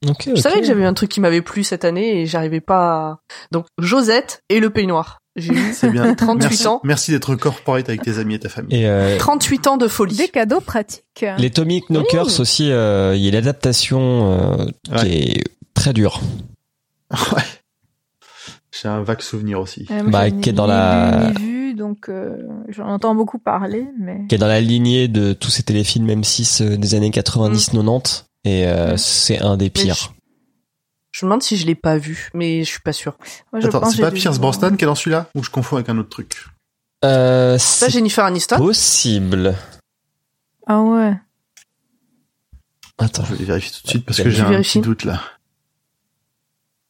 Ok. 0.07 0.29
Je 0.35 0.39
savais 0.41 0.59
que 0.59 0.67
j'avais 0.67 0.85
un 0.85 0.93
truc 0.93 1.09
qui 1.09 1.21
m'avait 1.21 1.41
plu 1.41 1.63
cette 1.63 1.85
année 1.85 2.21
et 2.21 2.25
j'arrivais 2.25 2.61
pas. 2.61 2.91
À... 2.97 3.19
Donc 3.51 3.65
Josette 3.79 4.41
et 4.49 4.59
le 4.59 4.69
peignoir. 4.69 5.19
J'ai 5.35 5.51
eu 5.53 5.73
C'est 5.73 5.89
bien. 5.89 6.13
38 6.13 6.43
Merci, 6.49 6.67
ans. 6.67 6.79
merci 6.83 7.11
d'être 7.11 7.35
corporate 7.35 7.89
avec 7.89 8.01
tes 8.03 8.19
amis 8.19 8.35
et 8.35 8.39
ta 8.39 8.49
famille. 8.49 8.75
Et 8.77 8.87
euh, 8.87 9.17
38 9.17 9.67
ans 9.67 9.77
de 9.77 9.87
folie. 9.87 10.15
Des 10.15 10.27
cadeaux 10.27 10.61
pratiques. 10.61 11.25
les 11.37 11.49
Tomic 11.49 11.89
Knockers 11.89 12.27
Oui. 12.27 12.39
aussi, 12.39 12.71
euh, 12.71 13.15
il 13.15 13.21
y 13.23 13.27
a 13.29 13.31
l'adaptation 13.31 14.31
euh, 14.31 14.65
qui 14.99 15.07
est 15.07 15.43
très 15.73 15.93
dure, 15.93 16.21
Ouais. 17.11 17.41
J'ai 18.71 18.87
un 18.89 19.03
vague 19.03 19.21
souvenir 19.21 19.59
aussi. 19.59 19.85
Euh, 19.91 20.01
moi, 20.03 20.11
Bah, 20.11 20.29
je 20.29 20.33
n'ai 20.33 20.41
qui 20.41 20.49
est 20.49 20.53
dans 20.53 20.65
la- 20.67 21.31
vu, 21.39 21.73
donc 21.75 22.09
euh, 22.09 22.35
j'en 22.69 22.87
entends 22.87 23.13
beaucoup 23.15 23.37
parler, 23.37 23.85
mais 23.99 24.21
qui 24.27 24.35
est 24.35 24.39
dans 24.39 24.47
la 24.47 24.61
lignée 24.61 25.07
de 25.07 25.33
tous 25.33 25.49
ces 25.51 25.61
téléfilms 25.63 26.07
M6 26.09 26.61
euh, 26.63 26.77
des 26.77 26.95
années 26.95 27.11
90-90, 27.11 28.25
et 28.45 28.65
euh, 28.67 28.93
Mm. 28.93 28.97
c'est 28.97 29.39
un 29.39 29.57
des 29.57 29.65
Mais 29.65 29.69
pires. 29.69 30.13
Je 31.13 31.25
me 31.25 31.29
demande 31.29 31.43
si 31.43 31.57
je 31.57 31.65
l'ai 31.67 31.75
pas 31.75 31.97
vu, 31.97 32.29
mais 32.33 32.63
je 32.63 32.69
suis 32.69 32.79
pas 32.81 32.91
moi, 33.05 33.61
je 33.61 33.67
Attends, 33.67 33.85
c'est 33.89 34.01
pas 34.01 34.11
Pierce. 34.11 34.39
Brosnan 34.39 34.75
qui 34.75 34.83
est 34.83 34.87
dans 34.87 34.95
celui-là 34.95 35.29
Ou 35.35 35.43
je 35.43 35.49
confonds 35.51 35.75
avec 35.77 35.87
un 35.89 35.97
autre 35.99 36.09
truc 36.09 36.47
Euh, 37.05 37.57
Ça, 37.59 37.85
c'est 37.85 37.91
Jennifer 37.93 38.25
Aniston? 38.25 38.57
possible. 38.57 39.55
Ah 40.65 40.81
ouais. 40.81 41.13
Attends, 42.97 43.25
Je 43.25 43.35
vais 43.35 43.45
vérifier 43.45 43.71
tout 43.71 43.83
de 43.83 43.89
suite 43.89 44.05
parce 44.05 44.19
que 44.21 44.29
j'ai 44.29 44.41
un 44.41 44.61
petit 44.61 44.81
doute 44.81 45.03
là. 45.03 45.21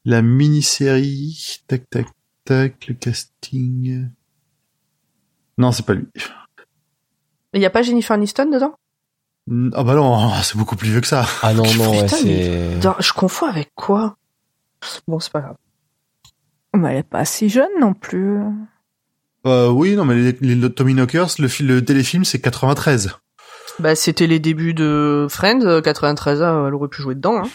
La 0.06 0.22
mini-série, 0.22 1.62
tac 1.68 1.90
tac 1.90 2.08
tac, 2.46 2.88
le 2.88 2.94
casting. 2.94 4.10
Non, 5.58 5.72
c'est 5.72 5.86
pas 5.86 5.94
lui. 5.94 6.08
Il 7.54 7.62
y 7.62 7.66
a 7.66 7.70
pas 7.70 7.82
Jennifer 7.84 8.14
Aniston 8.14 8.46
dedans? 8.50 8.74
Ah 9.74 9.84
bah 9.84 9.96
non, 9.96 10.32
c'est 10.44 10.58
beaucoup 10.58 10.76
plus 10.76 10.90
vieux 10.90 11.02
que 11.02 11.08
ça. 11.08 11.26
ah 11.42 11.54
non 11.54 11.64
non, 11.76 11.92
ouais, 11.92 12.04
Putain, 12.04 12.18
c'est 12.18 12.80
Dans- 12.80 12.96
Je 13.00 13.12
confonds 13.14 13.48
avec 13.48 13.72
quoi? 13.76 14.16
Bon, 15.08 15.20
c'est 15.20 15.32
pas 15.32 15.42
grave. 15.42 15.56
Mais 16.76 16.92
elle 16.94 16.98
est 17.00 17.04
pas 17.04 17.26
si 17.26 17.50
jeune 17.50 17.70
non 17.80 17.94
plus. 17.94 18.40
Euh, 19.46 19.70
oui, 19.70 19.96
non, 19.96 20.06
mais 20.06 20.16
les, 20.16 20.38
les 20.56 20.74
Tommy 20.74 20.94
Knockers, 20.94 21.30
le, 21.40 21.48
fil- 21.48 21.68
le 21.68 21.84
téléfilm, 21.84 22.24
c'est 22.26 22.40
93. 22.40 23.12
Bah, 23.80 23.96
c'était 23.96 24.28
les 24.28 24.40
débuts 24.40 24.74
de 24.74 25.28
Friends. 25.30 25.62
euh, 25.66 25.82
93 25.82 26.42
ans, 26.42 26.68
elle 26.68 26.74
aurait 26.74 26.88
pu 26.88 27.02
jouer 27.02 27.16
dedans. 27.16 27.44
Hein. 27.44 27.50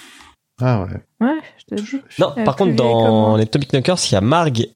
Ah 0.61 0.83
ouais. 0.83 1.03
Ouais, 1.21 1.39
je 1.59 1.77
te 1.77 1.81
dis. 1.81 2.03
Non, 2.19 2.33
Elle 2.37 2.45
par 2.45 2.57
contre, 2.57 2.75
dans 2.77 3.37
les 3.37 3.47
Tomic 3.47 3.73
Knockers, 3.73 3.99
il 4.11 4.13
y 4.13 4.17
a 4.17 4.21
Marg 4.21 4.67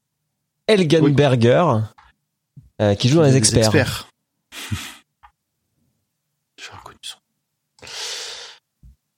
Elgenberger 0.67 1.65
euh, 2.81 2.95
qui 2.95 3.09
joue 3.09 3.17
dans 3.17 3.23
les 3.23 3.31
Des 3.31 3.37
experts. 3.37 4.07
J'ai 6.57 6.71
reconnu 6.71 6.97
son. 7.01 7.17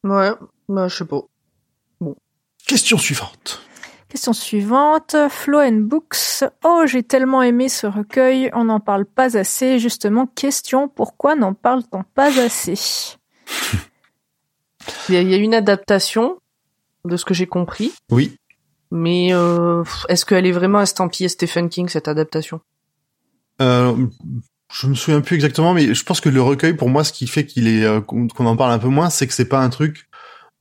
Ouais, 0.06 0.32
bah, 0.69 0.88
je 0.88 0.95
sais 0.95 1.06
pas. 1.06 1.22
Question 2.68 2.98
suivante. 2.98 3.61
Question 4.07 4.34
suivante. 4.34 5.15
Flo 5.30 5.60
and 5.60 5.82
Books. 5.82 6.44
Oh, 6.64 6.84
j'ai 6.86 7.03
tellement 7.03 7.41
aimé 7.44 7.69
ce 7.69 7.86
recueil. 7.86 8.49
On 8.53 8.64
n'en 8.65 8.80
parle 8.80 9.06
pas 9.06 9.38
assez. 9.38 9.77
Justement, 9.77 10.26
question. 10.26 10.88
Pourquoi 10.88 11.36
n'en 11.36 11.53
parle-t-on 11.53 12.03
pas 12.15 12.27
assez? 12.40 12.76
Il 15.10 15.15
y, 15.15 15.18
a, 15.18 15.22
il 15.22 15.30
y 15.30 15.34
a 15.34 15.38
une 15.38 15.53
adaptation 15.53 16.40
de 17.03 17.18
ce 17.18 17.26
que 17.26 17.34
j'ai 17.36 17.45
compris, 17.45 17.94
Oui. 18.11 18.36
mais 18.91 19.30
euh, 19.34 19.84
est-ce 20.10 20.26
qu'elle 20.26 20.45
est 20.48 20.52
vraiment 20.52 20.82
estampillée 20.82 21.30
Stephen 21.30 21.69
King 21.69 21.88
cette 21.90 22.07
adaptation? 22.07 22.61
Euh, 23.61 23.95
je 24.74 24.88
me 24.88 24.96
souviens 24.96 25.22
plus 25.22 25.36
exactement, 25.36 25.74
mais 25.74 25.94
je 25.94 26.04
pense 26.04 26.20
que 26.22 26.30
le 26.30 26.42
recueil, 26.42 26.74
pour 26.74 26.90
moi, 26.90 27.04
ce 27.04 27.14
qui 27.14 27.28
fait 27.28 27.46
qu'il 27.46 27.68
est 27.68 27.84
euh, 27.86 28.02
qu'on 28.02 28.28
en 28.46 28.56
parle 28.58 28.72
un 28.72 28.80
peu 28.80 28.88
moins, 28.90 29.10
c'est 29.10 29.28
que 29.28 29.34
c'est 29.34 29.48
pas 29.48 29.60
un 29.62 29.70
truc 29.70 30.08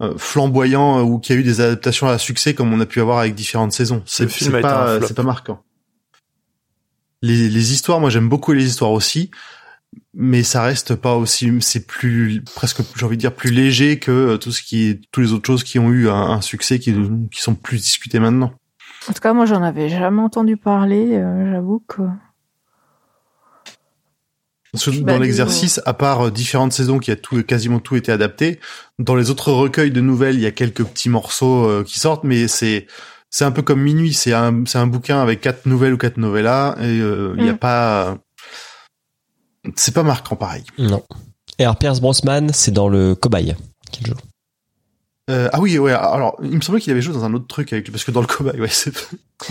euh, 0.03 0.15
flamboyant 0.19 0.99
euh, 0.99 1.03
ou 1.03 1.19
qu'il 1.19 1.35
y 1.35 1.39
a 1.39 1.41
eu 1.41 1.45
des 1.45 1.61
adaptations 1.61 2.07
à 2.09 2.19
succès 2.19 2.55
comme 2.55 2.73
on 2.73 2.81
a 2.81 2.87
pu 2.87 3.01
avoir 3.01 3.19
avec 3.19 3.35
différentes 3.35 3.73
saisons. 3.73 4.03
C'est 4.07 4.27
pas 4.63 4.99
c'est 5.09 5.15
pas 5.15 5.23
marquant. 5.23 5.63
Les, 7.23 7.49
les 7.49 7.73
histoires, 7.73 8.01
moi 8.01 8.11
j'aime 8.11 8.29
beaucoup 8.29 8.53
les 8.53 8.67
histoires 8.67 8.91
aussi, 8.93 9.31
mais 10.13 10.43
ça 10.43 10.63
reste 10.63 10.95
pas 10.95 11.15
aussi. 11.17 11.51
C'est 11.61 11.87
plus 11.87 12.43
presque, 12.55 12.83
j'ai 12.97 13.07
envie 13.07 13.17
de 13.17 13.21
dire, 13.21 13.35
plus 13.35 13.51
léger 13.51 13.99
que 13.99 14.11
euh, 14.11 14.37
tout 14.37 14.53
ce 14.53 14.63
qui 14.63 14.89
est 14.91 15.01
tous 15.11 15.23
les 15.23 15.33
autres 15.33 15.47
choses 15.47 15.65
qui 15.65 15.79
ont 15.79 15.91
eu 15.91 16.09
un, 16.11 16.15
un 16.15 16.41
succès 16.43 16.79
qui 16.79 16.95
qui 17.33 17.41
sont 17.41 17.55
plus 17.55 17.79
discutées 17.79 18.19
maintenant. 18.19 18.53
En 19.09 19.13
tout 19.13 19.21
cas, 19.21 19.33
moi, 19.33 19.47
j'en 19.47 19.63
avais 19.63 19.89
jamais 19.89 20.21
entendu 20.23 20.57
parler. 20.57 21.15
euh, 21.15 21.51
J'avoue 21.53 21.83
que. 21.89 22.03
Surtout 24.75 25.03
Bah, 25.05 25.13
dans 25.15 25.19
l'exercice, 25.21 25.81
à 25.87 25.95
part 25.95 26.27
euh, 26.27 26.31
différentes 26.31 26.73
saisons 26.73 26.99
qui 26.99 27.11
a 27.11 27.17
tout, 27.17 27.43
quasiment 27.43 27.79
tout 27.81 27.97
été 27.97 28.11
adapté, 28.13 28.61
dans 28.99 29.15
les 29.15 29.31
autres 29.31 29.53
recueils 29.53 29.91
de 29.91 30.01
nouvelles, 30.01 30.35
il 30.37 30.41
y 30.41 30.47
a 30.47 30.51
quelques 30.51 30.85
petits 30.85 31.09
morceaux 31.09 31.65
euh, 31.67 31.85
qui 31.85 31.99
sortent, 32.01 32.25
mais 32.25 32.49
c'est 32.49 32.87
c'est 33.31 33.45
un 33.45 33.51
peu 33.51 33.63
comme 33.63 33.81
Minuit, 33.81 34.15
c'est 34.15 34.33
un 34.33 34.65
c'est 34.67 34.79
un 34.79 34.87
bouquin 34.87 35.21
avec 35.21 35.41
quatre 35.41 35.67
nouvelles 35.67 35.93
ou 35.95 35.99
quatre 35.99 36.17
novellas 36.19 36.77
et 36.81 37.01
euh, 37.01 37.35
il 37.39 37.45
y 37.45 37.49
a 37.49 37.53
Mm. 37.55 37.59
pas 37.59 38.19
c'est 39.77 39.95
pas 39.95 40.03
marquant 40.03 40.37
pareil. 40.37 40.63
Non. 40.79 41.03
Et 41.59 41.65
alors 41.65 41.77
Pierce 41.77 42.01
Brosnan, 42.01 42.49
c'est 42.53 42.71
dans 42.73 42.89
le 42.89 43.15
cobaye 43.15 43.55
qu'il 43.91 44.07
joue. 44.07 44.15
Euh, 45.31 45.49
ah 45.55 45.61
oui, 45.61 45.79
ouais. 45.79 45.93
Alors, 45.93 46.37
il 46.43 46.51
me 46.55 46.61
semblait 46.61 46.83
qu'il 46.83 46.93
avait 46.93 47.01
joué 47.01 47.15
dans 47.15 47.25
un 47.25 47.33
autre 47.33 47.47
truc 47.47 47.73
avec 47.73 47.91
parce 47.91 48.05
que 48.05 48.11
dans 48.11 48.21
le 48.21 48.27
cobaye, 48.27 48.61
ouais, 48.61 48.69
c'est 48.69 48.93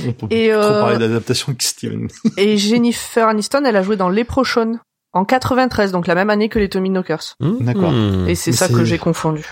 on 0.05 0.13
peut 0.13 0.27
Et, 0.29 0.49
trop 0.51 0.61
euh, 0.61 0.81
parler 0.81 0.99
d'adaptation 0.99 1.47
avec 1.49 1.63
Steven. 1.63 2.09
Et 2.37 2.57
Jennifer 2.59 3.27
Aniston, 3.27 3.63
elle 3.65 3.75
a 3.75 3.81
joué 3.81 3.97
dans 3.97 4.09
Leprechaun 4.09 4.79
en 5.13 5.25
93, 5.25 5.91
donc 5.91 6.07
la 6.07 6.15
même 6.15 6.29
année 6.29 6.49
que 6.49 6.59
les 6.59 6.69
Tommy 6.69 6.89
Knockers. 6.89 7.35
D'accord. 7.39 7.91
Hmm. 7.91 8.27
Et 8.27 8.35
c'est 8.35 8.51
ça 8.51 8.67
que 8.67 8.83
j'ai 8.83 8.97
confondu. 8.97 9.45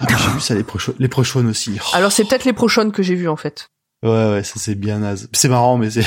Ah, 0.00 0.06
j'ai 0.08 0.30
vu 0.32 0.40
ça 0.40 0.54
les 0.54 0.64
les 0.98 1.08
prochains 1.08 1.46
aussi. 1.46 1.78
Oh, 1.78 1.90
Alors 1.92 2.10
c'est 2.10 2.24
peut-être 2.24 2.44
Leprechaun 2.44 2.90
que 2.90 3.02
j'ai 3.02 3.14
vu 3.14 3.28
en 3.28 3.36
fait. 3.36 3.68
Ouais, 4.02 4.30
ouais, 4.30 4.42
ça 4.42 4.54
c'est 4.56 4.74
bien 4.74 5.00
naze. 5.00 5.28
C'est 5.32 5.48
marrant, 5.48 5.76
mais 5.76 5.90
c'est. 5.90 6.06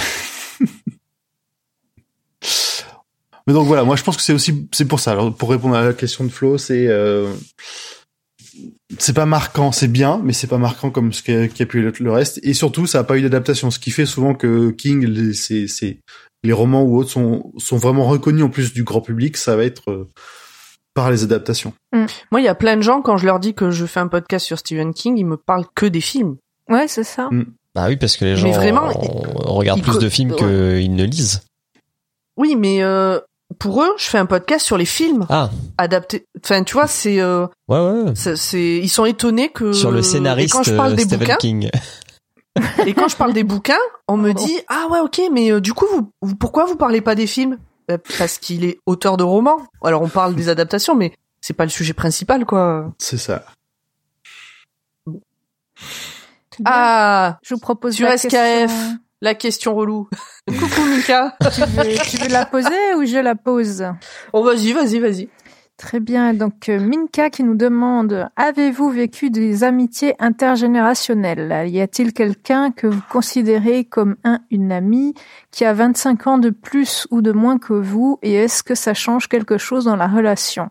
mais 3.46 3.54
donc 3.54 3.68
voilà, 3.68 3.84
moi 3.84 3.96
je 3.96 4.04
pense 4.04 4.18
que 4.18 4.24
c'est 4.24 4.34
aussi 4.34 4.68
c'est 4.72 4.86
pour 4.86 5.00
ça. 5.00 5.12
Alors 5.12 5.34
pour 5.34 5.52
répondre 5.52 5.76
à 5.76 5.84
la 5.84 5.94
question 5.94 6.24
de 6.24 6.30
Flo, 6.30 6.58
c'est 6.58 6.88
euh, 6.88 7.32
c'est 8.98 9.14
pas 9.14 9.28
marquant, 9.28 9.72
c'est 9.72 9.88
bien, 9.88 10.20
mais 10.24 10.34
c'est 10.34 10.48
pas 10.48 10.58
marquant 10.58 10.90
comme 10.90 11.14
ce 11.14 11.22
qui 11.22 11.32
a, 11.32 11.66
pu 11.66 11.88
être 11.88 12.00
le 12.00 12.12
reste. 12.12 12.40
Et 12.44 12.54
surtout, 12.54 12.88
ça 12.88 13.00
a 13.00 13.04
pas 13.04 13.18
eu 13.18 13.22
d'adaptation, 13.22 13.72
ce 13.72 13.80
qui 13.80 13.92
fait 13.92 14.06
souvent 14.06 14.34
que 14.34 14.72
King, 14.72 15.06
les, 15.06 15.34
c'est, 15.34 15.68
c'est 15.68 16.00
les 16.44 16.53
romans 16.53 16.84
ou 16.84 16.98
autres 16.98 17.10
sont 17.10 17.52
sont 17.57 17.78
vraiment 17.78 18.06
reconnus 18.06 18.44
en 18.44 18.49
plus 18.49 18.74
du 18.74 18.84
grand 18.84 19.02
public. 19.02 19.38
Ça 19.38 19.56
va 19.56 19.64
être 19.64 19.90
euh, 19.91 20.10
par 20.94 21.10
les 21.11 21.24
adaptations. 21.24 21.74
Moi, 22.32 22.41
il 22.41 22.44
y 22.44 22.48
a 22.48 22.56
plein 22.56 22.78
de 22.78 22.82
gens 22.82 23.02
quand 23.02 23.18
je 23.18 23.26
leur 23.26 23.40
dis 23.40 23.53
que 23.53 23.72
je 23.72 23.86
fais 23.86 23.99
un 23.99 24.07
podcast 24.07 24.45
sur 24.45 24.60
Stephen 24.60 24.94
King, 24.94 25.18
ils 25.18 25.26
me 25.26 25.38
parlent 25.38 25.65
que 25.76 25.86
des 25.86 26.02
films. 26.02 26.38
Ouais, 26.70 26.88
c'est 26.88 27.03
ça. 27.03 27.30
Bah 27.76 27.86
oui, 27.88 27.98
parce 27.98 28.18
que 28.18 28.26
les 28.26 28.36
gens 28.36 28.52
vraiment, 28.52 28.88
regardent 28.90 29.80
ils 29.80 29.84
plus 29.84 29.98
de 29.98 30.10
films 30.10 30.36
qu'ils 30.36 30.95
ne 30.95 31.03
lisent. 31.03 31.41
Oui, 32.38 32.56
mais 32.56 32.84
euh, 32.84 33.20
pour 33.60 33.84
eux, 33.84 33.94
je 33.98 34.06
fais 34.06 34.18
un 34.18 34.26
podcast 34.26 34.65
sur 34.65 34.78
les 34.78 34.86
films 34.86 35.26
Ah, 35.30 35.49
adaptés. 35.78 36.26
Enfin, 36.44 36.64
tu 36.64 36.74
vois, 36.74 36.88
c'est 36.88 37.20
euh, 37.20 37.48
ouais, 37.68 37.80
ouais. 37.80 38.14
c'est 38.15 38.78
ils 38.78 38.90
sont 38.90 39.06
étonnés 39.06 39.49
que 39.49 39.74
Sur 39.74 39.91
le 39.91 39.99
et 39.99 40.03
scénariste 40.03 40.53
quand 40.53 40.64
je 40.64 40.76
parle 40.76 40.94
euh, 40.94 40.95
des 40.95 41.03
Stephen 41.03 41.20
bouquins 41.20 41.38
King. 41.38 41.70
Et 42.86 42.94
quand 42.94 43.08
je 43.08 43.16
parle 43.16 43.34
des 43.34 43.44
bouquins, 43.44 43.78
on 44.08 44.18
me 44.18 44.32
dit 44.34 44.60
ah 44.68 44.88
ouais 44.92 45.00
ok 45.00 45.22
mais 45.32 45.52
euh, 45.52 45.60
du 45.62 45.74
coup 45.74 45.86
vous, 45.92 46.12
vous- 46.22 46.36
pourquoi 46.36 46.66
vous 46.66 46.76
parlez 46.76 47.02
pas 47.02 47.16
des 47.16 47.28
films? 47.28 47.58
Euh, 47.92 47.98
Parce 48.18 48.38
qu'il 48.38 48.64
est 48.64 48.80
auteur 48.86 49.18
de 49.18 49.24
romans. 49.24 49.58
Alors 49.84 50.02
on 50.02 50.08
parle 50.10 50.36
des 50.36 50.50
adaptations, 50.50 50.96
mais 50.96 51.14
c'est 51.42 51.54
pas 51.54 51.64
le 51.66 51.70
sujet 51.72 51.94
principal 51.94 52.46
quoi. 52.46 52.94
C'est 53.00 53.18
ça. 53.18 53.44
Ah 56.66 57.40
je 57.44 57.54
vous 57.56 57.60
propose 57.60 57.96
sur 57.96 58.06
la 58.08 58.18
SKF. 58.18 58.30
question. 58.30 58.98
la 59.22 59.36
question 59.36 59.76
relou. 59.76 60.08
Coucou 60.48 60.82
Mika. 60.86 61.36
Tu 61.54 61.62
veux, 61.62 61.98
tu 62.10 62.18
veux 62.18 62.28
la 62.30 62.46
poser 62.46 62.94
ou 62.98 63.06
je 63.06 63.18
la 63.18 63.36
pose? 63.36 63.84
Oh 64.34 64.44
vas-y 64.44 64.72
vas-y 64.74 65.00
vas-y. 65.00 65.30
Très 65.84 66.00
bien. 66.00 66.34
Donc, 66.34 66.70
euh, 66.70 66.80
Minka 66.80 67.30
qui 67.30 67.44
nous 67.44 67.56
demande 67.56 68.30
Avez-vous 68.38 68.90
vécu 68.90 69.30
des 69.30 69.66
amitiés 69.66 70.16
intergénérationnelles? 70.18 71.70
Y 71.70 71.82
a-t-il 71.82 72.14
quelqu'un 72.14 72.72
que 72.72 72.88
vous 72.88 73.02
considérez 73.12 73.84
comme 73.84 74.16
un, 74.24 74.40
une 74.50 74.72
amie 74.72 75.14
qui 75.52 75.66
a 75.66 75.74
25 75.74 76.28
ans 76.28 76.38
de 76.38 76.52
plus 76.52 77.06
ou 77.12 77.22
de 77.22 77.34
moins 77.34 77.58
que 77.58 77.74
vous? 77.74 78.18
Et 78.22 78.34
est-ce 78.34 78.64
que 78.64 78.76
ça 78.76 78.94
change 78.94 79.28
quelque 79.28 79.58
chose 79.58 79.84
dans 79.84 79.98
la 79.98 80.08
relation? 80.08 80.70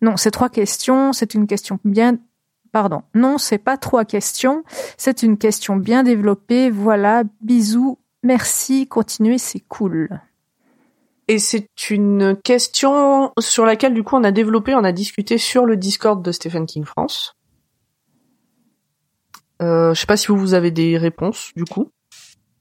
Non, 0.00 0.16
c'est 0.16 0.30
trois 0.30 0.48
questions. 0.48 1.12
C'est 1.12 1.34
une 1.34 1.48
question 1.48 1.80
bien. 1.84 2.16
Pardon. 2.70 3.02
Non, 3.16 3.38
c'est 3.38 3.58
pas 3.58 3.76
trois 3.76 4.04
questions. 4.04 4.62
C'est 4.96 5.24
une 5.24 5.38
question 5.38 5.74
bien 5.74 6.04
développée. 6.04 6.70
Voilà. 6.70 7.24
Bisous. 7.40 7.98
Merci. 8.22 8.86
Continuez. 8.86 9.38
C'est 9.38 9.64
cool. 9.68 10.08
Et 11.28 11.38
c'est 11.38 11.68
une 11.90 12.36
question 12.36 13.32
sur 13.40 13.64
laquelle 13.64 13.94
du 13.94 14.04
coup 14.04 14.16
on 14.16 14.22
a 14.22 14.30
développé, 14.30 14.74
on 14.74 14.84
a 14.84 14.92
discuté 14.92 15.38
sur 15.38 15.66
le 15.66 15.76
Discord 15.76 16.22
de 16.22 16.30
Stephen 16.30 16.66
King 16.66 16.84
France. 16.84 17.34
Euh, 19.60 19.92
je 19.94 20.00
sais 20.00 20.06
pas 20.06 20.16
si 20.16 20.28
vous, 20.28 20.38
vous 20.38 20.54
avez 20.54 20.70
des 20.70 20.98
réponses 20.98 21.50
du 21.56 21.64
coup. 21.64 21.90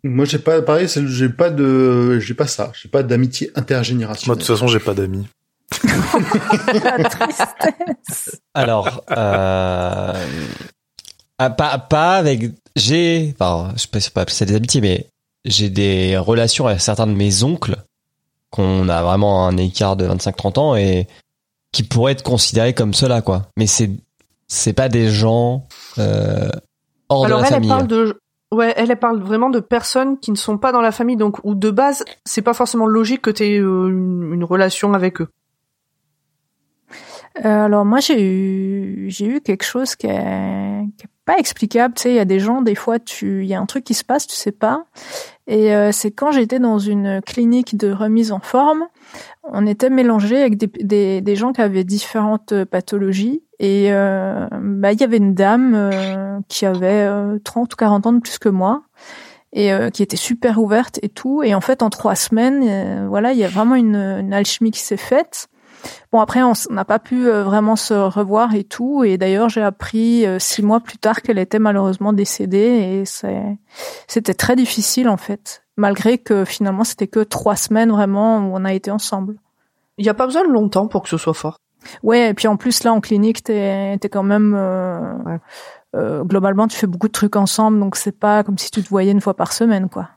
Moi 0.04 0.26
j'ai 0.26 0.40
pas 0.40 0.62
pareil, 0.62 0.88
j'ai 0.88 1.30
pas 1.30 1.50
de 1.50 2.20
j'ai 2.20 2.34
pas 2.34 2.48
ça, 2.48 2.72
j'ai 2.80 2.90
pas 2.90 3.04
d'amitié 3.04 3.48
Moi, 3.48 3.54
de 3.56 3.60
intergénérationnelle. 3.62 4.38
toute 4.38 4.48
façon, 4.48 4.68
j'ai 4.68 4.80
pas 4.80 4.94
d'amis. 4.94 5.28
La 5.84 7.04
tristesse. 7.10 8.42
Alors, 8.54 9.04
euh, 9.12 10.26
ah, 11.38 11.50
pas, 11.50 11.78
pas 11.80 12.16
avec, 12.16 12.52
j'ai, 12.76 13.34
enfin, 13.38 13.74
je 13.76 13.82
sais 13.82 13.88
pas 13.88 14.00
si 14.00 14.10
on 14.10 14.14
peut 14.14 14.22
appeler 14.22 14.36
ça 14.36 14.46
des 14.46 14.56
amitiés, 14.56 14.82
mais 14.82 15.08
j'ai 15.44 15.70
des 15.70 16.18
relations 16.18 16.68
avec 16.68 16.82
certains 16.82 17.08
de 17.08 17.14
mes 17.14 17.44
oncles 17.44 17.78
qu'on 18.56 18.90
a 18.90 19.04
vraiment 19.04 19.48
un 19.48 19.58
écart 19.58 19.96
de 19.96 20.08
25-30 20.08 20.60
ans 20.60 20.76
et 20.76 21.08
qui 21.72 21.84
pourraient 21.84 22.14
être 22.14 22.24
considérés 22.24 22.74
comme 22.74 22.94
cela, 22.94 23.22
quoi. 23.22 23.44
Mais 23.58 23.68
c'est, 23.68 23.92
c'est 24.48 24.74
pas 24.74 24.90
des 24.90 25.10
gens, 25.10 25.64
euh, 25.98 26.50
hors 27.10 27.26
Alors 27.26 27.40
de 27.40 27.44
la 27.44 27.48
elle, 27.50 27.54
elle 27.56 27.60
famille. 27.60 27.70
parle 27.70 27.88
de, 27.88 28.20
ouais, 28.54 28.74
elle, 28.78 28.90
elle 28.92 29.00
parle 29.00 29.22
vraiment 29.22 29.50
de 29.50 29.60
personnes 29.60 30.18
qui 30.20 30.32
ne 30.32 30.38
sont 30.38 30.58
pas 30.58 30.72
dans 30.72 30.82
la 30.82 30.92
famille, 30.92 31.18
donc 31.18 31.38
ou 31.44 31.54
de 31.56 31.70
base 31.72 32.06
c'est 32.26 32.42
pas 32.42 32.54
forcément 32.54 32.86
logique 32.88 33.22
que 33.22 33.30
tu 33.32 33.44
aies 33.44 33.56
une, 33.58 34.32
une 34.34 34.44
relation 34.44 34.94
avec 34.94 35.22
eux. 35.22 35.28
Euh, 37.44 37.66
alors 37.66 37.84
moi 37.84 38.00
j'ai 38.00 38.22
eu 38.22 39.08
j'ai 39.10 39.26
eu 39.26 39.42
quelque 39.42 39.66
chose 39.66 39.96
qui 39.98 40.08
est 40.08 40.75
pas 41.26 41.38
explicable. 41.38 41.94
Tu 41.96 42.04
sais, 42.04 42.12
il 42.12 42.16
y 42.16 42.20
a 42.20 42.26
des 42.26 42.40
gens 42.40 42.62
des 42.62 42.76
fois 42.76 43.00
tu 43.00 43.44
il 43.44 43.48
y 43.48 43.54
a 43.54 43.60
un 43.60 43.66
truc 43.66 43.84
qui 43.84 43.94
se 43.94 44.04
passe, 44.04 44.28
tu 44.28 44.36
sais 44.36 44.52
pas. 44.52 44.86
Et 45.48 45.76
euh, 45.76 45.92
c'est 45.92 46.12
quand 46.12 46.32
j'étais 46.32 46.60
dans 46.60 46.80
une 46.80 47.22
clinique 47.22 47.78
de 47.78 47.92
remise 47.92 48.32
en 48.32 48.40
forme, 48.40 48.86
on 49.44 49.68
était 49.68 49.90
mélangés 49.90 50.42
avec 50.42 50.58
des, 50.58 50.68
des, 50.68 51.22
des 51.22 51.36
gens 51.36 51.54
qui 51.54 51.62
avaient 51.62 51.84
différentes 51.84 52.52
euh, 52.52 52.66
pathologies. 52.66 53.44
Et 53.60 53.92
euh, 53.92 54.48
bah 54.52 54.92
il 54.92 55.00
y 55.00 55.04
avait 55.04 55.18
une 55.18 55.34
dame 55.34 55.74
euh, 55.76 56.40
qui 56.50 56.66
avait 56.66 57.06
euh, 57.08 57.40
30 57.44 57.74
ou 57.74 57.76
40 57.78 58.08
ans 58.08 58.14
de 58.14 58.20
plus 58.20 58.38
que 58.38 58.50
moi 58.50 58.84
et 59.56 59.72
euh, 59.72 59.90
qui 59.90 60.04
était 60.04 60.18
super 60.18 60.60
ouverte 60.60 61.00
et 61.02 61.10
tout. 61.10 61.42
Et 61.42 61.56
en 61.56 61.62
fait, 61.62 61.82
en 61.82 61.90
trois 61.90 62.16
semaines, 62.16 62.62
euh, 62.68 63.08
voilà, 63.08 63.32
il 63.32 63.40
y 63.40 63.44
a 63.46 63.48
vraiment 63.48 63.76
une, 63.76 63.96
une 63.96 64.34
alchimie 64.34 64.72
qui 64.72 64.82
s'est 64.82 64.98
faite. 64.98 65.48
Bon, 66.12 66.20
après, 66.20 66.42
on 66.44 66.54
n'a 66.70 66.86
pas 66.86 67.00
pu 67.00 67.28
euh, 67.28 67.44
vraiment 67.44 67.76
se 67.76 67.94
revoir 67.94 68.56
et 68.56 68.64
tout. 68.64 69.04
Et 69.04 69.18
d'ailleurs, 69.18 69.50
j'ai 69.50 69.62
appris 69.62 70.26
euh, 70.26 70.40
six 70.40 70.62
mois 70.62 70.80
plus 70.80 70.98
tard 70.98 71.22
qu'elle 71.22 71.40
était 71.40 71.60
malheureusement 71.60 72.14
décédée. 72.14 73.04
Et 73.04 73.04
c'était 74.08 74.34
très 74.34 74.56
difficile, 74.56 75.10
en 75.10 75.18
fait. 75.18 75.64
Malgré 75.78 76.18
que 76.18 76.46
finalement, 76.46 76.84
c'était 76.84 77.08
que 77.08 77.20
trois 77.20 77.56
semaines 77.56 77.92
vraiment 77.92 78.38
où 78.40 78.52
on 78.56 78.64
a 78.66 78.74
été 78.74 78.92
ensemble. 78.92 79.36
Il 79.98 80.06
y 80.06 80.10
a 80.10 80.14
pas 80.14 80.26
besoin 80.26 80.46
de 80.48 80.52
longtemps 80.52 80.88
pour 80.88 81.04
que 81.04 81.10
ce 81.10 81.18
soit 81.18 81.34
fort. 81.34 81.58
Ouais, 82.02 82.30
et 82.30 82.34
puis 82.34 82.48
en 82.48 82.58
plus, 82.58 82.84
là, 82.84 82.94
en 82.94 83.02
clinique, 83.02 83.44
t'es 83.44 83.98
es 84.02 84.10
quand 84.10 84.24
même... 84.24 84.56
euh, 84.58 85.14
Ouais. 85.26 85.40
euh, 85.96 86.24
globalement, 86.24 86.68
tu 86.68 86.78
fais 86.78 86.88
beaucoup 86.88 87.08
de 87.08 87.14
trucs 87.14 87.36
ensemble. 87.36 87.80
Donc, 87.80 87.96
c'est 87.96 88.18
pas 88.18 88.44
comme 88.44 88.58
si 88.58 88.72
tu 88.72 88.82
te 88.82 88.90
voyais 88.90 89.12
une 89.12 89.22
fois 89.22 89.36
par 89.36 89.52
semaine, 89.54 89.90
quoi. 89.90 90.10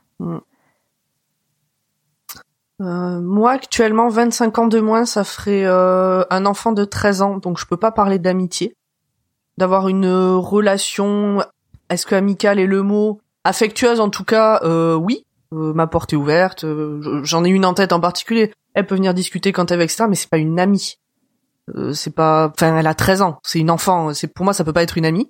Euh, 2.81 3.19
moi 3.19 3.51
actuellement 3.51 4.07
25 4.09 4.57
ans 4.59 4.67
de 4.67 4.79
moins, 4.79 5.05
ça 5.05 5.23
ferait 5.23 5.65
euh, 5.65 6.23
un 6.29 6.45
enfant 6.45 6.71
de 6.71 6.85
13 6.85 7.21
ans, 7.21 7.37
donc 7.37 7.59
je 7.59 7.65
peux 7.65 7.75
pas 7.77 7.91
parler 7.91 8.19
d'amitié, 8.19 8.73
d'avoir 9.57 9.89
une 9.89 10.05
euh, 10.05 10.35
relation. 10.37 11.43
Est-ce 11.89 12.05
que 12.05 12.15
amicale 12.15 12.59
est 12.59 12.65
le 12.67 12.81
mot? 12.83 13.19
Affectueuse 13.43 13.99
en 13.99 14.09
tout 14.09 14.23
cas 14.23 14.59
euh, 14.63 14.95
Oui, 14.95 15.25
Euh, 15.53 15.73
ma 15.73 15.87
porte 15.87 16.13
est 16.13 16.15
ouverte. 16.15 16.61
je- 16.61 17.21
J'en 17.23 17.43
ai 17.43 17.49
une 17.49 17.65
en 17.65 17.73
tête 17.73 17.91
en 17.91 17.99
particulier. 17.99 18.53
Elle 18.75 18.85
peut 18.85 18.95
venir 18.95 19.13
discuter 19.15 19.51
quand 19.51 19.71
elle 19.71 19.79
veut, 19.79 19.83
etc. 19.85 20.05
Mais 20.07 20.15
c'est 20.15 20.29
pas 20.29 20.37
une 20.37 20.59
amie. 20.59 20.99
C'est 21.93 22.13
pas. 22.15 22.51
Enfin, 22.53 22.77
elle 22.77 22.87
a 22.87 22.93
13 22.93 23.21
ans. 23.23 23.39
C'est 23.43 23.59
une 23.59 23.71
enfant. 23.71 24.13
C'est 24.13 24.27
pour 24.33 24.43
moi, 24.43 24.53
ça 24.53 24.63
peut 24.63 24.73
pas 24.73 24.83
être 24.83 24.97
une 24.97 25.05
amie. 25.05 25.29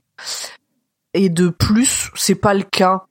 Et 1.14 1.30
de 1.30 1.48
plus, 1.50 2.12
c'est 2.16 2.36
pas 2.36 2.54
le 2.54 2.64
cas 2.64 3.06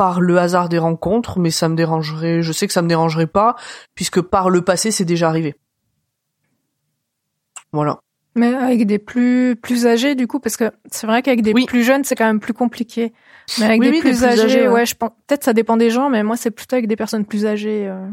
par 0.00 0.22
le 0.22 0.38
hasard 0.38 0.70
des 0.70 0.78
rencontres, 0.78 1.38
mais 1.38 1.50
ça 1.50 1.68
me 1.68 1.74
dérangerait. 1.76 2.40
Je 2.40 2.52
sais 2.52 2.66
que 2.66 2.72
ça 2.72 2.80
me 2.80 2.88
dérangerait 2.88 3.26
pas, 3.26 3.54
puisque 3.94 4.22
par 4.22 4.48
le 4.48 4.62
passé, 4.62 4.90
c'est 4.90 5.04
déjà 5.04 5.28
arrivé. 5.28 5.56
Voilà. 7.70 7.98
Mais 8.34 8.54
avec 8.54 8.86
des 8.86 8.98
plus 8.98 9.56
plus 9.56 9.86
âgés 9.86 10.14
du 10.14 10.26
coup, 10.26 10.40
parce 10.40 10.56
que 10.56 10.70
c'est 10.90 11.06
vrai 11.06 11.20
qu'avec 11.20 11.42
des 11.42 11.52
Oui. 11.52 11.66
plus 11.66 11.82
jeunes, 11.84 12.04
c'est 12.04 12.14
quand 12.14 12.24
même 12.24 12.40
plus 12.40 12.54
compliqué. 12.54 13.12
Mais 13.58 13.66
avec 13.66 13.80
Oui, 13.82 13.88
des, 13.88 13.90
oui, 13.90 14.02
des 14.02 14.08
plus 14.08 14.24
âgés, 14.24 14.40
âgés, 14.40 14.68
ouais. 14.68 14.74
ouais, 14.74 14.86
je 14.86 14.94
pense. 14.94 15.10
Peut-être 15.26 15.44
ça 15.44 15.52
dépend 15.52 15.76
des 15.76 15.90
gens, 15.90 16.08
mais 16.08 16.22
moi 16.22 16.38
c'est 16.38 16.50
plutôt 16.50 16.76
avec 16.76 16.88
des 16.88 16.96
personnes 16.96 17.26
plus 17.26 17.44
âgées. 17.44 17.86
euh. 17.86 18.06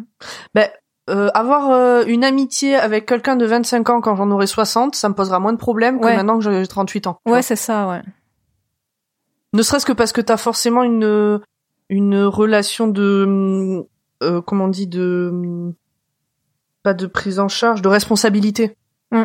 Ben, 0.54 0.68
euh, 1.10 1.30
avoir 1.34 1.72
euh, 1.72 2.04
une 2.06 2.26
amitié 2.26 2.76
avec 2.76 3.06
quelqu'un 3.06 3.38
de 3.38 3.46
25 3.46 3.90
ans 3.92 4.02
quand 4.02 4.18
j'en 4.18 4.30
aurai 4.32 4.46
60, 4.48 4.94
ça 4.94 5.08
me 5.08 5.14
posera 5.14 5.40
moins 5.40 5.54
de 5.54 5.58
problèmes 5.58 6.02
que 6.02 6.06
maintenant 6.06 6.38
que 6.38 6.44
j'ai 6.44 6.68
38 6.68 7.08
ans. 7.08 7.22
Ouais, 7.26 7.42
c'est 7.42 7.56
ça, 7.56 7.88
ouais. 7.88 8.02
Ne 9.54 9.62
serait-ce 9.62 9.86
que 9.86 9.94
parce 9.94 10.12
que 10.12 10.20
t'as 10.20 10.36
forcément 10.36 10.84
une 10.84 11.40
une 11.90 12.24
relation 12.24 12.88
de 12.88 13.86
euh, 14.24 14.42
comment 14.42 14.66
on 14.66 14.70
dit 14.70 14.88
de 14.88 15.74
pas 16.84 16.94
de 16.94 17.06
prise 17.08 17.40
en 17.40 17.48
charge, 17.48 17.82
de 17.82 17.88
responsabilité. 17.88 18.76
Mm. 19.12 19.24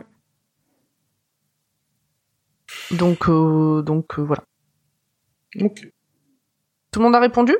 Donc 2.93 3.28
euh, 3.28 3.82
donc 3.82 4.18
euh, 4.18 4.22
voilà. 4.22 4.44
Ok. 5.60 5.89
Tout 6.90 7.01
le 7.01 7.05
monde 7.05 7.14
a 7.14 7.20
répondu? 7.20 7.55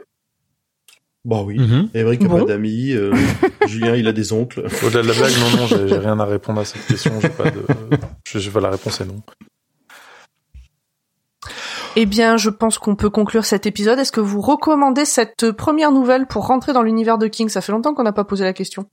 Bah 1.25 1.43
oui. 1.43 1.57
A 1.95 2.03
Bon. 2.27 2.39
pas 2.41 2.45
d'amis, 2.45 2.93
euh, 2.93 3.15
Julien 3.67 3.95
il 3.95 4.09
a 4.09 4.13
des 4.13 4.33
oncles. 4.33 4.67
Au-delà 4.85 5.03
de 5.03 5.09
la 5.09 5.15
blague, 5.15 5.33
non, 5.39 5.57
non, 5.61 5.67
j'ai 5.67 5.89
j'ai 5.89 5.99
rien 5.99 6.19
à 6.19 6.25
répondre 6.25 6.61
à 6.61 6.65
cette 6.65 6.85
question. 6.87 7.13
J'ai 7.21 7.29
pas 7.29 7.51
de. 7.51 7.63
Je, 8.27 8.39
je, 8.39 8.59
la 8.59 8.71
réponse 8.71 9.01
est 9.01 9.07
non. 9.07 9.23
Eh 11.95 12.07
bien, 12.07 12.37
je 12.39 12.49
pense 12.49 12.79
qu'on 12.79 12.97
peut 12.97 13.11
conclure 13.11 13.45
cet 13.45 13.67
épisode. 13.67 13.99
Est-ce 13.99 14.13
que 14.13 14.21
vous 14.21 14.41
recommandez 14.41 15.05
cette 15.05 15.53
première 15.53 15.93
nouvelle 15.93 16.27
pour 16.27 16.47
rentrer 16.47 16.73
dans 16.73 16.83
l'univers 16.83 17.19
de 17.19 17.27
King? 17.27 17.49
Ça 17.51 17.61
fait 17.61 17.73
longtemps 17.73 17.93
qu'on 17.93 18.03
n'a 18.03 18.13
pas 18.13 18.25
posé 18.25 18.45
la 18.45 18.55
question. 18.55 18.87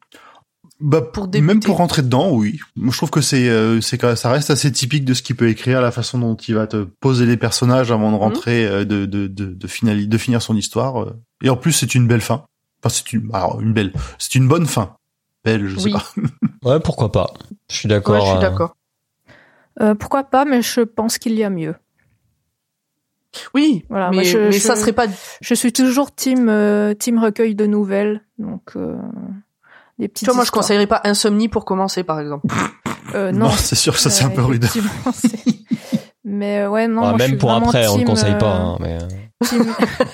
Bah, 0.81 1.01
Pour 1.01 1.27
débuter. 1.27 1.53
même 1.53 1.61
pour 1.61 1.77
rentrer 1.77 2.01
dedans, 2.01 2.31
oui. 2.31 2.59
Moi, 2.75 2.91
je 2.91 2.97
trouve 2.97 3.09
que 3.09 3.21
c'est, 3.21 3.49
euh, 3.49 3.79
c'est 3.81 3.99
ça 4.15 4.29
reste 4.31 4.49
assez 4.49 4.71
typique 4.71 5.03
de 5.05 5.13
ce 5.13 5.21
qu'il 5.21 5.35
peut 5.35 5.47
écrire, 5.49 5.81
la 5.81 5.91
façon 5.91 6.17
dont 6.19 6.35
il 6.35 6.55
va 6.55 6.67
te 6.67 6.83
poser 7.01 7.25
les 7.25 7.37
personnages 7.37 7.91
avant 7.91 8.11
de 8.11 8.17
rentrer, 8.17 8.65
euh, 8.65 8.85
de, 8.85 9.05
de, 9.05 9.27
de, 9.27 9.45
de, 9.45 9.67
finali- 9.67 10.07
de 10.07 10.17
finir 10.17 10.41
son 10.41 10.55
histoire. 10.55 11.01
euh. 11.03 11.13
Et 11.41 11.49
en 11.49 11.57
plus, 11.57 11.71
c'est 11.73 11.95
une 11.95 12.07
belle 12.07 12.21
fin. 12.21 12.43
Enfin, 12.83 12.89
c'est 12.95 13.11
une, 13.13 13.29
alors, 13.33 13.59
une 13.61 13.73
belle, 13.73 13.93
c'est 14.17 14.35
une 14.35 14.47
bonne 14.47 14.65
fin. 14.65 14.95
Belle, 15.45 15.67
je 15.67 15.79
sais 15.79 15.91
pas. 15.91 16.03
Ouais, 16.63 16.79
pourquoi 16.81 17.09
pas. 17.13 17.33
Je 17.71 17.75
suis 17.77 17.87
d'accord. 17.87 18.15
Ouais, 18.15 18.21
je 18.21 18.25
suis 18.27 18.35
euh, 18.37 18.41
d'accord. 18.41 18.75
Euh, 19.81 19.95
pourquoi 19.95 20.25
pas, 20.25 20.43
mais 20.43 20.61
je 20.61 20.81
pense 20.81 21.17
qu'il 21.17 21.33
y 21.35 21.43
a 21.45 21.49
mieux. 21.49 21.73
Oui, 23.53 23.85
Voilà, 23.89 24.09
mais, 24.09 24.15
moi, 24.15 24.23
je- 24.23 24.37
mais 24.37 24.51
je- 24.53 24.59
ça 24.59 24.75
serait 24.75 24.93
pas. 24.93 25.05
Je 25.41 25.53
suis 25.53 25.71
toujours 25.71 26.13
team 26.13 26.47
euh, 26.49 26.93
team 26.93 27.19
recueil 27.19 27.53
de 27.55 27.65
nouvelles, 27.65 28.21
donc 28.39 28.71
euh, 28.75 28.95
des 29.99 30.07
petites. 30.07 30.27
vois, 30.27 30.35
moi, 30.35 30.45
je 30.45 30.51
conseillerais 30.51 30.87
pas 30.87 31.01
Insomnie 31.03 31.47
pour 31.49 31.63
commencer, 31.65 32.03
par 32.03 32.19
exemple. 32.19 32.47
Euh, 33.15 33.31
Non, 33.31 33.45
non, 33.45 33.51
c'est 33.51 33.75
sûr 33.75 33.93
que 33.93 33.99
ça, 33.99 34.09
c'est 34.09 34.23
un 34.23 34.29
peu 34.29 34.41
rude. 34.43 34.65
Mais 36.25 36.59
euh, 36.61 36.69
ouais, 36.69 36.87
non. 36.87 37.01
ouais, 37.03 37.09
moi, 37.09 37.17
je 37.19 37.29
même 37.29 37.37
pour 37.37 37.51
après, 37.51 37.87
on 37.87 37.93
le 37.93 37.97
team, 37.99 38.07
conseille 38.07 38.37
pas. 38.37 38.55
euh, 38.55 38.59
hein, 38.59 38.77
mais 38.79 38.97
Team, 39.47 39.65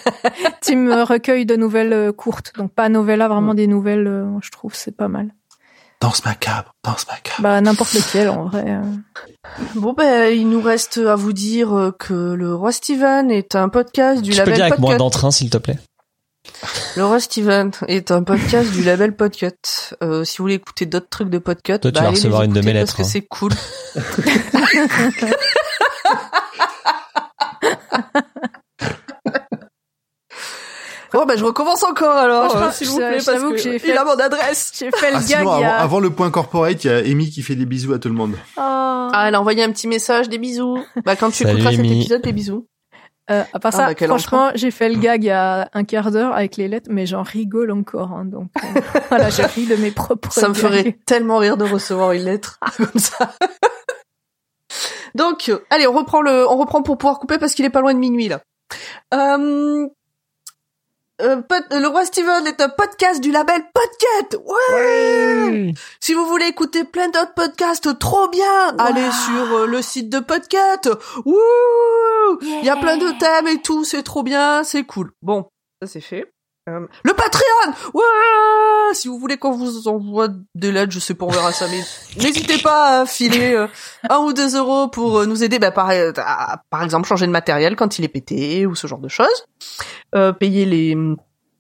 team, 0.61 0.91
recueil 0.91 1.45
de 1.45 1.55
nouvelles 1.55 2.13
courtes, 2.13 2.53
donc 2.57 2.71
pas 2.73 2.89
novella, 2.89 3.27
vraiment 3.27 3.53
des 3.53 3.67
nouvelles. 3.67 4.25
je 4.41 4.49
trouve 4.51 4.75
c'est 4.75 4.95
pas 4.95 5.07
mal. 5.07 5.33
Danse 6.01 6.25
macabre, 6.25 6.73
danse 6.83 7.07
macabre. 7.07 7.41
Bah 7.41 7.61
n'importe 7.61 7.93
lequel 7.93 8.29
en 8.29 8.45
vrai. 8.45 8.65
euh. 8.67 8.81
Bon, 9.75 9.93
ben, 9.93 10.33
il 10.33 10.49
nous 10.49 10.61
reste 10.61 10.97
à 10.97 11.15
vous 11.15 11.33
dire 11.33 11.73
euh, 11.73 11.91
que 11.97 12.33
le 12.33 12.53
Roi 12.53 12.71
Steven 12.71 13.31
est 13.31 13.55
un 13.55 13.69
podcast 13.69 14.21
du 14.21 14.31
tu 14.31 14.35
peux 14.37 14.41
label 14.43 14.55
dire 14.55 14.65
avec 14.65 14.79
moins 14.79 14.97
d'entrain, 14.97 15.31
s'il 15.31 15.49
te 15.49 15.57
plaît. 15.57 15.79
Le 16.95 17.05
Roi 17.05 17.19
Steven 17.19 17.71
est 17.87 18.11
un 18.11 18.23
podcast 18.23 18.71
du 18.71 18.83
label 18.83 19.15
Podcut. 19.15 19.49
Euh, 20.03 20.23
si 20.23 20.37
vous 20.37 20.43
voulez 20.43 20.55
écouter 20.55 20.85
d'autres 20.85 21.09
trucs 21.09 21.29
de 21.29 21.39
Podcut, 21.39 21.79
Toi, 21.79 21.91
tu 21.91 21.91
bah, 21.91 22.01
vas 22.01 22.09
recevoir 22.09 22.43
une 22.43 22.53
de 22.53 22.61
mes 22.61 22.73
parce 22.73 22.75
lettres, 22.75 22.97
que 22.97 23.01
hein. 23.01 23.05
c'est 23.05 23.21
cool. 23.21 23.51
Bon, 31.15 31.25
ben, 31.25 31.37
je 31.37 31.43
recommence 31.45 31.83
encore 31.83 32.15
alors, 32.15 32.49
Franchement, 32.49 32.67
euh, 32.67 32.71
s'il 32.71 32.87
vous 32.89 32.97
plaît, 32.97 33.11
parce 33.13 33.25
j'avoue 33.25 33.49
que, 33.49 33.55
que 33.55 33.61
j'ai 33.61 33.73
il 33.75 33.79
fait- 33.79 33.97
a 33.97 34.03
mon 34.03 34.11
adresse. 34.11 34.71
J'ai 34.77 34.91
fait 34.91 35.11
le 35.11 35.17
Ah, 35.17 35.19
gag 35.19 35.39
sinon, 35.39 35.57
il 35.59 35.63
avant, 35.63 35.73
a. 35.73 35.75
avant 35.77 35.99
le 35.99 36.09
point 36.09 36.29
corporate, 36.29 36.83
il 36.83 36.87
y 36.87 36.93
a 36.93 36.97
Amy 36.97 37.29
qui 37.29 37.41
fait 37.41 37.55
des 37.55 37.65
bisous 37.65 37.93
à 37.93 37.99
tout 37.99 38.09
le 38.09 38.15
monde. 38.15 38.35
Oh. 38.57 38.61
Ah, 38.61 39.25
elle 39.27 39.35
a 39.35 39.39
envoyé 39.39 39.63
un 39.63 39.71
petit 39.71 39.87
message, 39.87 40.29
des 40.29 40.37
bisous. 40.37 40.77
Bah, 41.05 41.15
quand 41.15 41.29
tu 41.31 41.43
Salut, 41.43 41.51
écouteras 41.53 41.71
cet 41.71 41.79
Amy. 41.79 41.99
épisode, 42.01 42.21
des 42.21 42.33
bisous. 42.33 42.67
Euh, 43.31 43.43
à 43.53 43.59
part 43.59 43.71
Ah, 43.73 43.77
ça, 43.77 43.93
bah, 43.93 44.05
franchement, 44.07 44.51
j'ai 44.53 44.69
fait 44.69 44.87
le 44.89 44.99
gag 44.99 45.23
il 45.23 45.27
y 45.27 45.31
a 45.31 45.67
un 45.73 45.83
quart 45.83 46.11
d'heure 46.11 46.33
avec 46.33 46.57
les 46.57 46.67
lettres, 46.67 46.89
mais 46.91 47.05
j'en 47.07 47.23
rigole 47.23 47.71
encore. 47.71 48.11
hein, 48.11 48.25
donc 48.25 48.49
euh, 48.57 48.81
voilà, 49.09 49.29
je 49.31 49.41
ris 49.41 49.65
de 49.65 49.75
mes 49.77 49.89
propres. 49.91 50.31
Ça 50.31 50.47
me 50.47 50.53
gags. 50.53 50.61
ferait 50.61 50.97
tellement 51.07 51.37
rire 51.37 51.57
de 51.57 51.63
recevoir 51.63 52.11
une 52.11 52.23
lettre 52.25 52.59
comme 52.77 52.99
ça. 52.99 53.31
Donc, 55.15 55.51
allez, 55.69 55.87
on 55.87 55.93
reprend 55.93 56.21
le, 56.21 56.47
on 56.49 56.57
reprend 56.57 56.81
pour 56.83 56.97
pouvoir 56.97 57.19
couper 57.19 57.37
parce 57.37 57.53
qu'il 57.53 57.65
est 57.65 57.69
pas 57.69 57.81
loin 57.81 57.93
de 57.93 57.99
minuit 57.99 58.27
là. 58.27 58.41
Euh, 59.13 59.87
euh, 61.21 61.41
pod- 61.41 61.65
le 61.71 61.87
roi 61.87 62.05
Steven 62.05 62.45
est 62.47 62.59
un 62.61 62.69
podcast 62.69 63.21
du 63.21 63.31
label 63.31 63.61
Podcat. 63.73 64.37
Ouais. 64.73 65.73
Si 65.99 66.13
vous 66.13 66.25
voulez 66.25 66.47
écouter 66.47 66.83
plein 66.83 67.07
d'autres 67.07 67.33
podcasts 67.33 67.97
trop 67.99 68.27
bien, 68.29 68.75
allez 68.77 69.09
sur 69.11 69.57
euh, 69.57 69.65
le 69.65 69.81
site 69.81 70.09
de 70.09 70.19
Podcat. 70.19 70.81
Wouh 71.25 72.39
Il 72.41 72.63
y 72.65 72.69
a 72.69 72.75
plein 72.75 72.97
de 72.97 73.11
thèmes 73.17 73.47
et 73.47 73.61
tout, 73.61 73.83
c'est 73.83 74.03
trop 74.03 74.23
bien, 74.23 74.63
c'est 74.63 74.83
cool. 74.83 75.11
Bon, 75.21 75.45
ça 75.81 75.87
c'est 75.87 76.01
fait. 76.01 76.31
Euh, 76.67 76.87
le 77.03 77.13
Patreon 77.13 77.91
Ouais 77.93 78.93
Si 78.93 79.07
vous 79.07 79.19
voulez 79.19 79.37
qu'on 79.37 79.51
vous 79.51 79.87
envoie 79.87 80.29
des 80.55 80.71
lettres, 80.71 80.91
je 80.91 80.99
sais 80.99 81.13
pas, 81.13 81.25
on 81.25 81.29
verra 81.29 81.51
ça, 81.51 81.67
mais 81.69 81.79
n'hésitez 82.23 82.57
pas 82.57 83.01
à 83.01 83.05
filer 83.05 83.53
euh, 83.53 83.67
un 84.09 84.17
ou 84.19 84.33
deux 84.33 84.57
euros 84.57 84.87
pour 84.87 85.19
euh, 85.19 85.25
nous 85.27 85.43
aider, 85.43 85.59
bah, 85.59 85.71
par, 85.71 85.91
euh, 85.91 86.11
à, 86.17 86.61
par 86.71 86.81
exemple, 86.83 87.07
changer 87.07 87.27
de 87.27 87.31
matériel 87.31 87.75
quand 87.75 87.99
il 87.99 88.05
est 88.05 88.09
pété 88.09 88.65
ou 88.65 88.73
ce 88.73 88.87
genre 88.87 88.99
de 88.99 89.09
choses. 89.09 89.45
Euh, 90.15 90.33
payer 90.33 90.65
les, 90.65 90.95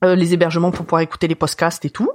euh, 0.03 0.15
les 0.15 0.33
hébergements 0.33 0.71
pour 0.71 0.85
pouvoir 0.85 1.01
écouter 1.01 1.27
les 1.27 1.35
podcasts 1.35 1.85
et 1.85 1.89
tout. 1.91 2.09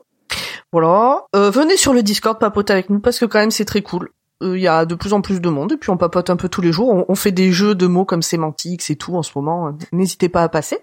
Voilà. 0.73 1.25
Euh, 1.37 1.51
venez 1.51 1.77
sur 1.77 1.93
le 1.93 2.03
Discord 2.03 2.39
papoter 2.39 2.73
avec 2.73 2.91
nous 2.91 3.01
parce 3.01 3.19
que 3.19 3.25
quand 3.25 3.39
même 3.39 3.51
c'est 3.51 3.65
très 3.65 3.83
cool. 3.83 4.11
Euh, 4.43 4.57
Il 4.57 4.63
y 4.63 4.69
a 4.69 4.85
de 4.85 4.95
plus 4.95 5.13
en 5.13 5.21
plus 5.21 5.41
de 5.41 5.49
monde 5.49 5.73
et 5.73 5.77
puis 5.77 5.91
on 5.91 5.97
papote 5.97 6.31
un 6.31 6.37
peu 6.37 6.49
tous 6.49 6.61
les 6.61 6.73
jours. 6.73 6.89
On, 6.89 7.05
on 7.09 7.15
fait 7.15 7.33
des 7.33 7.53
jeux 7.53 7.75
de 7.75 7.87
mots 7.87 8.05
comme 8.05 8.23
sémantiques 8.23 8.89
et 8.91 8.97
tout 8.97 9.17
en 9.17 9.23
ce 9.23 9.33
moment. 9.35 9.77
N'hésitez 9.93 10.29
pas 10.29 10.43
à 10.43 10.49
passer. 10.49 10.81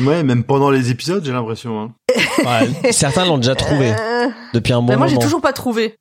Ouais, 0.00 0.22
même 0.22 0.44
pendant 0.44 0.70
les 0.70 0.90
épisodes, 0.90 1.24
j'ai 1.24 1.32
l'impression. 1.32 1.80
Hein. 1.82 1.92
Ouais, 2.44 2.92
certains 2.92 3.24
l'ont 3.24 3.38
déjà 3.38 3.54
trouvé 3.54 3.92
Euh, 3.92 4.28
depuis 4.52 4.72
un 4.72 4.80
bon 4.80 4.86
bah, 4.88 4.96
moi 4.96 5.06
j'ai 5.06 5.14
moment. 5.14 5.24
toujours 5.24 5.40
pas 5.40 5.52
trouvé. 5.52 5.98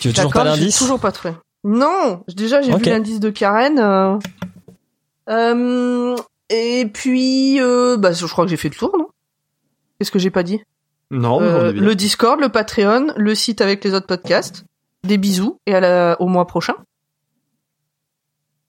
Tu 0.00 0.08
veux 0.08 0.14
toujours 0.14 0.32
pas 0.32 0.44
j'ai 0.44 0.60
l'indice 0.60 0.78
Toujours 0.78 0.98
pas 1.00 1.12
trouvé. 1.12 1.34
Non, 1.64 2.22
déjà 2.34 2.62
j'ai 2.62 2.74
vu 2.74 2.84
l'indice 2.84 3.20
de 3.20 3.30
Karen. 3.30 3.78
euh, 3.78 4.16
euh, 5.28 6.16
et 6.48 6.86
puis, 6.92 7.60
euh, 7.60 7.96
bah, 7.96 8.12
je 8.12 8.26
crois 8.26 8.44
que 8.44 8.50
j'ai 8.50 8.56
fait 8.56 8.68
le 8.68 8.74
tour, 8.74 8.94
non? 8.98 9.08
Qu'est-ce 9.98 10.10
que 10.10 10.18
j'ai 10.18 10.30
pas 10.30 10.42
dit? 10.42 10.60
Non, 11.10 11.40
mais 11.40 11.46
on 11.46 11.50
Euh. 11.50 11.72
Le 11.72 11.94
Discord, 11.94 12.40
le 12.40 12.48
Patreon, 12.48 13.12
le 13.16 13.34
site 13.34 13.60
avec 13.60 13.84
les 13.84 13.94
autres 13.94 14.06
podcasts. 14.06 14.64
Des 15.04 15.18
bisous 15.18 15.58
et 15.66 15.74
à 15.74 15.80
la, 15.80 16.16
au 16.20 16.26
mois 16.26 16.46
prochain. 16.46 16.74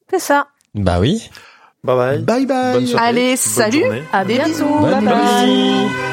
C'est 0.10 0.20
ça. 0.20 0.48
Bah 0.76 1.00
oui. 1.00 1.30
Bye 1.86 1.96
bye. 1.98 2.18
Bye 2.20 2.46
bye. 2.46 2.96
Allez, 2.98 3.36
salut. 3.36 3.84
À 4.14 4.24
Des 4.24 4.36
bientôt. 4.36 4.80
Bye 4.80 5.02
bye. 5.04 6.13